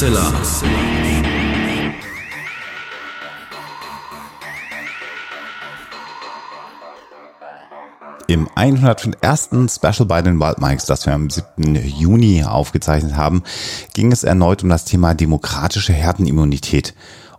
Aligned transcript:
Mixella. 0.00 0.32
Im 8.26 8.48
101. 8.54 9.50
Special 9.68 10.06
bei 10.06 10.22
den 10.22 10.40
Wild 10.40 10.58
Mikes, 10.58 10.86
das 10.86 11.04
wir 11.04 11.12
am 11.12 11.28
7. 11.28 11.74
Juni 11.74 12.44
aufgezeichnet 12.44 13.14
haben, 13.14 13.42
ging 13.92 14.10
es 14.10 14.24
erneut 14.24 14.62
um 14.62 14.70
das 14.70 14.86
Thema 14.86 15.12
demokratische 15.12 15.92
Herdenimmunität. 15.92 16.94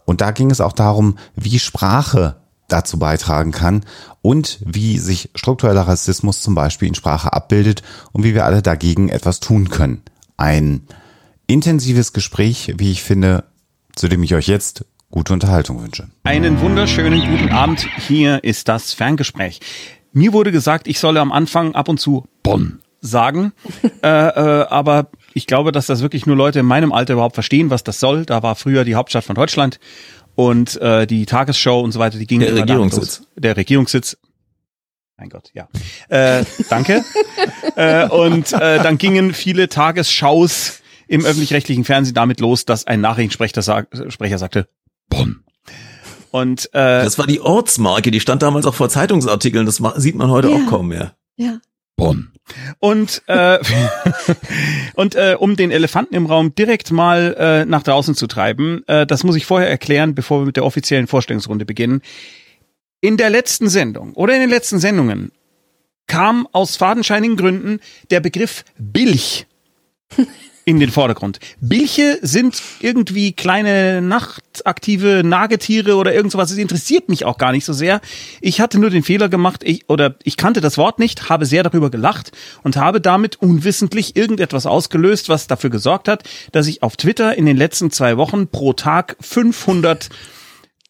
Und 0.06 0.22
da 0.22 0.30
ging 0.30 0.52
es 0.52 0.62
auch 0.62 0.74
darum, 0.74 1.18
wie 1.36 1.58
Sprache 1.58 2.36
dazu 2.68 3.00
beitragen 3.00 3.52
kann 3.52 3.84
und 4.22 4.60
wie 4.64 5.00
sich 5.00 5.32
struktureller 5.34 5.88
Rassismus 5.88 6.42
zum 6.42 6.54
Beispiel 6.54 6.90
in 6.90 6.96
Sprache 6.96 7.34
abbildet 7.34 7.82
und 8.12 8.24
wie 8.24 8.36
wir 8.36 8.46
alle 8.46 8.62
dagegen 8.62 9.10
etwas 9.10 9.40
tun 9.40 9.70
können. 9.70 10.04
Ein 10.38 10.86
intensives 11.48 12.14
Gespräch, 12.14 12.74
wie 12.78 12.92
ich 12.92 13.04
finde, 13.04 13.46
zu 13.96 14.08
dem 14.08 14.24
ich 14.24 14.36
euch 14.36 14.48
jetzt 14.48 14.86
gute 15.10 15.34
Unterhaltung 15.34 15.82
wünsche. 15.82 16.08
Einen 16.24 16.60
wunderschönen 16.62 17.20
guten 17.30 17.50
Abend. 17.50 17.86
Hier 18.08 18.44
ist 18.44 18.68
das 18.68 18.94
Ferngespräch. 18.94 19.60
Mir 20.14 20.34
wurde 20.34 20.52
gesagt, 20.52 20.88
ich 20.88 21.00
solle 21.00 21.20
am 21.20 21.32
Anfang 21.32 21.76
ab 21.76 21.90
und 21.90 22.00
zu 22.00 22.26
Bonn 22.44 22.82
sagen, 23.02 23.54
äh, 24.04 24.08
äh, 24.08 24.68
aber 24.68 25.10
ich 25.34 25.48
glaube, 25.48 25.72
dass 25.72 25.88
das 25.88 26.02
wirklich 26.02 26.26
nur 26.26 26.36
Leute 26.36 26.60
in 26.60 26.66
meinem 26.66 26.92
Alter 26.92 27.14
überhaupt 27.14 27.36
verstehen, 27.36 27.70
was 27.70 27.84
das 27.84 28.00
soll. 28.00 28.26
Da 28.26 28.44
war 28.44 28.56
früher 28.56 28.84
die 28.84 28.96
Hauptstadt 28.96 29.24
von 29.24 29.36
Deutschland 29.36 29.80
und 30.36 30.80
äh, 30.82 31.08
die 31.08 31.26
Tagesschau 31.26 31.82
und 31.82 31.92
so 31.92 32.00
weiter, 32.00 32.18
die 32.18 32.28
ging 32.28 32.40
Der 32.40 32.56
Regierungssitz. 32.56 33.24
Der 33.36 33.58
Regierungssitz. 33.58 34.18
Mein 35.18 35.30
Gott, 35.30 35.52
ja. 35.54 35.68
Äh, 36.10 36.46
danke. 36.70 37.04
äh, 37.76 38.08
und 38.08 38.54
äh, 38.54 38.82
dann 38.82 38.98
gingen 38.98 39.34
viele 39.34 39.70
Tagesschaus 39.70 40.81
im 41.12 41.26
öffentlich-rechtlichen 41.26 41.84
Fernsehen 41.84 42.14
damit 42.16 42.40
los, 42.40 42.64
dass 42.64 42.88
ein 42.88 43.02
Nachrichtensprecher 43.02 43.62
sag, 43.62 43.88
Sprecher 44.10 44.38
sagte, 44.38 44.68
Bonn. 45.10 45.44
Und 46.32 46.68
äh, 46.74 47.04
Das 47.04 47.18
war 47.18 47.28
die 47.28 47.42
Ortsmarke, 47.42 48.12
die 48.12 48.22
stand 48.22 48.42
damals 48.42 48.66
auch 48.66 48.76
vor 48.76 48.88
Zeitungsartikeln, 48.88 49.66
das 49.66 49.82
sieht 49.98 50.16
man 50.16 50.30
heute 50.30 50.50
Ja. 50.50 50.56
auch 50.56 50.70
kaum 50.70 50.88
mehr. 50.88 51.16
Ja. 51.36 51.60
Bonn. 51.98 52.32
Und, 52.80 53.22
äh, 53.28 53.60
und 54.96 55.16
äh, 55.16 55.36
um 55.38 55.58
den 55.58 55.72
Elefanten 55.72 56.16
im 56.16 56.26
Raum 56.28 56.56
direkt 56.56 56.92
mal 56.92 57.36
äh, 57.38 57.66
nach 57.66 57.84
draußen 57.84 58.16
zu 58.16 58.28
treiben, 58.28 58.84
äh, 58.88 59.06
das 59.06 59.26
muss 59.26 59.36
ich 59.36 59.46
vorher 59.46 59.70
erklären, 59.70 60.16
bevor 60.16 60.40
wir 60.42 60.46
mit 60.46 60.56
der 60.56 60.64
offiziellen 60.66 61.08
Vorstellungsrunde 61.08 61.66
beginnen. 61.66 62.02
In 63.02 63.18
der 63.18 63.30
letzten 63.30 63.68
Sendung 63.68 64.14
oder 64.14 64.34
in 64.34 64.40
den 64.40 64.50
letzten 64.50 64.80
Sendungen 64.80 65.34
kam 66.08 66.48
aus 66.54 66.78
fadenscheinigen 66.78 67.36
Gründen 67.36 67.80
der 68.10 68.22
Begriff 68.22 68.64
Bilch 68.78 69.46
in 70.66 70.80
den 70.80 70.92
Vordergrund. 70.92 71.40
Bilche 71.60 72.20
sind 72.22 72.62
irgendwie 72.80 73.34
kleine 73.34 74.02
nachtaktive 74.02 75.24
Nagetiere 75.24 75.96
oder 75.96 76.14
irgend 76.14 76.32
sowas. 76.32 76.52
Es 76.52 76.58
interessiert 76.58 77.10
mich 77.10 77.26
auch 77.26 77.38
gar 77.38 77.52
nicht 77.52 77.66
so 77.66 77.74
sehr. 77.74 78.02
Ich 78.42 78.62
hatte 78.62 78.80
nur 78.80 78.90
den 78.90 79.04
Fehler 79.04 79.30
gemacht, 79.30 79.64
ich, 79.64 79.90
oder 79.90 80.16
ich 80.24 80.38
kannte 80.38 80.62
das 80.62 80.78
Wort 80.78 81.00
nicht, 81.00 81.30
habe 81.30 81.46
sehr 81.46 81.64
darüber 81.64 81.90
gelacht 81.90 82.32
und 82.64 82.78
habe 82.78 83.02
damit 83.02 83.42
unwissentlich 83.42 84.16
irgendetwas 84.16 84.66
ausgelöst, 84.66 85.30
was 85.30 85.48
dafür 85.48 85.70
gesorgt 85.70 86.08
hat, 86.08 86.24
dass 86.52 86.68
ich 86.68 86.84
auf 86.84 86.96
Twitter 86.96 87.36
in 87.38 87.46
den 87.46 87.58
letzten 87.58 87.92
zwei 87.92 88.18
Wochen 88.18 88.48
pro 88.48 88.74
Tag 88.74 89.18
500 89.20 90.10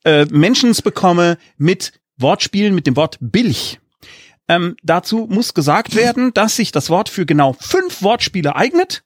äh, 0.04 0.26
Mentions 0.26 0.82
bekomme 0.82 1.38
mit 1.58 1.94
Wortspielen 2.18 2.76
mit 2.76 2.88
dem 2.88 2.96
Wort 2.96 3.18
Bilch. 3.20 3.80
Ähm, 4.48 4.76
dazu 4.84 5.28
muss 5.30 5.54
gesagt 5.54 5.96
werden, 5.96 6.34
dass 6.34 6.56
sich 6.56 6.72
das 6.72 6.90
Wort 6.90 7.10
für 7.10 7.26
genau 7.26 7.56
fünf 7.60 8.02
Wortspiele 8.02 8.56
eignet. 8.56 9.04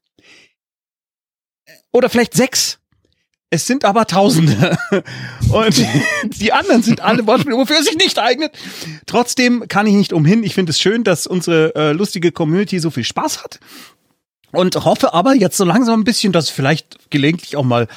Oder 1.95 2.09
vielleicht 2.09 2.33
sechs. 2.33 2.79
Es 3.50 3.66
sind 3.66 3.85
aber 3.85 4.06
Tausende. 4.06 4.78
Und 5.50 5.85
die 6.41 6.51
anderen 6.51 6.83
sind 6.83 7.00
alle 7.00 7.25
Wortspiele, 7.25 7.56
wofür 7.56 7.79
es 7.79 7.85
sich 7.85 7.95
nicht 7.95 8.19
eignet. 8.19 8.51
Trotzdem 9.06 9.69
kann 9.69 9.88
ich 9.88 9.94
nicht 9.94 10.11
umhin. 10.11 10.44
Ich 10.44 10.53
finde 10.53 10.72
es 10.72 10.79
schön, 10.81 11.05
dass 11.05 11.25
unsere 11.25 11.73
äh, 11.73 11.91
lustige 11.94 12.34
Community 12.34 12.79
so 12.79 12.89
viel 12.89 13.05
Spaß 13.05 13.45
hat. 13.45 13.61
Und 14.51 14.75
hoffe 14.84 15.13
aber 15.13 15.35
jetzt 15.35 15.55
so 15.55 15.63
langsam 15.63 16.01
ein 16.01 16.03
bisschen, 16.03 16.34
dass 16.34 16.45
es 16.45 16.50
vielleicht 16.50 17.09
gelegentlich 17.11 17.55
auch 17.55 17.63
mal 17.63 17.88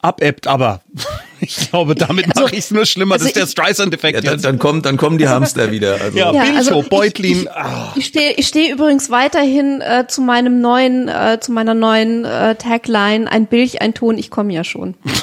abebbt. 0.00 0.46
Aber 0.46 0.82
ich 1.40 1.70
glaube, 1.70 1.94
damit 1.94 2.34
mache 2.34 2.52
ich 2.52 2.60
es 2.60 2.70
nur 2.70 2.86
schlimmer. 2.86 3.14
also 3.14 3.24
das 3.24 3.30
ist 3.30 3.36
der 3.36 3.44
ich- 3.44 3.50
Streisand-Effekt 3.50 4.24
Ja, 4.24 4.30
dann, 4.32 4.42
dann 4.42 4.58
kommen, 4.58 4.82
dann 4.82 4.96
kommen 4.96 5.18
die 5.18 5.28
Hamster 5.28 5.70
wieder. 5.70 6.00
Also. 6.00 6.16
Ja, 6.18 6.32
Ja, 6.32 6.42
also 6.56 6.80
ich- 6.80 6.88
Beutlin. 6.88 7.42
ich- 7.42 7.50
ah. 7.50 7.92
Ich 7.96 8.06
stehe 8.06 8.32
ich 8.32 8.46
stehe 8.46 8.72
übrigens 8.72 9.10
weiterhin 9.10 9.80
äh, 9.80 10.06
zu 10.08 10.20
meinem 10.22 10.60
neuen, 10.60 11.08
äh, 11.08 11.38
zu 11.40 11.52
meiner 11.52 11.74
neuen 11.74 12.24
äh, 12.24 12.54
Tagline, 12.56 13.30
ein 13.30 13.46
Bilch, 13.46 13.80
ein 13.82 13.94
Ton, 13.94 14.18
ich 14.18 14.30
komme 14.30 14.52
ja 14.52 14.64
schon. 14.64 14.94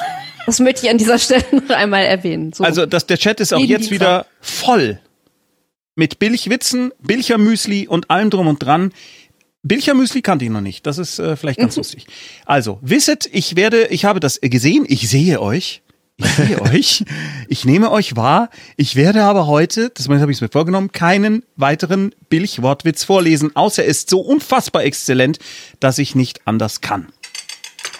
Das 0.46 0.60
möchte 0.60 0.86
ich 0.86 0.90
an 0.90 0.96
dieser 0.96 1.18
Stelle 1.18 1.44
noch 1.52 1.76
einmal 1.76 2.04
erwähnen. 2.04 2.54
So. 2.54 2.64
Also 2.64 2.86
das, 2.86 3.04
der 3.04 3.18
Chat 3.18 3.38
ist 3.38 3.52
auch 3.52 3.58
Jeden 3.60 3.70
jetzt 3.82 3.90
wieder 3.90 4.24
voll 4.40 4.98
mit 5.94 6.18
Bilchwitzen, 6.18 6.90
Bilchermüsli 7.00 7.86
und 7.86 8.08
allem 8.10 8.30
drum 8.30 8.46
und 8.46 8.62
dran. 8.62 8.92
Bilchermüsli 9.62 10.22
kannte 10.22 10.46
ich 10.46 10.50
noch 10.50 10.62
nicht. 10.62 10.86
Das 10.86 10.96
ist 10.96 11.18
äh, 11.18 11.36
vielleicht 11.36 11.58
ganz 11.58 11.76
lustig. 11.76 12.06
Also, 12.46 12.78
wisset, 12.80 13.28
ich 13.30 13.56
werde, 13.56 13.88
ich 13.88 14.06
habe 14.06 14.20
das 14.20 14.40
gesehen, 14.40 14.86
ich 14.88 15.06
sehe 15.10 15.38
euch. 15.42 15.82
Ich 16.18 16.30
sehe 16.32 16.60
euch. 16.72 17.04
Ich 17.48 17.64
nehme 17.64 17.90
euch 17.90 18.16
wahr. 18.16 18.50
Ich 18.76 18.96
werde 18.96 19.22
aber 19.24 19.46
heute, 19.46 19.90
das 19.90 20.08
habe 20.08 20.30
ich 20.30 20.40
mir 20.40 20.48
vorgenommen, 20.48 20.92
keinen 20.92 21.44
weiteren 21.56 22.14
Bilchwortwitz 22.28 23.04
vorlesen, 23.04 23.54
außer 23.54 23.84
er 23.84 23.88
ist 23.88 24.10
so 24.10 24.20
unfassbar 24.20 24.84
exzellent, 24.84 25.38
dass 25.80 25.98
ich 25.98 26.14
nicht 26.14 26.46
anders 26.46 26.80
kann. 26.80 27.08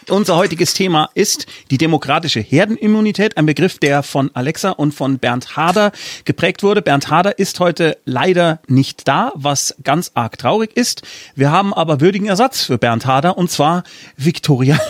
Unser 0.09 0.37
heutiges 0.37 0.73
Thema 0.73 1.11
ist 1.13 1.47
die 1.71 1.77
demokratische 1.77 2.41
Herdenimmunität, 2.41 3.37
ein 3.37 3.45
Begriff, 3.45 3.79
der 3.79 4.03
von 4.03 4.31
Alexa 4.33 4.71
und 4.71 4.93
von 4.93 5.19
Bernd 5.19 5.55
Hader 5.55 5.93
geprägt 6.25 6.63
wurde. 6.63 6.81
Bernd 6.81 7.11
Hader 7.11 7.39
ist 7.39 7.61
heute 7.61 7.99
leider 8.07 8.61
nicht 8.69 9.07
da, 9.07 9.33
was 9.35 9.75
ganz 9.85 10.13
arg 10.15 10.39
traurig 10.39 10.75
ist. 10.75 11.03
Wir 11.35 11.51
haben 11.51 11.75
aber 11.75 12.01
würdigen 12.01 12.27
Ersatz 12.27 12.63
für 12.63 12.79
Bernd 12.79 13.05
Hader 13.05 13.37
und 13.37 13.51
zwar 13.51 13.85
Victoria. 14.17 14.81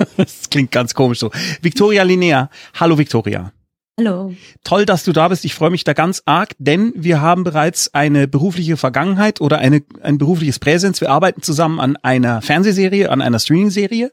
das 0.16 0.50
klingt 0.50 0.70
ganz 0.70 0.94
komisch 0.94 1.18
so. 1.18 1.30
Victoria 1.62 2.02
Linnea. 2.02 2.50
Hallo 2.78 2.98
Victoria. 2.98 3.52
Hallo. 3.98 4.34
Toll, 4.64 4.86
dass 4.86 5.04
du 5.04 5.12
da 5.12 5.28
bist. 5.28 5.44
Ich 5.44 5.54
freue 5.54 5.70
mich 5.70 5.84
da 5.84 5.92
ganz 5.92 6.22
arg, 6.24 6.54
denn 6.58 6.94
wir 6.96 7.20
haben 7.20 7.44
bereits 7.44 7.92
eine 7.92 8.28
berufliche 8.28 8.78
Vergangenheit 8.78 9.42
oder 9.42 9.58
eine, 9.58 9.82
ein 10.02 10.16
berufliches 10.16 10.58
Präsenz. 10.58 11.02
Wir 11.02 11.10
arbeiten 11.10 11.42
zusammen 11.42 11.80
an 11.80 11.96
einer 11.96 12.40
Fernsehserie, 12.40 13.10
an 13.10 13.20
einer 13.20 13.38
Streaming-Serie. 13.38 14.10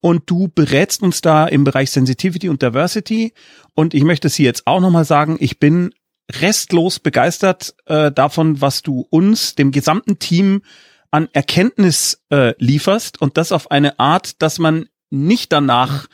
Und 0.00 0.30
du 0.30 0.48
berätst 0.52 1.02
uns 1.02 1.20
da 1.20 1.46
im 1.46 1.62
Bereich 1.62 1.90
Sensitivity 1.90 2.48
und 2.48 2.62
Diversity. 2.62 3.34
Und 3.74 3.92
ich 3.92 4.02
möchte 4.02 4.28
es 4.28 4.34
hier 4.34 4.46
jetzt 4.46 4.66
auch 4.66 4.80
nochmal 4.80 5.04
sagen, 5.04 5.36
ich 5.40 5.60
bin 5.60 5.92
restlos 6.40 6.98
begeistert 6.98 7.74
äh, 7.86 8.10
davon, 8.10 8.62
was 8.62 8.82
du 8.82 9.06
uns, 9.10 9.54
dem 9.56 9.72
gesamten 9.72 10.18
Team, 10.18 10.62
an 11.10 11.28
Erkenntnis 11.34 12.22
äh, 12.30 12.54
lieferst. 12.58 13.20
Und 13.20 13.36
das 13.36 13.52
auf 13.52 13.70
eine 13.70 13.98
Art, 14.00 14.40
dass 14.40 14.58
man 14.58 14.86
nicht 15.12 15.52
danach 15.52 16.08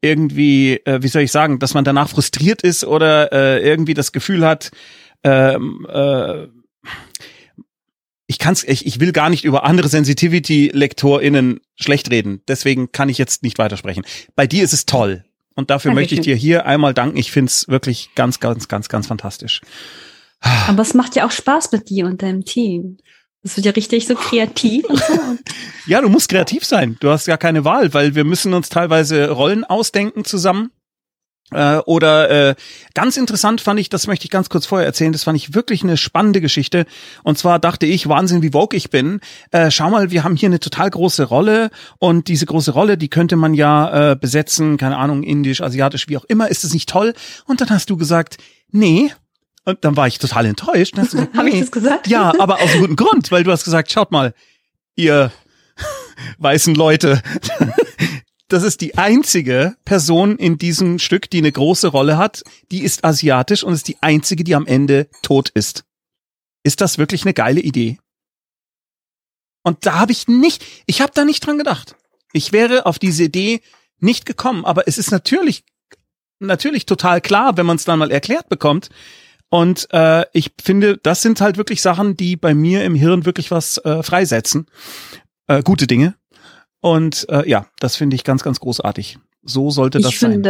irgendwie, 0.00 0.80
äh, 0.84 1.02
wie 1.02 1.08
soll 1.08 1.22
ich 1.22 1.32
sagen, 1.32 1.58
dass 1.58 1.74
man 1.74 1.84
danach 1.84 2.08
frustriert 2.08 2.62
ist 2.62 2.84
oder 2.84 3.32
äh, 3.32 3.66
irgendwie 3.66 3.94
das 3.94 4.12
Gefühl 4.12 4.46
hat, 4.46 4.70
ähm, 5.24 5.86
äh, 5.90 6.46
ich 8.26 8.38
kann's, 8.38 8.62
ich, 8.62 8.86
ich 8.86 9.00
will 9.00 9.12
gar 9.12 9.30
nicht 9.30 9.44
über 9.44 9.64
andere 9.64 9.88
Sensitivity-LektorInnen 9.88 11.60
schlecht 11.76 12.10
reden. 12.10 12.42
Deswegen 12.46 12.92
kann 12.92 13.08
ich 13.08 13.18
jetzt 13.18 13.42
nicht 13.42 13.58
weitersprechen. 13.58 14.04
Bei 14.36 14.46
dir 14.46 14.62
ist 14.62 14.74
es 14.74 14.84
toll. 14.86 15.24
Und 15.54 15.70
dafür 15.70 15.92
möchte 15.92 16.14
ich 16.14 16.20
dir 16.20 16.34
Dankeschön. 16.34 16.46
hier 16.48 16.66
einmal 16.66 16.94
danken. 16.94 17.16
Ich 17.16 17.32
find's 17.32 17.66
wirklich 17.66 18.10
ganz, 18.14 18.38
ganz, 18.38 18.68
ganz, 18.68 18.88
ganz 18.88 19.08
fantastisch. 19.08 19.62
Aber 20.40 20.82
es 20.82 20.94
macht 20.94 21.16
ja 21.16 21.26
auch 21.26 21.32
Spaß 21.32 21.72
mit 21.72 21.88
dir 21.88 22.06
und 22.06 22.22
deinem 22.22 22.44
Team. 22.44 22.98
Das 23.48 23.56
wird 23.56 23.64
ja 23.64 23.72
richtig 23.72 24.06
so 24.06 24.14
kreativ 24.14 24.84
und 24.84 24.98
so. 25.08 25.38
Ja, 25.86 26.02
du 26.02 26.10
musst 26.10 26.28
kreativ 26.28 26.66
sein. 26.66 26.98
Du 27.00 27.08
hast 27.08 27.26
ja 27.26 27.38
keine 27.38 27.64
Wahl, 27.64 27.94
weil 27.94 28.14
wir 28.14 28.24
müssen 28.24 28.52
uns 28.52 28.68
teilweise 28.68 29.30
Rollen 29.30 29.64
ausdenken 29.64 30.26
zusammen. 30.26 30.70
Äh, 31.50 31.78
oder 31.86 32.50
äh, 32.50 32.54
ganz 32.92 33.16
interessant 33.16 33.62
fand 33.62 33.80
ich, 33.80 33.88
das 33.88 34.06
möchte 34.06 34.26
ich 34.26 34.30
ganz 34.30 34.50
kurz 34.50 34.66
vorher 34.66 34.86
erzählen, 34.86 35.12
das 35.12 35.24
fand 35.24 35.38
ich 35.38 35.54
wirklich 35.54 35.82
eine 35.82 35.96
spannende 35.96 36.42
Geschichte. 36.42 36.84
Und 37.22 37.38
zwar 37.38 37.58
dachte 37.58 37.86
ich, 37.86 38.06
Wahnsinn, 38.06 38.42
wie 38.42 38.52
woke 38.52 38.76
ich 38.76 38.90
bin. 38.90 39.20
Äh, 39.50 39.70
schau 39.70 39.88
mal, 39.88 40.10
wir 40.10 40.24
haben 40.24 40.36
hier 40.36 40.50
eine 40.50 40.60
total 40.60 40.90
große 40.90 41.24
Rolle 41.24 41.70
und 41.98 42.28
diese 42.28 42.44
große 42.44 42.72
Rolle, 42.72 42.98
die 42.98 43.08
könnte 43.08 43.36
man 43.36 43.54
ja 43.54 44.10
äh, 44.10 44.14
besetzen, 44.16 44.76
keine 44.76 44.98
Ahnung, 44.98 45.22
indisch, 45.22 45.62
asiatisch, 45.62 46.06
wie 46.10 46.18
auch 46.18 46.26
immer. 46.26 46.50
Ist 46.50 46.64
das 46.64 46.74
nicht 46.74 46.90
toll? 46.90 47.14
Und 47.46 47.62
dann 47.62 47.70
hast 47.70 47.88
du 47.88 47.96
gesagt, 47.96 48.36
nee. 48.70 49.10
Und 49.68 49.84
dann 49.84 49.98
war 49.98 50.06
ich 50.06 50.18
total 50.18 50.46
enttäuscht. 50.46 50.96
Dann 50.96 51.04
hast 51.04 51.12
du 51.12 51.18
gesagt, 51.18 51.36
Hab 51.36 51.46
ich 51.46 51.60
das 51.60 51.70
gesagt? 51.70 52.06
Ja, 52.06 52.32
aber 52.38 52.62
aus 52.62 52.70
einem 52.70 52.80
guten 52.80 52.96
Grund, 52.96 53.30
weil 53.30 53.44
du 53.44 53.52
hast 53.52 53.64
gesagt, 53.64 53.92
schaut 53.92 54.10
mal, 54.10 54.32
ihr 54.96 55.30
weißen 56.38 56.74
Leute, 56.74 57.22
das 58.48 58.62
ist 58.62 58.80
die 58.80 58.96
einzige 58.96 59.76
Person 59.84 60.38
in 60.38 60.56
diesem 60.56 60.98
Stück, 60.98 61.28
die 61.28 61.36
eine 61.36 61.52
große 61.52 61.88
Rolle 61.88 62.16
hat, 62.16 62.44
die 62.70 62.82
ist 62.82 63.04
asiatisch 63.04 63.62
und 63.62 63.74
ist 63.74 63.88
die 63.88 63.98
einzige, 64.00 64.42
die 64.42 64.54
am 64.54 64.66
Ende 64.66 65.10
tot 65.20 65.50
ist. 65.50 65.84
Ist 66.62 66.80
das 66.80 66.96
wirklich 66.96 67.24
eine 67.24 67.34
geile 67.34 67.60
Idee? 67.60 67.98
Und 69.64 69.84
da 69.84 69.98
habe 69.98 70.12
ich 70.12 70.28
nicht, 70.28 70.64
ich 70.86 71.02
habe 71.02 71.12
da 71.14 71.26
nicht 71.26 71.46
dran 71.46 71.58
gedacht. 71.58 71.94
Ich 72.32 72.52
wäre 72.52 72.86
auf 72.86 72.98
diese 72.98 73.24
Idee 73.24 73.60
nicht 73.98 74.24
gekommen, 74.24 74.64
aber 74.64 74.88
es 74.88 74.96
ist 74.96 75.10
natürlich, 75.10 75.62
natürlich 76.38 76.86
total 76.86 77.20
klar, 77.20 77.58
wenn 77.58 77.66
man 77.66 77.76
es 77.76 77.84
dann 77.84 77.98
mal 77.98 78.10
erklärt 78.10 78.48
bekommt. 78.48 78.88
Und 79.50 79.88
äh, 79.92 80.24
ich 80.32 80.52
finde, 80.62 80.98
das 80.98 81.22
sind 81.22 81.40
halt 81.40 81.56
wirklich 81.56 81.80
Sachen, 81.80 82.16
die 82.16 82.36
bei 82.36 82.54
mir 82.54 82.84
im 82.84 82.94
Hirn 82.94 83.24
wirklich 83.24 83.50
was 83.50 83.78
äh, 83.78 84.02
freisetzen. 84.02 84.66
Äh, 85.46 85.62
gute 85.62 85.86
Dinge. 85.86 86.14
Und 86.80 87.26
äh, 87.30 87.48
ja, 87.48 87.66
das 87.80 87.96
finde 87.96 88.14
ich 88.16 88.24
ganz, 88.24 88.42
ganz 88.42 88.60
großartig. 88.60 89.18
So 89.42 89.70
sollte 89.70 90.00
das 90.00 90.12
ich 90.12 90.20
sein. 90.20 90.42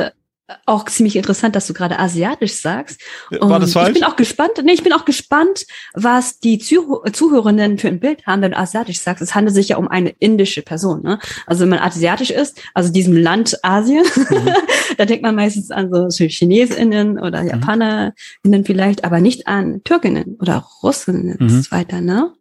Auch 0.65 0.87
ziemlich 0.87 1.17
interessant, 1.17 1.55
dass 1.57 1.67
du 1.67 1.75
gerade 1.75 1.99
asiatisch 1.99 2.55
sagst. 2.55 3.01
War 3.31 3.59
das 3.61 3.69
Und 3.71 3.73
falsch? 3.75 3.89
Ich 3.89 3.95
bin 3.95 4.05
auch 4.05 4.17
gespannt, 4.17 4.53
nee, 4.65 4.73
ich 4.73 4.83
bin 4.83 4.93
auch 4.95 5.05
gespannt, 5.05 5.67
was 5.95 6.41
die 6.41 6.59
Zuh 6.59 7.03
Zuhörenden 7.13 7.79
für 7.79 7.89
ein 7.89 8.01
Bild 8.01 8.27
haben, 8.27 8.41
wenn 8.43 8.53
du 8.53 8.57
asiatisch 8.59 8.99
sagst. 9.01 9.21
Es 9.23 9.35
handelt 9.35 9.55
sich 9.55 9.69
ja 9.69 9.77
um 9.77 9.89
eine 9.89 10.11
indische 10.19 10.63
Person. 10.63 11.03
Ne? 11.03 11.19
Also 11.47 11.63
wenn 11.63 11.69
man 11.69 11.81
asiatisch 11.81 12.31
ist, 12.31 12.61
also 12.75 12.91
diesem 12.93 13.15
Land 13.17 13.59
Asien, 13.63 14.05
Mhm. 14.17 14.49
da 14.97 15.05
denkt 15.05 15.23
man 15.23 15.35
meistens 15.35 15.71
an 15.71 15.93
so, 15.93 16.09
ChinesInnen 16.09 17.19
oder 17.19 17.43
Mhm. 17.43 17.49
JapanerInnen 17.49 18.65
vielleicht, 18.65 19.05
aber 19.05 19.21
nicht 19.21 19.47
an 19.47 19.83
Türkinnen 19.85 20.37
oder 20.41 20.67
Russinnen 20.83 21.37
und 21.37 21.53
Mhm. 21.53 21.63
so 21.63 21.71
weiter. 21.73 22.01
Ne? 22.01 22.33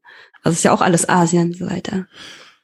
Also 0.43 0.53
es 0.53 0.57
ist 0.59 0.63
ja 0.63 0.71
auch 0.71 0.81
alles 0.81 1.09
Asien 1.09 1.47
und 1.47 1.57
so 1.57 1.69
weiter. 1.69 2.05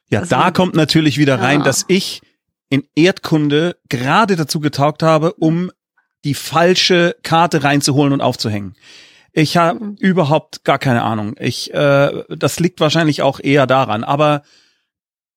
Ja, 0.08 0.20
Also- 0.20 0.30
da 0.36 0.50
kommt 0.52 0.74
natürlich 0.74 1.18
wieder 1.18 1.38
rein, 1.40 1.58
Ja. 1.60 1.64
dass 1.66 1.84
ich 1.88 2.22
in 2.68 2.84
Erdkunde 2.94 3.76
gerade 3.88 4.36
dazu 4.36 4.60
getaugt 4.60 5.02
habe, 5.02 5.34
um 5.34 5.70
die 6.24 6.34
falsche 6.34 7.16
Karte 7.22 7.64
reinzuholen 7.64 8.12
und 8.12 8.20
aufzuhängen. 8.20 8.74
Ich 9.32 9.56
habe 9.56 9.84
Mhm. 9.84 9.96
überhaupt 9.98 10.64
gar 10.64 10.78
keine 10.78 11.02
Ahnung. 11.02 11.34
Ich, 11.38 11.72
äh, 11.74 12.24
das 12.28 12.60
liegt 12.60 12.80
wahrscheinlich 12.80 13.20
auch 13.22 13.40
eher 13.40 13.66
daran. 13.66 14.04
Aber 14.04 14.42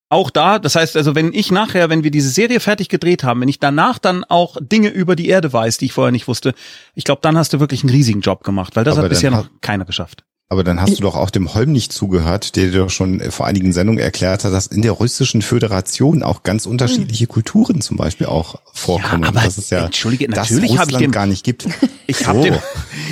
auch 0.10 0.30
da, 0.30 0.60
das 0.60 0.76
heißt 0.76 0.96
also, 0.96 1.16
wenn 1.16 1.34
ich 1.34 1.52
nachher, 1.52 1.90
wenn 1.90 2.04
wir 2.04 2.12
diese 2.12 2.30
Serie 2.30 2.62
fertig 2.62 2.88
gedreht 2.88 3.24
haben, 3.26 3.42
wenn 3.42 3.50
ich 3.50 3.60
danach 3.60 4.00
dann 4.00 4.24
auch 4.24 4.56
Dinge 4.62 4.88
über 4.90 5.16
die 5.18 5.28
Erde 5.28 5.52
weiß, 5.52 5.80
die 5.80 5.86
ich 5.86 5.94
vorher 5.94 6.14
nicht 6.14 6.28
wusste, 6.30 6.54
ich 6.96 7.04
glaube, 7.04 7.20
dann 7.22 7.38
hast 7.38 7.52
du 7.54 7.60
wirklich 7.60 7.84
einen 7.84 7.90
riesigen 7.90 8.22
Job 8.22 8.44
gemacht, 8.44 8.76
weil 8.78 8.86
das 8.86 8.94
Aber 8.98 9.04
hat 9.04 9.10
bisher 9.10 9.32
noch 9.32 9.50
keiner 9.62 9.84
geschafft. 9.84 10.24
Aber 10.50 10.64
dann 10.64 10.80
hast 10.82 10.98
du 10.98 11.02
doch 11.02 11.16
auch 11.18 11.30
dem 11.30 11.54
Holm 11.54 11.74
nicht 11.74 11.92
zugehört, 11.92 12.56
der 12.56 12.68
dir 12.72 12.80
doch 12.80 12.90
schon 12.90 13.20
vor 13.32 13.46
einigen 13.48 13.74
Sendungen 13.74 14.00
erklärt 14.00 14.46
hat, 14.46 14.54
dass 14.54 14.68
in 14.68 14.82
der 14.82 14.94
russischen 14.94 15.42
Föderation 15.42 16.24
auch 16.24 16.44
ganz 16.44 16.66
unterschiedliche 16.66 17.28
Kulturen 17.28 17.82
zum 17.82 17.98
Beispiel 17.98 18.28
auch 18.28 18.56
vorkommen. 18.74 19.24
Ja, 19.24 19.30
aber 19.30 19.42
das 19.42 19.58
ist 19.58 19.72
ja 19.72 19.86
entschuldige, 19.86 20.28
das 20.30 20.50
natürlich 20.50 20.78
habe 20.78 20.90
ich 20.90 20.96
Russland 20.96 21.04
dem- 21.04 21.12
gar 21.12 21.26
nicht 21.26 21.44
gibt. 21.44 21.68
Ich 22.10 22.26
habe 22.26 22.38
So. 22.40 22.44
dem, 22.46 22.56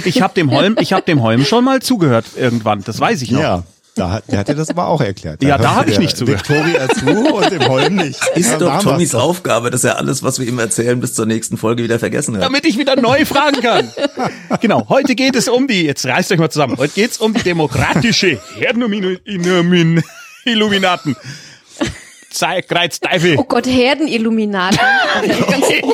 ich 0.05 0.21
hab 0.21 0.33
dem 0.35 0.51
Holm, 0.51 0.77
ich 0.79 0.93
habe 0.93 1.03
dem 1.03 1.21
Holm 1.21 1.43
schon 1.43 1.65
mal 1.65 1.81
zugehört 1.81 2.25
irgendwann. 2.37 2.81
Das 2.85 2.97
weiß 2.97 3.21
ich 3.23 3.31
noch. 3.31 3.41
Ja, 3.41 3.63
da 3.95 4.11
hat, 4.11 4.23
der 4.29 4.39
hat 4.39 4.49
dir 4.49 4.55
das 4.55 4.69
aber 4.69 4.87
auch 4.87 4.99
erklärt. 5.01 5.41
Ja, 5.41 5.57
da 5.57 5.69
hört 5.69 5.85
hab 5.85 5.87
ich 5.87 5.99
nicht 5.99 6.17
zugehört. 6.17 6.47
Victoria 6.49 6.89
zu 6.89 7.33
und 7.33 7.49
dem 7.51 7.65
Holm 7.67 7.95
nicht. 7.95 8.19
Ist 8.35 8.51
Ja, 8.51 8.57
doch 8.57 8.67
machen 8.67 8.83
Tommys 8.83 9.11
doch. 9.11 9.23
Aufgabe, 9.23 9.71
dass 9.71 9.85
er 9.85 9.97
alles, 9.97 10.21
was 10.21 10.37
wir 10.37 10.47
ihm 10.47 10.59
erzählen, 10.59 10.99
bis 10.99 11.13
zur 11.13 11.25
nächsten 11.25 11.57
Folge 11.57 11.83
wieder 11.83 11.97
vergessen 11.97 12.35
hat. 12.35 12.43
Damit 12.43 12.65
ich 12.65 12.77
wieder 12.77 12.97
neu 12.97 13.23
fragen 13.25 13.61
kann. 13.61 13.89
genau, 14.61 14.87
heute 14.89 15.15
geht 15.15 15.35
es 15.35 15.47
um 15.47 15.67
die, 15.67 15.83
jetzt 15.85 16.05
reißt 16.05 16.31
euch 16.33 16.39
mal 16.39 16.49
zusammen, 16.49 16.77
heute 16.77 16.93
geht 16.93 17.11
es 17.11 17.17
um 17.17 17.33
die 17.33 17.43
demokratische 17.43 18.39
Herdenilluminaten. 18.57 20.03
Illuminaten. 20.43 21.15
Kreuz, 22.39 22.99
Teufel. 22.99 23.35
Oh 23.37 23.43
Gott, 23.43 23.65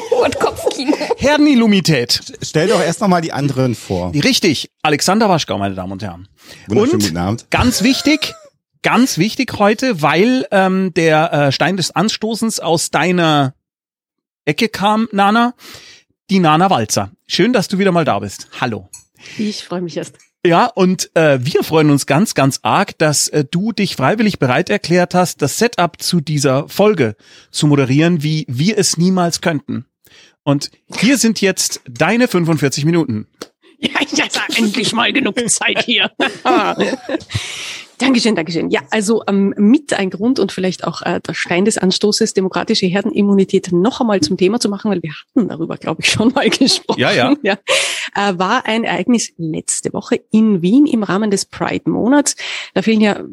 gut, 0.09 0.39
Kopfkino. 0.39 0.95
Herdenillumität. 1.17 2.21
Stell 2.41 2.67
doch 2.67 2.81
erst 2.81 3.01
noch 3.01 3.07
mal 3.07 3.21
die 3.21 3.33
anderen 3.33 3.75
vor. 3.75 4.13
Richtig, 4.13 4.71
Alexander 4.81 5.29
Waschkau, 5.29 5.57
meine 5.57 5.75
Damen 5.75 5.91
und 5.91 6.03
Herren. 6.03 6.27
Wunderschönen 6.67 6.95
und 6.95 7.03
guten 7.03 7.17
Abend. 7.17 7.51
ganz 7.51 7.83
wichtig, 7.83 8.33
ganz 8.81 9.17
wichtig 9.17 9.53
heute, 9.59 10.01
weil 10.01 10.47
ähm, 10.51 10.93
der 10.95 11.33
äh, 11.33 11.51
Stein 11.51 11.77
des 11.77 11.91
Anstoßens 11.91 12.59
aus 12.59 12.89
deiner 12.89 13.53
Ecke 14.45 14.69
kam, 14.69 15.07
Nana, 15.11 15.53
die 16.29 16.39
Nana 16.39 16.69
Walzer. 16.69 17.11
Schön, 17.27 17.53
dass 17.53 17.67
du 17.67 17.77
wieder 17.77 17.91
mal 17.91 18.05
da 18.05 18.19
bist. 18.19 18.47
Hallo. 18.59 18.89
Ich 19.37 19.63
freue 19.63 19.81
mich 19.81 19.97
erst. 19.97 20.17
Ja, 20.45 20.65
und 20.65 21.15
äh, 21.15 21.37
wir 21.41 21.63
freuen 21.63 21.91
uns 21.91 22.07
ganz, 22.07 22.33
ganz 22.33 22.59
arg, 22.63 22.97
dass 22.97 23.27
äh, 23.27 23.45
du 23.49 23.71
dich 23.73 23.95
freiwillig 23.95 24.39
bereit 24.39 24.71
erklärt 24.71 25.13
hast, 25.13 25.43
das 25.43 25.59
Setup 25.59 26.01
zu 26.01 26.19
dieser 26.19 26.67
Folge 26.67 27.15
zu 27.51 27.67
moderieren, 27.67 28.23
wie 28.23 28.45
wir 28.47 28.77
es 28.79 28.97
niemals 28.97 29.41
könnten. 29.41 29.85
Und 30.43 30.71
hier 30.99 31.19
sind 31.19 31.41
jetzt 31.41 31.81
deine 31.87 32.27
45 32.27 32.85
Minuten. 32.85 33.27
Ja, 33.77 33.99
ja, 34.15 34.25
sag 34.29 34.57
endlich 34.57 34.93
mal 34.93 35.13
genug 35.13 35.37
Zeit 35.47 35.85
hier. 35.85 36.11
Dankeschön, 38.01 38.35
Dankeschön. 38.35 38.71
Ja, 38.71 38.81
also 38.89 39.21
ähm, 39.27 39.53
mit 39.57 39.93
ein 39.93 40.09
Grund 40.09 40.39
und 40.39 40.51
vielleicht 40.51 40.85
auch 40.85 41.03
äh, 41.03 41.19
der 41.21 41.35
Stein 41.35 41.65
des 41.65 41.77
Anstoßes, 41.77 42.33
demokratische 42.33 42.87
Herdenimmunität 42.87 43.71
noch 43.71 44.01
einmal 44.01 44.21
zum 44.21 44.37
Thema 44.37 44.59
zu 44.59 44.69
machen, 44.69 44.89
weil 44.89 45.03
wir 45.03 45.11
hatten 45.11 45.47
darüber, 45.47 45.77
glaube 45.77 46.01
ich, 46.01 46.09
schon 46.09 46.33
mal 46.33 46.49
gesprochen. 46.49 46.99
Ja, 46.99 47.11
ja. 47.11 47.35
ja 47.43 47.57
äh, 48.15 48.39
war 48.39 48.65
ein 48.65 48.83
Ereignis 48.83 49.33
letzte 49.37 49.93
Woche 49.93 50.19
in 50.31 50.63
Wien 50.63 50.87
im 50.87 51.03
Rahmen 51.03 51.29
des 51.29 51.45
Pride-Monats. 51.45 52.35
Da 52.73 52.81
vielen 52.81 53.01
ja, 53.01 53.23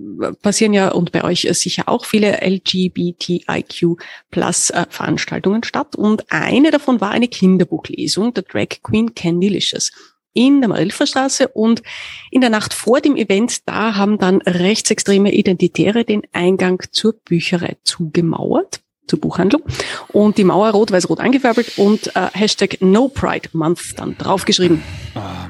passieren 0.42 0.74
ja 0.74 0.90
und 0.90 1.12
bei 1.12 1.24
euch 1.24 1.48
sicher 1.52 1.88
auch 1.88 2.04
viele 2.04 2.40
LGBTIQ 2.42 3.96
plus 4.30 4.68
äh, 4.68 4.84
Veranstaltungen 4.90 5.64
statt. 5.64 5.96
Und 5.96 6.30
eine 6.30 6.70
davon 6.70 7.00
war 7.00 7.10
eine 7.10 7.28
Kinderbuchlesung 7.28 8.34
der 8.34 8.44
Drag 8.44 8.68
Queen 8.82 9.14
Candylicious 9.14 9.92
in 10.32 10.60
der 10.60 10.68
Marilferstraße 10.68 11.48
und 11.48 11.82
in 12.30 12.40
der 12.40 12.50
Nacht 12.50 12.74
vor 12.74 13.00
dem 13.00 13.16
Event, 13.16 13.68
da 13.68 13.96
haben 13.96 14.18
dann 14.18 14.40
rechtsextreme 14.42 15.32
Identitäre 15.32 16.04
den 16.04 16.22
Eingang 16.32 16.82
zur 16.92 17.14
Bücherei 17.24 17.76
zugemauert 17.84 18.80
zur 19.08 19.20
Buchhandlung 19.20 19.62
und 20.08 20.36
die 20.38 20.44
Mauer 20.44 20.70
rot-weiß-rot 20.70 21.20
angefärbelt 21.20 21.78
und 21.78 22.14
äh, 22.14 22.28
Hashtag 22.32 22.76
No 22.80 23.08
Pride 23.08 23.48
Month 23.52 23.94
dann 23.96 24.16
draufgeschrieben. 24.18 24.82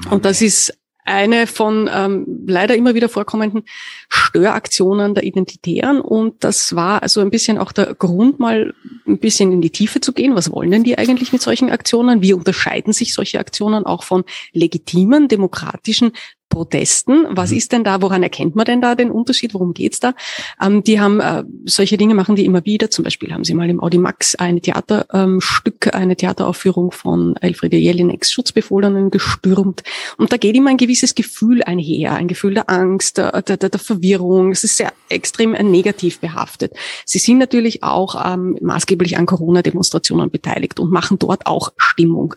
und 0.09 0.25
das 0.25 0.41
ist 0.41 0.78
eine 1.09 1.47
von 1.47 1.89
ähm, 1.93 2.45
leider 2.47 2.75
immer 2.75 2.95
wieder 2.95 3.09
vorkommenden 3.09 3.63
Störaktionen 4.09 5.15
der 5.15 5.23
Identitären 5.23 5.99
und 5.99 6.43
das 6.43 6.75
war 6.75 7.03
also 7.03 7.21
ein 7.21 7.31
bisschen 7.31 7.57
auch 7.57 7.71
der 7.71 7.95
Grund, 7.95 8.39
mal 8.39 8.73
ein 9.07 9.17
bisschen 9.17 9.51
in 9.51 9.61
die 9.61 9.71
Tiefe 9.71 10.01
zu 10.01 10.13
gehen. 10.13 10.35
Was 10.35 10.51
wollen 10.51 10.71
denn 10.71 10.83
die 10.83 10.97
eigentlich 10.97 11.33
mit 11.33 11.41
solchen 11.41 11.69
Aktionen? 11.69 12.21
Wie 12.21 12.33
unterscheiden 12.33 12.93
sich 12.93 13.13
solche 13.13 13.39
Aktionen 13.39 13.85
auch 13.85 14.03
von 14.03 14.23
legitimen, 14.53 15.27
demokratischen 15.27 16.11
Protesten. 16.49 17.25
Was 17.29 17.51
ist 17.51 17.71
denn 17.71 17.83
da, 17.83 18.01
woran 18.01 18.23
erkennt 18.23 18.55
man 18.55 18.65
denn 18.65 18.81
da 18.81 18.95
den 18.95 19.11
Unterschied? 19.11 19.53
Worum 19.53 19.73
geht's 19.73 19.99
da? 19.99 20.13
Ähm, 20.61 20.83
die 20.83 20.99
haben 20.99 21.19
äh, 21.19 21.43
solche 21.65 21.97
Dinge 21.97 22.15
machen 22.15 22.35
die 22.35 22.45
immer 22.45 22.65
wieder. 22.65 22.89
Zum 22.89 23.03
Beispiel 23.03 23.31
haben 23.31 23.43
sie 23.43 23.53
mal 23.53 23.69
im 23.69 23.79
Audimax 23.79 24.35
ein 24.35 24.61
Theaterstück, 24.61 25.85
ähm, 25.85 25.91
eine 25.93 26.15
Theateraufführung 26.15 26.91
von 26.91 27.35
Elfriede 27.37 27.77
Jelineks 27.77 28.31
Schutzbefohlenen 28.31 29.11
gestürmt. 29.11 29.83
Und 30.17 30.33
da 30.33 30.37
geht 30.37 30.55
immer 30.55 30.71
ein 30.71 30.77
gewisses 30.77 31.15
Gefühl 31.15 31.63
einher, 31.63 32.15
ein 32.15 32.27
Gefühl 32.27 32.55
der 32.55 32.69
Angst, 32.69 33.17
der, 33.17 33.41
der, 33.41 33.57
der 33.57 33.79
Verwirrung. 33.79 34.51
Es 34.51 34.63
ist 34.63 34.77
sehr 34.77 34.91
extrem 35.09 35.53
äh, 35.53 35.63
negativ 35.63 36.19
behaftet. 36.19 36.73
Sie 37.05 37.19
sind 37.19 37.37
natürlich 37.37 37.83
auch 37.83 38.15
ähm, 38.25 38.57
maßgeblich 38.61 39.17
an 39.17 39.25
Corona-Demonstrationen 39.25 40.31
beteiligt 40.31 40.79
und 40.79 40.91
machen 40.91 41.19
dort 41.19 41.45
auch 41.45 41.73
Stimmung. 41.77 42.33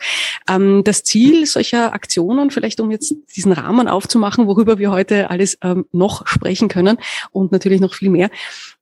Ähm, 0.49 0.85
das 0.85 1.03
Ziel 1.03 1.47
solcher 1.47 1.95
Aktionen, 1.95 2.51
vielleicht 2.51 2.81
um 2.81 2.91
jetzt 2.91 3.15
diesen 3.35 3.53
Rahmen 3.53 3.89
aufzumachen, 4.03 4.47
worüber 4.47 4.79
wir 4.79 4.91
heute 4.91 5.31
alles 5.31 5.57
ähm, 5.63 5.87
noch 5.93 6.27
sprechen 6.27 6.69
können 6.69 6.99
und 7.31 7.53
natürlich 7.53 7.81
noch 7.81 7.95
viel 7.95 8.11
mehr. 8.11 8.31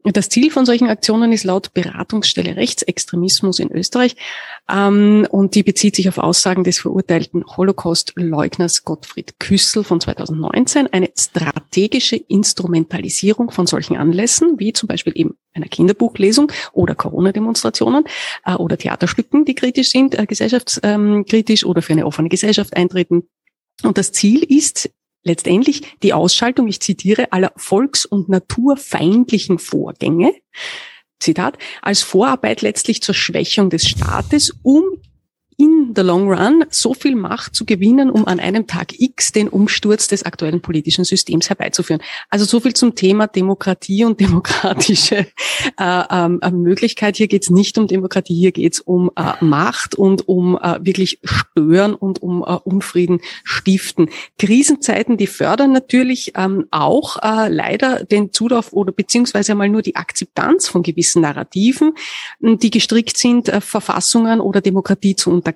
Das 0.02 0.30
Ziel 0.30 0.50
von 0.50 0.64
solchen 0.64 0.88
Aktionen 0.88 1.30
ist 1.30 1.44
laut 1.44 1.74
Beratungsstelle 1.74 2.56
Rechtsextremismus 2.56 3.58
in 3.58 3.70
Österreich 3.70 4.16
ähm, 4.70 5.26
und 5.30 5.54
die 5.54 5.62
bezieht 5.62 5.94
sich 5.94 6.08
auf 6.08 6.16
Aussagen 6.16 6.64
des 6.64 6.78
verurteilten 6.78 7.44
Holocaust-Leugners 7.44 8.84
Gottfried 8.84 9.38
Küssel 9.38 9.84
von 9.84 10.00
2019, 10.00 10.88
eine 10.90 11.10
strategische 11.18 12.16
Instrumentalisierung 12.16 13.50
von 13.50 13.66
solchen 13.66 13.96
Anlässen, 13.98 14.58
wie 14.58 14.72
zum 14.72 14.86
Beispiel 14.86 15.12
eben 15.16 15.34
einer 15.52 15.66
Kinderbuchlesung 15.66 16.50
oder 16.72 16.94
Corona-Demonstrationen 16.94 18.04
äh, 18.46 18.54
oder 18.54 18.78
Theaterstücken, 18.78 19.44
die 19.44 19.54
kritisch 19.54 19.90
sind, 19.90 20.18
äh, 20.18 20.24
gesellschaftskritisch 20.24 21.66
oder 21.66 21.82
für 21.82 21.92
eine 21.92 22.06
offene 22.06 22.30
Gesellschaft 22.30 22.74
eintreten. 22.74 23.28
Und 23.82 23.98
das 23.98 24.12
Ziel 24.12 24.42
ist 24.42 24.90
letztendlich 25.22 25.82
die 26.02 26.12
Ausschaltung, 26.12 26.68
ich 26.68 26.80
zitiere, 26.80 27.32
aller 27.32 27.52
volks- 27.56 28.06
und 28.06 28.28
naturfeindlichen 28.28 29.58
Vorgänge, 29.58 30.34
Zitat, 31.18 31.58
als 31.82 32.02
Vorarbeit 32.02 32.62
letztlich 32.62 33.02
zur 33.02 33.14
Schwächung 33.14 33.70
des 33.70 33.86
Staates, 33.86 34.56
um 34.62 34.84
in 35.60 35.92
the 35.94 36.00
long 36.00 36.26
run 36.26 36.64
so 36.70 36.94
viel 36.94 37.14
Macht 37.14 37.54
zu 37.54 37.66
gewinnen, 37.66 38.10
um 38.10 38.26
an 38.26 38.40
einem 38.40 38.66
Tag 38.66 38.98
X 38.98 39.30
den 39.32 39.46
Umsturz 39.46 40.08
des 40.08 40.22
aktuellen 40.22 40.62
politischen 40.62 41.04
Systems 41.04 41.50
herbeizuführen. 41.50 42.02
Also 42.30 42.46
so 42.46 42.60
viel 42.60 42.72
zum 42.72 42.94
Thema 42.94 43.26
Demokratie 43.26 44.06
und 44.06 44.18
demokratische 44.20 45.26
äh, 45.78 46.02
ähm, 46.10 46.38
äh, 46.40 46.50
Möglichkeit. 46.50 47.18
Hier 47.18 47.28
geht 47.28 47.42
es 47.42 47.50
nicht 47.50 47.76
um 47.76 47.86
Demokratie, 47.86 48.34
hier 48.34 48.52
geht 48.52 48.72
es 48.72 48.80
um 48.80 49.10
äh, 49.16 49.44
Macht 49.44 49.94
und 49.94 50.26
um 50.28 50.56
äh, 50.56 50.78
wirklich 50.80 51.20
Stören 51.24 51.94
und 51.94 52.22
um 52.22 52.42
äh, 52.42 52.52
Unfrieden 52.64 53.20
stiften. 53.44 54.08
Krisenzeiten, 54.38 55.18
die 55.18 55.26
fördern 55.26 55.72
natürlich 55.72 56.32
ähm, 56.36 56.68
auch 56.70 57.18
äh, 57.22 57.48
leider 57.52 58.04
den 58.04 58.32
Zulauf 58.32 58.72
oder 58.72 58.92
beziehungsweise 58.92 59.54
mal 59.54 59.68
nur 59.68 59.82
die 59.82 59.96
Akzeptanz 59.96 60.68
von 60.68 60.82
gewissen 60.82 61.20
Narrativen, 61.20 61.92
die 62.40 62.70
gestrickt 62.70 63.18
sind, 63.18 63.50
Verfassungen 63.60 64.40
oder 64.40 64.62
Demokratie 64.62 65.16
zu 65.16 65.30
untergraben. 65.30 65.49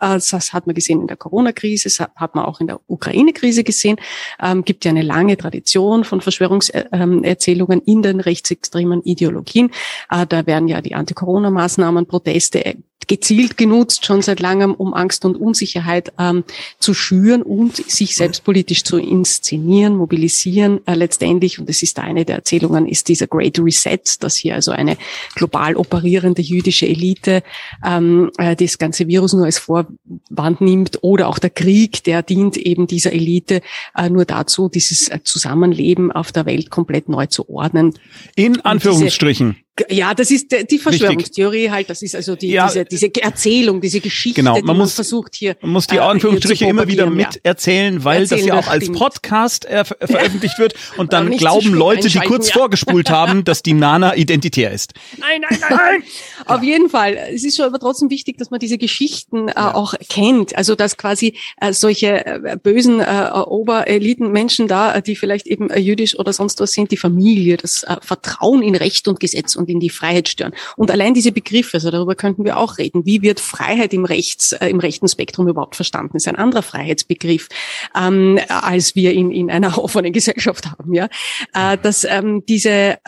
Äh, 0.00 0.20
das 0.30 0.52
hat 0.52 0.66
man 0.66 0.74
gesehen 0.74 1.00
in 1.00 1.06
der 1.06 1.16
Corona-Krise, 1.16 1.84
das 1.84 2.00
hat 2.00 2.34
man 2.34 2.44
auch 2.44 2.60
in 2.60 2.66
der 2.66 2.80
Ukraine-Krise 2.86 3.64
gesehen. 3.64 3.96
Ähm, 4.40 4.64
gibt 4.64 4.84
ja 4.84 4.90
eine 4.90 5.02
lange 5.02 5.36
Tradition 5.36 6.04
von 6.04 6.20
Verschwörungserzählungen 6.20 7.80
in 7.82 8.02
den 8.02 8.20
rechtsextremen 8.20 9.02
Ideologien. 9.02 9.70
Äh, 10.10 10.26
da 10.26 10.46
werden 10.46 10.68
ja 10.68 10.80
die 10.80 10.94
Anti-Corona-Maßnahmen, 10.94 12.06
Proteste 12.06 12.76
gezielt 13.08 13.56
genutzt, 13.56 14.06
schon 14.06 14.22
seit 14.22 14.40
langem, 14.40 14.74
um 14.74 14.94
Angst 14.94 15.24
und 15.24 15.36
Unsicherheit 15.36 16.12
ähm, 16.18 16.44
zu 16.78 16.94
schüren 16.94 17.42
und 17.42 17.76
sich 17.76 18.16
selbst 18.16 18.44
politisch 18.44 18.84
zu 18.84 18.98
inszenieren, 18.98 19.96
mobilisieren. 19.96 20.80
Äh, 20.86 20.94
letztendlich, 20.94 21.58
und 21.58 21.68
das 21.68 21.82
ist 21.82 21.98
eine 21.98 22.24
der 22.24 22.36
Erzählungen, 22.36 22.86
ist 22.86 23.08
dieser 23.08 23.26
Great 23.26 23.58
Reset, 23.58 24.00
dass 24.20 24.36
hier 24.36 24.54
also 24.54 24.72
eine 24.72 24.96
global 25.34 25.76
operierende 25.76 26.42
jüdische 26.42 26.86
Elite 26.86 27.42
ähm, 27.84 28.30
äh, 28.38 28.56
das 28.56 28.78
ganze 28.78 29.06
Virus 29.08 29.32
nur 29.32 29.44
als 29.44 29.58
Vorwand 29.58 30.60
nimmt 30.60 30.98
oder 31.02 31.28
auch 31.28 31.38
der 31.38 31.50
Krieg, 31.50 32.04
der 32.04 32.22
dient 32.22 32.56
eben 32.56 32.86
dieser 32.86 33.12
Elite 33.12 33.62
äh, 33.96 34.08
nur 34.08 34.24
dazu, 34.24 34.68
dieses 34.68 35.10
Zusammenleben 35.24 36.12
auf 36.12 36.32
der 36.32 36.46
Welt 36.46 36.70
komplett 36.70 37.08
neu 37.08 37.26
zu 37.26 37.48
ordnen. 37.48 37.94
In 38.34 38.60
Anführungsstrichen. 38.60 39.56
Ja, 39.88 40.12
das 40.12 40.30
ist 40.30 40.54
die 40.70 40.78
Verschwörungstheorie 40.78 41.70
halt. 41.70 41.88
Das 41.88 42.02
ist 42.02 42.14
also 42.14 42.36
die, 42.36 42.50
ja, 42.50 42.66
diese, 42.66 42.84
diese 42.84 43.22
Erzählung, 43.22 43.80
diese 43.80 44.00
Geschichte, 44.00 44.42
genau, 44.42 44.60
man 44.60 44.76
die 44.76 44.80
muss, 44.82 44.94
versucht 44.94 45.34
hier. 45.34 45.56
Man 45.62 45.70
muss 45.70 45.86
die 45.86 45.96
äh, 45.96 46.00
Anführungsstriche 46.00 46.66
immer 46.66 46.88
wieder 46.88 47.08
mit 47.08 47.40
erzählen, 47.42 48.04
weil 48.04 48.20
erzählen, 48.20 48.40
das 48.40 48.48
ja 48.48 48.58
auch 48.58 48.66
als 48.66 48.84
stimmt. 48.84 48.98
Podcast 48.98 49.64
äh, 49.64 49.86
veröffentlicht 49.86 50.58
wird 50.58 50.74
und 50.98 51.14
dann 51.14 51.30
glauben 51.30 51.72
Leute, 51.72 52.08
die 52.08 52.18
kurz 52.18 52.48
ja. 52.48 52.54
vorgespult 52.54 53.08
haben, 53.10 53.44
dass 53.44 53.62
die 53.62 53.72
Nana 53.72 54.14
identitär 54.14 54.72
ist. 54.72 54.92
Nein, 55.18 55.40
nein, 55.48 55.58
nein, 55.58 55.78
nein. 55.78 56.02
Auf 56.44 56.62
jeden 56.62 56.90
Fall. 56.90 57.16
Es 57.32 57.42
ist 57.42 57.56
schon 57.56 57.64
aber 57.64 57.78
trotzdem 57.78 58.10
wichtig, 58.10 58.36
dass 58.36 58.50
man 58.50 58.60
diese 58.60 58.76
Geschichten 58.76 59.48
äh, 59.48 59.52
auch 59.54 59.94
kennt. 60.10 60.54
Also 60.54 60.74
dass 60.74 60.98
quasi 60.98 61.38
äh, 61.62 61.72
solche 61.72 62.26
äh, 62.26 62.58
bösen 62.62 63.00
äh, 63.00 63.30
Obereliten-Menschen 63.32 64.68
da, 64.68 64.96
äh, 64.96 65.02
die 65.02 65.16
vielleicht 65.16 65.46
eben 65.46 65.70
äh, 65.70 65.78
jüdisch 65.78 66.18
oder 66.18 66.34
sonst 66.34 66.60
was 66.60 66.72
sind, 66.72 66.90
die 66.90 66.98
Familie, 66.98 67.56
das 67.56 67.86
Vertrauen 68.02 68.62
in 68.62 68.74
Recht 68.74 69.08
und 69.08 69.18
Gesetz 69.18 69.56
und 69.56 69.61
in 69.68 69.80
die 69.80 69.90
Freiheit 69.90 70.28
stören. 70.28 70.52
Und 70.76 70.90
allein 70.90 71.14
diese 71.14 71.32
Begriffe, 71.32 71.74
also 71.74 71.90
darüber 71.90 72.14
könnten 72.14 72.44
wir 72.44 72.56
auch 72.56 72.78
reden. 72.78 73.04
Wie 73.04 73.22
wird 73.22 73.40
Freiheit 73.40 73.92
im 73.92 74.04
Rechts, 74.04 74.52
äh, 74.52 74.68
im 74.68 74.80
rechten 74.80 75.08
Spektrum 75.08 75.48
überhaupt 75.48 75.76
verstanden? 75.76 76.16
Ist 76.16 76.28
ein 76.28 76.36
anderer 76.36 76.62
Freiheitsbegriff, 76.62 77.48
ähm, 77.96 78.38
als 78.48 78.94
wir 78.94 79.12
ihn 79.12 79.30
in 79.30 79.50
einer 79.50 79.78
offenen 79.82 80.12
Gesellschaft 80.12 80.70
haben, 80.70 80.94
ja. 80.94 81.08
Äh, 81.54 81.78
dass 81.78 82.04
ähm, 82.04 82.44
diese 82.46 82.70
äh, 82.70 82.98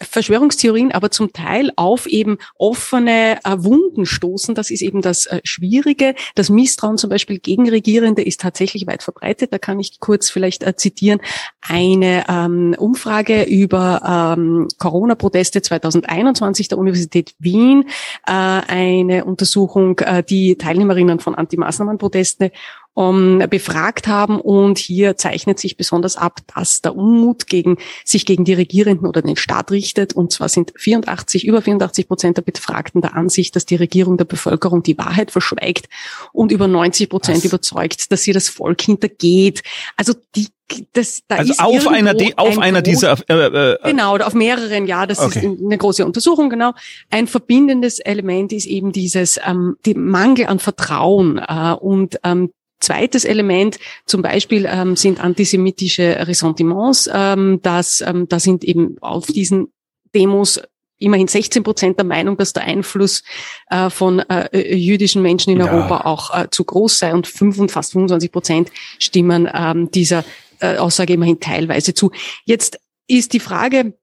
Verschwörungstheorien 0.00 0.92
aber 0.92 1.10
zum 1.10 1.32
Teil 1.32 1.70
auf 1.76 2.06
eben 2.06 2.38
offene 2.56 3.38
äh, 3.44 3.56
Wunden 3.58 4.06
stoßen. 4.06 4.54
Das 4.54 4.70
ist 4.70 4.82
eben 4.82 5.02
das 5.02 5.26
äh, 5.26 5.40
Schwierige. 5.44 6.14
Das 6.34 6.50
Misstrauen 6.50 6.98
zum 6.98 7.10
Beispiel 7.10 7.38
gegen 7.38 7.68
Regierende 7.68 8.22
ist 8.22 8.40
tatsächlich 8.40 8.86
weit 8.86 9.02
verbreitet. 9.02 9.52
Da 9.52 9.58
kann 9.58 9.80
ich 9.80 10.00
kurz 10.00 10.30
vielleicht 10.30 10.62
äh, 10.62 10.76
zitieren. 10.76 11.20
Eine 11.60 12.24
ähm, 12.28 12.74
Umfrage 12.78 13.44
über 13.44 14.36
ähm, 14.36 14.68
Corona-Proteste 14.78 15.62
2021 15.62 16.68
der 16.68 16.78
Universität 16.78 17.34
Wien, 17.38 17.84
eine 18.24 19.24
Untersuchung, 19.24 20.00
die 20.28 20.56
Teilnehmerinnen 20.56 21.20
von 21.20 21.34
Anti-Maßnahmen-Proteste 21.34 22.52
um, 22.94 23.38
befragt 23.50 24.08
haben. 24.08 24.40
Und 24.40 24.78
hier 24.78 25.16
zeichnet 25.16 25.58
sich 25.58 25.76
besonders 25.76 26.16
ab, 26.16 26.40
dass 26.54 26.82
der 26.82 26.96
Unmut 26.96 27.46
gegen, 27.46 27.78
sich 28.04 28.26
gegen 28.26 28.44
die 28.44 28.54
Regierenden 28.54 29.06
oder 29.06 29.22
den 29.22 29.36
Staat 29.36 29.70
richtet. 29.70 30.12
Und 30.12 30.32
zwar 30.32 30.48
sind 30.48 30.72
84, 30.76 31.46
über 31.46 31.62
84 31.62 32.08
Prozent 32.08 32.36
der 32.36 32.42
Befragten 32.42 33.00
der 33.00 33.14
Ansicht, 33.14 33.54
dass 33.54 33.66
die 33.66 33.76
Regierung 33.76 34.16
der 34.16 34.24
Bevölkerung 34.24 34.82
die 34.82 34.98
Wahrheit 34.98 35.30
verschweigt 35.30 35.88
und 36.32 36.52
über 36.52 36.66
90 36.66 37.08
Prozent 37.08 37.44
überzeugt, 37.44 38.10
dass 38.10 38.22
sie 38.22 38.32
das 38.32 38.48
Volk 38.48 38.82
hintergeht. 38.82 39.62
Also 39.96 40.14
die 40.34 40.48
das, 40.92 41.22
da 41.28 41.36
also 41.36 41.52
ist 41.52 41.60
auf 41.60 41.88
einer 41.88 42.14
auf 42.36 42.58
ein 42.58 42.62
einer 42.62 42.82
dieser 42.82 43.16
äh, 43.28 43.72
äh, 43.72 43.78
genau 43.84 44.18
auf 44.18 44.34
mehreren 44.34 44.86
ja 44.86 45.06
das 45.06 45.18
okay. 45.18 45.38
ist 45.38 45.64
eine 45.64 45.78
große 45.78 46.04
Untersuchung 46.04 46.50
genau 46.50 46.74
ein 47.10 47.26
verbindendes 47.26 48.00
Element 48.00 48.52
ist 48.52 48.66
eben 48.66 48.92
dieses 48.92 49.40
ähm, 49.46 49.76
die 49.86 49.94
Mangel 49.94 50.46
an 50.46 50.58
Vertrauen 50.58 51.38
äh, 51.38 51.72
und 51.72 52.20
ähm, 52.22 52.50
Zweites 52.80 53.24
Element 53.24 53.78
zum 54.06 54.22
Beispiel 54.22 54.68
ähm, 54.70 54.96
sind 54.96 55.20
antisemitische 55.20 56.26
Ressentiments. 56.26 57.08
Ähm, 57.12 57.60
das, 57.62 58.00
ähm, 58.00 58.28
da 58.28 58.38
sind 58.38 58.64
eben 58.64 58.96
auf 59.00 59.26
diesen 59.26 59.72
Demos 60.14 60.60
immerhin 60.98 61.28
16 61.28 61.62
Prozent 61.62 61.98
der 61.98 62.04
Meinung, 62.04 62.36
dass 62.36 62.52
der 62.52 62.64
Einfluss 62.64 63.22
äh, 63.70 63.90
von 63.90 64.20
äh, 64.20 64.74
jüdischen 64.74 65.22
Menschen 65.22 65.52
in 65.52 65.60
ja. 65.60 65.70
Europa 65.70 66.02
auch 66.02 66.36
äh, 66.36 66.48
zu 66.50 66.64
groß 66.64 66.98
sei 66.98 67.14
und 67.14 67.26
5, 67.26 67.70
fast 67.70 67.92
25 67.92 68.32
Prozent 68.32 68.72
stimmen 68.98 69.48
ähm, 69.52 69.90
dieser 69.90 70.24
äh, 70.60 70.76
Aussage 70.76 71.12
immerhin 71.12 71.40
teilweise 71.40 71.94
zu. 71.94 72.10
Jetzt 72.44 72.80
ist 73.06 73.32
die 73.32 73.40
Frage, 73.40 73.94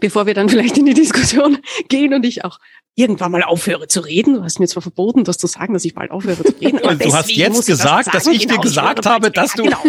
bevor 0.00 0.26
wir 0.26 0.34
dann 0.34 0.48
vielleicht 0.48 0.78
in 0.78 0.86
die 0.86 0.94
Diskussion 0.94 1.58
gehen 1.88 2.14
und 2.14 2.24
ich 2.24 2.44
auch 2.44 2.58
irgendwann 2.98 3.30
mal 3.30 3.42
aufhöre 3.42 3.88
zu 3.88 4.00
reden. 4.00 4.34
Du 4.34 4.42
hast 4.42 4.58
mir 4.58 4.66
zwar 4.66 4.82
verboten, 4.82 5.22
das 5.22 5.36
zu 5.36 5.46
sagen, 5.46 5.74
dass 5.74 5.84
ich 5.84 5.94
bald 5.94 6.10
aufhöre 6.10 6.42
zu 6.42 6.54
reden. 6.58 6.78
Aber 6.82 6.94
du 6.94 7.12
hast 7.12 7.30
jetzt 7.30 7.66
gesagt, 7.66 8.06
das 8.06 8.24
dass 8.24 8.26
ich 8.26 8.48
genau, 8.48 8.54
dir 8.54 8.60
gesagt 8.62 9.00
ich 9.00 9.06
habe, 9.06 9.30
dass 9.30 9.52
du... 9.52 9.64
Genau. 9.64 9.82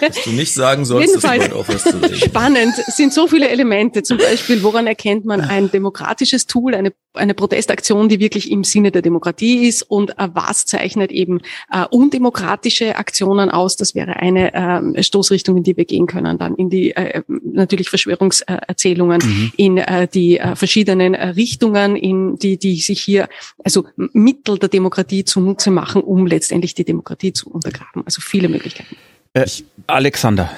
dass 0.00 0.22
du 0.24 0.30
nicht 0.30 0.54
sagen 0.54 0.84
sollst, 0.84 1.08
Jedenfalls 1.08 1.40
dass 1.40 1.48
du 1.48 1.54
bald 1.54 1.60
aufhörst 1.60 1.90
zu 1.90 1.96
reden. 1.98 2.14
Spannend 2.14 2.74
sind 2.86 3.12
so 3.12 3.26
viele 3.26 3.48
Elemente. 3.48 4.04
Zum 4.04 4.18
Beispiel, 4.18 4.62
woran 4.62 4.86
erkennt 4.86 5.24
man 5.24 5.40
ein 5.40 5.72
demokratisches 5.72 6.46
Tool, 6.46 6.76
eine, 6.76 6.92
eine 7.14 7.34
Protestaktion, 7.34 8.08
die 8.08 8.20
wirklich 8.20 8.48
im 8.52 8.62
Sinne 8.62 8.92
der 8.92 9.02
Demokratie 9.02 9.66
ist 9.66 9.82
und 9.82 10.10
äh, 10.10 10.28
was 10.34 10.66
zeichnet 10.66 11.10
eben 11.10 11.40
äh, 11.72 11.84
undemokratische 11.90 12.94
Aktionen 12.94 13.50
aus. 13.50 13.74
Das 13.74 13.96
wäre 13.96 14.16
eine 14.16 14.54
äh, 14.54 15.02
Stoßrichtung, 15.02 15.56
in 15.56 15.62
die 15.64 15.76
wir 15.76 15.84
gehen 15.84 16.06
können. 16.06 16.38
Dann 16.38 16.54
in 16.54 16.70
die 16.70 16.92
äh, 16.92 17.22
natürlich 17.42 17.90
Verschwörungserzählungen, 18.08 19.20
mhm. 19.24 19.52
in 19.56 19.78
äh, 19.78 20.08
die 20.08 20.38
äh, 20.38 20.56
verschiedenen 20.56 21.14
äh, 21.14 21.28
Richtungen, 21.28 21.96
in 21.96 22.36
die, 22.36 22.58
die 22.58 22.80
sich 22.80 23.00
hier, 23.00 23.28
also 23.64 23.86
Mittel 23.96 24.58
der 24.58 24.68
Demokratie 24.68 25.24
zunutze 25.24 25.70
machen, 25.70 26.02
um 26.02 26.26
letztendlich 26.26 26.74
die 26.74 26.84
Demokratie 26.84 27.32
zu 27.32 27.50
untergraben. 27.50 28.02
Also 28.04 28.20
viele 28.20 28.48
Möglichkeiten. 28.48 28.96
Äh, 29.34 29.46
Alexander. 29.86 30.50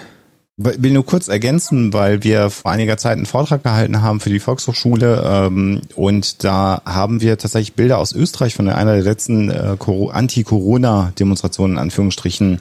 Ich 0.63 0.83
will 0.83 0.91
nur 0.91 1.07
kurz 1.07 1.29
ergänzen, 1.29 1.95
weil 1.95 2.23
wir 2.23 2.51
vor 2.51 2.71
einiger 2.71 2.99
Zeit 2.99 3.17
einen 3.17 3.25
Vortrag 3.25 3.63
gehalten 3.63 4.03
haben 4.03 4.21
für 4.21 4.29
die 4.29 4.41
Volkshochschule 4.41 5.23
ähm, 5.25 5.81
und 5.97 6.45
da 6.45 6.83
haben 6.85 7.23
wir 7.23 7.39
tatsächlich 7.39 7.73
Bilder 7.73 7.97
aus 7.97 8.13
Österreich 8.13 8.55
von 8.55 8.69
einer 8.69 8.93
der 8.93 9.03
letzten 9.03 9.49
äh, 9.49 9.77
Anti-Corona-Demonstrationen 10.13 11.77
in 11.77 11.79
Anführungsstrichen 11.79 12.61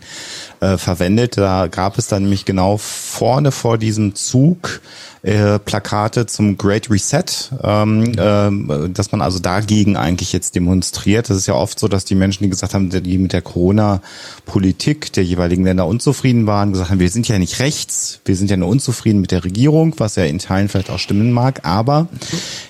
äh, 0.60 0.78
verwendet. 0.78 1.38
Da 1.38 1.68
gab 1.68 1.98
es 1.98 2.08
dann 2.08 2.24
nämlich 2.24 2.46
genau 2.46 2.78
vorne 2.78 3.52
vor 3.52 3.78
diesem 3.78 4.16
Zug 4.16 4.82
äh, 5.22 5.60
Plakate 5.60 6.26
zum 6.28 6.58
Great 6.58 6.90
Reset, 6.90 7.26
ähm, 7.62 8.14
äh, 8.18 8.90
dass 8.90 9.12
man 9.12 9.22
also 9.22 9.40
dagegen 9.40 9.98
eigentlich 9.98 10.32
jetzt 10.32 10.56
demonstriert. 10.56 11.30
Das 11.30 11.38
ist 11.38 11.48
ja 11.48 11.56
oft 11.56 11.80
so, 11.80 11.88
dass 11.88 12.06
die 12.06 12.16
Menschen, 12.16 12.44
die 12.44 12.50
gesagt 12.50 12.74
haben, 12.74 12.90
die 12.90 13.18
mit 13.18 13.34
der 13.34 13.42
Corona-Politik 13.42 15.12
der 15.14 15.26
jeweiligen 15.26 15.66
Länder 15.66 15.88
unzufrieden 15.88 16.48
waren, 16.48 16.72
gesagt 16.72 16.90
haben, 16.90 17.00
wir 17.00 17.10
sind 17.10 17.28
ja 17.28 17.38
nicht 17.38 17.60
rechts, 17.60 18.22
wir 18.24 18.36
sind 18.36 18.50
ja 18.50 18.58
nur 18.58 18.70
unzufrieden 18.70 19.20
mit 19.20 19.32
der 19.32 19.44
Regierung, 19.44 19.94
was 19.98 20.16
ja 20.16 20.24
in 20.24 20.40
Teilen 20.40 20.70
vielleicht 20.70 20.90
auch 20.90 21.00
stimmen 21.00 21.32
mag, 21.32 21.66
aber 21.66 22.08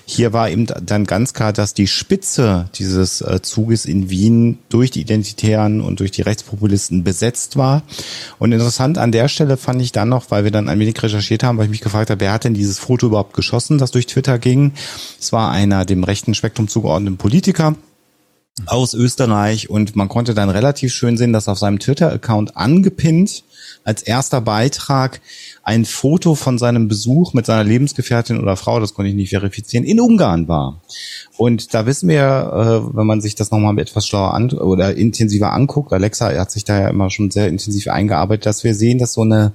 hier 0.04 0.32
war 0.32 0.50
eben 0.50 0.66
dann 0.66 1.04
ganz 1.04 1.34
klar, 1.34 1.52
dass 1.52 1.72
die 1.72 1.86
Spitze 1.86 2.68
dieses 2.74 3.20
äh, 3.20 3.40
Zuges 3.42 3.86
in 3.86 4.10
Wien 4.10 4.58
durch 4.68 4.90
die 4.90 5.02
Identitären 5.02 5.80
und 5.80 6.00
durch 6.00 6.10
die 6.10 6.22
Rechtspopulisten 6.22 7.04
besetzt 7.04 7.56
war. 7.56 7.79
Und 8.38 8.52
interessant 8.52 8.98
an 8.98 9.12
der 9.12 9.28
Stelle 9.28 9.56
fand 9.56 9.80
ich 9.82 9.92
dann 9.92 10.08
noch, 10.08 10.30
weil 10.30 10.44
wir 10.44 10.50
dann 10.50 10.68
ein 10.68 10.78
wenig 10.78 11.02
recherchiert 11.02 11.42
haben, 11.42 11.58
weil 11.58 11.66
ich 11.66 11.70
mich 11.70 11.80
gefragt 11.80 12.10
habe, 12.10 12.20
wer 12.20 12.32
hat 12.32 12.44
denn 12.44 12.54
dieses 12.54 12.78
Foto 12.78 13.06
überhaupt 13.06 13.34
geschossen, 13.34 13.78
das 13.78 13.90
durch 13.90 14.06
Twitter 14.06 14.38
ging? 14.38 14.72
Es 15.18 15.32
war 15.32 15.50
einer 15.50 15.84
dem 15.84 16.04
rechten 16.04 16.34
Spektrum 16.34 16.68
zugeordneten 16.68 17.18
Politiker 17.18 17.74
aus 18.66 18.94
Österreich 18.94 19.70
und 19.70 19.96
man 19.96 20.08
konnte 20.08 20.34
dann 20.34 20.50
relativ 20.50 20.92
schön 20.92 21.16
sehen, 21.16 21.32
dass 21.32 21.48
auf 21.48 21.58
seinem 21.58 21.78
Twitter-Account 21.78 22.56
angepinnt 22.56 23.44
als 23.84 24.02
erster 24.02 24.40
Beitrag 24.40 25.20
ein 25.70 25.84
Foto 25.84 26.34
von 26.34 26.58
seinem 26.58 26.88
Besuch 26.88 27.32
mit 27.32 27.46
seiner 27.46 27.62
Lebensgefährtin 27.62 28.40
oder 28.40 28.56
Frau, 28.56 28.80
das 28.80 28.92
konnte 28.92 29.08
ich 29.08 29.14
nicht 29.14 29.30
verifizieren, 29.30 29.86
in 29.86 30.00
Ungarn 30.00 30.48
war. 30.48 30.82
Und 31.36 31.74
da 31.74 31.86
wissen 31.86 32.08
wir, 32.08 32.18
äh, 32.20 32.96
wenn 32.96 33.06
man 33.06 33.20
sich 33.20 33.36
das 33.36 33.52
nochmal 33.52 33.78
etwas 33.78 34.04
schlauer 34.04 34.34
an 34.34 34.50
oder 34.50 34.96
intensiver 34.96 35.52
anguckt, 35.52 35.92
Alexa 35.92 36.36
hat 36.36 36.50
sich 36.50 36.64
da 36.64 36.80
ja 36.80 36.88
immer 36.88 37.08
schon 37.08 37.30
sehr 37.30 37.46
intensiv 37.46 37.86
eingearbeitet, 37.86 38.46
dass 38.46 38.64
wir 38.64 38.74
sehen, 38.74 38.98
dass 38.98 39.12
so 39.12 39.20
eine 39.20 39.52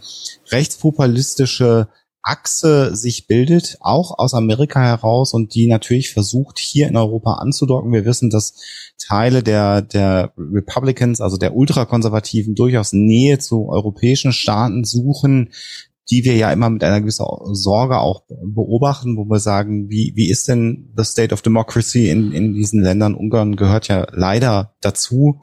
rechtspopulistische 0.51 1.89
Achse 2.21 2.95
sich 2.95 3.27
bildet, 3.27 3.77
auch 3.81 4.17
aus 4.17 4.33
Amerika 4.33 4.81
heraus 4.81 5.33
und 5.33 5.53
die 5.53 5.67
natürlich 5.67 6.13
versucht, 6.13 6.59
hier 6.59 6.87
in 6.87 6.95
Europa 6.95 7.33
anzudocken. 7.33 7.91
Wir 7.91 8.05
wissen, 8.05 8.29
dass 8.29 8.55
Teile 8.97 9.43
der, 9.43 9.81
der 9.81 10.31
Republicans, 10.37 11.19
also 11.19 11.35
der 11.35 11.57
Ultrakonservativen, 11.57 12.55
durchaus 12.55 12.93
Nähe 12.93 13.37
zu 13.37 13.67
europäischen 13.67 14.31
Staaten 14.31 14.85
suchen, 14.85 15.49
die 16.09 16.23
wir 16.23 16.35
ja 16.35 16.51
immer 16.51 16.69
mit 16.69 16.83
einer 16.83 17.01
gewissen 17.01 17.25
Sorge 17.53 17.97
auch 17.97 18.23
beobachten, 18.27 19.17
wo 19.17 19.25
wir 19.25 19.39
sagen, 19.39 19.89
wie, 19.89 20.13
wie 20.15 20.29
ist 20.29 20.47
denn 20.47 20.93
the 20.95 21.03
state 21.03 21.33
of 21.33 21.41
democracy 21.41 22.09
in, 22.09 22.31
in 22.31 22.53
diesen 22.53 22.81
Ländern? 22.81 23.15
Ungarn 23.15 23.55
gehört 23.55 23.87
ja 23.87 24.05
leider 24.11 24.75
dazu, 24.81 25.41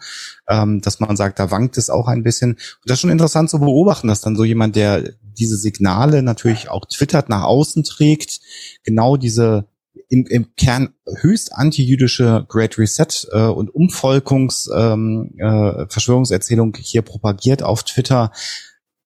ähm, 0.48 0.80
dass 0.80 1.00
man 1.00 1.16
sagt, 1.16 1.38
da 1.38 1.50
wankt 1.50 1.78
es 1.78 1.90
auch 1.90 2.06
ein 2.06 2.22
bisschen. 2.22 2.52
Und 2.52 2.60
das 2.86 2.94
ist 2.94 3.00
schon 3.00 3.10
interessant 3.10 3.50
zu 3.50 3.58
beobachten, 3.58 4.08
dass 4.08 4.20
dann 4.20 4.36
so 4.36 4.44
jemand, 4.44 4.76
der 4.76 5.12
diese 5.38 5.56
Signale 5.56 6.22
natürlich 6.22 6.68
auch 6.68 6.84
twittert, 6.86 7.28
nach 7.28 7.42
außen 7.42 7.82
trägt, 7.84 8.40
genau 8.84 9.16
diese 9.16 9.66
im, 10.08 10.26
im 10.26 10.54
Kern 10.56 10.94
höchst 11.20 11.54
antijüdische 11.54 12.44
Great 12.48 12.78
Reset 12.78 13.28
äh, 13.32 13.46
und 13.46 13.74
Umvolkungs 13.74 14.70
ähm, 14.74 15.34
äh, 15.38 15.86
Verschwörungserzählung 15.88 16.76
hier 16.78 17.02
propagiert 17.02 17.62
auf 17.62 17.82
Twitter, 17.82 18.30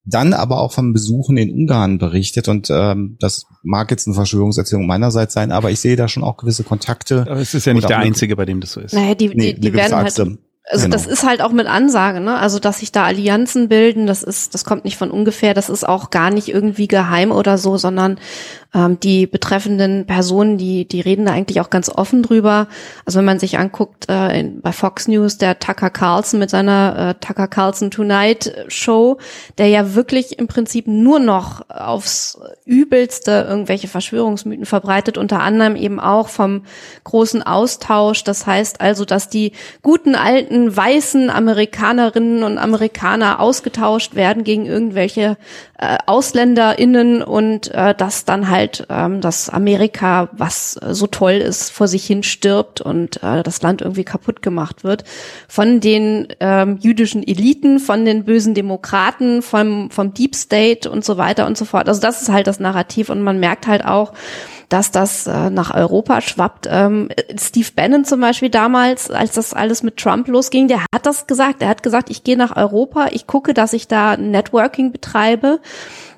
dann 0.06 0.32
aber 0.32 0.60
auch 0.60 0.72
vom 0.72 0.92
Besuchen 0.92 1.36
in 1.36 1.52
Ungarn 1.52 1.98
berichtet 1.98 2.48
und 2.48 2.68
ähm, 2.70 3.16
das 3.18 3.46
mag 3.62 3.90
jetzt 3.90 4.06
eine 4.06 4.14
Verschwörungserzählung 4.14 4.86
meinerseits 4.86 5.34
sein, 5.34 5.50
aber 5.50 5.70
ich 5.70 5.80
sehe 5.80 5.96
da 5.96 6.06
schon 6.08 6.22
auch 6.22 6.36
gewisse 6.36 6.62
Kontakte. 6.62 7.22
Aber 7.22 7.40
es 7.40 7.52
ist 7.54 7.66
ja 7.66 7.74
nicht 7.74 7.88
der 7.88 7.98
einzige, 7.98 8.36
bei 8.36 8.44
dem 8.44 8.60
das 8.60 8.72
so 8.72 8.80
ist. 8.80 8.94
Naja, 8.94 9.14
die, 9.16 9.28
nee, 9.28 9.52
die, 9.52 9.60
die 9.60 9.72
werden 9.74 9.96
halt, 9.96 10.38
also 10.68 10.86
genau. 10.86 10.96
das 10.96 11.06
ist 11.06 11.22
halt 11.24 11.42
auch 11.42 11.52
mit 11.52 11.68
Ansage, 11.68 12.20
ne? 12.20 12.36
Also 12.38 12.58
dass 12.58 12.80
sich 12.80 12.90
da 12.90 13.04
Allianzen 13.04 13.68
bilden, 13.68 14.08
das 14.08 14.24
ist, 14.24 14.52
das 14.52 14.64
kommt 14.64 14.84
nicht 14.84 14.96
von 14.96 15.12
ungefähr, 15.12 15.54
das 15.54 15.68
ist 15.68 15.88
auch 15.88 16.10
gar 16.10 16.30
nicht 16.30 16.48
irgendwie 16.48 16.88
geheim 16.88 17.30
oder 17.30 17.56
so, 17.56 17.76
sondern 17.76 18.18
ähm, 18.74 18.98
die 18.98 19.28
betreffenden 19.28 20.06
Personen, 20.06 20.58
die, 20.58 20.86
die 20.86 21.00
reden 21.00 21.26
da 21.26 21.32
eigentlich 21.32 21.60
auch 21.60 21.70
ganz 21.70 21.88
offen 21.88 22.24
drüber. 22.24 22.66
Also 23.04 23.18
wenn 23.18 23.24
man 23.24 23.38
sich 23.38 23.58
anguckt, 23.58 24.08
äh, 24.08 24.40
in, 24.40 24.60
bei 24.60 24.72
Fox 24.72 25.06
News, 25.06 25.38
der 25.38 25.60
Tucker 25.60 25.88
Carlson 25.88 26.40
mit 26.40 26.50
seiner 26.50 27.10
äh, 27.10 27.24
Tucker 27.24 27.46
Carlson 27.46 27.92
Tonight 27.92 28.66
Show, 28.66 29.18
der 29.58 29.68
ja 29.68 29.94
wirklich 29.94 30.38
im 30.38 30.48
Prinzip 30.48 30.88
nur 30.88 31.20
noch 31.20 31.70
aufs 31.70 32.40
Übelste 32.64 33.46
irgendwelche 33.48 33.86
Verschwörungsmythen 33.86 34.66
verbreitet, 34.66 35.16
unter 35.16 35.40
anderem 35.40 35.76
eben 35.76 36.00
auch 36.00 36.28
vom 36.28 36.62
großen 37.04 37.44
Austausch. 37.44 38.24
Das 38.24 38.46
heißt 38.46 38.80
also, 38.80 39.04
dass 39.04 39.28
die 39.28 39.52
guten 39.82 40.16
alten 40.16 40.55
weißen 40.64 41.28
Amerikanerinnen 41.28 42.42
und 42.42 42.58
Amerikaner 42.58 43.40
ausgetauscht 43.40 44.14
werden 44.14 44.44
gegen 44.44 44.64
irgendwelche 44.66 45.36
äh, 45.78 45.98
AusländerInnen 46.06 47.22
und 47.22 47.72
äh, 47.74 47.94
dass 47.94 48.24
dann 48.24 48.48
halt 48.48 48.86
ähm, 48.88 49.20
das 49.20 49.50
Amerika, 49.50 50.28
was 50.32 50.78
äh, 50.80 50.94
so 50.94 51.06
toll 51.06 51.34
ist, 51.34 51.70
vor 51.70 51.88
sich 51.88 52.06
hin 52.06 52.22
stirbt 52.22 52.80
und 52.80 53.22
äh, 53.22 53.42
das 53.42 53.60
Land 53.60 53.82
irgendwie 53.82 54.04
kaputt 54.04 54.40
gemacht 54.40 54.84
wird. 54.84 55.04
Von 55.48 55.80
den 55.80 56.28
ähm, 56.40 56.78
jüdischen 56.80 57.26
Eliten, 57.26 57.78
von 57.78 58.04
den 58.04 58.24
bösen 58.24 58.54
Demokraten, 58.54 59.42
vom, 59.42 59.90
vom 59.90 60.14
Deep 60.14 60.34
State 60.34 60.90
und 60.90 61.04
so 61.04 61.18
weiter 61.18 61.46
und 61.46 61.58
so 61.58 61.64
fort. 61.66 61.88
Also 61.88 62.00
das 62.00 62.22
ist 62.22 62.30
halt 62.30 62.46
das 62.46 62.60
Narrativ 62.60 63.10
und 63.10 63.22
man 63.22 63.38
merkt 63.38 63.66
halt 63.66 63.84
auch, 63.84 64.12
dass 64.68 64.90
das 64.90 65.26
äh, 65.26 65.50
nach 65.50 65.74
Europa 65.74 66.20
schwappt. 66.20 66.68
Ähm, 66.70 67.08
Steve 67.38 67.68
Bannon 67.74 68.04
zum 68.04 68.20
Beispiel 68.20 68.50
damals, 68.50 69.10
als 69.10 69.32
das 69.32 69.54
alles 69.54 69.82
mit 69.82 69.96
Trump 69.96 70.28
losging, 70.28 70.68
der 70.68 70.80
hat 70.94 71.06
das 71.06 71.26
gesagt. 71.26 71.62
Er 71.62 71.68
hat 71.68 71.82
gesagt, 71.82 72.10
ich 72.10 72.24
gehe 72.24 72.36
nach 72.36 72.56
Europa, 72.56 73.08
ich 73.12 73.26
gucke, 73.26 73.54
dass 73.54 73.72
ich 73.72 73.88
da 73.88 74.16
Networking 74.16 74.92
betreibe 74.92 75.60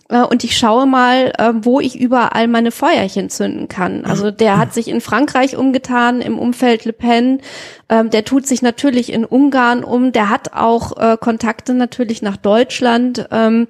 äh, 0.08 0.22
und 0.22 0.44
ich 0.44 0.56
schaue 0.56 0.86
mal, 0.86 1.32
äh, 1.38 1.52
wo 1.54 1.80
ich 1.80 1.98
überall 1.98 2.48
meine 2.48 2.70
Feuerchen 2.70 3.30
zünden 3.30 3.68
kann. 3.68 4.04
Also 4.04 4.30
der 4.30 4.58
hat 4.58 4.74
sich 4.74 4.88
in 4.88 5.00
Frankreich 5.00 5.56
umgetan, 5.56 6.20
im 6.20 6.38
Umfeld 6.38 6.84
Le 6.84 6.92
Pen, 6.92 7.40
ähm, 7.88 8.10
der 8.10 8.24
tut 8.24 8.46
sich 8.46 8.62
natürlich 8.62 9.12
in 9.12 9.24
Ungarn 9.24 9.84
um, 9.84 10.12
der 10.12 10.30
hat 10.30 10.52
auch 10.52 10.96
äh, 10.96 11.16
Kontakte 11.18 11.74
natürlich 11.74 12.22
nach 12.22 12.36
Deutschland. 12.36 13.26
Ähm, 13.30 13.68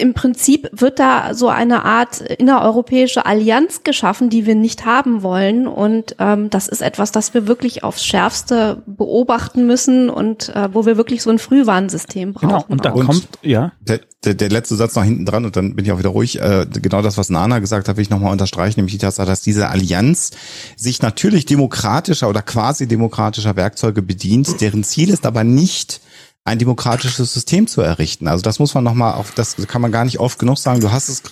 im 0.00 0.14
Prinzip 0.14 0.68
wird 0.72 1.00
da 1.00 1.34
so 1.34 1.48
eine 1.48 1.84
Art 1.84 2.20
innereuropäische 2.20 3.26
Allianz 3.26 3.82
geschaffen, 3.82 4.30
die 4.30 4.46
wir 4.46 4.54
nicht 4.54 4.84
haben 4.84 5.22
wollen. 5.22 5.66
Und 5.66 6.14
ähm, 6.20 6.48
das 6.48 6.68
ist 6.68 6.80
etwas, 6.80 7.10
das 7.10 7.34
wir 7.34 7.48
wirklich 7.48 7.82
aufs 7.82 8.04
Schärfste 8.04 8.82
beobachten 8.86 9.66
müssen 9.66 10.10
und 10.10 10.54
äh, 10.54 10.68
wo 10.72 10.86
wir 10.86 10.96
wirklich 10.96 11.22
so 11.22 11.30
ein 11.30 11.38
Frühwarnsystem 11.38 12.34
brauchen. 12.34 12.48
Genau, 12.48 12.64
und 12.68 12.84
da 12.84 12.92
auch. 12.92 13.04
kommt, 13.04 13.26
ja. 13.42 13.72
Der, 13.80 14.00
der, 14.24 14.34
der 14.34 14.48
letzte 14.48 14.76
Satz 14.76 14.94
noch 14.94 15.02
hinten 15.02 15.26
dran 15.26 15.44
und 15.44 15.56
dann 15.56 15.74
bin 15.74 15.84
ich 15.84 15.90
auch 15.90 15.98
wieder 15.98 16.10
ruhig. 16.10 16.40
Äh, 16.40 16.66
genau 16.70 17.02
das, 17.02 17.18
was 17.18 17.28
Nana 17.28 17.58
gesagt 17.58 17.88
hat, 17.88 17.96
will 17.96 18.02
ich 18.02 18.10
nochmal 18.10 18.30
unterstreichen, 18.30 18.78
nämlich 18.78 18.94
die 18.94 18.98
Tatsache, 18.98 19.26
dass 19.26 19.40
diese 19.40 19.70
Allianz 19.70 20.30
sich 20.76 21.02
natürlich 21.02 21.46
demokratischer 21.46 22.28
oder 22.28 22.42
quasi 22.42 22.86
demokratischer 22.86 23.23
Werkzeuge 23.56 24.02
bedient, 24.02 24.60
deren 24.60 24.84
Ziel 24.84 25.10
ist 25.10 25.26
aber 25.26 25.44
nicht, 25.44 26.00
ein 26.46 26.58
demokratisches 26.58 27.32
System 27.32 27.66
zu 27.66 27.80
errichten. 27.80 28.28
Also 28.28 28.42
das 28.42 28.58
muss 28.58 28.74
man 28.74 28.84
nochmal 28.84 29.14
auf, 29.14 29.32
das 29.32 29.56
kann 29.66 29.80
man 29.80 29.90
gar 29.90 30.04
nicht 30.04 30.20
oft 30.20 30.38
genug 30.38 30.58
sagen. 30.58 30.80
Du 30.80 30.92
hast 30.92 31.08
es 31.08 31.22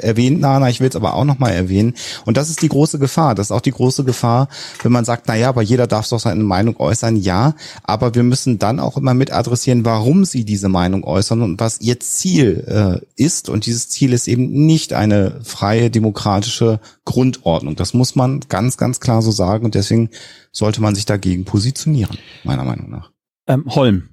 erwähnt, 0.00 0.40
Nana, 0.40 0.70
ich 0.70 0.80
will 0.80 0.88
es 0.88 0.96
aber 0.96 1.14
auch 1.14 1.24
nochmal 1.24 1.52
erwähnen. 1.52 1.92
Und 2.24 2.38
das 2.38 2.48
ist 2.48 2.62
die 2.62 2.70
große 2.70 2.98
Gefahr. 2.98 3.34
Das 3.34 3.48
ist 3.48 3.50
auch 3.50 3.60
die 3.60 3.70
große 3.70 4.04
Gefahr, 4.04 4.48
wenn 4.82 4.92
man 4.92 5.04
sagt, 5.04 5.24
na 5.28 5.36
ja, 5.36 5.50
aber 5.50 5.60
jeder 5.60 5.86
darf 5.86 6.08
doch 6.08 6.18
seine 6.18 6.42
Meinung 6.42 6.80
äußern. 6.80 7.16
Ja, 7.16 7.54
aber 7.82 8.14
wir 8.14 8.22
müssen 8.22 8.58
dann 8.58 8.80
auch 8.80 8.96
immer 8.96 9.12
mit 9.12 9.30
adressieren, 9.30 9.84
warum 9.84 10.24
sie 10.24 10.46
diese 10.46 10.70
Meinung 10.70 11.04
äußern 11.04 11.42
und 11.42 11.60
was 11.60 11.82
ihr 11.82 12.00
Ziel 12.00 12.64
äh, 12.66 13.22
ist. 13.22 13.50
Und 13.50 13.66
dieses 13.66 13.90
Ziel 13.90 14.14
ist 14.14 14.26
eben 14.26 14.48
nicht 14.48 14.94
eine 14.94 15.38
freie 15.44 15.90
demokratische 15.90 16.80
Grundordnung. 17.04 17.76
Das 17.76 17.92
muss 17.92 18.16
man 18.16 18.40
ganz, 18.48 18.78
ganz 18.78 19.00
klar 19.00 19.20
so 19.20 19.32
sagen. 19.32 19.66
Und 19.66 19.74
deswegen 19.74 20.08
sollte 20.50 20.80
man 20.80 20.94
sich 20.94 21.04
dagegen 21.04 21.44
positionieren, 21.44 22.16
meiner 22.42 22.64
Meinung 22.64 22.88
nach. 22.88 23.10
Ähm, 23.46 23.64
Holm, 23.68 24.08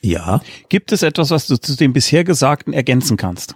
ja. 0.00 0.40
Gibt 0.68 0.92
es 0.92 1.02
etwas, 1.02 1.30
was 1.30 1.46
du 1.46 1.56
zu 1.56 1.76
dem 1.76 1.92
bisher 1.92 2.24
Gesagten 2.24 2.72
ergänzen 2.72 3.16
kannst? 3.16 3.54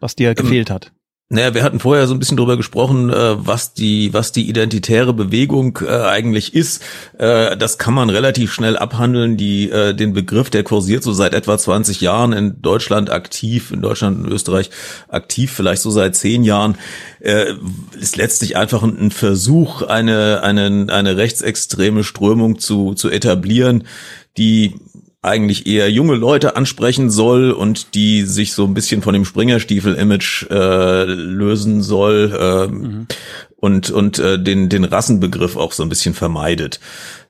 Was 0.00 0.14
dir 0.14 0.30
ähm, 0.30 0.36
gefehlt 0.36 0.70
hat? 0.70 0.92
Naja, 1.30 1.54
wir 1.54 1.62
hatten 1.62 1.80
vorher 1.80 2.06
so 2.06 2.12
ein 2.12 2.18
bisschen 2.18 2.36
drüber 2.36 2.58
gesprochen, 2.58 3.08
äh, 3.08 3.34
was 3.46 3.72
die, 3.72 4.12
was 4.12 4.30
die 4.30 4.46
identitäre 4.46 5.14
Bewegung 5.14 5.78
äh, 5.82 5.88
eigentlich 5.88 6.54
ist. 6.54 6.82
Äh, 7.18 7.56
das 7.56 7.78
kann 7.78 7.94
man 7.94 8.10
relativ 8.10 8.52
schnell 8.52 8.76
abhandeln. 8.76 9.38
Die, 9.38 9.70
äh, 9.70 9.94
den 9.94 10.12
Begriff, 10.12 10.50
der 10.50 10.64
kursiert 10.64 11.02
so 11.02 11.14
seit 11.14 11.32
etwa 11.32 11.56
20 11.56 12.02
Jahren 12.02 12.34
in 12.34 12.60
Deutschland 12.60 13.10
aktiv, 13.10 13.72
in 13.72 13.80
Deutschland 13.80 14.18
und 14.18 14.30
Österreich 14.30 14.68
aktiv, 15.08 15.50
vielleicht 15.50 15.80
so 15.80 15.90
seit 15.90 16.14
zehn 16.14 16.44
Jahren, 16.44 16.76
äh, 17.20 17.54
ist 17.98 18.16
letztlich 18.16 18.58
einfach 18.58 18.82
ein, 18.82 18.96
ein 19.06 19.10
Versuch, 19.10 19.80
eine, 19.80 20.42
eine, 20.42 20.86
eine 20.90 21.16
rechtsextreme 21.16 22.04
Strömung 22.04 22.58
zu, 22.58 22.92
zu 22.92 23.08
etablieren, 23.08 23.84
die 24.36 24.74
eigentlich 25.24 25.66
eher 25.66 25.90
junge 25.90 26.14
Leute 26.14 26.56
ansprechen 26.56 27.10
soll 27.10 27.50
und 27.50 27.94
die 27.94 28.22
sich 28.22 28.52
so 28.52 28.64
ein 28.64 28.74
bisschen 28.74 29.02
von 29.02 29.14
dem 29.14 29.24
Springerstiefel-Image 29.24 30.50
äh, 30.50 31.04
lösen 31.04 31.82
soll 31.82 32.36
äh, 32.38 32.66
mhm. 32.72 33.06
und 33.56 33.90
und 33.90 34.18
äh, 34.18 34.38
den 34.38 34.68
den 34.68 34.84
Rassenbegriff 34.84 35.56
auch 35.56 35.72
so 35.72 35.82
ein 35.82 35.88
bisschen 35.88 36.14
vermeidet. 36.14 36.80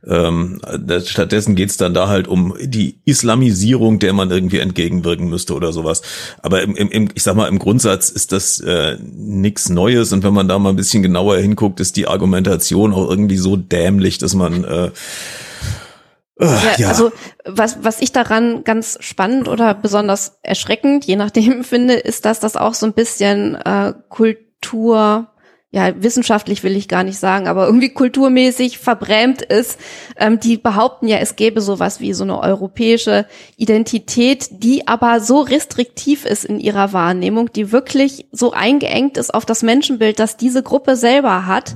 Ähm, 0.07 0.61
das, 0.79 1.09
stattdessen 1.09 1.55
geht's 1.55 1.77
dann 1.77 1.95
da 1.95 2.09
halt 2.09 2.29
um 2.29 2.55
die 2.61 2.99
Islamisierung, 3.05 3.99
der 3.99 4.13
man 4.13 4.31
irgendwie 4.31 4.59
entgegenwirken 4.59 5.29
müsste 5.29 5.55
oder 5.55 5.73
sowas. 5.73 6.03
Aber 6.43 6.63
im, 6.63 6.77
im, 6.77 7.09
ich 7.15 7.23
sag 7.23 7.37
mal, 7.37 7.49
im 7.49 7.59
Grundsatz 7.59 8.11
ist 8.11 8.33
das 8.33 8.61
äh, 8.61 8.99
nichts 9.01 9.69
Neues 9.69 10.13
und 10.13 10.23
wenn 10.25 10.35
man 10.35 10.49
da 10.49 10.59
mal 10.59 10.71
ein 10.71 10.77
bisschen 10.77 11.03
genauer 11.03 11.39
hinguckt, 11.39 11.81
ist 11.81 11.97
die 11.97 12.07
Argumentation 12.07 12.93
auch 12.93 13.09
irgendwie 13.09 13.39
so 13.39 13.57
dämlich, 13.57 14.19
dass 14.19 14.35
man 14.35 14.65
äh, 14.65 14.91
ja, 16.39 16.75
ja, 16.79 16.89
Also 16.89 17.13
was, 17.45 17.85
was 17.85 18.01
ich 18.01 18.13
daran 18.13 18.65
ganz 18.65 18.99
spannend 19.01 19.49
oder 19.49 19.75
besonders 19.75 20.39
erschreckend, 20.43 21.05
je 21.05 21.17
nachdem 21.17 21.65
finde, 21.65 21.95
ist, 21.95 22.25
dass 22.25 22.41
das 22.41 22.57
auch 22.57 22.75
so 22.75 22.87
ein 22.87 22.93
bisschen 22.93 23.55
äh, 23.55 23.95
Kultur 24.09 25.29
ja, 25.75 25.93
wissenschaftlich 26.01 26.63
will 26.63 26.77
ich 26.77 26.87
gar 26.87 27.03
nicht 27.03 27.19
sagen, 27.19 27.49
aber 27.49 27.67
irgendwie 27.67 27.89
kulturmäßig 27.89 28.79
verbrämt 28.79 29.43
ist. 29.43 29.77
Ähm, 30.17 30.39
die 30.39 30.57
behaupten 30.57 31.09
ja, 31.09 31.17
es 31.17 31.35
gäbe 31.35 31.61
sowas 31.61 31.99
wie 31.99 32.13
so 32.13 32.23
eine 32.23 32.39
europäische 32.39 33.27
Identität, 33.57 34.63
die 34.63 34.87
aber 34.87 35.19
so 35.19 35.41
restriktiv 35.41 36.27
ist 36.27 36.45
in 36.45 36.61
ihrer 36.61 36.93
Wahrnehmung, 36.93 37.51
die 37.53 37.73
wirklich 37.73 38.29
so 38.31 38.53
eingeengt 38.53 39.19
ist 39.19 39.35
auf 39.35 39.45
das 39.45 39.65
Menschenbild, 39.65 40.21
das 40.21 40.37
diese 40.37 40.63
Gruppe 40.63 40.95
selber 40.95 41.47
hat, 41.47 41.75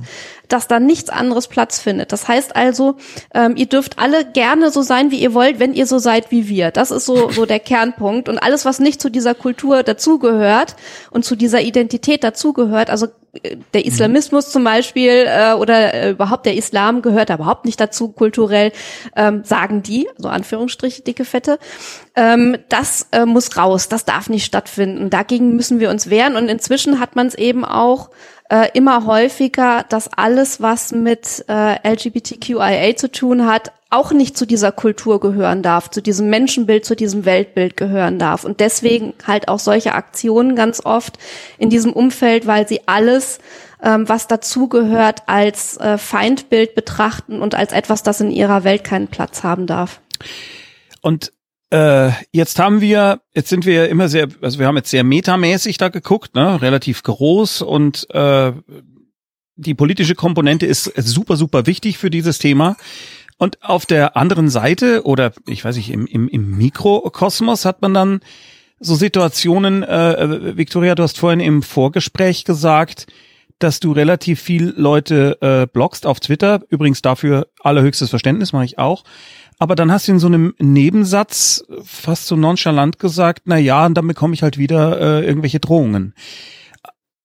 dass 0.49 0.67
da 0.67 0.79
nichts 0.79 1.09
anderes 1.09 1.47
Platz 1.47 1.79
findet. 1.79 2.11
Das 2.11 2.27
heißt 2.27 2.55
also, 2.55 2.95
ähm, 3.33 3.55
ihr 3.55 3.67
dürft 3.67 3.99
alle 3.99 4.25
gerne 4.25 4.71
so 4.71 4.81
sein, 4.81 5.11
wie 5.11 5.19
ihr 5.19 5.33
wollt, 5.33 5.59
wenn 5.59 5.73
ihr 5.73 5.85
so 5.85 5.99
seid 5.99 6.31
wie 6.31 6.49
wir. 6.49 6.71
Das 6.71 6.91
ist 6.91 7.05
so, 7.05 7.29
so 7.31 7.45
der 7.45 7.59
Kernpunkt. 7.59 8.27
Und 8.27 8.39
alles, 8.39 8.65
was 8.65 8.79
nicht 8.79 9.01
zu 9.01 9.09
dieser 9.09 9.35
Kultur 9.35 9.83
dazugehört 9.83 10.75
und 11.11 11.23
zu 11.23 11.35
dieser 11.35 11.61
Identität 11.61 12.23
dazugehört, 12.23 12.89
also 12.89 13.07
äh, 13.43 13.57
der 13.73 13.85
Islamismus 13.85 14.51
zum 14.51 14.63
Beispiel 14.63 15.25
äh, 15.27 15.53
oder 15.53 15.93
äh, 15.93 16.09
überhaupt 16.11 16.47
der 16.47 16.55
Islam 16.55 17.03
gehört 17.03 17.29
da 17.29 17.35
überhaupt 17.35 17.65
nicht 17.65 17.79
dazu 17.79 18.09
kulturell, 18.09 18.71
ähm, 19.15 19.43
sagen 19.43 19.83
die, 19.83 20.09
so 20.17 20.29
Anführungsstriche, 20.29 21.03
dicke 21.03 21.25
Fette. 21.25 21.59
Ähm, 22.15 22.57
das 22.69 23.07
äh, 23.11 23.25
muss 23.25 23.55
raus, 23.55 23.87
das 23.87 24.03
darf 24.03 24.29
nicht 24.29 24.45
stattfinden. 24.45 25.11
Dagegen 25.11 25.55
müssen 25.55 25.79
wir 25.79 25.91
uns 25.91 26.09
wehren 26.09 26.35
und 26.35 26.49
inzwischen 26.49 26.99
hat 26.99 27.15
man 27.15 27.27
es 27.27 27.35
eben 27.35 27.63
auch 27.63 28.09
äh, 28.49 28.69
immer 28.73 29.05
häufiger, 29.05 29.85
dass 29.87 30.11
alles, 30.11 30.61
was 30.61 30.91
mit 30.91 31.45
äh, 31.47 31.93
LGBTQIA 31.93 32.95
zu 32.95 33.11
tun 33.11 33.45
hat, 33.45 33.71
auch 33.91 34.11
nicht 34.11 34.37
zu 34.37 34.45
dieser 34.45 34.71
Kultur 34.71 35.19
gehören 35.19 35.63
darf, 35.63 35.89
zu 35.89 36.01
diesem 36.01 36.29
Menschenbild, 36.29 36.85
zu 36.85 36.95
diesem 36.95 37.25
Weltbild 37.25 37.75
gehören 37.75 38.19
darf. 38.19 38.43
Und 38.43 38.59
deswegen 38.59 39.13
halt 39.25 39.47
auch 39.47 39.59
solche 39.59 39.93
Aktionen 39.93 40.55
ganz 40.55 40.85
oft 40.85 41.17
in 41.57 41.69
diesem 41.69 41.93
Umfeld, 41.93 42.45
weil 42.45 42.67
sie 42.67 42.81
alles, 42.87 43.39
ähm, 43.83 44.07
was 44.07 44.27
dazugehört, 44.27 45.23
als 45.25 45.77
äh, 45.77 45.97
Feindbild 45.97 46.75
betrachten 46.75 47.41
und 47.41 47.55
als 47.55 47.71
etwas, 47.71 48.03
das 48.03 48.21
in 48.21 48.29
ihrer 48.29 48.63
Welt 48.63 48.83
keinen 48.83 49.07
Platz 49.07 49.43
haben 49.43 49.65
darf. 49.65 50.01
Und 51.01 51.31
äh, 51.71 52.11
jetzt 52.31 52.59
haben 52.59 52.81
wir, 52.81 53.21
jetzt 53.33 53.49
sind 53.49 53.65
wir 53.65 53.89
immer 53.89 54.09
sehr, 54.09 54.27
also 54.41 54.59
wir 54.59 54.67
haben 54.67 54.77
jetzt 54.77 54.89
sehr 54.89 55.03
metamäßig 55.03 55.77
da 55.77 55.89
geguckt, 55.89 56.35
ne, 56.35 56.61
relativ 56.61 57.03
groß 57.03 57.61
und 57.61 58.07
äh, 58.11 58.51
die 59.55 59.75
politische 59.75 60.15
Komponente 60.15 60.65
ist 60.65 60.85
super, 60.95 61.35
super 61.35 61.65
wichtig 61.65 61.97
für 61.97 62.09
dieses 62.09 62.39
Thema. 62.39 62.77
Und 63.37 63.61
auf 63.63 63.85
der 63.85 64.17
anderen 64.17 64.49
Seite 64.49 65.03
oder 65.05 65.31
ich 65.47 65.63
weiß 65.63 65.75
nicht, 65.75 65.91
im, 65.91 66.07
im, 66.07 66.27
im 66.27 66.57
Mikrokosmos 66.57 67.65
hat 67.65 67.81
man 67.81 67.93
dann 67.93 68.19
so 68.79 68.95
Situationen, 68.95 69.83
äh, 69.83 70.13
äh 70.13 70.57
Victoria, 70.57 70.95
du 70.95 71.03
hast 71.03 71.19
vorhin 71.19 71.39
im 71.39 71.61
Vorgespräch 71.61 72.45
gesagt, 72.45 73.07
dass 73.59 73.79
du 73.81 73.91
relativ 73.91 74.41
viel 74.41 74.73
Leute 74.75 75.37
äh, 75.41 75.67
blockst 75.67 76.05
auf 76.05 76.19
Twitter. 76.21 76.61
Übrigens 76.69 77.01
dafür 77.01 77.47
allerhöchstes 77.61 78.09
Verständnis 78.09 78.53
mache 78.53 78.65
ich 78.65 78.77
auch. 78.77 79.03
Aber 79.59 79.75
dann 79.75 79.91
hast 79.91 80.07
du 80.07 80.13
in 80.13 80.19
so 80.19 80.27
einem 80.27 80.55
Nebensatz 80.57 81.65
fast 81.83 82.27
so 82.27 82.37
nonchalant 82.37 82.97
gesagt, 82.97 83.43
na 83.45 83.57
ja, 83.57 83.85
und 83.85 83.93
dann 83.93 84.07
bekomme 84.07 84.33
ich 84.33 84.41
halt 84.41 84.57
wieder 84.57 84.99
äh, 84.99 85.25
irgendwelche 85.25 85.59
Drohungen. 85.59 86.13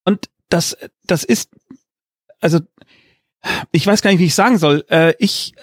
Und 0.04 0.28
das, 0.48 0.76
das 1.06 1.22
ist, 1.22 1.50
also, 2.40 2.58
ich 3.70 3.86
weiß 3.86 4.02
gar 4.02 4.10
nicht, 4.10 4.18
wie 4.18 4.26
ich 4.26 4.34
sagen 4.34 4.58
soll. 4.58 4.84
Äh, 4.90 5.14
ich, 5.20 5.54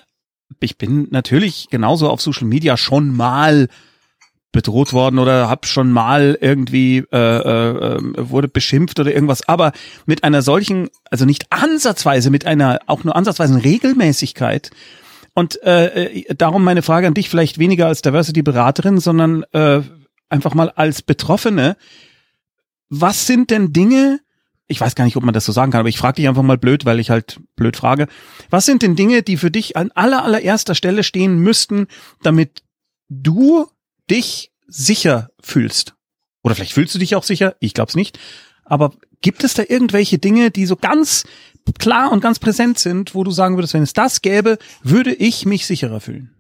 ich 0.62 0.78
bin 0.78 1.10
natürlich 1.12 1.68
genauso 1.70 2.10
auf 2.10 2.22
Social 2.22 2.48
Media 2.48 2.78
schon 2.78 3.14
mal 3.14 3.68
bedroht 4.54 4.94
worden 4.94 5.20
oder 5.20 5.50
hab 5.50 5.66
schon 5.66 5.92
mal 5.92 6.38
irgendwie 6.40 7.04
äh, 7.12 7.18
äh, 7.18 8.00
wurde 8.18 8.48
beschimpft 8.48 9.00
oder 9.00 9.14
irgendwas, 9.14 9.48
aber 9.48 9.72
mit 10.06 10.24
einer 10.24 10.42
solchen, 10.42 10.90
also 11.10 11.26
nicht 11.26 11.52
ansatzweise, 11.52 12.30
mit 12.30 12.46
einer 12.46 12.80
auch 12.88 13.04
nur 13.04 13.16
ansatzweise 13.16 13.64
Regelmäßigkeit, 13.64 14.72
und 15.34 15.62
äh, 15.64 16.06
äh, 16.06 16.36
darum 16.36 16.64
meine 16.64 16.82
Frage 16.82 17.08
an 17.08 17.14
dich, 17.14 17.30
vielleicht 17.30 17.58
weniger 17.58 17.88
als 17.88 18.02
Diversity-Beraterin, 18.02 19.00
sondern 19.00 19.44
äh, 19.54 19.82
einfach 20.30 20.54
mal 20.54 20.70
als 20.70 21.02
Betroffene. 21.02 21.78
Was 22.90 23.28
sind 23.28 23.50
denn 23.50 23.72
Dinge, 23.72 24.20
ich 24.68 24.82
weiß 24.82 24.96
gar 24.96 25.06
nicht, 25.06 25.16
ob 25.16 25.24
man 25.24 25.34
das 25.34 25.46
so 25.46 25.52
sagen 25.52 25.72
kann, 25.72 25.80
aber 25.80 25.90
ich 25.90 25.98
frage 25.98 26.16
dich 26.16 26.28
einfach 26.28 26.44
mal 26.44 26.58
blöd, 26.58 26.86
weil 26.86 27.00
ich 27.00 27.10
halt 27.10 27.40
blöd 27.56 27.78
frage. 27.78 28.08
Was 28.50 28.66
sind 28.66 28.82
denn 28.82 28.96
Dinge, 28.96 29.24
die 29.24 29.38
für 29.38 29.52
dich 29.52 29.78
an 29.78 29.92
aller, 29.92 30.24
allererster 30.24 30.76
Stelle 30.76 31.04
stehen 31.04 31.40
müssten, 31.40 31.88
damit 32.24 32.64
du 33.10 33.68
dich 34.10 34.52
sicher 34.68 35.30
fühlst? 35.42 35.96
Oder 36.44 36.56
vielleicht 36.56 36.74
fühlst 36.74 36.96
du 36.96 37.00
dich 37.00 37.16
auch 37.16 37.24
sicher, 37.24 37.56
ich 37.60 37.74
glaube 37.74 37.90
es 37.90 37.96
nicht. 37.96 38.20
Aber 38.64 38.94
gibt 39.22 39.44
es 39.44 39.54
da 39.54 39.64
irgendwelche 39.68 40.18
Dinge, 40.18 40.52
die 40.52 40.66
so 40.66 40.76
ganz 40.76 41.26
klar 41.80 42.12
und 42.12 42.22
ganz 42.22 42.40
präsent 42.40 42.80
sind, 42.80 43.16
wo 43.16 43.24
du 43.24 43.32
sagen 43.32 43.58
würdest, 43.58 43.74
wenn 43.74 43.84
es 43.84 43.94
das 43.94 44.22
gäbe, 44.22 44.58
würde 44.84 45.14
ich 45.14 45.46
mich 45.46 45.66
sicherer 45.66 46.00
fühlen? 46.00 46.32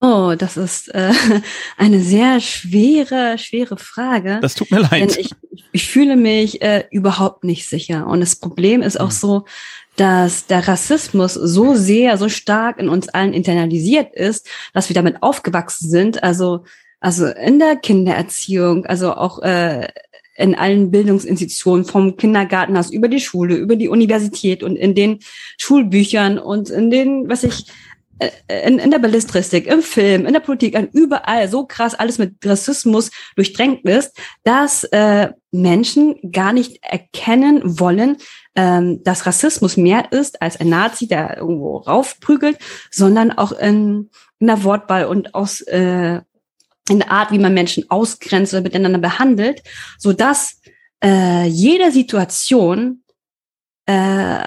Oh, 0.00 0.34
das 0.36 0.56
ist 0.56 0.94
äh, 0.94 1.12
eine 1.78 2.00
sehr 2.00 2.40
schwere, 2.40 3.38
schwere 3.38 3.76
Frage. 3.78 4.38
Das 4.42 4.54
tut 4.54 4.70
mir 4.70 4.80
leid. 4.80 5.16
ich, 5.16 5.30
ich 5.72 5.88
fühle 5.88 6.16
mich 6.16 6.60
äh, 6.60 6.84
überhaupt 6.90 7.44
nicht 7.44 7.68
sicher. 7.68 8.06
Und 8.06 8.20
das 8.20 8.36
Problem 8.36 8.82
ist 8.82 9.00
auch 9.00 9.10
hm. 9.10 9.16
so, 9.16 9.44
dass 9.96 10.46
der 10.46 10.68
Rassismus 10.68 11.32
so 11.34 11.74
sehr, 11.74 12.18
so 12.18 12.28
stark 12.28 12.78
in 12.78 12.90
uns 12.90 13.08
allen 13.08 13.32
internalisiert 13.32 14.14
ist, 14.14 14.46
dass 14.74 14.90
wir 14.90 14.94
damit 14.94 15.22
aufgewachsen 15.22 15.88
sind. 15.88 16.22
Also, 16.22 16.64
also 17.00 17.26
in 17.26 17.58
der 17.58 17.76
Kindererziehung, 17.76 18.84
also 18.84 19.14
auch 19.14 19.40
äh, 19.40 19.88
in 20.36 20.54
allen 20.54 20.90
Bildungsinstitutionen, 20.90 21.84
vom 21.84 22.16
Kindergarten 22.16 22.76
aus 22.76 22.90
über 22.90 23.08
die 23.08 23.20
Schule, 23.20 23.56
über 23.56 23.76
die 23.76 23.88
Universität 23.88 24.62
und 24.62 24.76
in 24.76 24.94
den 24.94 25.20
Schulbüchern 25.58 26.38
und 26.38 26.70
in 26.70 26.90
den, 26.90 27.28
was 27.28 27.44
ich, 27.44 27.66
äh, 28.18 28.30
in, 28.66 28.78
in 28.78 28.90
der 28.90 28.98
Ballistristik, 28.98 29.66
im 29.66 29.82
Film, 29.82 30.26
in 30.26 30.32
der 30.32 30.40
Politik, 30.40 30.76
an 30.76 30.88
überall 30.92 31.48
so 31.48 31.66
krass 31.66 31.94
alles 31.94 32.18
mit 32.18 32.34
Rassismus 32.44 33.10
durchdrängt 33.34 33.84
ist, 33.84 34.16
dass 34.44 34.84
äh, 34.84 35.30
Menschen 35.50 36.16
gar 36.32 36.52
nicht 36.52 36.82
erkennen 36.82 37.78
wollen, 37.78 38.16
ähm, 38.54 39.02
dass 39.04 39.26
Rassismus 39.26 39.76
mehr 39.76 40.12
ist 40.12 40.40
als 40.40 40.58
ein 40.58 40.68
Nazi, 40.68 41.08
der 41.08 41.36
irgendwo 41.36 41.78
raufprügelt, 41.78 42.58
sondern 42.90 43.32
auch 43.32 43.52
in, 43.52 44.10
in 44.38 44.46
der 44.46 44.64
Wortwahl 44.64 45.06
und 45.06 45.34
aus 45.34 45.60
äh, 45.62 46.20
in 46.88 47.00
der 47.00 47.10
Art, 47.10 47.32
wie 47.32 47.38
man 47.38 47.54
Menschen 47.54 47.90
ausgrenzt 47.90 48.52
oder 48.52 48.62
miteinander 48.62 48.98
behandelt, 48.98 49.62
so 49.98 50.12
dass 50.12 50.60
äh, 51.02 51.46
jede 51.46 51.90
Situation 51.92 53.02
äh, 53.86 54.44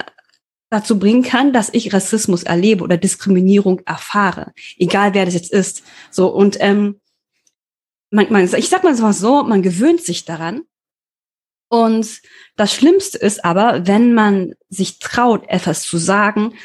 dazu 0.69 0.99
bringen 0.99 1.23
kann, 1.23 1.53
dass 1.53 1.73
ich 1.73 1.93
Rassismus 1.93 2.43
erlebe 2.43 2.83
oder 2.83 2.97
Diskriminierung 2.97 3.81
erfahre, 3.85 4.53
egal 4.77 5.13
wer 5.13 5.25
das 5.25 5.33
jetzt 5.33 5.51
ist. 5.51 5.83
So 6.11 6.27
und 6.27 6.57
ähm, 6.59 6.99
man, 8.11 8.31
man, 8.31 8.43
ich 8.43 8.69
sag 8.69 8.83
mal 8.83 8.95
so, 8.95 9.43
man 9.43 9.61
gewöhnt 9.61 10.01
sich 10.01 10.25
daran. 10.25 10.63
Und 11.71 12.21
das 12.55 12.73
Schlimmste 12.73 13.19
ist 13.19 13.45
aber, 13.45 13.85
wenn 13.85 14.13
man 14.13 14.55
sich 14.69 14.97
traut, 14.97 15.47
etwas 15.49 15.83
zu 15.83 15.97
sagen, 15.97 16.55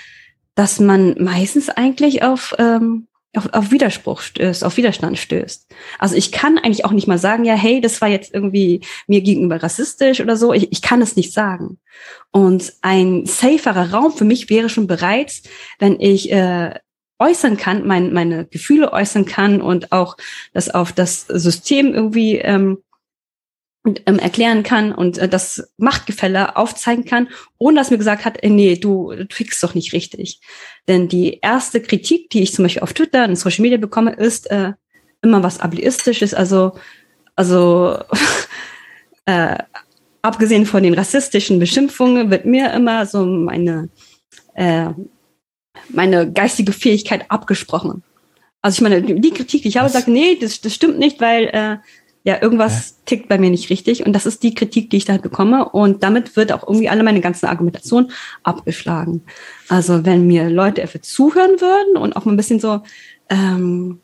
dass 0.55 0.81
man 0.81 1.23
meistens 1.23 1.69
eigentlich 1.69 2.23
auf 2.23 2.55
ähm, 2.59 3.09
auf, 3.37 3.49
auf 3.53 3.71
Widerspruch 3.71 4.21
stößt, 4.21 4.65
auf 4.65 4.77
Widerstand 4.77 5.19
stößt. 5.19 5.67
Also 5.99 6.15
ich 6.17 6.33
kann 6.33 6.59
eigentlich 6.59 6.85
auch 6.85 6.93
nicht 6.93 7.09
mal 7.09 7.19
sagen, 7.19 7.45
ja, 7.45 7.55
hey, 7.55 7.81
das 7.81 8.01
war 8.01 8.09
jetzt 8.09 8.33
irgendwie 8.33 8.81
mir 9.07 9.21
gegenüber 9.21 9.63
rassistisch 9.63 10.21
oder 10.21 10.37
so. 10.37 10.53
Ich, 10.53 10.71
ich 10.73 10.83
kann 10.83 11.03
es 11.03 11.17
nicht 11.17 11.33
sagen. 11.33 11.79
Und 12.31 12.73
ein 12.83 13.27
saferer 13.27 13.93
Raum 13.93 14.13
für 14.13 14.25
mich 14.25 14.51
wäre 14.51 14.69
schon 14.69 14.87
bereits, 14.87 15.43
wenn 15.79 16.01
ich 16.01 16.31
äh, 16.31 16.75
äußern 17.19 17.57
kann, 17.57 17.87
mein, 17.87 18.13
meine 18.13 18.47
Gefühle 18.47 18.93
äußern 18.93 19.25
kann 19.25 19.61
und 19.61 19.93
auch 19.93 20.17
das 20.53 20.69
auf 20.71 20.93
das 20.93 21.27
System 21.27 21.95
irgendwie 21.95 22.39
ähm, 22.39 22.79
ähm, 23.85 24.19
erklären 24.19 24.63
kann 24.63 24.93
und 24.93 25.19
äh, 25.19 25.29
das 25.29 25.71
Machtgefälle 25.77 26.57
aufzeigen 26.57 27.05
kann, 27.05 27.29
ohne 27.59 27.77
dass 27.77 27.91
mir 27.91 27.99
gesagt 27.99 28.25
hat, 28.25 28.43
äh, 28.43 28.49
nee, 28.49 28.77
du, 28.77 29.13
du 29.13 29.27
tickst 29.27 29.63
doch 29.63 29.75
nicht 29.75 29.93
richtig. 29.93 30.41
Denn 30.89 31.09
die 31.09 31.39
erste 31.41 31.83
Kritik, 31.83 32.31
die 32.31 32.43
ich 32.43 32.55
zum 32.55 32.65
Beispiel 32.65 32.83
auf 32.83 32.95
Twitter 32.95 33.25
und 33.25 33.37
Social 33.37 33.63
Media 33.63 33.79
bekomme, 33.79 34.13
ist 34.15 34.51
äh, 34.51 34.73
immer 35.23 35.43
was 35.43 35.61
ableistisches, 35.61 36.35
also 36.35 36.73
also 37.37 37.99
äh, 39.27 39.59
abgesehen 40.23 40.67
von 40.67 40.83
den 40.83 40.95
rassistischen 40.95 41.59
Beschimpfungen 41.59 42.31
wird 42.31 42.47
mir 42.47 42.73
immer 42.73 43.07
so 43.07 43.27
meine 43.27 43.91
äh, 44.55 44.91
meine 45.89 46.33
geistige 46.33 46.73
Fähigkeit 46.73 47.31
abgesprochen. 47.31 48.03
Also 48.63 48.77
ich 48.77 48.81
meine, 48.81 49.03
die 49.03 49.31
Kritik, 49.31 49.63
die 49.63 49.69
ich 49.69 49.77
habe, 49.77 49.91
sagt, 49.91 50.09
nee, 50.09 50.37
das, 50.41 50.61
das 50.63 50.75
stimmt 50.75 50.99
nicht, 50.99 51.21
weil 51.21 51.45
äh, 51.53 51.77
ja, 52.27 52.41
irgendwas 52.41 52.73
ja. 52.73 52.97
tickt 53.05 53.29
bei 53.29 53.37
mir 53.37 53.51
nicht 53.51 53.69
richtig. 53.69 54.07
Und 54.07 54.15
das 54.15 54.25
ist 54.25 54.43
die 54.43 54.55
Kritik, 54.55 54.89
die 54.89 54.97
ich 54.97 55.05
da 55.05 55.19
bekomme. 55.19 55.69
Und 55.69 56.03
damit 56.03 56.37
wird 56.37 56.53
auch 56.53 56.67
irgendwie 56.67 56.89
alle 56.89 57.03
meine 57.03 57.21
ganzen 57.21 57.47
Argumentationen 57.47 58.11
abgeschlagen. 58.43 59.23
Also 59.69 60.07
wenn 60.07 60.27
mir 60.27 60.49
Leute 60.49 60.81
einfach 60.81 61.03
zuhören 61.03 61.61
würden 61.61 61.99
und 61.99 62.17
auch 62.17 62.25
mal 62.25 62.33
ein 62.33 62.39
bisschen 62.39 62.61
so, 62.61 62.83
ähm, 63.29 64.01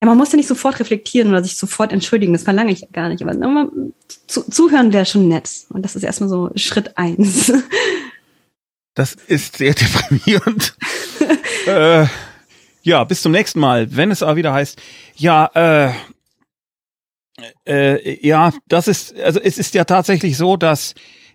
ja, 0.00 0.08
man 0.08 0.16
muss 0.16 0.32
ja 0.32 0.38
nicht 0.38 0.48
sofort 0.48 0.80
reflektieren 0.80 1.28
oder 1.28 1.44
sich 1.44 1.56
sofort 1.56 1.92
entschuldigen, 1.92 2.32
das 2.32 2.44
verlange 2.44 2.72
ich 2.72 2.90
gar 2.92 3.10
nicht. 3.10 3.22
Aber 3.22 3.70
zu, 4.26 4.48
zuhören 4.50 4.94
wäre 4.94 5.04
schon 5.04 5.28
nett. 5.28 5.50
Und 5.68 5.84
das 5.84 5.94
ist 5.94 6.04
erstmal 6.04 6.30
so 6.30 6.50
Schritt 6.56 6.96
eins. 6.96 7.52
Das 8.94 9.14
ist 9.14 9.56
sehr 9.56 9.72
deprimierend. 9.72 10.76
äh, 11.66 12.04
ja, 12.82 13.04
bis 13.04 13.22
zum 13.22 13.32
nächsten 13.32 13.58
Mal, 13.58 13.96
wenn 13.96 14.10
es 14.10 14.22
aber 14.22 14.36
wieder 14.36 14.52
heißt, 14.52 14.78
ja, 15.16 15.50
äh, 15.54 15.94
äh, 17.66 18.26
ja, 18.26 18.52
das 18.68 18.88
ist, 18.88 19.18
also 19.18 19.40
es 19.40 19.58
ist 19.58 19.74
ja 19.74 19.84
tatsächlich 19.84 20.36
so, 20.36 20.56
dass 20.56 20.94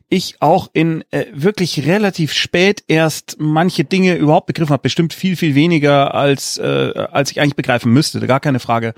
ich 0.09 0.41
auch 0.41 0.69
in 0.73 1.03
äh, 1.11 1.25
wirklich 1.33 1.85
relativ 1.85 2.31
spät 2.31 2.83
erst 2.87 3.37
manche 3.39 3.83
Dinge 3.83 4.15
überhaupt 4.15 4.47
begriffen 4.47 4.71
habe. 4.71 4.83
Bestimmt 4.83 5.13
viel, 5.13 5.35
viel 5.35 5.53
weniger, 5.53 6.13
als, 6.13 6.57
äh, 6.57 6.93
als 7.11 7.31
ich 7.31 7.41
eigentlich 7.41 7.55
begreifen 7.55 7.91
müsste, 7.91 8.25
gar 8.25 8.39
keine 8.39 8.59
Frage. 8.59 8.93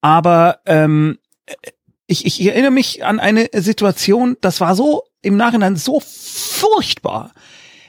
Aber 0.00 0.60
ähm, 0.66 1.18
ich, 2.06 2.24
ich 2.26 2.44
erinnere 2.46 2.70
mich 2.70 3.04
an 3.04 3.18
eine 3.18 3.48
Situation, 3.52 4.36
das 4.40 4.60
war 4.60 4.76
so 4.76 5.02
im 5.22 5.36
Nachhinein 5.36 5.76
so 5.76 6.00
furchtbar. 6.00 7.32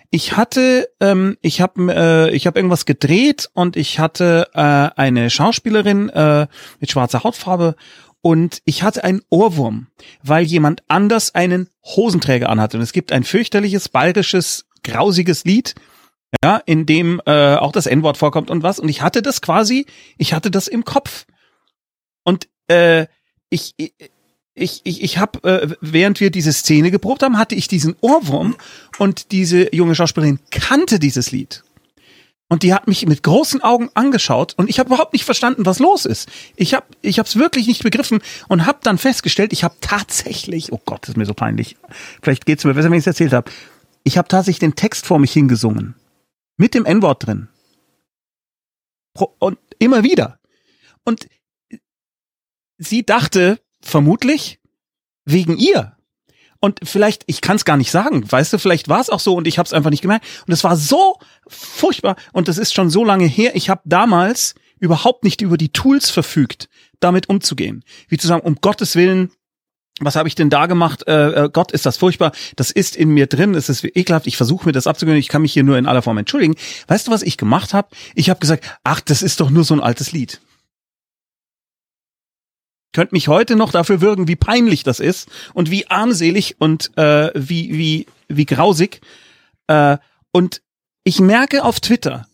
Ich 0.09 0.37
hatte, 0.37 0.89
ähm, 0.99 1.37
ich 1.41 1.61
habe, 1.61 1.91
äh, 1.91 2.35
ich 2.35 2.45
habe 2.45 2.59
irgendwas 2.59 2.85
gedreht 2.85 3.49
und 3.53 3.75
ich 3.75 3.99
hatte 3.99 4.47
äh, 4.53 4.59
eine 4.59 5.29
Schauspielerin 5.29 6.09
äh, 6.09 6.47
mit 6.79 6.91
schwarzer 6.91 7.23
Hautfarbe 7.23 7.75
und 8.25 8.61
ich 8.63 8.83
hatte 8.83 9.03
einen 9.03 9.21
Ohrwurm, 9.29 9.87
weil 10.23 10.45
jemand 10.45 10.81
anders 10.87 11.35
einen 11.35 11.67
Hosenträger 11.83 12.49
anhatte. 12.49 12.77
Und 12.77 12.83
es 12.83 12.93
gibt 12.93 13.11
ein 13.11 13.25
fürchterliches 13.25 13.89
bayerisches 13.89 14.65
grausiges 14.81 15.43
Lied, 15.43 15.75
ja, 16.41 16.61
in 16.65 16.85
dem 16.85 17.21
äh, 17.25 17.55
auch 17.55 17.73
das 17.73 17.85
N-Wort 17.85 18.15
vorkommt 18.15 18.49
und 18.49 18.63
was. 18.63 18.79
Und 18.79 18.87
ich 18.87 19.01
hatte 19.01 19.21
das 19.21 19.41
quasi, 19.41 19.85
ich 20.17 20.33
hatte 20.33 20.49
das 20.51 20.69
im 20.69 20.85
Kopf. 20.85 21.25
Und 22.23 22.47
äh, 22.69 23.07
ich, 23.49 23.75
ich, 23.77 24.81
ich, 24.85 25.03
ich 25.03 25.17
habe, 25.17 25.43
äh, 25.43 25.75
während 25.81 26.21
wir 26.21 26.31
diese 26.31 26.53
Szene 26.53 26.91
geprobt 26.91 27.23
haben, 27.23 27.37
hatte 27.37 27.55
ich 27.55 27.67
diesen 27.67 27.93
Ohrwurm 27.99 28.55
und 28.99 29.33
diese 29.33 29.75
junge 29.75 29.95
Schauspielerin 29.95 30.39
kannte 30.49 30.97
dieses 30.97 31.31
Lied. 31.31 31.65
Und 32.49 32.63
die 32.63 32.73
hat 32.73 32.87
mich 32.87 33.05
mit 33.07 33.23
großen 33.23 33.61
Augen 33.61 33.89
angeschaut 33.95 34.53
und 34.57 34.69
ich 34.69 34.77
habe 34.77 34.87
überhaupt 34.87 35.13
nicht 35.13 35.25
verstanden, 35.25 35.65
was 35.65 35.79
los 35.79 36.05
ist. 36.05 36.29
Ich 36.55 36.73
habe 36.73 36.85
ich 37.01 37.17
habe 37.17 37.27
es 37.27 37.35
wirklich 37.35 37.67
nicht 37.67 37.83
begriffen 37.83 38.21
und 38.47 38.65
habe 38.65 38.79
dann 38.83 38.97
festgestellt, 38.97 39.53
ich 39.53 39.63
habe 39.63 39.75
tatsächlich, 39.81 40.71
oh 40.71 40.81
Gott, 40.85 41.07
ist 41.07 41.17
mir 41.17 41.25
so 41.25 41.33
peinlich. 41.33 41.77
Vielleicht 42.21 42.45
geht's 42.45 42.63
mir 42.63 42.73
besser, 42.73 42.91
wenn 42.91 42.97
ich 42.97 43.03
es 43.03 43.07
erzählt 43.07 43.33
habe. 43.33 43.49
Ich 44.03 44.17
habe 44.17 44.27
tatsächlich 44.27 44.59
den 44.59 44.75
Text 44.75 45.07
vor 45.07 45.17
mich 45.17 45.31
hingesungen 45.31 45.95
mit 46.57 46.73
dem 46.73 46.85
N-Wort 46.85 47.25
drin. 47.25 47.47
Und 49.39 49.59
immer 49.79 50.03
wieder. 50.03 50.39
Und 51.03 51.27
sie 52.77 53.05
dachte, 53.05 53.59
vermutlich 53.81 54.59
wegen 55.25 55.57
ihr. 55.57 55.97
Und 56.63 56.79
vielleicht, 56.81 57.23
ich 57.27 57.41
kann 57.41 57.57
es 57.57 57.65
gar 57.65 57.75
nicht 57.75 57.91
sagen, 57.91 58.23
weißt 58.31 58.53
du, 58.53 58.57
vielleicht 58.57 58.87
war 58.87 59.01
es 59.01 59.09
auch 59.09 59.19
so 59.19 59.35
und 59.35 59.49
ich 59.49 59.57
habe 59.59 59.67
es 59.67 59.73
einfach 59.73 59.89
nicht 59.89 60.01
gemerkt. 60.01 60.25
Und 60.47 60.53
es 60.53 60.63
war 60.63 60.77
so 60.77 61.17
furchtbar 61.45 62.15
und 62.31 62.47
das 62.47 62.57
ist 62.57 62.73
schon 62.73 62.89
so 62.89 63.03
lange 63.03 63.25
her. 63.25 63.53
Ich 63.57 63.69
habe 63.69 63.81
damals 63.83 64.55
überhaupt 64.79 65.25
nicht 65.25 65.41
über 65.41 65.57
die 65.57 65.73
Tools 65.73 66.09
verfügt, 66.09 66.69
damit 67.01 67.27
umzugehen. 67.27 67.83
Wie 68.07 68.17
zu 68.17 68.27
sagen, 68.27 68.47
um 68.47 68.55
Gottes 68.61 68.95
Willen, 68.95 69.31
was 69.99 70.15
habe 70.15 70.29
ich 70.29 70.35
denn 70.35 70.49
da 70.49 70.67
gemacht? 70.67 71.05
Äh, 71.05 71.31
äh, 71.31 71.49
Gott, 71.51 71.73
ist 71.73 71.85
das 71.85 71.97
furchtbar. 71.97 72.31
Das 72.55 72.71
ist 72.71 72.95
in 72.95 73.09
mir 73.09 73.27
drin, 73.27 73.55
es 73.55 73.67
ist 73.67 73.83
ekelhaft. 73.83 74.25
Ich 74.25 74.37
versuche 74.37 74.65
mir 74.65 74.71
das 74.71 74.87
abzugewöhnen. 74.87 75.19
Ich 75.19 75.27
kann 75.27 75.41
mich 75.41 75.51
hier 75.51 75.63
nur 75.63 75.77
in 75.77 75.85
aller 75.85 76.01
Form 76.01 76.17
entschuldigen. 76.17 76.55
Weißt 76.87 77.07
du, 77.07 77.11
was 77.11 77.23
ich 77.23 77.35
gemacht 77.35 77.73
habe? 77.73 77.89
Ich 78.15 78.29
habe 78.29 78.39
gesagt, 78.39 78.63
ach, 78.85 79.01
das 79.01 79.21
ist 79.21 79.41
doch 79.41 79.49
nur 79.49 79.65
so 79.65 79.73
ein 79.73 79.81
altes 79.81 80.13
Lied 80.13 80.39
könnt 82.93 83.11
mich 83.11 83.27
heute 83.27 83.55
noch 83.55 83.71
dafür 83.71 84.01
würgen, 84.01 84.27
wie 84.27 84.35
peinlich 84.35 84.83
das 84.83 84.99
ist 84.99 85.27
und 85.53 85.69
wie 85.71 85.87
armselig 85.87 86.55
und 86.59 86.95
äh, 86.97 87.31
wie 87.35 87.77
wie 87.77 88.05
wie 88.29 88.45
grausig. 88.45 89.01
Äh, 89.67 89.97
und 90.31 90.61
ich 91.03 91.19
merke 91.19 91.63
auf 91.63 91.79
Twitter 91.79 92.27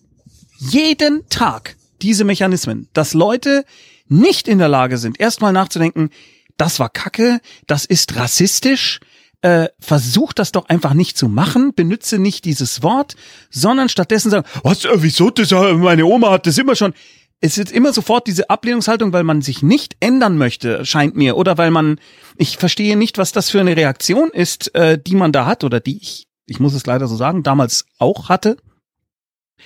jeden 0.57 1.27
Tag 1.29 1.75
diese 2.01 2.23
Mechanismen, 2.23 2.89
dass 2.93 3.13
Leute 3.13 3.65
nicht 4.07 4.47
in 4.47 4.59
der 4.59 4.67
Lage 4.67 4.97
sind, 4.97 5.19
erstmal 5.19 5.53
nachzudenken, 5.53 6.09
das 6.57 6.79
war 6.79 6.89
Kacke, 6.89 7.39
das 7.67 7.85
ist 7.85 8.15
rassistisch, 8.15 8.99
äh, 9.41 9.69
versuch 9.79 10.33
das 10.33 10.51
doch 10.51 10.67
einfach 10.67 10.93
nicht 10.93 11.17
zu 11.17 11.29
machen, 11.29 11.73
benütze 11.73 12.19
nicht 12.19 12.43
dieses 12.43 12.83
Wort, 12.83 13.15
sondern 13.49 13.87
stattdessen 13.87 14.29
sagen, 14.29 14.45
was, 14.63 14.83
äh, 14.83 14.89
wieso, 14.95 15.29
das, 15.29 15.51
äh, 15.51 15.73
meine 15.73 16.05
Oma 16.05 16.31
hat 16.31 16.45
das 16.45 16.57
immer 16.57 16.75
schon 16.75 16.93
es 17.41 17.57
ist 17.57 17.71
immer 17.71 17.93
sofort 17.93 18.27
diese 18.27 18.49
Ablehnungshaltung, 18.49 19.13
weil 19.13 19.23
man 19.23 19.41
sich 19.41 19.63
nicht 19.63 19.95
ändern 19.99 20.37
möchte, 20.37 20.85
scheint 20.85 21.15
mir, 21.15 21.37
oder 21.37 21.57
weil 21.57 21.71
man, 21.71 21.99
ich 22.37 22.57
verstehe 22.57 22.97
nicht, 22.97 23.17
was 23.17 23.31
das 23.31 23.49
für 23.49 23.61
eine 23.61 23.77
Reaktion 23.77 24.29
ist, 24.29 24.75
äh, 24.75 24.97
die 25.01 25.15
man 25.15 25.31
da 25.31 25.45
hat 25.45 25.63
oder 25.63 25.79
die 25.79 25.97
ich, 25.97 26.27
ich 26.45 26.59
muss 26.59 26.73
es 26.73 26.85
leider 26.85 27.07
so 27.07 27.15
sagen, 27.15 27.43
damals 27.43 27.85
auch 27.97 28.29
hatte. 28.29 28.57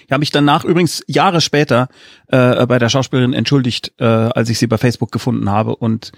Ich 0.06 0.12
habe 0.12 0.20
mich 0.20 0.32
danach 0.32 0.66
übrigens 0.66 1.04
Jahre 1.08 1.40
später 1.40 1.88
äh, 2.28 2.66
bei 2.66 2.80
der 2.80 2.90
Schauspielerin 2.90 3.34
entschuldigt, 3.34 3.94
äh, 4.00 4.06
als 4.06 4.50
ich 4.50 4.60
sie 4.60 4.68
bei 4.68 4.78
Facebook 4.78 5.12
gefunden 5.12 5.50
habe 5.50 5.76
und 5.76 6.12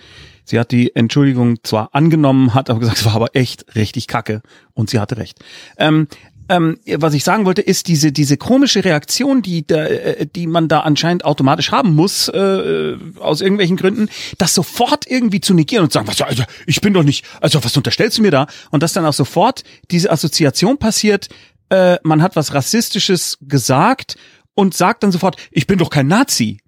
sie 0.44 0.60
hat 0.60 0.72
die 0.72 0.96
Entschuldigung 0.96 1.58
zwar 1.64 1.90
angenommen, 1.94 2.54
hat 2.54 2.70
aber 2.70 2.80
gesagt, 2.80 3.00
es 3.00 3.06
war 3.06 3.16
aber 3.16 3.36
echt 3.36 3.76
richtig 3.76 4.08
kacke 4.08 4.42
und 4.74 4.90
sie 4.90 5.00
hatte 5.00 5.18
recht. 5.18 5.44
Ähm, 5.78 6.08
ähm, 6.50 6.80
was 6.98 7.14
ich 7.14 7.24
sagen 7.24 7.46
wollte, 7.46 7.62
ist 7.62 7.88
diese 7.88 8.12
diese 8.12 8.38
komische 8.38 8.84
Reaktion, 8.84 9.42
die 9.42 9.66
da, 9.66 9.86
äh, 9.86 10.28
die 10.28 10.48
man 10.48 10.68
da 10.68 10.82
anscheinend 10.82 11.26
automatisch 11.26 11.72
haben 11.72 11.96
muss 11.96 12.28
äh, 12.28 12.98
aus 13.20 13.42
irgendwelchen 13.42 13.78
Gründen, 13.78 14.10
das 14.38 14.54
sofort 14.54 15.06
irgendwie 15.08 15.42
zu 15.42 15.54
negieren 15.54 15.84
und 15.84 15.92
zu 15.92 15.98
sagen, 16.00 16.08
was, 16.08 16.22
also, 16.22 16.44
ich 16.66 16.82
bin 16.82 16.94
doch 16.94 17.04
nicht, 17.04 17.26
also 17.42 17.64
was 17.64 17.76
unterstellst 17.76 18.18
du 18.18 18.22
mir 18.22 18.32
da? 18.32 18.48
Und 18.72 18.84
dass 18.84 18.94
dann 18.94 19.06
auch 19.06 19.14
sofort 19.14 19.64
diese 19.92 20.12
Assoziation 20.12 20.78
passiert, 20.78 21.30
äh, 21.70 21.98
man 22.04 22.22
hat 22.22 22.36
was 22.36 22.54
rassistisches 22.54 23.38
gesagt 23.42 24.18
und 24.54 24.74
sagt 24.74 25.04
dann 25.04 25.12
sofort, 25.12 25.38
ich 25.52 25.68
bin 25.68 25.80
doch 25.80 25.90
kein 25.90 26.08
Nazi. 26.08 26.60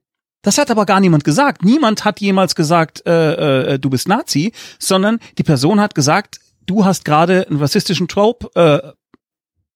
Das 0.41 0.57
hat 0.57 0.71
aber 0.71 0.85
gar 0.85 0.99
niemand 0.99 1.23
gesagt. 1.23 1.63
Niemand 1.63 2.05
hat 2.05 2.21
jemals 2.21 2.55
gesagt, 2.55 3.05
äh, 3.05 3.73
äh, 3.73 3.79
du 3.79 3.89
bist 3.89 4.07
Nazi, 4.07 4.53
sondern 4.79 5.19
die 5.37 5.43
Person 5.43 5.79
hat 5.79 5.95
gesagt, 5.95 6.39
du 6.65 6.85
hast 6.85 7.05
gerade 7.05 7.47
einen 7.47 7.59
rassistischen 7.59 8.07
Trope 8.07 8.49
äh, 8.55 8.91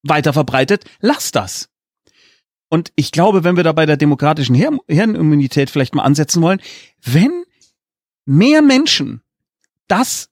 weiter 0.02 0.32
verbreitet, 0.32 0.84
lass 1.00 1.32
das. 1.32 1.68
Und 2.68 2.92
ich 2.96 3.12
glaube, 3.12 3.44
wenn 3.44 3.56
wir 3.56 3.64
da 3.64 3.72
bei 3.72 3.86
der 3.86 3.96
demokratischen 3.96 4.54
Herrenimmunität 4.54 5.68
vielleicht 5.68 5.94
mal 5.94 6.04
ansetzen 6.04 6.40
wollen, 6.42 6.60
wenn 7.04 7.44
mehr 8.24 8.62
Menschen 8.62 9.22
das 9.88 10.30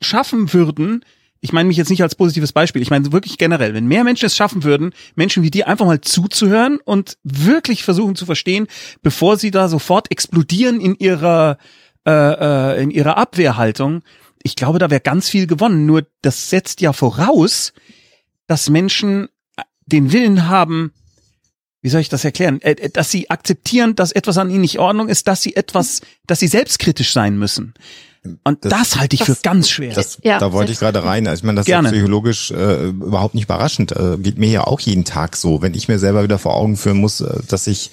schaffen 0.00 0.52
würden, 0.52 1.04
ich 1.40 1.52
meine 1.52 1.68
mich 1.68 1.76
jetzt 1.76 1.90
nicht 1.90 2.02
als 2.02 2.14
positives 2.14 2.52
Beispiel, 2.52 2.82
ich 2.82 2.90
meine 2.90 3.12
wirklich 3.12 3.38
generell, 3.38 3.74
wenn 3.74 3.86
mehr 3.86 4.04
Menschen 4.04 4.26
es 4.26 4.36
schaffen 4.36 4.64
würden, 4.64 4.92
Menschen 5.14 5.42
wie 5.42 5.50
dir 5.50 5.68
einfach 5.68 5.86
mal 5.86 6.00
zuzuhören 6.00 6.78
und 6.84 7.18
wirklich 7.22 7.84
versuchen 7.84 8.16
zu 8.16 8.26
verstehen, 8.26 8.66
bevor 9.02 9.36
sie 9.36 9.50
da 9.50 9.68
sofort 9.68 10.10
explodieren 10.10 10.80
in 10.80 10.94
ihrer 10.96 11.58
äh, 12.06 12.10
äh, 12.10 12.82
in 12.82 12.90
ihrer 12.90 13.16
Abwehrhaltung, 13.18 14.02
ich 14.42 14.56
glaube, 14.56 14.78
da 14.78 14.90
wäre 14.90 15.00
ganz 15.00 15.28
viel 15.28 15.46
gewonnen. 15.46 15.86
Nur 15.86 16.06
das 16.22 16.50
setzt 16.50 16.80
ja 16.80 16.92
voraus, 16.92 17.72
dass 18.48 18.68
Menschen 18.68 19.28
äh, 19.56 19.62
den 19.86 20.10
Willen 20.10 20.48
haben, 20.48 20.92
wie 21.80 21.88
soll 21.88 22.00
ich 22.00 22.08
das 22.08 22.24
erklären, 22.24 22.60
äh, 22.62 22.72
äh, 22.72 22.90
dass 22.90 23.12
sie 23.12 23.30
akzeptieren, 23.30 23.94
dass 23.94 24.10
etwas 24.10 24.36
an 24.38 24.50
ihnen 24.50 24.62
nicht 24.62 24.74
in 24.74 24.80
Ordnung 24.80 25.08
ist, 25.08 25.28
dass 25.28 25.42
sie 25.42 25.54
etwas, 25.54 26.00
dass 26.26 26.40
sie 26.40 26.48
selbstkritisch 26.48 27.12
sein 27.12 27.38
müssen. 27.38 27.74
Und 28.42 28.64
das, 28.64 28.72
das 28.72 28.96
halte 28.96 29.14
ich 29.14 29.20
das, 29.20 29.28
für 29.28 29.42
ganz 29.42 29.70
schwer. 29.70 29.94
Das, 29.94 30.18
ja, 30.22 30.38
da 30.38 30.52
wollte 30.52 30.72
ich 30.72 30.80
gerade 30.80 31.04
rein. 31.04 31.26
Also 31.28 31.40
ich 31.40 31.44
meine, 31.44 31.56
das 31.56 31.66
gerne. 31.66 31.88
ist 31.88 31.94
psychologisch 31.94 32.50
äh, 32.50 32.88
überhaupt 32.88 33.34
nicht 33.34 33.44
überraschend. 33.44 33.92
Äh, 33.92 34.18
geht 34.18 34.38
mir 34.38 34.48
ja 34.48 34.64
auch 34.64 34.80
jeden 34.80 35.04
Tag 35.04 35.36
so. 35.36 35.62
Wenn 35.62 35.74
ich 35.74 35.88
mir 35.88 35.98
selber 35.98 36.24
wieder 36.24 36.38
vor 36.38 36.54
Augen 36.54 36.76
führen 36.76 36.98
muss, 36.98 37.20
äh, 37.20 37.40
dass 37.48 37.68
ich 37.68 37.90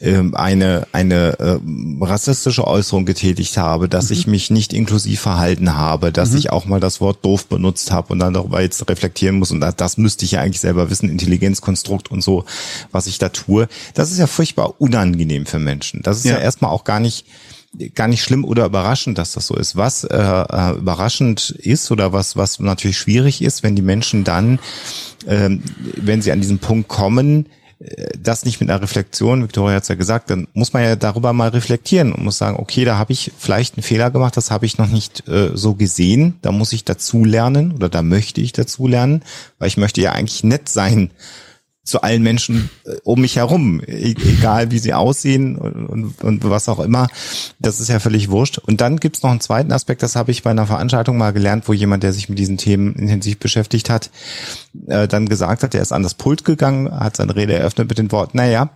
ähm, 0.00 0.34
eine 0.34 0.86
eine 0.92 1.38
äh, 1.38 1.58
rassistische 2.00 2.66
Äußerung 2.66 3.04
getätigt 3.04 3.56
habe, 3.56 3.88
dass 3.88 4.10
mhm. 4.10 4.16
ich 4.16 4.26
mich 4.26 4.50
nicht 4.50 4.72
inklusiv 4.72 5.20
verhalten 5.20 5.74
habe, 5.74 6.12
dass 6.12 6.32
mhm. 6.32 6.38
ich 6.38 6.50
auch 6.50 6.66
mal 6.66 6.80
das 6.80 7.00
Wort 7.00 7.24
doof 7.24 7.46
benutzt 7.46 7.90
habe 7.90 8.12
und 8.12 8.18
dann 8.18 8.34
darüber 8.34 8.60
jetzt 8.60 8.88
reflektieren 8.88 9.38
muss 9.38 9.50
und 9.50 9.60
das, 9.60 9.76
das 9.76 9.96
müsste 9.96 10.24
ich 10.24 10.32
ja 10.32 10.40
eigentlich 10.40 10.60
selber 10.60 10.90
wissen, 10.90 11.08
Intelligenzkonstrukt 11.08 12.10
und 12.10 12.22
so, 12.22 12.44
was 12.92 13.06
ich 13.06 13.18
da 13.18 13.28
tue. 13.28 13.68
Das 13.94 14.10
ist 14.10 14.18
ja 14.18 14.26
furchtbar 14.26 14.80
unangenehm 14.80 15.46
für 15.46 15.58
Menschen. 15.58 16.02
Das 16.02 16.18
ist 16.18 16.24
ja, 16.24 16.34
ja 16.34 16.38
erstmal 16.38 16.70
auch 16.70 16.84
gar 16.84 17.00
nicht 17.00 17.26
gar 17.94 18.08
nicht 18.08 18.22
schlimm 18.22 18.44
oder 18.44 18.66
überraschend, 18.66 19.18
dass 19.18 19.32
das 19.32 19.46
so 19.46 19.56
ist. 19.56 19.76
Was 19.76 20.04
äh, 20.04 20.16
äh, 20.16 20.76
überraschend 20.76 21.50
ist 21.50 21.90
oder 21.90 22.12
was 22.12 22.36
was 22.36 22.58
natürlich 22.60 22.98
schwierig 22.98 23.42
ist, 23.42 23.62
wenn 23.62 23.76
die 23.76 23.82
Menschen 23.82 24.24
dann, 24.24 24.58
äh, 25.26 25.50
wenn 25.96 26.22
sie 26.22 26.32
an 26.32 26.40
diesen 26.40 26.58
Punkt 26.58 26.88
kommen, 26.88 27.46
das 28.18 28.44
nicht 28.44 28.60
mit 28.60 28.70
einer 28.70 28.80
Reflexion, 28.80 29.42
Victoria 29.42 29.76
hat 29.76 29.82
es 29.82 29.88
ja 29.88 29.94
gesagt, 29.94 30.30
dann 30.30 30.48
muss 30.54 30.72
man 30.72 30.82
ja 30.82 30.96
darüber 30.96 31.32
mal 31.32 31.48
reflektieren 31.48 32.12
und 32.12 32.24
muss 32.24 32.38
sagen, 32.38 32.56
okay, 32.58 32.84
da 32.84 32.98
habe 32.98 33.12
ich 33.12 33.32
vielleicht 33.38 33.76
einen 33.76 33.82
Fehler 33.82 34.10
gemacht, 34.10 34.36
das 34.36 34.50
habe 34.50 34.66
ich 34.66 34.78
noch 34.78 34.88
nicht 34.88 35.28
äh, 35.28 35.50
so 35.54 35.74
gesehen, 35.74 36.38
da 36.42 36.52
muss 36.52 36.72
ich 36.72 36.84
dazu 36.84 37.24
lernen 37.24 37.72
oder 37.72 37.88
da 37.88 38.02
möchte 38.02 38.40
ich 38.40 38.52
dazu 38.52 38.86
lernen, 38.86 39.22
weil 39.58 39.68
ich 39.68 39.76
möchte 39.76 40.00
ja 40.00 40.12
eigentlich 40.12 40.44
nett 40.44 40.68
sein 40.68 41.10
zu 41.84 42.02
allen 42.02 42.22
Menschen 42.22 42.70
äh, 42.86 42.96
um 43.04 43.20
mich 43.20 43.36
herum, 43.36 43.80
e 43.86 44.14
egal 44.14 44.70
wie 44.70 44.78
sie 44.78 44.94
aussehen 44.94 45.56
und, 45.56 45.86
und, 45.86 46.24
und, 46.24 46.50
was 46.50 46.68
auch 46.68 46.80
immer. 46.80 47.08
Das 47.58 47.78
ist 47.78 47.88
ja 47.88 48.00
völlig 48.00 48.30
wurscht. 48.30 48.58
Und 48.58 48.80
dann 48.80 48.98
gibt's 48.98 49.22
noch 49.22 49.30
einen 49.30 49.40
zweiten 49.40 49.70
Aspekt, 49.70 50.02
das 50.02 50.16
habe 50.16 50.30
ich 50.30 50.42
bei 50.42 50.50
einer 50.50 50.66
Veranstaltung 50.66 51.18
mal 51.18 51.32
gelernt, 51.32 51.68
wo 51.68 51.72
jemand, 51.72 52.02
der 52.02 52.12
sich 52.12 52.28
mit 52.28 52.38
diesen 52.38 52.56
Themen 52.56 52.94
intensiv 52.94 53.38
beschäftigt 53.38 53.90
hat, 53.90 54.10
äh, 54.88 55.06
dann 55.06 55.28
gesagt 55.28 55.62
hat, 55.62 55.74
er 55.74 55.82
ist 55.82 55.92
an 55.92 56.02
das 56.02 56.14
Pult 56.14 56.44
gegangen, 56.44 56.90
hat 56.90 57.16
seine 57.16 57.36
Rede 57.36 57.54
eröffnet 57.54 57.88
mit 57.88 57.98
den 57.98 58.10
Worten, 58.10 58.38
naja, 58.38 58.70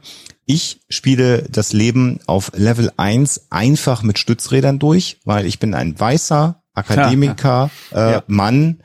ich 0.44 0.80
spiele 0.88 1.44
das 1.50 1.74
Leben 1.74 2.20
auf 2.26 2.52
Level 2.54 2.90
1 2.96 3.48
einfach 3.50 4.02
mit 4.02 4.18
Stützrädern 4.18 4.78
durch, 4.78 5.18
weil 5.24 5.44
ich 5.44 5.58
bin 5.58 5.74
ein 5.74 5.98
weißer 5.98 6.62
Akademiker, 6.74 7.70
ja, 7.90 8.10
ja. 8.10 8.18
Äh, 8.18 8.22
Mann, 8.28 8.80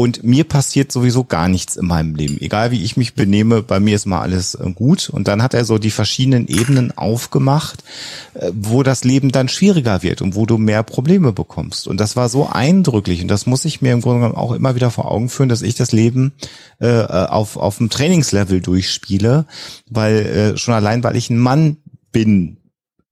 Und 0.00 0.24
mir 0.24 0.44
passiert 0.44 0.90
sowieso 0.90 1.24
gar 1.24 1.46
nichts 1.46 1.76
in 1.76 1.86
meinem 1.86 2.14
Leben. 2.14 2.40
Egal 2.40 2.70
wie 2.70 2.82
ich 2.82 2.96
mich 2.96 3.12
benehme, 3.12 3.62
bei 3.62 3.80
mir 3.80 3.96
ist 3.96 4.06
mal 4.06 4.22
alles 4.22 4.54
äh, 4.54 4.70
gut. 4.72 5.10
Und 5.10 5.28
dann 5.28 5.42
hat 5.42 5.52
er 5.52 5.66
so 5.66 5.76
die 5.76 5.90
verschiedenen 5.90 6.48
Ebenen 6.48 6.96
aufgemacht, 6.96 7.84
äh, 8.32 8.50
wo 8.54 8.82
das 8.82 9.04
Leben 9.04 9.30
dann 9.30 9.50
schwieriger 9.50 10.02
wird 10.02 10.22
und 10.22 10.36
wo 10.36 10.46
du 10.46 10.56
mehr 10.56 10.84
Probleme 10.84 11.34
bekommst. 11.34 11.86
Und 11.86 12.00
das 12.00 12.16
war 12.16 12.30
so 12.30 12.48
eindrücklich. 12.48 13.20
Und 13.20 13.28
das 13.28 13.44
muss 13.44 13.66
ich 13.66 13.82
mir 13.82 13.92
im 13.92 14.00
Grunde 14.00 14.20
genommen 14.20 14.38
auch 14.38 14.52
immer 14.52 14.74
wieder 14.74 14.90
vor 14.90 15.10
Augen 15.10 15.28
führen, 15.28 15.50
dass 15.50 15.60
ich 15.60 15.74
das 15.74 15.92
Leben 15.92 16.32
äh, 16.78 17.02
auf, 17.02 17.58
auf 17.58 17.76
dem 17.76 17.90
Trainingslevel 17.90 18.62
durchspiele, 18.62 19.44
weil 19.90 20.14
äh, 20.14 20.56
schon 20.56 20.72
allein, 20.72 21.04
weil 21.04 21.16
ich 21.16 21.28
ein 21.28 21.38
Mann 21.38 21.76
bin, 22.10 22.56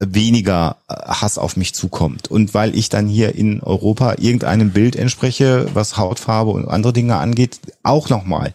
weniger 0.01 0.77
äh, 0.89 0.95
Hass 0.95 1.39
auf 1.39 1.57
mich 1.57 1.75
zukommt. 1.75 2.31
Und 2.31 2.55
weil 2.55 2.77
ich 2.77 2.89
dann 2.89 3.09
hier 3.09 3.35
in 3.35 3.63
Europa 3.63 4.15
irgendeinem 4.19 4.71
Bild 4.71 4.97
entspreche, 4.97 5.67
was 5.75 5.97
Hautfarbe 5.97 6.51
und 6.51 6.69
andere 6.69 6.93
Dinge 6.93 7.17
angeht, 7.17 7.61
auch 7.83 8.09
nochmal. 8.09 8.55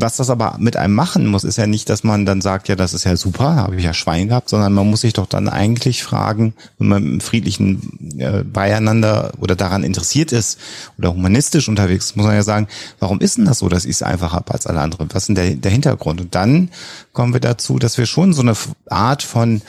Was 0.00 0.16
das 0.16 0.30
aber 0.30 0.54
mit 0.60 0.76
einem 0.76 0.94
machen 0.94 1.26
muss, 1.26 1.42
ist 1.42 1.58
ja 1.58 1.66
nicht, 1.66 1.90
dass 1.90 2.04
man 2.04 2.24
dann 2.24 2.40
sagt, 2.40 2.68
ja, 2.68 2.76
das 2.76 2.94
ist 2.94 3.02
ja 3.02 3.16
super, 3.16 3.56
habe 3.56 3.74
ich 3.74 3.84
ja 3.84 3.92
Schwein 3.92 4.28
gehabt, 4.28 4.48
sondern 4.48 4.72
man 4.72 4.88
muss 4.88 5.00
sich 5.00 5.12
doch 5.12 5.26
dann 5.26 5.48
eigentlich 5.48 6.04
fragen, 6.04 6.54
wenn 6.78 6.86
man 6.86 7.04
im 7.04 7.20
friedlichen 7.20 8.20
äh, 8.20 8.44
Beieinander 8.44 9.32
oder 9.40 9.56
daran 9.56 9.82
interessiert 9.82 10.30
ist 10.30 10.60
oder 10.98 11.12
humanistisch 11.12 11.68
unterwegs 11.68 12.06
ist, 12.06 12.16
muss 12.16 12.26
man 12.26 12.36
ja 12.36 12.44
sagen, 12.44 12.68
warum 13.00 13.18
ist 13.18 13.38
denn 13.38 13.44
das 13.44 13.58
so, 13.58 13.68
dass 13.68 13.84
ich 13.84 13.90
es 13.90 14.02
einfacher 14.04 14.36
habe 14.36 14.52
als 14.52 14.68
alle 14.68 14.80
anderen? 14.80 15.08
Was 15.12 15.24
ist 15.24 15.28
denn 15.30 15.34
der, 15.34 15.50
der 15.56 15.72
Hintergrund? 15.72 16.20
Und 16.20 16.36
dann 16.36 16.70
kommen 17.12 17.32
wir 17.32 17.40
dazu, 17.40 17.80
dass 17.80 17.98
wir 17.98 18.06
schon 18.06 18.32
so 18.32 18.42
eine 18.42 18.54
Art 18.88 19.24
von 19.24 19.62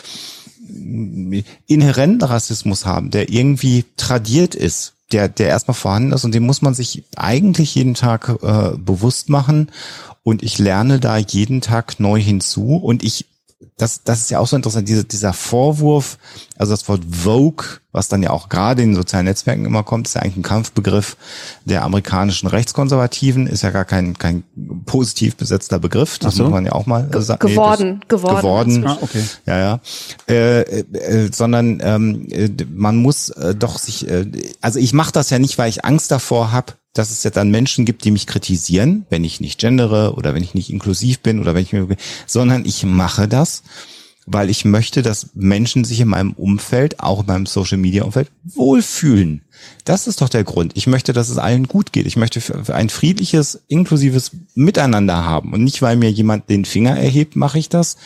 inhärenten 1.68 2.28
Rassismus 2.28 2.86
haben, 2.86 3.12
der 3.12 3.30
irgendwie 3.30 3.86
tradiert 3.98 4.56
ist, 4.56 4.94
der, 5.12 5.28
der 5.28 5.48
erstmal 5.50 5.76
vorhanden 5.76 6.12
ist 6.12 6.26
und 6.26 6.34
den 6.34 6.46
muss 6.46 6.62
man 6.62 6.74
sich 6.74 7.04
eigentlich 7.16 7.76
jeden 7.76 7.94
Tag 7.94 8.30
äh, 8.42 8.78
bewusst 8.78 9.30
machen. 9.30 9.72
Und 10.24 10.44
ich 10.44 10.60
lerne 10.60 11.00
da 11.00 11.18
jeden 11.18 11.62
Tag 11.62 12.00
neu 12.00 12.20
hinzu 12.20 12.76
und 12.76 13.04
ich 13.04 13.26
das, 13.78 14.04
das 14.04 14.20
ist 14.20 14.32
ja 14.32 14.40
auch 14.40 14.48
so 14.48 14.56
interessant, 14.56 14.88
diese, 14.88 15.04
dieser 15.04 15.34
Vorwurf, 15.34 16.18
also 16.58 16.72
das 16.72 16.88
Wort 16.88 17.02
Vogue, 17.10 17.66
was 17.92 18.08
dann 18.08 18.24
ja 18.24 18.30
auch 18.30 18.48
gerade 18.48 18.82
in 18.82 18.96
sozialen 18.96 19.26
Netzwerken 19.26 19.66
immer 19.66 19.84
kommt, 19.84 20.08
ist 20.08 20.14
ja 20.14 20.22
eigentlich 20.22 20.38
ein 20.38 20.44
Kampfbegriff 20.44 21.18
der 21.66 21.84
amerikanischen 21.84 22.48
Rechtskonservativen, 22.48 23.48
ist 23.48 23.64
ja 23.64 23.72
gar 23.72 23.84
kein, 23.84 24.18
kein 24.18 24.44
positiv 24.86 25.36
besetzter 25.36 25.78
Begriff, 25.78 26.20
das 26.20 26.36
so. 26.36 26.44
muss 26.44 26.54
man 26.54 26.66
ja 26.66 26.72
auch 26.72 26.86
mal 26.86 27.10
äh, 27.14 27.22
sagen. 27.22 27.46
Geworden, 27.48 28.00
nee, 28.00 28.06
geworden. 28.08 28.38
Geworden, 28.38 28.88
ah, 28.88 28.98
okay. 29.02 29.24
ja, 29.46 29.60
ja. 29.60 29.80
Äh, 30.28 30.62
äh, 30.62 31.30
sondern 31.34 31.82
ähm, 31.84 32.28
äh, 32.32 32.50
man 32.74 32.96
muss 32.96 33.30
äh, 33.30 33.56
doch 33.56 33.78
sich, 33.78 34.10
äh, 34.10 34.26
also 34.62 34.80
ich 34.80 34.94
mache 34.94 35.12
das 35.12 35.30
ja 35.32 35.40
nicht, 35.40 35.58
weil 35.58 35.70
ich 35.70 35.84
Angst 35.84 36.12
davor 36.12 36.54
habe, 36.54 36.74
dass 36.94 37.12
es 37.12 37.24
ja 37.24 37.30
dann 37.30 37.52
Menschen 37.52 37.86
gibt, 37.86 38.04
die 38.04 38.12
mich 38.12 38.28
kritisieren, 38.28 39.06
wenn 39.10 39.24
ich 39.24 39.40
nicht 39.40 39.60
gendere 39.60 40.14
oder 40.16 40.34
wenn 40.34 40.44
ich 40.44 40.54
nicht 40.54 40.70
inklusiv 40.70 41.20
bin 41.20 41.40
oder 41.40 41.54
wenn 41.54 41.64
ich 41.64 41.74
mir, 41.74 41.88
sondern 42.26 42.66
ich 42.66 42.84
mache 42.84 43.28
das, 43.28 43.64
weil 44.26 44.50
ich 44.50 44.66
möchte, 44.66 45.02
dass 45.02 45.32
Menschen 45.34 45.84
sich 45.84 46.00
in 46.00 46.10
meinem 46.10 46.34
Umfeld, 46.34 47.00
auch 47.00 47.22
in 47.22 47.28
meinem 47.28 47.46
Social 47.46 47.78
Media 47.78 48.04
Umfeld, 48.04 48.32
wohlfühlen. 48.44 49.44
Das 49.86 50.08
ist 50.08 50.22
doch 50.22 50.30
der 50.30 50.44
Grund. 50.44 50.74
Ich 50.76 50.88
möchte, 50.88 51.14
dass 51.14 51.30
es 51.30 51.38
allen 51.38 51.68
gut 51.68 51.92
geht. 51.94 52.06
Ich 52.06 52.16
möchte 52.16 52.42
ein 52.72 52.90
friedliches, 52.90 53.62
inklusives 53.68 54.32
Miteinander 54.54 55.26
haben. 55.26 55.54
Und 55.54 55.64
nicht, 55.64 55.82
weil 55.82 55.96
mir 55.96 56.12
jemand 56.12 56.50
den 56.50 56.66
Finger 56.66 56.98
erhebt, 56.98 57.36
mache 57.36 57.58
ich 57.58 57.70
das, 57.70 57.98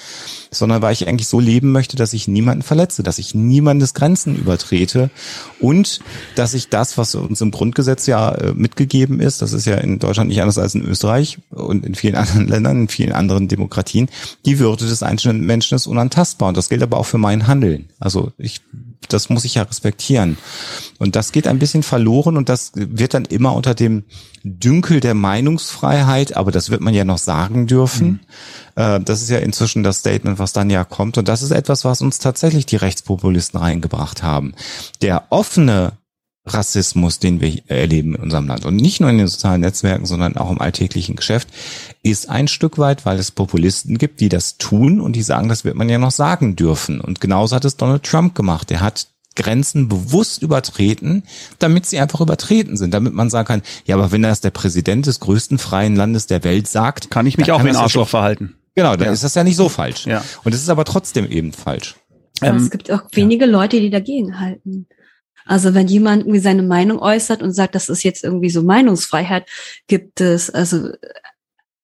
sondern 0.52 0.82
weil 0.82 0.94
ich 0.94 1.08
eigentlich 1.08 1.28
so 1.28 1.40
leben 1.40 1.72
möchte, 1.72 1.96
dass 1.96 2.14
ich 2.14 2.28
niemanden 2.28 2.62
verletze, 2.62 3.04
dass 3.04 3.18
ich 3.18 3.36
niemandes 3.36 3.94
Grenzen 3.94 4.36
übertrete 4.36 5.10
und 5.60 6.00
dass 6.36 6.54
ich 6.54 6.70
das, 6.70 6.98
was 6.98 7.16
uns 7.16 7.42
im 7.42 7.52
Grundgesetz 7.52 8.08
ja 8.08 8.32
äh, 8.32 8.54
mitgegeben 8.54 9.20
ist, 9.20 9.42
das 9.42 9.54
ist 9.54 9.66
ja 9.66 9.76
in 9.76 10.00
Deutschland 10.00 10.30
nicht 10.30 10.42
anders 10.42 10.58
als 10.58 10.76
in 10.76 10.84
Österreich 10.84 11.40
und 11.50 11.86
in 11.86 11.96
vielen 11.96 12.16
anderen 12.16 12.48
Ländern, 12.48 12.82
in 12.84 12.88
vielen 12.88 13.14
anderen 13.14 13.48
Demokratien, 13.48 14.10
die 14.46 14.60
Würde 14.60 14.86
des 14.86 15.04
einzelnen 15.04 15.42
Menschen 15.42 15.76
ist 15.76 15.88
unantastbar. 15.88 16.50
Und 16.50 16.58
das 16.58 16.70
gilt 16.70 16.84
aber 16.84 16.98
auch 16.98 17.06
für 17.06 17.18
mein 17.18 17.48
Handeln. 17.48 17.90
Also 18.00 18.32
ich 18.38 18.62
das 19.08 19.30
muss 19.30 19.46
ich 19.46 19.56
ja 19.56 19.64
respektieren. 19.64 20.38
Und 21.00 21.16
das 21.16 21.32
geht 21.32 21.48
ein 21.48 21.60
bisschen 21.60 21.84
verloren 21.84 22.38
und 22.38 22.50
das 22.50 22.72
wird 22.76 23.14
dann 23.14 23.26
immer 23.26 23.54
unter 23.54 23.74
dem 23.74 24.04
Dünkel 24.44 25.00
der 25.00 25.14
Meinungsfreiheit, 25.14 26.36
aber 26.36 26.52
das 26.52 26.70
wird 26.70 26.82
man 26.82 26.94
ja 26.94 27.06
noch 27.06 27.18
sagen 27.18 27.68
dürfen. 27.68 28.22
Mhm. 28.76 29.06
Das 29.06 29.22
ist 29.22 29.30
ja 29.30 29.38
inzwischen 29.38 29.84
das 29.84 30.00
Statement, 30.00 30.40
was 30.40 30.54
dann 30.54 30.70
ja 30.70 30.84
kommt. 30.84 31.18
Und 31.18 31.28
das 31.28 31.42
ist 31.42 31.52
etwas, 31.52 31.86
was 31.86 32.02
uns 32.02 32.20
tatsächlich 32.20 32.66
die 32.66 32.76
Rechtspopulisten 32.76 33.60
reingebracht 33.60 34.24
haben. 34.24 34.54
Der 35.02 35.26
offene 35.30 35.94
Rassismus, 36.46 37.20
den 37.20 37.40
wir 37.40 37.62
erleben 37.68 38.16
in 38.16 38.22
unserem 38.22 38.48
Land. 38.48 38.66
Und 38.66 38.76
nicht 38.76 39.00
nur 39.00 39.10
in 39.10 39.18
den 39.18 39.28
sozialen 39.28 39.62
Netzwerken, 39.62 40.06
sondern 40.06 40.36
auch 40.36 40.52
im 40.52 40.60
alltäglichen 40.60 41.16
Geschäft, 41.16 41.48
ist 42.04 42.30
ein 42.30 42.50
Stück 42.50 42.78
weit, 42.78 43.06
weil 43.06 43.18
es 43.18 43.32
Populisten 43.32 43.98
gibt, 43.98 44.20
die 44.20 44.30
das 44.30 44.58
tun 44.58 45.00
und 45.00 45.16
die 45.16 45.24
sagen, 45.24 45.48
das 45.48 45.64
wird 45.64 45.76
man 45.76 45.88
ja 45.88 45.98
noch 45.98 46.12
sagen 46.12 46.56
dürfen. 46.56 47.00
Und 47.00 47.22
genauso 47.22 47.56
hat 47.56 47.64
es 47.64 47.78
Donald 47.78 48.04
Trump 48.04 48.36
gemacht. 48.36 48.72
Er 48.72 48.82
hat 48.82 49.08
Grenzen 49.36 49.88
bewusst 49.88 50.44
übertreten, 50.44 51.24
damit 51.60 51.86
sie 51.86 52.00
einfach 52.00 52.22
übertreten 52.22 52.78
sind, 52.78 52.94
damit 52.94 53.14
man 53.14 53.30
sagen 53.30 53.48
kann, 53.48 53.62
ja, 53.86 53.96
aber 53.96 54.12
wenn 54.12 54.22
das 54.22 54.42
der 54.42 54.52
Präsident 54.52 55.08
des 55.08 55.20
größten 55.22 55.58
freien 55.58 55.96
Landes 55.96 56.28
der 56.28 56.44
Welt 56.44 56.68
sagt, 56.68 57.10
kann 57.10 57.26
ich 57.26 57.38
mich 57.38 57.52
auch 57.52 57.64
wie 57.64 57.70
ein 57.70 57.76
Arschloch 57.76 58.08
verhalten. 58.08 58.56
Genau, 58.76 58.96
dann 58.96 59.08
ja. 59.08 59.14
ist 59.14 59.24
das 59.24 59.36
ja 59.36 59.44
nicht 59.44 59.56
so 59.56 59.70
falsch. 59.70 60.06
Ja. 60.06 60.24
Und 60.44 60.54
es 60.54 60.62
ist 60.62 60.70
aber 60.70 60.84
trotzdem 60.84 61.30
eben 61.30 61.54
falsch. 61.54 61.96
Ähm, 62.42 62.58
es 62.58 62.70
gibt 62.70 62.92
auch 62.92 63.04
wenige 63.12 63.46
ja. 63.46 63.52
Leute, 63.52 63.80
die 63.80 63.90
dagegen 63.90 64.40
halten. 64.40 64.88
Also 65.46 65.74
wenn 65.74 65.88
jemand 65.88 66.24
irgendwie 66.24 66.40
seine 66.40 66.64
Meinung 66.64 67.00
äußert 67.00 67.42
und 67.42 67.54
sagt, 67.54 67.76
das 67.76 67.90
ist 67.90 68.04
jetzt 68.04 68.24
irgendwie 68.24 68.50
so 68.50 68.64
Meinungsfreiheit, 68.64 69.48
gibt 69.88 70.22
es 70.22 70.50
also 70.50 70.90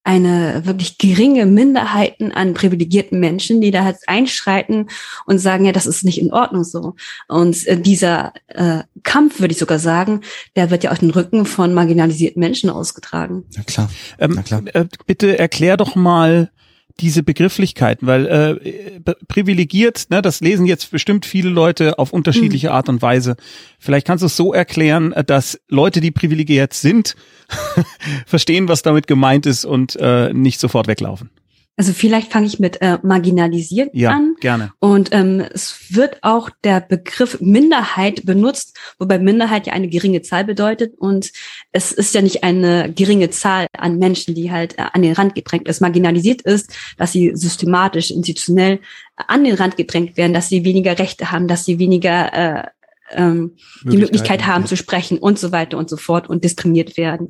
eine 0.09 0.65
wirklich 0.65 0.97
geringe 0.97 1.45
Minderheiten 1.45 2.31
an 2.31 2.55
privilegierten 2.55 3.19
Menschen, 3.19 3.61
die 3.61 3.69
da 3.69 3.83
halt 3.83 3.97
einschreiten 4.07 4.89
und 5.27 5.37
sagen, 5.37 5.65
ja, 5.65 5.71
das 5.71 5.85
ist 5.85 6.03
nicht 6.03 6.19
in 6.19 6.33
Ordnung 6.33 6.63
so. 6.63 6.95
Und 7.27 7.67
äh, 7.67 7.79
dieser 7.79 8.33
äh, 8.47 8.79
Kampf, 9.03 9.39
würde 9.39 9.51
ich 9.51 9.59
sogar 9.59 9.77
sagen, 9.77 10.21
der 10.55 10.71
wird 10.71 10.83
ja 10.83 10.91
auf 10.91 10.99
den 10.99 11.11
Rücken 11.11 11.45
von 11.45 11.75
marginalisierten 11.75 12.39
Menschen 12.39 12.71
ausgetragen. 12.71 13.45
Na 13.55 13.63
klar. 13.63 13.91
Ähm, 14.17 14.31
Na 14.35 14.41
klar. 14.41 14.63
Äh, 14.73 14.85
bitte 15.05 15.37
erklär 15.37 15.77
doch 15.77 15.95
mal, 15.95 16.49
diese 16.99 17.23
Begrifflichkeiten, 17.23 18.07
weil 18.07 18.25
äh, 18.27 19.13
privilegiert, 19.27 20.07
ne, 20.09 20.21
das 20.21 20.41
lesen 20.41 20.65
jetzt 20.65 20.91
bestimmt 20.91 21.25
viele 21.25 21.49
Leute 21.49 21.99
auf 21.99 22.13
unterschiedliche 22.13 22.67
mhm. 22.67 22.73
Art 22.73 22.89
und 22.89 23.01
Weise. 23.01 23.35
Vielleicht 23.79 24.05
kannst 24.05 24.21
du 24.21 24.27
es 24.27 24.35
so 24.35 24.53
erklären, 24.53 25.13
dass 25.25 25.59
Leute, 25.69 26.01
die 26.01 26.11
privilegiert 26.11 26.73
sind, 26.73 27.15
verstehen, 28.25 28.67
was 28.67 28.81
damit 28.81 29.07
gemeint 29.07 29.45
ist 29.45 29.65
und 29.65 29.95
äh, 29.95 30.33
nicht 30.33 30.59
sofort 30.59 30.87
weglaufen. 30.87 31.29
Also 31.75 31.93
vielleicht 31.93 32.31
fange 32.31 32.45
ich 32.45 32.59
mit 32.59 32.81
äh, 32.81 32.97
marginalisiert 33.03 33.91
ja, 33.93 34.11
an. 34.11 34.35
gerne. 34.41 34.73
Und 34.79 35.13
ähm, 35.13 35.39
es 35.53 35.95
wird 35.95 36.17
auch 36.23 36.49
der 36.65 36.81
Begriff 36.81 37.39
Minderheit 37.39 38.25
benutzt, 38.25 38.77
wobei 38.99 39.17
Minderheit 39.17 39.65
ja 39.65 39.71
eine 39.71 39.87
geringe 39.87 40.21
Zahl 40.21 40.43
bedeutet. 40.43 40.95
Und 40.97 41.31
es 41.71 41.93
ist 41.93 42.13
ja 42.13 42.21
nicht 42.21 42.43
eine 42.43 42.91
geringe 42.93 43.29
Zahl 43.29 43.67
an 43.77 43.97
Menschen, 43.97 44.35
die 44.35 44.51
halt 44.51 44.77
äh, 44.77 44.87
an 44.91 45.01
den 45.01 45.13
Rand 45.13 45.35
gedrängt 45.35 45.69
ist. 45.69 45.79
Marginalisiert 45.79 46.41
ist, 46.41 46.75
dass 46.97 47.13
sie 47.13 47.31
systematisch, 47.33 48.11
institutionell 48.11 48.79
an 49.15 49.45
den 49.45 49.55
Rand 49.55 49.77
gedrängt 49.77 50.17
werden, 50.17 50.33
dass 50.33 50.49
sie 50.49 50.65
weniger 50.65 50.99
Rechte 50.99 51.31
haben, 51.31 51.47
dass 51.47 51.63
sie 51.63 51.79
weniger 51.79 52.33
äh, 52.33 52.63
ähm, 53.11 53.55
die 53.83 53.97
Möglichkeit 53.97 54.45
haben 54.45 54.65
zu 54.65 54.75
sprechen 54.75 55.17
und 55.17 55.39
so 55.39 55.51
weiter 55.51 55.77
und 55.77 55.89
so 55.89 55.97
fort 55.97 56.29
und 56.29 56.43
diskriminiert 56.43 56.97
werden. 56.97 57.29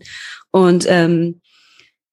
Und 0.51 0.85
ähm, 0.87 1.41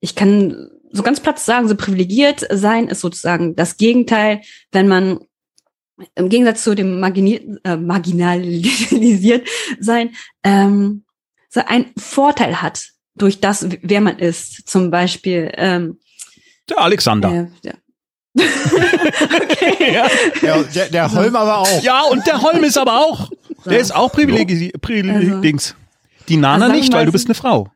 ich 0.01 0.15
kann 0.15 0.69
so 0.97 1.03
ganz 1.03 1.21
platt 1.21 1.39
sagen, 1.39 1.69
so 1.69 1.77
privilegiert 1.77 2.47
sein 2.51 2.89
ist 2.89 3.01
sozusagen 3.01 3.55
das 3.55 3.77
Gegenteil, 3.77 4.41
wenn 4.73 4.89
man 4.89 5.21
im 6.15 6.29
Gegensatz 6.29 6.63
zu 6.63 6.75
dem 6.75 7.01
Margini 7.01 7.59
äh, 7.65 7.77
marginalisiert 7.77 9.49
sein, 9.81 10.15
ähm, 10.43 11.05
so 11.49 11.61
einen 11.67 11.87
Vorteil 11.97 12.61
hat 12.61 12.91
durch 13.15 13.41
das, 13.41 13.67
wer 13.83 14.01
man 14.01 14.19
ist. 14.19 14.69
Zum 14.69 14.91
Beispiel 14.91 15.51
ähm, 15.57 15.99
der 16.69 16.79
Alexander. 16.79 17.31
Äh, 17.31 17.47
ja. 17.63 17.75
okay. 19.35 19.95
ja. 19.95 20.07
Der, 20.43 20.63
der, 20.65 20.89
der 20.91 21.13
Holm 21.13 21.35
aber 21.37 21.59
auch. 21.59 21.83
Ja, 21.83 22.03
und 22.03 22.27
der 22.27 22.43
Holm 22.43 22.65
ist 22.65 22.77
aber 22.77 22.99
auch. 22.99 23.31
Der 23.65 23.79
ist 23.79 23.95
auch 23.95 24.13
privilegiert. 24.13 24.81
Privileg 24.83 25.55
also, 25.55 25.75
Die 26.29 26.37
Nana 26.37 26.67
also 26.67 26.77
nicht, 26.77 26.93
weil 26.93 27.07
du 27.07 27.13
bist 27.13 27.27
eine 27.27 27.35
Frau. 27.35 27.71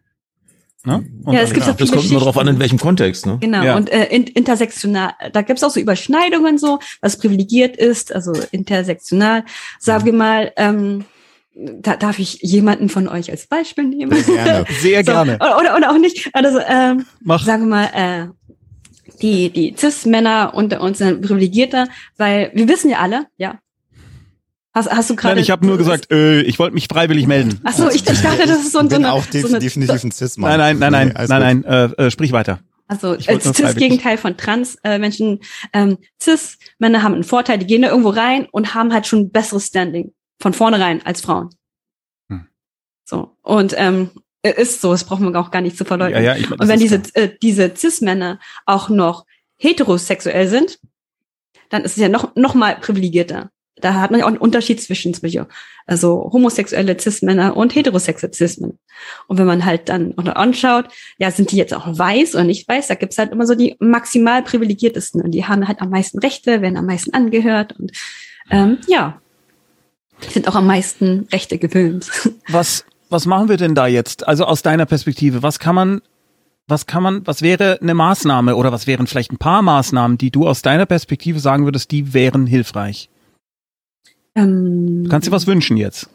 Ne? 0.84 1.04
ja, 1.26 1.40
es 1.40 1.52
gibt 1.52 1.66
ja, 1.66 1.74
das 1.74 1.90
kommt 1.90 2.10
nur 2.10 2.20
darauf 2.20 2.38
an, 2.38 2.48
in 2.48 2.58
welchem 2.58 2.78
Kontext. 2.78 3.26
Ne? 3.26 3.36
Genau, 3.40 3.62
ja. 3.62 3.76
und 3.76 3.90
äh, 3.90 4.06
intersektional, 4.06 5.12
da 5.32 5.42
gibt 5.42 5.58
es 5.58 5.64
auch 5.64 5.70
so 5.70 5.78
Überschneidungen 5.78 6.56
so, 6.56 6.78
was 7.02 7.18
privilegiert 7.18 7.76
ist, 7.76 8.14
also 8.14 8.32
intersektional. 8.50 9.44
Sagen 9.78 10.06
wir 10.06 10.14
mal, 10.14 10.52
ähm, 10.56 11.04
da, 11.54 11.96
darf 11.96 12.18
ich 12.18 12.40
jemanden 12.40 12.88
von 12.88 13.08
euch 13.08 13.30
als 13.30 13.46
Beispiel 13.46 13.84
nehmen? 13.84 14.22
Sehr 14.22 14.44
gerne. 14.44 14.66
Sehr 14.80 15.04
so, 15.04 15.12
gerne. 15.12 15.36
Oder, 15.36 15.76
oder 15.76 15.90
auch 15.90 15.98
nicht. 15.98 16.30
Also, 16.32 16.60
ähm, 16.66 17.04
Mach. 17.20 17.44
sagen 17.44 17.64
wir 17.64 17.68
mal, 17.68 17.90
äh, 17.92 18.26
die, 19.20 19.50
die 19.50 19.74
Cis-Männer 19.76 20.52
unter 20.54 20.80
uns 20.80 20.98
sind 20.98 21.20
privilegierter, 21.20 21.88
weil 22.16 22.50
wir 22.54 22.68
wissen 22.68 22.90
ja 22.90 22.98
alle, 22.98 23.26
ja, 23.36 23.58
Hast, 24.72 24.88
hast 24.90 25.10
du 25.10 25.16
gerade? 25.16 25.34
Nein, 25.34 25.42
ich 25.42 25.50
habe 25.50 25.66
nur 25.66 25.78
gesagt, 25.78 26.12
äh, 26.12 26.42
ich 26.42 26.58
wollte 26.58 26.74
mich 26.74 26.86
freiwillig 26.86 27.26
melden. 27.26 27.60
Ach 27.64 27.72
so, 27.72 27.88
ich, 27.88 28.08
ich 28.08 28.22
dachte, 28.22 28.46
das 28.46 28.60
ist 28.60 28.72
so, 28.72 28.88
so 28.88 28.96
eine. 28.96 29.12
auch 29.12 29.26
def 29.26 29.42
so 29.42 29.48
eine, 29.48 29.58
definitiv 29.58 30.04
ein 30.04 30.12
cis 30.12 30.38
-Mann. 30.38 30.56
Nein, 30.56 30.78
nein, 30.78 30.92
nein, 30.92 31.12
nein, 31.14 31.28
nein, 31.28 31.62
nein, 31.62 31.64
äh, 31.64 32.06
äh, 32.06 32.10
sprich 32.10 32.30
weiter. 32.30 32.60
Also 32.86 33.10
als 33.10 33.44
Cis-Gegenteil 33.44 34.18
von 34.18 34.36
Trans-Menschen. 34.36 35.40
Äh, 35.72 35.80
ähm, 35.80 35.98
Cis-Männer 36.20 37.02
haben 37.02 37.14
einen 37.14 37.24
Vorteil, 37.24 37.58
die 37.58 37.66
gehen 37.66 37.82
da 37.82 37.88
irgendwo 37.88 38.10
rein 38.10 38.46
und 38.50 38.74
haben 38.74 38.92
halt 38.92 39.06
schon 39.06 39.20
ein 39.20 39.30
besseres 39.30 39.66
Standing 39.66 40.12
von 40.40 40.52
vornherein 40.52 41.04
als 41.04 41.20
Frauen. 41.20 41.50
Hm. 42.28 42.46
So 43.04 43.36
und 43.42 43.74
ähm, 43.76 44.10
ist 44.42 44.80
so, 44.80 44.92
das 44.92 45.04
brauchen 45.04 45.30
wir 45.30 45.40
auch 45.40 45.50
gar 45.50 45.60
nicht 45.60 45.76
zu 45.76 45.84
verleugnen. 45.84 46.22
Ja, 46.22 46.34
ja, 46.34 46.40
ich 46.40 46.48
mein, 46.48 46.58
und 46.58 46.68
wenn 46.68 46.80
diese 46.80 47.02
äh, 47.14 47.30
diese 47.42 47.72
Cis-Männer 47.76 48.40
auch 48.66 48.88
noch 48.88 49.26
heterosexuell 49.56 50.48
sind, 50.48 50.78
dann 51.68 51.82
ist 51.82 51.92
es 51.92 52.02
ja 52.02 52.08
noch 52.08 52.34
noch 52.34 52.54
mal 52.54 52.76
privilegierter 52.76 53.50
da 53.80 53.94
hat 53.94 54.10
man 54.10 54.20
ja 54.20 54.26
auch 54.26 54.30
einen 54.30 54.38
Unterschied 54.38 54.80
zwischen, 54.80 55.14
zwischen 55.14 55.46
also 55.86 56.30
homosexuelle 56.32 56.98
Cis-Männer 56.98 57.56
und 57.56 57.74
heterosexuelle 57.74 58.34
Cis-Männer. 58.34 58.74
Und 59.26 59.38
wenn 59.38 59.46
man 59.46 59.64
halt 59.64 59.88
dann 59.88 60.16
auch 60.16 60.24
noch 60.24 60.36
anschaut, 60.36 60.86
ja, 61.18 61.30
sind 61.30 61.50
die 61.50 61.56
jetzt 61.56 61.74
auch 61.74 61.86
weiß 61.86 62.34
oder 62.34 62.44
nicht 62.44 62.68
weiß, 62.68 62.88
da 62.88 62.94
gibt's 62.94 63.18
halt 63.18 63.32
immer 63.32 63.46
so 63.46 63.54
die 63.54 63.76
maximal 63.80 64.42
privilegiertesten 64.42 65.22
und 65.22 65.32
die 65.32 65.46
haben 65.46 65.66
halt 65.66 65.80
am 65.80 65.90
meisten 65.90 66.18
Rechte, 66.18 66.62
werden 66.62 66.76
am 66.76 66.86
meisten 66.86 67.12
angehört 67.14 67.78
und 67.78 67.92
ähm, 68.50 68.78
ja, 68.86 69.20
sind 70.28 70.48
auch 70.48 70.54
am 70.54 70.66
meisten 70.66 71.28
Rechte 71.32 71.58
gewöhnt. 71.58 72.10
Was, 72.48 72.84
was 73.08 73.26
machen 73.26 73.48
wir 73.48 73.56
denn 73.56 73.74
da 73.74 73.86
jetzt? 73.86 74.28
Also 74.28 74.44
aus 74.44 74.62
deiner 74.62 74.86
Perspektive, 74.86 75.42
was 75.42 75.58
kann 75.58 75.74
man 75.74 76.02
was 76.70 76.86
kann 76.86 77.02
man, 77.02 77.26
was 77.26 77.42
wäre 77.42 77.78
eine 77.82 77.94
Maßnahme 77.94 78.54
oder 78.56 78.72
was 78.72 78.86
wären 78.86 79.06
vielleicht 79.06 79.32
ein 79.32 79.38
paar 79.38 79.60
Maßnahmen, 79.60 80.16
die 80.16 80.30
du 80.30 80.46
aus 80.46 80.62
deiner 80.62 80.86
Perspektive 80.86 81.40
sagen 81.40 81.64
würdest, 81.64 81.90
die 81.90 82.14
wären 82.14 82.46
hilfreich? 82.46 83.10
Ähm, 84.40 85.06
Kannst 85.08 85.28
du 85.28 85.32
was 85.32 85.46
wünschen 85.46 85.76
jetzt? 85.76 86.08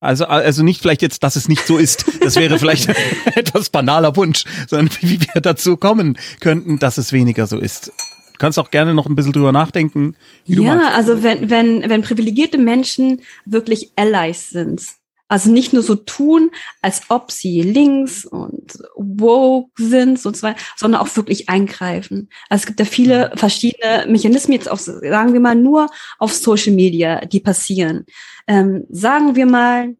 Also, 0.00 0.26
also 0.26 0.62
nicht 0.62 0.80
vielleicht 0.80 1.02
jetzt, 1.02 1.22
dass 1.24 1.34
es 1.34 1.48
nicht 1.48 1.66
so 1.66 1.76
ist. 1.76 2.04
Das 2.20 2.36
wäre 2.36 2.58
vielleicht 2.58 2.88
etwas 3.34 3.70
banaler 3.70 4.14
Wunsch, 4.16 4.44
sondern 4.68 4.90
wie 5.00 5.20
wir 5.20 5.40
dazu 5.40 5.76
kommen 5.76 6.18
könnten, 6.40 6.78
dass 6.78 6.98
es 6.98 7.12
weniger 7.12 7.46
so 7.46 7.58
ist. 7.58 7.88
Du 7.88 8.38
kannst 8.38 8.58
auch 8.60 8.70
gerne 8.70 8.94
noch 8.94 9.06
ein 9.06 9.16
bisschen 9.16 9.32
drüber 9.32 9.50
nachdenken. 9.50 10.14
ja, 10.46 10.90
also 10.90 11.24
wenn, 11.24 11.50
wenn, 11.50 11.90
wenn 11.90 12.02
privilegierte 12.02 12.58
Menschen 12.58 13.22
wirklich 13.44 13.90
Allies 13.96 14.50
sind, 14.50 14.82
also 15.28 15.50
nicht 15.50 15.72
nur 15.72 15.82
so 15.82 15.94
tun, 15.94 16.50
als 16.80 17.02
ob 17.08 17.30
sie 17.30 17.62
links 17.62 18.24
und 18.24 18.78
woke 18.96 19.70
sind, 19.76 20.18
so 20.18 20.32
zwei, 20.32 20.56
sondern 20.76 21.00
auch 21.02 21.16
wirklich 21.16 21.48
eingreifen. 21.48 22.30
Also 22.48 22.62
es 22.62 22.66
gibt 22.66 22.80
ja 22.80 22.86
viele 22.86 23.32
verschiedene 23.36 24.06
Mechanismen, 24.08 24.54
jetzt 24.54 24.70
auch, 24.70 24.78
sagen 24.78 25.34
wir 25.34 25.40
mal, 25.40 25.54
nur 25.54 25.88
auf 26.18 26.32
Social 26.32 26.72
Media, 26.72 27.24
die 27.26 27.40
passieren. 27.40 28.06
Ähm, 28.46 28.86
sagen 28.88 29.36
wir 29.36 29.46
mal, 29.46 29.96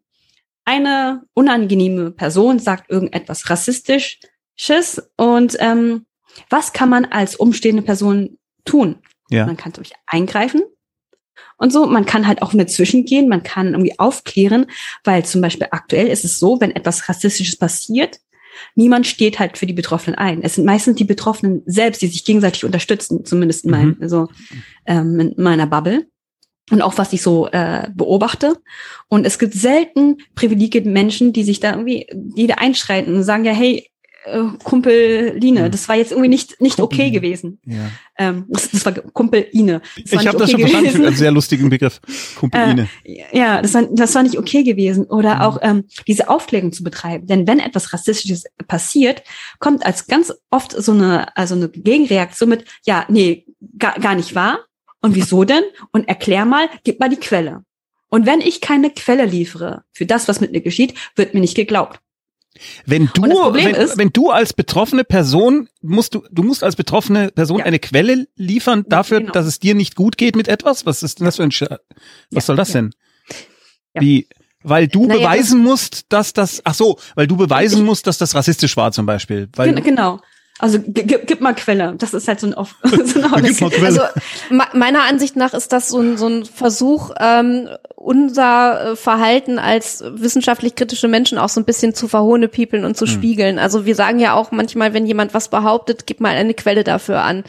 eine 0.65 1.23
unangenehme 1.35 2.11
Person 2.11 2.59
sagt 2.59 2.91
irgendetwas 2.91 3.49
Rassistisches 3.51 5.11
und 5.17 5.57
ähm, 5.61 6.07
was 6.51 6.73
kann 6.73 6.89
man 6.89 7.05
als 7.05 7.37
umstehende 7.37 7.83
Person 7.83 8.39
tun? 8.65 8.97
Ja. 9.31 9.47
Man 9.47 9.57
kann 9.57 9.73
durch 9.73 9.93
eingreifen, 10.07 10.63
und 11.57 11.73
so. 11.73 11.87
Man 11.87 12.07
kann 12.07 12.27
halt 12.27 12.43
auch 12.43 12.53
mit 12.53 12.71
zwischengehen, 12.71 13.29
man 13.29 13.43
kann 13.43 13.69
irgendwie 13.69 13.99
aufklären, 13.99 14.67
weil 15.05 15.25
zum 15.25 15.41
Beispiel 15.41 15.69
aktuell 15.71 16.09
ist 16.09 16.25
es 16.25 16.39
so, 16.39 16.61
wenn 16.61 16.75
etwas 16.75 17.09
Rassistisches 17.09 17.57
passiert, 17.57 18.21
niemand 18.75 19.07
steht 19.07 19.39
halt 19.39 19.59
für 19.59 19.67
die 19.67 19.73
Betroffenen 19.73 20.19
ein. 20.19 20.43
Es 20.43 20.55
sind 20.55 20.65
meistens 20.65 20.97
die 20.97 21.05
Betroffenen 21.05 21.63
selbst, 21.67 22.03
die 22.03 22.07
sich 22.07 22.25
gegenseitig 22.25 22.65
unterstützen, 22.65 23.25
zumindest 23.25 23.65
in, 23.65 23.71
mhm. 23.71 23.97
also, 24.01 24.29
ähm, 24.87 25.21
in 25.21 25.35
meiner 25.37 25.67
Bubble. 25.67 26.07
Und 26.71 26.83
auch 26.83 26.99
was 26.99 27.15
ich 27.15 27.23
so 27.23 27.49
äh, 27.49 27.89
beobachte. 27.95 28.57
Und 29.09 29.25
es 29.27 29.39
gibt 29.39 29.55
selten 29.55 30.19
privilegierte 30.35 30.91
Menschen, 30.91 31.33
die 31.33 31.43
sich 31.43 31.61
da 31.61 31.71
irgendwie, 31.71 32.07
die 32.13 32.47
da 32.47 32.57
einschreiten 32.57 33.15
und 33.15 33.23
sagen, 33.23 33.47
ja, 33.47 33.53
hey, 33.53 33.89
äh, 34.25 34.43
Kumpel 34.65 35.39
Line. 35.39 35.61
Ja. 35.61 35.69
Das 35.69 35.89
war 35.89 35.97
jetzt 35.97 36.11
irgendwie 36.13 36.29
nicht, 36.29 36.61
nicht 36.61 36.81
okay 36.81 37.11
gewesen. 37.11 37.61
Ja. 37.65 37.91
Ähm, 38.19 38.47
das, 38.49 38.71
das 38.71 38.85
war 38.85 38.93
Kumpel 38.93 39.47
Ine. 39.53 39.81
Das 39.97 40.13
ich 40.13 40.27
habe 40.27 40.37
okay 40.37 40.39
das 40.39 40.51
schon 40.51 40.61
verstanden, 40.61 40.91
für 40.91 41.07
einen 41.07 41.17
sehr 41.17 41.31
lustigen 41.31 41.71
Begriff. 41.71 42.01
Kumpel 42.37 42.61
äh, 42.61 42.71
Ine. 42.71 42.89
Ja, 43.33 43.63
das 43.63 43.75
war, 43.75 43.83
das 43.91 44.15
war 44.15 44.23
nicht 44.23 44.39
okay 44.39 44.63
gewesen. 44.65 45.05
Oder 45.07 45.37
mhm. 45.37 45.41
auch 45.43 45.59
ähm, 45.63 45.85
diese 46.07 46.29
Aufklärung 46.29 46.73
zu 46.73 46.83
betreiben. 46.83 47.27
Denn 47.27 47.47
wenn 47.47 47.61
etwas 47.61 47.93
Rassistisches 47.93 48.45
passiert, 48.67 49.23
kommt 49.59 49.85
als 49.85 50.07
ganz 50.07 50.33
oft 50.51 50.73
so 50.73 50.93
eine, 50.93 51.37
also 51.37 51.55
eine 51.55 51.69
Gegenreaktion 51.69 52.49
mit, 52.49 52.65
ja, 52.85 53.05
nee, 53.09 53.47
gar, 53.79 53.99
gar 53.99 54.15
nicht 54.15 54.35
wahr. 54.35 54.61
Und 55.01 55.15
wieso 55.15 55.45
denn? 55.45 55.63
Und 55.93 56.09
erklär 56.09 56.45
mal, 56.45 56.69
gib 56.85 56.99
mal 56.99 57.09
die 57.09 57.17
Quelle. 57.17 57.63
Und 58.11 58.27
wenn 58.27 58.41
ich 58.41 58.61
keine 58.61 58.91
Quelle 58.91 59.27
liefere 59.27 59.85
für 59.93 60.07
das, 60.07 60.29
was 60.29 60.41
mit 60.41 60.53
mir 60.53 60.61
geschieht, 60.61 60.95
wird 61.15 61.35
mir 61.35 61.41
nicht 61.41 61.55
geglaubt. 61.55 62.01
Wenn 62.87 63.09
du, 63.15 63.23
wenn, 63.23 63.75
ist, 63.75 63.99
wenn, 63.99 64.11
du 64.11 64.31
als 64.31 64.53
betroffene 64.53 65.05
Person 65.05 65.69
musst 65.83 66.15
du, 66.15 66.25
du 66.31 66.43
musst 66.43 66.65
als 66.65 66.77
betroffene 66.77 67.31
Person 67.31 67.61
ja. 67.61 67.65
eine 67.65 67.79
Quelle 67.79 68.29
liefern 68.37 68.85
dafür, 68.89 69.21
genau. 69.21 69.33
dass 69.33 69.47
es 69.47 69.59
dir 69.59 69.75
nicht 69.75 69.95
gut 69.95 70.17
geht 70.19 70.37
mit 70.37 70.49
etwas. 70.49 70.87
Was 70.87 71.03
ist 71.03 71.19
denn 71.19 71.27
das 71.27 71.37
für 71.37 71.45
ein, 71.45 71.51
Sch 71.53 71.63
was 71.63 71.79
ja, 72.31 72.41
soll 72.41 72.57
das 72.57 72.69
ja. 72.73 72.83
denn? 72.83 72.95
Wie, 73.95 74.29
weil 74.63 74.89
du 74.89 75.07
naja, 75.07 75.21
beweisen 75.21 75.61
das 75.61 75.69
musst, 75.69 76.13
dass 76.13 76.33
das, 76.33 76.61
ach 76.65 76.75
so, 76.75 76.99
weil 77.15 77.27
du 77.27 77.37
beweisen 77.37 77.81
ich, 77.81 77.85
musst, 77.85 78.07
dass 78.07 78.19
das 78.19 78.35
rassistisch 78.35 78.77
war 78.77 78.93
zum 78.93 79.07
Beispiel. 79.07 79.49
Weil, 79.55 79.75
genau. 79.75 80.21
Also 80.61 80.79
gib, 80.85 81.27
gib 81.27 81.41
mal 81.41 81.55
Quelle. 81.55 81.95
Das 81.99 82.15
ist 82.15 82.27
halt 82.27 82.41
so 82.41 82.49
ein, 82.49 82.55
off 82.55 82.75
so 82.83 83.23
ein 83.23 83.85
Also 83.85 84.03
meiner 84.73 85.03
Ansicht 85.05 85.37
nach 85.37 85.55
ist 85.55 85.73
das 85.73 85.89
so 85.89 86.01
ein, 86.01 86.17
so 86.19 86.27
ein 86.27 86.45
Versuch, 86.45 87.13
ähm, 87.21 87.69
unser 87.95 88.93
äh, 88.93 88.97
Verhalten 88.97 89.59
als 89.59 90.03
wissenschaftlich 90.05 90.75
kritische 90.75 91.07
Menschen 91.07 91.39
auch 91.39 91.49
so 91.49 91.61
ein 91.61 91.65
bisschen 91.65 91.95
zu 91.95 92.09
verhohnepiepeln 92.09 92.85
und 92.85 92.97
zu 92.97 93.05
mhm. 93.05 93.11
spiegeln. 93.11 93.59
Also 93.59 93.87
wir 93.87 93.95
sagen 93.95 94.19
ja 94.19 94.35
auch 94.35 94.51
manchmal, 94.51 94.95
wenn 94.95 95.07
jemand 95.07 95.33
was 95.33 95.49
behauptet, 95.49 96.07
gib 96.07 96.21
mal 96.21 96.35
eine 96.35 96.55
Quelle 96.55 96.83
dafür 96.83 97.23
an. 97.23 97.45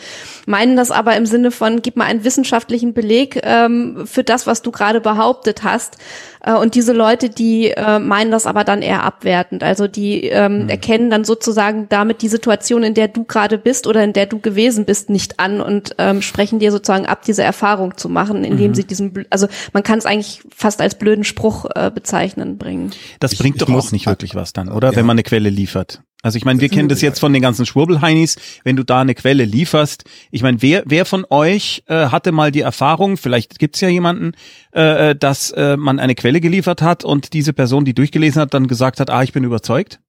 Meinen 0.45 0.75
das 0.75 0.91
aber 0.91 1.15
im 1.15 1.25
Sinne 1.25 1.49
von, 1.49 1.81
gib 1.81 1.95
mal 1.95 2.05
einen 2.05 2.23
wissenschaftlichen 2.23 2.93
Beleg 2.93 3.39
ähm, 3.43 4.05
für 4.05 4.23
das, 4.23 4.45
was 4.45 4.61
du 4.61 4.71
gerade 4.71 5.01
behauptet 5.01 5.63
hast. 5.63 5.97
Äh, 6.41 6.53
und 6.53 6.75
diese 6.75 6.93
Leute, 6.93 7.29
die 7.29 7.71
äh, 7.71 7.99
meinen 7.99 8.31
das 8.31 8.45
aber 8.45 8.63
dann 8.63 8.81
eher 8.81 9.03
abwertend. 9.03 9.63
Also 9.63 9.87
die 9.87 10.25
ähm, 10.25 10.63
mhm. 10.63 10.69
erkennen 10.69 11.09
dann 11.09 11.23
sozusagen 11.23 11.87
damit 11.89 12.21
die 12.21 12.27
Situation, 12.27 12.83
in 12.83 12.93
der 12.93 13.07
du 13.07 13.23
gerade 13.23 13.57
bist 13.57 13.87
oder 13.87 14.03
in 14.03 14.13
der 14.13 14.25
du 14.25 14.39
gewesen 14.39 14.85
bist, 14.85 15.09
nicht 15.09 15.39
an 15.39 15.61
und 15.61 15.95
ähm, 15.97 16.21
sprechen 16.21 16.59
dir 16.59 16.71
sozusagen 16.71 17.05
ab, 17.05 17.23
diese 17.23 17.43
Erfahrung 17.43 17.97
zu 17.97 18.09
machen, 18.09 18.43
indem 18.43 18.71
mhm. 18.71 18.75
sie 18.75 18.83
diesen, 18.85 19.25
also 19.29 19.47
man 19.73 19.83
kann 19.83 19.99
es 19.99 20.05
eigentlich 20.05 20.41
fast 20.55 20.81
als 20.81 20.95
blöden 20.95 21.23
Spruch 21.23 21.65
äh, 21.75 21.91
bezeichnen 21.93 22.57
bringen. 22.57 22.91
Das 23.19 23.35
bringt 23.35 23.57
ich, 23.57 23.65
doch 23.65 23.73
auch 23.73 23.91
nicht 23.91 24.05
wirklich 24.05 24.35
was 24.35 24.53
dann, 24.53 24.69
oder? 24.69 24.91
Ja. 24.91 24.95
Wenn 24.95 25.05
man 25.05 25.15
eine 25.15 25.23
Quelle 25.23 25.49
liefert. 25.49 26.01
Also 26.21 26.37
ich 26.37 26.43
meine, 26.43 26.59
wir 26.59 26.67
kennen 26.67 26.89
das 26.89 27.01
jetzt 27.01 27.19
von 27.19 27.31
den 27.31 27.41
ganzen 27.41 27.65
Schwurbelheinis, 27.65 28.35
wenn 28.65 28.75
du 28.75 28.83
da 28.83 28.99
eine 29.01 29.15
Quelle 29.15 29.45
lieferst. 29.45 30.03
Ich 30.31 30.41
meine, 30.41 30.61
wer, 30.61 30.83
wer 30.85 31.05
von 31.05 31.25
euch 31.29 31.83
äh, 31.87 32.07
hatte 32.07 32.33
mal 32.33 32.51
die 32.51 32.59
Erfahrung, 32.59 33.15
vielleicht 33.15 33.57
gibt's 33.57 33.79
ja 33.79 33.87
jemanden, 33.87 34.33
äh, 34.73 35.11
äh, 35.11 35.15
dass 35.15 35.51
äh, 35.51 35.77
man 35.77 35.97
eine 35.97 36.15
Quelle 36.15 36.41
geliefert 36.41 36.81
hat 36.81 37.05
und 37.05 37.31
diese 37.31 37.53
Person, 37.53 37.85
die 37.85 37.93
durchgelesen 37.93 38.41
hat, 38.41 38.53
dann 38.53 38.67
gesagt 38.67 38.99
hat, 38.99 39.09
ah, 39.09 39.23
ich 39.23 39.31
bin 39.31 39.45
überzeugt? 39.45 40.01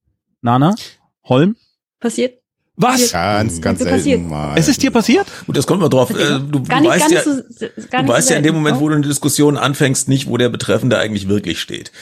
Nana? 0.42 0.74
Holm? 1.24 1.56
Passiert. 2.00 2.40
Was? 2.74 3.12
Ganz, 3.12 3.60
ganz 3.60 3.78
selten 3.80 4.28
mal. 4.28 4.54
Es 4.56 4.66
ist 4.66 4.82
dir 4.82 4.90
passiert? 4.90 5.26
Gut, 5.46 5.56
das 5.56 5.66
kommt 5.66 5.82
mal 5.82 5.90
drauf. 5.90 6.10
Äh, 6.10 6.38
du, 6.40 6.60
du 6.60 6.68
weißt 6.68 7.10
ja, 7.10 7.22
so, 7.22 7.30
du 7.32 8.08
weißt 8.08 8.30
ja 8.30 8.36
in 8.36 8.42
dem 8.42 8.54
Moment, 8.54 8.80
wo 8.80 8.88
du 8.88 8.94
eine 8.94 9.06
Diskussion 9.06 9.58
anfängst, 9.58 10.08
nicht, 10.08 10.28
wo 10.28 10.38
der 10.38 10.48
Betreffende 10.48 10.98
eigentlich 10.98 11.28
wirklich 11.28 11.60
steht. 11.60 11.92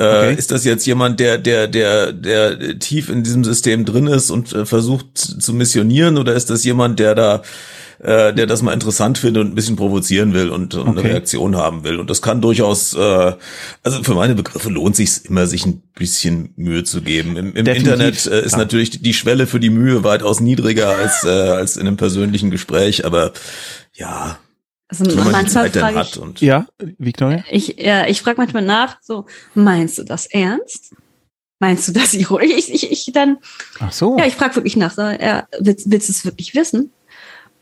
Äh, 0.00 0.04
okay. 0.04 0.34
Ist 0.34 0.50
das 0.50 0.64
jetzt 0.64 0.86
jemand, 0.86 1.20
der, 1.20 1.36
der, 1.36 1.68
der, 1.68 2.12
der 2.12 2.78
tief 2.78 3.10
in 3.10 3.22
diesem 3.22 3.44
System 3.44 3.84
drin 3.84 4.06
ist 4.06 4.30
und 4.30 4.50
äh, 4.54 4.64
versucht 4.64 5.18
zu 5.18 5.52
missionieren, 5.52 6.16
oder 6.16 6.32
ist 6.32 6.48
das 6.48 6.64
jemand, 6.64 6.98
der 6.98 7.14
da 7.14 7.42
äh, 8.02 8.32
der 8.32 8.46
das 8.46 8.62
mal 8.62 8.72
interessant 8.72 9.18
findet 9.18 9.42
und 9.42 9.52
ein 9.52 9.54
bisschen 9.54 9.76
provozieren 9.76 10.32
will 10.32 10.48
und, 10.48 10.74
und 10.74 10.88
okay. 10.88 11.00
eine 11.00 11.04
Reaktion 11.10 11.56
haben 11.56 11.84
will. 11.84 11.98
Und 11.98 12.08
das 12.08 12.22
kann 12.22 12.40
durchaus, 12.40 12.94
äh, 12.94 13.32
also 13.82 14.02
für 14.02 14.14
meine 14.14 14.34
Begriffe 14.34 14.70
lohnt 14.70 14.96
sich 14.96 15.26
immer, 15.26 15.46
sich 15.46 15.66
ein 15.66 15.82
bisschen 15.94 16.54
Mühe 16.56 16.82
zu 16.84 17.02
geben. 17.02 17.36
Im, 17.36 17.54
im 17.54 17.66
Internet 17.66 18.26
äh, 18.26 18.42
ist 18.42 18.52
ja. 18.52 18.58
natürlich 18.58 19.02
die 19.02 19.12
Schwelle 19.12 19.46
für 19.46 19.60
die 19.60 19.68
Mühe 19.68 20.02
weitaus 20.02 20.40
niedriger 20.40 20.96
als, 20.96 21.24
äh, 21.24 21.28
als 21.28 21.76
in 21.76 21.86
einem 21.86 21.98
persönlichen 21.98 22.50
Gespräch, 22.50 23.04
aber 23.04 23.32
ja, 23.92 24.38
also 24.90 25.06
wenn 25.06 25.16
man 25.16 25.32
manchmal 25.32 25.70
die 25.70 25.78
Zeit 25.78 25.94
hat 25.94 26.16
und 26.16 26.40
ja, 26.40 26.66
Victoria? 26.98 27.44
Ich, 27.50 27.76
ja, 27.78 28.06
ich 28.06 28.22
frage 28.22 28.38
manchmal 28.38 28.64
nach, 28.64 28.98
so, 29.00 29.26
meinst 29.54 29.98
du 29.98 30.02
das 30.02 30.26
ernst? 30.26 30.94
Meinst 31.60 31.86
du 31.88 31.92
das 31.92 32.12
ironisch? 32.14 32.50
Ich, 32.56 32.74
ich, 32.74 32.90
ich 32.90 33.12
dann, 33.12 33.38
Ach 33.78 33.92
so. 33.92 34.18
Ja, 34.18 34.26
ich 34.26 34.34
frage 34.34 34.56
wirklich 34.56 34.76
nach, 34.76 34.90
so, 34.90 35.02
ja, 35.02 35.46
willst, 35.60 35.90
willst 35.90 36.08
du 36.08 36.12
es 36.12 36.24
wirklich 36.24 36.54
wissen? 36.54 36.92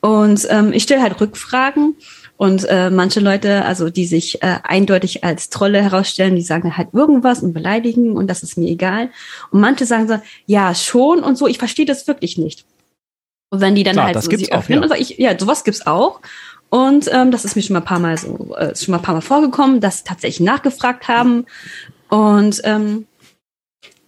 Und 0.00 0.46
ähm, 0.48 0.72
ich 0.72 0.84
stelle 0.84 1.02
halt 1.02 1.20
Rückfragen 1.20 1.96
und 2.36 2.64
äh, 2.68 2.88
manche 2.88 3.18
Leute, 3.18 3.64
also 3.64 3.90
die 3.90 4.06
sich 4.06 4.42
äh, 4.42 4.60
eindeutig 4.62 5.24
als 5.24 5.50
Trolle 5.50 5.82
herausstellen, 5.82 6.36
die 6.36 6.42
sagen 6.42 6.76
halt 6.76 6.94
irgendwas 6.94 7.42
und 7.42 7.52
beleidigen 7.52 8.16
und 8.16 8.28
das 8.28 8.44
ist 8.44 8.56
mir 8.56 8.68
egal. 8.68 9.10
Und 9.50 9.60
manche 9.60 9.86
sagen 9.86 10.06
so, 10.06 10.20
ja, 10.46 10.74
schon 10.74 11.18
und 11.18 11.36
so, 11.36 11.48
ich 11.48 11.58
verstehe 11.58 11.84
das 11.84 12.06
wirklich 12.06 12.38
nicht. 12.38 12.64
Und 13.50 13.60
wenn 13.60 13.74
die 13.74 13.82
dann 13.82 13.94
Klar, 13.94 14.06
halt 14.06 14.16
das 14.16 14.24
so 14.24 14.30
gibt's 14.30 14.46
sie 14.46 14.52
auch, 14.52 14.58
öffnen 14.58 14.78
ja. 14.78 14.82
und 14.84 14.88
so, 14.88 14.94
ich, 14.94 15.18
ja, 15.18 15.38
sowas 15.38 15.64
gibt's 15.64 15.86
auch. 15.86 16.20
Und 16.70 17.08
ähm, 17.12 17.30
das 17.30 17.44
ist 17.44 17.56
mir 17.56 17.62
schon 17.62 17.74
mal 17.74 17.80
ein 17.80 17.86
paar 17.86 17.98
Mal 17.98 18.16
so, 18.18 18.54
äh, 18.56 18.76
schon 18.76 18.92
mal 18.92 18.98
ein 18.98 19.02
paar 19.02 19.14
Mal 19.14 19.20
vorgekommen, 19.20 19.80
dass 19.80 19.98
sie 19.98 20.04
tatsächlich 20.04 20.40
nachgefragt 20.40 21.08
haben. 21.08 21.46
Und 22.08 22.60
ähm, 22.64 23.06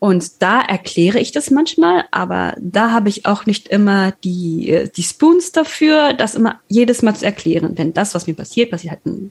und 0.01 0.41
da 0.41 0.63
erkläre 0.63 1.21
ich 1.21 1.31
das 1.31 1.51
manchmal, 1.51 2.07
aber 2.11 2.55
da 2.59 2.91
habe 2.91 3.11
ich 3.11 3.27
auch 3.27 3.45
nicht 3.45 3.69
immer 3.69 4.13
die, 4.25 4.71
äh, 4.71 4.89
die 4.89 5.03
Spoons 5.03 5.53
dafür, 5.53 6.15
das 6.15 6.35
immer 6.35 6.59
jedes 6.69 7.03
Mal 7.03 7.15
zu 7.15 7.27
erklären. 7.27 7.75
Denn 7.75 7.93
das, 7.93 8.15
was 8.15 8.27
mir 8.27 8.33
passiert, 8.33 8.71
passiert 8.71 8.93
halt 8.93 9.01
in 9.05 9.31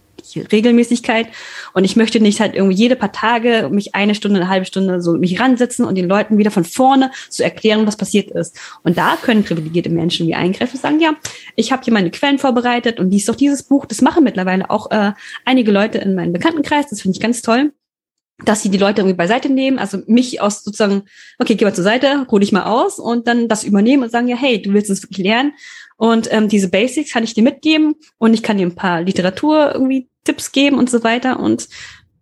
Regelmäßigkeit. 0.52 1.26
Und 1.74 1.86
ich 1.86 1.96
möchte 1.96 2.20
nicht 2.20 2.40
halt 2.40 2.54
irgendwie 2.54 2.76
jede 2.76 2.96
paar 2.96 3.12
Tage 3.12 3.68
mich 3.72 3.96
eine 3.96 4.14
Stunde, 4.14 4.40
eine 4.40 4.50
halbe 4.50 4.68
Stunde 4.68 5.02
so 5.02 5.14
mich 5.14 5.40
ransetzen 5.40 5.86
und 5.86 5.96
den 5.96 6.08
Leuten 6.08 6.38
wieder 6.38 6.52
von 6.52 6.66
vorne 6.66 7.10
zu 7.30 7.44
erklären, 7.44 7.88
was 7.88 7.98
passiert 7.98 8.30
ist. 8.30 8.56
Und 8.84 8.96
da 9.00 9.18
können 9.20 9.44
privilegierte 9.44 9.90
Menschen 9.90 10.28
wie 10.28 10.36
eingreifen 10.36 10.78
sagen, 10.78 11.00
ja, 11.00 11.16
ich 11.56 11.72
habe 11.72 11.82
hier 11.84 11.94
meine 11.94 12.12
Quellen 12.12 12.38
vorbereitet 12.38 13.00
und 13.00 13.10
lies 13.10 13.26
doch 13.26 13.36
dieses 13.36 13.64
Buch. 13.64 13.88
Das 13.88 14.04
machen 14.04 14.24
mittlerweile 14.24 14.70
auch 14.70 14.92
äh, 14.92 15.14
einige 15.46 15.72
Leute 15.72 15.98
in 15.98 16.14
meinem 16.14 16.32
Bekanntenkreis. 16.32 16.86
Das 16.92 17.02
finde 17.02 17.16
ich 17.16 17.22
ganz 17.24 17.42
toll 17.42 17.72
dass 18.46 18.62
sie 18.62 18.70
die 18.70 18.78
Leute 18.78 19.02
irgendwie 19.02 19.18
beiseite 19.18 19.50
nehmen, 19.50 19.80
also 19.80 20.00
mich 20.08 20.42
aus 20.42 20.64
sozusagen, 20.64 21.04
okay, 21.40 21.56
geh 21.56 21.66
mal 21.66 21.74
zur 21.76 21.84
Seite, 21.84 22.26
ruh 22.32 22.40
dich 22.40 22.52
mal 22.52 22.64
aus 22.64 23.00
und 23.00 23.28
dann 23.28 23.48
das 23.48 23.64
übernehmen 23.64 24.04
und 24.04 24.12
sagen, 24.12 24.28
ja, 24.28 24.38
hey, 24.38 24.62
du 24.62 24.74
willst 24.74 24.90
es 24.90 25.04
wirklich 25.04 25.26
lernen 25.26 25.54
und 25.98 26.32
ähm, 26.32 26.48
diese 26.48 26.70
Basics 26.70 27.12
kann 27.12 27.24
ich 27.24 27.34
dir 27.34 27.44
mitgeben 27.44 27.96
und 28.18 28.34
ich 28.34 28.44
kann 28.44 28.58
dir 28.58 28.66
ein 28.66 28.76
paar 28.76 29.02
Literatur 29.02 29.74
irgendwie 29.74 30.08
Tipps 30.24 30.52
geben 30.52 30.78
und 30.78 30.90
so 30.90 31.04
weiter 31.04 31.40
und 31.40 31.68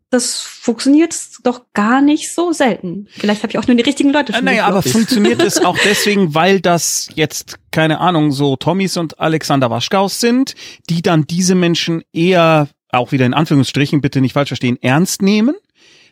das 0.10 0.40
funktioniert 0.40 1.14
doch 1.44 1.66
gar 1.74 2.02
nicht 2.02 2.34
so 2.34 2.54
selten. 2.54 3.08
Vielleicht 3.12 3.44
habe 3.44 3.52
ich 3.52 3.58
auch 3.58 3.68
nur 3.68 3.76
die 3.76 3.84
richtigen 3.84 4.12
Leute 4.12 4.32
Äh, 4.32 4.38
schon. 4.38 4.46
naja, 4.46 4.66
aber 4.66 4.82
funktioniert 4.82 5.42
es 5.42 5.60
auch 5.60 5.78
deswegen, 5.84 6.34
weil 6.34 6.62
das 6.62 7.10
jetzt, 7.16 7.58
keine 7.72 8.00
Ahnung, 8.00 8.32
so 8.32 8.56
Tommys 8.56 8.96
und 8.96 9.20
Alexander 9.20 9.70
Waschkaus 9.70 10.22
sind, 10.22 10.56
die 10.90 11.02
dann 11.02 11.26
diese 11.28 11.56
Menschen 11.56 12.04
eher, 12.14 12.70
auch 12.90 13.12
wieder 13.12 13.26
in 13.26 13.34
Anführungsstrichen, 13.34 14.00
bitte 14.00 14.22
nicht 14.22 14.32
falsch 14.34 14.48
verstehen, 14.50 14.78
ernst 14.82 15.22
nehmen? 15.22 15.56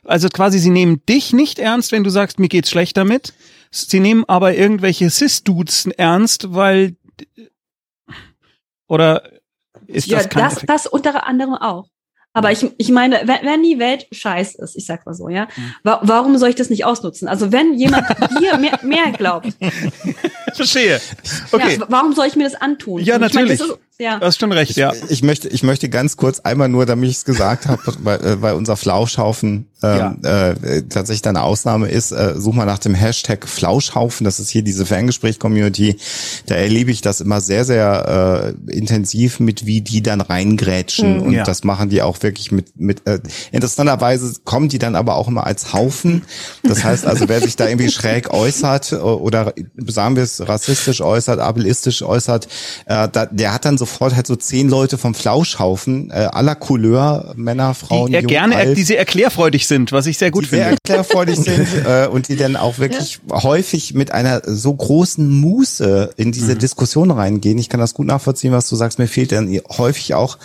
Also 0.05 0.29
quasi, 0.29 0.59
sie 0.59 0.69
nehmen 0.69 1.01
dich 1.07 1.33
nicht 1.33 1.59
ernst, 1.59 1.91
wenn 1.91 2.03
du 2.03 2.09
sagst, 2.09 2.39
mir 2.39 2.47
geht's 2.47 2.69
schlecht 2.69 2.97
damit. 2.97 3.33
Sie 3.71 3.99
nehmen 3.99 4.23
aber 4.27 4.55
irgendwelche 4.55 5.09
Cis-Dudes 5.09 5.87
ernst, 5.97 6.53
weil 6.53 6.95
oder 8.87 9.23
ist 9.87 10.07
ja, 10.07 10.17
das 10.19 10.29
kein 10.29 10.43
das, 10.43 10.53
Effekt? 10.53 10.69
das 10.69 10.87
unter 10.87 11.27
anderem 11.27 11.55
auch. 11.55 11.89
Aber 12.33 12.51
ich, 12.51 12.69
ich 12.77 12.89
meine, 12.89 13.21
wenn, 13.23 13.45
wenn 13.45 13.63
die 13.63 13.79
Welt 13.79 14.07
scheiß 14.11 14.55
ist, 14.55 14.75
ich 14.75 14.85
sag 14.85 15.05
mal 15.05 15.13
so, 15.13 15.29
ja, 15.29 15.47
Hm. 15.55 15.73
wa 15.83 15.99
warum 16.03 16.37
soll 16.37 16.49
ich 16.49 16.55
das 16.55 16.69
nicht 16.69 16.83
ausnutzen? 16.83 17.29
Also 17.29 17.53
wenn 17.53 17.73
jemand 17.75 18.07
dir 18.41 18.57
mehr, 18.57 18.77
mehr 18.83 19.11
glaubt, 19.13 19.47
Verstehe. 20.53 20.99
Okay, 21.51 21.77
ja, 21.79 21.85
warum 21.89 22.13
soll 22.13 22.27
ich 22.27 22.35
mir 22.35 22.43
das 22.43 22.55
antun? 22.55 23.01
Ja, 23.01 23.15
ich 23.15 23.21
natürlich. 23.21 23.59
das 23.59 23.69
ist, 23.69 23.77
ja. 23.99 24.19
du 24.19 24.25
hast 24.25 24.39
schon 24.39 24.51
recht, 24.51 24.75
ja. 24.77 24.93
Ich 25.09 25.23
möchte, 25.23 25.47
ich 25.47 25.63
möchte 25.63 25.89
ganz 25.89 26.17
kurz 26.17 26.39
einmal 26.41 26.69
nur, 26.69 26.85
damit 26.85 27.09
ich 27.09 27.17
es 27.17 27.25
gesagt 27.25 27.65
habe, 27.67 27.81
weil, 27.99 28.23
äh, 28.25 28.41
weil 28.41 28.55
unser 28.55 28.77
Flauschhaufen 28.77 29.67
ähm, 29.83 30.19
äh, 30.23 30.81
tatsächlich 30.83 31.27
eine 31.27 31.43
Ausnahme 31.43 31.89
ist. 31.89 32.11
Äh, 32.11 32.35
such 32.37 32.53
mal 32.53 32.65
nach 32.65 32.79
dem 32.79 32.95
Hashtag 32.95 33.47
Flauschhaufen. 33.47 34.23
Das 34.23 34.39
ist 34.39 34.49
hier 34.49 34.63
diese 34.63 34.85
Ferngespräch-Community. 34.85 35.97
Da 36.47 36.55
erlebe 36.55 36.91
ich 36.91 37.01
das 37.01 37.21
immer 37.21 37.41
sehr, 37.41 37.65
sehr 37.65 38.55
äh, 38.67 38.71
intensiv 38.71 39.39
mit, 39.39 39.65
wie 39.65 39.81
die 39.81 40.01
dann 40.01 40.21
reingrätschen. 40.21 41.19
Und 41.19 41.33
Ja. 41.33 41.43
das 41.43 41.63
machen 41.63 41.89
die 41.89 42.01
auch 42.01 42.21
wirklich 42.23 42.51
mit, 42.51 42.79
mit 42.79 43.05
äh, 43.05 43.19
interessanterweise 43.51 44.33
kommen 44.43 44.69
die 44.69 44.79
dann 44.79 44.95
aber 44.95 45.15
auch 45.15 45.27
immer 45.27 45.45
als 45.45 45.73
Haufen. 45.73 46.23
Das 46.63 46.83
heißt 46.83 47.05
also, 47.05 47.27
wer 47.29 47.41
sich 47.41 47.55
da 47.55 47.67
irgendwie 47.67 47.91
schräg 47.91 48.31
äußert 48.31 48.93
äh, 48.93 48.95
oder 48.95 49.53
sagen 49.85 50.15
wir 50.15 50.23
es 50.23 50.47
rassistisch 50.47 51.01
äußert, 51.01 51.39
ableistisch 51.39 52.01
äußert, 52.01 52.47
äh, 52.85 53.07
da, 53.11 53.25
der 53.27 53.53
hat 53.53 53.65
dann 53.65 53.77
sofort 53.86 54.15
halt 54.15 54.25
so 54.25 54.36
zehn 54.36 54.67
Leute 54.67 54.97
vom 54.97 55.13
Flauschhaufen 55.13 56.09
äh, 56.09 56.27
aller 56.31 56.55
Couleur, 56.55 57.33
Männer, 57.36 57.75
Frauen, 57.75 58.11
Die 58.11 58.17
jung, 58.17 58.27
gerne, 58.27 58.55
alt, 58.55 58.77
die 58.77 58.83
sehr 58.83 58.97
erklärfreudig 58.97 59.67
sind, 59.67 59.91
was 59.91 60.07
ich 60.07 60.17
sehr 60.17 60.31
gut 60.31 60.45
die 60.45 60.49
sehr 60.49 60.65
finde. 60.65 60.77
erklärfreudig 60.83 61.36
sind 61.43 61.67
äh, 61.86 62.07
und 62.07 62.27
die 62.27 62.36
dann 62.36 62.55
auch 62.55 62.79
wirklich 62.79 63.19
häufig 63.31 63.93
mit 63.93 64.11
einer 64.11 64.41
so 64.45 64.73
großen 64.73 65.29
Muße 65.29 66.11
in 66.17 66.31
diese 66.31 66.55
Diskussion 66.55 67.11
reingehen. 67.11 67.57
Ich 67.59 67.69
kann 67.69 67.79
das 67.79 67.93
gut 67.93 68.07
nachvollziehen, 68.07 68.51
was 68.51 68.67
du 68.69 68.75
sagst. 68.75 68.97
Mir 68.97 69.07
fehlt 69.07 69.31
dann 69.31 69.55
häufig 69.77 70.15
auch, 70.15 70.38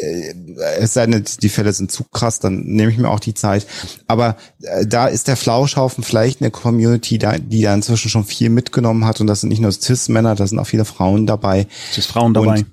äh, 0.00 0.34
es 0.78 0.94
sei 0.94 1.06
denn, 1.06 1.24
die 1.42 1.48
Fälle 1.48 1.72
sind 1.72 1.92
zu 1.92 2.04
krass, 2.04 2.38
dann 2.38 2.62
nehme 2.62 2.90
ich 2.90 2.98
mir 2.98 3.10
auch 3.10 3.20
die 3.20 3.34
Zeit. 3.34 3.66
Aber 4.06 4.36
äh, 4.62 4.86
da 4.86 5.06
ist 5.06 5.28
der 5.28 5.36
Flauschhaufen 5.36 6.02
vielleicht 6.02 6.40
eine 6.40 6.50
Community, 6.50 7.18
da, 7.18 7.36
die 7.38 7.62
da 7.62 7.74
inzwischen 7.74 8.08
schon 8.08 8.24
viel 8.24 8.48
mitgenommen 8.48 9.04
hat. 9.04 9.20
Und 9.20 9.26
das 9.26 9.40
sind 9.42 9.50
nicht 9.50 9.60
nur 9.60 9.72
Cis-Männer, 9.72 10.34
da 10.34 10.46
sind 10.46 10.58
auch 10.58 10.66
viele 10.66 10.84
Frauen 10.84 11.26
dabei. 11.26 11.66
Es 11.90 11.98
ist 11.98 12.06
Frauen 12.06 12.34
dabei. 12.34 12.58
Und, 12.60 12.66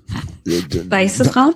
Weiße 0.44 1.24
Frauen? 1.24 1.54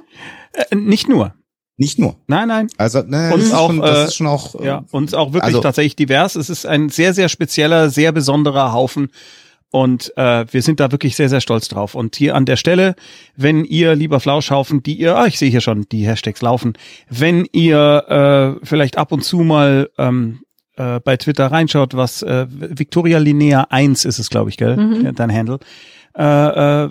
Äh, 0.53 0.75
nicht 0.77 1.09
nur. 1.09 1.35
nicht 1.77 1.99
nur. 1.99 2.17
Nein, 2.27 2.49
nein. 2.49 2.69
Also 2.77 3.03
ne, 3.03 3.31
Und 3.33 3.41
das, 3.41 3.49
ist 3.49 3.55
auch, 3.55 3.69
schon, 3.69 3.81
das 3.81 3.99
äh, 3.99 4.05
ist 4.05 4.15
schon 4.17 4.27
auch 4.27 4.55
äh, 4.61 4.67
Ja, 4.67 4.85
und 4.91 5.15
auch 5.15 5.29
wirklich 5.33 5.45
also- 5.45 5.61
tatsächlich 5.61 5.97
divers. 5.97 6.37
Es 6.37 6.51
ist 6.51 6.67
ein 6.67 6.89
sehr, 6.91 7.15
sehr 7.15 7.29
spezieller, 7.29 7.91
sehr 7.91 8.13
besonderer 8.13 8.73
Haufen. 8.73 9.09
Und 9.71 10.13
äh, 10.19 10.45
wir 10.53 10.61
sind 10.61 10.81
da 10.81 10.93
wirklich 10.93 11.17
sehr, 11.17 11.31
sehr 11.31 11.41
stolz 11.41 11.69
drauf. 11.69 11.95
Und 11.95 12.15
hier 12.15 12.35
an 12.37 12.45
der 12.45 12.57
Stelle, 12.57 12.95
wenn 13.37 13.65
ihr, 13.65 13.95
lieber 13.95 14.21
Flauschhaufen, 14.21 14.83
die 14.83 14.95
ihr, 14.97 15.17
ah, 15.17 15.25
ich 15.27 15.39
sehe 15.39 15.49
hier 15.51 15.63
schon 15.63 15.87
die 15.91 16.07
Hashtags 16.07 16.43
laufen, 16.43 16.75
wenn 17.09 17.47
ihr 17.53 18.59
äh, 18.61 18.67
vielleicht 18.67 18.99
ab 18.99 19.13
und 19.13 19.25
zu 19.25 19.39
mal 19.39 19.89
ähm, 19.97 20.41
äh, 20.77 21.01
bei 21.01 21.17
Twitter 21.17 21.47
reinschaut, 21.47 21.97
was 21.97 22.23
äh, 22.23 22.47
Victoria 22.51 23.17
Linnea 23.17 23.67
1 23.71 24.05
ist 24.05 24.19
es, 24.19 24.29
glaube 24.29 24.51
ich, 24.51 24.59
gell? 24.59 24.77
Mhm. 24.77 25.15
Dein 25.15 25.33
Handle. 25.33 25.59
Äh, 26.19 26.85
äh, 26.85 26.91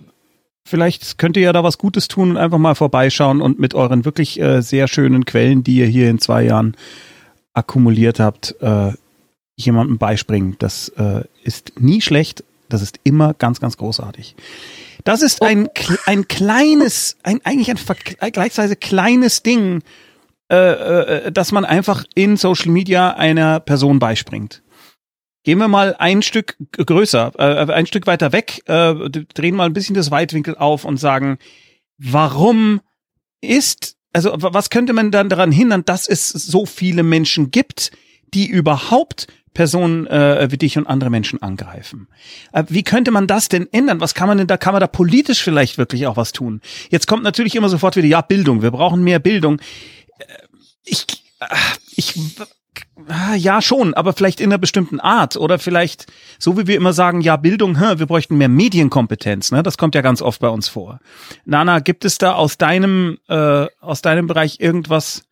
vielleicht 0.66 1.18
könnt 1.18 1.38
ihr 1.38 1.44
ja 1.44 1.54
da 1.54 1.64
was 1.64 1.78
Gutes 1.78 2.08
tun 2.08 2.32
und 2.32 2.38
einfach 2.38 2.58
mal 2.58 2.76
vorbeischauen 2.76 3.42
und 3.42 3.60
mit 3.60 3.74
euren 3.74 4.06
wirklich 4.06 4.40
äh, 4.40 4.62
sehr 4.62 4.88
schönen 4.88 5.26
Quellen, 5.26 5.64
die 5.64 5.76
ihr 5.76 5.88
hier 5.88 6.10
in 6.10 6.20
zwei 6.20 6.44
Jahren 6.44 6.76
akkumuliert 7.54 8.20
habt, 8.20 8.56
äh, 8.62 8.94
jemandem 9.56 9.98
beispringen. 9.98 10.56
Das 10.60 10.90
äh, 10.90 11.24
ist 11.44 11.74
nie 11.80 12.02
schlecht. 12.02 12.44
Das 12.70 12.82
ist 12.82 13.00
immer 13.04 13.34
ganz, 13.34 13.60
ganz 13.60 13.76
großartig. 13.76 14.36
Das 15.04 15.22
ist 15.22 15.42
ein, 15.42 15.68
kle- 15.70 16.00
ein 16.06 16.28
kleines, 16.28 17.18
ein, 17.24 17.42
eigentlich 17.44 17.70
ein 17.70 18.32
gleichzeitig 18.32 18.80
kleines 18.80 19.44
Ding, 19.44 19.82
äh, 20.50 20.56
äh, 20.56 21.32
dass 21.32 21.52
man 21.52 21.66
einfach 21.66 22.06
in 22.16 22.38
Social 22.38 22.72
Media 22.72 23.12
einer 23.12 23.60
Person 23.60 24.00
beispringt. 24.00 24.62
Gehen 25.44 25.58
wir 25.58 25.68
mal 25.68 25.96
ein 25.98 26.22
Stück 26.22 26.56
größer, 26.72 27.34
äh, 27.38 27.72
ein 27.72 27.88
Stück 27.88 28.08
weiter 28.08 28.32
weg, 28.32 28.62
äh, 28.68 28.94
drehen 29.34 29.56
mal 29.56 29.66
ein 29.66 29.74
bisschen 29.74 29.96
das 29.96 30.12
Weitwinkel 30.12 30.56
auf 30.56 30.86
und 30.86 30.98
sagen, 30.98 31.40
warum 31.98 32.82
ist, 33.42 33.98
also 34.14 34.34
was 34.36 34.70
könnte 34.70 34.94
man 34.94 35.12
dann 35.12 35.30
daran 35.30 35.52
hindern, 35.52 35.84
dass 35.86 36.08
es 36.08 36.30
so 36.30 36.66
viele 36.66 37.04
Menschen 37.04 37.50
gibt, 37.50 37.92
die 38.34 38.48
überhaupt 38.48 39.28
Personen 39.54 40.08
äh, 40.08 40.48
wie 40.50 40.58
dich 40.58 40.78
und 40.78 40.88
andere 40.88 41.10
Menschen 41.10 41.42
angreifen. 41.42 42.08
Äh, 42.54 42.64
wie 42.70 42.84
könnte 42.84 43.12
man 43.12 43.28
das 43.28 43.50
denn 43.50 43.68
ändern? 43.74 44.00
Was 44.00 44.14
kann 44.14 44.28
man 44.28 44.38
denn 44.38 44.48
da, 44.48 44.56
kann 44.58 44.74
man 44.74 44.80
da 44.80 44.88
politisch 44.88 45.44
vielleicht 45.44 45.78
wirklich 45.78 46.08
auch 46.08 46.16
was 46.16 46.32
tun? 46.32 46.62
Jetzt 46.90 47.08
kommt 47.08 47.24
natürlich 47.24 47.56
immer 47.56 47.68
sofort 47.68 47.98
wieder, 47.98 48.08
ja, 48.08 48.22
Bildung, 48.22 48.62
wir 48.62 48.72
brauchen 48.72 49.04
mehr 49.04 49.20
Bildung. 49.20 49.60
Äh, 50.20 50.24
Ich, 50.86 51.06
äh, 51.40 51.46
ich, 51.96 52.16
Ja, 53.36 53.62
schon, 53.62 53.94
aber 53.94 54.14
vielleicht 54.14 54.40
in 54.40 54.52
einer 54.52 54.58
bestimmten 54.58 55.00
Art 55.00 55.38
oder 55.38 55.60
vielleicht, 55.60 56.08
so 56.40 56.58
wie 56.58 56.68
wir 56.68 56.76
immer 56.76 56.94
sagen, 56.94 57.22
ja, 57.22 57.38
Bildung, 57.38 57.80
hä, 57.80 57.98
wir 57.98 58.06
bräuchten 58.06 58.38
mehr 58.38 58.50
Medienkompetenz, 58.50 59.52
ne? 59.52 59.64
Das 59.64 59.78
kommt 59.78 59.96
ja 59.96 60.02
ganz 60.02 60.22
oft 60.22 60.42
bei 60.42 60.50
uns 60.50 60.68
vor. 60.68 61.00
Nana, 61.46 61.80
gibt 61.80 62.06
es 62.06 62.18
da 62.18 62.34
aus 62.34 62.58
deinem, 62.58 63.18
äh, 63.28 63.68
aus 63.80 64.02
deinem 64.02 64.28
Bereich 64.28 64.60
irgendwas, 64.60 65.24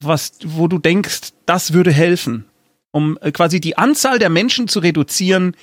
was, 0.00 0.38
wo 0.44 0.68
du 0.68 0.78
denkst, 0.78 1.32
das 1.46 1.72
würde 1.72 1.92
helfen, 1.92 2.46
um 2.90 3.18
äh, 3.20 3.32
quasi 3.32 3.60
die 3.60 3.78
Anzahl 3.78 4.18
der 4.18 4.30
Menschen 4.30 4.68
zu 4.68 4.80
reduzieren, 4.80 5.56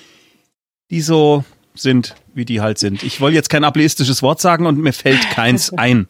die 0.90 1.02
so 1.02 1.44
sind, 1.76 2.16
wie 2.34 2.46
die 2.46 2.62
halt 2.62 2.80
sind. 2.80 3.04
Ich 3.04 3.22
wollte 3.22 3.36
jetzt 3.36 3.50
kein 3.50 3.64
ableistisches 3.64 4.22
Wort 4.22 4.42
sagen 4.42 4.66
und 4.66 4.78
mir 4.78 4.94
fällt 4.94 5.30
keins 5.32 5.74
ein. 5.78 6.08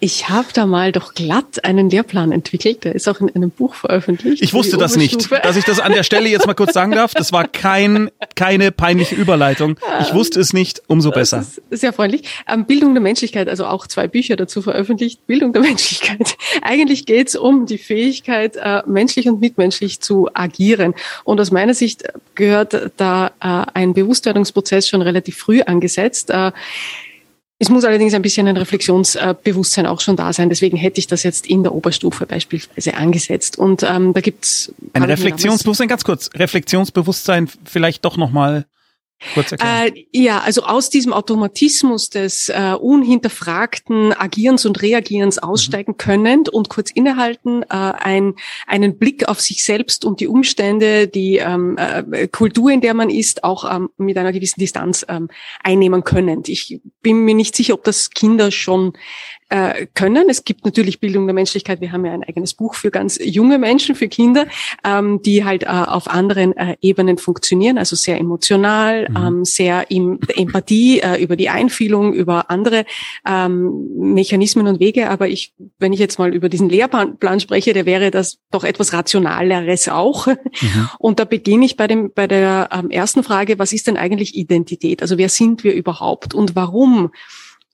Ich 0.00 0.28
habe 0.28 0.48
da 0.52 0.66
mal 0.66 0.92
doch 0.92 1.14
glatt 1.14 1.64
einen 1.64 1.88
Lehrplan 1.88 2.32
entwickelt, 2.32 2.84
der 2.84 2.94
ist 2.94 3.08
auch 3.08 3.20
in 3.20 3.34
einem 3.34 3.50
Buch 3.50 3.74
veröffentlicht. 3.74 4.42
Ich 4.42 4.52
wusste 4.52 4.76
das 4.76 4.96
nicht, 4.96 5.30
dass 5.42 5.56
ich 5.56 5.64
das 5.64 5.80
an 5.80 5.92
der 5.92 6.02
Stelle 6.02 6.28
jetzt 6.28 6.46
mal 6.46 6.54
kurz 6.54 6.74
sagen 6.74 6.92
darf. 6.92 7.14
Das 7.14 7.32
war 7.32 7.48
kein, 7.48 8.10
keine 8.34 8.72
peinliche 8.72 9.14
Überleitung. 9.14 9.76
Ich 10.00 10.12
wusste 10.12 10.40
es 10.40 10.52
nicht, 10.52 10.82
umso 10.86 11.10
besser. 11.10 11.38
Das 11.38 11.60
ist 11.70 11.80
sehr 11.80 11.92
freundlich. 11.92 12.24
Ähm, 12.46 12.66
Bildung 12.66 12.94
der 12.94 13.02
Menschlichkeit, 13.02 13.48
also 13.48 13.66
auch 13.66 13.86
zwei 13.86 14.06
Bücher 14.06 14.36
dazu 14.36 14.60
veröffentlicht. 14.60 15.26
Bildung 15.26 15.52
der 15.52 15.62
Menschlichkeit. 15.62 16.36
Eigentlich 16.62 17.06
geht 17.06 17.28
es 17.28 17.36
um 17.36 17.66
die 17.66 17.78
Fähigkeit, 17.78 18.56
äh, 18.56 18.82
menschlich 18.86 19.28
und 19.28 19.40
mitmenschlich 19.40 20.00
zu 20.00 20.28
agieren. 20.34 20.94
Und 21.24 21.40
aus 21.40 21.50
meiner 21.50 21.74
Sicht 21.74 22.04
gehört 22.34 22.92
da 22.96 23.28
äh, 23.40 23.70
ein 23.72 23.94
Bewusstwerdungsprozess 23.94 24.88
schon 24.88 25.02
relativ 25.02 25.33
früh 25.34 25.62
angesetzt. 25.62 26.30
Äh, 26.30 26.52
es 27.58 27.70
muss 27.70 27.84
allerdings 27.84 28.14
ein 28.14 28.22
bisschen 28.22 28.48
ein 28.48 28.56
Reflexionsbewusstsein 28.56 29.86
auch 29.86 30.00
schon 30.00 30.16
da 30.16 30.32
sein. 30.32 30.48
Deswegen 30.48 30.76
hätte 30.76 30.98
ich 30.98 31.06
das 31.06 31.22
jetzt 31.22 31.46
in 31.46 31.62
der 31.62 31.72
Oberstufe 31.72 32.26
beispielsweise 32.26 32.94
angesetzt. 32.94 33.58
Und 33.58 33.82
ähm, 33.84 34.12
da 34.12 34.20
gibt's 34.20 34.74
Ein 34.92 35.04
Reflexionsbewusstsein, 35.04 35.88
ganz 35.88 36.04
kurz. 36.04 36.30
Reflexionsbewusstsein 36.34 37.48
vielleicht 37.64 38.04
doch 38.04 38.16
nochmal. 38.16 38.66
Äh, 39.58 40.06
ja, 40.12 40.40
also 40.40 40.64
aus 40.64 40.90
diesem 40.90 41.12
Automatismus 41.12 42.10
des 42.10 42.48
äh, 42.50 42.74
unhinterfragten 42.78 44.12
Agierens 44.12 44.66
und 44.66 44.82
Reagierens 44.82 45.36
mhm. 45.36 45.48
aussteigen 45.48 45.92
mhm. 45.92 45.96
können 45.96 46.48
und 46.48 46.68
kurz 46.68 46.90
innehalten, 46.90 47.62
äh, 47.62 47.66
ein, 47.68 48.34
einen 48.66 48.98
Blick 48.98 49.28
auf 49.28 49.40
sich 49.40 49.64
selbst 49.64 50.04
und 50.04 50.20
die 50.20 50.28
Umstände, 50.28 51.08
die 51.08 51.38
ähm, 51.38 51.76
äh, 51.78 52.28
Kultur, 52.28 52.70
in 52.70 52.80
der 52.80 52.94
man 52.94 53.08
ist, 53.08 53.44
auch 53.44 53.70
ähm, 53.74 53.88
mit 53.96 54.18
einer 54.18 54.32
gewissen 54.32 54.60
Distanz 54.60 55.06
ähm, 55.08 55.28
einnehmen 55.62 56.04
können. 56.04 56.42
Ich 56.46 56.80
bin 57.00 57.24
mir 57.24 57.34
nicht 57.34 57.56
sicher, 57.56 57.74
ob 57.74 57.84
das 57.84 58.10
Kinder 58.10 58.50
schon 58.50 58.92
äh, 59.54 59.86
können. 59.94 60.28
Es 60.28 60.42
gibt 60.42 60.64
natürlich 60.64 60.98
Bildung 60.98 61.28
der 61.28 61.34
Menschlichkeit. 61.34 61.80
Wir 61.80 61.92
haben 61.92 62.04
ja 62.04 62.12
ein 62.12 62.24
eigenes 62.24 62.54
Buch 62.54 62.74
für 62.74 62.90
ganz 62.90 63.20
junge 63.22 63.58
Menschen, 63.58 63.94
für 63.94 64.08
Kinder, 64.08 64.46
ähm, 64.82 65.22
die 65.22 65.44
halt 65.44 65.62
äh, 65.62 65.66
auf 65.66 66.08
anderen 66.08 66.56
äh, 66.56 66.76
Ebenen 66.80 67.18
funktionieren, 67.18 67.78
also 67.78 67.94
sehr 67.94 68.18
emotional, 68.18 69.08
mhm. 69.08 69.16
ähm, 69.16 69.44
sehr 69.44 69.92
im 69.92 70.18
Empathie, 70.34 70.98
äh, 71.00 71.22
über 71.22 71.36
die 71.36 71.50
Einfühlung, 71.50 72.14
über 72.14 72.50
andere 72.50 72.84
ähm, 73.24 73.86
Mechanismen 73.96 74.66
und 74.66 74.80
Wege. 74.80 75.08
Aber 75.08 75.28
ich, 75.28 75.54
wenn 75.78 75.92
ich 75.92 76.00
jetzt 76.00 76.18
mal 76.18 76.34
über 76.34 76.48
diesen 76.48 76.68
Lehrplan 76.68 77.38
spreche, 77.38 77.72
der 77.74 77.86
wäre 77.86 78.10
das 78.10 78.38
doch 78.50 78.64
etwas 78.64 78.92
Rationaleres 78.92 79.88
auch. 79.88 80.26
Mhm. 80.26 80.88
Und 80.98 81.20
da 81.20 81.24
beginne 81.24 81.64
ich 81.64 81.76
bei 81.76 81.86
dem, 81.86 82.10
bei 82.12 82.26
der 82.26 82.70
ähm, 82.72 82.90
ersten 82.90 83.22
Frage, 83.22 83.60
was 83.60 83.72
ist 83.72 83.86
denn 83.86 83.96
eigentlich 83.96 84.34
Identität? 84.34 85.00
Also 85.00 85.16
wer 85.16 85.28
sind 85.28 85.62
wir 85.62 85.74
überhaupt 85.74 86.34
und 86.34 86.56
warum? 86.56 87.10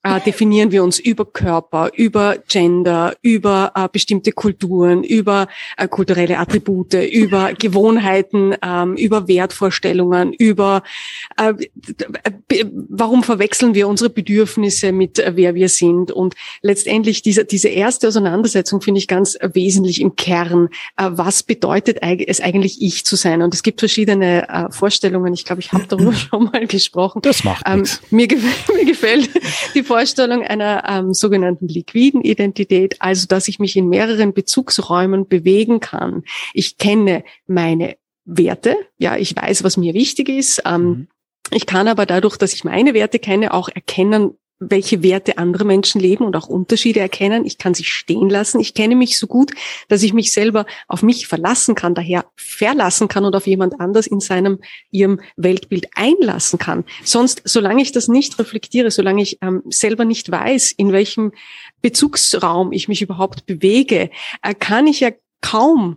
Äh, 0.02 0.20
definieren 0.20 0.70
wir 0.70 0.82
uns 0.82 0.98
über 0.98 1.24
Körper, 1.24 1.90
über 1.94 2.38
Gender, 2.48 3.14
über 3.22 3.72
äh, 3.74 3.88
bestimmte 3.92 4.32
Kulturen, 4.32 5.04
über 5.04 5.48
äh, 5.76 5.88
kulturelle 5.88 6.38
Attribute, 6.38 6.94
über 6.94 7.52
Gewohnheiten, 7.52 8.54
ähm, 8.62 8.94
über 8.96 9.28
Wertvorstellungen, 9.28 10.32
über 10.32 10.82
äh, 11.36 11.52
warum 12.88 13.22
verwechseln 13.22 13.74
wir 13.74 13.88
unsere 13.88 14.10
Bedürfnisse 14.10 14.92
mit 14.92 15.18
äh, 15.18 15.32
wer 15.36 15.54
wir 15.54 15.68
sind. 15.68 16.10
Und 16.10 16.34
letztendlich 16.62 17.20
diese, 17.22 17.44
diese 17.44 17.68
erste 17.68 18.08
Auseinandersetzung 18.08 18.80
finde 18.80 18.98
ich 18.98 19.08
ganz 19.08 19.36
wesentlich 19.42 20.00
im 20.00 20.16
Kern. 20.16 20.68
Äh, 20.96 21.10
was 21.10 21.42
bedeutet 21.42 21.98
es 22.00 22.40
eigentlich 22.40 22.80
ich 22.80 23.04
zu 23.04 23.16
sein? 23.16 23.42
Und 23.42 23.52
es 23.54 23.62
gibt 23.62 23.80
verschiedene 23.80 24.48
äh, 24.48 24.70
Vorstellungen. 24.70 25.34
Ich 25.34 25.44
glaube, 25.44 25.60
ich 25.60 25.72
habe 25.72 25.84
darüber 25.86 26.12
schon 26.14 26.44
mal 26.44 26.66
gesprochen. 26.66 27.20
Das 27.22 27.44
macht 27.44 27.64
ähm, 27.66 27.84
mir, 28.10 28.26
gefällt, 28.26 28.68
mir 28.74 28.84
gefällt 28.86 29.30
die 29.74 29.89
Vorstellung 29.90 30.44
einer 30.44 30.84
ähm, 30.88 31.12
sogenannten 31.12 31.66
liquiden 31.66 32.20
Identität, 32.20 32.94
also 33.00 33.26
dass 33.26 33.48
ich 33.48 33.58
mich 33.58 33.76
in 33.76 33.88
mehreren 33.88 34.32
Bezugsräumen 34.32 35.26
bewegen 35.26 35.80
kann. 35.80 36.22
Ich 36.54 36.78
kenne 36.78 37.24
meine 37.48 37.96
Werte, 38.24 38.76
ja, 38.98 39.16
ich 39.16 39.34
weiß, 39.34 39.64
was 39.64 39.76
mir 39.76 39.92
wichtig 39.92 40.28
ist. 40.28 40.62
Ähm, 40.64 40.82
mhm. 40.82 41.08
Ich 41.50 41.66
kann 41.66 41.88
aber 41.88 42.06
dadurch, 42.06 42.36
dass 42.36 42.52
ich 42.52 42.62
meine 42.62 42.94
Werte 42.94 43.18
kenne, 43.18 43.52
auch 43.52 43.68
erkennen, 43.68 44.38
welche 44.60 45.02
Werte 45.02 45.38
andere 45.38 45.64
Menschen 45.64 46.00
leben 46.00 46.24
und 46.24 46.36
auch 46.36 46.46
Unterschiede 46.46 47.00
erkennen. 47.00 47.46
Ich 47.46 47.56
kann 47.56 47.72
sie 47.72 47.84
stehen 47.84 48.28
lassen. 48.28 48.60
Ich 48.60 48.74
kenne 48.74 48.94
mich 48.94 49.18
so 49.18 49.26
gut, 49.26 49.52
dass 49.88 50.02
ich 50.02 50.12
mich 50.12 50.32
selber 50.32 50.66
auf 50.86 51.02
mich 51.02 51.26
verlassen 51.26 51.74
kann, 51.74 51.94
daher 51.94 52.26
verlassen 52.36 53.08
kann 53.08 53.24
und 53.24 53.34
auf 53.34 53.46
jemand 53.46 53.80
anders 53.80 54.06
in 54.06 54.20
seinem, 54.20 54.58
ihrem 54.90 55.20
Weltbild 55.36 55.88
einlassen 55.94 56.58
kann. 56.58 56.84
Sonst, 57.04 57.40
solange 57.44 57.82
ich 57.82 57.92
das 57.92 58.06
nicht 58.06 58.38
reflektiere, 58.38 58.90
solange 58.90 59.22
ich 59.22 59.38
ähm, 59.40 59.62
selber 59.70 60.04
nicht 60.04 60.30
weiß, 60.30 60.72
in 60.72 60.92
welchem 60.92 61.32
Bezugsraum 61.80 62.72
ich 62.72 62.86
mich 62.86 63.00
überhaupt 63.00 63.46
bewege, 63.46 64.10
äh, 64.42 64.54
kann 64.54 64.86
ich 64.86 65.00
ja 65.00 65.10
kaum 65.40 65.96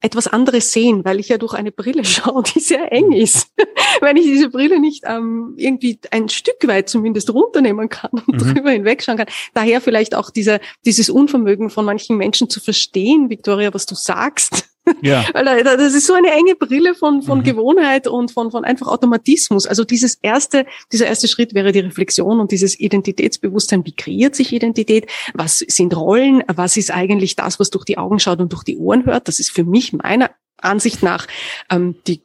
etwas 0.00 0.26
anderes 0.26 0.72
sehen, 0.72 1.04
weil 1.04 1.18
ich 1.18 1.28
ja 1.28 1.38
durch 1.38 1.54
eine 1.54 1.72
Brille 1.72 2.04
schaue, 2.06 2.42
die 2.42 2.60
sehr 2.60 2.92
eng 2.92 3.12
ist. 3.12 3.52
Wenn 4.00 4.16
ich 4.16 4.24
diese 4.24 4.50
Brille 4.50 4.80
nicht 4.80 5.04
ähm, 5.06 5.54
irgendwie 5.56 5.98
ein 6.10 6.28
Stück 6.28 6.66
weit 6.66 6.88
zumindest 6.88 7.32
runternehmen 7.32 7.88
kann 7.88 8.10
und 8.12 8.44
mhm. 8.44 8.54
drüber 8.54 8.70
hinwegschauen 8.70 9.18
kann. 9.18 9.28
Daher 9.54 9.80
vielleicht 9.80 10.14
auch 10.14 10.30
dieser, 10.30 10.60
dieses 10.84 11.10
Unvermögen 11.10 11.70
von 11.70 11.84
manchen 11.84 12.16
Menschen 12.16 12.50
zu 12.50 12.60
verstehen, 12.60 13.30
Victoria, 13.30 13.72
was 13.72 13.86
du 13.86 13.94
sagst. 13.94 14.71
Ja. 15.00 15.24
Weil 15.32 15.64
das 15.64 15.94
ist 15.94 16.06
so 16.06 16.14
eine 16.14 16.30
enge 16.30 16.54
Brille 16.54 16.94
von, 16.94 17.22
von 17.22 17.38
mhm. 17.38 17.44
Gewohnheit 17.44 18.06
und 18.06 18.30
von, 18.30 18.50
von 18.50 18.64
einfach 18.64 18.88
Automatismus. 18.88 19.66
Also 19.66 19.84
dieses 19.84 20.16
erste, 20.22 20.66
dieser 20.90 21.06
erste 21.06 21.28
Schritt 21.28 21.54
wäre 21.54 21.72
die 21.72 21.80
Reflexion 21.80 22.40
und 22.40 22.50
dieses 22.50 22.78
Identitätsbewusstsein. 22.78 23.84
Wie 23.84 23.94
kreiert 23.94 24.34
sich 24.34 24.52
Identität? 24.52 25.06
Was 25.34 25.58
sind 25.58 25.96
Rollen? 25.96 26.42
Was 26.48 26.76
ist 26.76 26.90
eigentlich 26.90 27.36
das, 27.36 27.60
was 27.60 27.70
durch 27.70 27.84
die 27.84 27.98
Augen 27.98 28.18
schaut 28.18 28.40
und 28.40 28.52
durch 28.52 28.64
die 28.64 28.76
Ohren 28.76 29.04
hört? 29.04 29.28
Das 29.28 29.38
ist 29.38 29.50
für 29.50 29.64
mich 29.64 29.92
meiner 29.92 30.30
Ansicht 30.58 31.02
nach 31.02 31.26
ähm, 31.70 31.96
die 32.06 32.22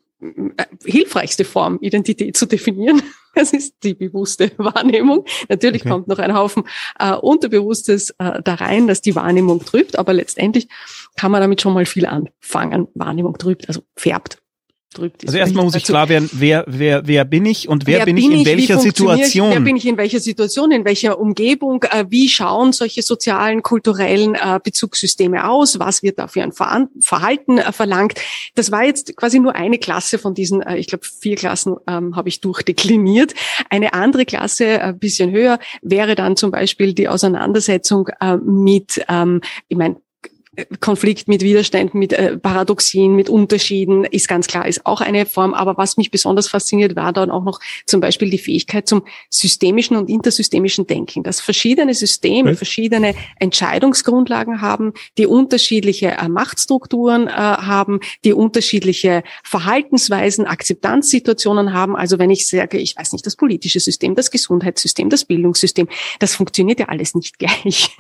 hilfreichste 0.84 1.46
Form, 1.46 1.78
Identität 1.82 2.38
zu 2.38 2.46
definieren. 2.46 3.02
Das 3.36 3.54
ist 3.54 3.76
die 3.84 3.94
bewusste 3.94 4.52
Wahrnehmung. 4.58 5.24
Natürlich 5.48 5.84
okay. 5.84 5.90
kommt 5.92 6.08
noch 6.08 6.18
ein 6.18 6.34
Haufen 6.34 6.64
äh, 6.98 7.14
Unterbewusstes 7.14 8.10
äh, 8.18 8.42
da 8.42 8.56
rein, 8.56 8.88
dass 8.88 9.02
die 9.02 9.14
Wahrnehmung 9.14 9.64
trübt, 9.64 10.00
aber 10.00 10.12
letztendlich 10.12 10.68
kann 11.16 11.32
man 11.32 11.42
damit 11.42 11.62
schon 11.62 11.76
mal 11.76 11.86
viel 11.86 12.08
anfangen. 12.08 12.88
Wahrnehmung 12.96 13.38
trübt, 13.38 13.68
also 13.68 13.84
färbt 13.96 14.40
drückt. 14.94 15.26
Also 15.26 15.38
erstmal 15.38 15.64
muss 15.66 15.76
ich 15.76 15.84
klar 15.84 16.10
werden, 16.10 16.30
wer, 16.34 16.64
wer, 16.68 17.06
wer 17.08 17.26
bin 17.26 17.46
ich 17.46 17.68
und 17.68 17.88
wer, 17.88 18.00
wer 18.00 18.06
bin 18.06 18.18
ich 18.18 18.26
in 18.26 18.46
welcher 18.46 18.80
Situation? 18.80 19.52
Wer 19.52 19.60
bin 19.60 19.76
ich 19.76 19.86
in 19.86 19.98
welcher 19.98 20.20
Situation, 20.20 20.72
in 20.72 20.86
welcher 20.86 21.20
Umgebung? 21.20 21.84
Äh, 21.84 22.06
wie 22.10 22.30
schauen 22.30 22.74
solche 22.74 23.02
sozialen, 23.02 23.64
kulturellen 23.64 24.36
äh, 24.36 24.60
Bezugssysteme 24.64 25.50
aus? 25.50 25.80
Was 25.80 26.04
wird 26.04 26.20
da 26.20 26.28
für 26.28 26.42
ein 26.42 26.52
Verhalten 26.52 27.58
äh, 27.58 27.72
verlangt? 27.72 28.16
Das 28.56 28.72
war 28.72 28.84
jetzt 28.84 29.16
quasi 29.16 29.40
nur 29.40 29.56
eine 29.56 29.78
Klasse 29.78 30.18
von 30.18 30.34
diesen, 30.34 30.64
ich 30.76 30.88
glaube, 30.88 31.06
vier 31.06 31.36
Klassen 31.36 31.76
ähm, 31.88 32.16
habe 32.16 32.30
ich 32.30 32.42
durchdekliniert. 32.42 33.34
Eine 33.70 33.94
andere 33.94 34.26
Klasse, 34.26 34.82
ein 34.82 35.00
bisschen 35.00 35.32
höher, 35.32 35.60
wäre 35.82 36.16
dann 36.16 36.36
zum 36.36 36.52
Beispiel 36.52 36.94
die 36.94 37.08
Auseinandersetzung 37.08 38.10
mit, 38.44 39.04
ähm, 39.10 39.42
ich 39.68 39.78
meine, 39.78 39.98
Konflikt 40.80 41.28
mit 41.28 41.44
Widerständen, 41.44 42.00
mit 42.00 42.14
äh, 42.14 42.36
Paradoxien, 42.38 43.16
mit 43.16 43.30
Unterschieden, 43.30 44.06
ist 44.06 44.28
ganz 44.28 44.48
klar, 44.48 44.68
ist 44.68 44.86
auch 44.88 45.02
eine 45.02 45.28
Form. 45.28 45.54
Aber 45.54 45.78
was 45.78 45.98
mich 45.98 46.10
besonders 46.10 46.48
fasziniert, 46.48 46.96
war 46.96 47.14
dann 47.14 47.30
auch 47.30 47.44
noch 47.44 47.60
zum 47.86 48.02
Beispiel 48.02 48.32
die 48.32 48.40
Fähigkeit 48.40 48.88
zum 48.88 49.04
systemischen 49.30 49.96
und 49.98 50.10
intersystemischen 50.10 50.88
Denken, 50.88 51.22
dass 51.22 51.42
verschiedene 51.42 51.94
Systeme, 51.94 52.50
okay. 52.50 52.58
verschiedene 52.58 53.14
Entscheidungsgrundlagen 53.40 54.60
haben, 54.60 54.94
die 55.20 55.28
unterschiedliche 55.28 56.08
äh, 56.08 56.28
Machtstrukturen 56.28 57.28
äh, 57.28 57.32
haben, 57.32 58.00
die 58.26 58.34
unterschiedliche 58.34 59.24
Verhaltensweisen, 59.44 60.48
Akzeptanzsituationen 60.48 61.74
haben. 61.74 61.96
Also 61.96 62.18
wenn 62.18 62.32
ich 62.32 62.48
sage, 62.48 62.80
ich 62.80 62.98
weiß 62.98 63.14
nicht, 63.14 63.28
das 63.28 63.36
politische 63.36 63.80
System, 63.80 64.16
das 64.16 64.32
Gesundheitssystem, 64.32 65.12
das 65.12 65.24
Bildungssystem, 65.24 65.88
das 66.18 66.34
funktioniert 66.34 66.80
ja 66.80 66.88
alles 66.88 67.14
nicht 67.14 67.38
gleich. 67.40 67.96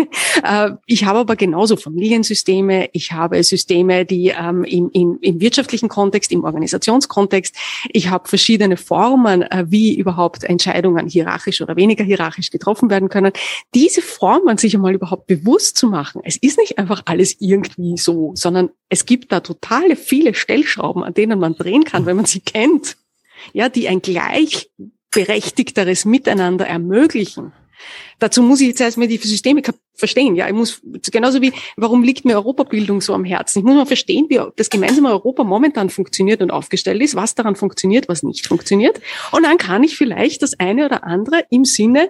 ich 0.87 1.05
habe 1.05 1.19
aber 1.19 1.35
genauso 1.35 1.77
Familiensysteme, 1.77 2.46
Systeme, 2.47 2.89
ich 2.93 3.11
habe 3.11 3.43
Systeme, 3.43 4.05
die 4.05 4.29
ähm, 4.29 4.63
im, 4.63 4.89
im, 4.93 5.17
im 5.19 5.41
wirtschaftlichen 5.41 5.89
Kontext, 5.89 6.31
im 6.31 6.45
Organisationskontext, 6.45 7.53
ich 7.91 8.09
habe 8.09 8.29
verschiedene 8.29 8.77
Formen, 8.77 9.41
äh, 9.41 9.65
wie 9.67 9.97
überhaupt 9.97 10.45
Entscheidungen 10.45 11.09
hierarchisch 11.09 11.61
oder 11.61 11.75
weniger 11.75 12.05
hierarchisch 12.05 12.49
getroffen 12.49 12.89
werden 12.89 13.09
können. 13.09 13.33
Diese 13.75 14.01
Formen 14.01 14.57
sich 14.57 14.75
einmal 14.75 14.95
überhaupt 14.95 15.27
bewusst 15.27 15.75
zu 15.75 15.89
machen. 15.89 16.21
Es 16.23 16.37
ist 16.37 16.57
nicht 16.57 16.77
einfach 16.77 17.01
alles 17.03 17.35
irgendwie 17.41 17.97
so, 17.97 18.31
sondern 18.35 18.69
es 18.87 19.05
gibt 19.05 19.33
da 19.33 19.41
totale 19.41 19.97
viele 19.97 20.33
Stellschrauben, 20.33 21.03
an 21.03 21.13
denen 21.13 21.39
man 21.39 21.55
drehen 21.55 21.83
kann, 21.83 22.05
wenn 22.05 22.15
man 22.15 22.25
sie 22.25 22.39
kennt. 22.39 22.95
Ja, 23.51 23.67
die 23.67 23.89
ein 23.89 24.01
gleichberechtigteres 24.01 26.05
Miteinander 26.05 26.65
ermöglichen. 26.65 27.51
Dazu 28.19 28.41
muss 28.41 28.61
ich 28.61 28.67
jetzt 28.67 28.81
erstmal 28.81 29.07
die 29.07 29.17
Systeme 29.17 29.61
verstehen. 29.93 30.35
Ja, 30.35 30.47
ich 30.47 30.53
muss, 30.53 30.81
genauso 31.11 31.41
wie, 31.41 31.53
warum 31.75 32.03
liegt 32.03 32.25
mir 32.25 32.35
Europabildung 32.35 33.01
so 33.01 33.13
am 33.13 33.25
Herzen? 33.25 33.59
Ich 33.59 33.65
muss 33.65 33.75
mal 33.75 33.85
verstehen, 33.85 34.25
wie 34.29 34.39
das 34.55 34.69
gemeinsame 34.69 35.09
Europa 35.09 35.43
momentan 35.43 35.89
funktioniert 35.89 36.41
und 36.41 36.51
aufgestellt 36.51 37.01
ist, 37.01 37.15
was 37.15 37.35
daran 37.35 37.55
funktioniert, 37.55 38.07
was 38.07 38.23
nicht 38.23 38.47
funktioniert. 38.47 39.01
Und 39.31 39.43
dann 39.43 39.57
kann 39.57 39.83
ich 39.83 39.97
vielleicht 39.97 40.41
das 40.41 40.59
eine 40.59 40.85
oder 40.85 41.03
andere 41.03 41.43
im 41.49 41.65
Sinne 41.65 42.09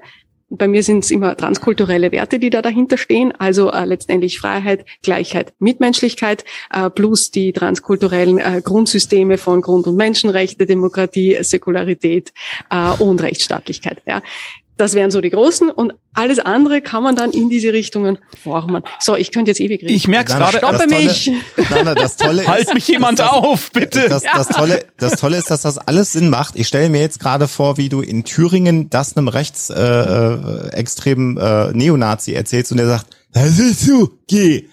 bei 0.49 0.67
mir 0.67 0.81
sind 0.81 1.03
es 1.03 1.11
immer 1.11 1.35
transkulturelle 1.35 2.11
Werte, 2.11 2.39
die 2.39 2.49
da 2.49 2.61
dahinter 2.61 2.97
stehen, 2.97 3.33
also 3.33 3.71
äh, 3.71 3.85
letztendlich 3.85 4.39
Freiheit, 4.39 4.85
Gleichheit, 5.03 5.53
Mitmenschlichkeit 5.59 6.45
äh, 6.71 6.89
plus 6.89 7.31
die 7.31 7.51
transkulturellen 7.51 8.37
äh, 8.37 8.61
Grundsysteme 8.63 9.37
von 9.37 9.61
Grund- 9.61 9.87
und 9.87 9.97
Menschenrechte, 9.97 10.65
Demokratie, 10.65 11.37
Säkularität 11.41 12.31
äh, 12.69 12.91
und 12.91 13.21
Rechtsstaatlichkeit. 13.21 14.01
Ja. 14.05 14.21
Das 14.77 14.93
wären 14.93 15.11
so 15.11 15.19
die 15.21 15.31
großen 15.31 15.69
und 15.69 15.93
alles 16.13 16.39
andere 16.39 16.81
kann 16.81 17.03
man 17.03 17.15
dann 17.15 17.31
in 17.31 17.49
diese 17.49 17.71
Richtungen 17.73 18.17
formen. 18.41 18.83
So, 18.99 19.15
ich 19.15 19.31
könnte 19.31 19.51
jetzt 19.51 19.59
ewig 19.59 19.81
reden. 19.81 19.93
Ich 19.93 20.07
merke 20.07 20.31
es 20.31 20.37
gerade. 20.37 20.57
Stoppe 20.57 20.87
mich! 20.87 21.31
Nana, 21.69 21.93
das 21.95 22.15
Tolle 22.17 22.41
ist, 22.43 22.47
halt 22.47 22.73
mich 22.73 22.87
jemand 22.87 23.19
das, 23.19 23.29
auf, 23.29 23.71
bitte! 23.71 24.07
Das, 24.07 24.23
das, 24.23 24.47
Tolle, 24.49 24.85
das 24.97 25.19
Tolle 25.19 25.37
ist, 25.37 25.51
dass 25.51 25.63
das 25.63 25.77
alles 25.77 26.13
Sinn 26.13 26.29
macht. 26.29 26.55
Ich 26.55 26.67
stelle 26.67 26.89
mir 26.89 27.01
jetzt 27.01 27.19
gerade 27.19 27.47
vor, 27.47 27.77
wie 27.77 27.89
du 27.89 28.01
in 28.01 28.23
Thüringen 28.23 28.89
das 28.89 29.17
einem 29.17 29.27
rechtsextremen 29.27 31.37
äh, 31.37 31.69
äh, 31.69 31.73
Neonazi 31.73 32.33
erzählst 32.33 32.71
und 32.71 32.77
der 32.77 32.87
sagt, 32.87 33.07
das 33.33 33.59
ist 33.59 33.81
so, 33.81 34.09
geh. 34.27 34.69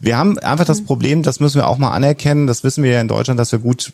Wir 0.00 0.16
haben 0.16 0.38
einfach 0.38 0.64
das 0.64 0.82
Problem, 0.82 1.22
das 1.22 1.38
müssen 1.38 1.58
wir 1.58 1.68
auch 1.68 1.78
mal 1.78 1.92
anerkennen, 1.92 2.48
das 2.48 2.64
wissen 2.64 2.82
wir 2.82 2.90
ja 2.90 3.00
in 3.00 3.08
Deutschland, 3.08 3.38
dass 3.38 3.52
wir 3.52 3.60
gut 3.60 3.92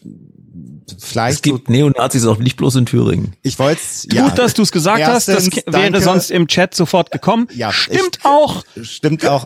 vielleicht. 0.98 1.36
Es 1.36 1.42
gibt 1.42 1.68
Neonazis 1.68 2.26
auch 2.26 2.38
nicht 2.38 2.56
bloß 2.56 2.76
in 2.76 2.86
Thüringen. 2.86 3.34
Ich 3.42 3.58
wollte 3.58 3.80
ja. 4.12 4.24
Gut, 4.28 4.38
dass 4.38 4.54
du 4.54 4.62
es 4.62 4.72
gesagt 4.72 5.00
Erstens, 5.00 5.36
hast. 5.36 5.56
Das 5.56 5.74
wäre 5.74 5.90
danke. 5.90 6.00
sonst 6.00 6.30
im 6.30 6.48
Chat 6.48 6.74
sofort 6.74 7.10
gekommen. 7.10 7.48
Ja, 7.54 7.72
stimmt 7.72 8.18
ich, 8.18 8.24
auch. 8.24 8.64
Stimmt 8.82 9.26
auch. 9.26 9.44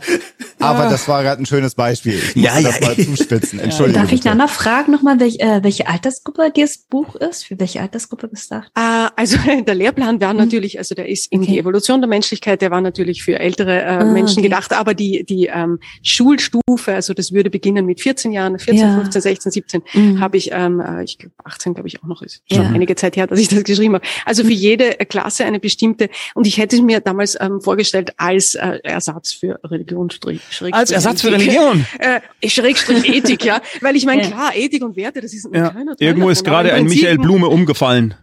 Aber 0.59 0.89
das 0.89 1.07
war 1.07 1.23
gerade 1.23 1.41
ein 1.41 1.45
schönes 1.45 1.75
Beispiel. 1.75 2.21
Ich 2.35 2.35
ja, 2.35 2.57
ja. 2.59 2.71
das 2.71 2.81
mal 2.81 2.95
zuspitzen. 2.95 3.59
Entschuldigung. 3.59 4.01
Darf 4.01 4.11
ich 4.11 4.23
Nana 4.23 4.47
fragen 4.47 4.91
nochmal, 4.91 5.19
welch, 5.19 5.39
äh, 5.39 5.63
welche 5.63 5.87
Altersgruppe 5.87 6.51
das 6.55 6.77
Buch 6.77 7.15
ist? 7.15 7.45
Für 7.45 7.59
welche 7.59 7.81
Altersgruppe 7.81 8.29
gesagt? 8.29 8.71
Äh, 8.75 9.09
also 9.15 9.37
der 9.67 9.75
Lehrplan 9.75 10.21
war 10.21 10.31
hm. 10.31 10.37
natürlich, 10.37 10.77
also 10.77 10.95
der 10.95 11.09
ist 11.09 11.31
in 11.31 11.41
okay. 11.41 11.51
die 11.51 11.59
Evolution 11.59 12.01
der 12.01 12.09
Menschlichkeit, 12.09 12.61
der 12.61 12.71
war 12.71 12.81
natürlich 12.81 13.23
für 13.23 13.39
ältere 13.39 13.81
äh, 13.81 13.85
ah, 13.85 14.05
Menschen 14.05 14.39
okay. 14.39 14.49
gedacht, 14.49 14.73
aber 14.73 14.93
die, 14.93 15.25
die 15.25 15.47
ähm, 15.47 15.79
Schulstufe, 16.01 16.93
also 16.93 17.13
das 17.13 17.31
würde 17.31 17.49
beginnen 17.49 17.85
mit 17.85 18.01
14 18.01 18.31
Jahren, 18.31 18.59
14, 18.59 18.81
ja. 18.81 18.95
15, 18.95 19.21
16, 19.21 19.51
17, 19.51 19.83
mhm. 19.93 20.19
habe 20.19 20.37
ich, 20.37 20.51
ähm, 20.51 20.79
äh, 20.79 21.03
ich 21.03 21.17
18 21.43 21.73
glaube 21.73 21.87
ich 21.87 22.01
auch 22.01 22.07
noch, 22.07 22.21
ist 22.21 22.41
schon 22.51 22.63
ja. 22.63 22.69
einige 22.69 22.95
Zeit 22.95 23.15
her, 23.15 23.27
dass 23.27 23.39
ich 23.39 23.47
das 23.47 23.63
geschrieben 23.63 23.95
habe. 23.95 24.05
Also 24.25 24.43
für 24.43 24.51
jede 24.51 24.91
Klasse 24.91 25.45
eine 25.45 25.59
bestimmte, 25.59 26.09
und 26.33 26.47
ich 26.47 26.57
hätte 26.57 26.81
mir 26.81 26.99
damals 26.99 27.37
ähm, 27.39 27.61
vorgestellt 27.61 28.13
als 28.17 28.55
äh, 28.55 28.79
Ersatz 28.83 29.33
für 29.33 29.59
Religion. 29.63 30.09
Schrägstrich, 30.09 30.73
als 30.73 30.91
Ersatz 30.91 31.21
für 31.21 31.31
Religion? 31.31 31.85
Äh, 31.99 32.21
Schrägstrich 32.47 33.07
Ethik, 33.07 33.45
ja. 33.45 33.61
Weil 33.81 33.95
ich 33.95 34.05
meine, 34.05 34.23
klar, 34.23 34.55
Ethik 34.55 34.83
und 34.83 34.95
Werte, 34.95 35.21
das 35.21 35.33
ist 35.33 35.45
ein 35.45 35.53
ja. 35.53 35.69
kleiner 35.69 35.95
Teil 35.95 36.07
Irgendwo 36.07 36.29
ist 36.29 36.43
gerade 36.43 36.73
ein 36.73 36.85
Michael 36.85 37.17
Blume 37.17 37.47
umgefallen. 37.47 38.15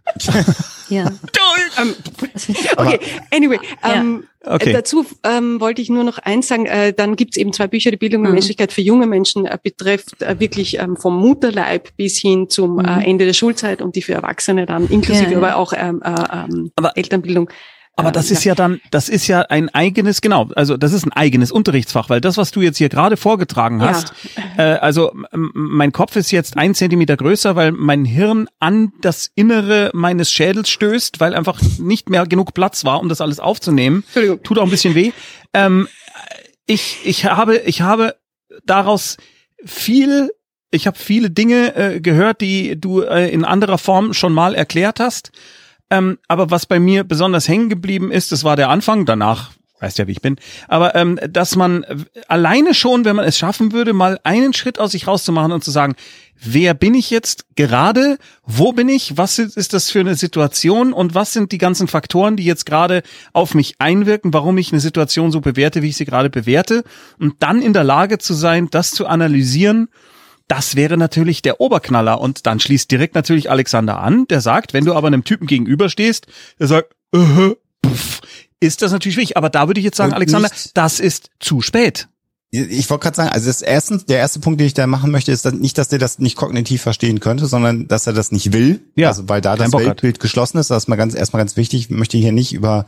ja. 0.88 1.10
ähm, 1.80 1.94
okay, 2.76 3.00
anyway. 3.30 3.58
Ähm, 3.82 4.24
Okay. 4.42 4.70
Äh, 4.70 4.72
dazu 4.72 5.04
ähm, 5.22 5.60
wollte 5.60 5.82
ich 5.82 5.90
nur 5.90 6.02
noch 6.02 6.18
eins 6.18 6.48
sagen, 6.48 6.64
äh, 6.64 6.94
dann 6.94 7.16
gibt 7.16 7.34
es 7.34 7.36
eben 7.36 7.52
zwei 7.52 7.66
Bücher, 7.66 7.90
die 7.90 7.98
Bildung 7.98 8.22
der 8.22 8.30
mhm. 8.30 8.36
Menschlichkeit 8.36 8.72
für 8.72 8.80
junge 8.80 9.06
Menschen 9.06 9.44
äh, 9.44 9.58
betrifft 9.62 10.22
äh, 10.22 10.40
wirklich 10.40 10.78
ähm, 10.78 10.96
vom 10.96 11.16
Mutterleib 11.16 11.94
bis 11.96 12.18
hin 12.18 12.48
zum 12.48 12.78
äh, 12.78 12.96
mhm. 12.96 13.02
Ende 13.02 13.26
der 13.26 13.34
Schulzeit 13.34 13.82
und 13.82 13.96
die 13.96 14.02
für 14.02 14.14
Erwachsene 14.14 14.64
dann 14.64 14.88
inklusive 14.88 15.32
ja, 15.32 15.32
ja. 15.32 15.36
aber 15.38 15.56
auch 15.56 15.74
ähm, 15.76 16.00
äh, 16.02 16.10
ähm, 16.32 16.72
aber 16.74 16.96
Elternbildung 16.96 17.50
aber 17.96 18.12
das 18.12 18.30
ist 18.30 18.44
ja 18.44 18.54
dann, 18.54 18.80
das 18.90 19.08
ist 19.08 19.26
ja 19.26 19.42
ein 19.42 19.68
eigenes, 19.68 20.20
genau, 20.20 20.48
also 20.54 20.76
das 20.76 20.92
ist 20.92 21.04
ein 21.06 21.12
eigenes 21.12 21.52
Unterrichtsfach, 21.52 22.08
weil 22.08 22.20
das, 22.20 22.36
was 22.36 22.50
du 22.50 22.62
jetzt 22.62 22.78
hier 22.78 22.88
gerade 22.88 23.16
vorgetragen 23.16 23.82
hast, 23.82 24.14
ja. 24.56 24.74
äh, 24.74 24.78
also 24.78 25.12
mein 25.32 25.92
Kopf 25.92 26.16
ist 26.16 26.30
jetzt 26.30 26.56
ein 26.56 26.74
Zentimeter 26.74 27.16
größer, 27.16 27.56
weil 27.56 27.72
mein 27.72 28.04
Hirn 28.04 28.48
an 28.58 28.92
das 29.00 29.30
Innere 29.34 29.90
meines 29.92 30.32
Schädels 30.32 30.70
stößt, 30.70 31.20
weil 31.20 31.34
einfach 31.34 31.60
nicht 31.78 32.08
mehr 32.08 32.26
genug 32.26 32.54
Platz 32.54 32.84
war, 32.84 33.00
um 33.00 33.08
das 33.08 33.20
alles 33.20 33.38
aufzunehmen. 33.38 34.02
Entschuldigung. 34.06 34.42
Tut 34.42 34.58
auch 34.58 34.64
ein 34.64 34.70
bisschen 34.70 34.94
weh. 34.94 35.12
Ähm, 35.52 35.88
ich, 36.66 36.98
ich 37.04 37.26
habe, 37.26 37.56
ich 37.58 37.82
habe 37.82 38.16
daraus 38.64 39.16
viel 39.64 40.30
ich 40.72 40.86
habe 40.86 40.96
viele 40.96 41.30
Dinge 41.30 41.74
äh, 41.74 42.00
gehört, 42.00 42.40
die 42.40 42.80
du 42.80 43.00
äh, 43.00 43.28
in 43.30 43.44
anderer 43.44 43.76
Form 43.76 44.14
schon 44.14 44.32
mal 44.32 44.54
erklärt 44.54 45.00
hast. 45.00 45.32
Ähm, 45.90 46.18
aber 46.28 46.50
was 46.50 46.66
bei 46.66 46.78
mir 46.78 47.04
besonders 47.04 47.48
hängen 47.48 47.68
geblieben 47.68 48.12
ist, 48.12 48.32
das 48.32 48.44
war 48.44 48.56
der 48.56 48.68
Anfang, 48.68 49.06
danach 49.06 49.50
weißt 49.80 49.98
ja, 49.98 50.06
wie 50.06 50.12
ich 50.12 50.20
bin, 50.20 50.36
aber 50.68 50.94
ähm, 50.94 51.18
dass 51.28 51.56
man 51.56 51.84
alleine 52.28 52.74
schon, 52.74 53.04
wenn 53.04 53.16
man 53.16 53.24
es 53.24 53.38
schaffen 53.38 53.72
würde, 53.72 53.92
mal 53.92 54.20
einen 54.24 54.52
Schritt 54.52 54.78
aus 54.78 54.92
sich 54.92 55.06
rauszumachen 55.06 55.52
und 55.52 55.64
zu 55.64 55.70
sagen, 55.70 55.96
wer 56.42 56.74
bin 56.74 56.94
ich 56.94 57.10
jetzt 57.10 57.46
gerade, 57.56 58.18
wo 58.44 58.72
bin 58.72 58.88
ich, 58.88 59.16
was 59.16 59.38
ist 59.38 59.72
das 59.72 59.90
für 59.90 60.00
eine 60.00 60.14
Situation? 60.14 60.92
Und 60.92 61.14
was 61.14 61.32
sind 61.32 61.52
die 61.52 61.58
ganzen 61.58 61.88
Faktoren, 61.88 62.36
die 62.36 62.44
jetzt 62.44 62.66
gerade 62.66 63.02
auf 63.32 63.54
mich 63.54 63.76
einwirken, 63.78 64.32
warum 64.32 64.58
ich 64.58 64.72
eine 64.72 64.80
Situation 64.80 65.32
so 65.32 65.40
bewerte, 65.40 65.82
wie 65.82 65.88
ich 65.88 65.96
sie 65.96 66.04
gerade 66.04 66.30
bewerte? 66.30 66.84
Und 67.18 67.36
dann 67.40 67.62
in 67.62 67.72
der 67.72 67.84
Lage 67.84 68.18
zu 68.18 68.34
sein, 68.34 68.68
das 68.70 68.90
zu 68.90 69.06
analysieren 69.06 69.88
das 70.50 70.74
wäre 70.74 70.96
natürlich 70.96 71.42
der 71.42 71.60
Oberknaller. 71.60 72.20
Und 72.20 72.46
dann 72.46 72.58
schließt 72.58 72.90
direkt 72.90 73.14
natürlich 73.14 73.50
Alexander 73.50 74.00
an, 74.00 74.26
der 74.26 74.40
sagt, 74.40 74.72
wenn 74.72 74.84
du 74.84 74.94
aber 74.94 75.06
einem 75.06 75.22
Typen 75.22 75.46
gegenüberstehst, 75.46 76.26
der 76.58 76.66
sagt, 76.66 76.96
uh, 77.14 77.54
puff, 77.80 78.20
ist 78.58 78.82
das 78.82 78.90
natürlich 78.90 79.16
wichtig. 79.16 79.36
Aber 79.36 79.48
da 79.48 79.68
würde 79.68 79.78
ich 79.78 79.84
jetzt 79.84 79.96
sagen, 79.96 80.12
Alexander, 80.12 80.50
das 80.74 80.98
ist 80.98 81.30
zu 81.38 81.62
spät. 81.62 82.08
Ich 82.52 82.90
wollte 82.90 83.04
gerade 83.04 83.16
sagen, 83.16 83.28
also 83.28 83.46
das 83.46 83.62
erste, 83.62 83.98
der 83.98 84.18
erste 84.18 84.40
Punkt, 84.40 84.58
den 84.58 84.66
ich 84.66 84.74
da 84.74 84.88
machen 84.88 85.12
möchte, 85.12 85.30
ist 85.30 85.44
nicht, 85.52 85.78
dass 85.78 85.86
der 85.86 86.00
das 86.00 86.18
nicht 86.18 86.34
kognitiv 86.34 86.82
verstehen 86.82 87.20
könnte, 87.20 87.46
sondern 87.46 87.86
dass 87.86 88.08
er 88.08 88.12
das 88.12 88.32
nicht 88.32 88.52
will. 88.52 88.80
Ja, 88.96 89.08
also 89.08 89.28
weil 89.28 89.40
da 89.40 89.54
das 89.54 89.72
Weltbild 89.72 90.16
hat. 90.16 90.20
geschlossen 90.20 90.58
ist, 90.58 90.68
das 90.68 90.82
ist 90.82 90.88
mal 90.88 90.96
ganz 90.96 91.14
erstmal 91.14 91.40
ganz 91.40 91.56
wichtig. 91.56 91.82
Ich 91.82 91.90
möchte 91.90 92.18
hier 92.18 92.32
nicht 92.32 92.52
über 92.52 92.86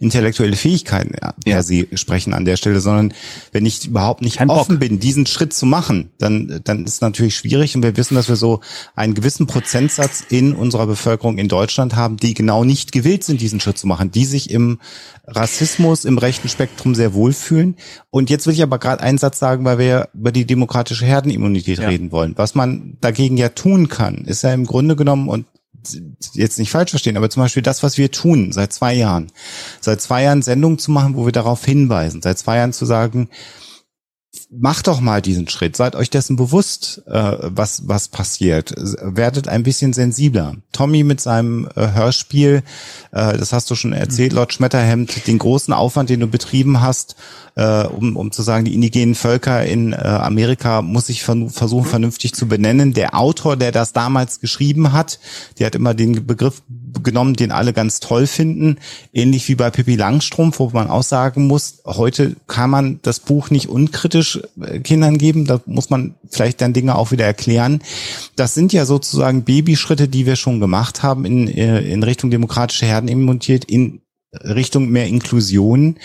intellektuelle 0.00 0.56
Fähigkeiten 0.56 1.10
per 1.10 1.32
ja. 1.44 1.62
se 1.62 1.88
sprechen 1.92 2.32
an 2.32 2.46
der 2.46 2.56
Stelle, 2.56 2.80
sondern 2.80 3.12
wenn 3.52 3.66
ich 3.66 3.86
überhaupt 3.86 4.22
nicht 4.22 4.38
Kein 4.38 4.48
offen 4.48 4.76
Bock. 4.76 4.88
bin, 4.88 4.98
diesen 4.98 5.26
Schritt 5.26 5.52
zu 5.52 5.66
machen, 5.66 6.10
dann 6.16 6.62
dann 6.64 6.86
ist 6.86 6.94
es 6.94 7.00
natürlich 7.02 7.36
schwierig. 7.36 7.76
Und 7.76 7.82
wir 7.82 7.98
wissen, 7.98 8.14
dass 8.14 8.30
wir 8.30 8.36
so 8.36 8.60
einen 8.96 9.12
gewissen 9.12 9.46
Prozentsatz 9.46 10.24
in 10.30 10.54
unserer 10.54 10.86
Bevölkerung 10.86 11.36
in 11.36 11.48
Deutschland 11.48 11.96
haben, 11.96 12.16
die 12.16 12.32
genau 12.32 12.64
nicht 12.64 12.92
gewillt 12.92 13.24
sind, 13.24 13.42
diesen 13.42 13.60
Schritt 13.60 13.76
zu 13.76 13.86
machen, 13.86 14.10
die 14.10 14.24
sich 14.24 14.48
im 14.50 14.78
Rassismus 15.26 16.04
im 16.04 16.18
rechten 16.18 16.48
Spektrum 16.48 16.94
sehr 16.94 17.14
wohlfühlen. 17.14 17.76
Und 18.10 18.30
jetzt 18.30 18.46
will 18.46 18.54
ich 18.54 18.62
aber 18.62 18.78
gerade 18.78 19.01
einen 19.02 19.18
Satz 19.18 19.38
sagen, 19.38 19.64
weil 19.64 19.78
wir 19.78 20.08
über 20.14 20.32
die 20.32 20.46
demokratische 20.46 21.04
Herdenimmunität 21.04 21.78
ja. 21.78 21.88
reden 21.88 22.12
wollen. 22.12 22.34
Was 22.36 22.54
man 22.54 22.96
dagegen 23.00 23.36
ja 23.36 23.50
tun 23.50 23.88
kann, 23.88 24.24
ist 24.24 24.42
ja 24.42 24.52
im 24.52 24.66
Grunde 24.66 24.96
genommen, 24.96 25.28
und 25.28 25.46
jetzt 26.34 26.58
nicht 26.58 26.70
falsch 26.70 26.90
verstehen, 26.90 27.16
aber 27.16 27.30
zum 27.30 27.42
Beispiel 27.42 27.62
das, 27.62 27.82
was 27.82 27.98
wir 27.98 28.10
tun 28.10 28.52
seit 28.52 28.72
zwei 28.72 28.94
Jahren. 28.94 29.32
Seit 29.80 30.00
zwei 30.00 30.22
Jahren 30.22 30.42
Sendungen 30.42 30.78
zu 30.78 30.90
machen, 30.90 31.16
wo 31.16 31.24
wir 31.24 31.32
darauf 31.32 31.64
hinweisen. 31.64 32.22
Seit 32.22 32.38
zwei 32.38 32.58
Jahren 32.58 32.72
zu 32.72 32.84
sagen, 32.86 33.28
macht 34.50 34.86
doch 34.86 35.00
mal 35.00 35.20
diesen 35.20 35.48
Schritt, 35.48 35.76
seid 35.76 35.94
euch 35.94 36.08
dessen 36.08 36.36
bewusst, 36.36 37.02
äh, 37.06 37.36
was 37.40 37.86
was 37.86 38.08
passiert, 38.08 38.74
werdet 39.02 39.48
ein 39.48 39.62
bisschen 39.62 39.92
sensibler. 39.92 40.56
Tommy 40.72 41.04
mit 41.04 41.20
seinem 41.20 41.68
äh, 41.76 41.92
Hörspiel, 41.92 42.62
äh, 43.12 43.36
das 43.36 43.52
hast 43.52 43.70
du 43.70 43.74
schon 43.74 43.92
erzählt, 43.92 44.32
mhm. 44.32 44.38
Lord 44.38 44.52
Schmetterhemd, 44.54 45.26
den 45.26 45.38
großen 45.38 45.74
Aufwand, 45.74 46.08
den 46.08 46.20
du 46.20 46.26
betrieben 46.26 46.80
hast, 46.80 47.16
äh, 47.56 47.84
um, 47.84 48.16
um 48.16 48.32
zu 48.32 48.42
sagen, 48.42 48.64
die 48.64 48.74
indigenen 48.74 49.14
Völker 49.14 49.64
in 49.64 49.92
äh, 49.92 49.96
Amerika 49.96 50.80
muss 50.80 51.10
ich 51.10 51.22
versuchen, 51.22 51.84
vernünftig 51.84 52.32
zu 52.32 52.48
benennen. 52.48 52.94
Der 52.94 53.14
Autor, 53.18 53.56
der 53.56 53.72
das 53.72 53.92
damals 53.92 54.40
geschrieben 54.40 54.92
hat, 54.92 55.18
der 55.58 55.66
hat 55.66 55.74
immer 55.74 55.92
den 55.92 56.26
Begriff 56.26 56.62
genommen, 57.02 57.34
den 57.34 57.52
alle 57.52 57.72
ganz 57.72 58.00
toll 58.00 58.26
finden. 58.26 58.76
Ähnlich 59.12 59.48
wie 59.48 59.54
bei 59.54 59.70
Pippi 59.70 59.96
Langstrumpf, 59.96 60.58
wo 60.58 60.70
man 60.70 60.88
auch 60.88 61.02
sagen 61.02 61.46
muss, 61.46 61.82
heute 61.84 62.36
kann 62.46 62.70
man 62.70 63.00
das 63.02 63.20
Buch 63.20 63.50
nicht 63.50 63.68
unkritisch 63.68 64.40
äh, 64.60 64.80
Kindern 64.80 65.18
geben. 65.18 65.46
Da 65.46 65.60
muss 65.66 65.90
man 65.90 66.14
vielleicht 66.30 66.60
dann 66.60 66.72
Dinge 66.72 66.96
auch 66.96 67.10
wieder 67.10 67.24
erklären. 67.24 67.82
Das 68.36 68.54
sind 68.54 68.72
ja 68.72 68.84
sozusagen 68.84 69.44
Babyschritte, 69.44 70.08
die 70.08 70.26
wir 70.26 70.36
schon 70.36 70.60
gemacht 70.60 71.02
haben 71.02 71.24
in, 71.24 71.48
äh, 71.48 71.80
in 71.80 72.02
Richtung 72.02 72.30
demokratische 72.30 72.86
Herdenimmunität, 72.86 73.64
in 73.64 74.02
Richtung 74.32 74.88
mehr 74.88 75.06
Inklusion. 75.08 75.96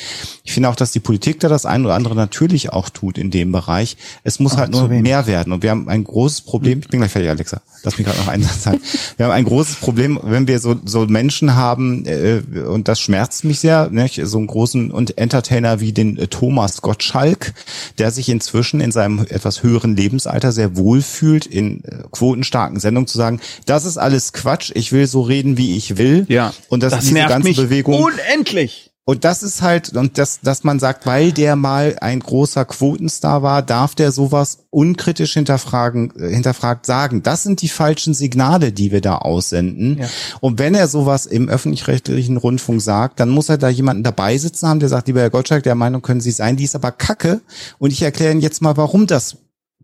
Ich 0.43 0.51
finde 0.51 0.67
auch, 0.67 0.75
dass 0.75 0.91
die 0.91 0.99
Politik 0.99 1.39
da 1.39 1.47
das 1.47 1.65
ein 1.65 1.85
oder 1.85 1.95
andere 1.95 2.13
natürlich 2.13 2.73
auch 2.73 2.89
tut 2.89 3.17
in 3.17 3.31
dem 3.31 3.53
Bereich. 3.53 3.95
Es 4.25 4.41
muss 4.41 4.53
Ach, 4.53 4.57
halt 4.57 4.71
nur 4.71 4.89
mehr 4.89 5.27
werden. 5.27 5.53
Und 5.53 5.63
wir 5.63 5.69
haben 5.69 5.87
ein 5.87 6.03
großes 6.03 6.41
Problem. 6.41 6.79
Ich 6.79 6.89
bin 6.89 6.99
gleich 6.99 7.11
fertig, 7.11 7.29
Alexa. 7.29 7.61
Lass 7.83 7.97
mich 7.97 8.05
gerade 8.05 8.19
noch 8.19 8.27
einen 8.27 8.43
Satz 8.43 8.63
sagen. 8.63 8.81
Wir 9.15 9.27
haben 9.27 9.33
ein 9.33 9.45
großes 9.45 9.75
Problem, 9.75 10.19
wenn 10.23 10.45
wir 10.45 10.59
so, 10.59 10.75
so 10.83 11.05
Menschen 11.05 11.55
haben, 11.55 12.05
äh, 12.05 12.41
und 12.67 12.89
das 12.89 12.99
schmerzt 12.99 13.45
mich 13.45 13.59
sehr, 13.59 13.89
nicht? 13.91 14.19
so 14.25 14.37
einen 14.37 14.47
großen 14.47 14.91
und 14.91 15.17
Entertainer 15.17 15.79
wie 15.79 15.93
den 15.93 16.17
äh, 16.17 16.27
Thomas 16.27 16.81
Gottschalk, 16.81 17.53
der 17.97 18.11
sich 18.11 18.27
inzwischen 18.27 18.81
in 18.81 18.91
seinem 18.91 19.19
etwas 19.19 19.63
höheren 19.63 19.95
Lebensalter 19.95 20.51
sehr 20.51 20.75
wohl 20.75 21.01
fühlt, 21.01 21.45
in 21.45 21.81
äh, 21.85 22.03
quotenstarken 22.11 22.81
Sendungen 22.81 23.07
zu 23.07 23.17
sagen, 23.17 23.39
das 23.65 23.85
ist 23.85 23.97
alles 23.97 24.33
Quatsch, 24.33 24.71
ich 24.75 24.91
will 24.91 25.07
so 25.07 25.21
reden, 25.21 25.57
wie 25.57 25.77
ich 25.77 25.97
will. 25.97 26.25
Ja. 26.27 26.53
Und 26.67 26.83
das, 26.83 26.91
das 26.91 27.05
diese 27.05 27.15
ganze 27.15 27.53
Bewegung 27.53 28.09
Unendlich. 28.27 28.91
Und 29.09 29.23
das 29.23 29.41
ist 29.41 29.61
halt, 29.61 29.95
und 29.95 30.17
das, 30.17 30.41
dass 30.41 30.65
man 30.65 30.79
sagt, 30.79 31.05
weil 31.05 31.31
der 31.31 31.55
mal 31.55 31.95
ein 32.01 32.19
großer 32.19 32.65
Quotenstar 32.65 33.41
war, 33.41 33.61
darf 33.61 33.95
der 33.95 34.11
sowas 34.11 34.65
unkritisch 34.69 35.31
hinterfragen, 35.31 36.11
äh, 36.19 36.33
hinterfragt 36.33 36.85
sagen. 36.85 37.23
Das 37.23 37.41
sind 37.41 37.61
die 37.61 37.69
falschen 37.69 38.13
Signale, 38.13 38.73
die 38.73 38.91
wir 38.91 38.99
da 38.99 39.19
aussenden. 39.19 39.99
Ja. 39.99 40.09
Und 40.41 40.59
wenn 40.59 40.75
er 40.75 40.89
sowas 40.89 41.25
im 41.25 41.47
öffentlich-rechtlichen 41.47 42.35
Rundfunk 42.35 42.81
sagt, 42.81 43.21
dann 43.21 43.29
muss 43.29 43.47
er 43.47 43.57
da 43.57 43.69
jemanden 43.69 44.03
dabei 44.03 44.37
sitzen 44.37 44.67
haben, 44.67 44.81
der 44.81 44.89
sagt, 44.89 45.07
lieber 45.07 45.21
Herr 45.21 45.29
Gottschalk, 45.29 45.63
der 45.63 45.75
Meinung 45.75 46.01
können 46.01 46.19
Sie 46.19 46.31
sein, 46.31 46.57
die 46.57 46.65
ist 46.65 46.75
aber 46.75 46.91
kacke. 46.91 47.39
Und 47.79 47.93
ich 47.93 48.01
erkläre 48.01 48.33
Ihnen 48.33 48.41
jetzt 48.41 48.61
mal, 48.61 48.75
warum 48.75 49.07
das 49.07 49.37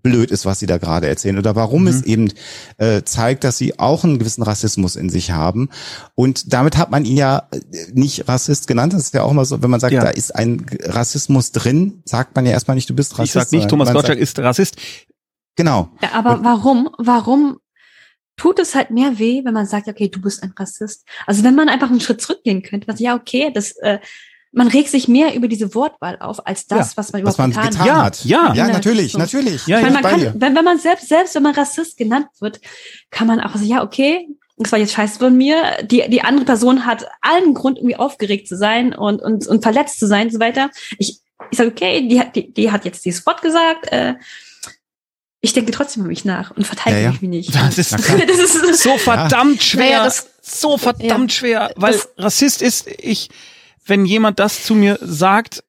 blöd 0.03 0.29
ist, 0.29 0.45
was 0.45 0.59
sie 0.59 0.67
da 0.67 0.77
gerade 0.77 1.07
erzählen 1.07 1.37
oder 1.37 1.55
warum 1.55 1.83
mhm. 1.83 1.87
es 1.87 2.03
eben 2.03 2.31
äh, 2.77 3.01
zeigt, 3.03 3.43
dass 3.43 3.57
sie 3.57 3.79
auch 3.79 4.03
einen 4.03 4.19
gewissen 4.19 4.43
Rassismus 4.43 4.95
in 4.95 5.09
sich 5.09 5.31
haben. 5.31 5.69
Und 6.13 6.53
damit 6.53 6.77
hat 6.77 6.91
man 6.91 7.05
ihn 7.05 7.17
ja 7.17 7.47
äh, 7.51 7.59
nicht 7.93 8.27
Rassist 8.27 8.67
genannt. 8.67 8.93
Das 8.93 9.01
ist 9.01 9.13
ja 9.13 9.23
auch 9.23 9.31
immer 9.31 9.45
so, 9.45 9.63
wenn 9.63 9.71
man 9.71 9.79
sagt, 9.79 9.93
ja. 9.93 10.03
da 10.03 10.09
ist 10.09 10.35
ein 10.35 10.65
Rassismus 10.83 11.51
drin, 11.51 12.03
sagt 12.05 12.35
man 12.35 12.45
ja 12.45 12.51
erstmal 12.51 12.75
nicht, 12.75 12.89
du 12.89 12.93
bist 12.93 13.13
Rassist. 13.17 13.35
Ich 13.35 13.41
sag 13.41 13.51
nicht, 13.51 13.69
Thomas 13.69 13.91
Gottschalk 13.91 14.19
ist 14.19 14.37
Rassist. 14.37 14.75
Genau. 15.55 15.89
Ja, 16.01 16.11
aber 16.13 16.37
Und, 16.37 16.43
warum, 16.43 16.89
warum 16.97 17.59
tut 18.35 18.59
es 18.59 18.75
halt 18.75 18.91
mehr 18.91 19.19
weh, 19.19 19.45
wenn 19.45 19.53
man 19.53 19.67
sagt, 19.67 19.87
okay, 19.87 20.09
du 20.09 20.19
bist 20.19 20.43
ein 20.43 20.53
Rassist. 20.57 21.05
Also 21.25 21.43
wenn 21.43 21.55
man 21.55 21.69
einfach 21.69 21.89
einen 21.89 22.01
Schritt 22.01 22.21
zurückgehen 22.21 22.61
könnte, 22.63 22.87
was 22.87 22.99
ja 22.99 23.15
okay, 23.15 23.51
das 23.53 23.77
äh, 23.77 23.99
man 24.53 24.67
regt 24.67 24.89
sich 24.89 25.07
mehr 25.07 25.33
über 25.33 25.47
diese 25.47 25.73
Wortwahl 25.73 26.17
auf, 26.19 26.45
als 26.45 26.67
das, 26.67 26.91
ja, 26.91 26.97
was 26.97 27.11
man 27.11 27.21
überhaupt 27.21 27.39
was 27.39 27.43
man 27.43 27.49
getan, 27.49 27.69
getan 27.71 27.91
hat. 27.91 28.03
hat. 28.03 28.25
Ja, 28.25 28.53
ja, 28.53 28.67
ja 28.67 28.67
natürlich, 28.67 29.13
so. 29.13 29.17
natürlich. 29.17 29.65
Ja, 29.67 29.79
ich 29.79 29.83
meine, 29.83 30.01
man 30.01 30.03
kann, 30.03 30.41
wenn, 30.41 30.55
wenn 30.55 30.65
man 30.65 30.77
selbst, 30.77 31.09
selbst 31.09 31.35
wenn 31.35 31.43
man 31.43 31.55
Rassist 31.55 31.97
genannt 31.97 32.27
wird, 32.39 32.61
kann 33.09 33.27
man 33.27 33.39
auch 33.39 33.53
sagen, 33.53 33.65
ja, 33.65 33.83
okay, 33.83 34.27
das 34.57 34.71
war 34.71 34.79
jetzt 34.79 34.93
scheiße 34.93 35.17
von 35.17 35.35
mir. 35.35 35.83
Die, 35.83 36.07
die 36.07 36.21
andere 36.21 36.45
Person 36.45 36.85
hat 36.85 37.07
allen 37.21 37.55
Grund, 37.55 37.79
irgendwie 37.79 37.95
aufgeregt 37.95 38.47
zu 38.47 38.55
sein 38.55 38.93
und, 38.93 39.21
und, 39.21 39.47
und 39.47 39.63
verletzt 39.63 39.99
zu 39.99 40.07
sein 40.07 40.27
und 40.27 40.33
so 40.33 40.39
weiter. 40.39 40.69
Ich, 40.99 41.19
ich 41.49 41.57
sage, 41.57 41.71
okay, 41.71 42.07
die, 42.07 42.19
hat 42.19 42.35
die, 42.35 42.53
die 42.53 42.71
hat 42.71 42.85
jetzt 42.85 43.03
dieses 43.03 43.25
Wort 43.25 43.41
gesagt, 43.41 43.91
äh, 43.91 44.13
ich 45.41 45.53
denke 45.53 45.71
trotzdem 45.71 46.03
über 46.03 46.09
mich 46.09 46.23
nach 46.23 46.51
und 46.51 46.65
verteidige 46.65 47.01
ja, 47.01 47.07
ja. 47.07 47.11
mich 47.11 47.21
nicht. 47.21 47.55
Das 47.55 47.77
ist, 47.77 47.91
das 47.93 48.05
ist 48.07 48.83
so 48.83 48.97
verdammt 48.97 49.61
schwer. 49.63 49.89
Ja, 49.89 50.03
das, 50.05 50.29
so 50.41 50.77
verdammt 50.77 51.33
schwer, 51.33 51.71
weil 51.75 51.99
Rassist 52.17 52.61
ist 52.61 52.87
ich, 52.87 53.29
wenn 53.85 54.05
jemand 54.05 54.39
das 54.39 54.63
zu 54.63 54.75
mir 54.75 54.97
sagt, 55.01 55.63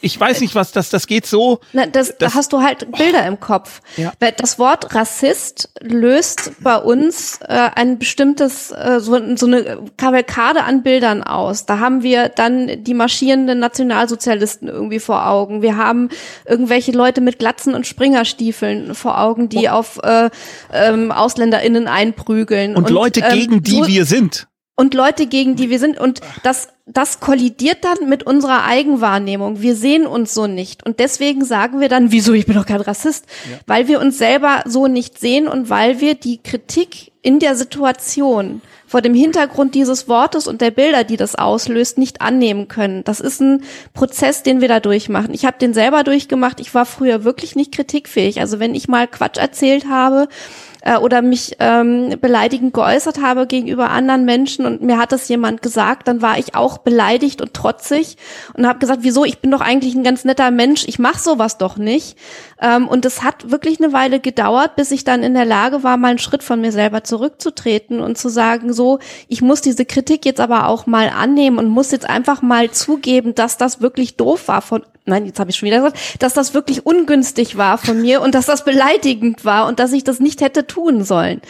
ich 0.00 0.18
weiß 0.18 0.40
nicht 0.40 0.54
was, 0.54 0.72
das, 0.72 0.90
das 0.90 1.06
geht 1.06 1.26
so. 1.26 1.60
Na, 1.72 1.86
das, 1.86 2.08
das, 2.08 2.18
da 2.18 2.34
hast 2.34 2.52
du 2.52 2.60
halt 2.60 2.92
Bilder 2.92 3.22
oh, 3.24 3.28
im 3.28 3.40
Kopf. 3.40 3.80
Ja. 3.96 4.12
Das 4.36 4.58
Wort 4.58 4.94
Rassist 4.94 5.70
löst 5.80 6.52
bei 6.60 6.76
uns 6.76 7.40
äh, 7.48 7.70
ein 7.74 7.98
bestimmtes, 7.98 8.70
äh, 8.72 9.00
so, 9.00 9.18
so 9.36 9.46
eine 9.46 9.84
Kavalkade 9.96 10.64
an 10.64 10.82
Bildern 10.82 11.22
aus. 11.22 11.64
Da 11.64 11.78
haben 11.78 12.02
wir 12.02 12.28
dann 12.28 12.84
die 12.84 12.94
marschierenden 12.94 13.58
Nationalsozialisten 13.58 14.68
irgendwie 14.68 15.00
vor 15.00 15.26
Augen. 15.26 15.62
Wir 15.62 15.78
haben 15.78 16.10
irgendwelche 16.46 16.92
Leute 16.92 17.22
mit 17.22 17.38
Glatzen 17.38 17.74
und 17.74 17.86
Springerstiefeln 17.86 18.94
vor 18.94 19.18
Augen, 19.18 19.48
die 19.48 19.68
oh. 19.68 19.72
auf 19.72 19.98
äh, 20.02 20.28
ähm, 20.72 21.10
AusländerInnen 21.10 21.88
einprügeln. 21.88 22.76
Und, 22.76 22.84
und 22.84 22.90
Leute, 22.90 23.20
ähm, 23.20 23.38
gegen 23.38 23.62
die 23.62 23.76
so, 23.76 23.86
wir 23.86 24.04
sind 24.04 24.46
und 24.74 24.94
Leute, 24.94 25.26
gegen 25.26 25.54
die 25.54 25.70
wir 25.70 25.78
sind. 25.78 26.00
Und 26.00 26.20
das, 26.42 26.68
das 26.86 27.20
kollidiert 27.20 27.84
dann 27.84 28.08
mit 28.08 28.22
unserer 28.22 28.64
Eigenwahrnehmung. 28.64 29.60
Wir 29.60 29.76
sehen 29.76 30.06
uns 30.06 30.32
so 30.32 30.46
nicht. 30.46 30.84
Und 30.84 30.98
deswegen 30.98 31.44
sagen 31.44 31.80
wir 31.80 31.88
dann, 31.88 32.10
wieso, 32.10 32.32
ich 32.32 32.46
bin 32.46 32.56
doch 32.56 32.66
kein 32.66 32.80
Rassist. 32.80 33.26
Ja. 33.50 33.58
Weil 33.66 33.88
wir 33.88 34.00
uns 34.00 34.18
selber 34.18 34.62
so 34.66 34.86
nicht 34.86 35.18
sehen 35.18 35.46
und 35.46 35.68
weil 35.68 36.00
wir 36.00 36.14
die 36.14 36.38
Kritik 36.42 37.12
in 37.20 37.38
der 37.38 37.54
Situation 37.54 38.62
vor 38.86 39.00
dem 39.00 39.14
Hintergrund 39.14 39.74
dieses 39.74 40.06
Wortes 40.06 40.46
und 40.46 40.60
der 40.60 40.70
Bilder, 40.70 41.04
die 41.04 41.16
das 41.16 41.34
auslöst, 41.34 41.96
nicht 41.96 42.20
annehmen 42.20 42.68
können. 42.68 43.04
Das 43.04 43.20
ist 43.20 43.40
ein 43.40 43.62
Prozess, 43.94 44.42
den 44.42 44.60
wir 44.60 44.68
da 44.68 44.80
durchmachen. 44.80 45.32
Ich 45.32 45.46
habe 45.46 45.56
den 45.58 45.72
selber 45.72 46.04
durchgemacht. 46.04 46.60
Ich 46.60 46.74
war 46.74 46.84
früher 46.84 47.24
wirklich 47.24 47.56
nicht 47.56 47.72
kritikfähig. 47.72 48.40
Also 48.40 48.58
wenn 48.58 48.74
ich 48.74 48.88
mal 48.88 49.08
Quatsch 49.08 49.38
erzählt 49.38 49.86
habe, 49.88 50.28
äh, 50.82 50.96
oder 50.96 51.22
mich 51.22 51.56
ähm, 51.58 52.16
beleidigend 52.20 52.74
geäußert 52.74 53.20
habe 53.20 53.46
gegenüber 53.46 53.90
anderen 53.90 54.24
Menschen 54.24 54.66
und 54.66 54.82
mir 54.82 54.98
hat 54.98 55.12
das 55.12 55.28
jemand 55.28 55.62
gesagt, 55.62 56.08
dann 56.08 56.22
war 56.22 56.38
ich 56.38 56.54
auch 56.54 56.78
beleidigt 56.78 57.40
und 57.40 57.54
trotzig 57.54 58.16
und 58.54 58.66
habe 58.66 58.78
gesagt, 58.78 59.00
wieso, 59.02 59.24
ich 59.24 59.38
bin 59.38 59.50
doch 59.50 59.60
eigentlich 59.60 59.94
ein 59.94 60.04
ganz 60.04 60.24
netter 60.24 60.50
Mensch, 60.50 60.84
ich 60.86 60.98
mache 60.98 61.20
sowas 61.20 61.58
doch 61.58 61.76
nicht. 61.76 62.16
Ähm, 62.60 62.88
und 62.88 63.04
es 63.04 63.22
hat 63.22 63.50
wirklich 63.50 63.80
eine 63.82 63.92
Weile 63.92 64.20
gedauert, 64.20 64.76
bis 64.76 64.90
ich 64.90 65.04
dann 65.04 65.22
in 65.22 65.34
der 65.34 65.44
Lage 65.44 65.82
war, 65.82 65.96
mal 65.96 66.08
einen 66.08 66.18
Schritt 66.18 66.42
von 66.42 66.60
mir 66.60 66.72
selber 66.72 67.04
zurückzutreten 67.04 68.00
und 68.00 68.18
zu 68.18 68.28
sagen, 68.28 68.72
so, 68.72 68.98
ich 69.28 69.42
muss 69.42 69.60
diese 69.60 69.84
Kritik 69.84 70.24
jetzt 70.24 70.40
aber 70.40 70.68
auch 70.68 70.86
mal 70.86 71.08
annehmen 71.08 71.58
und 71.58 71.68
muss 71.68 71.90
jetzt 71.90 72.08
einfach 72.08 72.42
mal 72.42 72.70
zugeben, 72.70 73.34
dass 73.34 73.56
das 73.56 73.80
wirklich 73.80 74.16
doof 74.16 74.48
war 74.48 74.62
von 74.62 74.82
nein, 75.04 75.26
jetzt 75.26 75.40
habe 75.40 75.50
ich 75.50 75.56
schon 75.56 75.66
wieder 75.66 75.78
gesagt, 75.78 75.98
dass 76.20 76.34
das 76.34 76.54
wirklich 76.54 76.86
ungünstig 76.86 77.56
war 77.56 77.78
von 77.78 78.00
mir 78.00 78.20
und 78.20 78.34
dass 78.34 78.46
das 78.46 78.64
beleidigend 78.64 79.44
war 79.44 79.66
und 79.66 79.78
dass 79.78 79.92
ich 79.92 80.04
das 80.04 80.20
nicht 80.20 80.40
hätte 80.40 80.66
tun 80.72 81.04
sollen. 81.04 81.40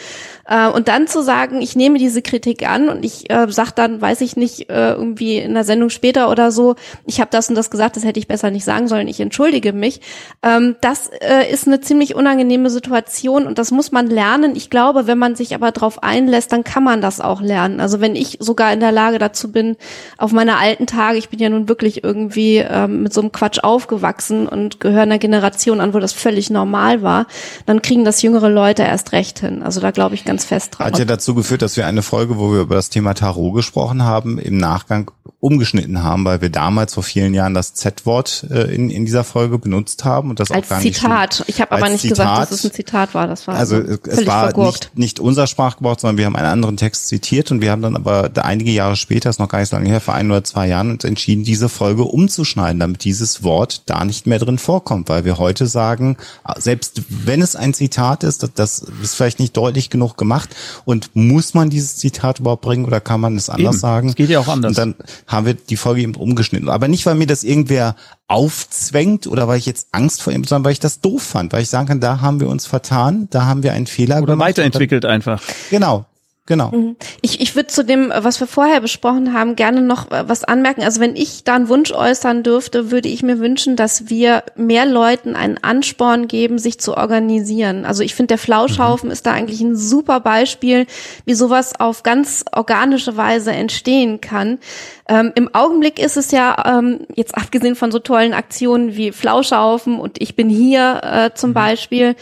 Äh, 0.45 0.67
und 0.67 0.87
dann 0.87 1.07
zu 1.07 1.21
sagen, 1.21 1.61
ich 1.61 1.75
nehme 1.75 1.97
diese 1.97 2.21
Kritik 2.21 2.67
an 2.67 2.89
und 2.89 3.05
ich 3.05 3.29
äh, 3.29 3.47
sag 3.49 3.71
dann, 3.71 4.01
weiß 4.01 4.21
ich 4.21 4.35
nicht, 4.35 4.69
äh, 4.69 4.93
irgendwie 4.93 5.37
in 5.37 5.53
der 5.53 5.63
Sendung 5.63 5.89
später 5.89 6.29
oder 6.29 6.51
so, 6.51 6.75
ich 7.05 7.19
habe 7.19 7.29
das 7.31 7.49
und 7.49 7.55
das 7.55 7.69
gesagt, 7.69 7.95
das 7.95 8.03
hätte 8.03 8.19
ich 8.19 8.27
besser 8.27 8.51
nicht 8.51 8.65
sagen 8.65 8.87
sollen, 8.87 9.07
ich 9.07 9.19
entschuldige 9.19 9.73
mich. 9.73 10.01
Ähm, 10.41 10.75
das 10.81 11.09
äh, 11.21 11.51
ist 11.51 11.67
eine 11.67 11.79
ziemlich 11.81 12.15
unangenehme 12.15 12.69
Situation 12.69 13.47
und 13.47 13.57
das 13.57 13.71
muss 13.71 13.91
man 13.91 14.07
lernen. 14.07 14.55
Ich 14.55 14.69
glaube, 14.69 15.07
wenn 15.07 15.17
man 15.17 15.35
sich 15.35 15.55
aber 15.55 15.71
darauf 15.71 16.03
einlässt, 16.03 16.51
dann 16.51 16.63
kann 16.63 16.83
man 16.83 17.01
das 17.01 17.21
auch 17.21 17.41
lernen. 17.41 17.79
Also 17.79 18.01
wenn 18.01 18.15
ich 18.15 18.37
sogar 18.39 18.73
in 18.73 18.79
der 18.79 18.91
Lage 18.91 19.19
dazu 19.19 19.51
bin, 19.51 19.77
auf 20.17 20.31
meine 20.33 20.57
alten 20.57 20.87
Tage, 20.87 21.17
ich 21.17 21.29
bin 21.29 21.39
ja 21.39 21.49
nun 21.49 21.69
wirklich 21.69 22.03
irgendwie 22.03 22.57
ähm, 22.57 23.03
mit 23.03 23.13
so 23.13 23.21
einem 23.21 23.31
Quatsch 23.31 23.59
aufgewachsen 23.63 24.47
und 24.47 24.79
gehöre 24.79 25.03
einer 25.03 25.19
Generation 25.19 25.79
an, 25.79 25.93
wo 25.93 25.99
das 25.99 26.13
völlig 26.13 26.49
normal 26.49 27.01
war, 27.01 27.27
dann 27.65 27.81
kriegen 27.81 28.03
das 28.03 28.21
jüngere 28.21 28.49
Leute 28.49 28.83
erst 28.83 29.13
recht 29.13 29.39
hin. 29.39 29.63
Also 29.63 29.79
da 29.79 29.91
glaube 29.91 30.15
ich 30.15 30.25
ganz 30.25 30.32
fest 30.39 30.77
dran. 30.77 30.87
Hat 30.87 30.99
ja 30.99 31.05
dazu 31.05 31.35
geführt, 31.35 31.61
dass 31.61 31.77
wir 31.77 31.85
eine 31.85 32.01
Folge, 32.01 32.37
wo 32.37 32.51
wir 32.51 32.61
über 32.61 32.75
das 32.75 32.89
Thema 32.89 33.13
Tarot 33.13 33.55
gesprochen 33.55 34.03
haben, 34.03 34.39
im 34.39 34.57
Nachgang 34.57 35.11
umgeschnitten 35.43 36.01
haben, 36.03 36.23
weil 36.23 36.39
wir 36.39 36.49
damals 36.49 36.93
vor 36.93 37.03
vielen 37.03 37.33
Jahren 37.33 37.53
das 37.53 37.73
Z-Wort 37.73 38.47
äh, 38.49 38.73
in, 38.73 38.89
in 38.89 39.05
dieser 39.05 39.25
Folge 39.25 39.59
benutzt 39.59 40.05
haben 40.05 40.29
und 40.29 40.39
das 40.39 40.51
als 40.51 40.67
auch 40.67 40.69
gar 40.69 40.79
Zitat. 40.79 41.39
nicht. 41.39 41.49
Ich 41.49 41.61
habe 41.61 41.73
aber 41.73 41.89
nicht 41.89 41.99
Zitat. 41.99 42.17
gesagt, 42.17 42.41
dass 42.41 42.51
es 42.51 42.63
ein 42.63 42.71
Zitat 42.71 43.13
war. 43.13 43.27
Das 43.27 43.45
war 43.45 43.55
also 43.55 43.75
es 43.77 44.25
war 44.25 44.57
nicht, 44.57 44.97
nicht 44.97 45.19
unser 45.19 45.45
Sprachgebrauch, 45.47 45.99
sondern 45.99 46.17
wir 46.17 46.25
haben 46.25 46.37
einen 46.37 46.47
anderen 46.47 46.77
Text 46.77 47.09
zitiert 47.09 47.51
und 47.51 47.59
wir 47.59 47.71
haben 47.71 47.81
dann 47.81 47.97
aber 47.97 48.31
einige 48.41 48.71
Jahre 48.71 48.95
später, 48.95 49.29
ist 49.29 49.39
noch 49.39 49.49
gar 49.49 49.59
nicht 49.59 49.69
so 49.69 49.75
lange 49.75 49.89
her, 49.89 49.99
vor 49.99 50.13
ein 50.13 50.31
oder 50.31 50.45
zwei 50.45 50.65
Jahren 50.67 50.91
uns 50.91 51.03
entschieden, 51.03 51.43
diese 51.43 51.67
Folge 51.67 52.03
umzuschneiden, 52.03 52.79
damit 52.79 53.03
dieses 53.03 53.43
Wort 53.43 53.83
da 53.87 54.05
nicht 54.05 54.25
mehr 54.27 54.39
drin 54.39 54.57
vorkommt, 54.57 55.09
weil 55.09 55.25
wir 55.25 55.39
heute 55.39 55.67
sagen, 55.67 56.15
selbst 56.55 57.01
wenn 57.09 57.41
es 57.41 57.57
ein 57.57 57.73
Zitat 57.73 58.23
ist, 58.23 58.43
das, 58.43 58.53
das 58.55 58.79
ist 59.01 59.15
vielleicht 59.15 59.39
nicht 59.39 59.57
deutlich 59.57 59.89
genug 59.89 60.15
gemacht 60.23 60.49
und 60.85 61.11
muss 61.13 61.53
man 61.53 61.69
dieses 61.69 61.97
Zitat 61.97 62.39
überhaupt 62.39 62.61
bringen 62.61 62.85
oder 62.85 62.99
kann 62.99 63.21
man 63.21 63.35
es 63.35 63.49
anders 63.49 63.75
Eben. 63.75 63.79
sagen? 63.79 64.09
Es 64.09 64.15
geht 64.15 64.29
ja 64.29 64.39
auch 64.39 64.47
anders. 64.47 64.71
Und 64.71 64.77
dann 64.77 64.95
haben 65.27 65.45
wir 65.45 65.53
die 65.53 65.77
Folge 65.77 66.01
eben 66.01 66.15
umgeschnitten. 66.15 66.69
Aber 66.69 66.87
nicht, 66.87 67.05
weil 67.05 67.15
mir 67.15 67.27
das 67.27 67.43
irgendwer 67.43 67.95
aufzwängt 68.27 69.27
oder 69.27 69.47
weil 69.47 69.59
ich 69.59 69.65
jetzt 69.65 69.87
Angst 69.91 70.21
vor 70.21 70.33
ihm, 70.33 70.43
sondern 70.43 70.65
weil 70.65 70.71
ich 70.71 70.79
das 70.79 71.01
doof 71.01 71.21
fand, 71.21 71.53
weil 71.53 71.61
ich 71.61 71.69
sagen 71.69 71.87
kann, 71.87 71.99
da 71.99 72.21
haben 72.21 72.39
wir 72.39 72.49
uns 72.49 72.65
vertan, 72.65 73.27
da 73.29 73.45
haben 73.45 73.63
wir 73.63 73.73
einen 73.73 73.87
Fehler 73.87 74.17
oder 74.17 74.33
gemacht. 74.33 74.37
Oder 74.37 74.45
weiterentwickelt 74.47 75.05
einfach. 75.05 75.41
Genau, 75.69 76.05
Genau. 76.45 76.71
Mhm. 76.71 76.97
Ich, 77.21 77.39
ich 77.39 77.55
würde 77.55 77.67
zu 77.67 77.85
dem, 77.85 78.11
was 78.13 78.41
wir 78.41 78.47
vorher 78.47 78.81
besprochen 78.81 79.31
haben, 79.31 79.55
gerne 79.55 79.81
noch 79.81 80.11
äh, 80.11 80.27
was 80.27 80.43
anmerken. 80.43 80.83
Also 80.83 80.99
wenn 80.99 81.15
ich 81.15 81.45
da 81.45 81.55
einen 81.55 81.69
Wunsch 81.69 81.93
äußern 81.93 82.43
dürfte, 82.43 82.91
würde 82.91 83.07
ich 83.07 83.23
mir 83.23 83.39
wünschen, 83.39 83.77
dass 83.77 84.09
wir 84.09 84.43
mehr 84.57 84.85
Leuten 84.85 85.37
einen 85.37 85.57
Ansporn 85.63 86.27
geben, 86.27 86.59
sich 86.59 86.81
zu 86.81 86.97
organisieren. 86.97 87.85
Also 87.85 88.03
ich 88.03 88.13
finde, 88.13 88.27
der 88.27 88.39
Flauschhaufen 88.39 89.07
mhm. 89.07 89.13
ist 89.13 89.25
da 89.25 89.31
eigentlich 89.31 89.61
ein 89.61 89.77
super 89.77 90.19
Beispiel, 90.19 90.85
wie 91.23 91.33
sowas 91.33 91.79
auf 91.79 92.03
ganz 92.03 92.43
organische 92.51 93.15
Weise 93.15 93.53
entstehen 93.53 94.19
kann. 94.19 94.59
Ähm, 95.07 95.31
Im 95.35 95.55
Augenblick 95.55 95.97
ist 95.97 96.17
es 96.17 96.31
ja, 96.31 96.77
ähm, 96.77 97.07
jetzt 97.15 97.35
abgesehen 97.35 97.77
von 97.77 97.89
so 97.89 97.99
tollen 97.99 98.33
Aktionen 98.33 98.97
wie 98.97 99.13
Flauschhaufen 99.13 99.97
und 99.97 100.21
ich 100.21 100.35
bin 100.35 100.49
hier 100.49 101.01
äh, 101.03 101.29
zum 101.33 101.51
mhm. 101.51 101.53
Beispiel, 101.53 102.15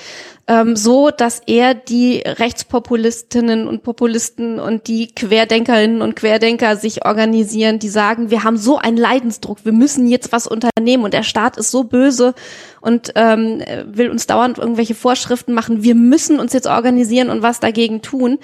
ähm, 0.52 0.76
so, 0.76 1.12
dass 1.12 1.42
er 1.46 1.74
die 1.74 2.22
Rechtspopulistinnen 2.26 3.70
und 3.70 3.84
Populisten 3.84 4.60
und 4.60 4.90
die 4.90 5.08
Querdenkerinnen 5.08 6.02
und 6.02 6.18
Querdenker 6.18 6.76
sich 6.76 7.06
organisieren, 7.06 7.80
die 7.80 7.88
sagen, 7.88 8.32
wir 8.32 8.44
haben 8.44 8.58
so 8.58 8.78
einen 8.78 8.98
Leidensdruck, 8.98 9.64
wir 9.64 9.72
müssen 9.72 10.08
jetzt 10.08 10.34
was 10.34 10.48
unternehmen 10.48 11.06
und 11.06 11.14
der 11.14 11.24
Staat 11.24 11.56
ist 11.56 11.72
so 11.72 11.86
böse 11.86 12.34
und 12.82 13.14
ähm, 13.16 13.64
will 13.86 14.10
uns 14.10 14.28
dauernd 14.28 14.58
irgendwelche 14.58 14.94
Vorschriften 14.94 15.54
machen. 15.54 15.84
Wir 15.84 15.96
müssen 15.96 16.38
uns 16.38 16.52
jetzt 16.52 16.68
organisieren 16.68 17.30
und 17.30 17.44
was 17.44 17.62
dagegen 17.62 18.02
tun. 18.02 18.38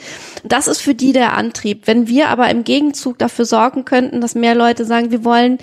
Das 0.46 0.70
ist 0.70 0.80
für 0.80 0.96
die 0.96 1.12
der 1.12 1.36
Antrieb. 1.36 1.88
Wenn 1.88 2.08
wir 2.08 2.30
aber 2.30 2.50
im 2.50 2.64
Gegenzug 2.64 3.18
dafür 3.18 3.44
sorgen 3.44 3.84
könnten, 3.84 4.22
dass 4.22 4.34
mehr 4.34 4.56
Leute 4.56 4.86
sagen, 4.86 5.12
wir 5.12 5.26
wollen 5.26 5.58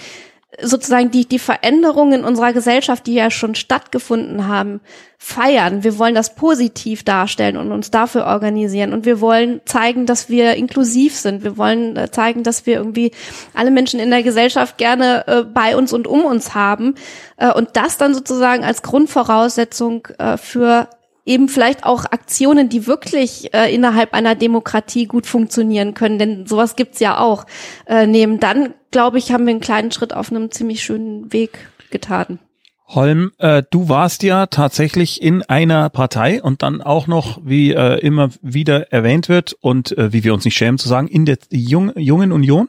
sozusagen 0.62 1.10
die, 1.10 1.26
die 1.26 1.38
Veränderungen 1.38 2.20
in 2.20 2.24
unserer 2.24 2.52
Gesellschaft, 2.52 3.06
die 3.06 3.14
ja 3.14 3.30
schon 3.30 3.54
stattgefunden 3.54 4.46
haben, 4.46 4.80
feiern. 5.18 5.84
Wir 5.84 5.98
wollen 5.98 6.14
das 6.14 6.34
positiv 6.34 7.02
darstellen 7.02 7.56
und 7.56 7.72
uns 7.72 7.90
dafür 7.90 8.26
organisieren. 8.26 8.92
Und 8.92 9.04
wir 9.06 9.20
wollen 9.20 9.60
zeigen, 9.64 10.06
dass 10.06 10.28
wir 10.28 10.54
inklusiv 10.54 11.16
sind. 11.16 11.42
Wir 11.44 11.56
wollen 11.56 11.96
äh, 11.96 12.10
zeigen, 12.10 12.42
dass 12.42 12.66
wir 12.66 12.76
irgendwie 12.76 13.12
alle 13.54 13.70
Menschen 13.70 14.00
in 14.00 14.10
der 14.10 14.22
Gesellschaft 14.22 14.76
gerne 14.78 15.26
äh, 15.26 15.42
bei 15.42 15.76
uns 15.76 15.92
und 15.92 16.06
um 16.06 16.24
uns 16.24 16.54
haben. 16.54 16.94
Äh, 17.36 17.52
und 17.52 17.70
das 17.74 17.96
dann 17.96 18.14
sozusagen 18.14 18.64
als 18.64 18.82
Grundvoraussetzung 18.82 20.08
äh, 20.18 20.36
für 20.36 20.88
eben 21.26 21.48
vielleicht 21.48 21.84
auch 21.84 22.04
Aktionen, 22.04 22.68
die 22.68 22.86
wirklich 22.86 23.54
äh, 23.54 23.74
innerhalb 23.74 24.12
einer 24.12 24.34
Demokratie 24.34 25.06
gut 25.06 25.26
funktionieren 25.26 25.94
können, 25.94 26.18
denn 26.18 26.46
sowas 26.46 26.76
gibt's 26.76 27.00
ja 27.00 27.18
auch, 27.18 27.46
äh, 27.86 28.06
nehmen, 28.06 28.40
dann 28.40 28.74
glaube 28.94 29.18
ich, 29.18 29.32
haben 29.32 29.44
wir 29.44 29.50
einen 29.50 29.60
kleinen 29.60 29.90
Schritt 29.90 30.14
auf 30.14 30.30
einem 30.30 30.52
ziemlich 30.52 30.84
schönen 30.84 31.32
Weg 31.32 31.58
getan. 31.90 32.38
Holm, 32.86 33.32
äh, 33.38 33.64
du 33.68 33.88
warst 33.88 34.22
ja 34.22 34.46
tatsächlich 34.46 35.20
in 35.20 35.42
einer 35.42 35.90
Partei 35.90 36.40
und 36.40 36.62
dann 36.62 36.80
auch 36.80 37.08
noch, 37.08 37.40
wie 37.42 37.72
äh, 37.72 37.98
immer 37.98 38.30
wieder 38.40 38.92
erwähnt 38.92 39.28
wird 39.28 39.56
und 39.60 39.98
äh, 39.98 40.12
wie 40.12 40.22
wir 40.22 40.32
uns 40.32 40.44
nicht 40.44 40.56
schämen 40.56 40.78
zu 40.78 40.88
sagen, 40.88 41.08
in 41.08 41.26
der 41.26 41.38
Jung, 41.50 41.92
Jungen 41.98 42.30
Union, 42.30 42.68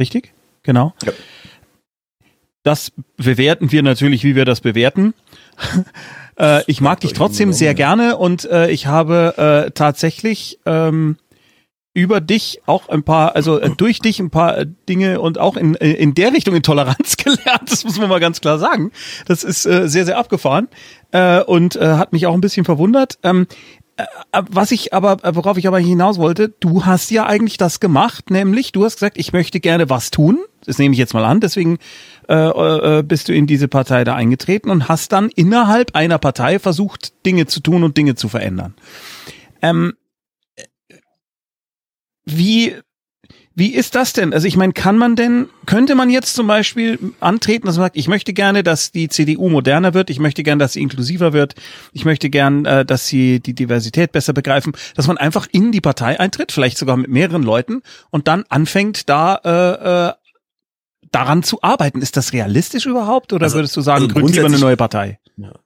richtig? 0.00 0.34
Genau. 0.64 0.94
Ja. 1.04 1.12
Das 2.64 2.90
bewerten 3.16 3.70
wir 3.70 3.84
natürlich, 3.84 4.24
wie 4.24 4.34
wir 4.34 4.44
das 4.44 4.60
bewerten. 4.60 5.14
Äh, 6.38 6.62
ich 6.66 6.80
mag 6.80 6.98
dich 7.00 7.12
trotzdem 7.12 7.52
sehr 7.52 7.74
gerne 7.74 8.16
und 8.16 8.46
äh, 8.46 8.70
ich 8.70 8.86
habe 8.86 9.66
äh, 9.66 9.70
tatsächlich 9.72 10.58
ähm, 10.64 11.18
über 11.94 12.20
dich 12.20 12.62
auch 12.66 12.88
ein 12.88 13.02
paar, 13.02 13.36
also 13.36 13.58
äh, 13.58 13.70
durch 13.76 13.98
dich 13.98 14.18
ein 14.18 14.30
paar 14.30 14.56
äh, 14.56 14.66
Dinge 14.88 15.20
und 15.20 15.38
auch 15.38 15.56
in, 15.56 15.74
äh, 15.74 15.92
in 15.92 16.14
der 16.14 16.32
Richtung 16.32 16.54
in 16.54 16.62
Toleranz 16.62 17.16
gelernt. 17.22 17.70
Das 17.70 17.84
muss 17.84 17.98
man 17.98 18.08
mal 18.08 18.20
ganz 18.20 18.40
klar 18.40 18.58
sagen. 18.58 18.92
Das 19.26 19.44
ist 19.44 19.66
äh, 19.66 19.88
sehr, 19.88 20.06
sehr 20.06 20.18
abgefahren 20.18 20.68
äh, 21.10 21.42
und 21.42 21.76
äh, 21.76 21.94
hat 21.94 22.12
mich 22.12 22.26
auch 22.26 22.34
ein 22.34 22.40
bisschen 22.40 22.64
verwundert. 22.64 23.18
Ähm, 23.22 23.46
äh, 23.98 24.06
was 24.32 24.72
ich 24.72 24.94
aber, 24.94 25.18
worauf 25.34 25.58
ich 25.58 25.68
aber 25.68 25.78
hinaus 25.78 26.18
wollte, 26.18 26.48
du 26.60 26.86
hast 26.86 27.10
ja 27.10 27.26
eigentlich 27.26 27.58
das 27.58 27.78
gemacht, 27.78 28.30
nämlich 28.30 28.72
du 28.72 28.84
hast 28.84 28.96
gesagt, 28.96 29.18
ich 29.18 29.34
möchte 29.34 29.60
gerne 29.60 29.90
was 29.90 30.10
tun. 30.10 30.38
Das 30.64 30.78
nehme 30.78 30.94
ich 30.94 30.98
jetzt 30.98 31.12
mal 31.12 31.24
an. 31.24 31.40
Deswegen 31.40 31.78
äh, 32.28 32.34
äh, 32.34 33.02
bist 33.02 33.28
du 33.28 33.34
in 33.34 33.46
diese 33.46 33.68
Partei 33.68 34.04
da 34.04 34.14
eingetreten 34.14 34.70
und 34.70 34.88
hast 34.88 35.12
dann 35.12 35.28
innerhalb 35.28 35.94
einer 35.94 36.18
Partei 36.18 36.58
versucht, 36.58 37.12
Dinge 37.26 37.46
zu 37.46 37.60
tun 37.60 37.82
und 37.82 37.98
Dinge 37.98 38.14
zu 38.14 38.28
verändern. 38.28 38.74
Ähm, 39.60 39.94
wie, 42.24 42.74
wie 43.54 43.74
ist 43.74 43.94
das 43.94 44.12
denn? 44.12 44.32
Also 44.32 44.46
ich 44.46 44.56
meine, 44.56 44.72
kann 44.72 44.96
man 44.96 45.16
denn, 45.16 45.48
könnte 45.66 45.94
man 45.94 46.08
jetzt 46.08 46.34
zum 46.34 46.46
Beispiel 46.46 46.98
antreten, 47.20 47.66
dass 47.66 47.76
man 47.76 47.84
sagt, 47.84 47.96
ich 47.96 48.08
möchte 48.08 48.32
gerne, 48.32 48.62
dass 48.62 48.92
die 48.92 49.08
CDU 49.08 49.48
moderner 49.48 49.94
wird, 49.94 50.10
ich 50.10 50.18
möchte 50.18 50.42
gerne, 50.42 50.60
dass 50.60 50.72
sie 50.72 50.80
inklusiver 50.80 51.32
wird, 51.32 51.54
ich 51.92 52.04
möchte 52.04 52.30
gern, 52.30 52.64
äh, 52.64 52.84
dass 52.84 53.06
sie 53.06 53.40
die 53.40 53.54
Diversität 53.54 54.12
besser 54.12 54.32
begreifen, 54.32 54.72
dass 54.94 55.06
man 55.06 55.18
einfach 55.18 55.46
in 55.52 55.72
die 55.72 55.80
Partei 55.80 56.18
eintritt, 56.18 56.52
vielleicht 56.52 56.78
sogar 56.78 56.96
mit 56.96 57.10
mehreren 57.10 57.42
Leuten 57.42 57.82
und 58.10 58.28
dann 58.28 58.44
anfängt, 58.48 59.08
da 59.08 59.36
äh, 59.44 60.08
äh, 60.08 60.12
daran 61.10 61.42
zu 61.42 61.62
arbeiten. 61.62 62.00
Ist 62.00 62.16
das 62.16 62.32
realistisch 62.32 62.86
überhaupt 62.86 63.32
oder 63.32 63.44
also, 63.44 63.56
würdest 63.56 63.76
du 63.76 63.82
sagen, 63.82 64.04
also 64.04 64.14
gründ 64.14 64.34
lieber 64.34 64.46
eine 64.46 64.58
neue 64.58 64.76
Partei? 64.76 65.18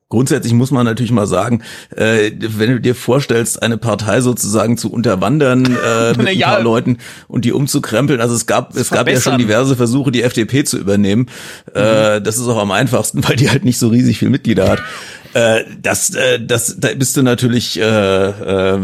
Ja. 0.06 0.16
Grundsätzlich 0.16 0.52
muss 0.52 0.70
man 0.70 0.84
natürlich 0.84 1.10
mal 1.10 1.26
sagen, 1.26 1.62
äh, 1.90 2.30
wenn 2.38 2.70
du 2.70 2.80
dir 2.80 2.94
vorstellst, 2.94 3.60
eine 3.60 3.76
Partei 3.76 4.20
sozusagen 4.20 4.78
zu 4.78 4.92
unterwandern 4.92 5.64
äh, 5.64 6.12
mit 6.16 6.28
ein 6.28 6.40
paar 6.40 6.62
Leuten 6.62 6.98
und 7.26 7.44
die 7.44 7.52
umzukrempeln, 7.52 8.20
also 8.20 8.34
es 8.34 8.46
gab 8.46 8.76
es 8.76 8.90
gab 8.90 9.08
ja 9.08 9.20
schon 9.20 9.36
diverse 9.36 9.74
Versuche, 9.74 10.12
die 10.12 10.22
FDP 10.22 10.62
zu 10.62 10.78
übernehmen. 10.78 11.26
Äh, 11.74 11.80
mhm. 11.80 11.86
Äh, 11.86 12.20
das 12.22 12.38
ist 12.38 12.46
auch 12.46 12.58
am 12.58 12.70
einfachsten, 12.70 13.24
weil 13.28 13.34
die 13.34 13.50
halt 13.50 13.64
nicht 13.64 13.78
so 13.78 13.88
riesig 13.88 14.18
viel 14.18 14.30
Mitglieder 14.30 14.68
hat. 14.68 14.80
Äh, 15.34 15.64
das, 15.82 16.14
äh, 16.14 16.40
das, 16.40 16.76
da 16.78 16.94
bist 16.94 17.16
du 17.16 17.22
natürlich 17.22 17.78
äh, 17.78 17.82
äh, 17.82 18.78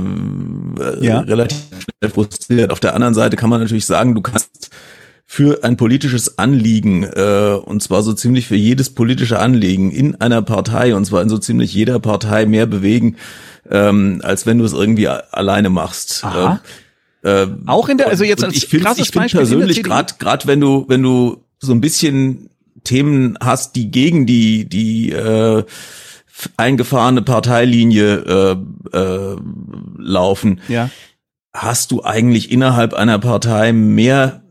ja. 1.01 1.21
relativ 1.21 1.59
schnell 1.69 2.11
frustriert. 2.11 2.73
Auf 2.73 2.81
der 2.81 2.95
anderen 2.95 3.15
Seite 3.15 3.37
kann 3.37 3.49
man 3.49 3.61
natürlich 3.61 3.87
sagen, 3.87 4.17
du 4.17 4.23
kannst 4.23 4.71
für 5.35 5.65
ein 5.65 5.79
politisches 5.79 6.37
Anliegen, 6.37 7.05
äh, 7.05 7.59
und 7.65 7.83
zwar 7.83 8.03
so 8.03 8.13
ziemlich 8.13 8.47
für 8.47 8.55
jedes 8.55 8.91
politische 8.91 9.39
Anliegen 9.39 9.91
in 9.91 10.21
einer 10.21 10.43
Partei, 10.43 10.95
und 10.95 11.07
zwar 11.07 11.23
in 11.23 11.31
so 11.31 11.39
ziemlich 11.39 11.73
jeder 11.73 12.01
Partei 12.01 12.45
mehr 12.45 12.67
bewegen, 12.67 13.17
ähm, 13.71 14.21
als 14.23 14.45
wenn 14.45 14.59
du 14.59 14.67
es 14.67 14.75
irgendwie 14.75 15.09
alleine 15.09 15.71
machst. 15.71 16.23
Aha. 16.23 16.61
Äh, 17.23 17.47
Auch 17.65 17.89
in 17.89 17.97
der, 17.97 18.09
also 18.09 18.25
jetzt 18.25 18.45
als 18.45 18.55
ich 18.55 18.67
finde 18.67 18.93
ich 18.99 19.11
find 19.11 19.33
persönlich 19.33 19.83
gerade 19.83 20.13
gerade 20.19 20.47
wenn 20.47 20.61
du 20.61 20.85
wenn 20.89 21.03
du 21.03 21.43
so 21.61 21.73
ein 21.73 21.81
bisschen 21.81 22.51
Themen 22.85 23.39
hast, 23.43 23.75
die 23.75 23.91
gegen 23.91 24.27
die 24.27 24.69
die 24.69 25.13
äh, 25.13 25.65
eingefahrene 26.59 27.23
Parteilinie 27.23 28.59
äh, 28.93 28.99
äh, 28.99 29.37
laufen, 29.97 30.61
ja. 30.69 30.91
hast 31.55 31.91
du 31.91 32.05
eigentlich 32.05 32.53
innerhalb 32.53 32.93
einer 32.93 33.19
Partei 33.19 33.73
mehr 33.73 34.42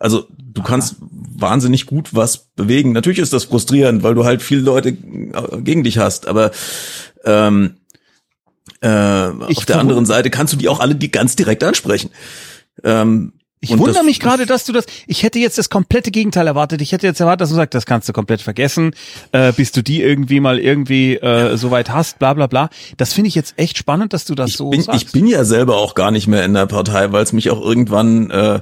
also 0.00 0.26
du 0.38 0.62
kannst 0.62 0.96
wahnsinnig 1.00 1.86
gut 1.86 2.14
was 2.14 2.48
bewegen. 2.56 2.92
Natürlich 2.92 3.18
ist 3.18 3.32
das 3.32 3.44
frustrierend, 3.44 4.02
weil 4.02 4.14
du 4.14 4.24
halt 4.24 4.42
viele 4.42 4.62
Leute 4.62 4.90
äh, 4.90 5.60
gegen 5.60 5.84
dich 5.84 5.98
hast, 5.98 6.26
aber 6.26 6.50
ähm, 7.24 7.76
äh, 8.80 8.88
auf 8.88 9.64
der 9.66 9.78
anderen 9.78 10.06
Seite 10.06 10.30
kannst 10.30 10.52
du 10.52 10.56
die 10.56 10.68
auch 10.68 10.80
alle 10.80 10.94
die 10.94 11.10
ganz 11.10 11.36
direkt 11.36 11.64
ansprechen. 11.64 12.10
Ähm, 12.84 13.32
ich 13.60 13.70
und 13.70 13.80
wundere 13.80 14.04
mich 14.04 14.20
gerade, 14.20 14.46
dass 14.46 14.64
du 14.64 14.72
das. 14.72 14.86
Ich 15.06 15.24
hätte 15.24 15.40
jetzt 15.40 15.58
das 15.58 15.68
komplette 15.68 16.12
Gegenteil 16.12 16.46
erwartet. 16.46 16.80
Ich 16.80 16.92
hätte 16.92 17.06
jetzt 17.06 17.18
erwartet, 17.18 17.42
dass 17.42 17.48
du 17.50 17.56
sagst, 17.56 17.74
das 17.74 17.86
kannst 17.86 18.08
du 18.08 18.12
komplett 18.12 18.40
vergessen, 18.40 18.92
äh, 19.32 19.52
bis 19.52 19.72
du 19.72 19.82
die 19.82 20.00
irgendwie 20.00 20.38
mal 20.38 20.60
irgendwie 20.60 21.16
äh, 21.16 21.56
so 21.56 21.72
weit 21.72 21.90
hast, 21.90 22.20
bla 22.20 22.34
bla 22.34 22.46
bla. 22.46 22.70
Das 22.96 23.12
finde 23.12 23.28
ich 23.28 23.34
jetzt 23.34 23.54
echt 23.56 23.76
spannend, 23.76 24.12
dass 24.12 24.24
du 24.26 24.36
das 24.36 24.50
ich 24.50 24.56
so 24.56 24.70
bin, 24.70 24.82
sagst. 24.82 25.02
Ich 25.02 25.12
bin 25.12 25.26
ja 25.26 25.44
selber 25.44 25.76
auch 25.78 25.96
gar 25.96 26.12
nicht 26.12 26.28
mehr 26.28 26.44
in 26.44 26.54
der 26.54 26.66
Partei, 26.66 27.10
weil 27.10 27.24
es 27.24 27.32
mich 27.32 27.50
auch 27.50 27.60
irgendwann 27.60 28.30
äh, 28.30 28.60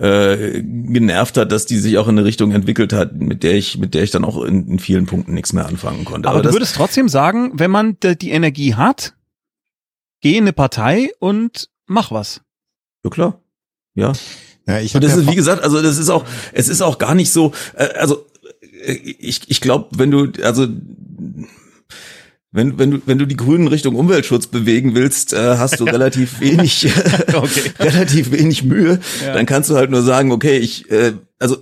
äh, 0.00 0.62
genervt 0.62 1.36
hat, 1.36 1.52
dass 1.52 1.66
die 1.66 1.78
sich 1.78 1.98
auch 1.98 2.08
in 2.08 2.18
eine 2.18 2.26
Richtung 2.26 2.50
entwickelt 2.50 2.92
hat, 2.92 3.14
mit 3.14 3.44
der 3.44 3.54
ich, 3.54 3.78
mit 3.78 3.94
der 3.94 4.02
ich 4.02 4.10
dann 4.10 4.24
auch 4.24 4.42
in, 4.42 4.66
in 4.66 4.78
vielen 4.80 5.06
Punkten 5.06 5.34
nichts 5.34 5.52
mehr 5.52 5.66
anfangen 5.66 6.04
konnte. 6.04 6.28
Aber, 6.28 6.38
Aber 6.38 6.48
du 6.48 6.54
würdest 6.54 6.74
trotzdem 6.74 7.08
sagen, 7.08 7.52
wenn 7.54 7.70
man 7.70 7.96
die 8.02 8.30
Energie 8.30 8.74
hat, 8.74 9.14
geh 10.20 10.36
in 10.36 10.44
eine 10.44 10.52
Partei 10.52 11.12
und 11.20 11.68
mach 11.86 12.10
was. 12.10 12.40
Ja 13.04 13.10
klar. 13.10 13.40
Ja. 13.94 14.12
Ja, 14.66 14.80
ich 14.80 14.94
und 14.94 15.04
das 15.04 15.16
ist, 15.16 15.30
wie 15.30 15.34
gesagt, 15.34 15.62
also 15.62 15.82
das 15.82 15.98
ist 15.98 16.08
auch, 16.08 16.24
es 16.52 16.68
ist 16.68 16.80
auch 16.80 16.98
gar 16.98 17.14
nicht 17.14 17.30
so, 17.30 17.52
äh, 17.74 17.84
also 17.98 18.24
äh, 18.86 18.92
ich, 18.92 19.42
ich 19.48 19.60
glaube, 19.60 19.88
wenn 19.98 20.10
du, 20.10 20.28
also 20.42 20.66
wenn, 22.50 22.78
wenn 22.78 22.90
du, 22.92 23.02
wenn 23.04 23.18
du 23.18 23.26
die 23.26 23.36
Grünen 23.36 23.66
Richtung 23.66 23.96
Umweltschutz 23.96 24.46
bewegen 24.46 24.94
willst, 24.94 25.32
äh, 25.32 25.56
hast 25.58 25.80
du 25.80 25.84
relativ 25.86 26.40
wenig, 26.40 26.88
relativ 27.80 28.30
wenig 28.30 28.62
Mühe. 28.62 29.00
Ja. 29.24 29.34
Dann 29.34 29.44
kannst 29.44 29.70
du 29.70 29.74
halt 29.74 29.90
nur 29.90 30.02
sagen, 30.02 30.32
okay, 30.32 30.58
ich, 30.58 30.90
äh, 30.90 31.12
also 31.38 31.58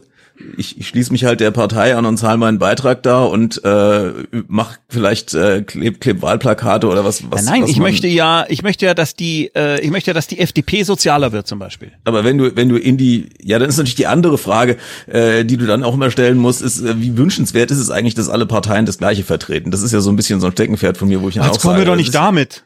ich, 0.57 0.79
ich 0.79 0.89
schließe 0.89 1.13
mich 1.13 1.25
halt 1.25 1.41
der 1.41 1.51
Partei 1.51 1.97
an 1.97 2.07
und 2.07 2.17
zahle 2.17 2.37
meinen 2.37 2.59
Beitrag 2.59 3.03
da 3.03 3.23
und 3.25 3.63
äh, 3.65 4.13
mach 4.49 4.79
vielleicht 4.89 5.35
äh, 5.35 5.63
kleb, 5.63 6.01
kleb 6.01 6.23
Wahlplakate 6.23 6.89
oder 6.89 7.05
was. 7.05 7.31
was 7.31 7.45
ja, 7.45 7.51
nein, 7.51 7.63
was 7.63 7.71
ich 7.71 7.79
möchte 7.79 8.07
ja, 8.07 8.45
ich 8.49 8.63
möchte 8.63 8.87
ja, 8.87 8.95
dass 8.95 9.15
die, 9.15 9.51
äh, 9.55 9.81
ich 9.81 9.91
möchte 9.91 10.11
ja, 10.11 10.15
dass 10.15 10.27
die 10.27 10.39
FDP 10.39 10.83
sozialer 10.83 11.33
wird 11.33 11.47
zum 11.47 11.59
Beispiel. 11.59 11.93
Aber 12.05 12.25
wenn 12.25 12.39
du, 12.39 12.57
wenn 12.57 12.69
du 12.69 12.77
in 12.77 12.97
die, 12.97 13.29
ja, 13.43 13.59
dann 13.59 13.69
ist 13.69 13.77
natürlich 13.77 13.95
die 13.95 14.07
andere 14.07 14.39
Frage, 14.39 14.79
äh, 15.07 15.45
die 15.45 15.57
du 15.57 15.67
dann 15.67 15.85
auch 15.85 15.95
immer 15.95 16.11
stellen 16.11 16.39
musst, 16.39 16.63
ist, 16.63 16.83
äh, 16.83 17.01
wie 17.01 17.17
wünschenswert 17.17 17.71
ist 17.71 17.79
es 17.79 17.91
eigentlich, 17.91 18.15
dass 18.15 18.29
alle 18.29 18.47
Parteien 18.47 18.87
das 18.87 18.99
Gleiche 18.99 19.25
vertreten? 19.25 19.71
Das 19.71 19.83
ist 19.83 19.93
ja 19.93 20.01
so 20.01 20.11
ein 20.11 20.17
bisschen 20.17 20.41
so 20.41 20.47
ein 20.47 20.53
Steckenpferd 20.53 20.97
von 20.97 21.09
mir, 21.09 21.21
wo 21.23 21.29
ich 21.29 21.37
dann 21.37 21.45
Jetzt 21.45 21.59
auch 21.59 21.63
kommen 21.63 21.79
wir 21.79 21.85
doch 21.85 21.97
nicht 21.97 22.15
damit. 22.15 22.65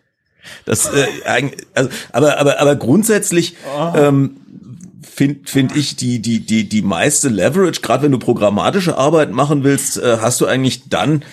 Das, 0.65 0.87
äh, 0.93 1.07
also, 1.75 1.91
aber, 2.13 2.39
aber, 2.39 2.61
aber 2.61 2.77
grundsätzlich. 2.77 3.57
Oh. 3.79 3.97
Ähm, 3.97 4.37
finde 5.07 5.41
find 5.49 5.77
ich 5.77 5.97
die 5.97 6.21
die 6.21 6.41
die 6.41 6.69
die 6.69 6.83
meiste 6.83 7.29
Leverage, 7.29 7.81
gerade 7.81 8.05
wenn 8.05 8.13
du 8.13 8.19
programmatische 8.19 8.97
Arbeit 8.99 9.31
machen 9.31 9.65
willst, 9.65 9.99
äh, 9.99 10.19
hast 10.21 10.41
du 10.41 10.47
eigentlich 10.47 10.89
dann, 10.89 11.25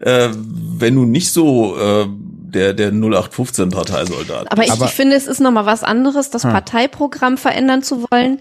äh, 0.00 0.28
wenn 0.32 0.94
du 0.94 1.04
nicht 1.04 1.32
so 1.32 1.76
äh, 1.76 2.06
der 2.08 2.72
der 2.72 2.92
0815 2.92 3.70
Parteisoldat. 3.70 4.50
Aber 4.50 4.64
ich, 4.64 4.72
Aber 4.72 4.86
ich 4.86 4.92
finde, 4.92 5.16
es 5.16 5.26
ist 5.26 5.40
noch 5.40 5.50
mal 5.50 5.66
was 5.66 5.82
anderes, 5.82 6.30
das 6.30 6.44
hm. 6.44 6.52
Parteiprogramm 6.52 7.36
verändern 7.36 7.82
zu 7.82 8.06
wollen, 8.10 8.38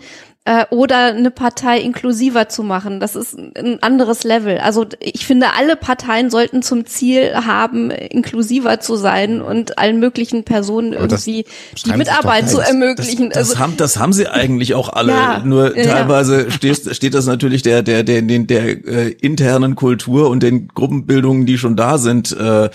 äh, 0.47 0.65
oder 0.69 1.07
eine 1.07 1.31
Partei 1.31 1.79
inklusiver 1.79 2.47
zu 2.49 2.61
machen. 2.61 2.99
Das 2.99 3.15
ist 3.15 3.35
ein 3.35 3.81
anderes 3.81 4.23
Level. 4.23 4.59
Also 4.59 4.85
ich 4.99 5.25
finde, 5.25 5.47
alle 5.57 5.75
Parteien 5.75 6.29
sollten 6.29 6.61
zum 6.61 6.85
Ziel 6.85 7.33
haben, 7.33 7.89
inklusiver 7.89 8.79
zu 8.79 8.95
sein 8.95 9.41
und 9.41 9.79
allen 9.79 9.99
möglichen 9.99 10.43
Personen 10.43 10.93
irgendwie 10.93 11.45
die 11.83 11.93
Mitarbeit 11.93 12.47
zu 12.47 12.59
ermöglichen. 12.59 13.31
Das, 13.31 13.39
das, 13.39 13.49
also, 13.49 13.59
haben, 13.59 13.77
das 13.77 13.97
haben 13.97 14.13
sie 14.13 14.27
eigentlich 14.27 14.75
auch 14.75 14.89
alle. 14.89 15.13
Ja, 15.13 15.41
Nur 15.43 15.73
teilweise 15.73 16.43
ja. 16.43 16.51
steht, 16.51 16.95
steht 16.95 17.15
das 17.15 17.25
natürlich 17.25 17.63
der 17.63 17.81
der 17.81 18.03
der 18.03 18.21
der, 18.21 18.39
der 18.39 18.87
äh, 18.87 19.09
internen 19.09 19.75
Kultur 19.75 20.29
und 20.29 20.43
den 20.43 20.67
Gruppenbildungen, 20.67 21.47
die 21.47 21.57
schon 21.57 21.75
da 21.75 21.97
sind, 21.97 22.37
äh, 22.37 22.69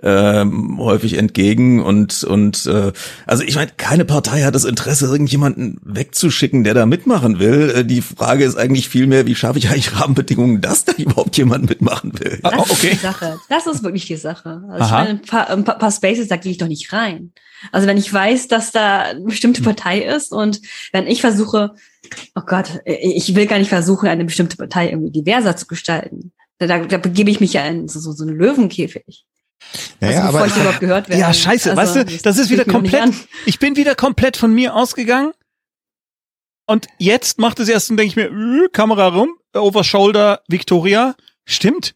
äh, 0.00 0.46
häufig 0.78 1.18
entgegen. 1.18 1.82
Und 1.82 2.24
und 2.24 2.64
äh, 2.64 2.92
also 3.26 3.42
ich 3.42 3.56
meine, 3.56 3.70
keine 3.76 4.06
Partei 4.06 4.44
hat 4.44 4.54
das 4.54 4.64
Interesse, 4.64 5.08
irgendjemanden 5.08 5.78
wegzuschicken, 5.84 6.64
der 6.64 6.72
da 6.72 6.86
mit 6.86 7.01
mitmachen 7.02 7.38
will. 7.38 7.72
Äh, 7.76 7.84
die 7.84 8.02
Frage 8.02 8.44
ist 8.44 8.56
eigentlich 8.56 8.88
vielmehr, 8.88 9.26
wie 9.26 9.34
schaffe 9.34 9.58
ich 9.58 9.68
eigentlich 9.68 9.98
Rahmenbedingungen, 9.98 10.60
dass 10.60 10.84
da 10.84 10.92
überhaupt 10.96 11.36
jemand 11.36 11.68
mitmachen 11.68 12.18
will. 12.18 12.38
Das 12.42 12.54
oh, 12.54 12.60
okay. 12.60 12.72
ist 12.72 12.92
die 12.92 12.96
Sache. 12.96 13.40
Das 13.48 13.66
ist 13.66 13.82
wirklich 13.82 14.06
die 14.06 14.16
Sache. 14.16 14.62
Also 14.68 14.84
ich 14.84 14.90
meine, 14.90 15.10
ein 15.10 15.22
paar, 15.22 15.50
ein 15.50 15.64
paar 15.64 15.90
Spaces, 15.90 16.28
da 16.28 16.36
gehe 16.36 16.52
ich 16.52 16.58
doch 16.58 16.68
nicht 16.68 16.92
rein. 16.92 17.32
Also 17.70 17.86
wenn 17.86 17.96
ich 17.96 18.12
weiß, 18.12 18.48
dass 18.48 18.72
da 18.72 19.02
eine 19.02 19.24
bestimmte 19.24 19.62
Partei 19.62 20.00
ist 20.00 20.32
und 20.32 20.60
wenn 20.92 21.06
ich 21.06 21.20
versuche, 21.20 21.74
oh 22.34 22.42
Gott, 22.44 22.80
ich 22.84 23.34
will 23.34 23.46
gar 23.46 23.58
nicht 23.58 23.68
versuchen, 23.68 24.08
eine 24.08 24.24
bestimmte 24.24 24.56
Partei 24.56 24.90
irgendwie 24.90 25.12
diverser 25.12 25.56
zu 25.56 25.66
gestalten. 25.66 26.32
Da, 26.58 26.78
da 26.78 26.98
begebe 26.98 27.30
ich 27.30 27.40
mich 27.40 27.52
ja 27.52 27.64
in 27.66 27.88
so, 27.88 28.00
so, 28.00 28.12
so 28.12 28.24
einen 28.24 28.36
Löwenkkäfig. 28.36 29.24
Ja, 30.00 30.08
also, 30.08 30.18
ja, 30.18 30.26
bevor 30.26 30.40
aber, 30.40 30.46
ich 30.48 30.56
überhaupt 30.56 30.80
gehört 30.80 31.08
werde. 31.08 31.20
Ja, 31.20 31.32
scheiße, 31.32 31.76
also, 31.76 31.82
weißt 31.82 32.10
du, 32.10 32.18
das 32.22 32.38
ist 32.38 32.50
wieder 32.50 32.64
komplett, 32.64 33.12
ich 33.46 33.60
bin 33.60 33.76
wieder 33.76 33.94
komplett 33.94 34.36
von 34.36 34.52
mir 34.52 34.74
ausgegangen 34.74 35.32
und 36.66 36.86
jetzt 36.98 37.38
macht 37.38 37.60
es 37.60 37.68
erst 37.68 37.90
und 37.90 37.96
denke 37.96 38.08
ich 38.08 38.16
mir, 38.16 38.30
äh, 38.64 38.68
Kamera 38.72 39.08
rum, 39.08 39.36
over 39.54 39.84
shoulder, 39.84 40.40
Victoria. 40.48 41.14
Stimmt. 41.44 41.94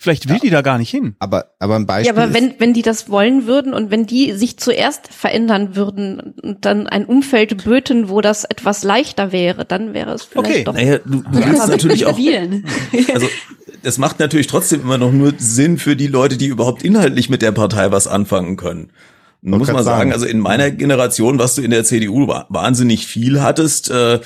Vielleicht 0.00 0.28
will 0.28 0.36
ja, 0.36 0.40
die 0.40 0.50
da 0.50 0.62
gar 0.62 0.78
nicht 0.78 0.90
hin. 0.90 1.16
Aber, 1.18 1.46
aber 1.58 1.74
ein 1.74 1.84
Beispiel. 1.84 2.14
Ja, 2.14 2.22
aber 2.22 2.32
wenn, 2.32 2.54
wenn 2.58 2.72
die 2.72 2.82
das 2.82 3.10
wollen 3.10 3.48
würden 3.48 3.74
und 3.74 3.90
wenn 3.90 4.06
die 4.06 4.32
sich 4.32 4.56
zuerst 4.56 5.12
verändern 5.12 5.74
würden 5.74 6.34
und 6.40 6.64
dann 6.64 6.86
ein 6.86 7.04
Umfeld 7.04 7.64
böten, 7.64 8.08
wo 8.08 8.20
das 8.20 8.44
etwas 8.44 8.84
leichter 8.84 9.32
wäre, 9.32 9.64
dann 9.64 9.94
wäre 9.94 10.12
es 10.12 10.22
vielleicht 10.22 10.50
okay. 10.50 10.64
doch. 10.64 10.74
Naja, 10.74 10.98
du, 10.98 11.22
du 11.22 11.40
kannst 11.40 11.66
natürlich 11.66 12.06
auch. 12.06 12.16
Also, 13.12 13.28
das 13.82 13.98
macht 13.98 14.20
natürlich 14.20 14.46
trotzdem 14.46 14.82
immer 14.82 14.98
noch 14.98 15.10
nur 15.10 15.32
Sinn 15.36 15.78
für 15.78 15.96
die 15.96 16.06
Leute, 16.06 16.36
die 16.36 16.46
überhaupt 16.46 16.84
inhaltlich 16.84 17.28
mit 17.28 17.42
der 17.42 17.52
Partei 17.52 17.90
was 17.90 18.06
anfangen 18.06 18.56
können. 18.56 18.92
Muss 19.40 19.70
man 19.70 19.84
sagen, 19.84 20.12
also 20.12 20.26
in 20.26 20.40
meiner 20.40 20.70
Generation, 20.70 21.38
was 21.38 21.54
du 21.54 21.62
in 21.62 21.70
der 21.70 21.84
CDU 21.84 22.26
wahnsinnig 22.26 23.06
viel 23.06 23.40
hattest, 23.40 23.90
äh, 23.90 24.20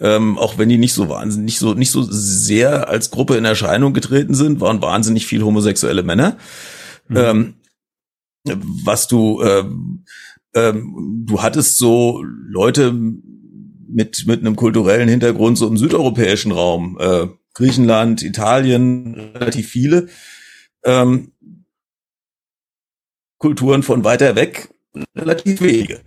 ähm, 0.00 0.38
auch 0.38 0.58
wenn 0.58 0.68
die 0.68 0.78
nicht 0.78 0.94
so 0.94 1.08
wahnsinnig, 1.08 1.44
nicht 1.44 1.58
so, 1.58 1.74
nicht 1.74 1.90
so 1.90 2.02
sehr 2.02 2.88
als 2.88 3.10
Gruppe 3.10 3.36
in 3.36 3.44
Erscheinung 3.44 3.92
getreten 3.92 4.34
sind, 4.34 4.60
waren 4.60 4.82
wahnsinnig 4.82 5.26
viel 5.26 5.42
homosexuelle 5.42 6.02
Männer. 6.02 6.36
Mhm. 7.08 7.16
Ähm, 7.16 7.54
was 8.84 9.08
du, 9.08 9.40
äh, 9.42 9.64
ähm, 10.54 11.24
du 11.26 11.42
hattest 11.42 11.78
so 11.78 12.22
Leute 12.24 12.92
mit, 13.88 14.26
mit 14.26 14.40
einem 14.40 14.56
kulturellen 14.56 15.08
Hintergrund 15.08 15.58
so 15.58 15.66
im 15.66 15.76
südeuropäischen 15.76 16.52
Raum, 16.52 16.98
äh, 17.00 17.26
Griechenland, 17.54 18.22
Italien, 18.22 19.14
relativ 19.34 19.68
viele. 19.68 20.08
Ähm, 20.84 21.31
Kulturen 23.42 23.82
von 23.82 24.04
weiter 24.04 24.36
weg 24.36 24.68
relativ 25.16 25.60
wenige. 25.60 26.00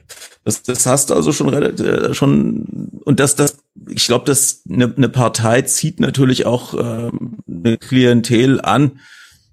Das, 0.45 0.63
das 0.63 0.85
hast 0.85 1.09
du 1.09 1.15
also 1.15 1.33
schon 1.33 1.49
relativ, 1.49 1.85
äh, 1.85 2.13
schon 2.13 2.91
und 3.03 3.19
das, 3.19 3.35
das, 3.35 3.57
ich 3.89 4.05
glaube, 4.05 4.25
dass 4.25 4.61
eine, 4.69 4.93
eine 4.95 5.09
Partei 5.09 5.61
zieht 5.63 5.99
natürlich 5.99 6.45
auch 6.45 6.73
ähm, 6.73 7.39
eine 7.47 7.77
Klientel 7.77 8.61
an. 8.61 8.99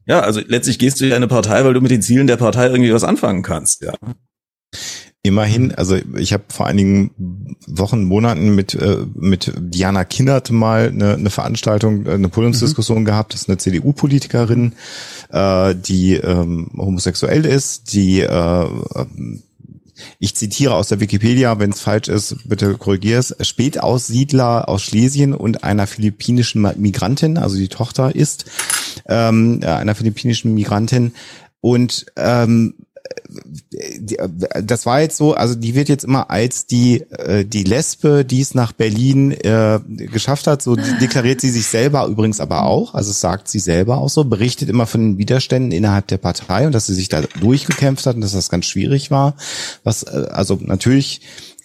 Ja, 0.06 0.20
also 0.20 0.40
letztlich 0.46 0.78
gehst 0.78 1.00
du 1.00 1.04
ja 1.04 1.10
in 1.10 1.16
eine 1.16 1.28
Partei, 1.28 1.64
weil 1.64 1.74
du 1.74 1.80
mit 1.80 1.90
den 1.90 2.02
Zielen 2.02 2.28
der 2.28 2.36
Partei 2.36 2.68
irgendwie 2.68 2.94
was 2.94 3.04
anfangen 3.04 3.42
kannst, 3.42 3.82
ja. 3.82 3.94
Immerhin, 5.24 5.72
also 5.72 5.96
ich 6.16 6.32
habe 6.32 6.42
vor 6.48 6.66
einigen 6.66 7.56
Wochen, 7.68 8.02
Monaten 8.02 8.56
mit 8.56 8.74
äh, 8.74 9.06
mit 9.14 9.52
Diana 9.56 10.04
Kinnert 10.04 10.50
mal 10.50 10.88
eine, 10.88 11.14
eine 11.14 11.30
Veranstaltung, 11.30 12.06
äh, 12.06 12.10
eine 12.10 12.28
Podiumsdiskussion 12.28 13.02
mhm. 13.02 13.04
gehabt. 13.04 13.32
Das 13.32 13.42
ist 13.42 13.48
eine 13.48 13.58
CDU-Politikerin, 13.58 14.72
äh, 15.30 15.76
die 15.76 16.14
ähm, 16.14 16.70
homosexuell 16.76 17.46
ist, 17.46 17.92
die 17.92 18.20
äh, 18.20 18.66
ich 20.18 20.34
zitiere 20.34 20.74
aus 20.74 20.88
der 20.88 20.98
Wikipedia, 20.98 21.58
wenn 21.60 21.70
es 21.70 21.80
falsch 21.80 22.08
ist, 22.08 22.36
bitte 22.48 22.74
korrigier 22.74 23.20
es, 23.20 23.36
Spätaussiedler 23.40 24.68
aus 24.68 24.82
Schlesien 24.82 25.34
und 25.34 25.62
einer 25.62 25.86
philippinischen 25.86 26.62
Migrantin, 26.78 27.38
also 27.38 27.56
die 27.56 27.68
Tochter 27.68 28.12
ist 28.14 28.46
ähm, 29.06 29.60
einer 29.62 29.94
philippinischen 29.94 30.54
Migrantin 30.54 31.12
und 31.60 32.06
ähm, 32.16 32.74
das 34.62 34.86
war 34.86 35.00
jetzt 35.00 35.16
so, 35.16 35.34
also 35.34 35.54
die 35.54 35.74
wird 35.74 35.88
jetzt 35.88 36.04
immer 36.04 36.30
als 36.30 36.66
die 36.66 37.00
äh, 37.10 37.44
die 37.44 37.64
Lesbe, 37.64 38.24
die 38.24 38.40
es 38.40 38.54
nach 38.54 38.72
Berlin 38.72 39.32
äh, 39.32 39.80
geschafft 39.86 40.46
hat, 40.46 40.62
so 40.62 40.76
deklariert 41.00 41.40
sie 41.40 41.50
sich 41.50 41.66
selber 41.66 42.06
übrigens 42.06 42.40
aber 42.40 42.64
auch, 42.64 42.94
also 42.94 43.12
sagt 43.12 43.48
sie 43.48 43.58
selber 43.58 43.98
auch 43.98 44.08
so, 44.08 44.24
berichtet 44.24 44.68
immer 44.68 44.86
von 44.86 45.00
den 45.00 45.18
Widerständen 45.18 45.72
innerhalb 45.72 46.06
der 46.08 46.18
Partei 46.18 46.66
und 46.66 46.72
dass 46.72 46.86
sie 46.86 46.94
sich 46.94 47.08
da 47.08 47.22
durchgekämpft 47.40 48.06
hat 48.06 48.14
und 48.16 48.20
dass 48.20 48.32
das 48.32 48.50
ganz 48.50 48.66
schwierig 48.66 49.10
war, 49.10 49.36
was 49.84 50.02
äh, 50.02 50.26
also 50.30 50.58
natürlich 50.60 51.22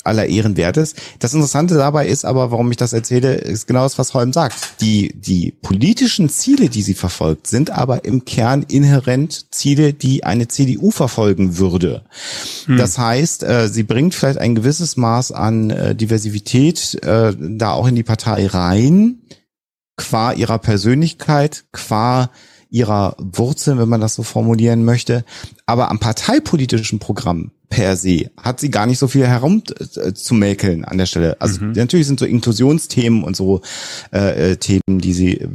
aller 0.07 0.25
Ehren 0.25 0.57
wert 0.57 0.77
ist. 0.77 0.97
Das 1.19 1.33
Interessante 1.33 1.75
dabei 1.75 2.07
ist 2.07 2.25
aber, 2.25 2.51
warum 2.51 2.71
ich 2.71 2.77
das 2.77 2.93
erzähle, 2.93 3.35
ist 3.35 3.67
genau 3.67 3.83
das, 3.83 3.97
was 3.97 4.13
Holm 4.13 4.33
sagt. 4.33 4.81
Die, 4.81 5.13
die 5.15 5.51
politischen 5.51 6.29
Ziele, 6.29 6.69
die 6.69 6.81
sie 6.81 6.93
verfolgt, 6.93 7.47
sind 7.47 7.69
aber 7.69 8.05
im 8.05 8.25
Kern 8.25 8.63
inhärent 8.63 9.53
Ziele, 9.53 9.93
die 9.93 10.23
eine 10.23 10.47
CDU 10.47 10.91
verfolgen 10.91 11.57
würde. 11.57 12.03
Hm. 12.65 12.77
Das 12.77 12.97
heißt, 12.97 13.43
äh, 13.43 13.67
sie 13.67 13.83
bringt 13.83 14.15
vielleicht 14.15 14.39
ein 14.39 14.55
gewisses 14.55 14.97
Maß 14.97 15.31
an 15.31 15.69
äh, 15.69 15.95
Diversität 15.95 16.95
äh, 17.03 17.33
da 17.37 17.71
auch 17.71 17.87
in 17.87 17.95
die 17.95 18.03
Partei 18.03 18.47
rein, 18.47 19.21
qua 19.97 20.31
ihrer 20.31 20.59
Persönlichkeit, 20.59 21.65
qua 21.71 22.29
ihrer 22.69 23.15
Wurzeln, 23.19 23.79
wenn 23.79 23.89
man 23.89 24.01
das 24.01 24.15
so 24.15 24.23
formulieren 24.23 24.83
möchte. 24.83 25.23
Aber 25.65 25.89
am 25.89 25.99
parteipolitischen 25.99 26.99
Programm 26.99 27.51
per 27.69 27.97
se 27.97 28.31
hat 28.41 28.59
sie 28.59 28.71
gar 28.71 28.85
nicht 28.85 28.97
so 28.97 29.07
viel 29.07 29.27
herum 29.27 29.61
äh, 29.95 30.13
zu 30.13 30.33
mäkeln 30.33 30.85
an 30.85 30.97
der 30.97 31.05
Stelle. 31.05 31.39
Also 31.39 31.63
mhm. 31.63 31.73
natürlich 31.73 32.07
sind 32.07 32.19
so 32.19 32.25
Inklusionsthemen 32.25 33.23
und 33.23 33.35
so 33.35 33.61
äh, 34.13 34.51
äh, 34.51 34.55
Themen, 34.57 34.81
die 34.87 35.13
sie 35.13 35.33
äh, 35.41 35.49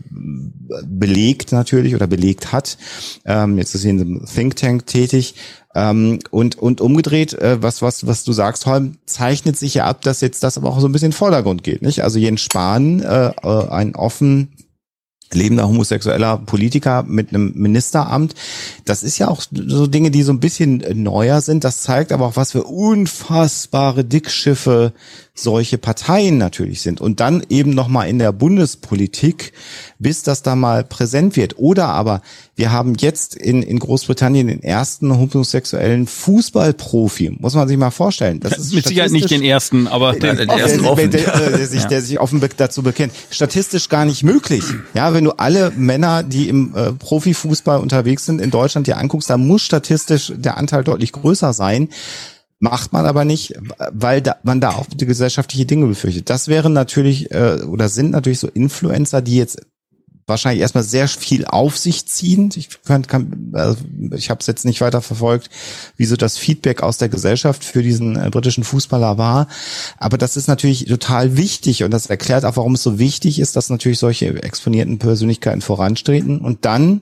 belegt 0.85 1.53
natürlich 1.53 1.95
oder 1.95 2.07
belegt 2.07 2.53
hat. 2.53 2.77
Ähm, 3.25 3.59
jetzt 3.59 3.75
ist 3.75 3.83
sie 3.83 3.91
in 3.91 4.01
einem 4.01 4.27
Think 4.27 4.57
Tank 4.57 4.87
tätig. 4.87 5.35
Ähm, 5.75 6.19
und, 6.31 6.59
und 6.59 6.83
umgedreht, 6.83 7.33
äh, 7.33 7.63
was, 7.63 7.81
was, 7.81 8.07
was 8.07 8.25
du 8.25 8.33
sagst, 8.33 8.67
Holm, 8.67 8.99
zeichnet 9.07 9.57
sich 9.57 9.73
ja 9.73 9.87
ab, 9.87 10.03
dass 10.03 10.21
jetzt 10.21 10.43
das 10.43 10.59
aber 10.59 10.69
auch 10.69 10.81
so 10.81 10.87
ein 10.87 10.93
bisschen 10.93 11.07
in 11.07 11.13
Vordergrund 11.13 11.63
geht, 11.63 11.81
nicht? 11.81 12.05
Also 12.05 12.19
Jens 12.19 12.43
Spahn, 12.43 13.01
äh, 13.01 13.33
ein 13.43 13.95
offen 13.95 14.53
lebender 15.35 15.69
homosexueller 15.69 16.39
Politiker 16.39 17.03
mit 17.03 17.31
einem 17.31 17.53
Ministeramt. 17.55 18.35
Das 18.85 19.03
ist 19.03 19.19
ja 19.19 19.29
auch 19.29 19.43
so 19.51 19.87
Dinge, 19.87 20.11
die 20.11 20.23
so 20.23 20.33
ein 20.33 20.41
bisschen 20.41 20.85
neuer 20.95 21.41
sind. 21.41 21.65
Das 21.65 21.83
zeigt 21.83 22.13
aber 22.13 22.27
auch, 22.27 22.37
was 22.37 22.53
für 22.53 22.65
unfassbare 22.65 24.05
Dickschiffe 24.05 24.93
solche 25.35 25.79
Parteien 25.79 26.37
natürlich 26.37 26.83
sind. 26.83 27.01
Und 27.01 27.21
dann 27.21 27.43
eben 27.49 27.71
nochmal 27.71 28.09
in 28.09 28.19
der 28.19 28.33
Bundespolitik, 28.33 29.53
bis 29.99 30.23
das 30.23 30.43
da 30.43 30.57
mal 30.57 30.85
präsent 30.85 31.37
wird. 31.37 31.59
Oder 31.59 31.89
aber 31.89 32.21
wir 32.55 32.71
haben 32.71 32.95
jetzt 32.99 33.35
in, 33.35 33.63
in 33.63 33.79
Großbritannien 33.79 34.49
den 34.49 34.63
ersten 34.63 35.17
homosexuellen 35.17 36.07
Fußballprofi. 36.07 37.39
Muss 37.41 37.55
man 37.55 37.67
sich 37.67 37.79
mal 37.79 37.91
vorstellen. 37.91 38.41
Das 38.41 38.59
ist 38.59 38.75
mit 38.75 38.87
Sicherheit 38.87 39.11
nicht 39.11 39.31
den 39.31 39.43
ersten, 39.43 39.89
aber 39.89 40.13
den, 40.13 40.37
den 40.37 40.51
ersten 40.51 40.83
der, 40.83 41.09
der, 41.09 41.51
der, 41.51 41.67
sich, 41.67 41.85
der 41.87 42.03
sich 42.03 42.21
offen 42.21 42.43
dazu 42.59 42.83
bekennt. 42.83 43.15
Statistisch 43.31 43.89
gar 43.89 44.05
nicht 44.05 44.25
möglich. 44.25 44.65
Ja, 44.93 45.15
wenn 45.15 45.25
du 45.25 45.33
alle 45.33 45.73
Männer, 45.75 46.23
die 46.23 46.51
im 46.51 46.75
äh, 46.75 46.93
Profifußball 46.93 47.81
unterwegs 47.81 48.27
sind 48.27 48.39
in 48.39 48.51
Deutschland 48.51 48.87
dir 48.87 48.99
anguckst, 48.99 49.31
da 49.31 49.39
muss 49.39 49.63
statistisch 49.63 50.31
der 50.37 50.59
Anteil 50.59 50.85
deutlich 50.85 51.13
größer 51.13 51.55
sein. 51.55 51.89
Macht 52.65 52.93
man 52.93 53.07
aber 53.07 53.25
nicht, 53.25 53.55
weil 53.91 54.23
da, 54.23 54.37
man 54.45 54.61
da 54.61 54.71
auch 54.71 54.87
die 54.87 55.05
gesellschaftliche 55.05 55.67
Dinge 55.67 55.85
befürchtet. 55.89 56.31
Das 56.31 56.47
wären 56.47 56.73
natürlich 56.73 57.33
äh, 57.33 57.61
oder 57.67 57.89
sind 57.89 58.13
natürlich 58.13 58.39
so 58.39 58.47
Influencer, 58.47 59.21
die 59.21 59.35
jetzt 59.35 59.67
wahrscheinlich 60.29 60.61
erstmal 60.61 60.85
sehr 60.85 61.09
viel 61.09 61.45
auf 61.45 61.77
sich 61.77 62.07
ziehen. 62.07 62.51
Ich 62.55 62.69
kann, 62.85 63.05
kann 63.09 63.51
also 63.55 63.79
ich 64.13 64.31
habe 64.31 64.39
es 64.39 64.47
jetzt 64.47 64.65
nicht 64.65 64.81
weiter 64.81 65.03
verfolgt, 65.03 65.51
wie 65.97 66.05
so 66.05 66.15
das 66.15 66.39
Feedback 66.39 66.85
aus 66.85 66.99
der 66.99 67.09
Gesellschaft 67.09 67.65
für 67.65 67.83
diesen 67.83 68.15
äh, 68.15 68.31
britischen 68.31 68.63
Fußballer 68.63 69.19
war. 69.19 69.49
Aber 69.99 70.17
das 70.17 70.37
ist 70.37 70.47
natürlich 70.47 70.85
total 70.85 71.37
wichtig 71.37 71.83
und 71.83 71.91
das 71.91 72.07
erklärt 72.07 72.45
auch, 72.45 72.57
warum 72.57 72.75
es 72.75 72.85
so 72.85 73.01
wichtig 73.01 73.41
ist, 73.41 73.57
dass 73.57 73.71
natürlich 73.71 73.99
solche 73.99 74.41
exponierten 74.41 75.01
Persönlichkeiten 75.01 75.63
voranstreten. 75.63 76.41
Und 76.41 76.65
dann, 76.65 77.01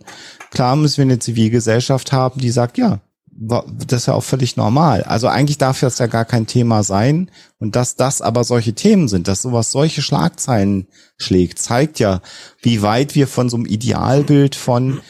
klar, 0.50 0.74
müssen 0.76 0.96
wir 0.96 1.02
eine 1.04 1.18
Zivilgesellschaft 1.18 2.12
haben, 2.12 2.40
die 2.40 2.50
sagt, 2.50 2.78
ja, 2.78 3.00
das 3.43 4.03
ist 4.03 4.07
ja 4.07 4.14
auch 4.14 4.22
völlig 4.22 4.59
normal. 4.59 5.03
Also 5.05 5.26
eigentlich 5.26 5.57
darf 5.57 5.80
das 5.80 5.99
ja 5.99 6.07
gar 6.07 6.26
kein 6.26 6.47
Thema 6.47 6.82
sein. 6.82 7.30
Und 7.59 7.74
dass 7.74 7.97
das 7.97 8.20
aber 8.20 8.45
solche 8.45 8.74
Themen 8.74 9.09
sind, 9.09 9.28
dass 9.28 9.41
sowas 9.41 9.72
solche 9.72 10.03
Schlagzeilen 10.03 10.88
schlägt, 11.16 11.59
zeigt 11.59 11.99
ja, 12.01 12.20
wie 12.61 12.82
weit 12.82 13.14
wir 13.14 13.26
von 13.26 13.49
so 13.49 13.57
einem 13.57 13.64
Idealbild 13.64 14.57
von 14.57 15.01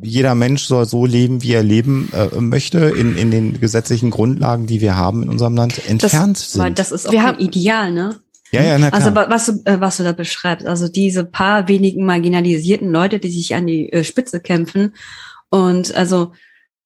jeder 0.00 0.34
Mensch 0.34 0.64
soll 0.64 0.86
so 0.86 1.06
leben, 1.06 1.42
wie 1.42 1.52
er 1.52 1.62
leben 1.62 2.10
äh, 2.12 2.40
möchte, 2.40 2.78
in, 2.78 3.16
in 3.16 3.30
den 3.30 3.60
gesetzlichen 3.60 4.10
Grundlagen, 4.10 4.66
die 4.66 4.80
wir 4.80 4.96
haben 4.96 5.22
in 5.22 5.28
unserem 5.28 5.54
Land, 5.54 5.86
entfernt 5.86 6.38
das, 6.38 6.52
sind. 6.52 6.78
Das 6.78 6.90
ist 6.90 7.06
auch 7.06 7.12
wir 7.12 7.24
ein 7.24 7.38
Ideal, 7.38 7.92
ne? 7.92 8.16
Ja, 8.50 8.62
ja, 8.62 8.78
na 8.78 8.90
klar. 8.90 9.00
Also 9.00 9.14
was 9.30 9.46
du, 9.46 9.52
äh, 9.64 9.80
was 9.80 9.98
du 9.98 10.02
da 10.02 10.12
beschreibst, 10.12 10.66
also 10.66 10.88
diese 10.88 11.24
paar 11.24 11.68
wenigen 11.68 12.04
marginalisierten 12.04 12.90
Leute, 12.90 13.20
die 13.20 13.30
sich 13.30 13.54
an 13.54 13.66
die 13.66 13.92
äh, 13.92 14.02
Spitze 14.02 14.40
kämpfen 14.40 14.94
und 15.50 15.94
also 15.94 16.32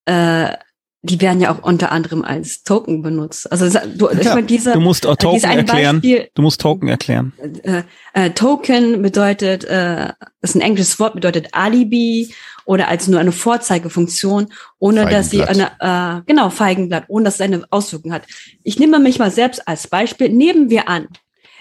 äh, 0.06 0.56
die 1.02 1.20
werden 1.20 1.40
ja 1.40 1.52
auch 1.54 1.62
unter 1.62 1.92
anderem 1.92 2.24
als 2.24 2.62
Token 2.64 3.02
benutzt. 3.02 3.50
Also 3.50 3.78
du, 3.96 4.08
ich 4.10 4.24
meine, 4.24 4.42
diese, 4.42 4.72
du 4.72 4.80
musst 4.80 5.06
auch 5.06 5.12
äh, 5.12 5.16
Token 5.16 5.44
erklären. 5.44 5.96
Beispiel, 6.00 6.28
du 6.34 6.42
musst 6.42 6.60
Token 6.60 6.88
erklären. 6.88 7.32
Äh, 7.62 7.82
äh, 8.12 8.30
Token 8.30 9.02
bedeutet, 9.02 9.64
äh, 9.64 10.12
ist 10.40 10.56
ein 10.56 10.60
englisches 10.60 10.98
Wort, 10.98 11.14
bedeutet 11.14 11.48
Alibi 11.52 12.34
oder 12.64 12.88
als 12.88 13.06
nur 13.06 13.20
eine 13.20 13.32
Vorzeigefunktion, 13.32 14.48
ohne 14.78 15.06
dass 15.06 15.30
sie 15.30 15.44
eine, 15.44 15.70
äh, 15.78 16.22
genau, 16.26 16.50
Feigenblatt, 16.50 17.04
ohne 17.08 17.26
dass 17.26 17.36
es 17.36 17.40
eine 17.40 17.64
Auswirkung 17.70 18.12
hat. 18.12 18.22
Ich 18.64 18.78
nehme 18.78 18.98
mich 18.98 19.18
mal 19.18 19.30
selbst 19.30 19.68
als 19.68 19.86
Beispiel. 19.86 20.28
Nehmen 20.30 20.70
wir 20.70 20.88
an, 20.88 21.08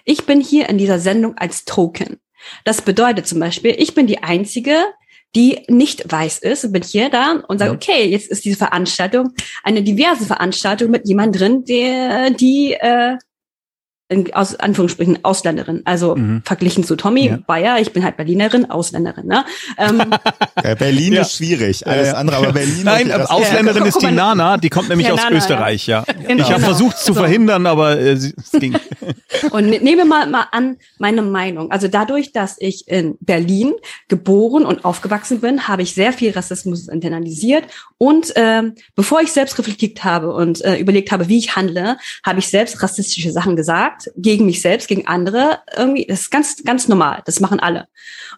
ich 0.06 0.26
bin 0.26 0.42
hier 0.42 0.70
in 0.70 0.78
dieser 0.78 1.00
Sendung 1.00 1.38
als 1.38 1.66
Token. 1.66 2.18
Das 2.64 2.82
bedeutet 2.82 3.28
zum 3.28 3.40
Beispiel, 3.40 3.76
ich 3.78 3.94
bin 3.94 4.08
die 4.08 4.24
Einzige, 4.24 4.84
die 5.36 5.64
nicht 5.68 6.12
weiß 6.12 6.40
ist, 6.40 6.72
bin 6.72 6.82
hier 6.82 7.10
da 7.10 7.44
und 7.48 7.60
sage, 7.60 7.72
okay, 7.72 8.06
jetzt 8.06 8.30
ist 8.30 8.46
diese 8.46 8.58
Veranstaltung 8.58 9.34
eine 9.64 9.84
diverse 9.84 10.26
Veranstaltung 10.26 10.92
mit 10.92 11.08
jemand 11.08 11.40
drin, 11.40 11.66
der 11.66 12.30
die 12.32 12.74
äh, 12.74 13.18
in, 14.08 14.32
aus 14.36 14.56
Anführungsstrichen 14.56 15.24
Ausländerin. 15.24 15.82
Also 15.86 16.16
mhm. 16.16 16.44
verglichen 16.46 16.84
zu 16.84 16.96
Tommy 16.96 17.28
ja. 17.28 17.40
Bayer, 17.48 17.80
ich 17.80 17.92
bin 17.92 18.04
halt 18.04 18.18
Berlinerin, 18.18 18.70
Ausländerin. 18.70 19.26
Ne? 19.26 19.46
Ähm, 19.78 20.04
ja, 20.64 20.76
Berlin 20.76 21.14
ja. 21.14 21.22
ist 21.22 21.34
schwierig, 21.34 21.88
alles 21.88 22.14
andere, 22.14 22.38
aber 22.38 22.54
Berlin. 22.54 22.82
Nein, 22.84 23.12
okay, 23.12 23.26
Ausländerin 23.28 23.86
ist 23.86 24.02
die 24.02 24.12
Nana, 24.12 24.58
die 24.58 24.70
kommt 24.70 24.90
nämlich 24.90 25.12
aus 25.12 25.24
Nana, 25.24 25.36
Österreich, 25.36 25.88
ja. 25.88 26.04
Genau. 26.28 26.44
Ich 26.44 26.52
habe 26.52 26.62
versucht 26.62 26.98
zu 26.98 27.14
so. 27.14 27.20
verhindern, 27.20 27.66
aber 27.66 28.00
äh, 28.00 28.12
es 28.12 28.34
ging. 28.52 28.78
Und 29.52 29.68
ne, 29.68 29.80
nehme 29.80 30.06
mal, 30.06 30.28
mal 30.28 30.48
an, 30.52 30.78
meine 31.00 31.22
Meinung. 31.22 31.72
Also 31.72 31.88
dadurch, 31.88 32.32
dass 32.32 32.58
ich 32.60 32.88
in 32.88 33.18
Berlin 33.20 33.74
geboren 34.08 34.66
und 34.66 34.86
aufgewachsen 34.86 35.42
bin, 35.42 35.68
habe 35.68 35.82
ich 35.82 35.94
sehr 35.94 36.14
viel 36.14 36.32
Rassismus 36.32 36.88
internalisiert. 36.88 37.66
Und 37.98 38.32
ähm, 38.36 38.76
bevor 38.96 39.22
ich 39.22 39.32
selbst 39.32 39.58
reflektiert 39.58 40.04
habe 40.04 40.34
und 40.34 40.64
äh, 40.64 40.78
überlegt 40.78 41.12
habe, 41.12 41.28
wie 41.28 41.38
ich 41.38 41.56
handle, 41.56 41.98
habe 42.26 42.40
ich 42.40 42.48
selbst 42.48 42.82
rassistische 42.82 43.32
Sachen 43.32 43.56
gesagt, 43.56 43.95
gegen 44.16 44.46
mich 44.46 44.62
selbst, 44.62 44.88
gegen 44.88 45.08
andere. 45.08 45.60
Irgendwie, 45.76 46.06
das 46.06 46.22
ist 46.22 46.32
ganz, 46.32 46.64
ganz 46.64 46.88
normal. 46.88 47.22
Das 47.26 47.40
machen 47.40 47.60
alle. 47.60 47.88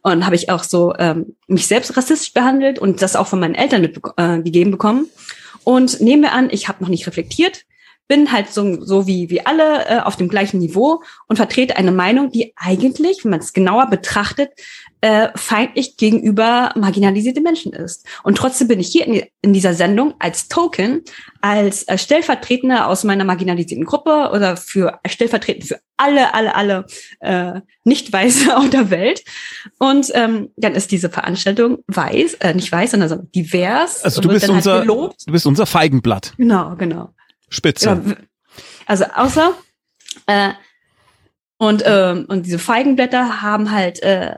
Und 0.04 0.26
habe 0.26 0.36
ich 0.36 0.50
auch 0.50 0.64
so 0.64 0.94
ähm, 0.98 1.36
mich 1.48 1.68
selbst 1.68 1.96
rassistisch 1.96 2.34
behandelt 2.34 2.80
und 2.80 3.02
das 3.02 3.16
auch 3.16 3.28
von 3.28 3.40
meinen 3.40 3.56
Eltern 3.56 3.82
mit, 3.82 4.00
äh, 4.18 4.66
bekommen. 4.66 5.08
Und 5.64 6.00
nehmen 6.02 6.24
wir 6.24 6.32
an, 6.32 6.50
ich 6.50 6.68
habe 6.68 6.84
noch 6.84 6.90
nicht 6.90 7.08
reflektiert, 7.08 7.66
bin 8.08 8.32
halt 8.32 8.54
so, 8.54 8.84
so 8.84 9.06
wie, 9.06 9.30
wie 9.30 9.46
alle 9.46 9.86
äh, 9.86 10.00
auf 10.00 10.16
dem 10.16 10.30
gleichen 10.30 10.60
Niveau 10.60 11.02
und 11.28 11.36
vertrete 11.36 11.76
eine 11.76 11.92
Meinung, 11.92 12.32
die 12.32 12.54
eigentlich, 12.56 13.24
wenn 13.24 13.32
man 13.32 13.42
es 13.42 13.54
genauer 13.54 13.88
betrachtet, 13.90 14.52
äh, 15.02 15.30
feindlich 15.36 15.98
gegenüber 15.98 16.72
marginalisierte 16.76 17.42
Menschen 17.42 17.72
ist. 17.74 18.06
Und 18.24 18.38
trotzdem 18.38 18.68
bin 18.68 18.80
ich 18.80 18.88
hier 18.88 19.06
in, 19.06 19.24
in 19.42 19.54
dieser 19.54 19.74
Sendung 19.74 20.16
als 20.20 20.48
Token, 20.48 21.04
als 21.42 21.84
äh, 21.84 21.98
Stellvertretender 21.98 22.88
aus 22.88 23.04
meiner 23.04 23.24
marginalisierten 23.24 23.86
Gruppe 23.86 24.32
oder 24.34 24.58
für 24.58 25.00
stellvertretend 25.08 25.66
für 25.66 25.80
alle, 25.98 26.34
alle, 26.34 26.56
alle 26.56 26.86
äh, 27.20 27.62
Nicht-Weiße 27.84 28.58
auf 28.58 28.70
der 28.70 28.90
Welt. 28.90 29.24
Und 29.78 30.12
ähm, 30.16 30.50
dann 30.58 30.74
ist 30.74 30.92
diese 30.92 31.10
Veranstaltung 31.10 31.80
weiß, 31.88 32.36
äh, 32.36 32.54
nicht 32.54 32.72
weiß, 32.72 32.92
sondern 32.92 33.30
divers. 33.32 34.04
Also 34.04 34.22
du 34.22 34.30
bist 34.30 34.48
halt 34.48 34.56
unser, 34.56 34.80
halt 34.80 34.88
du 34.88 35.32
bist 35.32 35.46
unser 35.46 35.66
Feigenblatt. 35.66 36.34
Genau, 36.38 36.76
genau. 36.76 37.14
Spitze. 37.50 37.86
Ja, 37.86 38.16
also 38.88 39.06
außer 39.16 39.54
äh, 40.26 40.50
und 41.60 41.84
ähm, 41.86 42.26
und 42.28 42.46
diese 42.46 42.60
Feigenblätter 42.60 43.42
haben 43.42 43.72
halt 43.72 44.02
äh, 44.04 44.36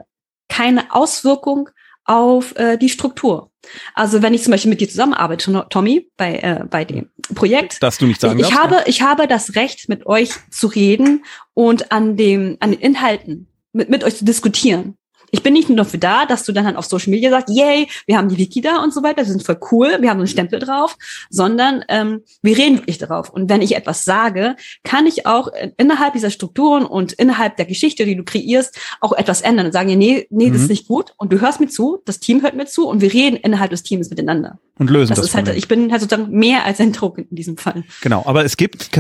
keine 0.50 0.94
Auswirkung 0.94 1.70
auf 2.06 2.56
äh, 2.58 2.78
die 2.78 2.90
Struktur. 2.90 3.52
Also 3.94 4.22
wenn 4.22 4.34
ich 4.34 4.44
zum 4.44 4.52
Beispiel 4.52 4.70
mit 4.70 4.82
dir 4.82 4.90
zusammenarbeite, 4.90 5.68
Tommy, 5.70 6.10
bei, 6.18 6.36
äh, 6.38 6.66
bei 6.70 6.84
dem 6.84 7.10
Projekt, 7.36 7.82
dass 7.84 7.98
du 7.98 8.08
nicht 8.08 8.20
sagen 8.20 8.40
ich, 8.40 8.48
ich 8.48 8.56
habe, 8.56 8.84
ich 8.88 9.02
habe 9.02 9.28
das 9.28 9.56
Recht, 9.56 9.90
mit 9.90 10.06
euch 10.06 10.32
zu 10.50 10.68
reden 10.68 11.24
und 11.54 11.92
an 11.92 12.18
dem, 12.18 12.58
an 12.60 12.72
den 12.72 12.80
Inhalten 12.80 13.48
mit, 13.74 13.90
mit 13.90 14.04
euch 14.04 14.18
zu 14.18 14.26
diskutieren 14.26 14.98
ich 15.32 15.44
bin 15.44 15.54
nicht 15.54 15.70
nur 15.70 15.78
dafür 15.78 16.00
da, 16.00 16.26
dass 16.26 16.44
du 16.44 16.52
dann 16.52 16.66
halt 16.66 16.76
auf 16.76 16.86
Social 16.86 17.12
Media 17.12 17.30
sagst, 17.30 17.50
yay, 17.50 17.88
wir 18.06 18.18
haben 18.18 18.30
die 18.30 18.38
Wiki 18.38 18.62
da 18.62 18.84
und 18.84 18.94
so 18.94 19.04
weiter, 19.04 19.22
das 19.22 19.28
sind 19.28 19.44
voll 19.44 19.60
cool, 19.72 19.98
wir 20.00 20.10
haben 20.10 20.18
einen 20.18 20.28
Stempel 20.28 20.60
drauf, 20.60 20.98
sondern 21.30 21.84
ähm, 21.90 22.22
wir 22.42 22.58
reden 22.58 22.78
wirklich 22.78 22.98
darauf. 22.98 23.30
Und 23.30 23.50
wenn 23.50 23.62
ich 23.62 23.76
etwas 23.76 24.06
sage, 24.06 24.56
kann 24.84 25.08
ich 25.08 25.26
auch 25.26 25.50
innerhalb 25.78 26.14
dieser 26.14 26.30
Strukturen 26.30 26.86
und 26.86 27.14
innerhalb 27.14 27.58
der 27.58 27.66
Geschichte, 27.66 28.06
die 28.06 28.16
du 28.16 28.24
kreierst, 28.24 28.80
auch 29.02 29.14
etwas 29.14 29.42
ändern 29.42 29.68
und 29.68 29.72
sagen, 29.72 29.98
nee, 29.98 30.28
nee, 30.30 30.50
das 30.50 30.58
mhm. 30.58 30.64
ist 30.64 30.70
nicht 30.70 30.88
gut 30.88 31.14
und 31.18 31.32
du 31.32 31.42
hörst 31.42 31.60
mir 31.60 31.68
zu, 31.68 32.02
das 32.06 32.20
Team 32.20 32.42
hört 32.42 32.56
mir 32.56 32.66
zu 32.66 32.88
und 32.88 33.02
wir 33.02 33.14
reden 33.14 33.38
innerhalb 33.38 33.72
des 33.72 33.84
Teams 33.84 34.10
miteinander 34.10 34.60
und 34.80 34.90
lösen 34.90 35.10
das, 35.10 35.20
das 35.20 35.28
ist 35.28 35.36
halt, 35.36 35.50
ich 35.50 35.68
bin 35.68 35.92
halt 35.92 36.02
sozusagen 36.02 36.32
mehr 36.32 36.66
als 36.66 36.80
ein 36.80 36.94
Token 36.94 37.28
in 37.30 37.36
diesem 37.36 37.58
Fall. 37.58 37.84
Genau, 38.02 38.24
aber 38.26 38.46
es 38.46 38.56
gibt, 38.56 38.92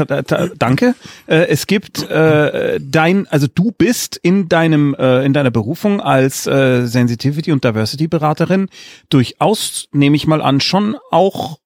danke, 0.57 0.93
äh, 1.27 1.47
es 1.47 1.67
gibt 1.67 2.09
äh, 2.09 2.79
dein, 2.81 3.27
also 3.27 3.47
du 3.47 3.71
bist 3.71 4.19
in 4.21 4.49
deinem, 4.49 4.93
äh, 4.95 5.25
in 5.25 5.33
deiner 5.33 5.51
Berufung 5.51 6.01
als 6.01 6.18
äh, 6.25 6.85
Sensitivity 6.85 7.51
und 7.51 7.63
Diversity 7.63 8.07
Beraterin 8.07 8.69
durchaus, 9.09 9.87
nehme 9.91 10.15
ich 10.15 10.27
mal 10.27 10.41
an, 10.41 10.61
schon 10.61 10.97
auch 11.11 11.59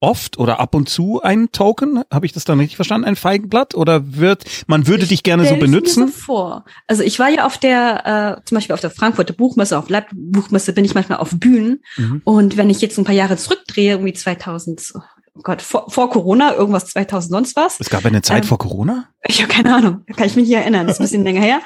oft 0.00 0.38
oder 0.38 0.60
ab 0.60 0.74
und 0.74 0.88
zu 0.88 1.22
ein 1.22 1.50
Token? 1.52 2.02
Habe 2.12 2.26
ich 2.26 2.32
das 2.32 2.44
dann 2.44 2.58
richtig 2.58 2.76
verstanden? 2.76 3.06
Ein 3.06 3.16
Feigenblatt? 3.16 3.74
Oder 3.74 4.16
wird 4.16 4.44
man 4.66 4.86
würde 4.86 5.04
ich 5.04 5.08
dich 5.08 5.22
gerne 5.22 5.46
so 5.46 5.56
benutzen? 5.56 6.04
Mir 6.04 6.08
so 6.08 6.18
vor. 6.18 6.64
Also 6.86 7.02
ich 7.02 7.18
war 7.18 7.28
ja 7.28 7.46
auf 7.46 7.58
der, 7.58 8.38
äh, 8.38 8.44
zum 8.44 8.56
Beispiel 8.56 8.74
auf 8.74 8.80
der 8.80 8.90
Frankfurter 8.90 9.34
Buchmesse, 9.34 9.78
auf 9.78 9.88
Leib 9.88 10.08
Buchmesse 10.12 10.72
bin 10.72 10.84
ich 10.84 10.94
manchmal 10.94 11.18
auf 11.18 11.30
Bühnen. 11.32 11.82
Mhm. 11.96 12.22
Und 12.24 12.56
wenn 12.56 12.70
ich 12.70 12.80
jetzt 12.80 12.98
ein 12.98 13.04
paar 13.04 13.14
Jahre 13.14 13.36
zurückdrehe, 13.36 13.92
irgendwie 13.92 14.12
2000, 14.12 14.92
oh 14.94 15.40
Gott, 15.42 15.62
vor, 15.62 15.90
vor 15.90 16.10
Corona, 16.10 16.54
irgendwas 16.54 16.86
2000 16.86 17.30
sonst 17.30 17.56
was. 17.56 17.80
Es 17.80 17.90
gab 17.90 18.04
eine 18.04 18.22
Zeit 18.22 18.44
ähm, 18.44 18.48
vor 18.48 18.58
Corona? 18.58 19.08
Ich 19.26 19.42
habe 19.42 19.52
keine 19.52 19.74
Ahnung, 19.74 20.02
da 20.06 20.14
kann 20.14 20.26
ich 20.26 20.36
mich 20.36 20.48
nicht 20.48 20.56
erinnern, 20.56 20.86
das 20.86 20.96
ist 20.96 21.00
ein 21.00 21.04
bisschen 21.04 21.24
länger 21.24 21.40
her. 21.42 21.60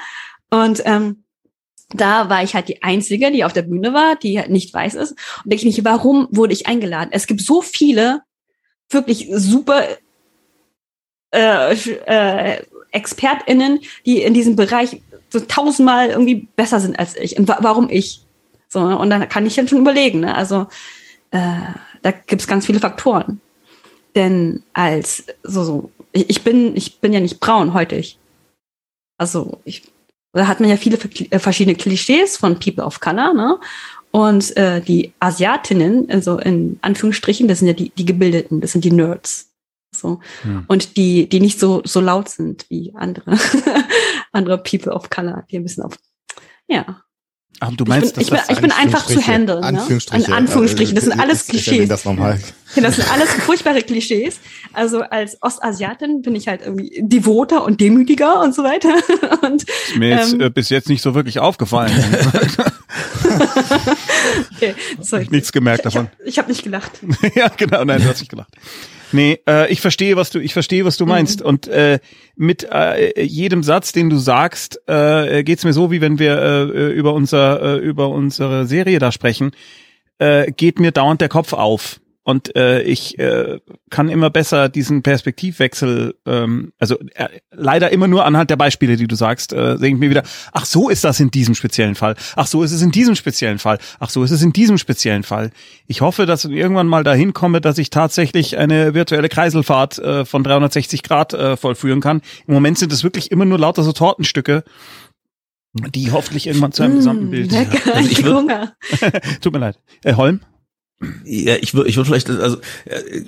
Und 0.49 0.81
ähm, 0.85 1.23
da 1.93 2.29
war 2.29 2.43
ich 2.43 2.55
halt 2.55 2.67
die 2.67 2.83
Einzige, 2.83 3.31
die 3.31 3.43
auf 3.43 3.53
der 3.53 3.63
Bühne 3.63 3.93
war, 3.93 4.15
die 4.15 4.39
halt 4.39 4.49
nicht 4.49 4.73
weiß 4.73 4.95
ist. 4.95 5.11
Und 5.11 5.51
denke 5.51 5.67
ich 5.67 5.77
mich, 5.77 5.85
warum 5.85 6.27
wurde 6.31 6.53
ich 6.53 6.67
eingeladen? 6.67 7.09
Es 7.11 7.27
gibt 7.27 7.41
so 7.41 7.61
viele 7.61 8.21
wirklich 8.89 9.29
super 9.31 9.83
äh, 11.33 11.73
äh, 11.73 12.63
ExpertInnen, 12.91 13.79
die 14.05 14.21
in 14.21 14.33
diesem 14.33 14.55
Bereich 14.55 15.01
so 15.29 15.39
tausendmal 15.39 16.09
irgendwie 16.09 16.47
besser 16.55 16.79
sind 16.79 16.99
als 16.99 17.15
ich. 17.15 17.37
Und 17.37 17.47
wa 17.47 17.57
warum 17.61 17.89
ich? 17.89 18.21
So, 18.67 18.79
und 18.81 19.09
dann 19.09 19.27
kann 19.29 19.45
ich 19.45 19.55
dann 19.55 19.67
schon 19.67 19.79
überlegen. 19.79 20.21
Ne? 20.21 20.35
Also 20.35 20.67
äh, 21.31 21.57
da 22.01 22.11
gibt 22.11 22.41
es 22.41 22.47
ganz 22.47 22.65
viele 22.65 22.79
Faktoren. 22.79 23.41
Denn 24.15 24.63
als 24.73 25.25
so, 25.43 25.63
so, 25.63 25.91
ich, 26.11 26.29
ich 26.29 26.43
bin, 26.43 26.75
ich 26.75 26.99
bin 26.99 27.13
ja 27.13 27.19
nicht 27.19 27.39
braun 27.39 27.73
heutig. 27.73 28.17
Also 29.17 29.59
ich 29.63 29.83
da 30.33 30.47
hat 30.47 30.59
man 30.59 30.69
ja 30.69 30.77
viele 30.77 30.97
äh, 31.29 31.39
verschiedene 31.39 31.75
Klischees 31.75 32.37
von 32.37 32.59
People 32.59 32.85
of 32.85 32.99
Color, 32.99 33.33
ne? 33.33 33.59
Und 34.11 34.55
äh, 34.57 34.81
die 34.81 35.13
Asiatinnen, 35.19 36.09
also 36.09 36.37
in 36.37 36.79
Anführungsstrichen, 36.81 37.47
das 37.47 37.59
sind 37.59 37.69
ja 37.69 37.73
die, 37.73 37.91
die 37.91 38.05
Gebildeten, 38.05 38.59
das 38.59 38.73
sind 38.73 38.83
die 38.83 38.91
Nerds. 38.91 39.51
So. 39.93 40.19
Ja. 40.43 40.63
Und 40.67 40.97
die, 40.97 41.27
die 41.27 41.39
nicht 41.39 41.59
so, 41.59 41.81
so 41.85 42.01
laut 42.01 42.29
sind 42.29 42.65
wie 42.69 42.93
andere, 42.95 43.37
andere 44.31 44.57
People 44.57 44.93
of 44.93 45.09
Color, 45.09 45.45
die 45.49 45.57
ein 45.57 45.63
bisschen 45.63 45.83
auf, 45.83 45.97
ja. 46.67 47.03
Ach, 47.63 47.71
du 47.77 47.85
meinst, 47.85 48.17
ich 48.17 48.27
bin, 48.27 48.39
ich 48.39 48.47
bin, 48.47 48.55
ich 48.55 48.61
bin 48.61 48.71
einfach 48.71 49.05
zu 49.05 49.21
handeln. 49.21 49.63
Anführungsstriche. 49.63 50.31
Ne? 50.31 50.35
Anführungsstrichen. 50.35 50.95
Das 50.95 51.03
sind 51.03 51.19
alles 51.19 51.45
Klischees. 51.45 51.87
Das, 51.87 52.03
das 52.75 52.95
sind 52.95 53.11
alles 53.11 53.29
furchtbare 53.33 53.83
Klischees. 53.83 54.39
Also 54.73 55.01
als 55.01 55.37
Ostasiatin 55.41 56.23
bin 56.23 56.35
ich 56.35 56.47
halt 56.47 56.61
irgendwie 56.61 56.91
devoter 57.01 57.63
und 57.63 57.79
demütiger 57.79 58.41
und 58.41 58.55
so 58.55 58.63
weiter. 58.63 58.89
Und, 59.43 59.63
ist 59.63 59.95
mir 59.95 60.09
jetzt 60.09 60.33
ähm, 60.33 60.41
äh, 60.41 60.49
bis 60.49 60.69
jetzt 60.69 60.89
nicht 60.89 61.01
so 61.03 61.13
wirklich 61.13 61.39
aufgefallen. 61.39 61.91
okay, 64.55 64.75
sorry. 64.99 65.27
Nichts 65.29 65.51
gemerkt 65.51 65.85
davon. 65.85 66.07
Ich 66.25 66.37
habe 66.37 66.45
hab 66.45 66.49
nicht 66.49 66.63
gelacht. 66.63 66.91
ja, 67.35 67.47
genau, 67.49 67.83
nein, 67.83 68.01
du 68.01 68.07
hast 68.07 68.19
nicht 68.19 68.29
gelacht. 68.29 68.53
Nee, 69.13 69.39
äh, 69.47 69.71
ich 69.71 69.81
verstehe, 69.81 70.15
was 70.15 70.29
du, 70.29 70.39
ich 70.39 70.53
verstehe, 70.53 70.85
was 70.85 70.97
du 70.97 71.05
meinst. 71.05 71.41
Mhm. 71.41 71.45
Und 71.45 71.67
äh, 71.67 71.99
mit 72.35 72.67
äh, 72.71 73.21
jedem 73.21 73.63
Satz, 73.63 73.91
den 73.91 74.09
du 74.09 74.17
sagst, 74.17 74.81
äh, 74.87 75.43
geht's 75.43 75.63
mir 75.63 75.73
so, 75.73 75.91
wie 75.91 76.01
wenn 76.01 76.19
wir 76.19 76.37
äh, 76.39 76.91
über 76.91 77.13
unser, 77.13 77.61
äh, 77.61 77.77
über 77.77 78.09
unsere 78.09 78.65
Serie 78.65 78.99
da 78.99 79.11
sprechen, 79.11 79.51
äh, 80.19 80.51
geht 80.51 80.79
mir 80.79 80.91
dauernd 80.91 81.21
der 81.21 81.29
Kopf 81.29 81.53
auf. 81.53 81.99
Und 82.23 82.55
äh, 82.55 82.83
ich 82.83 83.17
äh, 83.17 83.59
kann 83.89 84.07
immer 84.07 84.29
besser 84.29 84.69
diesen 84.69 85.01
Perspektivwechsel, 85.01 86.15
ähm, 86.27 86.71
also 86.77 86.99
äh, 87.15 87.29
leider 87.51 87.91
immer 87.91 88.07
nur 88.07 88.25
anhand 88.25 88.51
der 88.51 88.57
Beispiele, 88.57 88.95
die 88.95 89.07
du 89.07 89.15
sagst, 89.15 89.53
äh, 89.53 89.77
denke 89.77 89.87
ich 89.87 89.99
mir 89.99 90.09
wieder, 90.11 90.23
ach 90.51 90.65
so 90.65 90.89
ist 90.89 91.03
das 91.03 91.19
in 91.19 91.31
diesem 91.31 91.55
speziellen 91.55 91.95
Fall, 91.95 92.15
ach 92.35 92.45
so 92.45 92.61
ist 92.61 92.73
es 92.73 92.83
in 92.83 92.91
diesem 92.91 93.15
speziellen 93.15 93.57
Fall, 93.57 93.79
ach 93.99 94.11
so 94.11 94.23
ist 94.23 94.29
es 94.29 94.43
in 94.43 94.53
diesem 94.53 94.77
speziellen 94.77 95.23
Fall. 95.23 95.49
Ich 95.87 96.01
hoffe, 96.01 96.27
dass 96.27 96.45
ich 96.45 96.51
irgendwann 96.51 96.87
mal 96.87 97.03
dahin 97.03 97.33
komme, 97.33 97.59
dass 97.59 97.79
ich 97.79 97.89
tatsächlich 97.89 98.57
eine 98.57 98.93
virtuelle 98.93 99.27
Kreiselfahrt 99.29 99.97
äh, 99.97 100.23
von 100.23 100.43
360 100.43 101.01
Grad 101.01 101.33
äh, 101.33 101.57
vollführen 101.57 102.01
kann. 102.01 102.21
Im 102.45 102.53
Moment 102.53 102.77
sind 102.77 102.93
es 102.93 103.03
wirklich 103.03 103.31
immer 103.31 103.45
nur 103.45 103.57
lauter 103.57 103.81
so 103.81 103.93
Tortenstücke 103.93 104.63
die 105.73 106.11
hoffentlich 106.11 106.47
irgendwann 106.47 106.73
zu 106.73 106.83
einem 106.83 106.93
mmh, 106.93 106.97
gesamten 106.97 107.29
Bild. 107.29 107.51
Lecker, 107.51 107.95
also 107.95 108.09
ich 108.09 108.25
Hunger. 108.25 108.73
Tut 109.41 109.53
mir 109.53 109.59
leid. 109.59 109.79
Äh, 110.03 110.15
Holm? 110.15 110.41
Ja, 111.25 111.55
ich 111.59 111.73
würde 111.73 111.89
ich 111.89 111.97
würd 111.97 112.07
vielleicht, 112.07 112.29
also 112.29 112.57
äh, 112.85 113.23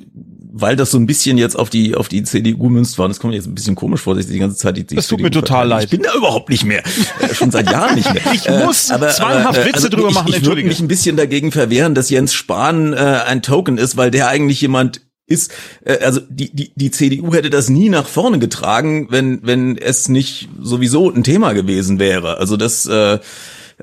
weil 0.55 0.75
das 0.75 0.91
so 0.91 0.99
ein 0.99 1.07
bisschen 1.07 1.37
jetzt 1.37 1.57
auf 1.57 1.69
die 1.69 1.95
auf 1.95 2.07
die 2.07 2.23
CDU 2.23 2.69
münzt 2.69 2.99
war, 2.99 3.07
das 3.07 3.19
kommt 3.19 3.33
jetzt 3.33 3.47
ein 3.47 3.55
bisschen 3.55 3.75
komisch 3.75 4.01
vor, 4.01 4.15
sich 4.15 4.27
die 4.27 4.37
ganze 4.37 4.55
Zeit 4.55 4.77
die, 4.77 4.85
die 4.85 4.95
Das 4.95 5.07
tut 5.07 5.17
CDU 5.17 5.23
mir 5.25 5.31
total 5.31 5.67
leid. 5.67 5.85
Ich 5.85 5.89
bin 5.89 6.03
da 6.03 6.13
überhaupt 6.15 6.49
nicht 6.49 6.65
mehr, 6.65 6.83
äh, 7.19 7.33
schon 7.33 7.49
seit 7.49 7.71
Jahren 7.71 7.95
nicht 7.95 8.13
mehr. 8.13 8.21
ich 8.33 8.47
muss 8.47 8.89
äh, 8.89 8.93
aber, 8.93 9.09
zwanghaft 9.09 9.65
Witze 9.65 9.75
also 9.75 9.89
drüber 9.89 10.11
machen, 10.11 10.29
ich, 10.29 10.37
ich 10.37 10.45
würde 10.45 10.63
mich 10.63 10.79
ein 10.79 10.87
bisschen 10.87 11.17
dagegen 11.17 11.51
verwehren, 11.51 11.95
dass 11.95 12.09
Jens 12.09 12.33
Spahn 12.33 12.93
äh, 12.93 12.97
ein 12.97 13.41
Token 13.41 13.77
ist, 13.77 13.97
weil 13.97 14.11
der 14.11 14.27
eigentlich 14.27 14.61
jemand 14.61 15.01
ist, 15.25 15.51
äh, 15.85 15.97
also 15.99 16.19
die, 16.29 16.55
die, 16.55 16.71
die 16.75 16.91
CDU 16.91 17.33
hätte 17.33 17.49
das 17.49 17.69
nie 17.69 17.89
nach 17.89 18.07
vorne 18.07 18.39
getragen, 18.39 19.07
wenn, 19.09 19.39
wenn 19.43 19.77
es 19.77 20.09
nicht 20.09 20.49
sowieso 20.61 21.09
ein 21.09 21.23
Thema 21.23 21.53
gewesen 21.53 21.99
wäre. 21.99 22.37
Also 22.37 22.57
das, 22.57 22.85
äh, 22.85 23.19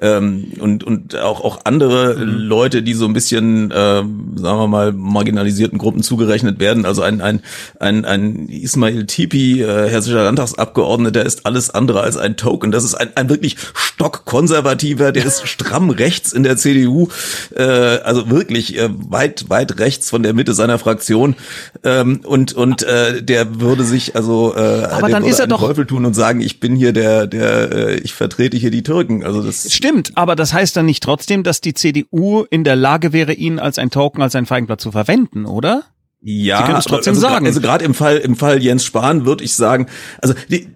ähm, 0.00 0.52
und 0.60 0.84
und 0.84 1.16
auch 1.16 1.40
auch 1.40 1.60
andere 1.64 2.16
mhm. 2.16 2.38
Leute, 2.38 2.82
die 2.82 2.94
so 2.94 3.06
ein 3.06 3.12
bisschen, 3.12 3.70
äh, 3.70 3.74
sagen 3.74 4.36
wir 4.36 4.66
mal, 4.66 4.92
marginalisierten 4.92 5.78
Gruppen 5.78 6.02
zugerechnet 6.02 6.60
werden. 6.60 6.84
Also 6.84 7.02
ein 7.02 7.20
ein 7.20 7.42
ein, 7.78 8.04
ein 8.04 8.48
Ismail 8.48 9.06
Tipi, 9.06 9.62
äh, 9.62 9.88
hessischer 9.88 10.24
Landtagsabgeordneter, 10.24 11.24
ist 11.24 11.46
alles 11.46 11.70
andere 11.70 12.00
als 12.00 12.16
ein 12.16 12.36
Token. 12.36 12.70
Das 12.70 12.84
ist 12.84 12.94
ein, 12.94 13.10
ein 13.16 13.28
wirklich 13.28 13.56
stockkonservativer, 13.74 15.12
der 15.12 15.24
ist 15.24 15.46
stramm 15.48 15.90
rechts 15.90 16.32
in 16.32 16.42
der 16.42 16.56
CDU, 16.56 17.08
äh, 17.54 17.62
also 17.62 18.30
wirklich 18.30 18.78
äh, 18.78 18.88
weit 18.90 19.48
weit 19.48 19.78
rechts 19.78 20.10
von 20.10 20.22
der 20.22 20.34
Mitte 20.34 20.54
seiner 20.54 20.78
Fraktion 20.78 21.36
ähm, 21.84 22.20
und 22.24 22.52
und 22.52 22.82
äh, 22.82 23.22
der 23.22 23.60
würde 23.60 23.84
sich 23.84 24.16
also 24.16 24.54
äh, 24.54 24.84
aber 24.84 25.08
dann 25.08 25.24
ist 25.24 25.40
er 25.40 25.46
doch 25.46 25.60
Teufel 25.60 25.86
tun 25.86 26.04
und 26.04 26.14
sagen, 26.14 26.40
ich 26.40 26.60
bin 26.60 26.76
hier 26.76 26.92
der 26.92 27.26
der 27.26 27.72
äh, 27.72 27.94
ich 27.96 28.14
vertrete 28.14 28.56
hier 28.56 28.70
die 28.70 28.82
Türken. 28.82 29.24
Also 29.24 29.42
das 29.42 29.70
stimmt, 29.81 30.12
aber 30.16 30.36
das 30.36 30.52
heißt 30.52 30.77
dann 30.77 30.86
nicht 30.86 31.02
trotzdem, 31.02 31.43
dass 31.43 31.61
die 31.61 31.74
CDU 31.74 32.44
in 32.51 32.65
der 32.65 32.77
Lage 32.77 33.12
wäre, 33.12 33.32
ihn 33.32 33.59
als 33.59 33.78
ein 33.78 33.90
Token, 33.90 34.23
als 34.23 34.35
ein 34.35 34.47
Feigenblatt 34.47 34.81
zu 34.81 34.93
verwenden, 34.93 35.47
oder? 35.47 35.85
Ja, 36.23 36.66
Sie 36.66 36.73
es 36.73 36.85
trotzdem 36.85 37.12
also, 37.12 37.20
sagen. 37.23 37.47
Also 37.47 37.61
gerade 37.61 37.85
im 37.85 37.94
Fall 37.94 38.19
im 38.19 38.36
Fall 38.36 38.62
Jens 38.62 38.85
Spahn 38.85 39.24
würde 39.24 39.43
ich 39.43 39.55
sagen, 39.55 39.86
also 40.20 40.35
die, 40.51 40.69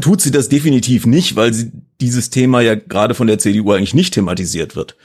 tut 0.00 0.20
sie 0.20 0.30
das 0.30 0.48
definitiv 0.48 1.06
nicht, 1.06 1.36
weil 1.36 1.54
sie 1.54 1.72
dieses 2.00 2.28
Thema 2.30 2.60
ja 2.60 2.74
gerade 2.74 3.14
von 3.14 3.26
der 3.26 3.38
CDU 3.38 3.72
eigentlich 3.72 3.94
nicht 3.94 4.12
thematisiert 4.12 4.76
wird. 4.76 4.96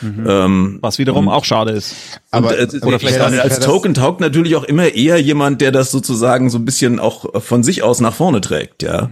Mhm. 0.00 0.26
Ähm, 0.28 0.78
Was 0.80 0.98
wiederum 0.98 1.28
und, 1.28 1.34
auch 1.34 1.44
schade 1.44 1.72
ist. 1.72 1.94
Aber 2.30 2.50
und, 2.50 2.74
äh, 2.74 2.86
oder 2.86 2.98
vielleicht 2.98 3.20
als, 3.20 3.38
als 3.38 3.60
Token 3.60 3.94
taugt 3.94 4.20
natürlich 4.20 4.56
auch 4.56 4.64
immer 4.64 4.94
eher 4.94 5.20
jemand, 5.20 5.60
der 5.60 5.72
das 5.72 5.90
sozusagen 5.90 6.50
so 6.50 6.58
ein 6.58 6.64
bisschen 6.64 6.98
auch 7.00 7.42
von 7.42 7.62
sich 7.62 7.82
aus 7.82 8.00
nach 8.00 8.14
vorne 8.14 8.40
trägt, 8.40 8.82
ja. 8.82 9.10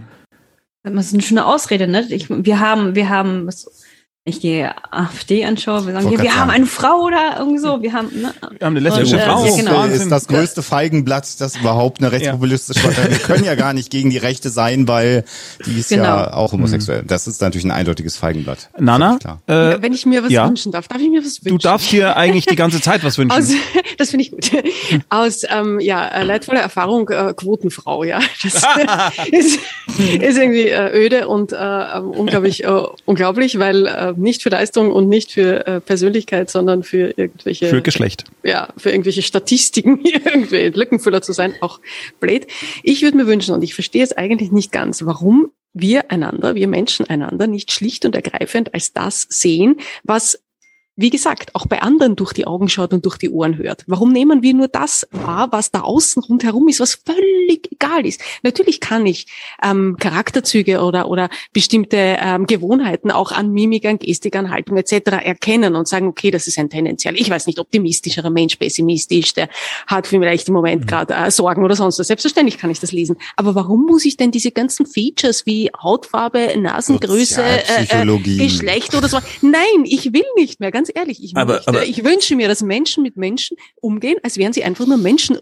Das 0.94 1.06
ist 1.06 1.14
eine 1.14 1.22
schöne 1.22 1.44
Ausrede, 1.44 1.88
ne? 1.88 2.06
Ich, 2.10 2.30
wir 2.30 2.60
haben, 2.60 2.94
wir 2.94 3.08
haben, 3.08 3.50
ich 4.28 4.40
die 4.40 4.66
AfD 4.90 5.44
anschaue, 5.44 5.86
wir 5.86 5.92
sagen, 5.92 6.10
wir, 6.10 6.18
wir 6.18 6.34
haben 6.34 6.50
eine 6.50 6.66
Frau 6.66 7.04
oder 7.04 7.36
irgendwie 7.38 7.60
so, 7.60 7.80
wir 7.80 7.92
haben, 7.92 8.08
ne? 8.08 8.34
Wir 8.58 8.66
haben 8.66 8.76
eine 8.76 8.80
lesbische 8.80 9.20
Frau. 9.20 9.44
Ja, 9.44 9.56
genau. 9.56 9.84
ist 9.84 10.10
das 10.10 10.26
größte 10.26 10.62
Feigenblatt, 10.62 11.40
das 11.40 11.56
überhaupt 11.56 12.00
eine 12.00 12.10
rechtspopulistische 12.10 12.80
Partei. 12.80 13.08
Wir 13.08 13.18
können 13.18 13.44
ja 13.44 13.54
gar 13.54 13.72
nicht 13.72 13.88
gegen 13.88 14.10
die 14.10 14.18
Rechte 14.18 14.50
sein, 14.50 14.88
weil 14.88 15.24
die 15.64 15.78
ist 15.78 15.90
genau. 15.90 16.02
ja 16.02 16.32
auch 16.34 16.50
homosexuell. 16.50 17.04
Das 17.06 17.28
ist 17.28 17.40
natürlich 17.40 17.64
ein 17.64 17.70
eindeutiges 17.70 18.16
Feigenblatt. 18.16 18.68
Nana, 18.76 19.16
äh, 19.46 19.80
wenn 19.80 19.92
ich 19.92 20.06
mir 20.06 20.24
was 20.24 20.32
ja? 20.32 20.48
wünschen 20.48 20.72
darf, 20.72 20.88
darf 20.88 21.00
ich 21.00 21.08
mir 21.08 21.20
was 21.20 21.44
wünschen? 21.44 21.58
Du 21.58 21.58
darfst 21.58 21.92
dir 21.92 22.16
eigentlich 22.16 22.46
die 22.46 22.56
ganze 22.56 22.80
Zeit 22.80 23.04
was 23.04 23.18
wünschen. 23.18 23.38
Aus, 23.38 23.52
das 23.96 24.10
finde 24.10 24.24
ich 24.24 24.32
gut. 24.32 24.50
Aus 25.08 25.42
ähm, 25.48 25.78
ja 25.78 26.04
äh, 26.04 26.24
leidvoller 26.24 26.60
Erfahrung 26.60 27.08
äh, 27.10 27.32
Quotenfrau, 27.32 28.02
ja. 28.02 28.18
Das 28.42 28.54
ist, 29.30 29.60
ist 29.98 30.36
irgendwie 30.36 30.66
äh, 30.66 30.90
öde 30.92 31.28
und 31.28 31.52
äh, 31.52 31.56
ähm, 31.56 32.10
unglaublich 32.10 32.64
äh, 32.64 32.82
unglaublich, 33.04 33.60
weil 33.60 33.86
äh, 33.86 34.15
nicht 34.18 34.42
für 34.42 34.48
Leistung 34.48 34.92
und 34.92 35.08
nicht 35.08 35.32
für 35.32 35.66
äh, 35.66 35.80
Persönlichkeit, 35.80 36.50
sondern 36.50 36.82
für 36.82 37.14
irgendwelche. 37.16 37.66
Für 37.68 37.82
Geschlecht. 37.82 38.24
Ja, 38.42 38.68
für 38.76 38.90
irgendwelche 38.90 39.22
Statistiken, 39.22 40.00
irgendwie 40.04 40.68
Lückenfüller 40.68 41.22
zu 41.22 41.32
sein, 41.32 41.54
auch 41.60 41.80
blöd. 42.20 42.46
Ich 42.82 43.02
würde 43.02 43.16
mir 43.16 43.26
wünschen, 43.26 43.54
und 43.54 43.62
ich 43.62 43.74
verstehe 43.74 44.04
es 44.04 44.12
eigentlich 44.12 44.52
nicht 44.52 44.72
ganz, 44.72 45.04
warum 45.04 45.50
wir 45.72 46.10
einander, 46.10 46.54
wir 46.54 46.68
Menschen 46.68 47.06
einander 47.06 47.46
nicht 47.46 47.70
schlicht 47.70 48.06
und 48.06 48.14
ergreifend 48.14 48.72
als 48.72 48.94
das 48.94 49.26
sehen, 49.28 49.76
was 50.04 50.40
wie 50.96 51.10
gesagt, 51.10 51.54
auch 51.54 51.66
bei 51.66 51.82
anderen 51.82 52.16
durch 52.16 52.32
die 52.32 52.46
Augen 52.46 52.70
schaut 52.70 52.94
und 52.94 53.04
durch 53.04 53.18
die 53.18 53.28
Ohren 53.28 53.58
hört. 53.58 53.84
Warum 53.86 54.12
nehmen 54.12 54.42
wir 54.42 54.54
nur 54.54 54.68
das 54.68 55.06
wahr, 55.10 55.48
was 55.52 55.70
da 55.70 55.80
außen 55.80 56.22
rundherum 56.22 56.68
ist, 56.68 56.80
was 56.80 56.94
völlig 56.94 57.70
egal 57.70 58.06
ist? 58.06 58.22
Natürlich 58.42 58.80
kann 58.80 59.04
ich 59.04 59.26
ähm, 59.62 59.96
Charakterzüge 60.00 60.80
oder, 60.80 61.08
oder 61.08 61.28
bestimmte 61.52 61.96
ähm, 61.98 62.46
Gewohnheiten 62.46 63.10
auch 63.10 63.30
an 63.30 63.52
Mimik, 63.52 63.84
an 63.84 63.98
Gestik, 63.98 64.36
an 64.36 64.50
Haltung 64.50 64.78
etc. 64.78 64.92
erkennen 65.22 65.76
und 65.76 65.86
sagen, 65.86 66.06
okay, 66.06 66.30
das 66.30 66.46
ist 66.46 66.58
ein 66.58 66.70
tendenziell, 66.70 67.14
ich 67.16 67.28
weiß 67.28 67.46
nicht, 67.46 67.58
optimistischerer 67.58 68.30
Mensch, 68.30 68.56
pessimistisch, 68.56 69.34
der 69.34 69.50
hat 69.86 70.06
vielleicht 70.06 70.48
im 70.48 70.54
Moment 70.54 70.84
mhm. 70.84 70.86
gerade 70.86 71.14
äh, 71.14 71.30
Sorgen 71.30 71.62
oder 71.62 71.76
sonst 71.76 71.98
was. 71.98 72.06
Selbstverständlich 72.06 72.56
kann 72.56 72.70
ich 72.70 72.80
das 72.80 72.92
lesen. 72.92 73.16
Aber 73.36 73.54
warum 73.54 73.84
muss 73.84 74.06
ich 74.06 74.16
denn 74.16 74.30
diese 74.30 74.50
ganzen 74.50 74.86
Features 74.86 75.44
wie 75.44 75.70
Hautfarbe, 75.82 76.58
Nasengröße, 76.58 77.42
äh, 77.42 78.02
äh, 78.02 78.18
Geschlecht 78.38 78.94
oder 78.94 79.08
so? 79.08 79.18
Nein, 79.42 79.84
ich 79.84 80.14
will 80.14 80.24
nicht 80.36 80.58
mehr. 80.60 80.70
Ganz 80.70 80.85
ganz 80.86 80.92
ehrlich, 80.94 81.22
ich, 81.22 81.36
aber, 81.36 81.54
möchte, 81.54 81.68
aber, 81.68 81.84
ich 81.84 82.04
wünsche 82.04 82.36
mir, 82.36 82.48
dass 82.48 82.62
Menschen 82.62 83.02
mit 83.02 83.16
Menschen 83.16 83.56
umgehen, 83.76 84.18
als 84.22 84.36
wären 84.36 84.52
sie 84.52 84.64
einfach 84.64 84.86
nur 84.86 84.96
Menschen 84.96 85.38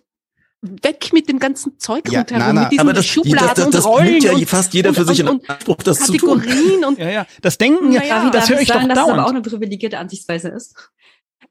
weg 0.62 1.10
mit 1.12 1.28
dem 1.28 1.38
ganzen 1.38 1.78
Zeug 1.78 2.10
ja, 2.10 2.20
rundherum, 2.20 2.42
na, 2.46 2.52
na, 2.52 2.62
mit 2.62 2.72
diesen 2.72 2.80
aber 2.80 2.92
das, 2.94 3.06
Schubladen 3.06 3.48
das, 3.48 3.54
das, 3.54 3.70
das 3.70 3.84
und 3.84 3.92
Rollen 3.92 4.20
ja 4.20 4.32
und, 4.32 4.46
fast 4.46 4.72
jeder 4.72 4.94
für 4.94 5.04
sich 5.04 5.20
in 5.20 5.28
Anspruch, 5.28 5.76
das 5.76 6.00
Kategorien 6.00 6.42
zu 6.42 6.80
tun. 6.80 6.84
Und, 6.84 6.98
ja, 6.98 7.10
ja, 7.10 7.26
das 7.42 7.58
Denken, 7.58 7.92
ja, 7.92 8.02
ja, 8.02 8.30
das 8.30 8.48
höre 8.48 8.60
ich 8.60 8.68
sagen, 8.68 8.88
doch 8.88 8.94
dauernd. 8.94 8.98
Dass 8.98 9.06
das 9.06 9.18
aber 9.18 9.26
auch 9.26 9.30
eine 9.30 9.42
privilegierte 9.42 9.98
Ansichtsweise 9.98 10.48
ist. 10.48 10.74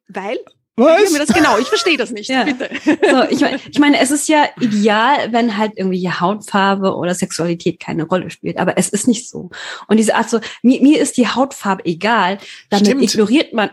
Weil 0.07 0.39
was? 0.75 1.11
Mir 1.11 1.19
das 1.19 1.27
genau, 1.27 1.59
ich 1.59 1.67
verstehe 1.67 1.97
das 1.97 2.09
nicht, 2.09 2.29
ja. 2.29 2.45
bitte. 2.45 2.69
So, 2.83 3.23
ich, 3.29 3.41
meine, 3.41 3.59
ich 3.69 3.79
meine, 3.79 3.99
es 3.99 4.09
ist 4.09 4.27
ja 4.27 4.47
ideal, 4.59 5.31
wenn 5.31 5.55
halt 5.55 5.73
irgendwie 5.75 6.09
Hautfarbe 6.09 6.95
oder 6.95 7.13
Sexualität 7.13 7.79
keine 7.79 8.05
Rolle 8.05 8.31
spielt, 8.31 8.57
aber 8.57 8.75
es 8.77 8.89
ist 8.89 9.07
nicht 9.07 9.29
so. 9.29 9.51
Und 9.87 9.97
diese 9.97 10.15
Art 10.15 10.31
so, 10.31 10.39
mir, 10.63 10.81
mir 10.81 10.99
ist 10.99 11.17
die 11.17 11.27
Hautfarbe 11.27 11.85
egal, 11.85 12.39
damit 12.71 12.87
Stimmt. 12.87 13.03
ignoriert 13.03 13.53
man 13.53 13.69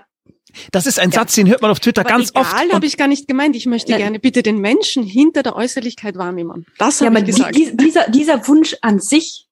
das 0.72 0.86
ist 0.86 0.98
ein 0.98 1.10
ja. 1.10 1.20
Satz, 1.20 1.34
den 1.34 1.48
hört 1.48 1.62
man 1.62 1.70
auf 1.70 1.80
Twitter 1.80 2.02
aber 2.02 2.10
ganz 2.10 2.30
egal, 2.30 2.42
oft. 2.42 2.54
Egal, 2.54 2.74
habe 2.74 2.86
ich 2.86 2.96
gar 2.96 3.08
nicht 3.08 3.28
gemeint. 3.28 3.56
Ich 3.56 3.66
möchte 3.66 3.92
Nein. 3.92 4.00
gerne 4.00 4.18
bitte 4.18 4.42
den 4.42 4.58
Menschen 4.58 5.02
hinter 5.02 5.42
der 5.42 5.56
Äußerlichkeit 5.56 6.16
wahrnehmen. 6.16 6.66
Das 6.78 7.00
ja, 7.00 7.06
habe 7.06 7.18
ich 7.20 7.26
gesagt. 7.26 7.56
Die, 7.56 7.76
dieser, 7.76 8.10
dieser 8.10 8.46
Wunsch 8.48 8.76
an 8.82 9.00
sich 9.00 9.46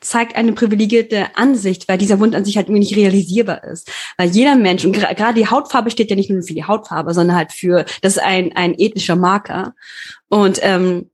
zeigt 0.00 0.36
eine 0.36 0.52
privilegierte 0.52 1.36
Ansicht, 1.36 1.88
weil 1.88 1.98
dieser 1.98 2.20
Wunsch 2.20 2.36
an 2.36 2.44
sich 2.44 2.56
halt 2.56 2.68
irgendwie 2.68 2.80
nicht 2.80 2.96
realisierbar 2.96 3.64
ist. 3.64 3.90
Weil 4.16 4.30
jeder 4.30 4.54
Mensch, 4.54 4.84
und 4.84 4.92
gerade 4.92 5.34
die 5.34 5.48
Hautfarbe 5.48 5.90
steht 5.90 6.10
ja 6.10 6.16
nicht 6.16 6.30
nur 6.30 6.42
für 6.42 6.54
die 6.54 6.64
Hautfarbe, 6.64 7.14
sondern 7.14 7.36
halt 7.36 7.52
für, 7.52 7.84
das 8.00 8.16
ist 8.16 8.22
ein, 8.22 8.54
ein 8.54 8.78
ethnischer 8.78 9.16
Marker. 9.16 9.74
Und 10.28 10.60
ähm, 10.62 11.10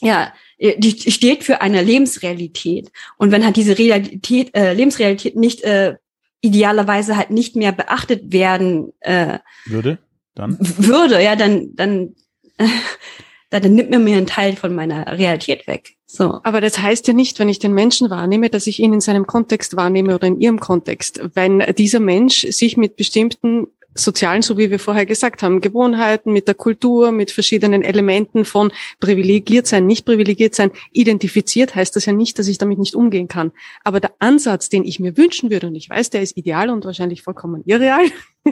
ja, 0.00 0.32
die 0.58 1.10
steht 1.10 1.44
für 1.44 1.60
eine 1.60 1.82
Lebensrealität. 1.82 2.90
Und 3.16 3.30
wenn 3.30 3.44
halt 3.44 3.56
diese 3.56 3.78
Realität, 3.78 4.54
äh, 4.54 4.72
Lebensrealität 4.72 5.36
nicht 5.36 5.62
äh, 5.62 5.96
idealerweise 6.40 7.16
halt 7.16 7.30
nicht 7.30 7.56
mehr 7.56 7.72
beachtet 7.72 8.32
werden 8.32 8.92
äh, 9.00 9.38
würde, 9.66 9.98
dann 10.34 10.56
würde, 10.60 11.22
ja, 11.22 11.36
dann 11.36 11.74
dann 11.74 12.14
äh, 12.58 12.66
dann 13.50 13.74
nimmt 13.74 13.90
mir 13.90 13.98
mir 13.98 14.16
einen 14.16 14.26
Teil 14.26 14.56
von 14.56 14.74
meiner 14.74 15.18
Realität 15.18 15.66
weg. 15.66 15.96
So. 16.06 16.40
Aber 16.44 16.60
das 16.60 16.78
heißt 16.78 17.08
ja 17.08 17.14
nicht, 17.14 17.38
wenn 17.38 17.48
ich 17.48 17.58
den 17.58 17.74
Menschen 17.74 18.10
wahrnehme, 18.10 18.48
dass 18.48 18.66
ich 18.66 18.80
ihn 18.80 18.92
in 18.92 19.00
seinem 19.00 19.26
Kontext 19.26 19.76
wahrnehme 19.76 20.14
oder 20.14 20.26
in 20.28 20.40
ihrem 20.40 20.60
Kontext. 20.60 21.20
Wenn 21.34 21.58
dieser 21.76 22.00
Mensch 22.00 22.46
sich 22.50 22.76
mit 22.76 22.96
bestimmten 22.96 23.66
sozialen, 23.98 24.42
so 24.42 24.58
wie 24.58 24.70
wir 24.70 24.78
vorher 24.78 25.06
gesagt 25.06 25.42
haben, 25.42 25.60
Gewohnheiten, 25.60 26.32
mit 26.32 26.48
der 26.48 26.54
Kultur, 26.54 27.12
mit 27.12 27.30
verschiedenen 27.30 27.82
Elementen 27.82 28.44
von 28.44 28.72
privilegiert 29.00 29.66
sein, 29.66 29.86
nicht 29.86 30.04
privilegiert 30.04 30.54
sein, 30.54 30.70
identifiziert, 30.92 31.74
heißt 31.74 31.96
das 31.96 32.06
ja 32.06 32.12
nicht, 32.12 32.38
dass 32.38 32.48
ich 32.48 32.58
damit 32.58 32.78
nicht 32.78 32.94
umgehen 32.94 33.28
kann. 33.28 33.52
Aber 33.84 34.00
der 34.00 34.12
Ansatz, 34.18 34.68
den 34.68 34.84
ich 34.84 35.00
mir 35.00 35.16
wünschen 35.16 35.50
würde, 35.50 35.68
und 35.68 35.74
ich 35.74 35.90
weiß, 35.90 36.10
der 36.10 36.22
ist 36.22 36.36
ideal 36.36 36.70
und 36.70 36.84
wahrscheinlich 36.84 37.22
vollkommen 37.22 37.62
irreal, 37.64 38.04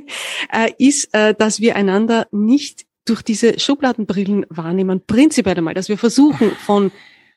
äh, 0.52 0.70
ist, 0.78 1.14
äh, 1.14 1.34
dass 1.34 1.60
wir 1.60 1.76
einander 1.76 2.26
nicht 2.30 2.86
durch 3.04 3.22
diese 3.22 3.58
Schubladenbrillen 3.58 4.46
wahrnehmen, 4.48 5.02
prinzipiell 5.06 5.58
einmal, 5.58 5.74
dass 5.74 5.88
wir 5.88 5.98
versuchen, 5.98 6.50
von 6.52 6.90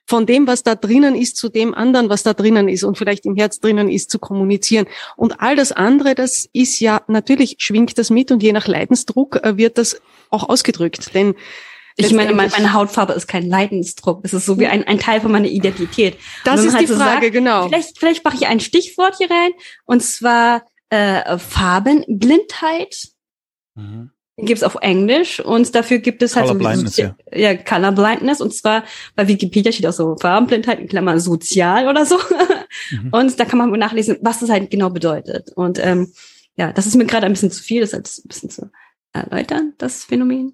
von 0.08 0.26
dem, 0.26 0.48
was 0.48 0.64
da 0.64 0.76
drinnen 0.76 1.16
ist, 1.16 1.36
zu 1.36 1.50
dem 1.50 1.76
anderen, 1.76 2.10
was 2.10 2.24
da 2.24 2.34
drinnen 2.34 2.70
ist 2.70 2.84
und 2.84 2.98
vielleicht 2.98 3.26
im 3.26 3.36
Herz 3.36 3.60
drinnen 3.60 3.90
ist, 3.90 4.10
zu 4.10 4.20
kommunizieren. 4.20 4.88
Und 5.18 5.42
all 5.42 5.58
das 5.58 5.74
andere, 5.74 6.16
das 6.16 6.50
ist 6.54 6.80
ja, 6.80 7.02
natürlich 7.08 7.58
schwingt 7.60 7.98
das 7.98 8.10
mit 8.10 8.32
und 8.32 8.42
je 8.42 8.54
nach 8.54 8.68
Leidensdruck 8.68 9.44
äh, 9.44 9.58
wird 9.58 9.78
das 9.78 10.02
auch 10.30 10.48
ausgedrückt. 10.48 11.14
Denn 11.14 11.36
ich 11.98 12.14
meine, 12.14 12.34
meine, 12.34 12.74
Hautfarbe 12.74 13.14
ist 13.14 13.28
kein 13.28 13.50
Leidensdruck. 13.50 14.22
Es 14.24 14.34
ist 14.34 14.46
so 14.46 14.60
wie 14.60 14.68
ein, 14.68 14.84
ein 14.86 15.00
Teil 15.00 15.20
von 15.20 15.32
meiner 15.32 15.48
Identität. 15.48 16.18
Das 16.46 16.64
ist 16.64 16.74
halt 16.74 16.84
die 16.84 16.94
so 16.94 16.96
Frage, 16.96 17.26
sagt, 17.26 17.34
genau. 17.34 17.68
Vielleicht, 17.68 17.98
vielleicht 17.98 18.24
mache 18.24 18.38
ich 18.38 18.48
ein 18.48 18.60
Stichwort 18.60 19.16
hier 19.18 19.30
rein, 19.30 19.52
und 19.86 20.04
zwar 20.04 20.64
äh, 20.90 21.38
Farbenblindheit. 21.38 23.10
Mhm 23.76 24.12
gibt 24.38 24.58
es 24.58 24.64
auf 24.64 24.78
Englisch 24.82 25.40
und 25.40 25.74
dafür 25.74 25.98
gibt 25.98 26.22
es 26.22 26.36
halt 26.36 26.48
Color 26.48 26.76
so 26.78 27.02
ja. 27.02 27.16
ja 27.34 27.56
Color 27.56 27.92
Blindness 27.92 28.40
und 28.40 28.54
zwar 28.54 28.84
bei 29.16 29.28
Wikipedia 29.28 29.72
steht 29.72 29.88
auch 29.88 29.94
so 29.94 30.16
Farbenblindheit 30.16 30.80
in 30.80 30.88
Klammern 30.88 31.20
sozial 31.20 31.88
oder 31.88 32.06
so 32.06 32.18
mhm. 32.92 33.10
und 33.12 33.40
da 33.40 33.46
kann 33.46 33.58
man 33.58 33.72
nachlesen, 33.72 34.18
was 34.22 34.40
das 34.40 34.50
halt 34.50 34.70
genau 34.70 34.92
bedeutet 34.92 35.52
und 35.56 35.84
ähm, 35.84 36.14
ja, 36.56 36.72
das 36.72 36.86
ist 36.86 36.96
mir 36.96 37.06
gerade 37.06 37.26
ein 37.26 37.34
bisschen 37.34 37.52
zu 37.52 37.64
viel, 37.64 37.82
das 37.82 37.94
ist 37.94 38.26
ein 38.26 38.28
bisschen 38.28 38.50
zu 38.50 38.70
erläutern, 39.14 39.74
das 39.78 40.04
Phänomen. 40.04 40.54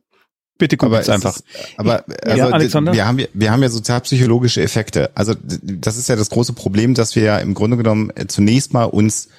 Bitte 0.57 0.77
guck 0.77 0.93
es 0.93 1.09
einfach. 1.09 1.35
Ist, 1.35 1.45
aber 1.77 2.05
also, 2.23 2.37
ja, 2.37 2.49
Alexander? 2.49 2.93
wir 2.93 3.05
haben 3.05 3.25
wir 3.33 3.51
haben 3.51 3.63
ja 3.63 3.69
sozialpsychologische 3.69 4.61
Effekte. 4.61 5.09
Also 5.15 5.33
das 5.41 5.97
ist 5.97 6.07
ja 6.09 6.15
das 6.15 6.29
große 6.29 6.53
Problem, 6.53 6.93
dass 6.93 7.15
wir 7.15 7.23
ja 7.23 7.37
im 7.39 7.53
Grunde 7.53 7.75
genommen 7.75 8.11
äh, 8.15 8.27
zunächst 8.27 8.71
mal 8.71 8.85
uns 8.85 9.29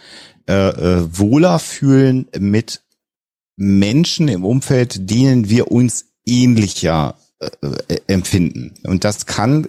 äh, 0.49 0.53
äh, 0.53 1.07
wohler 1.11 1.59
fühlen 1.61 2.27
mit 2.39 2.83
Menschen 3.57 4.29
im 4.29 4.45
Umfeld, 4.45 5.11
denen 5.11 5.49
wir 5.49 5.71
uns 5.71 6.07
ähnlicher 6.27 7.17
äh, 7.41 7.99
empfinden. 8.07 8.75
Und 8.85 9.05
das 9.05 9.27
kann 9.27 9.69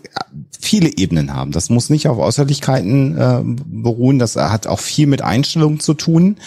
viele 0.65 0.97
Ebenen 0.97 1.33
haben. 1.33 1.51
Das 1.51 1.69
muss 1.69 1.89
nicht 1.89 2.07
auf 2.07 2.17
Äußerlichkeiten 2.17 3.17
äh, 3.17 3.41
beruhen. 3.43 4.19
Das 4.19 4.35
hat 4.35 4.67
auch 4.67 4.79
viel 4.79 5.07
mit 5.07 5.21
Einstellungen 5.21 5.79
zu 5.79 5.93
tun. 5.93 6.37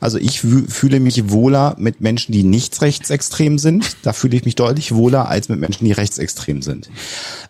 Also 0.00 0.18
ich 0.18 0.40
fühle 0.40 1.00
mich 1.00 1.30
wohler 1.30 1.74
mit 1.78 2.00
Menschen, 2.00 2.32
die 2.32 2.42
nicht 2.42 2.80
rechtsextrem 2.80 3.58
sind. 3.58 3.96
Da 4.02 4.12
fühle 4.12 4.36
ich 4.36 4.44
mich 4.44 4.54
deutlich 4.54 4.94
wohler 4.94 5.28
als 5.28 5.48
mit 5.48 5.60
Menschen, 5.60 5.84
die 5.84 5.92
rechtsextrem 5.92 6.62
sind. 6.62 6.90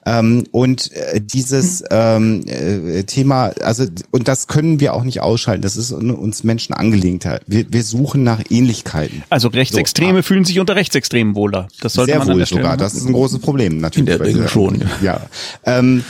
Ähm, 0.07 0.45
und 0.51 0.93
äh, 0.93 1.21
dieses 1.21 1.85
ähm, 1.91 2.45
äh, 2.47 3.05
Thema, 3.05 3.53
also 3.63 3.87
und 4.11 4.29
das 4.29 4.47
können 4.47 4.81
wir 4.81 4.95
auch 4.95 5.05
nicht 5.05 5.21
ausschalten. 5.21 5.63
Das 5.63 5.77
ist 5.77 5.93
uns 5.93 6.45
Menschen 6.45 6.75
Angelegenheit. 6.75 7.43
Wir, 7.47 7.67
wir 7.73 7.83
suchen 7.83 8.23
nach 8.23 8.43
Ähnlichkeiten. 8.51 9.23
Also 9.31 9.49
Rechtsextreme 9.49 10.19
so, 10.19 10.23
fühlen 10.23 10.45
sich 10.45 10.59
unter 10.61 10.77
Rechtsextremen 10.77 11.35
wohler. 11.35 11.69
Das 11.81 11.95
sollte 11.95 12.13
sehr 12.13 12.25
man 12.25 12.37
wohl 12.37 12.47
sogar. 12.47 12.77
Das 12.77 12.95
ist 12.95 13.07
ein 13.07 13.13
großes 13.13 13.41
Problem 13.41 13.79
natürlich. 13.79 14.13
In 14.13 14.19
der 14.19 14.27
Regel 14.27 14.49
schon. 14.49 14.81
Ja. 14.81 14.89
ja. 15.03 15.21
Ähm, 15.65 16.05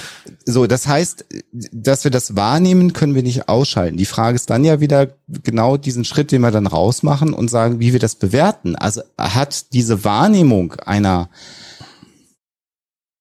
so, 0.44 0.66
das 0.66 0.86
heißt, 0.86 1.24
dass 1.52 2.04
wir 2.04 2.10
das 2.10 2.36
wahrnehmen, 2.36 2.92
können 2.92 3.14
wir 3.14 3.22
nicht 3.22 3.48
ausschalten. 3.48 3.96
Die 3.96 4.06
Frage 4.06 4.36
ist 4.36 4.50
dann 4.50 4.64
ja 4.64 4.80
wieder 4.80 5.08
genau 5.42 5.76
diesen 5.76 6.04
Schritt, 6.04 6.32
den 6.32 6.42
wir 6.42 6.50
dann 6.50 6.66
rausmachen 6.66 7.32
und 7.34 7.48
sagen, 7.48 7.80
wie 7.80 7.92
wir 7.92 8.00
das 8.00 8.14
bewerten. 8.14 8.76
Also 8.76 9.02
hat 9.18 9.72
diese 9.72 10.04
Wahrnehmung 10.04 10.74
einer 10.74 11.28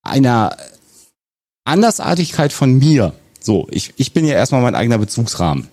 einer 0.03 0.57
Andersartigkeit 1.63 2.53
von 2.53 2.77
mir. 2.77 3.13
So, 3.39 3.67
ich, 3.71 3.93
ich 3.97 4.13
bin 4.13 4.25
ja 4.25 4.35
erstmal 4.35 4.61
mein 4.61 4.75
eigener 4.75 4.97
Bezugsrahmen. 4.97 5.67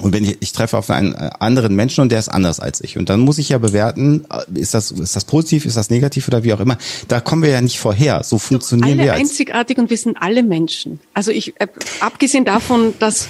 Und 0.00 0.12
wenn 0.12 0.24
ich, 0.24 0.38
ich 0.40 0.52
treffe 0.52 0.78
auf 0.78 0.90
einen 0.90 1.14
äh, 1.14 1.30
anderen 1.38 1.74
Menschen 1.74 2.02
und 2.02 2.10
der 2.10 2.18
ist 2.18 2.28
anders 2.28 2.60
als 2.60 2.80
ich. 2.80 2.98
Und 2.98 3.08
dann 3.08 3.20
muss 3.20 3.38
ich 3.38 3.48
ja 3.50 3.58
bewerten, 3.58 4.24
äh, 4.30 4.58
ist 4.58 4.74
das, 4.74 4.90
ist 4.90 5.16
das 5.16 5.24
positiv, 5.24 5.66
ist 5.66 5.76
das 5.76 5.90
negativ 5.90 6.28
oder 6.28 6.42
wie 6.44 6.52
auch 6.52 6.60
immer. 6.60 6.78
Da 7.08 7.20
kommen 7.20 7.42
wir 7.42 7.50
ja 7.50 7.60
nicht 7.60 7.78
vorher. 7.78 8.22
So 8.22 8.38
funktionieren 8.38 8.98
alle 8.98 9.04
wir. 9.04 9.12
Alle 9.12 9.20
einzigartig 9.20 9.78
und 9.78 9.90
wir 9.90 9.98
sind 9.98 10.16
alle 10.20 10.42
Menschen. 10.42 11.00
Also 11.14 11.30
ich, 11.30 11.60
äh, 11.60 11.66
abgesehen 12.00 12.44
davon, 12.44 12.94
dass 12.98 13.28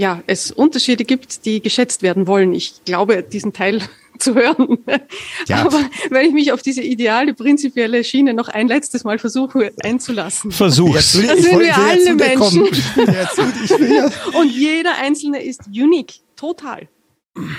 ja, 0.00 0.22
es 0.26 0.50
Unterschiede 0.50 1.04
gibt, 1.04 1.44
die 1.44 1.60
geschätzt 1.60 2.02
werden 2.02 2.26
wollen. 2.26 2.54
Ich 2.54 2.84
glaube, 2.86 3.22
diesen 3.22 3.52
Teil 3.52 3.82
zu 4.18 4.34
hören. 4.34 4.78
Ja. 5.46 5.58
Aber 5.58 5.78
wenn 6.08 6.26
ich 6.26 6.32
mich 6.32 6.52
auf 6.52 6.62
diese 6.62 6.82
ideale, 6.82 7.34
prinzipielle 7.34 8.02
Schiene 8.02 8.32
noch 8.32 8.48
ein 8.48 8.66
letztes 8.66 9.04
Mal 9.04 9.18
versuche 9.18 9.72
einzulassen. 9.82 10.52
Versuch's. 10.52 11.12
Dann 11.12 11.40
sind 11.42 11.60
wir 11.60 11.76
alle 11.76 12.14
Menschen. 12.14 12.62
Und 14.38 14.50
jeder 14.50 14.96
Einzelne 14.96 15.42
ist 15.42 15.66
unique. 15.68 16.20
Total. 16.34 16.88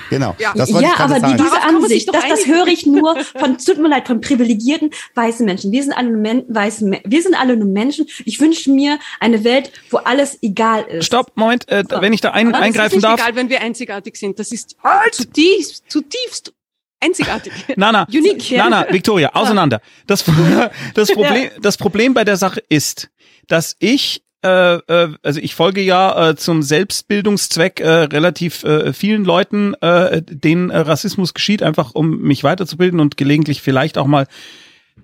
Genau. 0.10 0.36
Ja, 0.38 0.54
ja 0.56 0.94
aber 0.98 1.20
die, 1.20 1.38
diese 1.38 1.62
Ansicht, 1.62 2.14
das, 2.14 2.28
das 2.28 2.46
höre 2.46 2.68
ich 2.68 2.86
nur 2.86 3.18
von, 3.24 3.58
tut 3.58 3.78
mir 3.78 3.88
leid, 3.88 4.06
von 4.06 4.20
privilegierten 4.20 4.92
weißen 5.16 5.46
Menschen. 5.46 5.72
Wir 5.72 5.82
sind 5.82 5.94
alle 5.94 6.10
nur 6.10 6.44
weißen, 6.50 6.98
wir 7.04 7.22
sind 7.22 7.36
alle 7.36 7.56
nur 7.56 7.68
Menschen. 7.68 8.06
Ich 8.26 8.40
wünsche 8.42 8.70
mir 8.70 9.00
eine 9.22 9.44
Welt, 9.46 9.72
wo 9.90 9.98
alles 9.98 10.38
egal 10.42 10.84
ist. 10.84 11.06
Stopp, 11.06 11.32
Moment, 11.36 11.70
äh, 11.70 11.84
so. 11.90 12.02
wenn 12.02 12.12
ich 12.12 12.20
da 12.20 12.32
ein, 12.32 12.54
eingreifen 12.54 13.00
darf. 13.00 13.14
Das 13.16 13.22
ist 13.22 13.28
egal, 13.28 13.36
wenn 13.36 13.50
wir 13.50 13.62
einzigartig 13.62 14.18
sind. 14.18 14.40
Das 14.40 14.52
ist 14.52 14.76
halt. 14.84 15.14
zutiefst, 15.16 15.90
zutiefst 15.90 16.54
einzigartig. 17.00 17.54
Nana, 17.78 18.06
Unique. 18.10 18.52
Nana, 18.52 18.86
Victoria, 18.90 19.32
auseinander. 19.34 19.82
Das, 20.06 20.26
das 20.94 21.12
Problem, 21.12 21.50
das 21.62 21.78
Problem 21.78 22.14
bei 22.14 22.26
der 22.26 22.36
Sache 22.38 22.62
ist, 22.68 23.10
dass 23.48 23.76
ich 23.80 24.24
äh, 24.44 24.76
äh, 24.76 25.14
also 25.22 25.40
ich 25.40 25.56
folge 25.56 25.82
ja 25.82 26.30
äh, 26.30 26.36
zum 26.36 26.64
Selbstbildungszweck 26.64 27.80
äh, 27.80 27.90
relativ 27.90 28.64
äh, 28.64 28.94
vielen 28.94 29.24
Leuten, 29.24 29.74
äh, 29.76 30.22
denen 30.24 30.72
Rassismus 30.72 31.34
geschieht, 31.34 31.64
einfach 31.64 31.94
um 31.94 32.22
mich 32.22 32.44
weiterzubilden 32.44 33.00
und 33.00 33.18
gelegentlich 33.18 33.62
vielleicht 33.62 33.98
auch 33.98 34.08
mal 34.08 34.28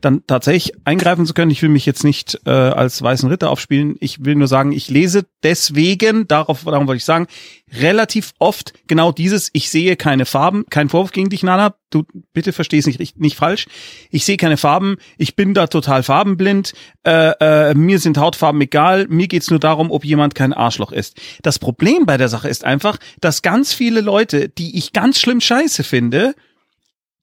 dann 0.01 0.23
tatsächlich 0.27 0.73
eingreifen 0.85 1.25
zu 1.25 1.33
können. 1.33 1.51
Ich 1.51 1.61
will 1.61 1.69
mich 1.69 1.85
jetzt 1.85 2.03
nicht 2.03 2.39
äh, 2.45 2.49
als 2.49 3.01
weißen 3.01 3.29
Ritter 3.29 3.49
aufspielen. 3.49 3.95
Ich 3.99 4.23
will 4.23 4.35
nur 4.35 4.47
sagen, 4.47 4.71
ich 4.71 4.89
lese 4.89 5.25
deswegen, 5.43 6.27
darauf, 6.27 6.63
darum 6.63 6.87
wollte 6.87 6.97
ich 6.97 7.05
sagen, 7.05 7.27
relativ 7.73 8.33
oft 8.39 8.73
genau 8.87 9.11
dieses, 9.11 9.49
ich 9.53 9.69
sehe 9.69 9.95
keine 9.95 10.25
Farben, 10.25 10.65
kein 10.69 10.89
Vorwurf 10.89 11.11
gegen 11.11 11.29
dich, 11.29 11.43
Nana, 11.43 11.75
du 11.89 12.03
bitte 12.33 12.53
verstehst 12.53 12.87
nicht, 12.87 13.19
nicht 13.19 13.35
falsch. 13.35 13.67
Ich 14.09 14.25
sehe 14.25 14.37
keine 14.37 14.57
Farben, 14.57 14.97
ich 15.17 15.35
bin 15.35 15.53
da 15.53 15.67
total 15.67 16.03
farbenblind, 16.03 16.73
äh, 17.05 17.31
äh, 17.39 17.73
mir 17.73 17.99
sind 17.99 18.17
Hautfarben 18.17 18.61
egal, 18.61 19.07
mir 19.09 19.27
geht's 19.27 19.49
nur 19.49 19.59
darum, 19.59 19.91
ob 19.91 20.05
jemand 20.05 20.35
kein 20.35 20.53
Arschloch 20.53 20.91
ist. 20.91 21.19
Das 21.41 21.59
Problem 21.59 22.05
bei 22.05 22.17
der 22.17 22.29
Sache 22.29 22.49
ist 22.49 22.63
einfach, 22.63 22.97
dass 23.19 23.41
ganz 23.41 23.73
viele 23.73 24.01
Leute, 24.01 24.49
die 24.49 24.77
ich 24.77 24.93
ganz 24.93 25.19
schlimm 25.19 25.41
scheiße 25.41 25.83
finde, 25.83 26.35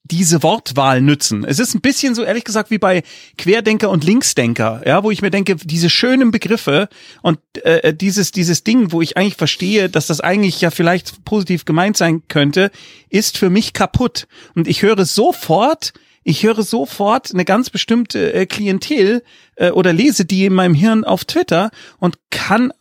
diese 0.05 0.43
Wortwahl 0.43 1.01
nützen. 1.01 1.43
Es 1.43 1.59
ist 1.59 1.73
ein 1.73 1.81
bisschen 1.81 2.13
so 2.13 2.23
ehrlich 2.23 2.43
gesagt 2.43 2.69
wie 2.69 2.77
bei 2.77 3.03
Querdenker 3.37 3.89
und 3.89 4.03
Linksdenker, 4.03 4.83
ja, 4.85 5.03
wo 5.03 5.11
ich 5.11 5.21
mir 5.21 5.31
denke, 5.31 5.55
diese 5.55 5.89
schönen 5.89 6.31
Begriffe 6.31 6.89
und 7.21 7.39
äh, 7.63 7.93
dieses 7.93 8.31
dieses 8.31 8.63
Ding, 8.63 8.91
wo 8.91 9.01
ich 9.01 9.17
eigentlich 9.17 9.35
verstehe, 9.35 9.89
dass 9.89 10.07
das 10.07 10.21
eigentlich 10.21 10.61
ja 10.61 10.69
vielleicht 10.69 11.25
positiv 11.25 11.65
gemeint 11.65 11.97
sein 11.97 12.23
könnte, 12.27 12.71
ist 13.09 13.37
für 13.37 13.49
mich 13.49 13.73
kaputt 13.73 14.27
und 14.53 14.67
ich 14.67 14.83
höre 14.83 15.05
sofort 15.05 15.93
ich 16.27 16.41
höre 16.43 16.63
sofort 16.63 17.31
eine 17.33 17.45
ganz 17.45 17.69
bestimmte 17.69 18.33
äh, 18.33 18.45
Klientel 18.47 19.23
äh, 19.55 19.69
oder 19.69 19.93
lese 19.93 20.25
die 20.25 20.45
in 20.45 20.53
meinem 20.53 20.73
Hirn 20.73 21.03
auf 21.03 21.23
Twitter 21.23 21.69
und 21.99 22.17
kann 22.31 22.73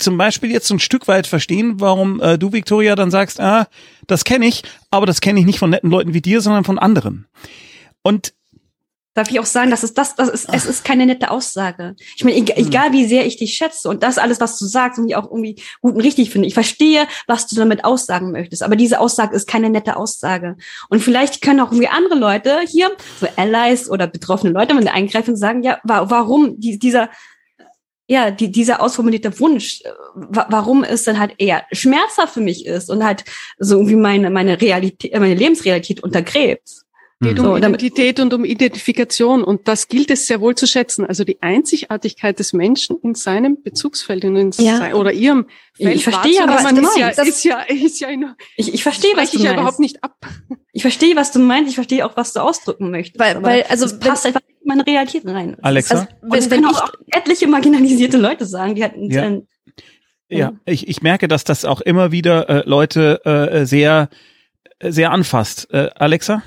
zum 0.00 0.18
Beispiel 0.18 0.50
jetzt 0.50 0.66
so 0.66 0.74
ein 0.74 0.80
Stück 0.80 1.08
weit 1.08 1.26
verstehen, 1.26 1.80
warum 1.80 2.20
äh, 2.20 2.38
du, 2.38 2.52
Victoria, 2.52 2.96
dann 2.96 3.10
sagst, 3.10 3.40
ah, 3.40 3.68
das 4.06 4.24
kenne 4.24 4.46
ich, 4.46 4.62
aber 4.90 5.06
das 5.06 5.20
kenne 5.20 5.40
ich 5.40 5.46
nicht 5.46 5.58
von 5.58 5.70
netten 5.70 5.90
Leuten 5.90 6.14
wie 6.14 6.20
dir, 6.20 6.40
sondern 6.40 6.64
von 6.64 6.78
anderen. 6.78 7.26
Und 8.02 8.32
Darf 9.14 9.28
ich 9.28 9.40
auch 9.40 9.46
sagen, 9.46 9.72
dass 9.72 9.82
es 9.82 9.92
das, 9.92 10.14
das 10.14 10.28
ist, 10.28 10.48
es 10.52 10.66
ist 10.66 10.84
keine 10.84 11.04
nette 11.04 11.32
Aussage. 11.32 11.96
Ich 12.14 12.22
meine, 12.22 12.36
egal, 12.36 12.56
hm. 12.56 12.66
egal 12.68 12.92
wie 12.92 13.06
sehr 13.06 13.26
ich 13.26 13.36
dich 13.36 13.54
schätze 13.54 13.88
und 13.88 14.04
das 14.04 14.18
alles, 14.18 14.40
was 14.40 14.56
du 14.56 14.66
sagst 14.66 15.00
und 15.00 15.08
ich 15.08 15.16
auch 15.16 15.24
irgendwie 15.24 15.60
gut 15.80 15.94
und 15.96 16.00
richtig 16.00 16.30
finde, 16.30 16.46
ich 16.46 16.54
verstehe, 16.54 17.08
was 17.26 17.48
du 17.48 17.56
damit 17.56 17.84
aussagen 17.84 18.30
möchtest. 18.30 18.62
Aber 18.62 18.76
diese 18.76 19.00
Aussage 19.00 19.34
ist 19.34 19.48
keine 19.48 19.68
nette 19.68 19.96
Aussage. 19.96 20.56
Und 20.90 21.02
vielleicht 21.02 21.42
können 21.42 21.58
auch 21.58 21.72
irgendwie 21.72 21.88
andere 21.88 22.14
Leute 22.14 22.60
hier, 22.68 22.92
so 23.18 23.26
Allies 23.34 23.90
oder 23.90 24.06
betroffene 24.06 24.52
Leute, 24.52 24.76
wenn 24.76 24.84
sie 24.84 24.90
eingreifen, 24.90 25.36
sagen, 25.36 25.64
ja, 25.64 25.80
warum 25.82 26.60
die, 26.60 26.78
dieser, 26.78 27.10
ja, 28.10 28.32
die, 28.32 28.50
dieser 28.50 28.82
ausformulierte 28.82 29.38
Wunsch, 29.38 29.82
äh, 29.82 29.90
warum 30.48 30.82
es 30.82 31.04
dann 31.04 31.20
halt 31.20 31.34
eher 31.38 31.62
schmerzhaft 31.70 32.34
für 32.34 32.40
mich 32.40 32.66
ist 32.66 32.90
und 32.90 33.04
halt 33.04 33.24
so 33.60 33.76
irgendwie 33.76 33.94
meine, 33.94 34.30
meine 34.30 34.60
Realität, 34.60 35.12
meine 35.14 35.36
Lebensrealität 35.36 36.02
untergräbt. 36.02 36.68
Geht 37.22 37.38
um 37.38 37.44
so, 37.44 37.56
Identität 37.56 38.18
und 38.18 38.32
um 38.32 38.46
Identifikation. 38.46 39.44
Und 39.44 39.68
das 39.68 39.88
gilt 39.88 40.10
es 40.10 40.26
sehr 40.26 40.40
wohl 40.40 40.54
zu 40.54 40.66
schätzen. 40.66 41.04
Also 41.04 41.24
die 41.24 41.42
Einzigartigkeit 41.42 42.38
des 42.38 42.54
Menschen 42.54 42.96
in 43.02 43.14
seinem 43.14 43.62
Bezugsfeld 43.62 44.24
in 44.24 44.50
ja. 44.58 44.78
sein, 44.78 44.94
oder 44.94 45.12
ihrem 45.12 45.46
Feld. 45.74 45.96
Ich 45.96 46.04
verstehe 46.04 46.36
ja, 46.36 46.48
was 46.48 46.66
du 46.66 46.80
meinst. 46.80 46.96
Ja, 46.96 47.08
ist 47.08 47.44
ja, 47.44 47.60
ist 47.60 48.00
ja 48.00 48.08
in, 48.08 48.24
ich, 48.56 48.72
ich 48.72 48.82
verstehe, 48.82 49.10
was 49.16 49.32
du 49.32 49.36
ich 49.36 49.42
meinst. 49.42 49.44
ja 49.44 49.60
überhaupt 49.60 49.80
nicht 49.80 50.02
ab. 50.02 50.16
Ich 50.72 50.80
verstehe, 50.80 51.14
was 51.14 51.30
du 51.30 51.40
meinst. 51.40 51.68
Ich 51.68 51.74
verstehe 51.74 52.06
auch, 52.06 52.16
was 52.16 52.32
du 52.32 52.40
ausdrücken 52.40 52.90
möchtest. 52.90 53.18
Weil, 53.18 53.42
weil 53.42 53.64
also 53.64 53.84
das 53.84 53.98
passt 53.98 54.24
einfach 54.24 54.40
in 54.48 54.66
meine 54.66 54.86
Realität 54.86 55.26
rein. 55.26 55.58
Alexa? 55.60 56.08
Also, 56.22 56.50
wenn, 56.50 56.50
wenn 56.50 56.64
auch 56.64 56.90
etliche 57.08 57.48
marginalisierte 57.48 58.16
Leute 58.16 58.46
sagen, 58.46 58.76
die 58.76 58.84
hatten 58.84 59.10
ja. 59.10 59.40
Ja, 60.32 60.52
ich, 60.64 60.86
ich 60.86 61.02
merke, 61.02 61.26
dass 61.26 61.42
das 61.42 61.64
auch 61.64 61.80
immer 61.80 62.12
wieder 62.12 62.48
äh, 62.48 62.62
Leute 62.64 63.24
äh, 63.24 63.66
sehr, 63.66 64.08
sehr 64.80 65.10
anfasst. 65.10 65.68
Äh, 65.72 65.90
Alexa? 65.96 66.44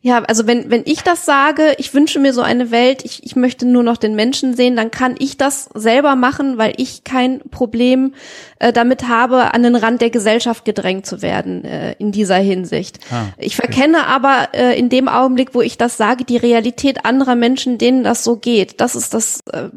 Ja, 0.00 0.22
also 0.24 0.46
wenn, 0.46 0.70
wenn 0.70 0.82
ich 0.84 1.02
das 1.02 1.24
sage, 1.24 1.74
ich 1.78 1.94
wünsche 1.94 2.18
mir 2.18 2.32
so 2.32 2.42
eine 2.42 2.70
Welt, 2.70 3.04
ich, 3.04 3.24
ich 3.24 3.36
möchte 3.36 3.66
nur 3.66 3.82
noch 3.82 3.96
den 3.96 4.14
Menschen 4.14 4.54
sehen, 4.54 4.76
dann 4.76 4.90
kann 4.90 5.14
ich 5.18 5.36
das 5.36 5.68
selber 5.74 6.14
machen, 6.14 6.58
weil 6.58 6.74
ich 6.76 7.04
kein 7.04 7.40
Problem 7.50 8.14
äh, 8.58 8.72
damit 8.72 9.08
habe, 9.08 9.54
an 9.54 9.62
den 9.62 9.76
Rand 9.76 10.02
der 10.02 10.10
Gesellschaft 10.10 10.64
gedrängt 10.64 11.06
zu 11.06 11.22
werden 11.22 11.64
äh, 11.64 11.92
in 11.98 12.12
dieser 12.12 12.36
Hinsicht. 12.36 12.98
Ah, 13.10 13.28
okay. 13.32 13.46
Ich 13.46 13.56
verkenne 13.56 14.06
aber 14.06 14.48
äh, 14.52 14.78
in 14.78 14.90
dem 14.90 15.08
Augenblick, 15.08 15.54
wo 15.54 15.62
ich 15.62 15.78
das 15.78 15.96
sage, 15.96 16.24
die 16.24 16.36
Realität 16.36 17.04
anderer 17.04 17.34
Menschen, 17.34 17.78
denen 17.78 18.04
das 18.04 18.24
so 18.24 18.36
geht. 18.36 18.80
Das 18.80 18.94
ist 18.94 19.14
das 19.14 19.40
äh, 19.52 19.68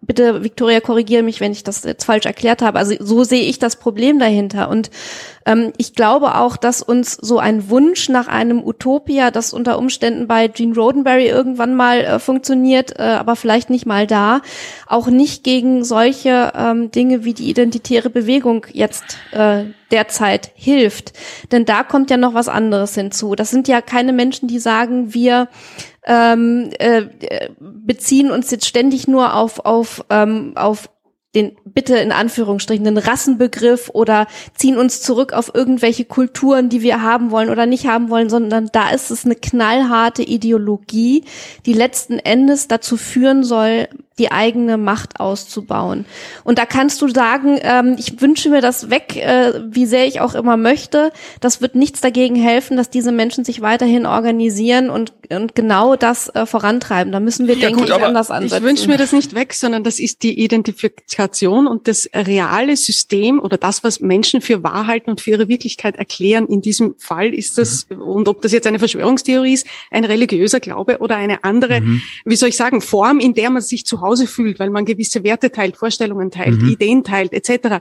bitte, 0.00 0.42
Victoria, 0.44 0.80
korrigiere 0.80 1.22
mich, 1.22 1.40
wenn 1.40 1.52
ich 1.52 1.64
das 1.64 1.84
jetzt 1.84 2.04
falsch 2.04 2.26
erklärt 2.26 2.62
habe. 2.62 2.78
Also 2.78 2.94
so 3.00 3.24
sehe 3.24 3.44
ich 3.44 3.58
das 3.58 3.76
Problem 3.76 4.18
dahinter. 4.18 4.68
Und 4.68 4.90
ähm, 5.46 5.72
ich 5.76 5.94
glaube 5.94 6.36
auch, 6.36 6.56
dass 6.56 6.82
uns 6.82 7.12
so 7.12 7.38
ein 7.38 7.68
Wunsch 7.70 8.08
nach 8.08 8.28
einem 8.28 8.62
Utopia, 8.62 9.30
das 9.30 9.52
unter 9.52 9.78
Umständen 9.78 10.26
bei 10.28 10.48
Gene 10.48 10.74
Roddenberry 10.74 11.26
irgendwann 11.26 11.74
mal 11.74 12.00
äh, 12.00 12.18
funktioniert, 12.18 12.98
äh, 12.98 13.02
aber 13.02 13.36
vielleicht 13.36 13.70
nicht 13.70 13.86
mal 13.86 14.06
da, 14.06 14.40
auch 14.86 15.08
nicht 15.08 15.44
gegen 15.44 15.84
solche 15.84 16.52
ähm, 16.54 16.90
Dinge 16.90 17.24
wie 17.24 17.34
die 17.34 17.50
identitäre 17.50 18.10
Bewegung 18.10 18.66
jetzt 18.72 19.18
äh, 19.32 19.64
derzeit 19.90 20.50
hilft. 20.54 21.12
Denn 21.50 21.64
da 21.64 21.82
kommt 21.82 22.10
ja 22.10 22.16
noch 22.16 22.34
was 22.34 22.48
anderes 22.48 22.94
hinzu. 22.94 23.34
Das 23.34 23.50
sind 23.50 23.68
ja 23.68 23.80
keine 23.80 24.12
Menschen, 24.12 24.48
die 24.48 24.58
sagen, 24.58 25.14
wir 25.14 25.48
ähm, 26.08 26.70
äh, 26.78 27.02
beziehen 27.60 28.30
uns 28.30 28.50
jetzt 28.50 28.66
ständig 28.66 29.06
nur 29.06 29.34
auf, 29.34 29.64
auf, 29.66 30.04
ähm, 30.08 30.52
auf 30.56 30.88
den 31.34 31.56
bitte 31.66 31.96
in 31.98 32.10
Anführungsstrichen 32.10 32.86
den 32.86 32.96
Rassenbegriff 32.96 33.90
oder 33.92 34.26
ziehen 34.54 34.78
uns 34.78 35.02
zurück 35.02 35.34
auf 35.34 35.54
irgendwelche 35.54 36.06
Kulturen, 36.06 36.70
die 36.70 36.80
wir 36.80 37.02
haben 37.02 37.30
wollen 37.30 37.50
oder 37.50 37.66
nicht 37.66 37.86
haben 37.86 38.08
wollen, 38.08 38.30
sondern 38.30 38.70
da 38.72 38.90
ist 38.90 39.10
es 39.10 39.26
eine 39.26 39.36
knallharte 39.36 40.22
Ideologie, 40.22 41.24
die 41.66 41.74
letzten 41.74 42.18
Endes 42.18 42.66
dazu 42.66 42.96
führen 42.96 43.44
soll, 43.44 43.88
die 44.18 44.32
eigene 44.32 44.76
Macht 44.76 45.20
auszubauen. 45.20 46.04
Und 46.44 46.58
da 46.58 46.66
kannst 46.66 47.00
du 47.00 47.08
sagen, 47.08 47.58
ähm, 47.62 47.96
ich 47.98 48.20
wünsche 48.20 48.50
mir 48.50 48.60
das 48.60 48.90
weg, 48.90 49.16
äh, 49.16 49.60
wie 49.70 49.86
sehr 49.86 50.06
ich 50.06 50.20
auch 50.20 50.34
immer 50.34 50.56
möchte. 50.56 51.12
Das 51.40 51.60
wird 51.60 51.74
nichts 51.74 52.00
dagegen 52.00 52.36
helfen, 52.36 52.76
dass 52.76 52.90
diese 52.90 53.12
Menschen 53.12 53.44
sich 53.44 53.60
weiterhin 53.60 54.06
organisieren 54.06 54.90
und, 54.90 55.12
und 55.30 55.54
genau 55.54 55.96
das 55.96 56.28
äh, 56.34 56.46
vorantreiben. 56.46 57.12
Da 57.12 57.20
müssen 57.20 57.46
wir, 57.46 57.54
ja, 57.54 57.68
denke 57.68 57.80
gut, 57.80 57.88
ich, 57.90 57.94
anders 57.94 58.30
ansetzen. 58.30 58.62
Ich 58.62 58.68
wünsche 58.68 58.88
mir 58.88 58.96
das 58.96 59.12
nicht 59.12 59.34
weg, 59.34 59.54
sondern 59.54 59.84
das 59.84 60.00
ist 60.00 60.22
die 60.22 60.42
Identifikation 60.42 61.66
und 61.66 61.86
das 61.86 62.08
reale 62.14 62.76
System 62.76 63.38
oder 63.38 63.56
das, 63.56 63.84
was 63.84 64.00
Menschen 64.00 64.40
für 64.40 64.62
Wahrheiten 64.62 65.10
und 65.10 65.20
für 65.20 65.30
ihre 65.30 65.48
Wirklichkeit 65.48 65.96
erklären. 65.96 66.46
In 66.46 66.60
diesem 66.62 66.94
Fall 66.98 67.32
ist 67.32 67.58
das, 67.58 67.86
mhm. 67.88 68.02
und 68.02 68.28
ob 68.28 68.42
das 68.42 68.52
jetzt 68.52 68.66
eine 68.66 68.78
Verschwörungstheorie 68.78 69.54
ist, 69.54 69.66
ein 69.90 70.04
religiöser 70.04 70.60
Glaube 70.60 70.98
oder 70.98 71.16
eine 71.16 71.44
andere, 71.44 71.80
mhm. 71.80 72.02
wie 72.24 72.36
soll 72.36 72.48
ich 72.48 72.56
sagen, 72.56 72.80
Form, 72.80 73.20
in 73.20 73.34
der 73.34 73.50
man 73.50 73.62
sich 73.62 73.86
zu 73.86 74.00
Hause 74.00 74.07
fühlt, 74.16 74.58
weil 74.58 74.70
man 74.70 74.84
gewisse 74.84 75.24
Werte 75.24 75.50
teilt, 75.50 75.76
Vorstellungen 75.76 76.30
teilt, 76.30 76.60
mhm. 76.60 76.68
Ideen 76.68 77.04
teilt, 77.04 77.32
etc. 77.32 77.80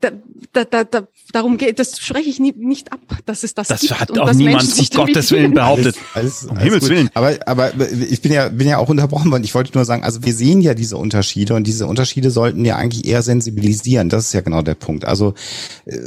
Da, 0.00 0.10
da, 0.52 0.64
da, 0.64 0.84
da, 0.84 1.08
darum 1.32 1.56
geht, 1.56 1.78
das 1.78 1.98
spreche 1.98 2.28
ich 2.28 2.38
nie, 2.38 2.52
nicht 2.56 2.92
ab, 2.92 3.00
dass 3.24 3.42
es 3.42 3.54
das, 3.54 3.68
das 3.68 3.80
gibt. 3.80 3.92
Das 3.92 4.00
hat 4.00 4.18
auch 4.18 4.32
niemand 4.34 4.62
um 4.62 4.86
Gottes 4.92 5.30
Willen 5.30 5.54
behauptet. 5.54 5.96
Alles, 6.12 6.42
alles, 6.42 6.50
um 6.50 6.58
Himmels 6.58 6.88
Willen. 6.90 7.10
Aber, 7.14 7.34
aber 7.46 7.72
ich 7.90 8.20
bin 8.20 8.32
ja, 8.32 8.50
bin 8.50 8.68
ja 8.68 8.76
auch 8.76 8.90
unterbrochen 8.90 9.30
worden. 9.30 9.44
Ich 9.44 9.54
wollte 9.54 9.72
nur 9.72 9.86
sagen, 9.86 10.04
also 10.04 10.22
wir 10.22 10.34
sehen 10.34 10.60
ja 10.60 10.74
diese 10.74 10.98
Unterschiede 10.98 11.54
und 11.54 11.66
diese 11.66 11.86
Unterschiede 11.86 12.30
sollten 12.30 12.66
ja 12.66 12.76
eigentlich 12.76 13.06
eher 13.06 13.22
sensibilisieren. 13.22 14.10
Das 14.10 14.26
ist 14.26 14.34
ja 14.34 14.42
genau 14.42 14.60
der 14.60 14.74
Punkt. 14.74 15.06
Also 15.06 15.32
äh, 15.86 15.98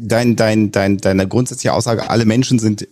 dein, 0.00 0.36
dein, 0.36 0.70
dein, 0.72 0.96
deine 0.98 1.28
grundsätzliche 1.28 1.74
Aussage, 1.74 2.08
alle 2.08 2.24
Menschen 2.24 2.58
sind 2.58 2.88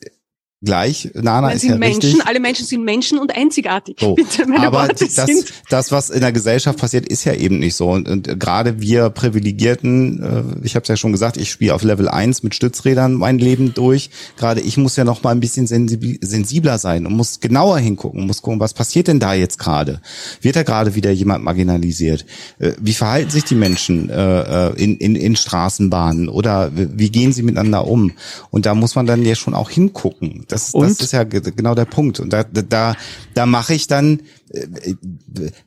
gleich. 0.63 1.11
Nana 1.15 1.49
Weil 1.49 1.57
ist 1.57 1.63
sind 1.63 1.71
ja 1.71 1.77
Menschen, 1.79 2.03
richtig. 2.03 2.27
alle 2.27 2.41
Menschen 2.41 2.67
sind 2.67 2.85
Menschen 2.85 3.19
und 3.19 3.35
einzigartig. 3.35 3.97
So. 3.99 4.15
Bitte, 4.21 4.45
Aber 4.59 4.89
Worte 4.89 5.07
das, 5.15 5.27
sind. 5.27 5.53
das, 5.71 5.91
was 5.91 6.11
in 6.11 6.21
der 6.21 6.33
Gesellschaft 6.33 6.79
passiert, 6.79 7.07
ist 7.07 7.25
ja 7.25 7.33
eben 7.33 7.59
nicht 7.59 7.75
so. 7.75 7.91
Und, 7.91 8.09
und 8.09 8.39
gerade 8.39 8.81
wir 8.81 9.09
Privilegierten, 9.09 10.23
äh, 10.63 10.67
ich 10.67 10.75
habe 10.75 10.83
es 10.83 10.89
ja 10.89 10.97
schon 10.97 11.13
gesagt, 11.13 11.39
ich 11.39 11.51
spiele 11.51 11.75
auf 11.75 11.83
Level 11.83 12.09
1 12.09 12.43
mit 12.43 12.55
Stützrädern 12.55 13.15
mein 13.15 13.39
Leben 13.39 13.73
durch. 13.73 14.11
Gerade 14.37 14.61
ich 14.61 14.77
muss 14.77 14.97
ja 14.97 15.05
noch 15.05 15.23
mal 15.23 15.31
ein 15.31 15.41
bisschen 15.41 15.67
sensibler 15.67 16.79
sein 16.79 17.07
und 17.07 17.15
muss 17.15 17.41
genauer 17.41 17.79
hingucken, 17.79 18.27
muss 18.27 18.43
gucken, 18.43 18.61
was 18.61 18.75
passiert 18.75 19.09
denn 19.09 19.19
da 19.19 19.33
jetzt 19.33 19.59
gerade? 19.59 20.03
Wird 20.43 20.57
da 20.57 20.63
gerade 20.63 20.95
wieder 20.95 21.11
jemand 21.11 21.43
marginalisiert? 21.43 22.27
Äh, 22.59 22.73
wie 22.79 22.93
verhalten 22.95 23.31
sich 23.31 23.45
die 23.45 23.55
Menschen 23.55 24.11
äh, 24.11 24.69
äh 24.69 24.81
in, 24.81 24.97
in, 24.99 25.17
in 25.17 25.37
Straßenbahnen 25.37 26.29
oder 26.29 26.71
wie 26.75 27.11
gehen 27.11 27.33
sie 27.33 27.43
miteinander 27.43 27.87
um? 27.87 28.13
Und 28.51 28.67
da 28.67 28.75
muss 28.75 28.95
man 28.95 29.07
dann 29.07 29.25
ja 29.25 29.35
schon 29.35 29.55
auch 29.55 29.71
hingucken. 29.71 30.45
Das, 30.53 30.73
das 30.73 31.01
ist 31.01 31.13
ja 31.13 31.25
genau 31.25 31.75
der 31.75 31.85
Punkt. 31.85 32.21
Und 32.21 32.33
da, 32.33 32.45
da, 32.45 32.95
da 33.35 33.47
mache 33.47 33.75
ich 33.75 33.87
dann 33.87 34.21
äh, 34.53 34.97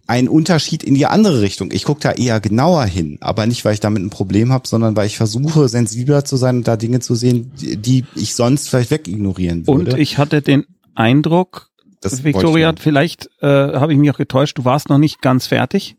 einen 0.08 0.28
Unterschied 0.28 0.84
in 0.84 0.96
die 0.96 1.06
andere 1.06 1.42
Richtung. 1.42 1.72
Ich 1.72 1.86
gucke 1.86 2.02
da 2.02 2.12
eher 2.12 2.40
genauer 2.40 2.86
hin, 2.86 3.18
aber 3.22 3.46
nicht, 3.46 3.66
weil 3.66 3.74
ich 3.74 3.80
damit 3.80 4.04
ein 4.04 4.10
Problem 4.10 4.52
habe, 4.52 4.68
sondern 4.68 4.96
weil 4.96 5.08
ich 5.08 5.18
versuche, 5.18 5.68
sensibler 5.70 6.26
zu 6.26 6.38
sein 6.38 6.58
und 6.58 6.68
da 6.68 6.78
Dinge 6.78 7.00
zu 7.00 7.16
sehen, 7.16 7.52
die 7.56 8.06
ich 8.16 8.36
sonst 8.36 8.70
vielleicht 8.70 8.92
wegignorieren 8.92 9.68
würde. 9.68 9.92
Und 9.92 10.00
ich 10.00 10.18
hatte 10.18 10.42
den 10.42 10.66
Eindruck, 10.96 11.70
das 12.02 12.24
Victoria, 12.24 12.74
vielleicht 12.78 13.30
äh, 13.42 13.48
habe 13.48 13.94
ich 13.94 14.00
mich 14.00 14.12
auch 14.12 14.18
getäuscht, 14.18 14.58
du 14.58 14.66
warst 14.66 14.90
noch 14.90 14.98
nicht 14.98 15.22
ganz 15.22 15.48
fertig 15.48 15.96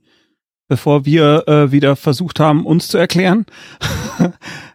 bevor 0.69 1.05
wir 1.05 1.47
äh, 1.47 1.73
wieder 1.73 1.97
versucht 1.97 2.41
haben, 2.41 2.67
uns 2.67 2.89
zu 2.89 2.99
erklären. 2.99 3.47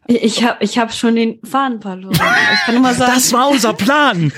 ich 0.10 0.44
habe 0.44 0.64
ich 0.64 0.78
hab 0.80 0.94
schon 0.94 1.16
den 1.16 1.40
Faden 1.44 1.82
verloren. 1.82 2.14
Ich 2.14 2.66
kann 2.66 2.74
nur 2.74 2.82
mal 2.82 2.96
sagen. 2.96 3.12
Das 3.14 3.32
war 3.32 3.50
unser 3.50 3.74
Plan. 3.74 4.32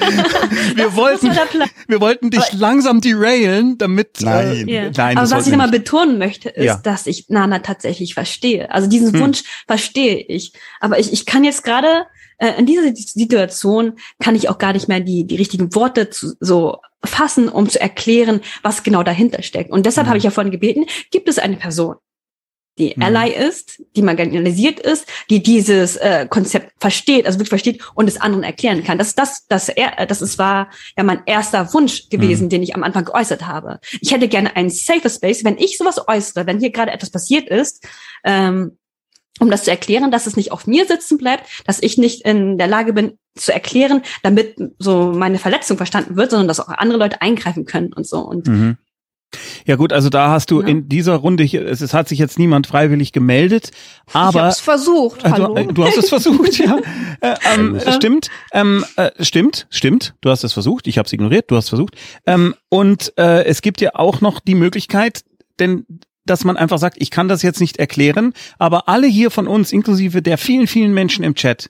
Wir 0.75 0.95
wollten, 0.95 1.29
Plan. 1.29 1.69
wir 1.87 2.01
wollten 2.01 2.29
dich 2.29 2.39
Aber 2.39 2.57
langsam 2.57 3.01
derailen, 3.01 3.77
damit. 3.77 4.19
Nein, 4.21 4.67
äh, 4.67 4.71
yeah. 4.71 4.91
nein. 4.95 5.17
Aber 5.17 5.29
was 5.31 5.45
ich 5.45 5.51
nochmal 5.51 5.69
betonen 5.69 6.17
möchte, 6.17 6.49
ist, 6.49 6.65
ja. 6.65 6.77
dass 6.77 7.07
ich 7.07 7.29
Nana 7.29 7.59
tatsächlich 7.59 8.13
verstehe. 8.13 8.69
Also 8.71 8.87
diesen 8.87 9.13
hm. 9.13 9.21
Wunsch 9.21 9.43
verstehe 9.67 10.17
ich. 10.17 10.53
Aber 10.79 10.99
ich, 10.99 11.13
ich 11.13 11.25
kann 11.25 11.43
jetzt 11.43 11.63
gerade 11.63 12.05
äh, 12.37 12.57
in 12.57 12.65
dieser 12.65 12.93
Situation 12.95 13.93
kann 14.19 14.35
ich 14.35 14.49
auch 14.49 14.57
gar 14.57 14.73
nicht 14.73 14.87
mehr 14.87 14.99
die, 14.99 15.25
die 15.25 15.35
richtigen 15.35 15.73
Worte 15.75 16.09
zu, 16.09 16.33
so 16.39 16.77
fassen, 17.03 17.49
um 17.49 17.69
zu 17.69 17.79
erklären, 17.79 18.41
was 18.61 18.83
genau 18.83 19.03
dahinter 19.03 19.41
steckt. 19.41 19.71
Und 19.71 19.85
deshalb 19.85 20.07
mhm. 20.07 20.09
habe 20.09 20.17
ich 20.17 20.23
ja 20.23 20.31
vorhin 20.31 20.51
gebeten, 20.51 20.85
gibt 21.11 21.29
es 21.29 21.39
eine 21.39 21.55
Person, 21.55 21.95
die 22.77 22.93
mhm. 22.95 23.03
Ally 23.03 23.31
ist, 23.31 23.81
die 23.95 24.01
marginalisiert 24.01 24.79
ist, 24.79 25.05
die 25.29 25.43
dieses 25.43 25.97
äh, 25.97 26.27
Konzept 26.29 26.73
versteht, 26.79 27.25
also 27.25 27.37
wirklich 27.37 27.49
versteht 27.49 27.81
und 27.95 28.07
es 28.07 28.19
anderen 28.19 28.43
erklären 28.43 28.83
kann. 28.83 28.97
Das, 28.97 29.13
das, 29.13 29.45
das, 29.47 29.69
er, 29.69 30.05
das 30.05 30.21
ist, 30.21 30.37
war 30.37 30.69
ja 30.97 31.03
mein 31.03 31.21
erster 31.25 31.73
Wunsch 31.73 32.09
gewesen, 32.09 32.45
mhm. 32.45 32.49
den 32.49 32.63
ich 32.63 32.75
am 32.75 32.83
Anfang 32.83 33.05
geäußert 33.05 33.45
habe. 33.45 33.79
Ich 33.99 34.11
hätte 34.11 34.27
gerne 34.27 34.55
einen 34.55 34.69
safer 34.69 35.09
Space, 35.09 35.43
wenn 35.43 35.57
ich 35.57 35.77
sowas 35.77 35.99
äußere, 36.07 36.47
wenn 36.47 36.59
hier 36.59 36.71
gerade 36.71 36.91
etwas 36.91 37.09
passiert 37.09 37.49
ist, 37.49 37.85
ähm, 38.23 38.77
um 39.39 39.49
das 39.49 39.63
zu 39.63 39.71
erklären, 39.71 40.11
dass 40.11 40.27
es 40.27 40.37
nicht 40.37 40.51
auf 40.51 40.67
mir 40.67 40.85
sitzen 40.85 41.17
bleibt, 41.17 41.47
dass 41.65 41.81
ich 41.81 41.97
nicht 41.97 42.25
in 42.25 42.57
der 42.57 42.67
Lage 42.67 42.93
bin 42.93 43.17
zu 43.35 43.51
erklären, 43.53 44.01
damit 44.23 44.55
so 44.77 45.13
meine 45.13 45.39
Verletzung 45.39 45.77
verstanden 45.77 46.15
wird, 46.15 46.31
sondern 46.31 46.47
dass 46.47 46.59
auch 46.59 46.67
andere 46.67 46.99
Leute 46.99 47.21
eingreifen 47.21 47.65
können 47.65 47.93
und 47.93 48.05
so. 48.05 48.19
Und 48.19 48.47
mhm. 48.47 48.77
Ja 49.65 49.75
gut, 49.75 49.93
also 49.93 50.09
da 50.09 50.29
hast 50.29 50.51
du 50.51 50.61
ja. 50.61 50.67
in 50.67 50.89
dieser 50.89 51.15
Runde, 51.15 51.43
hier, 51.43 51.65
es, 51.65 51.81
es, 51.81 51.93
hat 51.93 52.09
sich 52.09 52.19
jetzt 52.19 52.37
niemand 52.37 52.67
freiwillig 52.67 53.13
gemeldet, 53.13 53.71
aber 54.11 54.29
ich 54.29 54.45
hab's 54.45 54.59
versucht. 54.59 55.23
Hallo. 55.23 55.55
Du, 55.55 55.73
du 55.73 55.85
hast 55.85 55.97
es 55.97 56.09
versucht, 56.09 56.57
ja. 56.57 56.77
Äh, 57.21 57.35
ähm, 57.53 57.79
stimmt, 57.91 58.29
ähm, 58.51 58.83
äh, 58.97 59.11
stimmt, 59.19 59.67
stimmt. 59.69 60.15
Du 60.21 60.29
hast 60.29 60.43
es 60.43 60.53
versucht. 60.53 60.87
Ich 60.87 60.97
habe 60.97 61.05
es 61.05 61.13
ignoriert. 61.13 61.49
Du 61.49 61.55
hast 61.55 61.69
versucht. 61.69 61.95
Ähm, 62.25 62.55
und 62.69 63.13
äh, 63.17 63.45
es 63.45 63.61
gibt 63.61 63.79
ja 63.81 63.91
auch 63.93 64.21
noch 64.21 64.39
die 64.39 64.55
Möglichkeit, 64.55 65.23
denn 65.59 65.85
dass 66.25 66.43
man 66.43 66.57
einfach 66.57 66.77
sagt, 66.77 66.97
ich 66.99 67.11
kann 67.11 67.27
das 67.27 67.41
jetzt 67.41 67.59
nicht 67.59 67.77
erklären, 67.77 68.33
aber 68.59 68.87
alle 68.87 69.07
hier 69.07 69.31
von 69.31 69.47
uns, 69.47 69.71
inklusive 69.71 70.21
der 70.21 70.37
vielen, 70.37 70.67
vielen 70.67 70.93
Menschen 70.93 71.23
im 71.23 71.35
Chat, 71.35 71.69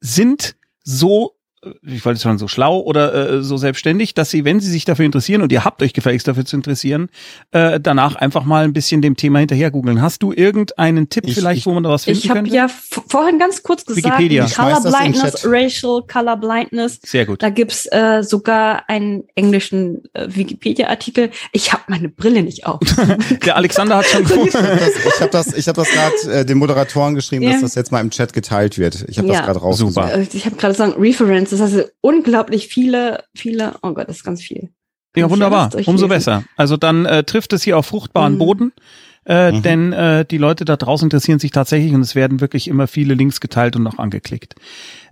sind 0.00 0.56
so 0.82 1.36
ich 1.82 2.04
wollte 2.06 2.20
schon 2.20 2.38
so 2.38 2.48
schlau 2.48 2.80
oder 2.80 3.32
äh, 3.32 3.42
so 3.42 3.58
selbstständig, 3.58 4.14
dass 4.14 4.30
sie, 4.30 4.44
wenn 4.46 4.60
sie 4.60 4.70
sich 4.70 4.86
dafür 4.86 5.04
interessieren 5.04 5.42
und 5.42 5.52
ihr 5.52 5.64
habt 5.64 5.82
euch 5.82 5.92
gefälligst 5.92 6.26
dafür 6.26 6.46
zu 6.46 6.56
interessieren, 6.56 7.10
äh, 7.50 7.78
danach 7.78 8.14
einfach 8.14 8.44
mal 8.44 8.64
ein 8.64 8.72
bisschen 8.72 9.02
dem 9.02 9.16
Thema 9.16 9.40
hinterher 9.40 9.70
googeln. 9.70 10.00
Hast 10.00 10.22
du 10.22 10.32
irgendeinen 10.32 11.10
Tipp 11.10 11.24
ich, 11.26 11.34
vielleicht, 11.34 11.58
ich, 11.58 11.66
wo 11.66 11.72
man 11.74 11.82
da 11.82 11.90
was 11.90 12.04
finden 12.04 12.20
ich 12.20 12.28
könnte? 12.28 12.50
Ich 12.50 12.58
habe 12.58 12.72
ja 12.72 13.02
vorhin 13.08 13.38
ganz 13.38 13.62
kurz 13.62 13.84
gesagt, 13.84 14.06
Wikipedia. 14.06 14.46
Color 14.46 14.80
Blindness, 14.80 15.44
Racial 15.44 16.02
Color 16.10 16.36
Blindness. 16.38 16.98
Sehr 17.04 17.26
gut. 17.26 17.42
Da 17.42 17.50
gibt's 17.50 17.86
äh, 17.92 18.22
sogar 18.22 18.88
einen 18.88 19.24
englischen 19.34 20.02
äh, 20.14 20.28
Wikipedia-Artikel. 20.28 21.30
Ich 21.52 21.74
habe 21.74 21.82
meine 21.88 22.08
Brille 22.08 22.42
nicht 22.42 22.66
auf. 22.66 22.80
Der 23.44 23.56
Alexander 23.56 23.98
hat 23.98 24.06
schon 24.06 24.22
ich 24.46 24.54
habe 24.54 24.78
das, 24.78 24.96
ich 25.04 25.20
hab 25.20 25.30
das, 25.30 25.52
ich 25.52 25.68
hab 25.68 25.76
das 25.76 25.88
gerade 25.90 26.40
äh, 26.40 26.44
den 26.46 26.56
Moderatoren 26.56 27.14
geschrieben, 27.14 27.42
ja. 27.42 27.52
dass 27.52 27.60
das 27.60 27.74
jetzt 27.74 27.92
mal 27.92 28.00
im 28.00 28.10
Chat 28.10 28.32
geteilt 28.32 28.78
wird. 28.78 29.04
Ich 29.08 29.18
habe 29.18 29.28
ja. 29.28 29.34
das 29.34 29.44
gerade 29.44 29.58
rausgesucht. 29.60 29.94
Super. 29.94 30.14
Äh, 30.14 30.26
ich 30.32 30.46
habe 30.46 30.56
gerade 30.56 30.74
sagen 30.74 30.94
Reference 30.98 31.49
das 31.52 31.60
heißt 31.60 31.92
unglaublich 32.00 32.68
viele, 32.68 33.24
viele, 33.34 33.76
oh 33.82 33.92
Gott, 33.92 34.08
das 34.08 34.18
ist 34.18 34.24
ganz 34.24 34.42
viel. 34.42 34.70
Ja, 35.16 35.28
wunderbar. 35.28 35.70
Umso 35.86 36.08
besser. 36.08 36.44
Also 36.56 36.76
dann 36.76 37.04
äh, 37.04 37.24
trifft 37.24 37.52
es 37.52 37.62
hier 37.62 37.76
auf 37.76 37.86
fruchtbaren 37.86 38.34
mhm. 38.34 38.38
Boden. 38.38 38.72
Äh, 39.26 39.52
mhm. 39.52 39.62
Denn 39.62 39.92
äh, 39.92 40.24
die 40.24 40.38
Leute 40.38 40.64
da 40.64 40.76
draußen 40.76 41.06
interessieren 41.06 41.38
sich 41.38 41.50
tatsächlich 41.50 41.92
und 41.92 42.00
es 42.00 42.14
werden 42.14 42.40
wirklich 42.40 42.68
immer 42.68 42.86
viele 42.86 43.14
Links 43.14 43.40
geteilt 43.40 43.76
und 43.76 43.82
noch 43.82 43.98
angeklickt. 43.98 44.54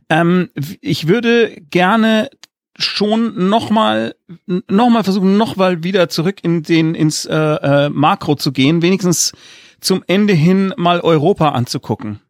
Ähm, 0.08 0.48
ich 0.80 1.08
würde 1.08 1.60
gerne 1.70 2.30
schon 2.76 3.48
nochmal 3.48 4.14
noch 4.46 4.88
mal 4.88 5.02
versuchen, 5.02 5.36
nochmal 5.36 5.82
wieder 5.82 6.08
zurück 6.08 6.38
in 6.42 6.62
den 6.62 6.94
ins 6.94 7.26
äh, 7.26 7.34
äh, 7.34 7.88
Makro 7.90 8.36
zu 8.36 8.52
gehen, 8.52 8.82
wenigstens 8.82 9.32
zum 9.80 10.04
Ende 10.06 10.32
hin 10.32 10.72
mal 10.76 11.00
Europa 11.00 11.50
anzugucken. 11.50 12.20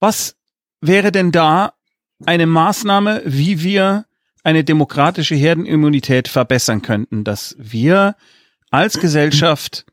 Was 0.00 0.36
wäre 0.80 1.12
denn 1.12 1.30
da 1.30 1.74
eine 2.26 2.46
Maßnahme, 2.46 3.22
wie 3.24 3.62
wir 3.62 4.06
eine 4.44 4.64
demokratische 4.64 5.34
Herdenimmunität 5.34 6.28
verbessern 6.28 6.82
könnten, 6.82 7.24
dass 7.24 7.54
wir 7.58 8.16
als 8.70 8.98
Gesellschaft 8.98 9.84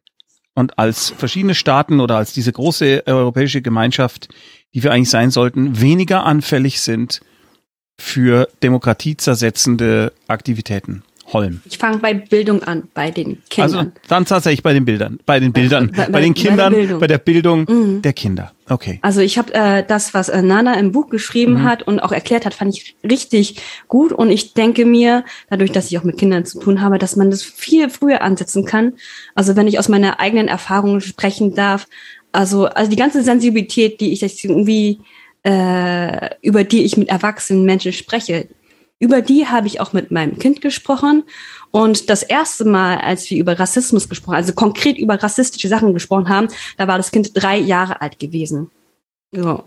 und 0.56 0.80
als 0.80 1.10
verschiedene 1.10 1.56
Staaten 1.56 2.00
oder 2.00 2.18
als 2.18 2.34
diese 2.34 2.52
große 2.52 3.04
europäische 3.06 3.62
Gemeinschaft, 3.62 4.30
die 4.74 4.84
wir 4.84 4.92
eigentlich 4.92 5.10
sein 5.10 5.32
sollten, 5.32 5.80
weniger 5.80 6.26
anfällig 6.26 6.82
sind 6.82 7.22
für 7.98 8.48
demokratiezersetzende 8.64 10.14
Aktivitäten. 10.28 11.04
Holm. 11.34 11.62
Ich 11.66 11.78
fange 11.78 12.00
bei 12.00 12.14
Bildung 12.14 12.64
an, 12.64 12.88
bei 12.94 13.12
den 13.12 13.42
Kindern. 13.50 13.78
Also 13.78 13.92
dann 14.08 14.26
tatsächlich 14.26 14.64
bei 14.64 14.74
den 14.74 14.86
Bildern, 14.86 15.20
bei 15.26 15.40
den 15.40 15.54
Bildern, 15.54 15.92
bei, 15.96 16.06
bei, 16.06 16.12
bei 16.12 16.22
den 16.22 16.34
Kindern, 16.34 16.74
bei 16.74 16.80
der 16.80 16.80
Bildung, 16.80 17.00
bei 17.00 17.08
der, 17.08 17.18
Bildung 17.18 17.60
mhm. 17.68 18.02
der 18.02 18.14
Kinder. 18.14 18.52
Okay. 18.68 19.00
Also 19.02 19.22
ich 19.22 19.38
habe 19.38 19.54
äh, 19.54 19.84
das, 19.88 20.14
was 20.14 20.30
äh, 20.30 20.42
Nana 20.42 20.76
im 20.80 20.92
Buch 20.92 21.10
geschrieben 21.10 21.54
mhm. 21.54 21.64
hat 21.64 21.84
und 21.84 22.00
auch 22.00 22.12
erklärt 22.12 22.46
hat, 22.46 22.54
fand 22.54 22.76
ich 22.76 22.96
richtig 23.04 23.62
gut. 23.88 24.12
Und 24.12 24.30
ich 24.30 24.54
denke 24.54 24.86
mir, 24.86 25.24
dadurch, 25.50 25.72
dass 25.72 25.92
ich 25.92 25.98
auch 25.98 26.04
mit 26.04 26.18
Kindern 26.18 26.46
zu 26.46 26.60
tun 26.60 26.82
habe, 26.82 26.98
dass 26.98 27.16
man 27.16 27.32
das 27.32 27.44
viel 27.44 27.90
früher 27.90 28.22
ansetzen 28.22 28.66
kann. 28.66 28.94
Also 29.36 29.56
wenn 29.56 29.68
ich 29.68 29.80
aus 29.80 29.90
meiner 29.90 30.20
eigenen 30.20 30.48
Erfahrung 30.48 31.00
sprechen 31.00 31.56
darf, 31.56 31.88
also 32.32 32.66
also 32.66 32.90
die 32.90 32.98
ganze 32.98 33.24
Sensibilität, 33.24 34.02
die 34.02 34.14
ich 34.14 34.22
jetzt 34.22 34.44
irgendwie 34.44 35.00
äh, 35.44 36.36
über 36.42 36.64
die 36.64 36.84
ich 36.84 36.98
mit 36.98 37.10
erwachsenen 37.10 37.64
Menschen 37.66 37.94
spreche, 37.94 38.48
über 39.00 39.22
die 39.22 39.48
habe 39.48 39.68
ich 39.68 39.80
auch 39.80 39.94
mit 39.94 40.12
meinem 40.12 40.38
Kind 40.38 40.62
gesprochen. 40.62 41.24
Und 41.72 42.10
das 42.10 42.22
erste 42.22 42.66
Mal, 42.66 42.98
als 42.98 43.30
wir 43.30 43.38
über 43.38 43.58
Rassismus 43.58 44.10
gesprochen, 44.10 44.36
also 44.36 44.54
konkret 44.54 44.98
über 44.98 45.22
rassistische 45.22 45.70
Sachen 45.70 45.94
gesprochen 45.94 46.30
haben, 46.30 46.50
da 46.78 46.88
war 46.88 46.98
das 46.98 47.12
Kind 47.12 47.32
drei 47.34 47.58
Jahre 47.58 48.02
alt 48.02 48.20
gewesen. 48.20 48.70
So. 49.32 49.64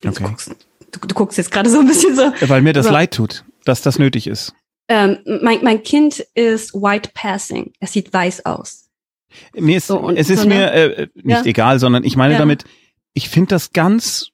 Du, 0.00 0.08
okay. 0.08 0.24
guckst, 0.24 0.50
du, 0.92 1.00
du 1.00 1.14
guckst 1.14 1.38
jetzt 1.38 1.50
gerade 1.50 1.68
so 1.68 1.80
ein 1.80 1.86
bisschen 1.86 2.16
so. 2.16 2.32
Weil 2.48 2.62
mir 2.62 2.72
das 2.72 2.86
so. 2.86 2.92
leid 2.92 3.12
tut, 3.12 3.44
dass 3.64 3.82
das 3.82 3.98
nötig 3.98 4.26
ist. 4.26 4.54
Ähm, 4.88 5.18
mein, 5.42 5.62
mein 5.62 5.82
Kind 5.82 6.20
ist 6.34 6.72
white 6.72 7.10
passing. 7.12 7.72
Es 7.80 7.92
sieht 7.92 8.12
weiß 8.12 8.46
aus. 8.46 8.88
Mir 9.54 9.76
ist, 9.76 9.88
so, 9.88 10.08
es 10.08 10.30
ist 10.30 10.42
so 10.42 10.48
mir 10.48 10.72
äh, 10.72 11.08
nicht 11.14 11.26
ja. 11.26 11.44
egal, 11.44 11.78
sondern 11.78 12.04
ich 12.04 12.16
meine 12.16 12.34
ja. 12.34 12.38
damit, 12.38 12.64
ich 13.12 13.28
finde 13.28 13.50
das 13.50 13.72
ganz 13.72 14.30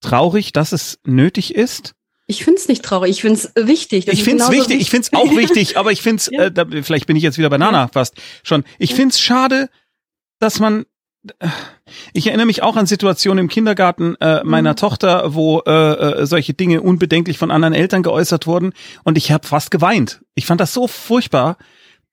traurig, 0.00 0.52
dass 0.52 0.72
es 0.72 0.98
nötig 1.04 1.54
ist, 1.54 1.94
ich 2.28 2.44
finde 2.44 2.60
es 2.60 2.68
nicht 2.68 2.84
traurig, 2.84 3.10
ich 3.10 3.22
finde 3.22 3.40
es 3.40 3.66
wichtig. 3.66 4.06
Ich 4.06 4.22
finde 4.22 4.44
es 4.44 4.50
wichtig, 4.50 4.80
ich 4.80 4.90
finde 4.90 5.08
es 5.10 5.18
auch 5.18 5.30
wichtig, 5.36 5.78
aber 5.78 5.92
ich 5.92 6.02
finde 6.02 6.20
es, 6.20 6.28
ja. 6.30 6.44
äh, 6.44 6.52
da, 6.52 6.66
vielleicht 6.82 7.06
bin 7.06 7.16
ich 7.16 7.22
jetzt 7.22 7.38
wieder 7.38 7.48
bei 7.48 7.56
Nana 7.56 7.82
ja. 7.82 7.88
fast 7.88 8.14
schon. 8.42 8.64
Ich 8.78 8.90
ja. 8.90 8.96
finde 8.96 9.14
es 9.14 9.20
schade, 9.20 9.70
dass 10.38 10.60
man 10.60 10.84
ich 12.12 12.28
erinnere 12.28 12.46
mich 12.46 12.62
auch 12.62 12.76
an 12.76 12.86
Situationen 12.86 13.44
im 13.44 13.48
Kindergarten 13.48 14.14
äh, 14.20 14.42
meiner 14.44 14.72
mhm. 14.72 14.76
Tochter, 14.76 15.34
wo 15.34 15.60
äh, 15.66 15.72
äh, 15.72 16.26
solche 16.26 16.54
Dinge 16.54 16.80
unbedenklich 16.80 17.38
von 17.38 17.50
anderen 17.50 17.74
Eltern 17.74 18.02
geäußert 18.02 18.46
wurden 18.46 18.72
und 19.04 19.18
ich 19.18 19.32
habe 19.32 19.46
fast 19.46 19.70
geweint. 19.70 20.20
Ich 20.34 20.46
fand 20.46 20.60
das 20.60 20.72
so 20.72 20.86
furchtbar, 20.86 21.56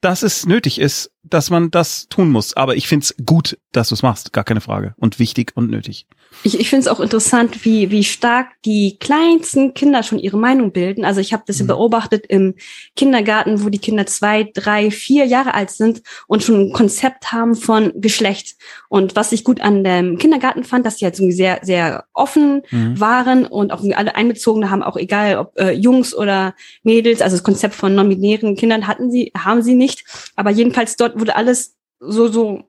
dass 0.02 0.24
es 0.24 0.46
nötig 0.46 0.80
ist, 0.80 1.12
dass 1.24 1.50
man 1.50 1.72
das 1.72 2.08
tun 2.08 2.32
muss. 2.32 2.56
Aber 2.56 2.76
ich 2.76 2.88
finde 2.88 3.04
es 3.04 3.16
gut, 3.26 3.58
dass 3.72 3.90
du 3.90 3.96
es 3.96 4.02
machst, 4.02 4.34
gar 4.34 4.44
keine 4.44 4.62
Frage. 4.62 4.94
Und 4.98 5.20
wichtig 5.20 5.52
und 5.56 5.70
nötig 5.70 6.08
ich, 6.44 6.60
ich 6.60 6.70
finde 6.70 6.82
es 6.82 6.88
auch 6.88 7.00
interessant, 7.00 7.66
wie, 7.66 7.92
wie 7.92 8.04
stark 8.04 8.50
die 8.66 8.98
kleinsten 9.00 9.74
Kinder 9.74 10.04
schon 10.04 10.20
ihre 10.20 10.38
Meinung 10.38 10.72
bilden. 10.72 11.06
Also 11.06 11.20
ich 11.20 11.34
habe 11.34 11.44
das 11.48 11.62
mhm. 11.62 11.68
beobachtet 11.68 12.26
im 12.28 12.56
Kindergarten, 12.96 13.64
wo 13.64 13.70
die 13.70 13.80
Kinder 13.80 14.06
zwei, 14.06 14.50
drei, 14.54 14.92
vier 14.92 15.26
Jahre 15.26 15.54
alt 15.54 15.72
sind 15.72 16.02
und 16.28 16.44
schon 16.44 16.68
ein 16.68 16.74
Konzept 16.74 17.32
haben 17.32 17.56
von 17.56 17.94
Geschlecht. 17.96 18.58
Und 18.90 19.16
was 19.16 19.32
ich 19.32 19.44
gut 19.44 19.62
an 19.62 19.84
dem 19.84 20.18
Kindergarten 20.18 20.64
fand, 20.64 20.86
dass 20.86 20.98
sie 20.98 21.06
halt 21.06 21.16
irgendwie 21.16 21.36
sehr, 21.36 21.60
sehr 21.64 22.06
offen 22.14 22.62
mhm. 22.70 23.00
waren 23.00 23.46
und 23.46 23.72
auch 23.72 23.84
alle 23.96 24.16
einbezogen 24.16 24.70
haben, 24.70 24.84
auch 24.84 24.98
egal 24.98 25.38
ob 25.38 25.58
äh, 25.58 25.72
Jungs 25.72 26.16
oder 26.16 26.54
Mädels, 26.84 27.22
also 27.22 27.36
das 27.36 27.44
Konzept 27.44 27.76
von 27.76 27.96
nominären 27.96 28.56
Kindern 28.56 28.88
hatten 28.88 29.12
sie, 29.12 29.32
haben 29.38 29.62
sie 29.62 29.76
nicht. 29.76 30.06
Aber 30.36 30.52
jedenfalls 30.52 30.96
dort 30.96 31.20
wurde 31.20 31.36
alles 31.36 31.76
so, 32.00 32.28
so 32.28 32.64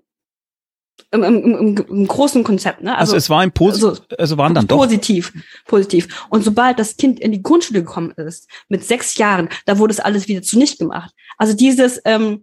im, 1.12 1.23
im, 1.23 1.44
im, 1.44 1.77
im 1.89 2.06
großen 2.06 2.44
Konzept. 2.44 2.82
Ne? 2.82 2.97
Also, 2.97 3.12
also 3.12 3.16
es 3.16 3.31
war 3.31 3.40
ein 3.40 3.52
Posit 3.52 3.85
also, 3.85 4.02
also 4.18 4.39
waren 4.39 4.55
dann 4.55 4.66
doch 4.66 4.77
positiv, 4.77 5.32
positiv. 5.66 6.27
Und 6.31 6.43
sobald 6.43 6.78
das 6.78 6.97
Kind 6.97 7.20
in 7.20 7.32
die 7.32 7.43
Grundschule 7.43 7.81
gekommen 7.81 8.12
ist, 8.12 8.48
mit 8.68 8.85
sechs 8.85 9.16
Jahren, 9.16 9.48
da 9.64 9.78
wurde 9.78 9.93
es 9.93 10.01
alles 10.01 10.28
wieder 10.28 10.43
zunichte 10.43 10.78
gemacht. 10.78 11.12
Also 11.39 11.55
dieses 11.55 12.01
ähm, 12.05 12.43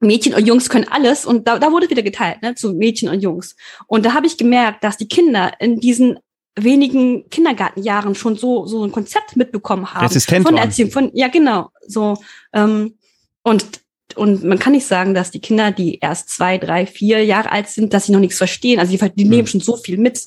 Mädchen 0.00 0.34
und 0.34 0.46
Jungs 0.46 0.68
können 0.68 0.86
alles 0.88 1.26
und 1.26 1.46
da, 1.46 1.58
da 1.58 1.72
wurde 1.72 1.90
wieder 1.90 2.02
geteilt, 2.02 2.42
ne, 2.42 2.54
zu 2.54 2.72
Mädchen 2.72 3.08
und 3.08 3.20
Jungs. 3.20 3.56
Und 3.86 4.06
da 4.06 4.14
habe 4.14 4.26
ich 4.26 4.38
gemerkt, 4.38 4.82
dass 4.82 4.96
die 4.96 5.08
Kinder 5.08 5.52
in 5.60 5.78
diesen 5.78 6.18
wenigen 6.56 7.28
Kindergartenjahren 7.28 8.14
schon 8.14 8.36
so 8.36 8.66
so 8.66 8.84
ein 8.84 8.92
Konzept 8.92 9.36
mitbekommen 9.36 9.94
haben 9.94 10.06
Resistent 10.06 10.46
von 10.46 10.56
Erziehung, 10.56 10.90
von 10.90 11.10
ja 11.14 11.28
genau 11.28 11.70
so 11.86 12.16
ähm, 12.52 12.94
und 13.42 13.79
und 14.16 14.44
man 14.44 14.58
kann 14.58 14.72
nicht 14.72 14.86
sagen, 14.86 15.14
dass 15.14 15.30
die 15.30 15.40
Kinder, 15.40 15.70
die 15.70 15.98
erst 16.00 16.30
zwei, 16.30 16.58
drei, 16.58 16.86
vier 16.86 17.24
Jahre 17.24 17.52
alt 17.52 17.68
sind, 17.68 17.92
dass 17.92 18.06
sie 18.06 18.12
noch 18.12 18.20
nichts 18.20 18.38
verstehen. 18.38 18.78
Also 18.78 18.96
die, 18.96 19.12
die 19.14 19.24
nehmen 19.24 19.46
schon 19.46 19.60
so 19.60 19.76
viel 19.76 19.98
mit. 19.98 20.20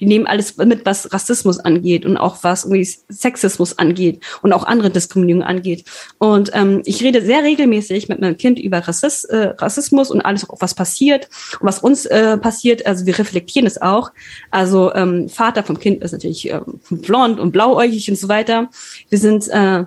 Die 0.00 0.06
nehmen 0.06 0.26
alles 0.26 0.56
mit, 0.56 0.84
was 0.84 1.12
Rassismus 1.12 1.58
angeht 1.60 2.04
und 2.04 2.16
auch 2.16 2.38
was 2.42 2.64
irgendwie 2.64 2.88
Sexismus 3.08 3.78
angeht 3.78 4.22
und 4.42 4.52
auch 4.52 4.64
andere 4.64 4.90
Diskriminierung 4.90 5.42
angeht. 5.42 5.84
Und 6.18 6.50
ähm, 6.52 6.82
ich 6.84 7.02
rede 7.02 7.24
sehr 7.24 7.42
regelmäßig 7.42 8.08
mit 8.08 8.20
meinem 8.20 8.36
Kind 8.36 8.58
über 8.58 8.78
Rassist, 8.78 9.26
äh, 9.30 9.54
Rassismus 9.58 10.10
und 10.10 10.20
alles, 10.20 10.46
was 10.48 10.74
passiert 10.74 11.28
und 11.60 11.68
was 11.68 11.78
uns 11.78 12.06
äh, 12.06 12.36
passiert. 12.38 12.86
Also 12.86 13.06
wir 13.06 13.18
reflektieren 13.18 13.66
es 13.66 13.80
auch. 13.80 14.10
Also 14.50 14.92
ähm, 14.94 15.28
Vater 15.28 15.62
vom 15.62 15.78
Kind 15.78 16.02
ist 16.02 16.12
natürlich 16.12 16.50
äh, 16.50 16.60
blond 16.90 17.38
und 17.40 17.52
blauäugig 17.52 18.10
und 18.10 18.18
so 18.18 18.28
weiter. 18.28 18.70
Wir 19.10 19.18
sind 19.18 19.48
äh, 19.48 19.84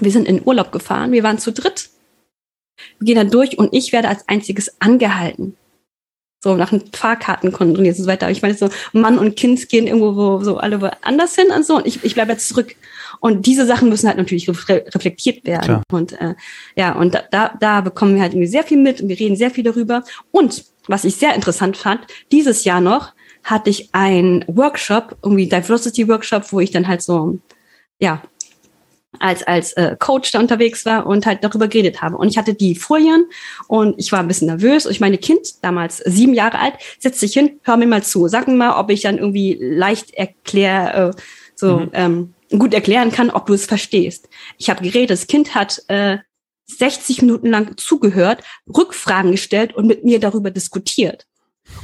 wir 0.00 0.10
sind 0.10 0.26
in 0.26 0.42
Urlaub 0.44 0.72
gefahren. 0.72 1.12
Wir 1.12 1.22
waren 1.22 1.38
zu 1.38 1.52
dritt 1.52 1.90
wir 2.98 3.06
gehen 3.06 3.16
da 3.16 3.24
durch 3.24 3.58
und 3.58 3.72
ich 3.72 3.92
werde 3.92 4.08
als 4.08 4.28
einziges 4.28 4.80
angehalten. 4.80 5.56
So 6.42 6.56
nach 6.56 6.70
den 6.70 6.82
Fahrkarten 6.92 7.52
kontrolliert 7.52 7.96
und 7.96 8.04
so 8.04 8.10
weiter. 8.10 8.30
Ich 8.30 8.42
meine, 8.42 8.54
so 8.54 8.68
Mann 8.92 9.18
und 9.18 9.34
Kind 9.34 9.66
gehen 9.70 9.86
irgendwo 9.86 10.14
wo, 10.14 10.44
so 10.44 10.58
alle 10.58 10.80
woanders 10.80 11.34
hin 11.34 11.46
und 11.54 11.64
so 11.64 11.76
und 11.76 11.86
ich, 11.86 12.04
ich 12.04 12.14
bleibe 12.14 12.32
jetzt 12.32 12.48
zurück. 12.48 12.76
Und 13.20 13.46
diese 13.46 13.64
Sachen 13.64 13.88
müssen 13.88 14.08
halt 14.08 14.18
natürlich 14.18 14.48
reflektiert 14.48 15.46
werden. 15.46 15.64
Klar. 15.64 15.82
Und 15.90 16.12
äh, 16.20 16.34
ja, 16.76 16.92
und 16.92 17.18
da, 17.30 17.54
da 17.58 17.80
bekommen 17.80 18.14
wir 18.14 18.22
halt 18.22 18.34
irgendwie 18.34 18.48
sehr 18.48 18.64
viel 18.64 18.76
mit 18.76 19.00
und 19.00 19.08
wir 19.08 19.18
reden 19.18 19.36
sehr 19.36 19.50
viel 19.50 19.64
darüber. 19.64 20.04
Und 20.30 20.64
was 20.86 21.04
ich 21.04 21.16
sehr 21.16 21.34
interessant 21.34 21.78
fand, 21.78 22.02
dieses 22.30 22.64
Jahr 22.64 22.82
noch 22.82 23.12
hatte 23.42 23.70
ich 23.70 23.90
ein 23.92 24.44
Workshop, 24.46 25.16
irgendwie 25.22 25.48
Diversity 25.48 26.08
Workshop, 26.08 26.52
wo 26.52 26.60
ich 26.60 26.70
dann 26.70 26.86
halt 26.86 27.00
so 27.00 27.38
ja 27.98 28.22
als 29.20 29.42
als 29.42 29.72
äh, 29.74 29.96
Coach 29.98 30.32
da 30.32 30.40
unterwegs 30.40 30.84
war 30.84 31.06
und 31.06 31.26
halt 31.26 31.42
darüber 31.44 31.68
geredet 31.68 32.02
habe. 32.02 32.16
Und 32.16 32.28
ich 32.28 32.38
hatte 32.38 32.54
die 32.54 32.74
Folien 32.74 33.26
und 33.68 33.98
ich 33.98 34.12
war 34.12 34.20
ein 34.20 34.28
bisschen 34.28 34.48
nervös. 34.48 34.86
Und 34.86 34.92
ich 34.92 35.00
meine 35.00 35.18
Kind, 35.18 35.62
damals 35.62 35.98
sieben 35.98 36.34
Jahre 36.34 36.58
alt, 36.58 36.74
setz 36.98 37.20
dich 37.20 37.32
hin, 37.32 37.60
hör 37.62 37.76
mir 37.76 37.86
mal 37.86 38.02
zu. 38.02 38.28
Sag 38.28 38.48
mir 38.48 38.54
mal, 38.54 38.78
ob 38.78 38.90
ich 38.90 39.02
dann 39.02 39.18
irgendwie 39.18 39.58
leicht 39.60 40.14
erklär, 40.14 41.12
äh, 41.16 41.20
so 41.54 41.78
mhm. 41.78 41.90
ähm, 41.92 42.34
gut 42.58 42.74
erklären 42.74 43.10
kann, 43.10 43.30
ob 43.30 43.46
du 43.46 43.54
es 43.54 43.66
verstehst. 43.66 44.28
Ich 44.58 44.70
habe 44.70 44.82
geredet, 44.82 45.10
das 45.10 45.26
Kind 45.26 45.54
hat 45.54 45.82
äh, 45.88 46.18
60 46.66 47.22
Minuten 47.22 47.48
lang 47.50 47.76
zugehört, 47.76 48.42
Rückfragen 48.74 49.32
gestellt 49.32 49.74
und 49.74 49.86
mit 49.86 50.04
mir 50.04 50.20
darüber 50.20 50.50
diskutiert 50.50 51.26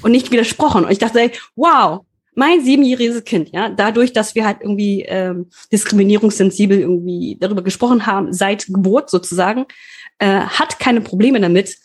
und 0.02 0.12
nicht 0.12 0.31
widersprochen. 0.31 0.85
Und 0.85 0.90
ich 0.90 0.98
dachte, 0.98 1.31
wow, 1.57 2.05
mein 2.35 2.65
siebenjähriges 2.65 3.24
Kind, 3.24 3.51
ja, 3.52 3.69
dadurch, 3.69 4.12
dass 4.12 4.35
wir 4.35 4.44
halt 4.44 4.59
irgendwie 4.61 5.02
ähm, 5.02 5.51
diskriminierungssensibel 5.73 6.78
irgendwie 6.78 7.36
darüber 7.40 7.62
gesprochen 7.62 8.07
haben, 8.07 8.32
seit 8.32 8.66
Geburt 8.66 9.11
sozusagen, 9.11 9.66
äh, 10.19 10.40
hat 10.40 10.78
keine 10.78 11.01
Probleme 11.01 11.40
damit, 11.40 11.77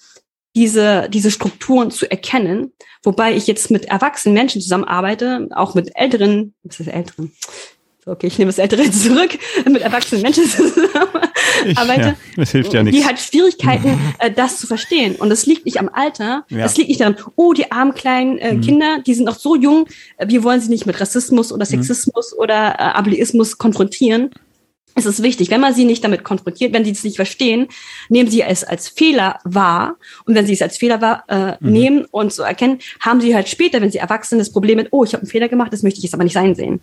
diese, 0.56 1.10
diese 1.10 1.32
Strukturen 1.32 1.92
zu 1.92 2.10
erkennen. 2.10 2.72
Wobei 3.04 3.36
ich 3.36 3.48
jetzt 3.48 3.72
mit 3.72 3.86
erwachsenen 3.86 4.36
Menschen 4.36 4.62
zusammenarbeite, 4.62 5.50
auch 5.52 5.76
mit 5.76 5.92
älteren, 5.96 6.54
was 6.64 6.80
ist 6.80 6.88
älteren? 6.88 7.32
Okay, 8.06 8.28
ich 8.28 8.38
nehme 8.38 8.50
das 8.50 8.60
ältere 8.60 8.90
zurück, 8.92 9.38
mit 9.66 9.82
erwachsenen 9.82 10.22
Menschen 10.22 10.46
zusammen 10.50 11.25
ich, 11.66 11.78
arbeite, 11.78 12.16
ja, 12.36 12.44
ja 12.44 12.84
die 12.84 13.06
hat 13.06 13.20
Schwierigkeiten, 13.20 14.00
äh, 14.20 14.32
das 14.32 14.58
zu 14.58 14.68
verstehen. 14.68 15.16
Und 15.16 15.30
das 15.30 15.46
liegt 15.46 15.66
nicht 15.66 15.80
am 15.80 15.90
Alter. 15.92 16.46
Ja. 16.50 16.60
Das 16.60 16.78
liegt 16.78 16.90
nicht 16.90 17.02
daran, 17.02 17.16
oh, 17.36 17.54
die 17.54 17.72
armen 17.72 17.94
kleinen 17.94 18.38
äh, 18.38 18.54
mhm. 18.54 18.62
Kinder, 18.62 19.00
die 19.06 19.14
sind 19.14 19.26
noch 19.26 19.38
so 19.38 19.56
jung, 19.56 19.88
äh, 20.18 20.28
wir 20.28 20.44
wollen 20.44 20.62
sie 20.62 20.70
nicht 20.70 20.86
mit 20.86 21.00
Rassismus 21.00 21.52
oder 21.52 21.66
mhm. 21.66 21.70
Sexismus 21.70 22.34
mhm. 22.34 22.40
oder 22.40 22.74
äh, 22.74 22.84
Ableismus 22.84 23.58
konfrontieren. 23.58 24.32
Es 24.98 25.06
ist 25.06 25.22
wichtig, 25.22 25.50
wenn 25.52 25.60
man 25.60 25.74
sie 25.74 25.84
nicht 25.84 26.06
damit 26.06 26.24
konfrontiert, 26.24 26.74
wenn 26.74 26.86
sie 26.86 26.92
es 26.92 27.04
nicht 27.04 27.18
verstehen, 27.18 27.68
nehmen 28.08 28.30
sie 28.30 28.42
es 28.42 28.64
als 28.64 28.88
Fehler 28.88 29.40
wahr. 29.44 29.98
Und 30.26 30.36
wenn 30.36 30.46
sie 30.46 30.54
es 30.54 30.62
als 30.62 30.78
Fehler 30.78 31.02
wahr, 31.02 31.26
äh, 31.28 31.58
mhm. 31.60 31.72
nehmen 31.72 32.06
und 32.12 32.32
so 32.32 32.44
erkennen, 32.44 32.80
haben 33.02 33.20
sie 33.20 33.36
halt 33.36 33.50
später, 33.50 33.82
wenn 33.82 33.92
sie 33.92 33.98
erwachsen 33.98 34.40
das 34.40 34.54
Problem 34.54 34.78
mit, 34.78 34.88
oh, 34.92 35.04
ich 35.04 35.14
habe 35.14 35.24
einen 35.24 35.30
Fehler 35.30 35.50
gemacht, 35.50 35.74
das 35.74 35.84
möchte 35.84 35.98
ich 35.98 36.04
jetzt 36.04 36.14
aber 36.14 36.24
nicht 36.24 36.34
sein 36.34 36.56
sehen. 36.56 36.80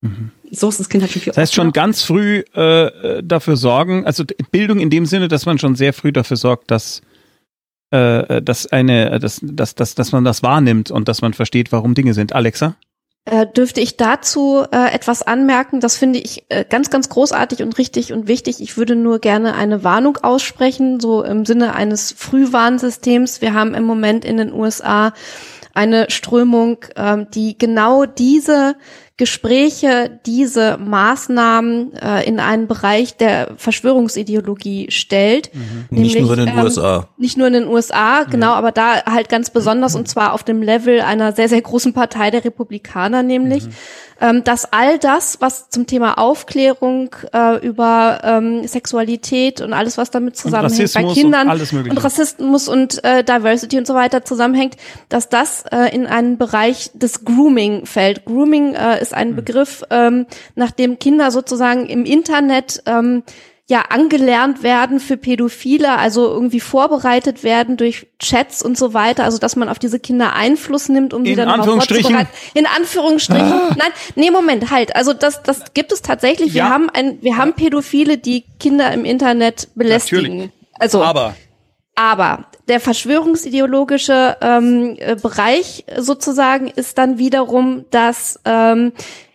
Mhm. 0.00 0.30
So 0.50 0.68
ist 0.68 0.80
das 0.80 0.88
Kind 0.88 1.02
halt 1.02 1.12
schon 1.12 1.22
viel. 1.22 1.32
Das 1.32 1.38
heißt 1.38 1.54
schon 1.54 1.72
ganz 1.72 2.02
früh 2.02 2.38
äh, 2.54 3.22
dafür 3.22 3.56
sorgen, 3.56 4.06
also 4.06 4.24
Bildung 4.50 4.80
in 4.80 4.90
dem 4.90 5.06
Sinne, 5.06 5.28
dass 5.28 5.46
man 5.46 5.58
schon 5.58 5.74
sehr 5.74 5.92
früh 5.92 6.12
dafür 6.12 6.36
sorgt, 6.36 6.70
dass 6.70 7.02
äh, 7.90 8.42
dass 8.42 8.66
eine, 8.66 9.18
dass, 9.18 9.40
dass, 9.42 9.74
dass, 9.74 9.94
dass 9.94 10.12
man 10.12 10.24
das 10.24 10.42
wahrnimmt 10.42 10.90
und 10.90 11.08
dass 11.08 11.22
man 11.22 11.32
versteht, 11.32 11.72
warum 11.72 11.94
Dinge 11.94 12.12
sind. 12.12 12.34
Alexa? 12.34 12.76
Äh, 13.24 13.46
dürfte 13.46 13.80
ich 13.80 13.96
dazu 13.96 14.64
äh, 14.72 14.94
etwas 14.94 15.22
anmerken? 15.22 15.80
Das 15.80 15.96
finde 15.96 16.18
ich 16.18 16.44
äh, 16.48 16.64
ganz, 16.68 16.88
ganz 16.88 17.08
großartig 17.08 17.62
und 17.62 17.76
richtig 17.76 18.12
und 18.12 18.26
wichtig. 18.26 18.62
Ich 18.62 18.76
würde 18.76 18.96
nur 18.96 19.18
gerne 19.18 19.54
eine 19.54 19.84
Warnung 19.84 20.18
aussprechen, 20.18 20.98
so 20.98 21.22
im 21.22 21.44
Sinne 21.44 21.74
eines 21.74 22.12
Frühwarnsystems. 22.12 23.42
Wir 23.42 23.52
haben 23.52 23.74
im 23.74 23.84
Moment 23.84 24.24
in 24.24 24.38
den 24.38 24.52
USA 24.52 25.12
eine 25.74 26.10
Strömung, 26.10 26.78
ähm, 26.96 27.28
die 27.32 27.56
genau 27.58 28.04
diese 28.06 28.76
Gespräche 29.18 30.20
diese 30.26 30.78
Maßnahmen 30.78 31.92
äh, 31.94 32.24
in 32.24 32.38
einen 32.38 32.68
Bereich 32.68 33.16
der 33.16 33.48
Verschwörungsideologie 33.56 34.92
stellt. 34.92 35.52
Mhm. 35.52 35.86
Nämlich, 35.90 36.14
nicht 36.14 36.22
nur 36.22 36.38
in 36.38 36.46
den 36.46 36.56
ähm, 36.56 36.64
USA. 36.64 37.08
Nicht 37.16 37.36
nur 37.36 37.46
in 37.48 37.52
den 37.52 37.66
USA, 37.66 38.22
genau, 38.22 38.52
aber 38.52 38.70
da 38.70 39.04
halt 39.06 39.28
ganz 39.28 39.50
besonders 39.50 39.96
und 39.96 40.06
zwar 40.08 40.34
auf 40.34 40.44
dem 40.44 40.62
Level 40.62 41.00
einer 41.00 41.32
sehr, 41.32 41.48
sehr 41.48 41.60
großen 41.60 41.92
Partei 41.92 42.30
der 42.30 42.44
Republikaner 42.44 43.24
nämlich. 43.24 43.64
Ähm, 44.20 44.42
dass 44.42 44.72
all 44.72 44.98
das, 44.98 45.40
was 45.40 45.70
zum 45.70 45.86
Thema 45.86 46.18
Aufklärung 46.18 47.10
äh, 47.32 47.64
über 47.64 48.20
ähm, 48.24 48.66
Sexualität 48.66 49.60
und 49.60 49.72
alles, 49.72 49.96
was 49.96 50.10
damit 50.10 50.36
zusammenhängt, 50.36 50.92
bei 50.92 51.04
Kindern 51.14 51.48
und, 51.48 51.90
und 51.90 51.98
Rassismus 51.98 52.68
und 52.68 53.02
äh, 53.04 53.22
Diversity 53.22 53.78
und 53.78 53.86
so 53.86 53.94
weiter 53.94 54.24
zusammenhängt, 54.24 54.76
dass 55.08 55.28
das 55.28 55.64
äh, 55.70 55.94
in 55.94 56.06
einen 56.06 56.36
Bereich 56.36 56.90
des 56.94 57.24
Grooming 57.24 57.86
fällt. 57.86 58.24
Grooming 58.24 58.74
äh, 58.74 59.00
ist 59.00 59.14
ein 59.14 59.30
mhm. 59.30 59.36
Begriff, 59.36 59.84
ähm, 59.90 60.26
nach 60.56 60.72
dem 60.72 60.98
Kinder 60.98 61.30
sozusagen 61.30 61.86
im 61.86 62.04
Internet 62.04 62.82
ähm, 62.86 63.22
ja 63.68 63.82
angelernt 63.90 64.62
werden 64.62 64.98
für 64.98 65.18
Pädophile, 65.18 65.98
also 65.98 66.26
irgendwie 66.26 66.60
vorbereitet 66.60 67.44
werden 67.44 67.76
durch 67.76 68.06
Chats 68.18 68.62
und 68.62 68.78
so 68.78 68.94
weiter, 68.94 69.24
also 69.24 69.38
dass 69.38 69.56
man 69.56 69.68
auf 69.68 69.78
diese 69.78 70.00
Kinder 70.00 70.32
Einfluss 70.32 70.88
nimmt, 70.88 71.12
um 71.12 71.24
sie 71.24 71.34
dann 71.34 71.48
darauf 71.48 71.84
vorzubereiten. 71.84 72.30
In 72.54 72.66
Anführungsstrichen. 72.66 73.52
Ah. 73.52 73.76
Nein, 73.76 73.90
nee, 74.14 74.30
Moment, 74.30 74.70
halt. 74.70 74.96
Also 74.96 75.12
das, 75.12 75.42
das 75.42 75.74
gibt 75.74 75.92
es 75.92 76.00
tatsächlich. 76.00 76.54
Ja. 76.54 76.64
Wir 76.64 76.70
haben 76.70 76.90
ein, 76.90 77.18
wir 77.20 77.36
haben 77.36 77.52
Pädophile, 77.52 78.16
die 78.16 78.44
Kinder 78.58 78.90
im 78.92 79.04
Internet 79.04 79.68
belästigen. 79.74 80.22
Natürlich. 80.22 80.52
Also, 80.78 81.02
aber 81.02 81.34
aber 81.94 82.46
der 82.68 82.78
verschwörungsideologische 82.78 84.36
ähm, 84.40 84.96
äh, 85.00 85.16
Bereich 85.16 85.84
sozusagen 85.96 86.68
ist 86.68 86.96
dann 86.96 87.18
wiederum, 87.18 87.86
dass 87.90 88.38
ähm, 88.44 88.92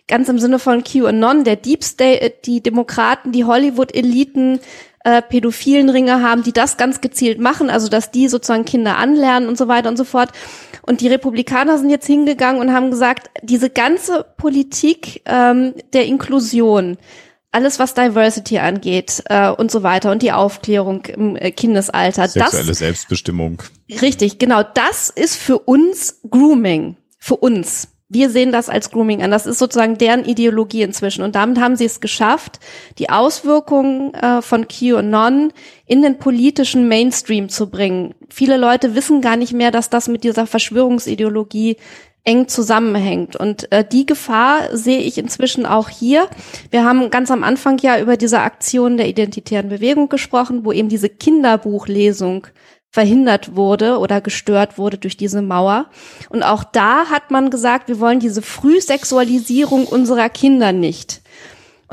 ganz 0.08 0.28
im 0.28 0.38
Sinne 0.38 0.58
von 0.58 0.84
QAnon, 0.84 1.44
der 1.44 1.56
Deep 1.56 1.82
State, 1.84 2.20
äh, 2.20 2.32
die 2.44 2.62
Demokraten, 2.62 3.32
die 3.32 3.44
Hollywood-Eliten, 3.44 4.60
äh, 5.04 5.22
pädophilen 5.22 5.90
Ringe 5.90 6.22
haben, 6.22 6.42
die 6.42 6.52
das 6.52 6.76
ganz 6.76 7.00
gezielt 7.00 7.38
machen, 7.38 7.70
also 7.70 7.88
dass 7.88 8.10
die 8.10 8.28
sozusagen 8.28 8.64
Kinder 8.64 8.96
anlernen 8.96 9.48
und 9.48 9.58
so 9.58 9.68
weiter 9.68 9.90
und 9.90 9.96
so 9.96 10.04
fort. 10.04 10.30
Und 10.82 11.00
die 11.00 11.08
Republikaner 11.08 11.78
sind 11.78 11.90
jetzt 11.90 12.06
hingegangen 12.06 12.60
und 12.60 12.72
haben 12.72 12.90
gesagt, 12.90 13.30
diese 13.42 13.70
ganze 13.70 14.24
Politik 14.36 15.22
ähm, 15.26 15.74
der 15.92 16.06
Inklusion, 16.06 16.96
alles 17.52 17.78
was 17.78 17.94
Diversity 17.94 18.58
angeht 18.58 19.22
äh, 19.26 19.50
und 19.50 19.70
so 19.70 19.82
weiter 19.82 20.10
und 20.10 20.22
die 20.22 20.32
Aufklärung 20.32 21.04
im 21.06 21.36
äh, 21.36 21.52
Kindesalter. 21.52 22.26
Sexuelle 22.26 22.68
das, 22.68 22.78
Selbstbestimmung. 22.78 23.62
Richtig, 24.02 24.38
genau. 24.38 24.62
Das 24.62 25.08
ist 25.08 25.36
für 25.36 25.58
uns 25.58 26.20
Grooming. 26.28 26.96
Für 27.18 27.36
uns 27.36 27.88
wir 28.14 28.30
sehen 28.30 28.52
das 28.52 28.70
als 28.70 28.90
Grooming 28.90 29.22
an. 29.22 29.30
Das 29.30 29.44
ist 29.44 29.58
sozusagen 29.58 29.98
deren 29.98 30.24
Ideologie 30.24 30.82
inzwischen. 30.82 31.22
Und 31.22 31.34
damit 31.34 31.60
haben 31.60 31.76
sie 31.76 31.84
es 31.84 32.00
geschafft, 32.00 32.60
die 32.98 33.10
Auswirkungen 33.10 34.14
äh, 34.14 34.40
von 34.40 34.66
QAnon 34.68 35.52
in 35.86 36.00
den 36.00 36.18
politischen 36.18 36.88
Mainstream 36.88 37.50
zu 37.50 37.68
bringen. 37.68 38.14
Viele 38.30 38.56
Leute 38.56 38.94
wissen 38.94 39.20
gar 39.20 39.36
nicht 39.36 39.52
mehr, 39.52 39.70
dass 39.70 39.90
das 39.90 40.08
mit 40.08 40.24
dieser 40.24 40.46
Verschwörungsideologie 40.46 41.76
eng 42.24 42.48
zusammenhängt. 42.48 43.36
Und 43.36 43.70
äh, 43.70 43.84
die 43.84 44.06
Gefahr 44.06 44.74
sehe 44.74 45.00
ich 45.00 45.18
inzwischen 45.18 45.66
auch 45.66 45.90
hier. 45.90 46.26
Wir 46.70 46.84
haben 46.84 47.10
ganz 47.10 47.30
am 47.30 47.44
Anfang 47.44 47.78
ja 47.78 48.00
über 48.00 48.16
diese 48.16 48.40
Aktion 48.40 48.96
der 48.96 49.08
identitären 49.08 49.68
Bewegung 49.68 50.08
gesprochen, 50.08 50.64
wo 50.64 50.72
eben 50.72 50.88
diese 50.88 51.10
Kinderbuchlesung 51.10 52.46
verhindert 52.94 53.56
wurde 53.56 53.98
oder 53.98 54.20
gestört 54.20 54.78
wurde 54.78 54.98
durch 54.98 55.16
diese 55.16 55.42
Mauer. 55.42 55.86
Und 56.28 56.44
auch 56.44 56.62
da 56.62 57.06
hat 57.06 57.32
man 57.32 57.50
gesagt, 57.50 57.88
wir 57.88 57.98
wollen 57.98 58.20
diese 58.20 58.40
Frühsexualisierung 58.40 59.84
unserer 59.88 60.28
Kinder 60.28 60.70
nicht. 60.70 61.20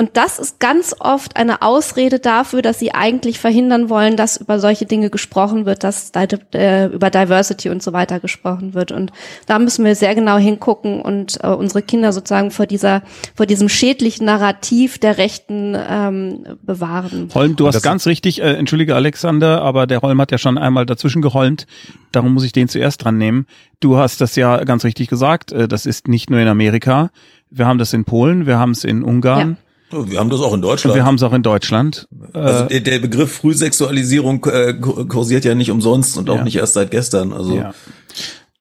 Und 0.01 0.17
das 0.17 0.39
ist 0.39 0.59
ganz 0.59 0.95
oft 0.99 1.37
eine 1.37 1.61
Ausrede 1.61 2.17
dafür, 2.17 2.63
dass 2.63 2.79
sie 2.79 2.91
eigentlich 2.91 3.39
verhindern 3.39 3.87
wollen, 3.87 4.17
dass 4.17 4.37
über 4.37 4.59
solche 4.59 4.87
Dinge 4.87 5.11
gesprochen 5.11 5.67
wird, 5.67 5.83
dass 5.83 6.11
äh, 6.55 6.87
über 6.87 7.11
Diversity 7.11 7.69
und 7.69 7.83
so 7.83 7.93
weiter 7.93 8.19
gesprochen 8.19 8.73
wird. 8.73 8.91
Und 8.91 9.11
da 9.45 9.59
müssen 9.59 9.85
wir 9.85 9.93
sehr 9.93 10.15
genau 10.15 10.39
hingucken 10.39 11.03
und 11.03 11.37
äh, 11.43 11.49
unsere 11.49 11.83
Kinder 11.83 12.13
sozusagen 12.13 12.49
vor 12.49 12.65
dieser, 12.65 13.03
vor 13.35 13.45
diesem 13.45 13.69
schädlichen 13.69 14.25
Narrativ 14.25 14.97
der 14.97 15.19
Rechten 15.19 15.77
ähm, 15.77 16.45
bewahren. 16.63 17.29
Holm, 17.35 17.55
du 17.55 17.67
hast 17.67 17.83
ganz 17.83 18.07
richtig, 18.07 18.41
äh, 18.41 18.55
entschuldige 18.55 18.95
Alexander, 18.95 19.61
aber 19.61 19.85
der 19.85 20.01
Holm 20.01 20.19
hat 20.19 20.31
ja 20.31 20.39
schon 20.39 20.57
einmal 20.57 20.87
dazwischen 20.87 21.21
geholmt. 21.21 21.67
Darum 22.11 22.33
muss 22.33 22.43
ich 22.43 22.53
den 22.53 22.67
zuerst 22.67 23.03
dran 23.03 23.19
nehmen. 23.19 23.45
Du 23.79 23.97
hast 23.97 24.19
das 24.19 24.35
ja 24.35 24.63
ganz 24.63 24.83
richtig 24.83 25.09
gesagt. 25.09 25.51
Äh, 25.51 25.67
das 25.67 25.85
ist 25.85 26.07
nicht 26.07 26.31
nur 26.31 26.39
in 26.39 26.47
Amerika. 26.47 27.11
Wir 27.51 27.67
haben 27.67 27.77
das 27.77 27.93
in 27.93 28.03
Polen, 28.03 28.47
wir 28.47 28.57
haben 28.57 28.71
es 28.71 28.83
in 28.83 29.03
Ungarn. 29.03 29.49
Ja 29.51 29.70
wir 29.91 30.19
haben 30.19 30.29
das 30.29 30.41
auch 30.41 30.53
in 30.53 30.61
Deutschland. 30.61 30.95
Wir 30.95 31.05
haben 31.05 31.15
es 31.15 31.23
auch 31.23 31.33
in 31.33 31.43
Deutschland. 31.43 32.07
Also 32.33 32.65
der, 32.65 32.79
der 32.79 32.99
Begriff 32.99 33.33
Frühsexualisierung 33.33 34.45
äh, 34.45 34.73
kursiert 34.73 35.45
ja 35.45 35.55
nicht 35.55 35.71
umsonst 35.71 36.17
und 36.17 36.29
auch 36.29 36.37
ja. 36.37 36.43
nicht 36.43 36.55
erst 36.55 36.73
seit 36.73 36.91
gestern. 36.91 37.33
Also 37.33 37.55
ja. 37.55 37.73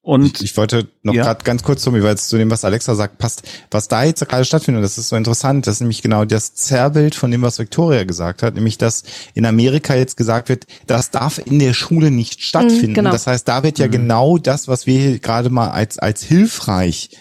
Und 0.03 0.37
ich, 0.37 0.45
ich, 0.45 0.57
wollte 0.57 0.87
noch 1.03 1.13
ja. 1.13 1.23
gerade 1.23 1.43
ganz 1.43 1.61
kurz, 1.61 1.83
Tommy, 1.83 2.01
weil 2.01 2.15
es 2.15 2.27
zu 2.27 2.35
dem, 2.35 2.49
was 2.49 2.65
Alexa 2.65 2.95
sagt, 2.95 3.19
passt. 3.19 3.43
Was 3.69 3.87
da 3.87 4.03
jetzt 4.03 4.27
gerade 4.27 4.45
stattfindet, 4.45 4.83
das 4.83 4.97
ist 4.97 5.09
so 5.09 5.15
interessant, 5.15 5.67
das 5.67 5.75
ist 5.75 5.81
nämlich 5.81 6.01
genau 6.01 6.25
das 6.25 6.55
Zerrbild 6.55 7.13
von 7.13 7.29
dem, 7.29 7.43
was 7.43 7.59
Victoria 7.59 8.03
gesagt 8.03 8.41
hat, 8.41 8.55
nämlich 8.55 8.79
dass 8.79 9.03
in 9.35 9.45
Amerika 9.45 9.93
jetzt 9.93 10.17
gesagt 10.17 10.49
wird, 10.49 10.65
das 10.87 11.11
darf 11.11 11.37
in 11.37 11.59
der 11.59 11.75
Schule 11.75 12.09
nicht 12.09 12.41
stattfinden. 12.41 12.91
Mhm, 12.91 12.95
genau. 12.95 13.11
Das 13.11 13.27
heißt, 13.27 13.47
da 13.47 13.61
wird 13.61 13.77
ja 13.77 13.87
mhm. 13.87 13.91
genau 13.91 14.37
das, 14.39 14.67
was 14.67 14.87
wir 14.87 15.19
gerade 15.19 15.51
mal 15.51 15.69
als, 15.69 15.99
als 15.99 16.23
hilfreich 16.23 17.11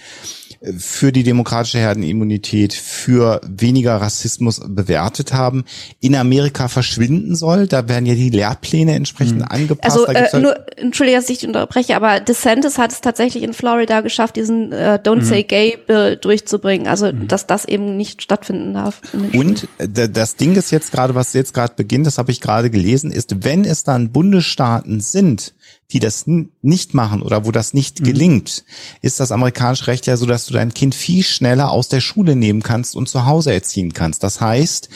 für 0.77 1.11
die 1.11 1.23
demokratische 1.23 1.79
Herdenimmunität, 1.79 2.75
für 2.75 3.41
weniger 3.47 3.97
Rassismus 3.97 4.61
bewertet 4.67 5.33
haben, 5.33 5.65
in 6.01 6.15
Amerika 6.15 6.69
verschwinden 6.69 7.35
soll. 7.35 7.67
Da 7.67 7.89
werden 7.89 8.05
ja 8.05 8.15
die 8.15 8.29
Lehrpläne 8.29 8.95
entsprechend 8.95 9.39
mhm. 9.39 9.47
angepasst. 9.49 9.97
Also 9.97 10.07
äh, 10.07 10.29
halt 10.31 10.43
nur, 10.43 10.57
entschuldige, 10.77 11.17
dass 11.17 11.31
ich 11.31 11.47
unterbreche, 11.47 11.97
aber 11.97 12.21
DeSantis 12.21 12.77
hat 12.77 12.93
es 12.93 13.01
tatsächlich 13.01 13.43
in 13.43 13.55
Florida 13.55 14.03
geschafft, 14.03 14.37
diesen 14.37 14.73
äh, 14.73 14.99
Don't 15.03 15.17
mhm. 15.17 15.25
Say 15.25 15.45
Gay 15.45 15.79
Bill 15.87 16.17
durchzubringen. 16.17 16.87
Also 16.87 17.11
mhm. 17.11 17.27
dass 17.27 17.47
das 17.47 17.65
eben 17.65 17.97
nicht 17.97 18.21
stattfinden 18.21 18.75
darf. 18.75 19.01
Und 19.33 19.67
das 19.79 20.37
Ding 20.37 20.57
ist 20.57 20.71
jetzt 20.71 20.93
gerade, 20.93 21.15
was 21.15 21.33
jetzt 21.33 21.55
gerade 21.55 21.73
beginnt, 21.75 22.07
das 22.07 22.19
habe 22.19 22.31
ich 22.33 22.41
gerade 22.43 22.69
gelesen, 22.69 23.11
ist, 23.11 23.45
wenn 23.45 23.65
es 23.65 23.83
dann 23.83 24.13
Bundesstaaten 24.13 25.01
sind, 25.01 25.55
die 25.93 25.99
das 25.99 26.25
nicht 26.27 26.95
machen 26.95 27.23
oder 27.23 27.45
wo 27.45 27.53
das 27.53 27.75
nicht 27.75 28.01
mhm. 28.01 28.05
gelingt, 28.05 28.65
ist 29.03 29.21
das 29.21 29.33
amerikanische 29.33 29.89
Recht 29.89 30.07
ja 30.07 30.17
so, 30.17 30.27
dass 30.27 30.47
du 30.47 30.55
dein 30.55 30.75
Kind 30.75 30.95
viel 30.95 31.23
schneller 31.23 31.71
aus 31.71 31.89
der 31.89 32.01
Schule 32.01 32.37
nehmen 32.37 32.63
kannst 32.63 32.97
und 32.97 33.09
zu 33.09 33.27
Hause 33.27 33.53
erziehen 33.53 33.93
kannst. 33.93 34.23
Das 34.23 34.41
heißt, 34.41 34.89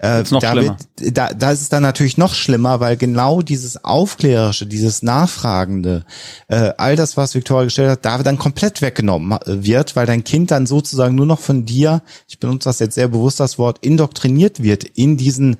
äh, 0.00 0.24
da, 0.24 0.54
wird, 0.54 0.76
da, 0.96 1.32
da 1.32 1.52
ist 1.52 1.62
es 1.62 1.68
dann 1.68 1.82
natürlich 1.82 2.18
noch 2.18 2.34
schlimmer, 2.34 2.80
weil 2.80 2.96
genau 2.96 3.42
dieses 3.42 3.84
Aufklärerische, 3.84 4.66
dieses 4.66 5.02
Nachfragende, 5.02 6.04
äh, 6.48 6.72
all 6.76 6.96
das, 6.96 7.16
was 7.16 7.34
Victoria 7.34 7.64
gestellt 7.64 7.90
hat, 7.90 8.04
da 8.04 8.18
dann 8.22 8.38
komplett 8.38 8.82
weggenommen 8.82 9.32
äh, 9.32 9.64
wird, 9.64 9.96
weil 9.96 10.06
dein 10.06 10.24
Kind 10.24 10.50
dann 10.50 10.66
sozusagen 10.66 11.14
nur 11.14 11.26
noch 11.26 11.40
von 11.40 11.64
dir, 11.64 12.02
ich 12.28 12.38
benutze 12.38 12.68
das 12.68 12.78
jetzt 12.78 12.94
sehr 12.94 13.08
bewusst 13.08 13.40
das 13.40 13.58
Wort, 13.58 13.78
indoktriniert 13.80 14.62
wird 14.62 14.84
in 14.84 15.16
diesen 15.16 15.56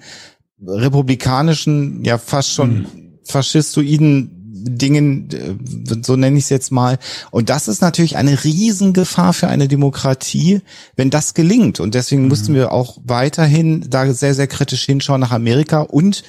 republikanischen, 0.67 2.05
ja 2.05 2.19
fast 2.19 2.53
schon 2.53 2.81
mhm. 2.81 3.19
faschistoiden 3.25 4.40
Dingen, 4.63 5.29
äh, 5.33 6.03
so 6.03 6.17
nenne 6.17 6.39
ich 6.39 6.45
es 6.45 6.51
jetzt 6.51 6.71
mal. 6.71 6.99
Und 7.31 7.51
das 7.51 7.69
ist 7.69 7.81
natürlich 7.81 8.17
eine 8.17 8.45
Riesengefahr 8.45 9.33
für 9.33 9.49
eine 9.49 9.69
Demokratie, 9.69 10.61
wenn 10.97 11.11
das 11.11 11.35
gelingt. 11.35 11.81
Und 11.81 11.95
deswegen 11.95 12.23
mhm. 12.23 12.29
mussten 12.29 12.55
wir 12.55 12.73
auch 12.73 12.99
weiterhin 13.05 13.87
da 13.89 14.13
sehr, 14.13 14.35
sehr 14.35 14.47
kritisch 14.47 14.85
hinschauen 14.85 15.21
nach 15.21 15.33
Amerika 15.33 15.81
und 15.81 16.23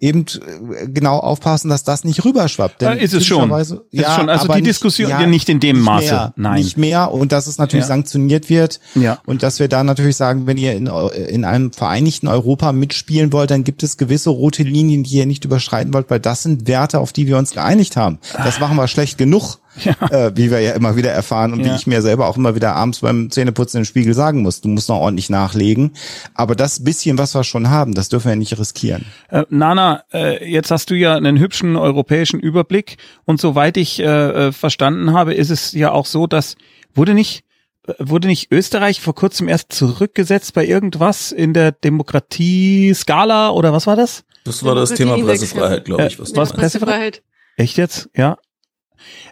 eben 0.00 0.24
äh, 0.24 0.88
genau 0.88 1.18
aufpassen, 1.18 1.68
dass 1.68 1.84
das 1.84 2.04
nicht 2.04 2.24
rüberschwappt. 2.24 2.80
Denn 2.80 2.98
ist 2.98 3.12
es 3.12 3.26
schon. 3.26 3.50
Ist 3.52 3.76
ja, 3.90 4.16
schon. 4.16 4.28
Also 4.28 4.52
die 4.52 4.62
Diskussion 4.62 5.10
ja, 5.10 5.26
nicht 5.26 5.48
in 5.48 5.60
dem 5.60 5.76
nicht 5.76 5.84
Maße. 5.84 6.04
Mehr, 6.06 6.32
Nein. 6.36 6.62
Nicht 6.62 6.78
mehr 6.78 7.12
und 7.12 7.32
dass 7.32 7.46
es 7.46 7.58
natürlich 7.58 7.84
ja. 7.84 7.88
sanktioniert 7.88 8.48
wird. 8.48 8.80
Ja. 8.94 9.18
Und 9.26 9.42
dass 9.42 9.60
wir 9.60 9.68
da 9.68 9.84
natürlich 9.84 10.16
sagen, 10.16 10.46
wenn 10.46 10.56
ihr 10.56 10.72
in, 10.72 10.86
in 10.86 11.44
einem 11.44 11.72
vereinigten 11.72 12.28
Europa 12.28 12.72
mitspielen 12.72 13.32
wollt, 13.32 13.50
dann 13.50 13.62
gibt 13.62 13.82
es 13.82 13.98
gewisse 13.98 14.30
rote 14.30 14.62
Linien, 14.62 15.02
die 15.04 15.16
ihr 15.16 15.26
nicht 15.26 15.44
überschreiten 15.44 15.92
wollt, 15.92 16.10
weil 16.10 16.20
das 16.20 16.42
sind 16.42 16.66
Werte, 16.66 16.98
auf 16.98 17.12
die 17.12 17.26
wir 17.26 17.36
uns 17.36 17.52
geeinigt 17.52 17.96
haben. 17.96 18.18
Das 18.32 18.58
machen 18.58 18.76
wir 18.76 18.88
schlecht 18.88 19.18
genug 19.18 19.59
ja. 19.76 19.94
äh, 20.10 20.32
wie 20.36 20.50
wir 20.50 20.60
ja 20.60 20.72
immer 20.72 20.96
wieder 20.96 21.10
erfahren 21.10 21.52
und 21.52 21.60
ja. 21.60 21.66
wie 21.66 21.76
ich 21.76 21.86
mir 21.86 22.02
selber 22.02 22.26
auch 22.26 22.36
immer 22.36 22.54
wieder 22.54 22.74
abends 22.74 23.00
beim 23.00 23.30
Zähneputzen 23.30 23.78
im 23.78 23.84
Spiegel 23.84 24.14
sagen 24.14 24.42
muss. 24.42 24.60
Du 24.60 24.68
musst 24.68 24.88
noch 24.88 24.96
ordentlich 24.96 25.30
nachlegen. 25.30 25.92
Aber 26.34 26.54
das 26.54 26.84
bisschen, 26.84 27.18
was 27.18 27.34
wir 27.34 27.44
schon 27.44 27.70
haben, 27.70 27.94
das 27.94 28.08
dürfen 28.08 28.28
wir 28.28 28.36
nicht 28.36 28.58
riskieren. 28.58 29.06
Äh, 29.28 29.44
Nana, 29.48 30.04
äh, 30.12 30.50
jetzt 30.50 30.70
hast 30.70 30.90
du 30.90 30.94
ja 30.94 31.14
einen 31.14 31.38
hübschen 31.38 31.76
europäischen 31.76 32.40
Überblick 32.40 32.96
und 33.24 33.40
soweit 33.40 33.76
ich 33.76 34.00
äh, 34.00 34.04
äh 34.48 34.52
verstanden 34.52 35.12
habe, 35.12 35.34
ist 35.34 35.50
es 35.50 35.72
ja 35.72 35.92
auch 35.92 36.06
so, 36.06 36.26
dass 36.26 36.56
wurde 36.94 37.14
nicht 37.14 37.44
äh, 37.86 37.94
wurde 37.98 38.28
nicht 38.28 38.50
Österreich 38.52 39.00
vor 39.00 39.14
kurzem 39.14 39.48
erst 39.48 39.72
zurückgesetzt 39.72 40.54
bei 40.54 40.66
irgendwas 40.66 41.32
in 41.32 41.54
der 41.54 41.72
Demokratie-Skala 41.72 43.50
oder 43.50 43.72
was 43.72 43.86
war 43.86 43.96
das? 43.96 44.24
Das 44.44 44.64
war 44.64 44.74
das 44.74 44.90
Thema 44.94 45.18
Pressefreiheit, 45.18 45.84
glaube 45.84 46.06
ich. 46.06 46.18
Was, 46.18 46.32
äh, 46.32 46.36
was 46.36 46.52
Pressefreiheit? 46.52 47.22
Echt 47.56 47.76
jetzt? 47.76 48.08
Ja. 48.16 48.38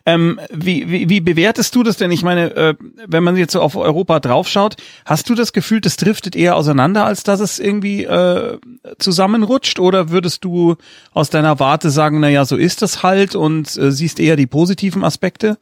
Ähm, 0.06 0.40
wie, 0.50 0.90
wie, 0.90 1.08
wie 1.08 1.20
bewertest 1.20 1.74
du 1.74 1.82
das 1.82 1.96
denn? 1.96 2.10
Ich 2.10 2.22
meine, 2.22 2.54
äh, 2.56 2.74
wenn 3.06 3.24
man 3.24 3.36
jetzt 3.36 3.52
so 3.52 3.60
auf 3.60 3.76
Europa 3.76 4.20
draufschaut, 4.20 4.76
hast 5.04 5.28
du 5.28 5.34
das 5.34 5.52
Gefühl, 5.52 5.80
das 5.80 5.96
driftet 5.96 6.36
eher 6.36 6.56
auseinander, 6.56 7.04
als 7.04 7.22
dass 7.22 7.40
es 7.40 7.58
irgendwie 7.58 8.04
äh, 8.04 8.58
zusammenrutscht? 8.98 9.78
Oder 9.78 10.10
würdest 10.10 10.44
du 10.44 10.76
aus 11.12 11.30
deiner 11.30 11.58
Warte 11.58 11.90
sagen, 11.90 12.20
na 12.20 12.28
ja, 12.28 12.44
so 12.44 12.56
ist 12.56 12.82
das 12.82 13.02
halt 13.02 13.34
und 13.34 13.76
äh, 13.76 13.90
siehst 13.92 14.20
eher 14.20 14.36
die 14.36 14.46
positiven 14.46 15.04
Aspekte? 15.04 15.58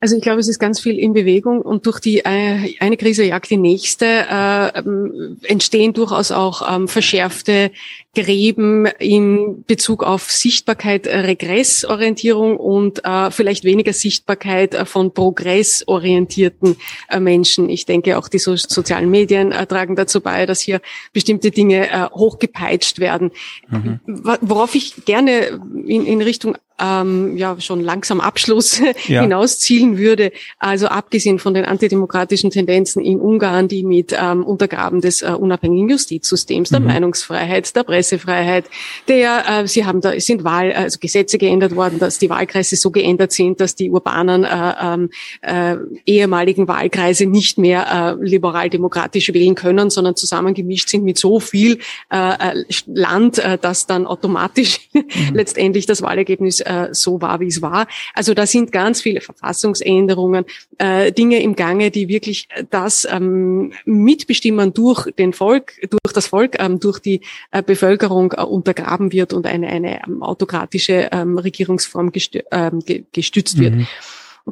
Also 0.00 0.16
ich 0.16 0.22
glaube, 0.22 0.40
es 0.40 0.48
ist 0.48 0.58
ganz 0.58 0.80
viel 0.80 0.98
in 0.98 1.12
Bewegung 1.12 1.60
und 1.60 1.86
durch 1.86 1.98
die 1.98 2.18
äh, 2.18 2.76
eine 2.78 2.96
Krise 2.96 3.24
jagt 3.24 3.50
die 3.50 3.56
nächste 3.56 4.06
äh, 4.06 4.78
ähm, 4.78 5.38
entstehen 5.42 5.92
durchaus 5.92 6.30
auch 6.30 6.62
ähm, 6.72 6.86
verschärfte 6.86 7.72
Gräben 8.14 8.86
in 8.86 9.64
Bezug 9.66 10.02
auf 10.02 10.30
Sichtbarkeit, 10.30 11.06
äh, 11.06 11.18
Regressorientierung 11.18 12.56
und 12.56 13.04
äh, 13.04 13.30
vielleicht 13.30 13.64
weniger 13.64 13.92
Sichtbarkeit 13.92 14.74
äh, 14.74 14.84
von 14.84 15.12
progressorientierten 15.12 16.76
äh, 17.10 17.20
Menschen. 17.20 17.68
Ich 17.68 17.86
denke, 17.86 18.18
auch 18.18 18.28
die 18.28 18.38
so 18.38 18.56
sozialen 18.56 19.10
Medien 19.10 19.52
äh, 19.52 19.66
tragen 19.66 19.96
dazu 19.96 20.20
bei, 20.20 20.46
dass 20.46 20.60
hier 20.60 20.80
bestimmte 21.12 21.50
Dinge 21.50 21.90
äh, 21.90 22.08
hochgepeitscht 22.10 22.98
werden. 22.98 23.30
Mhm. 23.68 24.00
Worauf 24.40 24.74
ich 24.74 25.04
gerne 25.04 25.60
in, 25.86 26.06
in 26.06 26.22
Richtung 26.22 26.56
ähm, 26.80 27.36
ja 27.36 27.60
schon 27.60 27.80
langsam 27.80 28.20
Abschluss 28.20 28.80
ja. 29.06 29.22
hinauszielen 29.22 29.98
würde. 29.98 30.32
Also 30.58 30.86
abgesehen 30.86 31.38
von 31.38 31.54
den 31.54 31.64
antidemokratischen 31.64 32.50
Tendenzen 32.50 33.02
in 33.02 33.20
Ungarn, 33.20 33.68
die 33.68 33.84
mit 33.84 34.16
ähm, 34.18 34.44
Untergraben 34.44 35.00
des 35.00 35.22
äh, 35.22 35.26
unabhängigen 35.26 35.88
Justizsystems, 35.88 36.70
der 36.70 36.80
mhm. 36.80 36.86
Meinungsfreiheit, 36.86 37.74
der 37.74 37.82
Pressefreiheit, 37.82 38.64
der 39.08 39.44
äh, 39.48 39.66
sie 39.66 39.84
haben 39.84 40.00
da 40.00 40.12
es 40.12 40.26
sind 40.26 40.44
Wahl 40.44 40.72
also 40.72 40.98
Gesetze 41.00 41.38
geändert 41.38 41.74
worden, 41.74 41.98
dass 41.98 42.18
die 42.18 42.30
Wahlkreise 42.30 42.76
so 42.76 42.90
geändert 42.90 43.32
sind, 43.32 43.60
dass 43.60 43.74
die 43.74 43.90
urbanen 43.90 44.44
äh, 44.44 44.72
ähm, 44.80 45.10
äh, 45.42 45.76
ehemaligen 46.06 46.68
Wahlkreise 46.68 47.26
nicht 47.26 47.58
mehr 47.58 48.16
äh, 48.20 48.24
liberal-demokratisch 48.24 49.32
wählen 49.32 49.54
können, 49.54 49.90
sondern 49.90 50.16
zusammengemischt 50.16 50.88
sind 50.88 51.04
mit 51.04 51.18
so 51.18 51.40
viel 51.40 51.78
äh, 52.10 52.52
äh 52.52 52.64
Land, 52.86 53.38
äh, 53.38 53.58
dass 53.58 53.86
dann 53.86 54.06
automatisch 54.06 54.88
mhm. 54.92 55.04
letztendlich 55.34 55.86
das 55.86 56.02
Wahlergebnis 56.02 56.62
äh, 56.68 56.88
so 56.92 57.20
war, 57.20 57.40
wie 57.40 57.48
es 57.48 57.62
war. 57.62 57.86
Also 58.14 58.34
da 58.34 58.46
sind 58.46 58.72
ganz 58.72 59.00
viele 59.00 59.20
Verfassungsänderungen, 59.20 60.44
äh, 60.78 61.12
Dinge 61.12 61.42
im 61.42 61.56
Gange, 61.56 61.90
die 61.90 62.08
wirklich 62.08 62.48
das 62.70 63.06
ähm, 63.10 63.72
mitbestimmen 63.84 64.72
durch 64.74 65.10
den 65.18 65.32
Volk, 65.32 65.74
durch 65.90 66.12
das 66.14 66.26
Volk, 66.26 66.56
ähm, 66.58 66.80
durch 66.80 66.98
die 66.98 67.20
äh, 67.50 67.62
Bevölkerung 67.62 68.32
äh, 68.36 68.42
untergraben 68.42 69.12
wird 69.12 69.32
und 69.32 69.46
eine, 69.46 69.68
eine 69.68 70.02
ähm, 70.06 70.22
autokratische 70.22 71.08
ähm, 71.12 71.38
Regierungsform 71.38 72.12
gestü 72.12 72.40
ähm, 72.50 72.82
gestützt 73.12 73.58
wird. 73.58 73.74
Mhm. 73.74 73.86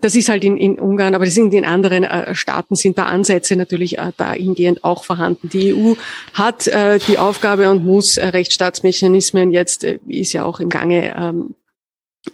Das 0.00 0.14
ist 0.14 0.28
halt 0.28 0.44
in, 0.44 0.56
in 0.56 0.78
Ungarn, 0.78 1.14
aber 1.14 1.24
das 1.24 1.34
sind 1.34 1.54
in 1.54 1.64
anderen 1.64 2.04
äh, 2.04 2.34
Staaten 2.34 2.74
sind 2.74 2.98
da 2.98 3.06
Ansätze 3.06 3.56
natürlich 3.56 3.98
äh, 3.98 4.12
dahingehend 4.16 4.84
auch 4.84 5.04
vorhanden. 5.04 5.48
Die 5.48 5.72
EU 5.72 5.94
hat 6.34 6.66
äh, 6.66 6.98
die 6.98 7.18
Aufgabe 7.18 7.70
und 7.70 7.84
muss 7.84 8.16
äh, 8.16 8.26
Rechtsstaatsmechanismen 8.26 9.52
jetzt 9.52 9.84
äh, 9.84 9.98
ist 10.06 10.32
ja 10.32 10.44
auch 10.44 10.60
im 10.60 10.68
Gange 10.68 11.14
ähm, 11.16 11.54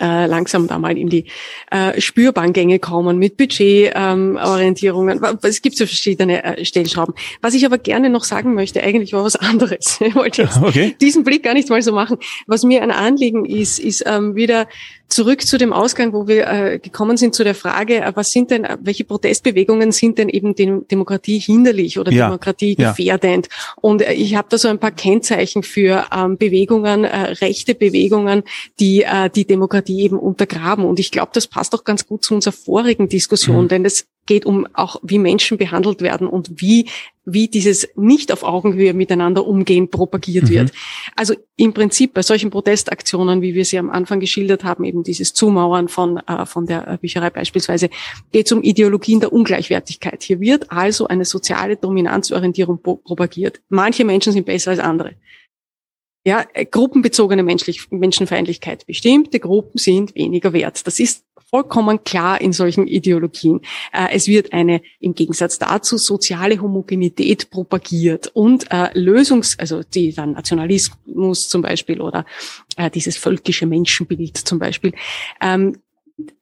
äh, 0.00 0.26
langsam 0.26 0.66
da 0.66 0.78
mal 0.78 0.96
in 0.96 1.08
die 1.08 1.26
äh, 1.70 2.00
spürbaren 2.00 2.52
Gänge 2.52 2.78
kommen 2.78 3.18
mit 3.18 3.36
Budgetorientierungen. 3.36 5.20
Ähm, 5.24 5.38
es 5.42 5.62
gibt 5.62 5.76
so 5.76 5.86
verschiedene 5.86 6.44
äh, 6.44 6.64
Stellschrauben. 6.64 7.14
Was 7.40 7.54
ich 7.54 7.64
aber 7.66 7.78
gerne 7.78 8.10
noch 8.10 8.24
sagen 8.24 8.54
möchte, 8.54 8.82
eigentlich 8.82 9.12
war 9.12 9.24
was 9.24 9.36
anderes. 9.36 10.00
Ich 10.00 10.14
wollte 10.14 10.42
jetzt 10.42 10.60
okay. 10.62 10.96
diesen 11.00 11.24
Blick 11.24 11.42
gar 11.42 11.54
nicht 11.54 11.68
mal 11.68 11.82
so 11.82 11.92
machen. 11.92 12.18
Was 12.46 12.64
mir 12.64 12.82
ein 12.82 12.90
Anliegen 12.90 13.44
ist, 13.44 13.78
ist 13.78 14.04
ähm, 14.06 14.34
wieder 14.34 14.66
zurück 15.12 15.42
zu 15.42 15.58
dem 15.58 15.72
Ausgang, 15.72 16.12
wo 16.12 16.26
wir 16.26 16.46
äh, 16.46 16.78
gekommen 16.78 17.16
sind, 17.16 17.34
zu 17.34 17.44
der 17.44 17.54
Frage, 17.54 18.00
äh, 18.00 18.12
was 18.14 18.32
sind 18.32 18.50
denn, 18.50 18.64
äh, 18.64 18.78
welche 18.80 19.04
Protestbewegungen 19.04 19.92
sind 19.92 20.18
denn 20.18 20.28
eben 20.28 20.54
dem 20.54 20.88
Demokratie 20.88 21.38
hinderlich 21.38 21.98
oder 21.98 22.10
ja. 22.10 22.26
Demokratie 22.26 22.74
gefährdend? 22.74 23.48
Ja. 23.48 23.74
Und 23.80 24.02
äh, 24.02 24.12
ich 24.14 24.34
habe 24.34 24.48
da 24.50 24.58
so 24.58 24.68
ein 24.68 24.78
paar 24.78 24.90
Kennzeichen 24.90 25.62
für 25.62 26.06
ähm, 26.14 26.36
Bewegungen, 26.38 27.04
äh, 27.04 27.32
rechte 27.42 27.74
Bewegungen, 27.74 28.42
die 28.80 29.02
äh, 29.02 29.30
die 29.30 29.46
Demokratie 29.46 30.02
eben 30.02 30.18
untergraben. 30.18 30.84
Und 30.84 30.98
ich 30.98 31.10
glaube, 31.10 31.30
das 31.34 31.46
passt 31.46 31.74
auch 31.74 31.84
ganz 31.84 32.06
gut 32.06 32.24
zu 32.24 32.34
unserer 32.34 32.52
vorigen 32.52 33.08
Diskussion, 33.08 33.64
mhm. 33.64 33.68
denn 33.68 33.84
es 33.84 34.06
geht 34.26 34.46
um 34.46 34.66
auch, 34.74 34.96
wie 35.02 35.18
Menschen 35.18 35.58
behandelt 35.58 36.00
werden 36.00 36.26
und 36.26 36.60
wie, 36.60 36.88
wie 37.24 37.48
dieses 37.48 37.88
nicht 37.96 38.32
auf 38.32 38.42
Augenhöhe 38.42 38.94
miteinander 38.94 39.46
umgehen 39.46 39.90
propagiert 39.90 40.44
mhm. 40.44 40.50
wird. 40.50 40.72
Also 41.16 41.34
im 41.56 41.72
Prinzip 41.72 42.14
bei 42.14 42.22
solchen 42.22 42.50
Protestaktionen, 42.50 43.42
wie 43.42 43.54
wir 43.54 43.64
sie 43.64 43.78
am 43.78 43.90
Anfang 43.90 44.20
geschildert 44.20 44.64
haben, 44.64 44.84
eben 44.84 45.02
dieses 45.02 45.34
Zumauern 45.34 45.88
von, 45.88 46.18
äh, 46.18 46.46
von 46.46 46.66
der 46.66 46.98
Bücherei 47.00 47.30
beispielsweise, 47.30 47.90
geht 48.30 48.46
es 48.46 48.52
um 48.52 48.62
Ideologien 48.62 49.20
der 49.20 49.32
Ungleichwertigkeit. 49.32 50.22
Hier 50.22 50.40
wird 50.40 50.70
also 50.70 51.08
eine 51.08 51.24
soziale 51.24 51.76
Dominanzorientierung 51.76 52.80
propagiert. 52.80 53.60
Manche 53.68 54.04
Menschen 54.04 54.32
sind 54.32 54.46
besser 54.46 54.70
als 54.70 54.80
andere. 54.80 55.14
Ja, 56.24 56.46
äh, 56.54 56.64
gruppenbezogene 56.64 57.42
Menschlich 57.42 57.90
Menschenfeindlichkeit. 57.90 58.86
Bestimmte 58.86 59.40
Gruppen 59.40 59.78
sind 59.78 60.14
weniger 60.14 60.52
wert. 60.52 60.86
Das 60.86 61.00
ist 61.00 61.24
vollkommen 61.52 62.02
klar 62.02 62.40
in 62.40 62.52
solchen 62.52 62.86
Ideologien. 62.86 63.60
Äh, 63.92 64.08
es 64.12 64.26
wird 64.26 64.54
eine, 64.54 64.80
im 65.00 65.14
Gegensatz 65.14 65.58
dazu, 65.58 65.98
soziale 65.98 66.60
Homogenität 66.60 67.50
propagiert 67.50 68.30
und 68.32 68.70
äh, 68.70 68.90
Lösungs-, 68.94 69.58
also 69.58 69.82
die, 69.82 70.12
der 70.14 70.26
Nationalismus 70.26 71.50
zum 71.50 71.60
Beispiel 71.60 72.00
oder 72.00 72.24
äh, 72.76 72.90
dieses 72.90 73.18
völkische 73.18 73.66
Menschenbild 73.66 74.38
zum 74.38 74.58
Beispiel. 74.58 74.94
Ähm, 75.42 75.76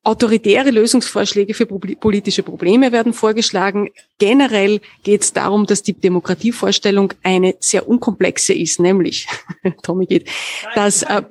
autoritäre 0.04 0.70
Lösungsvorschläge 0.70 1.54
für 1.54 1.66
politische 1.66 2.42
Probleme 2.42 2.92
werden 2.92 3.12
vorgeschlagen. 3.12 3.90
Generell 4.18 4.80
geht 5.02 5.22
es 5.22 5.32
darum, 5.32 5.66
dass 5.66 5.82
die 5.82 5.94
Demokratievorstellung 5.94 7.14
eine 7.22 7.56
sehr 7.60 7.88
unkomplexe 7.88 8.52
ist, 8.52 8.78
nämlich, 8.78 9.26
Tommy 9.82 10.06
geht, 10.06 10.28
dass, 10.74 11.02
äh, 11.02 11.22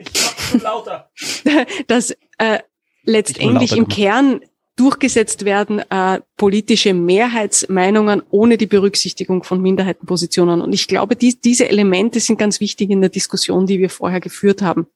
dass 1.87 2.11
äh, 2.37 2.59
letztendlich 3.03 3.75
im 3.75 3.87
Kern 3.87 4.41
durchgesetzt 4.75 5.43
werden 5.43 5.79
äh, 5.89 6.21
politische 6.37 6.93
Mehrheitsmeinungen 6.93 8.23
ohne 8.29 8.57
die 8.57 8.65
Berücksichtigung 8.65 9.43
von 9.43 9.61
Minderheitenpositionen. 9.61 10.61
Und 10.61 10.71
ich 10.71 10.87
glaube, 10.87 11.17
die, 11.17 11.39
diese 11.39 11.67
Elemente 11.67 12.21
sind 12.21 12.39
ganz 12.39 12.61
wichtig 12.61 12.89
in 12.89 13.01
der 13.01 13.09
Diskussion, 13.09 13.65
die 13.65 13.79
wir 13.79 13.89
vorher 13.89 14.21
geführt 14.21 14.61
haben. 14.61 14.87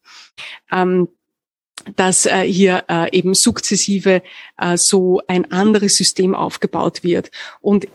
Ähm, 0.71 1.09
dass 1.95 2.25
äh, 2.25 2.41
hier 2.41 2.85
äh, 2.87 3.11
eben 3.17 3.33
sukzessive 3.33 4.21
äh, 4.57 4.77
so 4.77 5.21
ein 5.27 5.51
anderes 5.51 5.97
System 5.97 6.33
aufgebaut 6.33 7.03
wird. 7.03 7.29
Und 7.59 7.87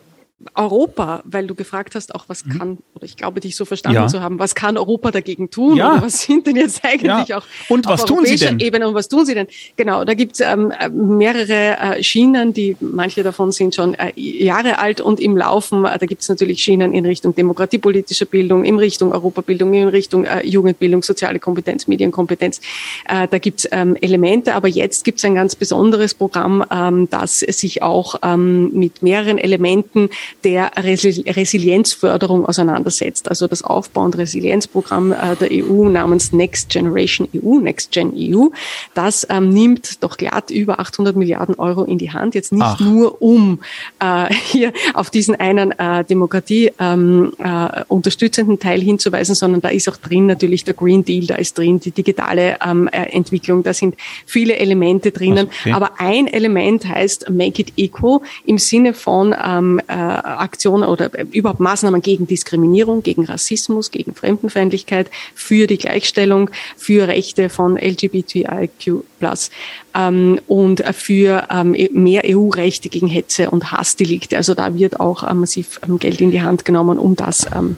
Europa, 0.54 1.22
weil 1.24 1.48
du 1.48 1.56
gefragt 1.56 1.96
hast, 1.96 2.14
auch 2.14 2.26
was 2.28 2.44
mhm. 2.44 2.58
kann, 2.58 2.78
oder 2.94 3.04
ich 3.04 3.16
glaube, 3.16 3.40
dich 3.40 3.56
so 3.56 3.64
verstanden 3.64 4.02
ja. 4.02 4.06
zu 4.06 4.20
haben, 4.20 4.38
was 4.38 4.54
kann 4.54 4.76
Europa 4.76 5.10
dagegen 5.10 5.50
tun? 5.50 5.76
Ja. 5.76 5.94
Oder 5.94 6.02
was 6.02 6.22
sind 6.22 6.46
denn 6.46 6.54
jetzt 6.54 6.84
eigentlich 6.84 7.28
ja. 7.28 7.38
auch 7.38 7.44
und 7.68 7.86
was 7.86 8.04
tun 8.04 8.24
sie 8.24 8.36
denn? 8.36 8.60
Ebene 8.60 8.86
und 8.86 8.94
was 8.94 9.08
tun 9.08 9.26
sie 9.26 9.34
denn? 9.34 9.48
Genau, 9.76 10.04
da 10.04 10.14
gibt 10.14 10.34
es 10.34 10.40
ähm, 10.40 10.72
mehrere 10.92 11.96
äh, 11.96 12.02
Schienen, 12.04 12.52
die 12.52 12.76
manche 12.80 13.24
davon 13.24 13.50
sind 13.50 13.74
schon 13.74 13.94
äh, 13.94 14.12
Jahre 14.14 14.78
alt 14.78 15.00
und 15.00 15.18
im 15.18 15.36
Laufen. 15.36 15.84
Äh, 15.84 15.98
da 15.98 16.06
gibt 16.06 16.22
es 16.22 16.28
natürlich 16.28 16.62
Schienen 16.62 16.94
in 16.94 17.04
Richtung 17.04 17.34
demokratiepolitischer 17.34 18.26
Bildung, 18.26 18.64
in 18.64 18.78
Richtung 18.78 19.10
Europabildung, 19.12 19.74
in 19.74 19.88
Richtung 19.88 20.24
äh, 20.24 20.46
Jugendbildung, 20.46 21.02
soziale 21.02 21.40
Kompetenz, 21.40 21.88
Medienkompetenz. 21.88 22.60
Äh, 23.08 23.26
da 23.28 23.38
gibt 23.38 23.60
es 23.60 23.68
ähm, 23.72 23.96
Elemente, 24.00 24.54
aber 24.54 24.68
jetzt 24.68 25.04
gibt 25.04 25.18
es 25.18 25.24
ein 25.24 25.34
ganz 25.34 25.56
besonderes 25.56 26.14
Programm, 26.14 26.64
ähm, 26.70 27.08
das 27.10 27.40
sich 27.40 27.82
auch 27.82 28.16
ähm, 28.22 28.70
mit 28.72 29.02
mehreren 29.02 29.38
Elementen 29.38 30.10
der 30.44 30.72
Resilienzförderung 30.76 32.46
auseinandersetzt. 32.46 33.28
Also 33.28 33.46
das 33.46 33.62
Aufbau- 33.62 34.04
und 34.04 34.16
Resilienzprogramm 34.16 35.12
äh, 35.12 35.36
der 35.36 35.50
EU 35.52 35.88
namens 35.88 36.32
Next 36.32 36.70
Generation 36.70 37.28
EU, 37.34 37.58
Next 37.58 37.92
Gen 37.92 38.12
EU, 38.16 38.48
das 38.94 39.26
ähm, 39.30 39.50
nimmt 39.50 40.02
doch 40.02 40.16
glatt 40.16 40.50
über 40.50 40.80
800 40.80 41.16
Milliarden 41.16 41.54
Euro 41.56 41.84
in 41.84 41.98
die 41.98 42.10
Hand. 42.10 42.34
Jetzt 42.34 42.52
nicht 42.52 42.62
Ach. 42.62 42.80
nur 42.80 43.20
um 43.20 43.60
äh, 44.00 44.32
hier 44.44 44.72
auf 44.94 45.10
diesen 45.10 45.34
einen 45.36 45.72
äh, 45.72 46.04
Demokratie 46.04 46.72
ähm, 46.78 47.32
äh, 47.38 47.84
unterstützenden 47.88 48.58
Teil 48.58 48.80
hinzuweisen, 48.80 49.34
sondern 49.34 49.60
da 49.60 49.68
ist 49.68 49.88
auch 49.88 49.96
drin 49.96 50.26
natürlich 50.26 50.64
der 50.64 50.74
Green 50.74 51.04
Deal, 51.04 51.26
da 51.26 51.36
ist 51.36 51.58
drin 51.58 51.80
die 51.80 51.90
digitale 51.90 52.58
ähm, 52.64 52.88
äh, 52.88 53.10
Entwicklung, 53.10 53.62
da 53.62 53.72
sind 53.72 53.96
viele 54.26 54.56
Elemente 54.56 55.10
drinnen. 55.10 55.48
Okay. 55.60 55.72
Aber 55.72 56.00
ein 56.00 56.26
Element 56.26 56.86
heißt 56.86 57.30
Make 57.30 57.62
it 57.62 57.72
equal 57.76 58.20
im 58.44 58.58
Sinne 58.58 58.94
von 58.94 59.34
ähm, 59.44 59.80
äh, 59.88 59.92
Aktionen 60.24 60.88
oder 60.88 61.10
überhaupt 61.32 61.60
Maßnahmen 61.60 62.02
gegen 62.02 62.26
Diskriminierung, 62.26 63.02
gegen 63.02 63.24
Rassismus, 63.24 63.90
gegen 63.90 64.14
Fremdenfeindlichkeit, 64.14 65.10
für 65.34 65.66
die 65.66 65.78
Gleichstellung, 65.78 66.50
für 66.76 67.08
Rechte 67.08 67.48
von 67.48 67.76
LGBTIQ+, 67.76 69.02
ähm, 69.94 70.40
und 70.46 70.84
für 70.94 71.48
ähm, 71.50 71.76
mehr 71.92 72.22
EU-Rechte 72.24 72.88
gegen 72.88 73.08
Hetze 73.08 73.50
und 73.50 73.72
Hassdelikte. 73.72 74.36
Also 74.36 74.54
da 74.54 74.74
wird 74.74 75.00
auch 75.00 75.28
ähm, 75.28 75.40
massiv 75.40 75.80
ähm, 75.86 75.98
Geld 75.98 76.20
in 76.20 76.30
die 76.30 76.42
Hand 76.42 76.64
genommen, 76.64 76.98
um 76.98 77.16
das 77.16 77.46
ähm, 77.54 77.76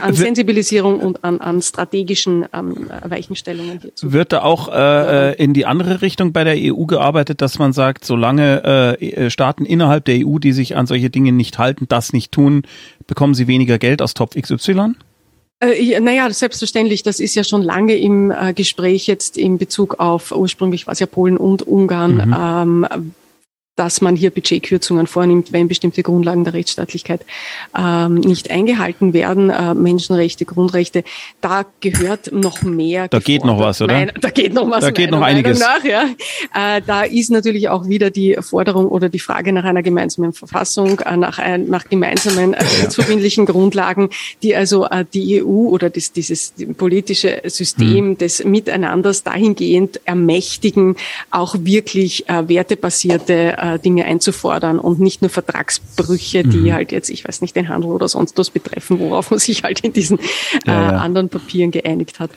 an 0.00 0.14
Sensibilisierung 0.14 1.00
und 1.00 1.24
an, 1.24 1.40
an 1.40 1.62
strategischen 1.62 2.46
ähm, 2.52 2.88
Weichenstellungen 3.04 3.80
hierzu. 3.80 4.12
Wird 4.12 4.32
da 4.32 4.42
auch 4.42 4.72
äh, 4.72 5.34
in 5.42 5.54
die 5.54 5.66
andere 5.66 6.02
Richtung 6.02 6.32
bei 6.32 6.44
der 6.44 6.56
EU 6.56 6.84
gearbeitet, 6.84 7.40
dass 7.40 7.58
man 7.58 7.72
sagt, 7.72 8.04
solange 8.04 8.98
äh, 9.00 9.30
Staaten 9.30 9.64
innerhalb 9.64 10.04
der 10.04 10.26
EU, 10.26 10.38
die 10.38 10.52
sich 10.52 10.76
an 10.76 10.86
solche 10.86 11.10
Dinge 11.10 11.32
nicht 11.32 11.58
halten, 11.58 11.86
das 11.88 12.12
nicht 12.12 12.32
tun, 12.32 12.62
bekommen 13.06 13.34
sie 13.34 13.46
weniger 13.46 13.78
Geld 13.78 14.02
aus 14.02 14.14
Topf 14.14 14.34
XY? 14.40 14.94
Äh, 15.60 15.98
naja, 16.00 16.30
selbstverständlich, 16.30 17.02
das 17.02 17.18
ist 17.18 17.34
ja 17.34 17.42
schon 17.42 17.62
lange 17.62 17.96
im 17.96 18.30
äh, 18.30 18.54
Gespräch 18.54 19.06
jetzt 19.06 19.36
in 19.36 19.58
Bezug 19.58 19.98
auf, 19.98 20.30
ursprünglich 20.30 20.86
war 20.86 20.92
es 20.92 21.00
ja 21.00 21.06
Polen 21.06 21.36
und 21.36 21.62
Ungarn, 21.62 22.14
mhm. 22.14 22.86
ähm, 22.92 23.12
dass 23.78 24.00
man 24.00 24.16
hier 24.16 24.30
Budgetkürzungen 24.30 25.06
vornimmt, 25.06 25.52
wenn 25.52 25.68
bestimmte 25.68 26.02
Grundlagen 26.02 26.42
der 26.42 26.52
Rechtsstaatlichkeit 26.52 27.20
ähm, 27.78 28.14
nicht 28.14 28.50
eingehalten 28.50 29.12
werden, 29.12 29.50
äh, 29.50 29.74
Menschenrechte, 29.74 30.44
Grundrechte, 30.44 31.04
da 31.40 31.64
gehört 31.80 32.32
noch 32.32 32.62
mehr. 32.62 33.06
Da 33.06 33.20
geht 33.20 33.44
noch 33.44 33.60
was, 33.60 33.80
oder? 33.80 33.94
Nein, 33.94 34.12
da 34.20 34.30
geht 34.30 34.52
noch 34.52 34.68
was. 34.68 34.80
Da 34.80 34.90
geht 34.90 35.12
noch 35.12 35.22
einiges. 35.22 35.60
Nach, 35.60 35.84
ja. 35.84 36.06
Äh, 36.54 36.82
da 36.84 37.02
ist 37.02 37.30
natürlich 37.30 37.68
auch 37.68 37.88
wieder 37.88 38.10
die 38.10 38.36
Forderung 38.40 38.88
oder 38.88 39.08
die 39.08 39.20
Frage 39.20 39.52
nach 39.52 39.64
einer 39.64 39.82
gemeinsamen 39.84 40.32
Verfassung, 40.32 40.98
äh, 41.00 41.16
nach, 41.16 41.38
ein, 41.38 41.68
nach 41.68 41.88
gemeinsamen 41.88 42.54
äh, 42.54 42.62
rechtsverbindlichen 42.62 43.46
Grundlagen, 43.46 44.10
die 44.42 44.56
also 44.56 44.86
äh, 44.86 45.04
die 45.14 45.42
EU 45.42 45.68
oder 45.68 45.88
das, 45.88 46.10
dieses 46.10 46.52
politische 46.76 47.42
System 47.44 48.06
hm. 48.06 48.18
des 48.18 48.44
Miteinanders 48.44 49.22
dahingehend 49.22 50.00
ermächtigen, 50.04 50.96
auch 51.30 51.54
wirklich 51.60 52.28
äh, 52.28 52.48
wertebasierte 52.48 53.67
äh, 53.74 53.78
Dinge 53.78 54.04
einzufordern 54.04 54.78
und 54.78 55.00
nicht 55.00 55.22
nur 55.22 55.30
Vertragsbrüche, 55.30 56.42
die 56.42 56.58
mhm. 56.58 56.72
halt 56.72 56.92
jetzt, 56.92 57.10
ich 57.10 57.26
weiß 57.26 57.40
nicht, 57.40 57.56
den 57.56 57.68
Handel 57.68 57.90
oder 57.90 58.08
sonst 58.08 58.36
was 58.38 58.50
betreffen, 58.50 58.98
worauf 58.98 59.30
man 59.30 59.40
sich 59.40 59.62
halt 59.62 59.80
in 59.80 59.92
diesen 59.92 60.18
äh, 60.18 60.22
ja, 60.66 60.92
ja. 60.92 60.98
anderen 60.98 61.28
Papieren 61.28 61.70
geeinigt 61.70 62.20
hat. 62.20 62.30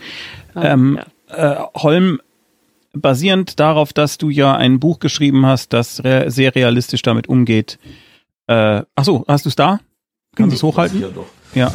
Ähm, 0.56 1.00
ja. 1.30 1.62
äh, 1.62 1.66
Holm, 1.76 2.22
basierend 2.94 3.60
darauf, 3.60 3.94
dass 3.94 4.18
du 4.18 4.30
ja 4.30 4.56
ein 4.56 4.80
Buch 4.80 5.00
geschrieben 5.00 5.46
hast, 5.46 5.74
das 5.74 6.04
re 6.04 6.30
sehr 6.30 6.56
realistisch 6.56 7.02
damit 7.02 7.28
umgeht. 7.28 7.80
Äh, 8.48 8.84
ach 8.96 9.06
so, 9.06 9.24
hast 9.28 9.46
du 9.46 9.50
es 9.50 9.56
da? 9.56 9.80
Kannst 10.36 10.54
du 10.54 10.56
es 10.58 10.64
hochhalten? 10.64 11.04
Ja. 11.54 11.72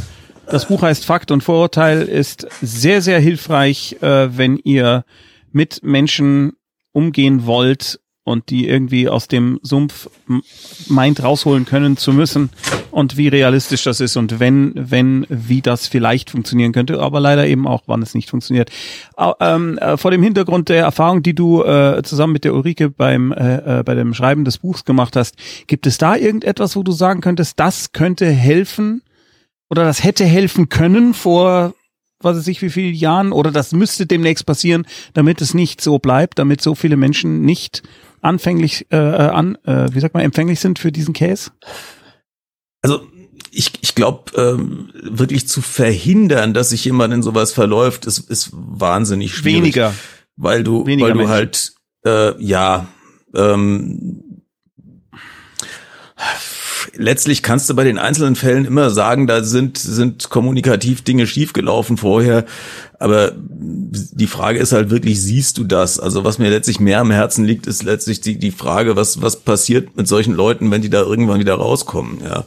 Das 0.49 0.69
Buch 0.69 0.83
heißt 0.83 1.05
Fakt 1.05 1.31
und 1.31 1.43
Vorurteil, 1.43 2.03
ist 2.03 2.47
sehr, 2.63 3.03
sehr 3.03 3.19
hilfreich, 3.19 3.97
äh, 4.01 4.37
wenn 4.37 4.59
ihr 4.59 5.05
mit 5.51 5.83
Menschen 5.83 6.53
umgehen 6.93 7.47
wollt, 7.47 8.01
und 8.27 8.51
die 8.51 8.69
irgendwie 8.69 9.09
aus 9.09 9.29
dem 9.29 9.61
Sumpf 9.63 10.11
meint 10.89 11.23
rausholen 11.23 11.65
können 11.65 11.97
zu 11.97 12.13
müssen 12.13 12.51
und 12.91 13.17
wie 13.17 13.29
realistisch 13.29 13.85
das 13.85 14.01
ist 14.01 14.17
und 14.17 14.41
wenn, 14.41 14.73
wenn, 14.75 15.27
wie 15.29 15.63
das 15.63 15.87
vielleicht 15.87 16.31
funktionieren 16.31 16.73
könnte, 16.73 16.99
aber 16.99 17.21
leider 17.21 17.47
eben 17.47 17.69
auch, 17.69 17.85
wann 17.87 18.03
es 18.03 18.15
nicht 18.15 18.29
funktioniert. 18.29 18.71
Ähm, 19.39 19.79
äh, 19.79 19.97
vor 19.97 20.11
dem 20.11 20.25
Hintergrund 20.25 20.69
der 20.69 20.83
Erfahrung, 20.83 21.23
die 21.23 21.37
du 21.37 21.63
äh, 21.63 22.03
zusammen 22.03 22.33
mit 22.33 22.43
der 22.43 22.55
Ulrike 22.55 22.91
beim, 22.91 23.31
äh, 23.31 23.79
äh, 23.79 23.83
bei 23.85 23.95
dem 23.95 24.13
Schreiben 24.13 24.45
des 24.45 24.59
Buchs 24.59 24.85
gemacht 24.85 25.15
hast, 25.15 25.37
gibt 25.69 25.87
es 25.87 25.97
da 25.97 26.17
irgendetwas, 26.17 26.75
wo 26.75 26.83
du 26.83 26.91
sagen 26.91 27.21
könntest, 27.21 27.61
das 27.61 27.93
könnte 27.93 28.27
helfen 28.27 29.03
oder 29.71 29.85
das 29.85 30.03
hätte 30.03 30.25
helfen 30.25 30.69
können 30.69 31.15
vor 31.15 31.75
was 32.21 32.37
weiß 32.37 32.49
ich, 32.49 32.63
wie 32.63 32.71
viele 32.71 32.91
Jahren 32.91 33.33
oder 33.33 33.51
das 33.51 33.73
müsste 33.73 34.07
demnächst 34.07 34.47
passieren, 34.47 34.87
damit 35.15 35.41
es 35.41 35.55
nicht 35.55 35.81
so 35.81 35.99
bleibt, 35.99 36.39
damit 36.39 36.61
so 36.61 36.75
viele 36.75 36.97
Menschen 36.97 37.43
nicht 37.43 37.83
anfänglich 38.23 38.87
äh, 38.91 38.97
äh, 38.97 39.29
an, 39.29 39.57
äh, 39.65 39.89
wie 39.93 40.01
sagt 40.01 40.15
man, 40.15 40.23
empfänglich 40.23 40.61
sind 40.61 40.79
für 40.79 40.93
diesen 40.93 41.15
Case? 41.15 41.51
Also 42.83 43.07
ich, 43.51 43.73
ich 43.81 43.95
glaube, 43.95 44.33
ähm, 44.37 44.91
wirklich 44.95 45.49
zu 45.49 45.61
verhindern, 45.63 46.55
dass 46.55 46.71
sich 46.71 46.85
jemand 46.85 47.15
in 47.15 47.23
sowas 47.23 47.53
verläuft, 47.53 48.07
ist, 48.07 48.19
ist 48.19 48.51
wahnsinnig 48.53 49.35
schwierig. 49.35 49.63
Weniger. 49.63 49.95
Weil 50.37 50.63
du, 50.63 50.87
Weniger 50.87 51.07
weil 51.07 51.13
du 51.13 51.19
Menschen. 51.19 51.33
halt, 51.33 51.75
äh, 52.05 52.43
ja, 52.43 52.89
ähm, 53.35 54.43
letztlich 56.95 57.43
kannst 57.43 57.69
du 57.69 57.75
bei 57.75 57.85
den 57.85 57.99
einzelnen 57.99 58.37
Fällen 58.37 58.65
immer 58.65 58.91
sagen, 58.91 59.27
da 59.27 59.43
sind, 59.43 59.79
sind 59.79 60.29
kommunikativ 60.31 61.03
Dinge 61.03 61.27
schiefgelaufen 61.27 61.97
vorher. 61.97 62.45
Aber 62.99 63.33
die 63.37 64.27
Frage 64.27 64.59
ist 64.59 64.73
halt 64.73 64.91
wirklich, 64.91 65.21
siehst 65.21 65.59
du 65.59 65.65
das? 65.65 66.01
Also 66.01 66.25
was 66.25 66.39
mir 66.39 66.51
letztlich 66.51 66.81
mehr 66.81 67.01
am 67.01 67.11
Herzen 67.11 67.45
liegt, 67.45 67.67
ist 67.67 67.83
letztlich 67.83 68.21
die, 68.21 68.39
die 68.39 68.51
Frage, 68.51 68.97
was, 68.97 69.21
was 69.21 69.41
passiert 69.41 69.97
mit 69.97 70.09
solchen 70.09 70.35
Leuten, 70.35 70.71
wenn 70.71 70.83
die 70.83 70.91
da 70.91 71.03
irgendwann 71.03 71.41
wieder 71.41 71.55
rauskommen, 71.55 72.21
ja. 72.23 72.45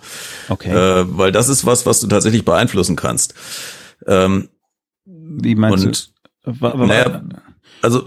Okay. 0.50 0.72
Äh, 0.72 1.06
weil 1.18 1.32
das 1.32 1.50
ist 1.50 1.66
was, 1.66 1.86
was 1.86 2.00
du 2.00 2.08
tatsächlich 2.08 2.46
beeinflussen 2.46 2.96
kannst. 2.96 3.36
Ähm, 4.08 4.50
Wie 5.06 5.56
meinst 5.56 5.86
und, 5.86 6.12
du? 6.46 6.86
Naja, 6.86 7.24
also 7.82 8.04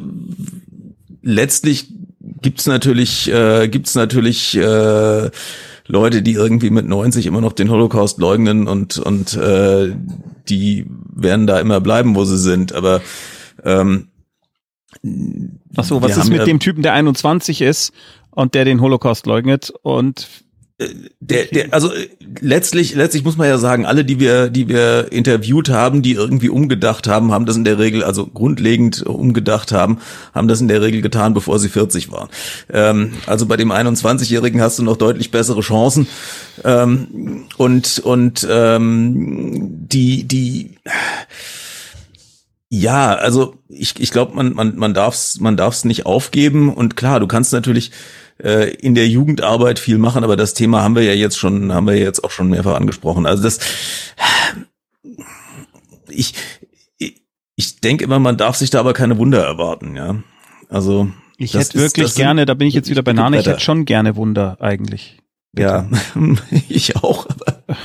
letztlich 1.23 1.93
gibt's 2.43 2.67
natürlich, 2.67 3.31
äh, 3.31 3.69
gibt's 3.69 3.95
natürlich 3.95 4.57
äh, 4.57 5.31
Leute, 5.93 6.23
die 6.23 6.33
irgendwie 6.33 6.71
mit 6.71 6.89
90 6.89 7.27
immer 7.27 7.43
noch 7.43 7.53
den 7.53 7.71
Holocaust 7.71 8.19
leugnen 8.19 8.67
und 8.67 8.99
und 8.99 9.35
äh, 9.37 9.95
die 10.49 10.87
werden 11.15 11.47
da 11.47 11.61
immer 11.61 11.83
bleiben, 11.83 12.15
wo 12.15 12.25
sie 12.25 12.39
sind. 12.39 12.73
Aber 12.73 13.03
ähm, 13.63 14.09
Ach 15.77 15.85
so, 15.85 16.01
was 16.01 16.17
ist 16.17 16.31
mit 16.31 16.39
ja, 16.39 16.45
dem 16.47 16.61
Typen, 16.61 16.83
der 16.83 16.95
21 16.95 17.61
ist 17.61 17.93
und 18.31 18.55
der 18.55 18.65
den 18.65 18.81
Holocaust 18.81 19.27
leugnet 19.27 19.71
und 19.83 20.42
der, 21.21 21.45
der, 21.47 21.73
also 21.73 21.91
letztlich, 22.41 22.95
letztlich 22.95 23.25
muss 23.25 23.37
man 23.37 23.49
ja 23.49 23.59
sagen, 23.59 23.87
alle, 23.87 24.05
die 24.05 24.21
wir, 24.21 24.49
die 24.49 24.69
wir 24.69 25.13
interviewt 25.13 25.69
haben, 25.69 26.03
die 26.03 26.13
irgendwie 26.13 26.49
umgedacht 26.49 27.09
haben, 27.09 27.33
haben 27.33 27.47
das 27.47 27.57
in 27.57 27.65
der 27.65 27.79
Regel, 27.79 28.03
also 28.03 28.27
grundlegend 28.27 29.03
umgedacht 29.03 29.73
haben, 29.73 29.99
haben 30.35 30.49
das 30.49 30.61
in 30.61 30.69
der 30.69 30.83
Regel 30.83 31.03
getan, 31.03 31.35
bevor 31.35 31.59
sie 31.59 31.69
40 31.69 32.11
waren. 32.11 32.29
Ähm, 32.73 33.13
also 33.27 33.47
bei 33.47 33.57
dem 33.57 33.73
21-Jährigen 33.73 34.61
hast 34.61 34.79
du 34.79 34.83
noch 34.83 34.97
deutlich 34.97 35.31
bessere 35.31 35.61
Chancen. 35.61 36.07
Ähm, 36.65 37.47
und 37.57 37.99
und 38.01 38.47
ähm, 38.51 39.87
die, 39.89 40.25
die 40.25 40.77
ja, 42.75 43.15
also 43.15 43.57
ich, 43.69 44.01
ich 44.01 44.11
glaube, 44.13 44.35
man, 44.35 44.55
man, 44.55 44.77
man 44.77 44.95
darf 44.95 45.15
es 45.15 45.41
man 45.41 45.59
darf's 45.59 45.85
nicht 45.85 46.07
aufgeben. 46.07 46.73
Und 46.73 46.97
klar, 46.97 47.21
du 47.21 47.27
kannst 47.27 47.53
natürlich 47.53 47.91
äh, 48.39 48.71
in 48.77 48.95
der 48.95 49.09
Jugendarbeit 49.09 49.79
viel 49.79 49.99
machen, 49.99 50.25
aber 50.25 50.37
das 50.37 50.55
Thema 50.55 50.83
haben 50.83 50.95
wir 50.95 51.03
ja 51.03 51.13
jetzt 51.13 51.39
schon, 51.39 51.73
haben 51.73 51.87
wir 51.87 51.99
jetzt 51.99 52.25
auch 52.25 52.31
schon 52.31 52.49
mehrfach 52.49 52.75
angesprochen. 52.75 53.27
Also 53.27 53.43
das, 53.43 53.59
ich, 56.09 56.35
ich 57.57 57.81
denke 57.81 58.05
immer, 58.05 58.19
man 58.19 58.37
darf 58.37 58.57
sich 58.57 58.71
da 58.71 58.81
aber 58.81 58.93
keine 58.93 59.19
Wunder 59.19 59.43
erwarten, 59.45 59.97
ja. 59.97 60.17
Also 60.69 61.11
ich 61.37 61.55
hätte 61.55 61.79
wirklich 61.79 62.07
ist, 62.07 62.17
gerne, 62.17 62.47
da 62.47 62.55
bin 62.55 62.69
ich 62.69 62.75
jetzt 62.75 62.89
wieder 62.89 63.03
bei 63.03 63.13
Nane, 63.13 63.39
ich 63.39 63.47
hätte 63.47 63.61
schon 63.61 63.85
gerne 63.85 64.17
Wunder 64.17 64.57
eigentlich. 64.61 65.19
Bitte. 65.53 65.69
Ja, 65.69 65.89
ich 66.69 66.97
auch. 66.97 67.27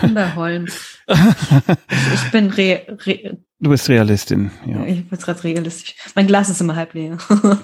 Wunderholm. 0.02 0.68
ich 1.07 2.32
bin 2.32 2.49
re, 2.52 2.98
re 3.06 3.38
Du 3.60 3.72
bist 3.72 3.90
Realistin, 3.90 4.52
ja. 4.68 4.86
Ich 4.86 5.10
bin 5.10 5.19
gerade 5.19 5.44
realistisch. 5.44 5.95
Mein 6.14 6.28
Glas 6.28 6.49
ist 6.49 6.61
immer 6.61 6.76
halb 6.76 6.94
leer. 6.94 7.18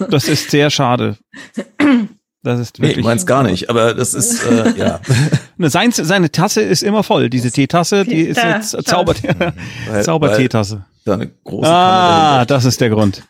das 0.09 0.27
ist 0.27 0.49
sehr 0.49 0.69
schade. 0.71 1.17
Das 2.43 2.59
ist 2.59 2.79
wirklich. 2.79 2.97
Nee, 2.97 3.01
ich 3.01 3.05
mein's 3.05 3.25
gar 3.25 3.43
nicht, 3.43 3.69
aber 3.69 3.93
das 3.93 4.13
ist, 4.13 4.45
äh, 4.45 4.73
ja. 4.77 4.99
Seine, 5.57 5.93
seine 5.93 6.31
Tasse 6.31 6.61
ist 6.61 6.83
immer 6.83 7.03
voll. 7.03 7.29
Diese 7.29 7.51
Teetasse, 7.51 8.03
die 8.03 8.21
ist 8.21 8.41
jetzt 8.43 8.71
Zauber, 8.85 9.15
Zauberteetasse. 10.01 10.85
Da 11.05 11.13
eine 11.13 11.31
große 11.43 11.69
ah, 11.69 12.45
das 12.45 12.65
ist 12.65 12.81
der 12.81 12.89
Grund. 12.89 13.23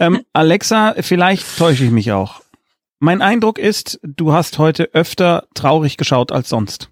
Ähm, 0.00 0.22
Alexa, 0.32 0.94
vielleicht 1.00 1.56
täusche 1.56 1.84
ich 1.84 1.90
mich 1.90 2.12
auch. 2.12 2.40
Mein 3.00 3.22
Eindruck 3.22 3.58
ist, 3.58 4.00
du 4.02 4.32
hast 4.32 4.58
heute 4.58 4.90
öfter 4.92 5.46
traurig 5.54 5.96
geschaut 5.96 6.32
als 6.32 6.48
sonst. 6.48 6.90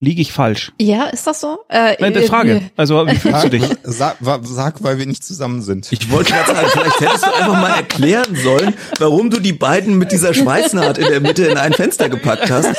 Liege 0.00 0.22
ich 0.22 0.32
falsch? 0.32 0.70
Ja, 0.80 1.06
ist 1.06 1.26
das 1.26 1.40
so? 1.40 1.58
Äh, 1.68 1.96
Nein, 1.98 2.14
die 2.14 2.22
Frage. 2.22 2.62
Also, 2.76 3.04
wie 3.08 3.16
fühlst 3.16 3.42
du 3.42 3.50
dich? 3.50 3.64
Sag, 3.82 4.18
sag, 4.44 4.84
weil 4.84 4.98
wir 4.98 5.06
nicht 5.06 5.24
zusammen 5.24 5.60
sind. 5.60 5.90
Ich 5.90 6.08
wollte 6.12 6.34
gerade 6.34 6.54
sagen, 6.54 6.68
vielleicht 6.72 7.00
hättest 7.00 7.26
du 7.26 7.34
einfach 7.34 7.60
mal 7.60 7.74
erklären 7.74 8.36
sollen, 8.36 8.74
warum 9.00 9.28
du 9.28 9.40
die 9.40 9.52
beiden 9.52 9.98
mit 9.98 10.12
dieser 10.12 10.34
Schweißnaht 10.34 10.98
in 10.98 11.08
der 11.08 11.20
Mitte 11.20 11.46
in 11.46 11.56
ein 11.58 11.72
Fenster 11.72 12.08
gepackt 12.08 12.48
hast. 12.48 12.76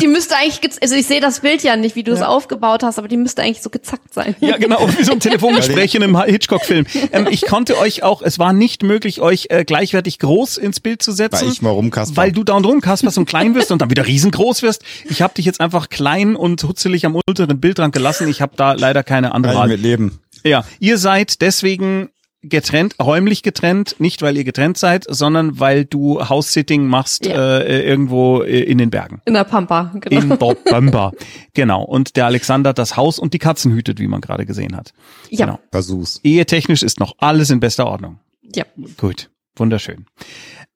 Die 0.00 0.08
müsste 0.08 0.34
eigentlich, 0.34 0.58
also 0.82 0.96
ich 0.96 1.06
sehe 1.06 1.20
das 1.20 1.40
Bild 1.40 1.62
ja 1.62 1.76
nicht, 1.76 1.94
wie 1.94 2.02
du 2.02 2.10
es 2.10 2.22
aufgebaut 2.22 2.82
hast, 2.82 2.98
aber 2.98 3.06
die 3.06 3.18
müsste 3.18 3.42
eigentlich 3.42 3.62
so 3.62 3.70
gezackt 3.70 4.12
sein. 4.12 4.34
Ja, 4.40 4.56
genau, 4.56 4.84
wie 4.98 5.04
so 5.04 5.12
ein 5.12 5.20
Telefongespräch 5.20 5.94
in 5.94 6.02
einem 6.02 6.20
Hitchcock-Film. 6.20 6.86
Ähm, 7.12 7.28
ich 7.30 7.42
konnte 7.42 7.78
euch 7.78 8.02
auch, 8.02 8.20
es 8.20 8.40
war 8.40 8.52
nicht 8.52 8.82
möglich, 8.82 9.20
euch 9.20 9.46
äh, 9.50 9.64
gleichwertig 9.64 10.18
groß 10.18 10.56
ins 10.56 10.80
Bild 10.80 11.02
zu 11.02 11.12
setzen. 11.12 11.46
Weil 11.46 11.52
ich 11.52 11.62
mal 11.62 11.70
rumkasper. 11.70 12.16
Weil 12.16 12.32
du 12.32 12.42
da 12.42 12.54
und 12.54 12.64
rum 12.64 12.80
kasperst 12.80 13.16
und 13.16 13.26
klein 13.26 13.54
wirst 13.54 13.70
und 13.70 13.80
dann 13.80 13.90
wieder 13.90 14.06
riesengroß 14.08 14.62
wirst. 14.62 14.82
Ich 15.08 15.22
habe 15.22 15.34
dich 15.34 15.44
jetzt 15.44 15.60
einfach 15.60 15.88
klein 15.88 16.34
und 16.34 16.47
und 16.52 16.62
hutzelig 16.64 17.04
am 17.06 17.16
unteren 17.26 17.60
Bildrand 17.60 17.94
gelassen. 17.94 18.28
Ich 18.28 18.40
habe 18.40 18.52
da 18.56 18.72
leider 18.72 19.02
keine 19.02 19.34
andere 19.34 19.54
Wahl. 19.54 19.68
mit 19.68 19.80
leben. 19.80 20.18
Ja, 20.44 20.64
ihr 20.80 20.98
seid 20.98 21.40
deswegen 21.40 22.10
getrennt, 22.42 22.94
räumlich 23.02 23.42
getrennt, 23.42 23.96
nicht 23.98 24.22
weil 24.22 24.36
ihr 24.36 24.44
getrennt 24.44 24.78
seid, 24.78 25.04
sondern 25.08 25.58
weil 25.58 25.84
du 25.84 26.20
House-Sitting 26.28 26.86
machst 26.86 27.26
Ja. 27.26 27.58
äh, 27.58 27.82
irgendwo 27.82 28.42
äh, 28.42 28.60
in 28.60 28.78
den 28.78 28.90
Bergen. 28.90 29.20
In 29.24 29.34
der 29.34 29.42
Pampa, 29.42 29.90
genau. 30.00 30.22
In 30.22 30.28
der 30.28 30.36
Pampa. 30.54 31.12
Genau. 31.54 31.82
Und 31.82 32.14
der 32.16 32.26
Alexander 32.26 32.72
das 32.72 32.96
Haus 32.96 33.18
und 33.18 33.34
die 33.34 33.40
Katzen 33.40 33.72
hütet, 33.72 33.98
wie 33.98 34.06
man 34.06 34.20
gerade 34.20 34.46
gesehen 34.46 34.76
hat. 34.76 34.92
ja, 35.30 35.46
Genau. 35.46 35.58
Versuch's. 35.72 36.20
Ehetechnisch 36.22 36.84
ist 36.84 37.00
noch 37.00 37.14
alles 37.18 37.50
in 37.50 37.58
bester 37.58 37.86
Ordnung. 37.88 38.20
ja. 38.54 38.64
Gut. 38.96 39.30
Wunderschön. 39.56 40.06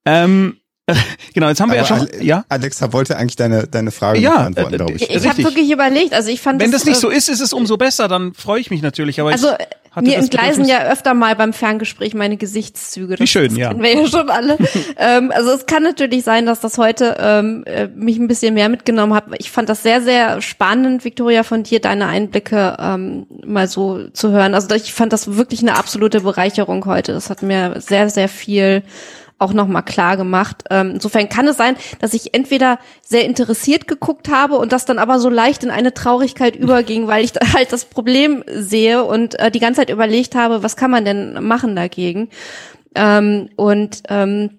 Ähm, 0.04 0.56
genau, 1.34 1.48
jetzt 1.48 1.60
haben 1.60 1.70
wir 1.70 1.76
ja 1.76 1.84
Aber 1.84 1.98
schon. 1.98 2.08
Ale- 2.08 2.22
ja. 2.22 2.44
Alexa 2.48 2.92
wollte 2.92 3.16
eigentlich 3.16 3.36
deine, 3.36 3.66
deine 3.66 3.90
Frage 3.90 4.18
Ja, 4.20 4.38
beantworten, 4.38 4.74
äh, 4.74 4.76
glaube 4.76 4.92
Ich, 4.92 5.02
ich. 5.02 5.16
ich 5.16 5.28
habe 5.28 5.42
wirklich 5.42 5.70
überlegt, 5.70 6.14
also 6.14 6.30
ich 6.30 6.40
fand 6.40 6.60
Wenn 6.60 6.70
das 6.72 6.84
nicht 6.84 7.00
so 7.00 7.10
äh, 7.10 7.16
ist, 7.16 7.28
ist 7.28 7.40
es 7.40 7.52
umso 7.52 7.76
besser, 7.76 8.08
dann 8.08 8.34
freue 8.34 8.60
ich 8.60 8.70
mich 8.70 8.82
natürlich. 8.82 9.20
Aber 9.20 9.30
Also 9.30 9.48
ich 9.50 9.96
hatte 9.96 10.06
mir 10.06 10.16
das 10.16 10.24
entgleisen 10.24 10.64
ja 10.64 10.90
öfter 10.90 11.12
mal 11.12 11.36
beim 11.36 11.52
Ferngespräch 11.52 12.14
meine 12.14 12.38
Gesichtszüge. 12.38 13.16
Wie 13.18 13.26
schön, 13.26 13.48
das 13.50 13.58
ja. 13.58 13.68
kennen 13.68 13.82
wir 13.82 13.94
ja 13.94 14.06
schon 14.06 14.30
alle. 14.30 14.56
ähm, 14.96 15.30
also 15.34 15.50
es 15.50 15.66
kann 15.66 15.82
natürlich 15.82 16.24
sein, 16.24 16.46
dass 16.46 16.60
das 16.60 16.78
heute 16.78 17.16
ähm, 17.20 17.64
äh, 17.66 17.88
mich 17.88 18.18
ein 18.18 18.26
bisschen 18.26 18.54
mehr 18.54 18.70
mitgenommen 18.70 19.12
hat. 19.12 19.24
Ich 19.38 19.50
fand 19.50 19.68
das 19.68 19.82
sehr, 19.82 20.00
sehr 20.00 20.40
spannend, 20.40 21.04
Victoria, 21.04 21.42
von 21.42 21.62
dir 21.62 21.80
deine 21.80 22.06
Einblicke 22.06 22.76
ähm, 22.80 23.26
mal 23.44 23.68
so 23.68 24.08
zu 24.14 24.30
hören. 24.30 24.54
Also 24.54 24.74
ich 24.74 24.94
fand 24.94 25.12
das 25.12 25.36
wirklich 25.36 25.60
eine 25.60 25.76
absolute 25.76 26.22
Bereicherung 26.22 26.86
heute. 26.86 27.12
Das 27.12 27.28
hat 27.28 27.42
mir 27.42 27.80
sehr, 27.80 28.08
sehr 28.08 28.28
viel 28.28 28.82
auch 29.42 29.52
nochmal 29.52 29.82
klar 29.82 30.16
gemacht. 30.16 30.64
Ähm, 30.70 30.92
insofern 30.94 31.28
kann 31.28 31.46
es 31.48 31.56
sein, 31.56 31.76
dass 32.00 32.14
ich 32.14 32.34
entweder 32.34 32.78
sehr 33.02 33.24
interessiert 33.24 33.86
geguckt 33.86 34.28
habe 34.28 34.56
und 34.56 34.72
das 34.72 34.84
dann 34.84 34.98
aber 34.98 35.18
so 35.18 35.28
leicht 35.28 35.64
in 35.64 35.70
eine 35.70 35.92
Traurigkeit 35.94 36.56
überging, 36.56 37.06
weil 37.06 37.24
ich 37.24 37.32
halt 37.52 37.72
das 37.72 37.84
Problem 37.84 38.44
sehe 38.46 39.04
und 39.04 39.38
äh, 39.38 39.50
die 39.50 39.60
ganze 39.60 39.80
Zeit 39.80 39.90
überlegt 39.90 40.34
habe, 40.34 40.62
was 40.62 40.76
kann 40.76 40.90
man 40.90 41.04
denn 41.04 41.42
machen 41.44 41.76
dagegen? 41.76 42.28
Ähm, 42.94 43.48
und 43.56 44.02
ähm, 44.08 44.58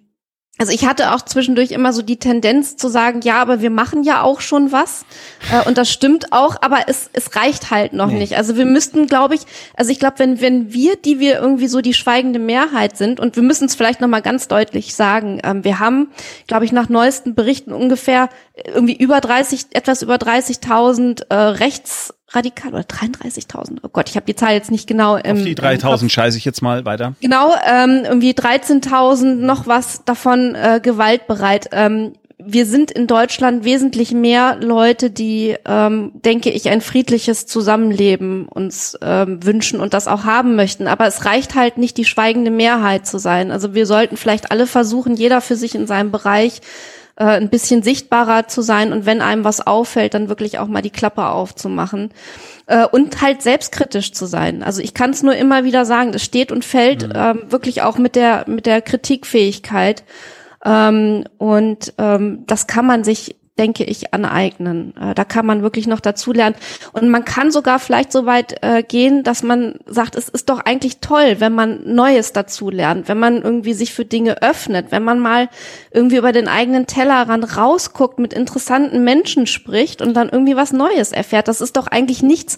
also 0.60 0.72
ich 0.72 0.86
hatte 0.86 1.14
auch 1.14 1.22
zwischendurch 1.24 1.72
immer 1.72 1.94
so 1.94 2.04
die 2.04 2.20
Tendenz 2.20 2.78
zu 2.78 2.88
sagen, 2.88 3.22
ja, 3.24 3.42
aber 3.42 3.62
wir 3.62 3.72
machen 3.72 4.04
ja 4.04 4.22
auch 4.22 4.40
schon 4.40 4.72
was. 4.72 5.04
Äh, 5.52 5.68
und 5.68 5.80
das 5.80 5.90
stimmt 5.90 6.32
auch, 6.32 6.58
aber 6.62 6.82
es, 6.88 7.10
es 7.12 7.36
reicht 7.36 7.72
halt 7.72 7.94
noch 7.94 8.08
Nee. 8.08 8.20
nicht. 8.20 8.38
Also 8.38 8.56
wir 8.56 8.66
müssten, 8.66 9.08
glaube 9.08 9.34
ich, 9.34 9.42
also 9.76 9.92
ich 9.92 9.98
glaube, 9.98 10.20
wenn, 10.20 10.42
wenn 10.42 10.72
wir, 10.72 10.96
die 10.96 11.20
wir 11.20 11.40
irgendwie 11.40 11.68
so 11.68 11.82
die 11.82 11.96
schweigende 11.96 12.38
Mehrheit 12.38 12.98
sind, 12.98 13.20
und 13.20 13.36
wir 13.36 13.42
müssen 13.44 13.66
es 13.66 13.74
vielleicht 13.74 14.00
nochmal 14.00 14.22
ganz 14.22 14.48
deutlich 14.48 14.94
sagen, 14.94 15.42
ähm, 15.44 15.64
wir 15.64 15.80
haben, 15.80 16.12
glaube 16.48 16.66
ich, 16.66 16.72
nach 16.72 16.88
neuesten 16.88 17.34
Berichten 17.34 17.74
ungefähr 17.74 18.30
irgendwie 18.64 18.96
über 18.96 19.22
30, 19.22 19.68
etwas 19.72 20.04
über 20.04 20.16
30.000 20.16 21.30
äh, 21.30 21.36
Rechtsradikal 22.34 22.74
oder 22.74 22.84
33.000. 22.84 23.80
Oh 23.84 23.90
Gott, 23.92 24.10
ich 24.10 24.16
habe 24.16 24.26
die 24.26 24.36
Zahl 24.36 24.54
jetzt 24.54 24.72
nicht 24.72 24.88
genau 24.88 25.16
im 25.18 25.38
Auf 25.38 25.44
die 25.44 25.50
im 25.50 25.56
3000 25.56 26.12
scheiße 26.12 26.38
ich 26.38 26.46
jetzt 26.46 26.62
mal 26.62 26.86
weiter. 26.86 27.14
Genau, 27.22 27.54
ähm, 27.66 28.02
irgendwie 28.06 28.32
13.000 28.32 29.36
noch 29.36 29.68
was 29.68 30.04
davon 30.06 30.56
äh, 30.56 30.80
gewaltbereit. 30.82 31.70
Ähm, 31.72 32.14
wir 32.46 32.66
sind 32.66 32.92
in 32.92 33.08
Deutschland 33.08 33.64
wesentlich 33.64 34.12
mehr 34.12 34.58
Leute, 34.60 35.10
die, 35.10 35.56
ähm, 35.66 36.12
denke 36.26 36.50
ich, 36.50 36.70
ein 36.70 36.82
friedliches 36.82 37.46
Zusammenleben 37.46 38.48
uns 38.48 38.98
ähm, 39.02 39.46
wünschen 39.46 39.80
und 39.80 39.94
das 39.94 40.08
auch 40.08 40.26
haben 40.26 40.56
möchten. 40.56 40.88
Aber 40.88 41.08
es 41.08 41.26
reicht 41.26 41.56
halt 41.56 41.78
nicht, 41.78 41.96
die 41.98 42.06
schweigende 42.06 42.52
Mehrheit 42.52 43.08
zu 43.08 43.18
sein. 43.18 43.52
Also 43.52 43.74
wir 43.74 43.86
sollten 43.86 44.18
vielleicht 44.18 44.52
alle 44.52 44.68
versuchen, 44.68 45.16
jeder 45.16 45.40
für 45.40 45.56
sich 45.56 45.76
in 45.76 45.88
seinem 45.88 46.12
Bereich 46.12 46.62
äh, 47.16 47.26
ein 47.26 47.50
bisschen 47.50 47.84
sichtbarer 47.84 48.48
zu 48.48 48.62
sein 48.62 48.92
und 48.92 49.06
wenn 49.06 49.22
einem 49.22 49.44
was 49.44 49.66
auffällt, 49.66 50.14
dann 50.14 50.30
wirklich 50.30 50.60
auch 50.60 50.68
mal 50.68 50.82
die 50.82 50.90
Klappe 50.90 51.26
aufzumachen 51.28 52.12
äh, 52.68 52.86
und 52.86 53.22
halt 53.22 53.42
selbstkritisch 53.42 54.14
zu 54.14 54.26
sein. 54.26 54.64
Also 54.64 54.82
ich 54.82 54.94
kann 54.94 55.12
es 55.12 55.24
nur 55.24 55.36
immer 55.36 55.64
wieder 55.64 55.86
sagen, 55.86 56.12
das 56.12 56.24
steht 56.24 56.52
und 56.52 56.66
fällt 56.66 57.10
ähm, 57.14 57.44
wirklich 57.50 57.82
auch 57.82 57.98
mit 57.98 58.16
der 58.16 58.46
mit 58.48 58.66
der 58.66 58.82
Kritikfähigkeit 58.82 60.04
ähm, 60.66 61.26
und 61.38 61.94
ähm, 61.98 62.44
das 62.48 62.68
kann 62.68 62.86
man 62.86 63.04
sich 63.04 63.36
denke 63.58 63.84
ich, 63.84 64.14
aneignen. 64.14 64.96
Äh, 64.98 65.14
da 65.14 65.24
kann 65.24 65.46
man 65.46 65.62
wirklich 65.62 65.86
noch 65.86 66.00
dazulernen. 66.00 66.56
Und 66.92 67.10
man 67.10 67.24
kann 67.24 67.52
sogar 67.52 67.78
vielleicht 67.78 68.12
so 68.12 68.26
weit 68.26 68.56
äh, 68.64 68.82
gehen, 68.82 69.24
dass 69.24 69.44
man 69.44 69.76
sagt, 69.86 70.16
es 70.16 70.28
ist 70.28 70.50
doch 70.50 70.60
eigentlich 70.60 71.02
toll, 71.02 71.36
wenn 71.38 71.54
man 71.54 71.94
Neues 71.94 72.34
dazulernt, 72.34 73.08
wenn 73.08 73.20
man 73.20 73.44
irgendwie 73.44 73.74
sich 73.74 73.94
für 73.94 74.06
Dinge 74.06 74.42
öffnet, 74.42 74.88
wenn 74.90 75.04
man 75.04 75.20
mal 75.20 75.50
irgendwie 75.92 76.18
über 76.18 76.32
den 76.32 76.48
eigenen 76.48 76.88
Tellerrand 76.88 77.56
rausguckt, 77.56 78.18
mit 78.18 78.34
interessanten 78.34 79.04
Menschen 79.04 79.46
spricht 79.46 80.02
und 80.02 80.16
dann 80.16 80.30
irgendwie 80.30 80.56
was 80.56 80.74
Neues 80.74 81.12
erfährt. 81.12 81.48
Das 81.48 81.62
ist 81.62 81.78
doch 81.78 81.86
eigentlich 81.86 82.24
nichts, 82.24 82.58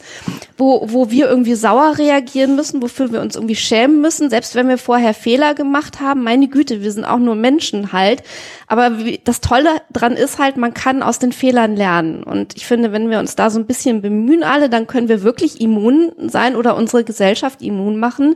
wo, 0.57 0.85
wo 0.89 1.11
wir 1.11 1.27
irgendwie 1.27 1.55
sauer 1.55 1.97
reagieren 1.97 2.55
müssen, 2.55 2.81
wofür 2.81 3.11
wir 3.11 3.19
uns 3.19 3.35
irgendwie 3.35 3.55
schämen 3.57 3.99
müssen, 3.99 4.29
selbst 4.29 4.55
wenn 4.55 4.69
wir 4.69 4.77
vorher 4.77 5.13
Fehler 5.13 5.55
gemacht 5.55 5.99
haben. 5.99 6.23
Meine 6.23 6.47
Güte, 6.47 6.81
wir 6.81 6.91
sind 6.93 7.03
auch 7.03 7.19
nur 7.19 7.35
Menschen 7.35 7.91
halt. 7.91 8.23
Aber 8.67 9.03
wie, 9.03 9.19
das 9.23 9.41
Tolle 9.41 9.81
dran 9.91 10.13
ist 10.13 10.39
halt, 10.39 10.55
man 10.55 10.73
kann 10.73 10.84
aus 11.03 11.19
den 11.19 11.31
Fehlern 11.31 11.75
lernen. 11.75 12.23
Und 12.23 12.55
ich 12.55 12.65
finde, 12.65 12.91
wenn 12.91 13.09
wir 13.09 13.19
uns 13.19 13.35
da 13.35 13.49
so 13.49 13.59
ein 13.59 13.65
bisschen 13.65 14.01
bemühen 14.01 14.43
alle, 14.43 14.69
dann 14.69 14.87
können 14.87 15.09
wir 15.09 15.23
wirklich 15.23 15.61
immun 15.61 16.11
sein 16.27 16.55
oder 16.55 16.75
unsere 16.75 17.03
Gesellschaft 17.03 17.61
immun 17.61 17.97
machen 17.97 18.35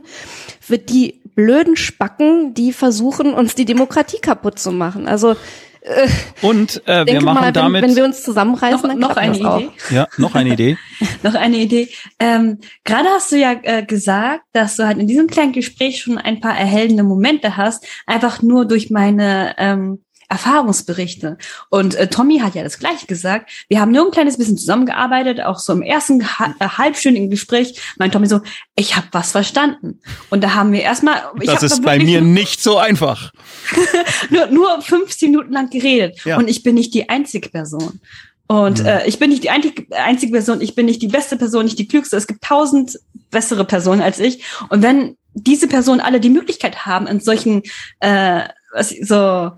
für 0.60 0.78
die 0.78 1.20
blöden 1.34 1.76
Spacken, 1.76 2.54
die 2.54 2.72
versuchen, 2.72 3.32
uns 3.34 3.54
die 3.54 3.64
Demokratie 3.64 4.18
kaputt 4.18 4.58
zu 4.58 4.72
machen. 4.72 5.08
Also 5.08 5.36
äh, 5.82 6.08
Und 6.42 6.86
äh, 6.86 7.06
wir 7.06 7.22
machen 7.22 7.36
mal, 7.36 7.46
wenn, 7.46 7.54
damit 7.54 7.82
wenn 7.82 7.96
wir 7.96 8.04
uns 8.04 8.22
zusammenreißen, 8.22 8.82
Noch, 8.82 8.88
dann 8.88 8.98
noch 8.98 9.16
eine 9.16 9.38
das 9.38 9.46
auch. 9.46 9.60
Idee. 9.60 9.70
ja 9.90 10.06
noch 10.18 10.34
eine 10.34 10.50
Idee. 10.50 10.76
Noch 11.22 11.34
eine 11.34 11.56
Idee. 11.56 11.88
Ähm, 12.18 12.58
Gerade 12.84 13.08
hast 13.08 13.32
du 13.32 13.36
ja 13.36 13.54
äh, 13.62 13.82
gesagt, 13.82 14.42
dass 14.52 14.76
du 14.76 14.86
halt 14.86 14.98
in 14.98 15.06
diesem 15.06 15.28
kleinen 15.28 15.52
Gespräch 15.52 16.02
schon 16.02 16.18
ein 16.18 16.40
paar 16.40 16.56
erhellende 16.58 17.02
Momente 17.02 17.56
hast, 17.56 17.86
einfach 18.06 18.42
nur 18.42 18.66
durch 18.66 18.90
meine 18.90 19.54
ähm, 19.56 20.02
Erfahrungsberichte. 20.30 21.36
Und 21.70 21.96
äh, 21.96 22.08
Tommy 22.08 22.38
hat 22.38 22.54
ja 22.54 22.62
das 22.62 22.78
gleiche 22.78 23.06
gesagt. 23.06 23.50
Wir 23.68 23.80
haben 23.80 23.90
nur 23.90 24.06
ein 24.06 24.12
kleines 24.12 24.38
bisschen 24.38 24.56
zusammengearbeitet, 24.56 25.40
auch 25.40 25.58
so 25.58 25.72
im 25.72 25.82
ersten 25.82 26.24
ha 26.38 26.54
äh, 26.60 26.68
halbstündigen 26.68 27.30
Gespräch. 27.30 27.80
Mein 27.98 28.12
Tommy 28.12 28.28
so, 28.28 28.40
ich 28.76 28.96
habe 28.96 29.08
was 29.10 29.32
verstanden. 29.32 30.00
Und 30.30 30.44
da 30.44 30.54
haben 30.54 30.72
wir 30.72 30.82
erstmal, 30.82 31.20
Das 31.44 31.64
ist 31.64 31.78
da 31.78 31.82
bei 31.82 31.98
mir 31.98 32.20
nicht 32.20 32.62
so 32.62 32.78
einfach. 32.78 33.32
nur, 34.30 34.46
nur 34.46 34.80
15 34.80 35.32
Minuten 35.32 35.52
lang 35.52 35.68
geredet. 35.68 36.24
Ja. 36.24 36.38
Und 36.38 36.48
ich 36.48 36.62
bin 36.62 36.76
nicht 36.76 36.94
die 36.94 37.08
einzige 37.08 37.48
Person. 37.48 38.00
Und 38.46 38.80
äh, 38.80 39.06
ich 39.06 39.18
bin 39.18 39.30
nicht 39.30 39.42
die 39.42 39.50
einzige, 39.50 39.86
einzige 39.96 40.32
Person, 40.32 40.60
ich 40.60 40.74
bin 40.76 40.86
nicht 40.86 41.02
die 41.02 41.08
beste 41.08 41.36
Person, 41.36 41.64
nicht 41.64 41.78
die 41.78 41.88
klügste. 41.88 42.16
Es 42.16 42.28
gibt 42.28 42.42
tausend 42.42 42.98
bessere 43.30 43.64
Personen 43.64 44.00
als 44.00 44.20
ich. 44.20 44.44
Und 44.68 44.82
wenn 44.82 45.16
diese 45.34 45.66
Personen 45.66 46.00
alle 46.00 46.20
die 46.20 46.30
Möglichkeit 46.30 46.86
haben, 46.86 47.06
in 47.08 47.20
solchen 47.20 47.62
äh, 48.00 48.42
was, 48.72 48.90
so 49.02 49.52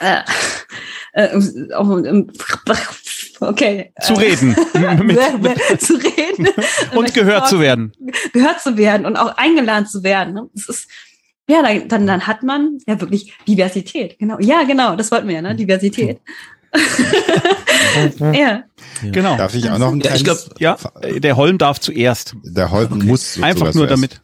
äh, 0.00 0.20
äh, 1.12 1.38
okay 3.40 3.92
Zu 4.00 4.14
reden. 4.14 4.48
mit, 5.04 5.80
zu 5.82 5.94
reden 5.94 6.48
und 6.96 7.14
gehört 7.14 7.48
zu 7.48 7.60
werden. 7.60 7.92
gehört 8.32 8.60
zu 8.60 8.76
werden 8.76 9.06
und 9.06 9.16
auch 9.16 9.36
eingeladen 9.36 9.86
zu 9.86 10.02
werden. 10.02 10.34
Ne? 10.34 10.48
Das 10.54 10.68
ist 10.68 10.88
ja 11.48 11.62
dann, 11.62 11.88
dann 11.88 12.06
dann 12.06 12.26
hat 12.26 12.42
man 12.42 12.78
ja 12.86 13.00
wirklich 13.00 13.32
Diversität. 13.46 14.18
Genau. 14.18 14.38
Ja, 14.40 14.64
genau. 14.64 14.96
Das 14.96 15.10
wollten 15.10 15.28
wir 15.28 15.36
ja, 15.36 15.42
ne? 15.42 15.54
Diversität. 15.56 16.20
ja. 18.32 18.64
Genau. 19.02 19.36
Darf 19.36 19.54
ich 19.54 19.70
auch 19.70 19.78
noch 19.78 19.92
ein 19.92 20.00
Ja, 20.00 20.14
ich 20.14 20.24
kleines, 20.24 20.50
glaub- 20.54 20.60
Ja, 20.60 20.76
der 21.18 21.36
Holm 21.36 21.56
darf 21.58 21.80
zuerst. 21.80 22.34
der 22.42 22.70
Holm 22.70 23.06
muss 23.06 23.34
sogar 23.34 23.50
Einfach 23.50 23.72
nur 23.74 23.88
zuerst. 23.88 23.90
damit. 23.92 24.20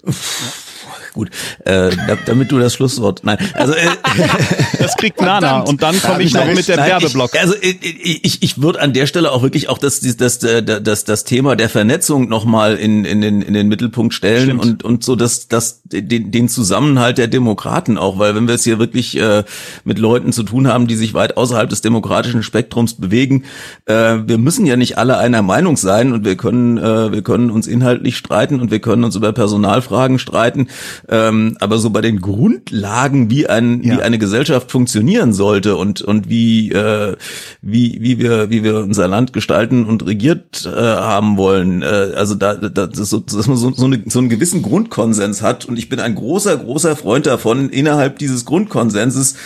Gut, 1.14 1.30
äh, 1.64 1.90
da, 1.90 2.18
damit 2.26 2.50
du 2.50 2.58
das 2.58 2.74
Schlusswort. 2.74 3.20
Nein, 3.22 3.38
also 3.54 3.72
äh, 3.72 3.86
Das 4.78 4.96
kriegt 4.96 5.20
Nana 5.20 5.60
und 5.60 5.82
dann 5.82 6.00
komme 6.02 6.22
ich 6.22 6.34
noch 6.34 6.46
mit 6.46 6.68
der 6.68 6.76
Werbeblock. 6.76 7.36
Also 7.40 7.54
ich, 7.60 8.24
ich, 8.24 8.42
ich 8.42 8.60
würde 8.60 8.80
an 8.80 8.92
der 8.92 9.06
Stelle 9.06 9.32
auch 9.32 9.42
wirklich 9.42 9.68
auch 9.68 9.78
das, 9.78 10.00
das, 10.00 10.38
das, 10.38 10.62
das, 10.64 11.04
das 11.04 11.24
Thema 11.24 11.56
der 11.56 11.68
Vernetzung 11.68 12.28
nochmal 12.28 12.74
in, 12.74 13.04
in, 13.04 13.20
den, 13.20 13.42
in 13.42 13.54
den 13.54 13.68
Mittelpunkt 13.68 14.12
stellen 14.12 14.44
Stimmt. 14.44 14.62
und, 14.62 14.84
und 14.84 15.04
so 15.04 15.16
das, 15.16 15.48
das, 15.48 15.82
den, 15.84 16.30
den 16.30 16.48
Zusammenhalt 16.48 17.18
der 17.18 17.28
Demokraten 17.28 17.96
auch, 17.96 18.18
weil 18.18 18.34
wenn 18.34 18.46
wir 18.46 18.56
es 18.56 18.64
hier 18.64 18.78
wirklich 18.78 19.16
äh, 19.18 19.44
mit 19.84 19.98
Leuten 19.98 20.32
zu 20.32 20.42
tun 20.42 20.68
haben, 20.68 20.86
die 20.86 20.96
sich 20.96 21.14
weit 21.14 21.36
außerhalb 21.36 21.70
des 21.70 21.80
demokratischen 21.80 22.42
Spektrums 22.42 22.94
bewegen, 22.94 23.44
äh, 23.86 24.16
wir 24.26 24.38
müssen 24.38 24.66
ja 24.66 24.76
nicht 24.76 24.98
alle 24.98 25.18
einer 25.18 25.42
Meinung 25.42 25.76
sein 25.76 26.12
und 26.12 26.24
wir 26.24 26.36
können, 26.36 26.76
äh, 26.76 27.12
wir 27.12 27.22
können 27.22 27.50
uns 27.50 27.66
inhaltlich 27.66 28.16
streiten 28.16 28.60
und 28.60 28.70
wir 28.70 28.80
können 28.80 29.04
uns 29.04 29.16
über 29.16 29.32
Personalfragen 29.32 30.18
streiten, 30.18 30.68
ähm, 31.08 31.56
aber 31.60 31.78
so 31.78 31.90
bei 31.90 32.00
den 32.00 32.20
Grundlagen, 32.20 33.30
wie 33.30 33.46
ein, 33.46 33.82
Ja. 33.82 33.96
wie 33.98 34.02
eine 34.02 34.18
Gesellschaft 34.18 34.70
funktionieren 34.70 35.32
sollte 35.32 35.76
und 35.76 36.02
und 36.02 36.28
wie 36.28 36.70
äh, 36.72 37.16
wie 37.62 37.98
wie 38.00 38.18
wir 38.18 38.50
wie 38.50 38.62
wir 38.64 38.76
unser 38.78 39.08
Land 39.08 39.32
gestalten 39.32 39.84
und 39.84 40.06
regiert 40.06 40.66
äh, 40.66 40.70
haben 40.78 41.36
wollen. 41.36 41.82
Äh, 41.82 42.12
also 42.16 42.34
da, 42.34 42.54
da 42.54 42.86
das 42.86 43.10
so, 43.10 43.20
dass 43.20 43.46
man 43.46 43.56
so, 43.56 43.72
so, 43.72 43.86
eine, 43.86 44.02
so 44.06 44.18
einen 44.18 44.28
gewissen 44.28 44.62
Grundkonsens 44.62 45.42
hat 45.42 45.64
und 45.64 45.78
ich 45.78 45.88
bin 45.88 46.00
ein 46.00 46.14
großer 46.14 46.56
großer 46.56 46.96
Freund 46.96 47.26
davon 47.26 47.68
innerhalb 47.70 48.18
dieses 48.18 48.44
Grundkonsenses 48.44 49.36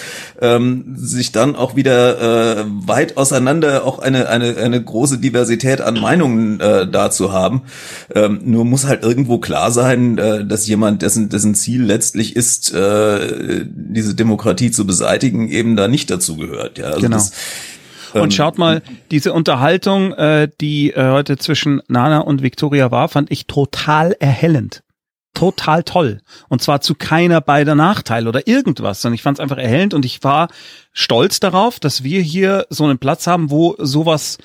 ähm, 0.41 0.95
sich 0.97 1.33
dann 1.33 1.57
auch 1.57 1.77
wieder 1.77 2.59
äh, 2.61 2.65
weit 2.87 3.17
auseinander 3.17 3.85
auch 3.85 3.99
eine 3.99 4.29
eine 4.29 4.57
eine 4.57 4.83
große 4.83 5.19
Diversität 5.19 5.81
an 5.81 6.01
Meinungen 6.01 6.61
äh, 6.61 6.87
da 6.87 7.11
zu 7.11 7.33
haben. 7.33 7.63
Ähm, 8.15 8.41
nur 8.45 8.65
muss 8.65 8.87
halt 8.87 9.03
irgendwo 9.03 9.39
klar 9.39 9.71
sein, 9.71 10.19
äh, 10.19 10.45
dass 10.45 10.67
jemand 10.67 11.03
dessen 11.03 11.29
dessen 11.29 11.48
dessen 11.49 11.55
Ziel 11.55 11.83
letztlich 11.83 12.37
ist, 12.37 12.73
äh, 12.73 13.65
diese 13.67 14.15
Demokratie 14.15 14.71
zu 14.71 14.87
beseitigen, 14.87 15.49
eben 15.49 15.77
da 15.77 15.89
nicht 15.89 16.11
dazu 16.11 16.37
gehört. 16.37 16.79
Ja, 16.79 16.87
also 16.87 17.01
genau. 17.01 17.17
Das, 17.17 17.33
und 18.15 18.23
ähm, 18.23 18.31
schaut 18.31 18.59
mal, 18.59 18.83
diese 19.11 19.33
Unterhaltung, 19.33 20.13
äh, 20.15 20.49
die 20.61 20.91
äh, 20.91 21.11
heute 21.11 21.37
zwischen 21.37 21.83
Nana 21.89 22.21
und 22.21 22.43
Victoria 22.43 22.91
war, 22.91 23.09
fand 23.09 23.31
ich 23.31 23.47
total 23.47 24.17
erhellend 24.19 24.83
total 25.35 25.85
toll. 25.85 26.21
Und 26.49 26.63
zwar 26.63 26.81
zu 26.81 26.97
keiner 26.97 27.41
beider 27.41 27.77
Nachteil 27.77 28.27
oder 28.27 28.49
irgendwas, 28.49 29.03
sondern 29.03 29.15
ich 29.15 29.23
fand 29.23 29.39
es 29.39 29.41
einfach 29.41 29.59
erhellend 29.59 29.95
und 29.95 30.05
ich 30.05 30.25
war 30.25 30.49
stolz 30.93 31.39
darauf, 31.39 31.79
dass 31.79 32.03
wir 32.03 32.21
hier 32.23 32.67
so 32.71 32.83
einen 32.83 32.99
Platz 32.99 33.29
haben, 33.29 33.49
wo 33.49 33.77
sowas 33.79 34.39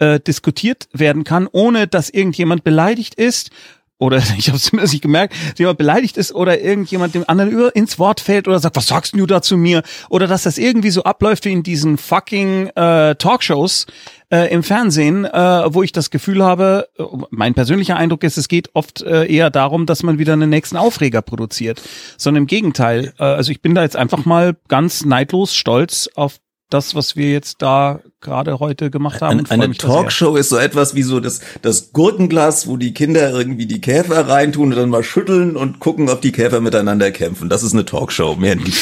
äh, 0.00 0.18
diskutiert 0.18 0.88
werden 0.92 1.22
kann, 1.22 1.46
ohne 1.52 1.86
dass 1.86 2.10
irgendjemand 2.10 2.64
beleidigt 2.64 3.14
ist 3.14 3.50
oder 3.98 4.18
ich 4.38 4.48
habe 4.48 4.56
es 4.56 4.64
zumindest 4.64 4.92
nicht 4.92 5.02
gemerkt, 5.02 5.34
dass 5.34 5.58
jemand 5.58 5.78
beleidigt 5.78 6.16
ist 6.16 6.34
oder 6.34 6.60
irgendjemand 6.60 7.14
dem 7.14 7.24
anderen 7.26 7.50
über, 7.50 7.74
ins 7.74 7.98
Wort 7.98 8.20
fällt 8.20 8.48
oder 8.48 8.58
sagt, 8.58 8.76
was 8.76 8.86
sagst 8.86 9.14
du 9.14 9.26
da 9.26 9.42
zu 9.42 9.56
mir? 9.56 9.82
Oder 10.10 10.26
dass 10.26 10.42
das 10.42 10.58
irgendwie 10.58 10.90
so 10.90 11.04
abläuft 11.04 11.44
wie 11.44 11.52
in 11.52 11.62
diesen 11.62 11.96
fucking 11.96 12.68
äh, 12.68 13.14
Talkshows 13.14 13.86
äh, 14.30 14.52
im 14.52 14.62
Fernsehen, 14.62 15.24
äh, 15.24 15.74
wo 15.74 15.82
ich 15.82 15.92
das 15.92 16.10
Gefühl 16.10 16.42
habe, 16.42 16.88
äh, 16.98 17.02
mein 17.30 17.54
persönlicher 17.54 17.96
Eindruck 17.96 18.24
ist, 18.24 18.36
es 18.36 18.48
geht 18.48 18.70
oft 18.74 19.02
äh, 19.02 19.26
eher 19.26 19.50
darum, 19.50 19.86
dass 19.86 20.02
man 20.02 20.18
wieder 20.18 20.32
einen 20.32 20.50
nächsten 20.50 20.76
Aufreger 20.76 21.22
produziert, 21.22 21.80
sondern 22.16 22.44
im 22.44 22.46
Gegenteil. 22.46 23.12
Äh, 23.18 23.24
also 23.24 23.52
ich 23.52 23.62
bin 23.62 23.74
da 23.74 23.82
jetzt 23.82 23.96
einfach 23.96 24.24
mal 24.24 24.56
ganz 24.68 25.04
neidlos 25.04 25.54
stolz 25.54 26.08
auf 26.14 26.38
das, 26.74 26.96
was 26.96 27.14
wir 27.14 27.30
jetzt 27.30 27.62
da 27.62 28.00
gerade 28.20 28.58
heute 28.58 28.90
gemacht 28.90 29.22
haben. 29.22 29.46
Eine, 29.48 29.62
eine 29.62 29.74
Talkshow 29.74 30.36
ist 30.36 30.48
so 30.48 30.58
etwas 30.58 30.96
wie 30.96 31.04
so 31.04 31.20
das, 31.20 31.40
das 31.62 31.92
Gurkenglas, 31.92 32.66
wo 32.66 32.76
die 32.76 32.92
Kinder 32.92 33.30
irgendwie 33.30 33.66
die 33.66 33.80
Käfer 33.80 34.28
reintun 34.28 34.72
und 34.72 34.76
dann 34.76 34.90
mal 34.90 35.04
schütteln 35.04 35.56
und 35.56 35.78
gucken, 35.78 36.10
ob 36.10 36.20
die 36.20 36.32
Käfer 36.32 36.60
miteinander 36.60 37.12
kämpfen. 37.12 37.48
Das 37.48 37.62
ist 37.62 37.74
eine 37.74 37.84
Talkshow, 37.84 38.34
mehr 38.34 38.56
nicht. 38.56 38.76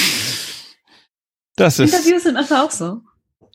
Das 1.56 1.78
ist 1.78 1.92
Interviews 1.92 2.22
sind 2.22 2.34
manchmal 2.34 2.64
auch 2.64 2.70
so. 2.70 3.02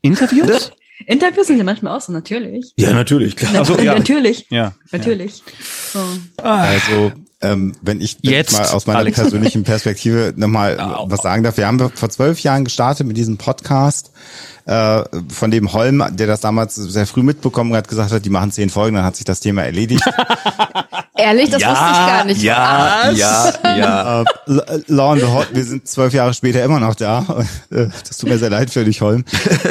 Interviews? 0.03 0.71
Interviews 1.05 1.47
sind 1.47 1.57
ja 1.57 1.63
manchmal 1.63 1.95
auch 1.95 2.01
so, 2.01 2.11
natürlich. 2.11 2.73
Ja, 2.77 2.91
natürlich, 2.91 3.35
klar. 3.35 3.55
Also, 3.55 3.77
ja. 3.77 3.93
Natürlich. 3.93 4.47
Ja. 4.49 4.73
Natürlich. 4.91 5.43
So. 5.93 5.99
Also 6.37 7.11
ähm, 7.41 7.75
wenn 7.81 8.01
ich 8.01 8.17
Jetzt, 8.21 8.53
mal 8.53 8.67
aus 8.69 8.87
meiner 8.87 8.99
Alex. 8.99 9.19
persönlichen 9.19 9.63
Perspektive 9.63 10.33
nochmal 10.35 10.77
was 11.05 11.21
sagen 11.21 11.43
darf. 11.43 11.57
Wir 11.57 11.67
haben 11.67 11.79
vor 11.93 12.09
zwölf 12.09 12.39
Jahren 12.39 12.63
gestartet 12.63 13.05
mit 13.05 13.15
diesem 13.15 13.37
Podcast, 13.37 14.11
äh, 14.65 15.03
von 15.29 15.51
dem 15.51 15.71
Holm, 15.71 16.03
der 16.11 16.27
das 16.27 16.41
damals 16.41 16.75
sehr 16.75 17.05
früh 17.05 17.23
mitbekommen 17.23 17.75
hat, 17.75 17.87
gesagt 17.87 18.11
hat, 18.11 18.25
die 18.25 18.29
machen 18.29 18.51
zehn 18.51 18.69
Folgen, 18.69 18.95
dann 18.95 19.05
hat 19.05 19.15
sich 19.15 19.25
das 19.25 19.39
Thema 19.39 19.63
erledigt. 19.63 20.03
Ehrlich, 21.17 21.49
das 21.49 21.61
ja, 21.61 21.71
wusste 21.71 21.85
ich 21.91 21.97
gar 21.97 22.25
nicht. 22.25 22.41
Ja, 22.41 22.99
Was? 23.05 23.17
ja, 23.17 23.53
ja. 23.77 24.21
äh, 24.21 24.25
Law 24.87 25.13
and 25.13 25.21
Behold, 25.21 25.47
wir 25.53 25.63
sind 25.63 25.87
zwölf 25.87 26.13
Jahre 26.13 26.33
später 26.33 26.63
immer 26.63 26.79
noch 26.79 26.95
da. 26.95 27.25
Äh, 27.71 27.87
Das 28.07 28.17
tut 28.17 28.29
mir 28.29 28.37
sehr 28.37 28.49
leid 28.49 28.69
für 28.69 28.85
dich, 28.85 29.01
Holm. 29.01 29.25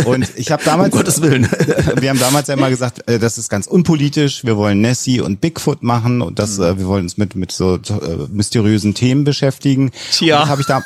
Und 0.04 0.28
ich 0.36 0.50
habe 0.50 0.62
damals, 0.64 0.92
Um 0.92 0.98
Gottes 0.98 1.22
Willen. 1.22 1.44
wir 2.00 2.10
haben 2.10 2.18
damals 2.18 2.48
ja 2.48 2.54
immer 2.54 2.68
gesagt, 2.70 3.08
äh, 3.08 3.18
das 3.18 3.38
ist 3.38 3.48
ganz 3.48 3.66
unpolitisch. 3.66 4.44
Wir 4.44 4.56
wollen 4.56 4.80
Nessie 4.80 5.20
und 5.20 5.40
Bigfoot 5.40 5.82
machen 5.82 6.22
und 6.22 6.38
das, 6.38 6.58
äh, 6.58 6.78
wir 6.78 6.86
wollen 6.86 7.04
uns 7.04 7.16
mit 7.16 7.36
mit 7.36 7.52
so 7.52 7.76
äh, 7.76 7.78
mysteriösen 8.30 8.94
Themen 8.94 9.24
beschäftigen. 9.24 9.92
Tja. 10.12 10.36
Und 10.36 10.42
Das 10.42 10.48
habe 10.50 10.60
ich 10.60 10.66
da, 10.66 10.82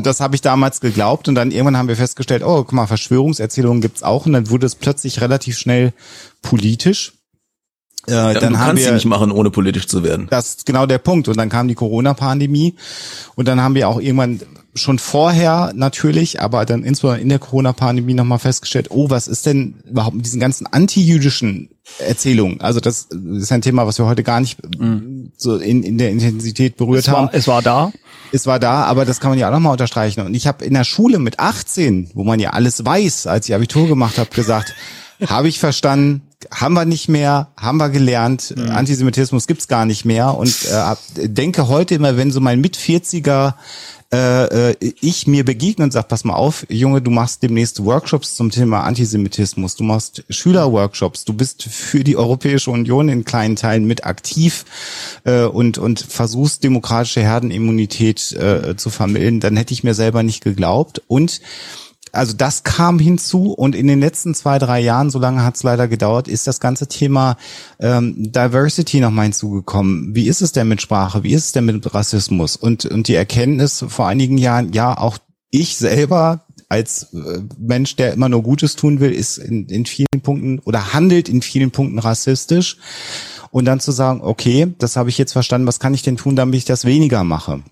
das 0.00 0.20
habe 0.20 0.34
ich 0.34 0.40
damals 0.42 0.80
geglaubt 0.80 1.28
und 1.28 1.34
dann 1.34 1.50
irgendwann 1.50 1.76
haben 1.76 1.88
wir 1.88 1.96
festgestellt, 1.96 2.42
oh, 2.44 2.56
guck 2.64 2.72
mal, 2.72 2.86
Verschwörungserzählungen 2.86 3.80
gibt's 3.80 4.02
auch 4.02 4.26
und 4.26 4.32
dann 4.32 4.50
wurde 4.50 4.66
es 4.66 4.74
plötzlich 4.74 5.20
relativ 5.20 5.56
schnell 5.58 5.92
politisch. 6.42 7.12
Äh, 8.08 8.12
Ja, 8.12 8.34
dann 8.34 8.52
du 8.54 8.58
haben 8.58 8.66
kannst 8.66 8.82
wir 8.82 8.88
sie 8.88 8.94
nicht 8.94 9.04
machen, 9.06 9.30
ohne 9.30 9.50
politisch 9.50 9.86
zu 9.86 10.02
werden. 10.02 10.26
das 10.30 10.48
ist 10.48 10.66
genau 10.66 10.86
der 10.86 10.98
Punkt. 10.98 11.28
Und 11.28 11.36
dann 11.36 11.48
kam 11.48 11.68
die 11.68 11.74
Corona-Pandemie 11.74 12.74
und 13.34 13.48
dann 13.48 13.60
haben 13.60 13.74
wir 13.74 13.88
auch 13.88 14.00
irgendwann 14.00 14.40
schon 14.74 14.98
vorher 14.98 15.72
natürlich, 15.74 16.40
aber 16.42 16.66
dann 16.66 16.84
insbesondere 16.84 17.22
in 17.22 17.30
der 17.30 17.38
Corona-Pandemie 17.38 18.12
nochmal 18.12 18.38
festgestellt, 18.38 18.88
oh, 18.90 19.08
was 19.08 19.26
ist 19.26 19.46
denn 19.46 19.76
überhaupt 19.88 20.16
mit 20.16 20.26
diesen 20.26 20.38
ganzen 20.38 20.66
antijüdischen 20.66 21.70
Erzählungen? 21.98 22.60
Also 22.60 22.80
das 22.80 23.04
ist 23.10 23.52
ein 23.52 23.62
Thema, 23.62 23.86
was 23.86 23.98
wir 23.98 24.04
heute 24.06 24.22
gar 24.22 24.38
nicht 24.40 24.58
so 25.38 25.56
in, 25.56 25.82
in 25.82 25.96
der 25.96 26.10
Intensität 26.10 26.76
berührt 26.76 27.04
es 27.04 27.08
haben 27.08 27.28
war, 27.28 27.34
es 27.34 27.48
war 27.48 27.62
da. 27.62 27.90
es 28.32 28.46
war 28.46 28.58
da, 28.58 28.84
aber 28.84 29.06
das 29.06 29.18
kann 29.20 29.30
man 29.30 29.38
ja 29.38 29.48
auch 29.48 29.52
nochmal 29.52 29.72
unterstreichen. 29.72 30.20
Und 30.26 30.34
ich 30.34 30.46
habe 30.46 30.62
in 30.64 30.74
der 30.74 30.84
Schule 30.84 31.18
mit 31.20 31.38
18, 31.40 32.10
wo 32.12 32.22
man 32.24 32.38
ja 32.38 32.50
alles 32.50 32.84
weiß, 32.84 33.26
als 33.28 33.48
ich 33.48 33.54
Abitur 33.54 33.88
gemacht 33.88 34.18
habe, 34.18 34.28
gesagt, 34.34 34.74
habe 35.24 35.48
ich 35.48 35.58
verstanden, 35.58 36.22
haben 36.50 36.74
wir 36.74 36.84
nicht 36.84 37.08
mehr, 37.08 37.48
haben 37.56 37.78
wir 37.78 37.88
gelernt, 37.88 38.54
Antisemitismus 38.56 39.46
gibt's 39.46 39.68
gar 39.68 39.86
nicht 39.86 40.04
mehr. 40.04 40.36
Und 40.36 40.54
äh, 40.66 41.28
denke 41.28 41.68
heute 41.68 41.94
immer, 41.94 42.16
wenn 42.16 42.30
so 42.30 42.40
mein 42.40 42.60
Mit-40er 42.60 43.54
äh, 44.12 44.70
äh, 44.70 44.76
ich 45.00 45.26
mir 45.26 45.44
begegne 45.44 45.84
und 45.84 45.92
sage, 45.92 46.06
pass 46.08 46.22
mal 46.22 46.34
auf, 46.34 46.64
Junge, 46.68 47.02
du 47.02 47.10
machst 47.10 47.42
demnächst 47.42 47.84
Workshops 47.84 48.36
zum 48.36 48.50
Thema 48.50 48.82
Antisemitismus, 48.84 49.74
du 49.74 49.82
machst 49.82 50.22
Schülerworkshops, 50.28 51.24
du 51.24 51.32
bist 51.32 51.64
für 51.64 52.04
die 52.04 52.16
Europäische 52.16 52.70
Union 52.70 53.08
in 53.08 53.24
kleinen 53.24 53.56
Teilen 53.56 53.84
mit 53.84 54.06
aktiv 54.06 54.64
äh, 55.24 55.42
und, 55.42 55.78
und 55.78 55.98
versuchst 55.98 56.62
demokratische 56.62 57.22
Herdenimmunität 57.22 58.32
äh, 58.32 58.76
zu 58.76 58.90
vermitteln, 58.90 59.40
dann 59.40 59.56
hätte 59.56 59.74
ich 59.74 59.82
mir 59.82 59.94
selber 59.94 60.22
nicht 60.22 60.44
geglaubt. 60.44 61.02
Und 61.08 61.40
also 62.16 62.34
das 62.34 62.64
kam 62.64 62.98
hinzu 62.98 63.52
und 63.52 63.74
in 63.74 63.86
den 63.86 64.00
letzten 64.00 64.34
zwei, 64.34 64.58
drei 64.58 64.80
Jahren, 64.80 65.10
so 65.10 65.18
lange 65.18 65.44
hat 65.44 65.56
es 65.56 65.62
leider 65.62 65.88
gedauert, 65.88 66.28
ist 66.28 66.46
das 66.46 66.60
ganze 66.60 66.86
Thema 66.86 67.36
ähm, 67.78 68.14
Diversity 68.32 69.00
nochmal 69.00 69.24
hinzugekommen. 69.24 70.14
Wie 70.14 70.28
ist 70.28 70.40
es 70.40 70.52
denn 70.52 70.68
mit 70.68 70.82
Sprache? 70.82 71.22
Wie 71.22 71.32
ist 71.32 71.46
es 71.46 71.52
denn 71.52 71.66
mit 71.66 71.94
Rassismus? 71.94 72.56
Und, 72.56 72.84
und 72.86 73.08
die 73.08 73.14
Erkenntnis 73.14 73.84
vor 73.88 74.08
einigen 74.08 74.38
Jahren, 74.38 74.72
ja, 74.72 74.96
auch 74.96 75.18
ich 75.50 75.76
selber 75.76 76.46
als 76.68 77.14
äh, 77.14 77.42
Mensch, 77.58 77.96
der 77.96 78.12
immer 78.12 78.28
nur 78.28 78.42
Gutes 78.42 78.76
tun 78.76 79.00
will, 79.00 79.12
ist 79.12 79.38
in, 79.38 79.66
in 79.66 79.86
vielen 79.86 80.22
Punkten 80.22 80.58
oder 80.60 80.92
handelt 80.92 81.28
in 81.28 81.42
vielen 81.42 81.70
Punkten 81.70 81.98
rassistisch. 81.98 82.78
Und 83.52 83.64
dann 83.64 83.80
zu 83.80 83.92
sagen, 83.92 84.20
okay, 84.22 84.74
das 84.78 84.96
habe 84.96 85.08
ich 85.08 85.18
jetzt 85.18 85.32
verstanden, 85.32 85.66
was 85.66 85.80
kann 85.80 85.94
ich 85.94 86.02
denn 86.02 86.16
tun, 86.16 86.36
damit 86.36 86.56
ich 86.56 86.64
das 86.64 86.84
weniger 86.84 87.24
mache? 87.24 87.62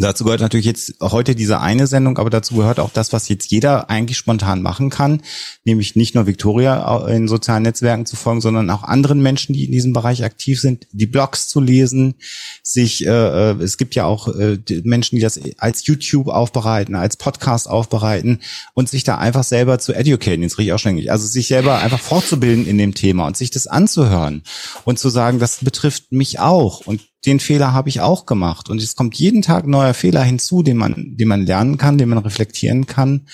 Dazu 0.00 0.24
gehört 0.24 0.40
natürlich 0.40 0.66
jetzt 0.66 0.94
heute 1.00 1.34
diese 1.34 1.60
eine 1.60 1.86
Sendung, 1.86 2.16
aber 2.16 2.30
dazu 2.30 2.56
gehört 2.56 2.80
auch 2.80 2.90
das, 2.90 3.12
was 3.12 3.28
jetzt 3.28 3.50
jeder 3.50 3.90
eigentlich 3.90 4.16
spontan 4.16 4.62
machen 4.62 4.88
kann, 4.88 5.22
nämlich 5.64 5.94
nicht 5.94 6.14
nur 6.14 6.26
Victoria 6.26 7.06
in 7.08 7.28
sozialen 7.28 7.64
Netzwerken 7.64 8.06
zu 8.06 8.16
folgen, 8.16 8.40
sondern 8.40 8.70
auch 8.70 8.82
anderen 8.82 9.20
Menschen, 9.20 9.52
die 9.52 9.64
in 9.66 9.72
diesem 9.72 9.92
Bereich 9.92 10.24
aktiv 10.24 10.60
sind, 10.60 10.86
die 10.92 11.06
Blogs 11.06 11.48
zu 11.48 11.60
lesen, 11.60 12.14
sich, 12.62 13.06
äh, 13.06 13.10
äh, 13.50 13.62
es 13.62 13.76
gibt 13.76 13.94
ja 13.94 14.06
auch 14.06 14.28
äh, 14.28 14.58
Menschen, 14.84 15.16
die 15.16 15.22
das 15.22 15.38
als 15.58 15.86
YouTube 15.86 16.28
aufbereiten, 16.28 16.94
als 16.94 17.16
Podcast 17.16 17.68
aufbereiten 17.68 18.40
und 18.74 18.88
sich 18.88 19.04
da 19.04 19.18
einfach 19.18 19.44
selber 19.44 19.78
zu 19.78 19.92
educaten, 19.92 20.42
jetzt 20.42 20.58
rieche 20.58 20.68
ich 20.68 20.72
auch 20.72 20.78
schon 20.78 21.08
also 21.08 21.26
sich 21.26 21.48
selber 21.48 21.78
einfach 21.78 22.00
fortzubilden 22.00 22.66
in 22.66 22.78
dem 22.78 22.94
Thema 22.94 23.26
und 23.26 23.36
sich 23.36 23.50
das 23.50 23.66
anzuhören 23.66 24.42
und 24.84 24.98
zu 24.98 25.10
sagen, 25.10 25.38
das 25.38 25.58
betrifft 25.62 26.12
mich 26.12 26.38
auch. 26.40 26.86
Und 26.86 27.00
den 27.26 27.40
Fehler 27.40 27.72
habe 27.72 27.88
ich 27.88 28.00
auch 28.00 28.24
gemacht. 28.26 28.70
Und 28.70 28.82
es 28.82 28.96
kommt 28.96 29.14
jeden 29.16 29.42
Tag 29.42 29.64
ein 29.64 29.70
neuer 29.70 29.94
Fehler 29.94 30.22
hinzu, 30.22 30.62
den 30.62 30.76
man, 30.76 31.16
den 31.16 31.28
man 31.28 31.44
lernen 31.44 31.76
kann, 31.76 31.98
den 31.98 32.08
man 32.08 32.18
reflektieren 32.18 32.86
kann. 32.86 33.26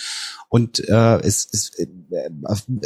Und 0.48 0.80
äh, 0.88 1.18
es, 1.20 1.48
es, 1.52 1.70
äh, 1.78 1.86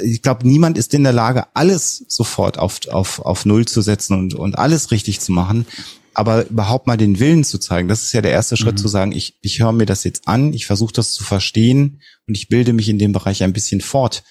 ich 0.02 0.22
glaube, 0.22 0.46
niemand 0.46 0.76
ist 0.76 0.92
in 0.92 1.04
der 1.04 1.12
Lage, 1.12 1.44
alles 1.54 2.04
sofort 2.08 2.58
auf, 2.58 2.86
auf, 2.88 3.20
auf 3.20 3.46
Null 3.46 3.66
zu 3.66 3.80
setzen 3.80 4.18
und, 4.18 4.34
und 4.34 4.58
alles 4.58 4.90
richtig 4.90 5.20
zu 5.20 5.32
machen. 5.32 5.66
Aber 6.12 6.46
überhaupt 6.46 6.86
mal 6.86 6.96
den 6.96 7.20
Willen 7.20 7.44
zu 7.44 7.58
zeigen, 7.58 7.88
das 7.88 8.02
ist 8.02 8.12
ja 8.12 8.20
der 8.20 8.32
erste 8.32 8.56
Schritt 8.56 8.78
zu 8.78 8.88
sagen, 8.88 9.12
ich, 9.12 9.38
ich 9.42 9.60
höre 9.60 9.72
mir 9.72 9.86
das 9.86 10.04
jetzt 10.04 10.26
an, 10.26 10.52
ich 10.52 10.66
versuche 10.66 10.92
das 10.92 11.12
zu 11.12 11.22
verstehen 11.22 12.00
und 12.26 12.36
ich 12.36 12.48
bilde 12.48 12.72
mich 12.72 12.88
in 12.88 12.98
dem 12.98 13.12
Bereich 13.12 13.42
ein 13.42 13.52
bisschen 13.52 13.80
fort 13.80 14.24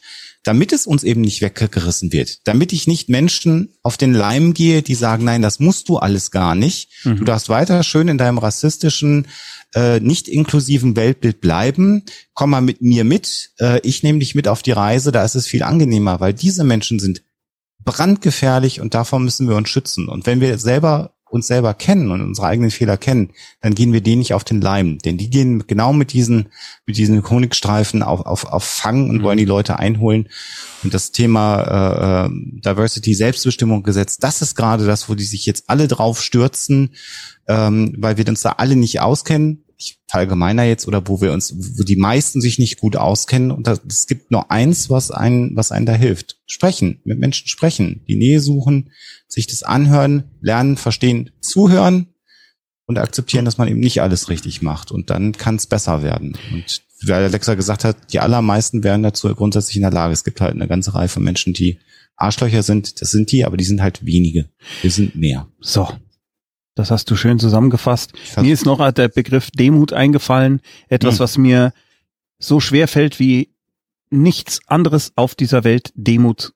damit 0.44 0.72
es 0.72 0.88
uns 0.88 1.04
eben 1.04 1.22
nicht 1.22 1.42
weggerissen 1.42 2.12
wird, 2.14 2.48
damit 2.48 2.72
ich 2.72 2.88
nicht 2.88 3.10
Menschen 3.10 3.74
auf 3.84 3.98
den 3.98 4.14
Leim 4.14 4.54
gehe, 4.54 4.82
die 4.82 4.96
sagen, 4.96 5.26
nein, 5.26 5.42
das 5.42 5.60
musst 5.60 5.90
du 5.90 5.98
alles 5.98 6.32
gar 6.32 6.56
nicht. 6.56 6.90
Du 7.04 7.24
darfst 7.26 7.50
weiter 7.50 7.84
schön 7.84 8.08
in 8.08 8.18
deinem 8.18 8.38
rassistischen, 8.38 9.28
äh, 9.76 10.00
nicht 10.00 10.28
inklusiven 10.28 10.96
Weltbild 10.96 11.42
bleiben. 11.42 12.04
Komm 12.34 12.52
mal 12.52 12.62
mit 12.62 12.82
mir 12.82 13.04
mit. 13.04 13.52
Äh, 13.60 13.80
ich 13.84 14.02
nehme 14.02 14.20
dich 14.20 14.34
mit 14.34 14.48
auf 14.48 14.64
die 14.64 14.72
Reise. 14.72 15.12
Da 15.12 15.24
ist 15.24 15.36
es 15.36 15.46
viel 15.46 15.64
angenehmer, 15.64 16.20
weil 16.20 16.34
diese 16.34 16.64
Menschen 16.64 17.00
sind 17.00 17.22
brandgefährlich 17.84 18.82
und 18.82 18.94
davor 18.94 19.20
müssen 19.20 19.48
wir 19.48 19.56
uns 19.56 19.70
schützen. 19.70 20.10
Und 20.10 20.26
wenn 20.26 20.42
wir 20.42 20.58
selber 20.58 21.14
uns 21.30 21.48
selber 21.48 21.74
kennen 21.74 22.12
und 22.12 22.22
unsere 22.22 22.48
eigenen 22.48 22.72
Fehler 22.72 22.98
kennen, 22.98 23.32
dann 23.62 23.76
gehen 23.76 23.94
wir 23.94 24.02
denen 24.02 24.20
nicht 24.20 24.34
auf 24.34 24.44
den 24.44 24.62
Leim. 24.62 24.98
Denn 25.00 25.18
die 25.18 25.30
gehen 25.30 25.66
genau 25.68 25.94
mit 25.94 26.14
diesen, 26.14 26.50
mit 26.86 26.98
diesen 26.98 27.28
Honigstreifen 27.28 28.04
auf, 28.04 28.26
auf, 28.26 28.46
auf 28.46 28.64
Fang 28.64 29.10
und 29.10 29.24
wollen 29.24 29.38
die 29.38 29.46
Leute 29.46 29.80
einholen. 29.80 30.30
Und 30.84 30.94
das 30.94 31.12
Thema 31.12 32.26
äh, 32.26 32.26
äh, 32.26 32.30
Diversity, 32.62 33.14
Selbstbestimmung 33.14 33.84
Gesetz, 33.84 34.18
das 34.18 34.42
ist 34.42 34.56
gerade 34.56 34.86
das, 34.86 35.10
wo 35.10 35.16
die 35.16 35.24
sich 35.24 35.46
jetzt 35.46 35.66
alle 35.68 35.88
drauf 35.88 36.22
stürzen, 36.22 36.96
ähm, 37.48 37.94
weil 37.98 38.18
wir 38.18 38.28
uns 38.28 38.42
da 38.42 38.54
alle 38.58 38.76
nicht 38.76 39.02
auskennen. 39.02 39.64
Allgemeiner 40.12 40.64
jetzt 40.64 40.88
oder 40.88 41.08
wo 41.08 41.22
wir 41.22 41.32
uns, 41.32 41.54
wo 41.78 41.84
die 41.84 41.96
meisten 41.96 42.42
sich 42.42 42.60
nicht 42.60 42.80
gut 42.80 42.96
auskennen. 42.96 43.52
Und 43.52 43.68
das, 43.68 43.82
es 43.88 44.08
gibt 44.08 44.32
nur 44.32 44.52
eins, 44.52 44.90
was 44.90 45.12
einen, 45.12 45.56
was 45.56 45.72
einen 45.72 45.86
da 45.86 45.94
hilft. 45.94 46.38
Sprechen, 46.46 47.02
mit 47.04 47.20
Menschen 47.20 47.48
sprechen, 47.48 48.04
die 48.08 48.16
Nähe 48.16 48.42
suchen, 48.42 48.92
sich 49.28 49.48
das 49.48 49.64
anhören, 49.64 50.32
lernen, 50.42 50.78
verstehen, 50.78 51.32
zuhören 51.42 52.08
und 52.86 52.98
akzeptieren, 52.98 53.46
dass 53.46 53.58
man 53.58 53.68
eben 53.68 53.80
nicht 53.80 54.02
alles 54.02 54.30
richtig 54.30 54.62
macht. 54.62 54.92
Und 54.92 55.10
dann 55.10 55.34
kann 55.34 55.56
es 55.56 55.68
besser 55.68 56.02
werden. 56.02 56.36
Und 56.52 56.82
wie 57.02 57.14
Alexa 57.14 57.54
gesagt 57.54 57.84
hat, 57.84 58.12
die 58.12 58.20
allermeisten 58.20 58.84
wären 58.84 59.04
dazu 59.04 59.34
grundsätzlich 59.34 59.76
in 59.76 59.84
der 59.84 59.92
Lage. 59.92 60.14
Es 60.14 60.24
gibt 60.24 60.42
halt 60.42 60.56
eine 60.56 60.68
ganze 60.68 60.94
Reihe 60.96 61.08
von 61.08 61.24
Menschen, 61.24 61.54
die 61.54 61.80
Arschlöcher 62.18 62.64
sind. 62.64 63.02
Das 63.02 63.12
sind 63.12 63.32
die, 63.32 63.46
aber 63.46 63.58
die 63.58 63.64
sind 63.64 63.82
halt 63.82 64.06
wenige. 64.06 64.50
Wir 64.82 64.92
sind 64.92 65.16
mehr. 65.16 65.48
So. 65.62 65.88
Das 66.80 66.92
hast 66.92 67.12
du 67.12 67.18
schön 67.18 67.40
zusammengefasst. 67.40 68.14
Mir 68.38 68.54
ist 68.54 68.66
noch 68.66 68.90
der 68.94 69.10
Begriff 69.10 69.52
Demut 69.52 69.92
eingefallen. 69.92 70.62
Etwas, 70.88 71.16
hm. 71.16 71.20
was 71.20 71.38
mir 71.38 71.74
so 72.38 72.62
schwer 72.62 72.88
fällt 72.88 73.20
wie 73.20 73.50
nichts 74.10 74.62
anderes 74.66 75.12
auf 75.18 75.36
dieser 75.36 75.66
Welt 75.66 75.92
Demut 75.96 76.54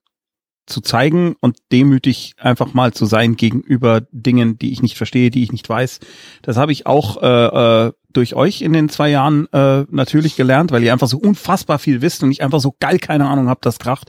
zu 0.64 0.80
zeigen 0.80 1.36
und 1.40 1.58
demütig 1.72 2.36
einfach 2.38 2.72
mal 2.72 2.94
zu 2.94 3.04
sein 3.04 3.36
gegenüber 3.36 4.00
Dingen, 4.12 4.56
die 4.56 4.72
ich 4.72 4.80
nicht 4.80 4.96
verstehe, 4.96 5.30
die 5.30 5.42
ich 5.42 5.52
nicht 5.52 5.68
weiß. 5.68 6.00
Das 6.40 6.56
habe 6.56 6.72
ich 6.72 6.86
auch 6.86 7.22
äh, 7.22 7.88
äh, 7.88 7.92
durch 8.14 8.34
euch 8.34 8.62
in 8.62 8.72
den 8.72 8.88
zwei 8.88 9.10
Jahren 9.10 9.46
äh, 9.52 9.84
natürlich 9.90 10.36
gelernt, 10.36 10.72
weil 10.72 10.82
ihr 10.82 10.94
einfach 10.94 11.08
so 11.08 11.18
unfassbar 11.18 11.78
viel 11.78 12.00
wisst 12.00 12.22
und 12.22 12.30
ich 12.30 12.42
einfach 12.42 12.60
so 12.60 12.74
geil 12.80 12.98
keine 12.98 13.28
Ahnung 13.28 13.48
habe, 13.50 13.60
das 13.62 13.78
kracht. 13.78 14.08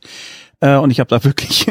Äh, 0.59 0.77
und 0.77 0.91
ich 0.91 0.99
habe 0.99 1.09
da 1.09 1.23
wirklich 1.23 1.67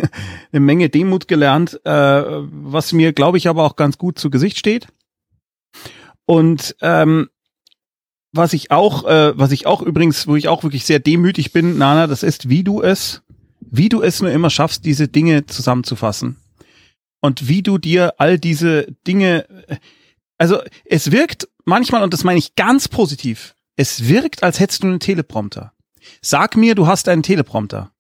eine 0.53 0.61
Menge 0.61 0.89
Demut 0.89 1.29
gelernt, 1.29 1.81
äh, 1.85 1.91
was 1.91 2.93
mir, 2.93 3.13
glaube 3.13 3.39
ich, 3.39 3.49
aber 3.49 3.65
auch 3.65 3.77
ganz 3.77 3.99
gut 3.99 4.19
zu 4.19 4.31
Gesicht 4.31 4.59
steht. 4.59 4.89
Und 6.27 6.77
ähm, 6.81 7.29
was 8.33 8.53
ich 8.53 8.71
auch, 8.71 9.05
äh, 9.05 9.39
was 9.39 9.53
ich 9.53 9.67
auch 9.67 9.83
übrigens, 9.83 10.27
wo 10.27 10.37
ich 10.37 10.49
auch 10.49 10.63
wirklich 10.63 10.85
sehr 10.85 10.99
demütig 10.99 11.53
bin, 11.53 11.79
Nana, 11.79 12.07
das 12.07 12.23
ist, 12.23 12.49
wie 12.49 12.65
du 12.65 12.83
es 12.83 13.23
wie 13.77 13.89
du 13.89 14.03
es 14.03 14.21
nur 14.21 14.31
immer 14.31 14.51
schaffst, 14.51 14.85
diese 14.85 15.09
Dinge 15.09 15.47
zusammenzufassen. 15.47 16.37
Und 17.21 17.49
wie 17.49 17.63
du 17.63 17.79
dir 17.79 18.15
all 18.19 18.39
diese 18.39 18.87
Dinge, 19.07 19.47
also 20.39 20.61
es 20.85 21.11
wirkt 21.11 21.49
manchmal, 21.65 22.03
und 22.03 22.13
das 22.13 22.25
meine 22.25 22.39
ich 22.39 22.55
ganz 22.55 22.89
positiv, 22.89 23.57
es 23.77 24.09
wirkt, 24.09 24.43
als 24.43 24.61
hättest 24.61 24.83
du 24.83 24.89
einen 24.89 25.01
Teleprompter. 25.01 25.73
Sag 26.21 26.57
mir, 26.57 26.75
du 26.75 26.87
hast 26.87 27.09
einen 27.09 27.23
Teleprompter. 27.23 27.91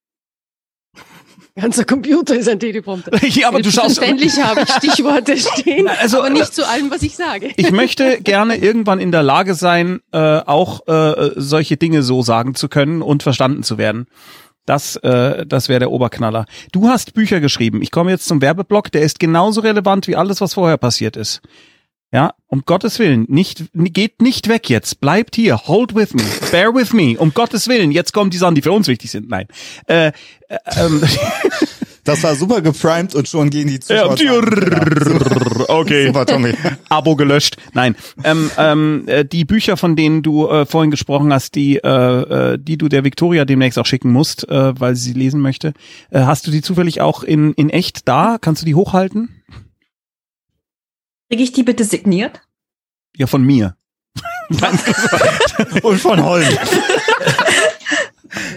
Ganzer 1.56 1.84
Computer 1.84 2.34
ist 2.36 2.48
ein 2.48 2.58
Teleprompter. 2.58 3.12
ja, 3.26 3.46
aber 3.46 3.62
du 3.62 3.70
schaust. 3.70 3.96
Ständig 3.96 4.42
habe 4.42 4.62
ich 4.62 4.70
Stichworte 4.70 5.36
stehen, 5.36 5.86
also, 6.00 6.18
aber 6.18 6.30
nicht 6.30 6.52
zu 6.52 6.68
allem, 6.68 6.90
was 6.90 7.02
ich 7.02 7.14
sage. 7.14 7.50
Ich 7.56 7.70
möchte 7.70 8.20
gerne 8.20 8.56
irgendwann 8.56 8.98
in 8.98 9.12
der 9.12 9.22
Lage 9.22 9.54
sein, 9.54 10.00
äh, 10.10 10.18
auch 10.18 10.88
äh, 10.88 11.30
solche 11.36 11.76
Dinge 11.76 12.02
so 12.02 12.22
sagen 12.22 12.56
zu 12.56 12.68
können 12.68 13.02
und 13.02 13.22
verstanden 13.22 13.62
zu 13.62 13.78
werden. 13.78 14.08
Das, 14.66 14.96
äh, 14.96 15.46
das 15.46 15.68
wäre 15.68 15.78
der 15.78 15.90
Oberknaller. 15.92 16.46
Du 16.72 16.88
hast 16.88 17.14
Bücher 17.14 17.38
geschrieben. 17.38 17.82
Ich 17.82 17.92
komme 17.92 18.10
jetzt 18.10 18.26
zum 18.26 18.42
Werbeblock. 18.42 18.90
Der 18.90 19.02
ist 19.02 19.20
genauso 19.20 19.60
relevant 19.60 20.08
wie 20.08 20.16
alles, 20.16 20.40
was 20.40 20.54
vorher 20.54 20.78
passiert 20.78 21.16
ist. 21.16 21.40
Ja, 22.14 22.32
um 22.46 22.62
Gottes 22.64 23.00
Willen, 23.00 23.26
nicht, 23.28 23.64
geht 23.74 24.22
nicht 24.22 24.48
weg 24.48 24.70
jetzt. 24.70 25.00
Bleibt 25.00 25.34
hier. 25.34 25.56
Hold 25.66 25.96
with 25.96 26.14
me. 26.14 26.22
Bear 26.52 26.72
with 26.72 26.92
me. 26.92 27.16
Um 27.18 27.34
Gottes 27.34 27.66
Willen. 27.66 27.90
Jetzt 27.90 28.12
kommen 28.12 28.30
die 28.30 28.36
Sachen, 28.36 28.54
die 28.54 28.62
für 28.62 28.70
uns 28.70 28.86
wichtig 28.86 29.10
sind. 29.10 29.28
Nein. 29.28 29.48
Äh, 29.88 30.06
äh, 30.06 30.12
ähm. 30.76 31.02
Das 32.06 32.22
war 32.22 32.34
super 32.34 32.60
geprimed 32.60 33.14
und 33.14 33.26
schon 33.30 33.48
gehen 33.48 33.66
die 33.66 33.80
Zuschauer. 33.80 34.18
Ja, 34.18 34.34
okay. 35.68 36.06
Super, 36.08 36.26
Tommy. 36.26 36.52
Abo 36.90 37.16
gelöscht. 37.16 37.56
Nein. 37.72 37.96
Ähm, 38.22 38.50
ähm, 38.58 39.04
äh, 39.06 39.24
die 39.24 39.46
Bücher, 39.46 39.78
von 39.78 39.96
denen 39.96 40.22
du 40.22 40.46
äh, 40.46 40.66
vorhin 40.66 40.90
gesprochen 40.90 41.32
hast, 41.32 41.54
die, 41.54 41.76
äh, 41.76 41.88
äh, 41.88 42.58
die 42.58 42.76
du 42.76 42.90
der 42.90 43.04
Victoria 43.04 43.46
demnächst 43.46 43.78
auch 43.78 43.86
schicken 43.86 44.12
musst, 44.12 44.46
äh, 44.50 44.78
weil 44.78 44.96
sie 44.96 45.14
lesen 45.14 45.40
möchte, 45.40 45.72
äh, 46.10 46.20
hast 46.20 46.46
du 46.46 46.50
die 46.50 46.60
zufällig 46.60 47.00
auch 47.00 47.22
in, 47.22 47.54
in 47.54 47.70
echt 47.70 48.06
da? 48.06 48.36
Kannst 48.38 48.60
du 48.60 48.66
die 48.66 48.74
hochhalten? 48.74 49.30
Kriege 51.34 51.42
ich 51.42 51.52
die 51.52 51.64
bitte 51.64 51.82
signiert? 51.82 52.42
Ja, 53.16 53.26
von 53.26 53.42
mir. 53.42 53.76
und 55.82 55.98
von 55.98 56.24
Holm. 56.24 56.46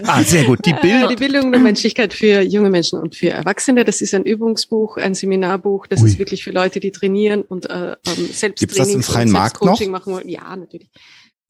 Ah, 0.04 0.22
sehr 0.24 0.44
gut. 0.44 0.64
Die, 0.66 0.72
Bild 0.72 1.10
die 1.10 1.16
Bildung 1.16 1.52
der 1.52 1.60
Menschlichkeit 1.60 2.12
für 2.12 2.40
junge 2.40 2.68
Menschen 2.68 2.98
und 2.98 3.14
für 3.14 3.30
Erwachsene. 3.30 3.84
Das 3.84 4.00
ist 4.00 4.12
ein 4.12 4.24
Übungsbuch, 4.24 4.96
ein 4.96 5.14
Seminarbuch. 5.14 5.86
Das 5.86 6.02
Ui. 6.02 6.08
ist 6.08 6.18
wirklich 6.18 6.42
für 6.42 6.50
Leute, 6.50 6.80
die 6.80 6.90
trainieren 6.90 7.42
und 7.42 7.70
äh, 7.70 7.92
ähm, 7.92 8.28
selbst 8.32 8.60
Gibt's 8.60 8.76
das 8.76 8.88
im 8.88 9.04
freien 9.04 9.30
Markt 9.30 9.64
noch? 9.64 9.80
machen 9.86 10.12
wollen. 10.12 10.28
Ja, 10.28 10.56
natürlich. 10.56 10.88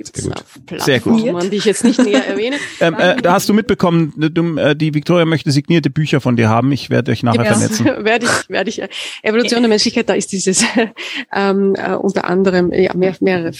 Sehr 0.00 1.00
gut. 1.00 1.20
Sehr 1.20 1.32
gut. 1.32 1.52
die 1.52 1.56
ich 1.56 1.64
jetzt 1.64 1.82
nicht 1.82 1.98
näher 1.98 2.24
erwähne. 2.28 2.56
ähm, 2.80 2.94
äh, 2.94 3.16
da 3.16 3.32
hast 3.32 3.48
du 3.48 3.54
mitbekommen, 3.54 4.12
du, 4.16 4.56
äh, 4.56 4.76
die 4.76 4.94
Victoria 4.94 5.24
möchte 5.24 5.50
signierte 5.50 5.90
Bücher 5.90 6.20
von 6.20 6.36
dir 6.36 6.48
haben. 6.48 6.70
Ich 6.70 6.88
werde 6.88 7.10
euch 7.10 7.22
nachher 7.22 7.44
ja, 7.44 7.54
vernetzen. 7.54 7.86
werde 8.04 8.26
ich, 8.26 8.48
werde 8.48 8.70
ich. 8.70 8.82
Evolution 9.22 9.62
der 9.62 9.68
Menschlichkeit, 9.68 10.08
da 10.08 10.14
ist 10.14 10.30
dieses 10.30 10.64
ähm, 11.34 11.74
äh, 11.74 11.94
unter 11.94 12.26
anderem 12.26 12.72
ja 12.72 12.94
mehr, 12.94 13.16
mehrere 13.20 13.52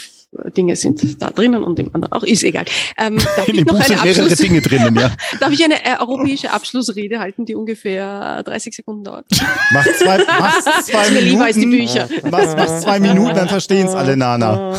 Dinge 0.57 0.77
sind 0.77 1.23
da 1.23 1.31
drinnen 1.31 1.63
und 1.63 1.79
im 1.79 1.95
anderen 1.95 2.13
auch, 2.13 2.23
ist 2.23 2.45
egal. 2.45 2.67
Ähm, 2.99 3.17
darf 3.37 3.49
In 3.49 3.57
ich 3.57 3.65
noch 3.65 3.81
eine 3.81 4.01
Abschluss 4.01 4.37
Dinge 4.37 4.61
drinnen, 4.61 4.95
ja. 4.97 5.11
darf 5.41 5.53
ich 5.53 5.65
eine 5.65 5.85
äh, 5.85 5.99
europäische 5.99 6.51
Abschlussrede 6.51 7.19
halten, 7.19 7.47
die 7.47 7.55
ungefähr 7.55 8.43
30 8.43 8.75
Sekunden 8.75 9.05
dauert? 9.05 9.27
Mach 9.73 9.87
zwei, 9.97 10.19
mach 10.19 10.83
zwei 10.83 11.09
Minuten. 11.11 11.27
Lieber 11.27 11.45
als 11.45 11.57
die 11.57 11.67
Bücher. 11.67 12.09
Mach, 12.31 12.57
mach 12.57 12.81
zwei 12.81 13.01
Minuten, 13.01 13.35
dann 13.35 13.49
verstehen 13.49 13.87
es 13.87 13.95
alle, 13.95 14.17
Nana. 14.17 14.75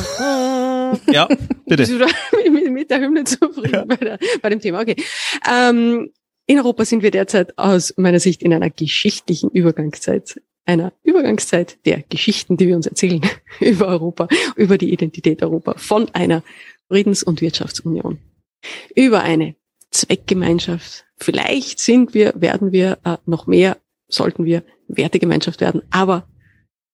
Ja, 1.12 1.28
bitte. 1.66 1.84
Bist 1.84 1.92
du 1.92 2.00
da 2.00 2.08
mit 2.50 2.90
der 2.90 3.00
Hymne 3.00 3.24
zufrieden 3.24 3.74
ja. 3.74 3.86
bei, 3.86 3.96
der, 3.96 4.20
bei 4.42 4.50
dem 4.50 4.60
Thema? 4.60 4.82
Okay. 4.82 4.96
Ähm, 5.50 6.12
in 6.48 6.58
Europa 6.58 6.84
sind 6.86 7.04
wir 7.04 7.12
derzeit 7.12 7.56
aus 7.60 7.94
meiner 7.98 8.20
Sicht 8.20 8.42
in 8.42 8.54
einer 8.54 8.72
geschichtlichen 8.72 9.52
Übergangszeit 9.52 10.42
einer 10.70 10.94
Übergangszeit 11.04 11.84
der 11.88 12.04
Geschichten, 12.04 12.56
die 12.56 12.68
wir 12.68 12.76
uns 12.76 12.86
erzählen 12.86 13.22
über 13.60 13.88
Europa, 13.88 14.28
über 14.56 14.78
die 14.78 14.94
Identität 14.94 15.42
Europa, 15.42 15.74
von 15.78 16.10
einer 16.14 16.44
Friedens- 16.88 17.24
und 17.24 17.42
Wirtschaftsunion, 17.42 18.20
über 18.96 19.24
eine 19.24 19.56
Zweckgemeinschaft. 19.90 21.06
Vielleicht 21.18 21.80
sind 21.80 22.14
wir, 22.14 22.34
werden 22.36 22.72
wir 22.72 23.00
äh, 23.04 23.18
noch 23.26 23.48
mehr, 23.48 23.78
sollten 24.08 24.46
wir 24.46 24.64
Wertegemeinschaft 24.88 25.60
werden. 25.60 25.82
Aber 25.90 26.28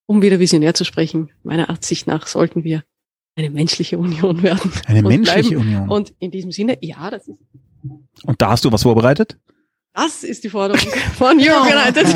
um 0.06 0.22
wieder 0.22 0.40
visionär 0.40 0.72
zu 0.72 0.84
sprechen, 0.84 1.30
meiner 1.42 1.68
Ansicht 1.68 2.06
nach 2.06 2.26
sollten 2.26 2.64
wir 2.64 2.82
eine 3.36 3.50
menschliche 3.50 3.98
Union 3.98 4.42
werden. 4.42 4.72
Eine 4.86 5.02
menschliche 5.02 5.50
bleiben. 5.50 5.66
Union. 5.66 5.88
Und 5.90 6.14
in 6.18 6.30
diesem 6.30 6.50
Sinne, 6.50 6.78
ja, 6.80 7.10
das 7.10 7.28
ist. 7.28 7.38
Und 8.24 8.40
da 8.40 8.50
hast 8.50 8.64
du 8.64 8.72
was 8.72 8.84
vorbereitet? 8.84 9.38
Das 9.96 10.24
ist 10.24 10.44
die 10.44 10.50
Forderung 10.50 10.92
von 11.16 11.40
Europe 11.40 11.74
United. 11.74 12.06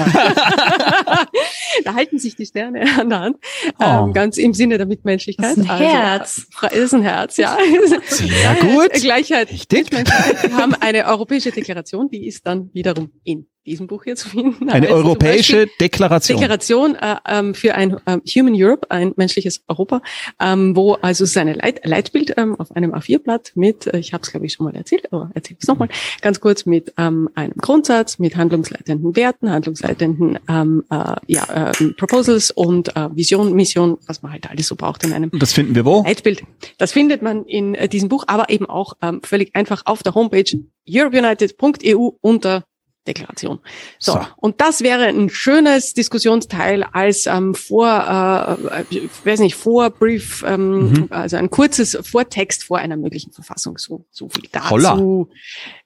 da 1.84 1.94
halten 1.94 2.18
sich 2.18 2.36
die 2.36 2.44
Sterne 2.44 2.82
an 2.98 3.08
der 3.08 3.20
Hand. 3.20 3.36
Oh. 3.78 3.84
Ähm, 3.84 4.12
ganz 4.12 4.36
im 4.36 4.52
Sinne 4.52 4.76
der 4.76 4.86
Mitmenschlichkeit. 4.86 5.56
Das 5.56 5.56
ist 5.56 5.64
ein 5.64 5.70
also, 5.70 5.84
Herz. 5.84 6.46
Das 6.60 6.72
ist 6.72 6.94
ein 6.94 7.02
Herz, 7.02 7.36
ja. 7.38 7.56
Sehr 8.04 8.54
gut. 8.56 8.92
Gleichheit. 9.00 9.50
Richtig. 9.50 9.90
Wir 9.90 10.56
haben 10.56 10.74
eine 10.74 11.06
europäische 11.06 11.52
Deklaration, 11.52 12.10
die 12.10 12.26
ist 12.26 12.46
dann 12.46 12.68
wiederum 12.74 13.12
in 13.24 13.46
diesem 13.66 13.86
Buch 13.86 14.04
hier 14.04 14.16
zu 14.16 14.28
finden. 14.28 14.68
Eine 14.70 14.88
europäische 14.88 15.66
Deklaration. 15.80 16.38
Deklaration 16.38 16.94
äh, 16.94 17.16
ähm, 17.28 17.54
für 17.54 17.74
ein 17.74 17.96
äh, 18.06 18.18
Human 18.34 18.54
Europe, 18.56 18.90
ein 18.90 19.12
menschliches 19.16 19.62
Europa, 19.68 20.02
ähm, 20.40 20.74
wo 20.74 20.94
also 20.94 21.24
seine 21.26 21.54
Leit 21.54 21.84
Leitbild 21.84 22.34
ähm, 22.36 22.56
auf 22.58 22.74
einem 22.74 22.94
A4-Blatt 22.94 23.52
mit, 23.54 23.86
äh, 23.86 23.98
ich 23.98 24.12
habe 24.12 24.22
es 24.22 24.30
glaube 24.30 24.46
ich 24.46 24.54
schon 24.54 24.64
mal 24.64 24.74
erzählt, 24.74 25.12
aber 25.12 25.30
erzähle 25.34 25.58
es 25.60 25.68
nochmal, 25.68 25.88
ganz 26.22 26.40
kurz 26.40 26.64
mit 26.64 26.92
ähm, 26.96 27.28
einem 27.34 27.54
Grundsatz, 27.56 28.18
mit 28.18 28.36
handlungsleitenden 28.36 29.14
Werten, 29.14 29.50
handlungsleitenden 29.50 30.38
ähm, 30.48 30.84
äh, 30.90 31.16
ja, 31.26 31.70
äh, 31.70 31.72
Proposals 31.92 32.50
und 32.50 32.96
äh, 32.96 33.08
Vision, 33.14 33.52
Mission, 33.52 33.98
was 34.06 34.22
man 34.22 34.32
halt 34.32 34.48
alles 34.48 34.68
so 34.68 34.76
braucht 34.76 35.04
in 35.04 35.12
einem 35.12 35.30
Das 35.38 35.52
finden 35.52 35.74
wir 35.74 35.84
wo? 35.84 36.02
Leitbild. 36.04 36.42
Das 36.78 36.92
findet 36.92 37.22
man 37.22 37.44
in 37.44 37.74
äh, 37.74 37.88
diesem 37.88 38.08
Buch, 38.08 38.24
aber 38.26 38.48
eben 38.48 38.66
auch 38.66 38.94
ähm, 39.02 39.20
völlig 39.22 39.54
einfach 39.54 39.82
auf 39.84 40.02
der 40.02 40.14
Homepage 40.14 40.44
europeunited.eu 40.88 42.10
unter 42.20 42.64
Deklaration. 43.06 43.60
So, 43.98 44.12
so, 44.12 44.26
und 44.36 44.60
das 44.60 44.82
wäre 44.82 45.04
ein 45.06 45.30
schönes 45.30 45.94
Diskussionsteil 45.94 46.84
als 46.84 47.26
ähm, 47.26 47.54
vor, 47.54 48.58
äh, 48.70 48.82
ich 48.90 49.10
weiß 49.24 49.40
nicht, 49.40 49.54
Vorbrief, 49.54 50.44
ähm, 50.46 50.90
mhm. 50.90 51.06
also 51.10 51.36
ein 51.36 51.50
kurzes 51.50 51.98
Vortext 52.02 52.64
vor 52.64 52.78
einer 52.78 52.96
möglichen 52.96 53.32
Verfassung. 53.32 53.78
So, 53.78 54.04
so 54.10 54.28
viel 54.28 54.48
dazu. 54.52 54.70
Holla. 54.70 55.26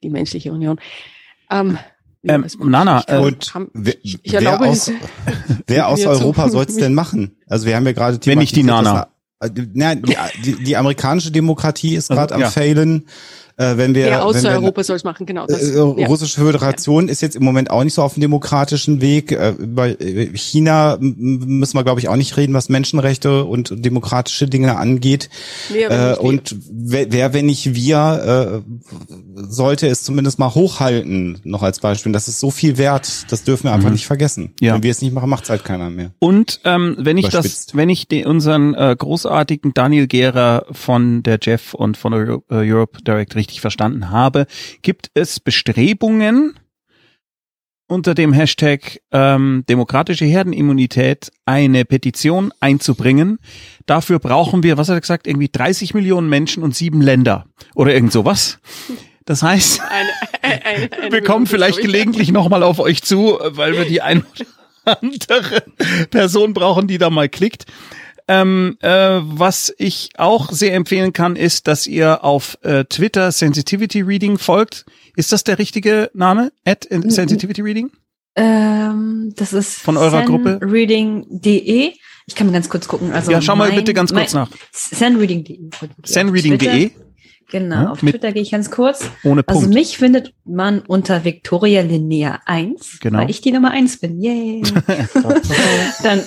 Die 0.02 0.10
menschliche 0.10 0.52
Union. 0.52 0.80
Ähm, 1.50 1.78
ähm, 2.26 2.46
Nana, 2.58 3.04
äh, 3.06 3.18
und 3.18 3.54
haben, 3.54 3.70
wer, 3.74 3.94
ich, 4.02 4.18
ich 4.22 4.32
wer 4.32 4.60
aus, 4.60 4.90
wer 5.66 5.88
aus 5.88 6.04
Europa 6.04 6.48
soll 6.50 6.64
es 6.64 6.76
denn 6.76 6.94
machen? 6.94 7.36
Also 7.46 7.66
wir 7.66 7.76
haben 7.76 7.86
ja 7.86 7.92
gerade 7.92 8.18
wenn 8.24 8.38
nicht 8.38 8.56
die 8.56 8.62
Nana. 8.62 9.08
Das, 9.38 9.50
äh, 9.50 9.66
na, 9.74 9.94
die, 9.94 10.16
die, 10.42 10.64
die 10.64 10.76
amerikanische 10.76 11.30
Demokratie 11.30 11.96
ist 11.96 12.08
gerade 12.08 12.34
also, 12.34 12.34
am 12.34 12.40
ja. 12.40 12.50
Failen. 12.50 13.06
Äh, 13.56 13.76
wenn 13.76 13.94
wir, 13.94 14.08
ja, 14.08 14.22
außer 14.22 14.42
wenn 14.42 14.50
wir, 14.52 14.62
Europa 14.62 14.82
soll 14.82 14.96
es 14.96 15.04
machen, 15.04 15.26
genau. 15.26 15.46
Das, 15.46 15.62
äh, 15.62 15.78
Russische 15.78 16.40
Föderation 16.40 17.06
ja. 17.06 17.12
ist 17.12 17.22
jetzt 17.22 17.36
im 17.36 17.44
Moment 17.44 17.70
auch 17.70 17.84
nicht 17.84 17.94
so 17.94 18.02
auf 18.02 18.14
dem 18.14 18.20
demokratischen 18.20 19.00
Weg. 19.00 19.30
Äh, 19.30 19.50
über 19.50 20.00
äh, 20.00 20.36
China 20.36 20.98
müssen 21.00 21.76
wir, 21.76 21.84
glaube 21.84 22.00
ich, 22.00 22.08
auch 22.08 22.16
nicht 22.16 22.36
reden, 22.36 22.52
was 22.52 22.68
Menschenrechte 22.68 23.44
und 23.44 23.84
demokratische 23.84 24.48
Dinge 24.48 24.76
angeht. 24.76 25.30
Nee, 25.72 25.84
äh, 25.84 26.16
und 26.16 26.56
wer, 26.68 27.12
wer, 27.12 27.32
wenn 27.32 27.46
nicht 27.46 27.74
wir, 27.74 28.62
äh, 28.64 28.70
sollte 29.36 29.86
es 29.86 30.02
zumindest 30.02 30.40
mal 30.40 30.52
hochhalten, 30.52 31.38
noch 31.44 31.62
als 31.62 31.78
Beispiel. 31.78 32.10
Das 32.10 32.26
ist 32.26 32.40
so 32.40 32.50
viel 32.50 32.76
wert, 32.76 33.30
das 33.30 33.44
dürfen 33.44 33.64
wir 33.64 33.72
einfach 33.72 33.88
mhm. 33.88 33.94
nicht 33.94 34.06
vergessen. 34.06 34.52
Ja. 34.60 34.74
Wenn 34.74 34.82
wir 34.82 34.90
es 34.90 35.00
nicht 35.00 35.14
machen, 35.14 35.30
macht 35.30 35.44
es 35.44 35.50
halt 35.50 35.64
keiner 35.64 35.90
mehr. 35.90 36.10
Und 36.18 36.60
ähm, 36.64 36.96
wenn 36.98 37.18
ich 37.18 37.28
das, 37.28 37.68
wenn 37.74 37.88
ich 37.88 38.08
den, 38.08 38.26
unseren 38.26 38.74
äh, 38.74 38.96
großartigen 38.98 39.74
Daniel 39.74 40.08
Gehrer 40.08 40.66
von 40.72 41.22
der 41.22 41.38
Jeff 41.40 41.72
und 41.74 41.96
von 41.96 42.12
der 42.12 42.40
Europe 42.48 43.02
Direct 43.02 43.36
richtig 43.44 43.60
verstanden 43.60 44.10
habe, 44.10 44.46
gibt 44.82 45.10
es 45.14 45.38
Bestrebungen 45.38 46.58
unter 47.86 48.14
dem 48.14 48.32
Hashtag 48.32 49.00
ähm, 49.12 49.64
demokratische 49.68 50.24
Herdenimmunität 50.24 51.30
eine 51.44 51.84
Petition 51.84 52.52
einzubringen. 52.60 53.38
Dafür 53.86 54.18
brauchen 54.18 54.62
wir, 54.62 54.78
was 54.78 54.88
hat 54.88 54.96
er 54.96 55.00
gesagt, 55.00 55.26
irgendwie 55.26 55.50
30 55.50 55.94
Millionen 55.94 56.28
Menschen 56.28 56.62
und 56.62 56.74
sieben 56.74 57.02
Länder 57.02 57.46
oder 57.74 57.94
irgend 57.94 58.12
sowas. 58.12 58.58
Das 59.26 59.42
heißt, 59.42 59.80
eine, 60.42 60.64
eine, 60.64 60.90
eine 60.90 60.90
wir 61.12 61.22
kommen 61.22 61.46
vielleicht 61.46 61.80
gelegentlich 61.80 62.32
nochmal 62.32 62.62
auf 62.62 62.78
euch 62.78 63.02
zu, 63.02 63.38
weil 63.42 63.76
wir 63.76 63.84
die 63.84 64.00
ein 64.00 64.24
oder 64.86 64.98
andere 65.00 65.62
Person 66.10 66.54
brauchen, 66.54 66.88
die 66.88 66.98
da 66.98 67.10
mal 67.10 67.28
klickt. 67.28 67.66
Ähm, 68.26 68.78
äh, 68.80 69.20
was 69.22 69.74
ich 69.76 70.10
auch 70.16 70.50
sehr 70.50 70.74
empfehlen 70.74 71.12
kann, 71.12 71.36
ist, 71.36 71.68
dass 71.68 71.86
ihr 71.86 72.24
auf 72.24 72.58
äh, 72.62 72.84
Twitter 72.84 73.30
Sensitivity 73.30 74.00
Reading 74.00 74.38
folgt. 74.38 74.86
Ist 75.14 75.32
das 75.32 75.44
der 75.44 75.58
richtige 75.58 76.10
Name? 76.14 76.50
At 76.64 76.86
Sensitivity 76.90 77.60
Reading? 77.60 77.90
Ähm, 78.36 79.32
das 79.36 79.52
ist 79.52 79.76
von 79.76 79.96
eurer 79.96 80.22
Gruppe. 80.22 80.58
Reading.de. 80.62 81.92
Ich 82.26 82.34
kann 82.34 82.46
mal 82.46 82.52
ganz 82.54 82.68
kurz 82.68 82.88
gucken. 82.88 83.12
Also 83.12 83.30
ja, 83.30 83.42
schau 83.42 83.54
mal 83.56 83.70
bitte 83.70 83.92
ganz 83.92 84.12
kurz 84.12 84.32
nach. 84.32 84.50
Zenreading.de. 84.72 85.58
Zenreading.de. 86.02 86.90
Genau, 87.50 87.74
ja, 87.76 87.90
auf 87.90 88.00
Twitter 88.00 88.32
gehe 88.32 88.42
ich 88.42 88.50
ganz 88.50 88.70
kurz. 88.70 89.10
Ohne 89.22 89.42
also 89.46 89.60
Punkt. 89.60 89.66
Also 89.66 89.68
mich 89.68 89.98
findet 89.98 90.34
man 90.44 90.80
unter 90.80 91.24
Victoria 91.24 91.82
Linnea 91.82 92.40
1, 92.46 93.00
genau. 93.00 93.18
weil 93.18 93.30
ich 93.30 93.40
die 93.40 93.52
Nummer 93.52 93.70
1 93.70 93.98
bin. 93.98 94.20
Yay. 94.20 94.62
dann 96.02 96.20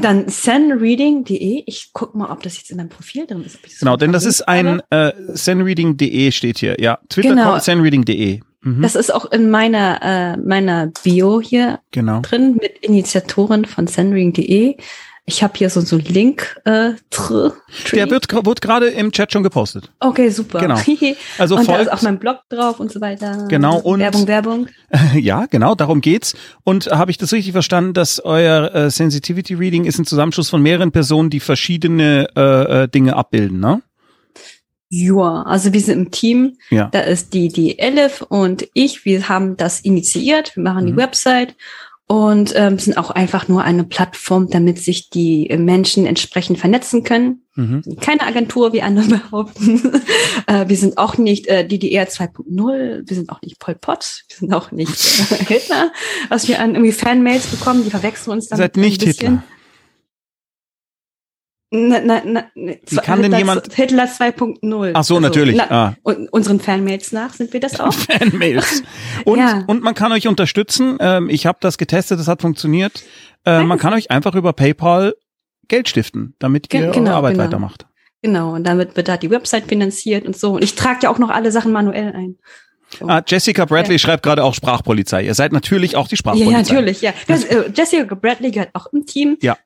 dann 0.00 0.28
zenreading.de. 0.28 1.64
Ich 1.66 1.90
guck 1.92 2.14
mal, 2.14 2.30
ob 2.30 2.42
das 2.42 2.56
jetzt 2.56 2.70
in 2.70 2.76
meinem 2.76 2.88
Profil 2.88 3.26
drin 3.26 3.44
ist. 3.44 3.58
genau, 3.80 3.96
denn 3.96 4.12
das 4.12 4.24
ist 4.24 4.42
ein 4.42 4.82
äh, 4.90 5.12
zenreading.de 5.34 6.32
steht 6.32 6.58
hier. 6.58 6.76
Ja, 6.80 6.98
Twitter 7.08 7.30
genau. 7.30 7.58
zenreading.de. 7.58 8.40
Mhm. 8.64 8.82
Das 8.82 8.94
ist 8.94 9.14
auch 9.14 9.30
in 9.30 9.50
meiner 9.50 10.00
äh, 10.02 10.36
meiner 10.38 10.90
Bio 11.02 11.40
hier 11.40 11.80
genau. 11.90 12.20
drin 12.20 12.58
mit 12.60 12.78
Initiatoren 12.78 13.64
von 13.66 13.86
zenreading.de. 13.86 14.76
Ich 15.26 15.42
habe 15.42 15.54
hier 15.56 15.70
so, 15.70 15.80
so 15.80 15.96
einen 15.96 16.04
Link. 16.04 16.60
Äh, 16.66 16.92
Tree. 17.08 17.50
Der 17.92 18.10
wird, 18.10 18.30
wird 18.30 18.60
gerade 18.60 18.88
im 18.88 19.10
Chat 19.10 19.32
schon 19.32 19.42
gepostet. 19.42 19.90
Okay, 20.00 20.28
super. 20.28 20.60
Genau. 20.60 20.78
Also 21.38 21.56
und 21.56 21.64
folgt, 21.64 21.80
da 21.80 21.82
ist 21.84 21.92
auch 21.92 22.02
mein 22.02 22.18
Blog 22.18 22.40
drauf 22.48 22.78
und 22.78 22.92
so 22.92 23.00
weiter. 23.00 23.46
Genau. 23.48 23.78
Und 23.78 24.00
Werbung, 24.00 24.26
Werbung. 24.28 24.68
ja, 25.14 25.46
genau, 25.46 25.74
darum 25.74 26.00
geht's. 26.00 26.34
Und 26.62 26.86
habe 26.86 27.10
ich 27.10 27.18
das 27.18 27.32
richtig 27.32 27.52
verstanden, 27.52 27.94
dass 27.94 28.20
euer 28.20 28.74
äh, 28.74 28.90
Sensitivity 28.90 29.54
Reading 29.54 29.84
ist 29.84 29.98
ein 29.98 30.04
Zusammenschluss 30.04 30.50
von 30.50 30.62
mehreren 30.62 30.92
Personen, 30.92 31.30
die 31.30 31.40
verschiedene 31.40 32.28
äh, 32.36 32.82
äh, 32.82 32.88
Dinge 32.88 33.16
abbilden, 33.16 33.60
ne? 33.60 33.82
Ja, 34.90 35.42
also 35.42 35.72
wir 35.72 35.80
sind 35.80 35.98
im 35.98 36.10
Team. 36.10 36.56
Ja. 36.70 36.88
Da 36.92 37.00
ist 37.00 37.34
die, 37.34 37.48
die 37.48 37.78
Elif 37.78 38.22
und 38.22 38.68
ich. 38.74 39.04
Wir 39.04 39.28
haben 39.28 39.56
das 39.56 39.80
initiiert. 39.80 40.54
Wir 40.54 40.62
machen 40.62 40.84
mhm. 40.84 40.88
die 40.88 40.96
Website 40.96 41.56
und 42.06 42.52
ähm, 42.54 42.78
sind 42.78 42.98
auch 42.98 43.10
einfach 43.10 43.48
nur 43.48 43.62
eine 43.62 43.84
Plattform, 43.84 44.50
damit 44.50 44.78
sich 44.78 45.08
die 45.08 45.48
Menschen 45.56 46.04
entsprechend 46.04 46.58
vernetzen 46.58 47.02
können. 47.02 47.42
Mhm. 47.54 47.82
Keine 48.00 48.22
Agentur, 48.22 48.72
wie 48.72 48.82
andere 48.82 49.06
behaupten. 49.30 50.02
äh, 50.46 50.68
wir 50.68 50.76
sind 50.76 50.98
auch 50.98 51.16
nicht 51.16 51.46
äh, 51.46 51.66
DDR 51.66 52.06
2.0, 52.06 53.08
wir 53.08 53.16
sind 53.16 53.30
auch 53.30 53.40
nicht 53.40 53.58
Pol 53.58 53.74
Pot, 53.74 54.24
wir 54.28 54.36
sind 54.36 54.52
auch 54.52 54.70
nicht 54.70 54.90
äh, 55.30 55.44
Hitler. 55.44 55.92
Was 56.28 56.46
wir 56.46 56.60
an 56.60 56.74
irgendwie 56.74 56.92
Fanmails 56.92 57.46
bekommen, 57.46 57.84
die 57.84 57.90
verwechseln 57.90 58.32
uns 58.32 58.48
dann. 58.48 58.58
Seid 58.58 58.76
nicht 58.76 59.02
Hitler. 59.02 59.42
Na, 61.76 62.00
na, 62.04 62.22
na, 62.24 62.44
Wie 62.54 62.96
kann 62.98 63.18
Hitler, 63.18 63.28
denn 63.30 63.38
jemand 63.38 63.74
Hitler 63.74 64.04
2.0. 64.04 64.92
Ach 64.94 65.02
so, 65.02 65.16
also, 65.16 65.20
natürlich. 65.20 65.56
Na, 65.56 65.70
ah. 65.70 65.96
Und 66.04 66.32
unseren 66.32 66.60
Fanmails 66.60 67.10
nach 67.10 67.34
sind 67.34 67.52
wir 67.52 67.58
das 67.58 67.80
auch. 67.80 67.92
Fanmails. 67.92 68.84
Und, 69.24 69.40
ja. 69.40 69.64
und 69.66 69.82
man 69.82 69.94
kann 69.94 70.12
euch 70.12 70.28
unterstützen. 70.28 70.98
Ähm, 71.00 71.28
ich 71.28 71.46
habe 71.46 71.58
das 71.60 71.76
getestet, 71.76 72.20
das 72.20 72.28
hat 72.28 72.42
funktioniert. 72.42 73.02
Äh, 73.44 73.64
man 73.64 73.78
kann 73.78 73.92
euch 73.92 74.12
einfach 74.12 74.36
über 74.36 74.52
PayPal 74.52 75.14
Geld 75.66 75.88
stiften, 75.88 76.36
damit 76.38 76.72
ihr 76.72 76.92
genau, 76.92 77.10
eure 77.10 77.16
Arbeit 77.16 77.32
genau. 77.32 77.44
weitermacht. 77.44 77.86
Genau, 78.22 78.54
und 78.54 78.64
damit 78.64 78.96
wird 78.96 79.08
da 79.08 79.16
die 79.16 79.30
Website 79.30 79.64
finanziert 79.64 80.26
und 80.26 80.36
so. 80.36 80.52
Und 80.52 80.62
ich 80.62 80.76
trage 80.76 81.00
ja 81.02 81.10
auch 81.10 81.18
noch 81.18 81.30
alle 81.30 81.50
Sachen 81.50 81.72
manuell 81.72 82.12
ein. 82.14 82.36
So. 82.98 83.08
Ah, 83.08 83.20
Jessica 83.26 83.64
Bradley 83.64 83.94
ja. 83.94 83.98
schreibt 83.98 84.22
gerade 84.22 84.44
auch 84.44 84.54
Sprachpolizei. 84.54 85.24
Ihr 85.24 85.34
seid 85.34 85.52
natürlich 85.52 85.96
auch 85.96 86.06
die 86.06 86.16
Sprachpolizei. 86.16 86.52
Ja, 86.52 86.58
natürlich, 86.58 87.02
ja. 87.02 87.12
Das, 87.26 87.42
äh, 87.44 87.64
Jessica 87.74 88.14
Bradley 88.14 88.52
gehört 88.52 88.70
auch 88.74 88.86
im 88.92 89.06
Team. 89.06 89.36
Ja. 89.42 89.56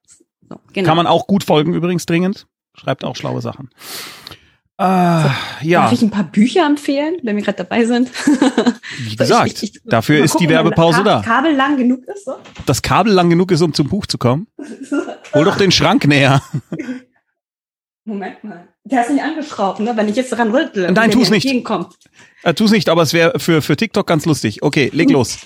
So, 0.48 0.60
genau. 0.72 0.86
Kann 0.86 0.96
man 0.96 1.06
auch 1.06 1.26
gut 1.26 1.44
folgen 1.44 1.74
übrigens 1.74 2.06
dringend. 2.06 2.46
Schreibt 2.74 3.04
auch 3.04 3.16
schlaue 3.16 3.40
Sachen. 3.40 3.70
Äh, 4.78 4.84
so, 4.84 5.30
ja. 5.62 5.82
Darf 5.82 5.92
ich 5.92 6.02
ein 6.02 6.10
paar 6.10 6.24
Bücher 6.24 6.64
empfehlen, 6.64 7.16
wenn 7.24 7.36
wir 7.36 7.42
gerade 7.42 7.58
dabei 7.58 7.84
sind? 7.84 8.10
Wie 9.00 9.16
gesagt, 9.16 9.62
ich, 9.62 9.74
ich, 9.74 9.82
dafür 9.84 10.22
ist 10.22 10.32
gucken, 10.32 10.46
die 10.46 10.52
Werbepause 10.52 11.02
da. 11.02 11.16
Das 11.16 11.26
Kabel 11.26 11.54
lang 11.54 11.76
genug 11.76 12.06
ist, 12.06 12.24
so? 12.24 12.36
Das 12.64 12.82
Kabel 12.82 13.12
lang 13.12 13.28
genug 13.28 13.50
ist, 13.50 13.60
um 13.60 13.74
zum 13.74 13.88
Buch 13.88 14.06
zu 14.06 14.18
kommen? 14.18 14.46
Hol 15.34 15.44
doch 15.44 15.56
den 15.56 15.72
Schrank 15.72 16.06
näher. 16.06 16.42
Moment 18.04 18.42
mal. 18.44 18.68
Der 18.84 19.02
ist 19.02 19.10
nicht 19.10 19.22
angeschraubt, 19.22 19.80
ne? 19.80 19.92
Wenn 19.96 20.08
ich 20.08 20.16
jetzt 20.16 20.32
daran 20.32 20.50
rüttle. 20.50 20.90
Nein, 20.92 21.10
tu's 21.10 21.28
nicht. 21.28 21.46
Äh, 22.44 22.54
tu's 22.54 22.70
nicht, 22.70 22.88
aber 22.88 23.02
es 23.02 23.12
wäre 23.12 23.38
für, 23.38 23.60
für 23.60 23.76
TikTok 23.76 24.06
ganz 24.06 24.24
lustig. 24.24 24.62
Okay, 24.62 24.90
leg 24.94 25.10
los. 25.10 25.38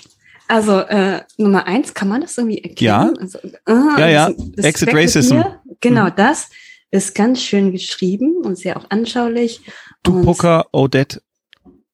Also 0.47 0.79
äh, 0.79 1.21
Nummer 1.37 1.65
eins, 1.65 1.93
kann 1.93 2.07
man 2.07 2.21
das 2.21 2.37
irgendwie 2.37 2.59
erklären? 2.59 3.13
Ja, 3.15 3.21
also, 3.21 3.39
aha, 3.65 3.99
ja, 3.99 4.07
ja. 4.07 4.31
Das 4.55 4.65
Exit 4.65 4.93
Racism. 4.93 5.41
Genau, 5.79 6.05
mhm. 6.05 6.13
das 6.15 6.49
ist 6.91 7.15
ganz 7.15 7.41
schön 7.41 7.71
geschrieben 7.71 8.37
und 8.43 8.57
sehr 8.57 8.77
auch 8.77 8.85
anschaulich. 8.89 9.61
Tupoka 10.03 10.65
Odette. 10.71 11.21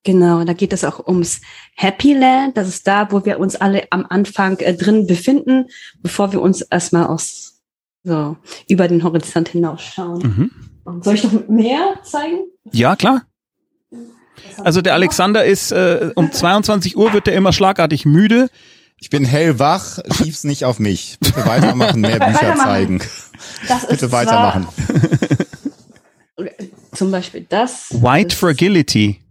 Genau, 0.03 0.43
da 0.43 0.53
geht 0.53 0.73
es 0.73 0.83
auch 0.83 1.05
ums 1.07 1.41
Happy 1.75 2.13
Land. 2.13 2.57
Das 2.57 2.67
ist 2.67 2.87
da, 2.87 3.11
wo 3.11 3.25
wir 3.25 3.39
uns 3.39 3.55
alle 3.55 3.83
am 3.91 4.05
Anfang 4.07 4.57
äh, 4.59 4.73
drin 4.73 5.07
befinden, 5.07 5.65
bevor 6.01 6.31
wir 6.31 6.41
uns 6.41 6.61
erstmal 6.61 7.07
aus 7.07 7.61
so 8.03 8.37
über 8.69 8.87
den 8.87 9.03
Horizont 9.03 9.49
hinausschauen. 9.49 10.51
Mhm. 10.85 11.01
Soll 11.01 11.15
ich 11.15 11.23
noch 11.23 11.47
mehr 11.47 11.99
zeigen? 12.03 12.45
Ja, 12.71 12.95
klar. 12.95 13.23
Also 14.63 14.81
der 14.81 14.93
Alexander 14.93 15.45
ist 15.45 15.71
äh, 15.71 16.11
um 16.15 16.31
22 16.31 16.97
Uhr 16.97 17.13
wird 17.13 17.27
er 17.27 17.35
immer 17.35 17.53
schlagartig 17.53 18.05
müde. 18.05 18.49
Ich 18.97 19.09
bin 19.09 19.23
hellwach, 19.23 19.99
schieb's 20.17 20.43
nicht 20.43 20.65
auf 20.65 20.79
mich. 20.79 21.17
Bitte 21.19 21.45
weitermachen, 21.45 22.01
mehr 22.01 22.19
Bücher 22.19 22.55
zeigen. 22.55 23.01
Bitte 23.89 24.11
weitermachen. 24.11 24.67
Zum 26.93 27.11
Beispiel 27.11 27.45
das. 27.47 27.87
White 27.91 28.35
Fragility. 28.35 29.21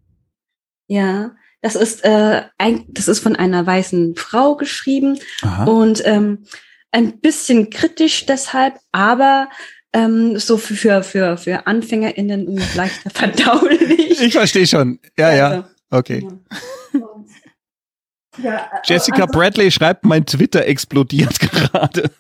Ja, 0.86 1.32
das 1.60 1.74
ist 1.74 2.05
äh, 2.05 2.43
ein, 2.56 2.85
das 2.89 3.09
ist 3.09 3.20
von 3.20 3.36
einer 3.36 3.66
weißen 3.66 4.16
Frau 4.16 4.56
geschrieben 4.56 5.18
Aha. 5.43 5.64
und 5.64 6.02
ähm, 6.06 6.47
ein 6.93 7.20
bisschen 7.20 7.68
kritisch 7.70 8.24
deshalb, 8.26 8.78
aber 8.93 9.48
ähm, 9.93 10.39
so 10.39 10.59
für, 10.59 11.02
für, 11.02 11.36
für 11.36 11.66
AnfängerInnen 11.66 12.60
leichter 12.74 13.10
verdaulich. 13.10 14.20
Ich 14.20 14.32
verstehe 14.32 14.66
schon. 14.66 14.98
Ja, 15.19 15.35
ja. 15.35 15.69
Okay. 15.90 16.27
Ja, 18.43 18.70
Jessica 18.85 19.23
also, 19.23 19.32
Bradley 19.32 19.70
schreibt, 19.70 20.05
mein 20.05 20.24
Twitter 20.24 20.65
explodiert 20.66 21.40
gerade. 21.40 22.10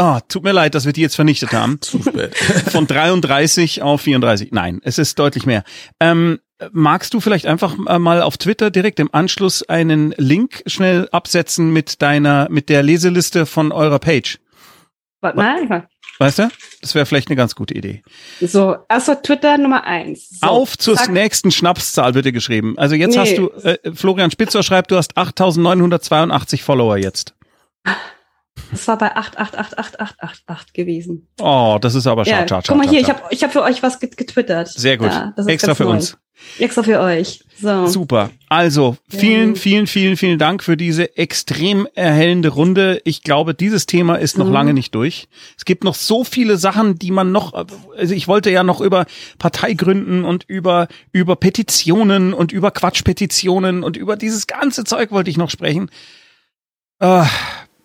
Ah, 0.00 0.16
oh, 0.16 0.20
tut 0.28 0.44
mir 0.44 0.52
leid, 0.52 0.74
dass 0.74 0.86
wir 0.86 0.94
die 0.94 1.02
jetzt 1.02 1.14
vernichtet 1.14 1.52
haben. 1.52 1.78
Zu 1.82 2.02
spät. 2.02 2.34
Von 2.34 2.86
33 2.86 3.82
auf 3.82 4.00
34. 4.00 4.50
Nein, 4.50 4.80
es 4.82 4.96
ist 4.96 5.18
deutlich 5.18 5.44
mehr. 5.44 5.62
Ähm, 6.00 6.38
magst 6.72 7.12
du 7.12 7.20
vielleicht 7.20 7.44
einfach 7.44 7.76
äh, 7.86 7.98
mal 7.98 8.22
auf 8.22 8.38
Twitter 8.38 8.70
direkt 8.70 8.98
im 8.98 9.12
Anschluss 9.12 9.62
einen 9.68 10.14
Link 10.16 10.62
schnell 10.64 11.06
absetzen 11.12 11.70
mit 11.70 12.00
deiner, 12.00 12.46
mit 12.48 12.70
der 12.70 12.82
Leseliste 12.82 13.44
von 13.44 13.72
eurer 13.72 13.98
Page? 13.98 14.38
Warte 15.20 15.36
mal. 15.36 15.88
Weißt 16.18 16.38
du? 16.38 16.48
Das 16.80 16.94
wäre 16.94 17.04
vielleicht 17.04 17.28
eine 17.28 17.36
ganz 17.36 17.54
gute 17.54 17.74
Idee. 17.74 18.02
So, 18.40 18.76
also 18.88 19.14
Twitter 19.16 19.58
Nummer 19.58 19.84
eins. 19.84 20.30
So, 20.40 20.46
Auf 20.46 20.78
zur 20.78 20.96
zack. 20.96 21.10
nächsten 21.10 21.50
Schnapszahl 21.50 22.14
wird 22.14 22.24
dir 22.24 22.32
geschrieben. 22.32 22.78
Also 22.78 22.94
jetzt 22.94 23.16
Nee. 23.16 23.20
hast 23.20 23.36
du, 23.36 23.50
äh, 23.68 23.76
Florian 23.94 24.30
Spitzer 24.30 24.62
schreibt, 24.62 24.90
du 24.92 24.96
hast 24.96 25.18
8982 25.18 26.62
Follower 26.62 26.96
jetzt. 26.96 27.34
Das 28.70 28.86
war 28.88 28.98
bei 28.98 29.14
888888 29.16 30.72
gewesen. 30.72 31.28
Oh, 31.40 31.78
das 31.80 31.94
ist 31.94 32.06
aber 32.06 32.24
Ja, 32.24 32.36
schade, 32.36 32.48
schade, 32.48 32.64
guck 32.68 32.76
mal 32.78 32.88
hier, 32.88 33.00
ich 33.00 33.08
habe 33.08 33.20
ich 33.30 33.42
hab 33.42 33.52
für 33.52 33.62
euch 33.62 33.82
was 33.82 33.98
get- 34.00 34.16
getwittert. 34.16 34.68
Sehr 34.68 34.96
gut. 34.96 35.08
Ja, 35.08 35.32
Extra 35.46 35.74
für 35.74 35.84
neu. 35.84 35.90
uns. 35.92 36.16
Extra 36.58 36.82
für 36.82 37.00
euch. 37.00 37.44
So. 37.60 37.86
Super. 37.86 38.30
Also, 38.48 38.96
vielen, 39.10 39.54
Ja. 39.54 39.60
vielen, 39.60 39.86
vielen, 39.86 40.16
vielen 40.16 40.38
Dank 40.38 40.62
für 40.64 40.74
diese 40.78 41.18
extrem 41.18 41.86
erhellende 41.94 42.48
Runde. 42.48 43.02
Ich 43.04 43.22
glaube, 43.22 43.52
dieses 43.52 43.84
Thema 43.84 44.14
ist 44.16 44.38
noch 44.38 44.46
Mhm. 44.46 44.52
lange 44.54 44.72
nicht 44.72 44.94
durch. 44.94 45.28
Es 45.58 45.66
gibt 45.66 45.84
noch 45.84 45.94
so 45.94 46.24
viele 46.24 46.56
Sachen, 46.56 46.98
die 46.98 47.10
man 47.10 47.30
noch, 47.30 47.52
also 47.52 48.14
ich 48.14 48.26
wollte 48.26 48.50
ja 48.50 48.62
noch 48.62 48.80
über 48.80 49.04
Parteigründen 49.38 50.24
und 50.24 50.44
über, 50.48 50.88
über 51.12 51.36
Petitionen 51.36 52.32
und 52.32 52.52
über 52.52 52.70
Quatschpetitionen 52.70 53.82
und 53.82 53.98
über 53.98 54.16
dieses 54.16 54.46
ganze 54.46 54.84
Zeug 54.84 55.10
wollte 55.10 55.28
ich 55.28 55.36
noch 55.36 55.50
sprechen. 55.50 55.90
Ah, 57.00 57.26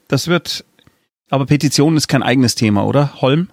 das 0.07 0.27
wird, 0.27 0.65
aber 1.29 1.45
Petition 1.45 1.97
ist 1.97 2.07
kein 2.07 2.23
eigenes 2.23 2.55
Thema, 2.55 2.85
oder? 2.85 3.21
Holm? 3.21 3.49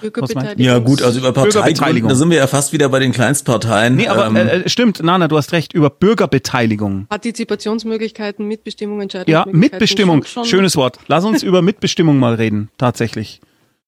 Bürgerbeteiligung. 0.00 0.64
Ja 0.64 0.78
gut, 0.78 1.02
also 1.02 1.18
über 1.18 1.32
Parteigründen, 1.32 2.08
da 2.08 2.14
sind 2.14 2.30
wir 2.30 2.36
ja 2.36 2.46
fast 2.46 2.72
wieder 2.72 2.88
bei 2.88 3.00
den 3.00 3.10
Kleinstparteien. 3.10 3.96
Nee, 3.96 4.06
aber 4.06 4.26
Ähm, 4.26 4.36
äh, 4.36 4.68
stimmt, 4.68 5.02
Nana, 5.02 5.26
du 5.26 5.36
hast 5.36 5.50
recht, 5.50 5.72
über 5.72 5.90
Bürgerbeteiligung. 5.90 7.06
Partizipationsmöglichkeiten, 7.08 8.46
Mitbestimmung, 8.46 8.98
Ja, 8.98 9.02
Entscheidungsmöglichkeiten. 9.02 9.58
Mitbestimmung. 9.58 10.22
schon- 10.22 10.44
schon- 10.44 10.50
Schönes 10.50 10.76
Wort. 10.76 11.00
Lass 11.08 11.24
uns 11.24 11.42
über 11.42 11.62
Mitbestimmung 11.62 12.16
mal 12.20 12.34
reden, 12.34 12.70
tatsächlich. 12.78 13.40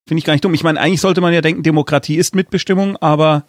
Finde 0.09 0.19
ich 0.19 0.25
gar 0.25 0.33
nicht 0.33 0.45
dumm. 0.45 0.55
Ich 0.55 0.65
meine, 0.65 0.81
eigentlich 0.81 1.01
sollte 1.01 1.21
man 1.21 1.33
ja 1.33 1.43
denken, 1.43 1.63
Demokratie 1.63 2.17
ist 2.17 2.35
Mitbestimmung, 2.35 2.97
aber 2.97 3.45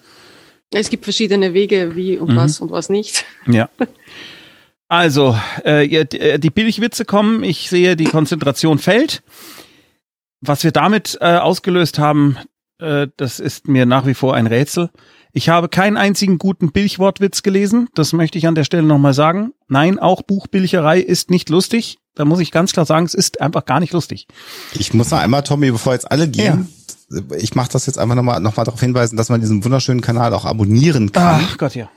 Es 0.71 0.91
gibt 0.91 1.03
verschiedene 1.03 1.55
Wege, 1.55 1.95
wie 1.95 2.17
und 2.17 2.33
Mhm. 2.33 2.35
was 2.35 2.61
und 2.61 2.69
was 2.69 2.89
nicht. 2.89 3.25
ja. 3.47 3.69
Also, 4.91 5.37
äh, 5.63 5.87
ja, 5.87 6.03
die, 6.03 6.19
äh, 6.19 6.37
die 6.37 6.49
Billigwitze 6.49 7.05
kommen. 7.05 7.45
Ich 7.45 7.69
sehe, 7.69 7.95
die 7.95 8.03
Konzentration 8.03 8.77
fällt. 8.77 9.23
Was 10.41 10.65
wir 10.65 10.73
damit 10.73 11.17
äh, 11.21 11.37
ausgelöst 11.37 11.97
haben, 11.97 12.35
äh, 12.77 13.07
das 13.15 13.39
ist 13.39 13.69
mir 13.69 13.85
nach 13.85 14.05
wie 14.05 14.13
vor 14.13 14.35
ein 14.35 14.47
Rätsel. 14.47 14.89
Ich 15.31 15.47
habe 15.47 15.69
keinen 15.69 15.95
einzigen 15.95 16.37
guten 16.37 16.73
Bilchwortwitz 16.73 17.41
gelesen. 17.41 17.87
Das 17.95 18.11
möchte 18.11 18.37
ich 18.37 18.47
an 18.47 18.55
der 18.55 18.65
Stelle 18.65 18.83
nochmal 18.83 19.13
sagen. 19.13 19.53
Nein, 19.69 19.97
auch 19.97 20.23
Buchbilcherei 20.23 20.99
ist 20.99 21.31
nicht 21.31 21.47
lustig. 21.47 21.99
Da 22.13 22.25
muss 22.25 22.41
ich 22.41 22.51
ganz 22.51 22.73
klar 22.73 22.85
sagen, 22.85 23.05
es 23.05 23.13
ist 23.13 23.39
einfach 23.39 23.63
gar 23.63 23.79
nicht 23.79 23.93
lustig. 23.93 24.27
Ich 24.73 24.93
muss 24.93 25.09
noch 25.09 25.19
einmal, 25.19 25.43
Tommy, 25.43 25.71
bevor 25.71 25.93
jetzt 25.93 26.11
alle 26.11 26.27
gehen, 26.27 26.67
ich 27.39 27.55
mache 27.55 27.71
das 27.71 27.85
jetzt 27.85 27.97
einfach 27.97 28.15
nochmal 28.15 28.41
noch 28.41 28.57
mal 28.57 28.65
darauf 28.65 28.81
hinweisen, 28.81 29.15
dass 29.15 29.29
man 29.29 29.39
diesen 29.39 29.63
wunderschönen 29.63 30.01
Kanal 30.01 30.33
auch 30.33 30.43
abonnieren 30.43 31.13
kann. 31.13 31.45
Ach 31.47 31.57
Gott, 31.57 31.75
ja. 31.75 31.89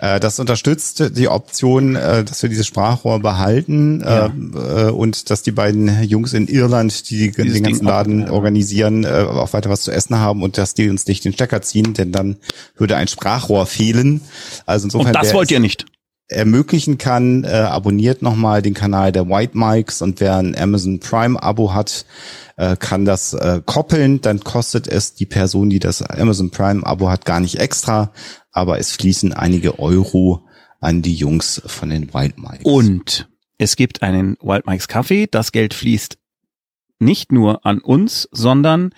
Äh, 0.00 0.18
das 0.20 0.38
unterstützt 0.38 1.16
die 1.16 1.28
Option, 1.28 1.94
äh, 1.96 2.24
dass 2.24 2.42
wir 2.42 2.48
dieses 2.48 2.66
Sprachrohr 2.66 3.20
behalten 3.20 4.00
Ja. 4.04 4.26
äh, 4.26 4.86
äh, 4.88 4.90
und 4.90 5.30
dass 5.30 5.42
die 5.42 5.52
beiden 5.52 6.02
Jungs 6.02 6.32
in 6.32 6.48
Irland, 6.48 7.10
die 7.10 7.30
Dieses 7.30 7.52
den 7.54 7.62
ganzen 7.62 7.86
auch- 7.86 7.90
Laden 7.90 8.20
ja. 8.22 8.30
organisieren, 8.30 9.04
auch 9.06 9.52
weiter 9.52 9.70
was 9.70 9.82
zu 9.82 9.90
essen 9.90 10.16
haben 10.18 10.42
und 10.42 10.58
dass 10.58 10.74
die 10.74 10.88
uns 10.88 11.06
nicht 11.06 11.24
den 11.24 11.32
Stecker 11.32 11.62
ziehen, 11.62 11.94
denn 11.94 12.12
dann 12.12 12.36
würde 12.76 12.96
ein 12.96 13.08
Sprachrohr 13.08 13.66
fehlen. 13.66 14.20
Also 14.66 14.86
insofern 14.86 15.08
Und 15.08 15.16
das 15.16 15.34
wollt 15.34 15.50
ihr 15.50 15.60
nicht. 15.60 15.84
ermöglichen 16.28 16.96
kann, 16.96 17.44
äh, 17.44 17.48
abonniert 17.48 18.22
nochmal 18.22 18.62
den 18.62 18.74
Kanal 18.74 19.12
der 19.12 19.28
White 19.28 19.56
Mikes 19.58 20.00
und 20.00 20.20
wer 20.20 20.36
ein 20.36 20.56
Amazon 20.56 21.00
Prime 21.00 21.42
Abo 21.42 21.74
hat, 21.74 22.04
äh, 22.56 22.76
kann 22.76 23.04
das 23.04 23.32
äh, 23.32 23.60
koppeln, 23.66 24.20
dann 24.20 24.40
kostet 24.40 24.86
es 24.86 25.14
die 25.14 25.26
Person, 25.26 25.70
die 25.70 25.78
das 25.80 26.02
Amazon 26.02 26.50
Prime 26.50 26.86
Abo 26.86 27.08
hat, 27.10 27.24
gar 27.24 27.40
nicht 27.40 27.56
extra, 27.58 28.12
aber 28.52 28.78
es 28.78 28.92
fließen 28.92 29.32
einige 29.32 29.78
Euro 29.78 30.46
an 30.80 31.02
die 31.02 31.14
Jungs 31.14 31.62
von 31.66 31.90
den 31.90 32.12
White 32.14 32.40
Mikes. 32.40 32.64
Und 32.64 33.28
es 33.58 33.76
gibt 33.76 34.02
einen 34.02 34.36
Wild 34.40 34.66
Mike's 34.66 34.88
Kaffee. 34.88 35.26
Das 35.30 35.52
Geld 35.52 35.74
fließt 35.74 36.18
nicht 36.98 37.32
nur 37.32 37.66
an 37.66 37.80
uns, 37.80 38.28
sondern 38.32 38.94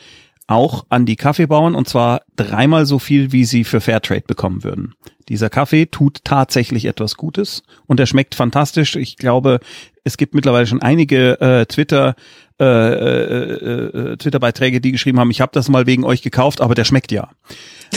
auch 0.47 0.87
an 0.89 1.07
die 1.07 1.17
Kaffeebauern 1.17 1.75
und 1.75 1.89
zwar 1.89 2.23
dreimal 2.37 2.87
so 2.87 2.99
viel, 2.99 3.33
wie 3.33 3.45
sie 3.45 3.65
für 3.65 3.81
Fairtrade 3.81 4.25
bekommen 4.27 4.65
würden. 4.65 4.95
Dieser 5.29 5.51
Kaffee 5.51 5.87
tut 5.87 6.25
tatsächlich 6.25 6.85
etwas 6.85 7.17
Gutes 7.17 7.63
und 7.87 8.01
er 8.01 8.07
schmeckt 8.07 8.35
fantastisch. 8.35 8.97
Ich 8.97 9.17
glaube, 9.17 9.61
es 10.05 10.17
gibt 10.17 10.35
mittlerweile 10.35 10.67
schon 10.67 10.83
einige 10.83 11.41
äh, 11.41 11.67
Twitter 11.67 12.17
äh, 12.61 12.65
äh, 12.65 14.13
äh, 14.13 14.17
Twitter-Beiträge, 14.19 14.81
die 14.81 14.93
geschrieben 14.93 15.19
haben, 15.19 15.33
ich 15.33 15.41
habe 15.41 15.51
das 15.53 15.69
mal 15.69 15.87
wegen 15.87 16.05
euch 16.05 16.23
gekauft, 16.23 16.61
aber 16.61 16.77
der 16.77 16.85
schmeckt 16.85 17.11
ja. 17.11 17.31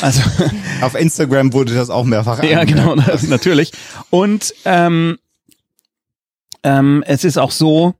Also 0.01 0.23
Auf 0.81 0.95
Instagram 0.95 1.53
wurde 1.53 1.75
das 1.75 1.89
auch 1.89 2.05
mehrfach 2.05 2.43
ja, 2.43 2.63
genau, 2.63 2.95
natürlich. 3.27 3.73
Und 4.09 4.55
ähm, 4.65 5.19
ähm, 6.63 7.03
es 7.05 7.23
ist 7.25 7.37
auch 7.37 7.51
so, 7.51 7.93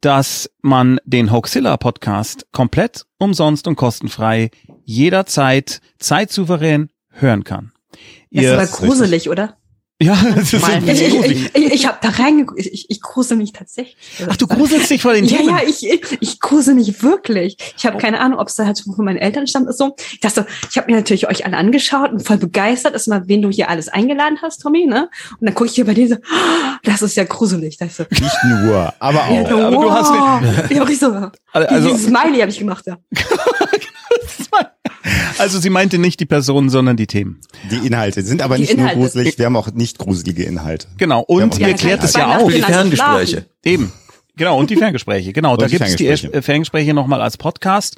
dass 0.00 0.50
man 0.62 0.98
den 1.04 1.32
Hoaxilla 1.32 1.76
Podcast 1.76 2.46
komplett 2.52 3.06
umsonst 3.18 3.66
und 3.66 3.76
kostenfrei 3.76 4.50
jederzeit 4.84 5.80
zeitsouverän 5.98 6.90
hören 7.10 7.44
kann. 7.44 7.72
Das 8.30 8.44
ist 8.44 8.50
aber 8.52 8.66
gruselig, 8.66 9.28
oder? 9.28 9.56
Ja, 10.02 10.16
es 10.36 10.52
ist 10.52 10.64
ein 10.64 10.88
Ich, 10.88 11.02
ich, 11.02 11.54
ich, 11.54 11.72
ich 11.72 11.86
habe 11.86 11.98
da 12.00 12.08
reingeguckt. 12.08 12.58
Ich, 12.60 12.88
ich, 12.88 13.00
grusel 13.00 13.36
mich 13.36 13.52
tatsächlich. 13.52 13.96
Ach, 14.28 14.36
du 14.36 14.46
gruselst 14.46 14.88
dich 14.90 15.02
vor 15.02 15.12
den 15.12 15.24
Ja, 15.26 15.38
Themen. 15.38 15.50
ja, 15.50 15.60
ich, 15.66 15.86
ich, 15.86 16.00
ich 16.20 16.40
grusel 16.40 16.74
mich 16.74 17.02
wirklich. 17.02 17.56
Ich 17.76 17.84
habe 17.86 17.98
keine 17.98 18.20
Ahnung, 18.20 18.38
ob 18.38 18.48
es 18.48 18.56
da 18.56 18.64
halt 18.66 18.80
von 18.80 19.04
meinen 19.04 19.18
Eltern 19.18 19.46
stammt. 19.46 19.68
Ist 19.68 19.78
so. 19.78 19.94
Ich 20.12 20.20
dachte, 20.20 20.46
ich 20.70 20.76
habe 20.78 20.90
mir 20.90 20.96
natürlich 20.96 21.28
euch 21.28 21.44
alle 21.44 21.56
angeschaut 21.56 22.10
und 22.12 22.26
voll 22.26 22.38
begeistert, 22.38 22.94
ist 22.94 23.08
mal, 23.08 23.22
wen 23.26 23.42
du 23.42 23.50
hier 23.50 23.68
alles 23.68 23.88
eingeladen 23.88 24.38
hast, 24.42 24.62
Tommy, 24.62 24.86
ne? 24.86 25.10
Und 25.38 25.46
dann 25.46 25.54
gucke 25.54 25.68
ich 25.68 25.74
hier 25.74 25.84
bei 25.84 25.94
dir 25.94 26.08
so, 26.08 26.14
ah, 26.14 26.78
das 26.84 27.02
ist 27.02 27.16
ja 27.16 27.24
gruselig. 27.24 27.76
Da 27.76 27.84
ich 27.86 27.94
so, 27.94 28.04
Nicht 28.10 28.44
nur, 28.44 28.92
aber 28.98 29.30
ja, 29.30 29.42
auch. 29.42 29.50
so, 29.50 29.56
aber 29.58 29.76
du 29.76 29.90
hast 29.92 30.10
wow. 30.10 30.70
ja, 30.70 30.88
ich 30.88 30.98
so, 30.98 31.30
Also- 31.52 31.88
dieses 31.88 32.06
Smiley 32.06 32.40
habe 32.40 32.50
ich 32.50 32.58
gemacht, 32.58 32.84
ja. 32.86 32.96
Also 35.40 35.58
sie 35.58 35.70
meinte 35.70 35.98
nicht 35.98 36.20
die 36.20 36.26
Person, 36.26 36.70
sondern 36.70 36.96
die 36.96 37.06
Themen. 37.06 37.40
Die 37.70 37.86
Inhalte 37.86 38.22
sind 38.22 38.42
aber 38.42 38.56
Die 38.56 38.62
nicht 38.62 38.72
Inhalte. 38.72 38.96
nur 38.98 39.06
gruselig, 39.06 39.38
wir 39.38 39.46
haben 39.46 39.56
auch 39.56 39.70
nicht 39.72 39.98
gruselige 39.98 40.44
Inhalte. 40.44 40.86
Genau. 40.98 41.22
Und 41.22 41.58
ihr 41.58 41.74
klärt 41.74 42.04
es 42.04 42.12
ja 42.14 42.38
für 42.38 42.52
die 42.52 42.62
Ferngespräche. 42.62 43.46
Eben. 43.64 43.92
Genau, 44.36 44.58
und 44.58 44.70
die 44.70 44.76
Ferngespräche. 44.76 45.32
Genau, 45.32 45.56
da 45.56 45.64
Und 45.64 45.72
die 45.72 45.76
gibt 45.78 45.88
es 45.90 45.96
die 45.96 46.04
Ferngespräche. 46.04 46.34
äh, 46.38 46.42
Ferngespräche 46.42 46.94
nochmal 46.94 47.20
als 47.20 47.36
Podcast. 47.36 47.96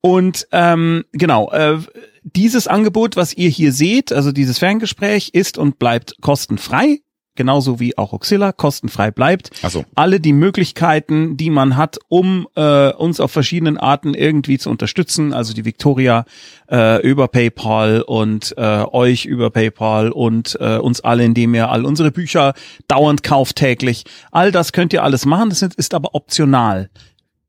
Und 0.00 0.46
ähm, 0.52 1.04
genau, 1.12 1.50
äh, 1.52 1.78
dieses 2.22 2.66
Angebot, 2.66 3.16
was 3.16 3.32
ihr 3.34 3.48
hier 3.50 3.72
seht, 3.72 4.12
also 4.12 4.32
dieses 4.32 4.58
Ferngespräch, 4.58 5.30
ist 5.34 5.58
und 5.58 5.78
bleibt 5.78 6.14
kostenfrei. 6.20 7.00
Genauso 7.38 7.78
wie 7.78 7.96
auch 7.96 8.12
Oxilla 8.12 8.50
kostenfrei 8.50 9.12
bleibt. 9.12 9.52
Also 9.62 9.84
Alle 9.94 10.18
die 10.18 10.32
Möglichkeiten, 10.32 11.36
die 11.36 11.50
man 11.50 11.76
hat, 11.76 11.96
um 12.08 12.48
äh, 12.56 12.90
uns 12.94 13.20
auf 13.20 13.30
verschiedenen 13.30 13.78
Arten 13.78 14.14
irgendwie 14.14 14.58
zu 14.58 14.68
unterstützen, 14.68 15.32
also 15.32 15.54
die 15.54 15.64
Victoria 15.64 16.24
äh, 16.68 17.00
über 17.00 17.28
PayPal 17.28 18.02
und 18.02 18.56
äh, 18.58 18.82
euch 18.90 19.24
über 19.24 19.50
PayPal 19.50 20.10
und 20.10 20.58
äh, 20.58 20.78
uns 20.78 21.00
alle, 21.00 21.24
indem 21.24 21.54
ihr 21.54 21.70
all 21.70 21.86
unsere 21.86 22.10
Bücher 22.10 22.54
dauernd 22.88 23.22
kauft 23.22 23.54
täglich. 23.54 24.02
All 24.32 24.50
das 24.50 24.72
könnt 24.72 24.92
ihr 24.92 25.04
alles 25.04 25.24
machen, 25.24 25.50
das 25.50 25.62
ist, 25.62 25.74
ist 25.76 25.94
aber 25.94 26.16
optional. 26.16 26.90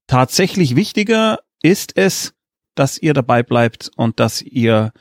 Tatsächlich 0.06 0.76
wichtiger 0.76 1.40
ist 1.64 1.98
es, 1.98 2.36
dass 2.76 3.00
ihr 3.00 3.16
dabei 3.16 3.42
bleibt 3.42 3.90
und 3.96 4.20
dass 4.20 4.44
ihr 4.44 4.94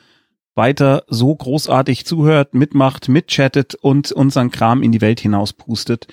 weiter 0.58 1.04
so 1.08 1.34
großartig 1.34 2.04
zuhört, 2.04 2.52
mitmacht, 2.52 3.08
mitchattet 3.08 3.74
und 3.74 4.12
unseren 4.12 4.50
Kram 4.50 4.82
in 4.82 4.92
die 4.92 5.00
Welt 5.00 5.20
hinaus 5.20 5.54
pustet, 5.54 6.06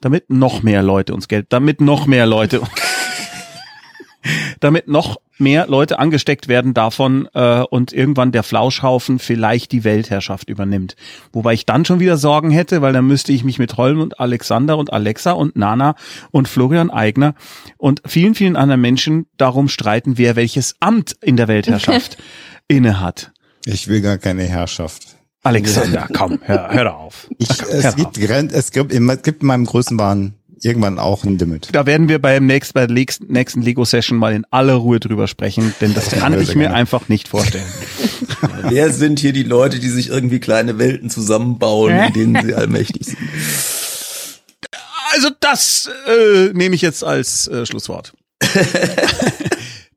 damit 0.00 0.30
noch 0.30 0.62
mehr 0.62 0.84
Leute 0.84 1.12
uns 1.14 1.26
Geld, 1.26 1.46
damit 1.48 1.80
noch 1.80 2.06
mehr 2.06 2.26
Leute, 2.26 2.60
damit 4.60 4.86
noch 4.86 5.16
mehr 5.38 5.66
Leute 5.66 5.98
angesteckt 5.98 6.48
werden 6.48 6.74
davon 6.74 7.28
äh, 7.34 7.62
und 7.62 7.92
irgendwann 7.92 8.32
der 8.32 8.42
Flauschhaufen 8.42 9.18
vielleicht 9.18 9.72
die 9.72 9.84
Weltherrschaft 9.84 10.48
übernimmt. 10.48 10.96
Wobei 11.32 11.54
ich 11.54 11.66
dann 11.66 11.84
schon 11.84 12.00
wieder 12.00 12.16
Sorgen 12.16 12.50
hätte, 12.50 12.82
weil 12.82 12.92
dann 12.92 13.06
müsste 13.06 13.32
ich 13.32 13.44
mich 13.44 13.58
mit 13.58 13.76
Holm 13.76 14.00
und 14.00 14.20
Alexander 14.20 14.78
und 14.78 14.92
Alexa 14.92 15.32
und 15.32 15.56
Nana 15.56 15.94
und 16.30 16.48
Florian 16.48 16.90
Eigner 16.90 17.34
und 17.76 18.02
vielen, 18.06 18.34
vielen 18.34 18.56
anderen 18.56 18.80
Menschen 18.80 19.26
darum 19.36 19.68
streiten, 19.68 20.18
wer 20.18 20.36
welches 20.36 20.76
Amt 20.80 21.16
in 21.20 21.36
der 21.36 21.48
Weltherrschaft 21.48 22.16
innehat. 22.68 23.32
Ich 23.66 23.88
will 23.88 24.00
gar 24.00 24.16
keine 24.16 24.44
Herrschaft. 24.44 25.16
Alexander, 25.42 26.08
komm, 26.12 26.40
hör, 26.42 26.70
hör 26.70 26.84
doch 26.84 26.94
auf. 26.94 27.28
Ich, 27.38 27.48
Hör 27.48 27.68
es, 27.70 27.82
doch 27.82 27.96
gibt, 27.96 28.18
es, 28.18 28.70
gibt, 28.72 28.92
es 28.92 29.22
gibt 29.22 29.40
in 29.40 29.46
meinem 29.46 29.64
Größenwahn 29.64 30.34
irgendwann 30.62 30.98
auch 30.98 31.24
ein 31.24 31.38
Limit. 31.38 31.68
Da 31.72 31.86
werden 31.86 32.08
wir 32.08 32.20
beim 32.20 32.46
nächsten, 32.46 32.74
bei 32.74 32.86
der 32.86 32.94
nächsten 32.94 33.62
Lego-Session 33.62 34.18
mal 34.18 34.34
in 34.34 34.44
aller 34.50 34.74
Ruhe 34.74 34.98
drüber 34.98 35.28
sprechen, 35.28 35.74
denn 35.80 35.94
das 35.94 36.10
kann 36.18 36.40
ich 36.40 36.54
mir 36.54 36.62
gerne. 36.62 36.74
einfach 36.74 37.08
nicht 37.08 37.28
vorstellen. 37.28 37.66
Wer 38.62 38.92
sind 38.92 39.18
hier 39.18 39.32
die 39.32 39.44
Leute, 39.44 39.78
die 39.78 39.88
sich 39.88 40.08
irgendwie 40.08 40.40
kleine 40.40 40.78
Welten 40.78 41.10
zusammenbauen, 41.10 41.92
in 41.92 42.12
denen 42.12 42.44
sie 42.44 42.54
allmächtig 42.54 43.06
sind? 43.06 43.18
Also 45.12 45.30
das 45.40 45.88
äh, 46.08 46.52
nehme 46.52 46.74
ich 46.74 46.82
jetzt 46.82 47.04
als 47.04 47.46
äh, 47.48 47.66
Schlusswort. 47.66 48.14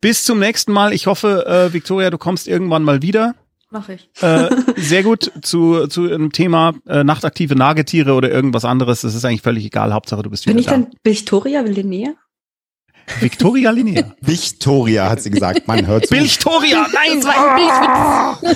Bis 0.02 0.24
zum 0.24 0.40
nächsten 0.40 0.72
Mal. 0.72 0.94
Ich 0.94 1.08
hoffe, 1.08 1.46
äh, 1.46 1.74
Victoria, 1.74 2.10
du 2.10 2.18
kommst 2.18 2.48
irgendwann 2.48 2.84
mal 2.84 3.02
wieder. 3.02 3.36
Mach 3.72 3.88
ich. 3.90 4.10
Äh, 4.22 4.50
sehr 4.78 5.04
gut 5.04 5.32
zu, 5.44 5.86
zu 5.88 6.12
einem 6.12 6.32
Thema 6.32 6.74
äh, 6.88 7.04
nachtaktive 7.04 7.56
Nagetiere 7.56 8.14
oder 8.14 8.32
irgendwas 8.32 8.66
anderes. 8.66 9.02
Das 9.02 9.14
ist 9.14 9.24
eigentlich 9.26 9.44
völlig 9.44 9.64
egal. 9.66 9.94
Hauptsache, 9.94 10.24
du 10.24 10.30
bist 10.32 10.46
wieder 10.46 10.54
Bin 10.56 10.60
ich 10.60 10.66
da. 10.66 10.72
dann 10.72 10.88
Victoria 11.04 11.62
Linnea? 11.62 12.14
Victoria 13.20 13.70
Linnea. 13.72 14.16
Victoria 14.22 15.10
hat 15.10 15.22
sie 15.22 15.30
gesagt. 15.30 15.68
Man 15.68 15.86
hört 15.86 16.08
zu. 16.08 16.16
Victoria, 16.16 16.88
nein! 16.94 17.22
Das 17.22 17.26
war 17.26 17.58
ein 17.58 18.56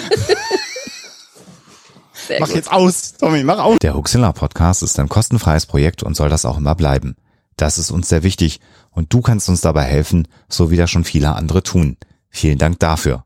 mach 2.40 2.48
gut. 2.48 2.56
jetzt 2.56 2.72
aus, 2.72 3.14
Tommy, 3.14 3.44
mach 3.44 3.60
aus. 3.60 3.78
Der 3.80 3.96
Huxilla 3.96 4.32
Podcast 4.32 4.82
ist 4.82 5.00
ein 5.00 5.10
kostenfreies 5.10 5.66
Projekt 5.68 6.02
und 6.04 6.16
soll 6.16 6.30
das 6.30 6.46
auch 6.46 6.58
immer 6.58 6.76
bleiben. 6.76 7.16
Das 7.56 7.78
ist 7.78 7.92
uns 7.92 8.10
sehr 8.10 8.24
wichtig 8.24 8.60
und 8.90 9.14
du 9.14 9.22
kannst 9.22 9.48
uns 9.50 9.62
dabei 9.62 9.84
helfen, 9.84 10.28
so 10.50 10.72
wie 10.72 10.78
das 10.78 10.90
schon 10.90 11.04
viele 11.04 11.36
andere 11.36 11.62
tun. 11.62 11.98
Vielen 12.30 12.58
Dank 12.58 12.80
dafür. 12.80 13.26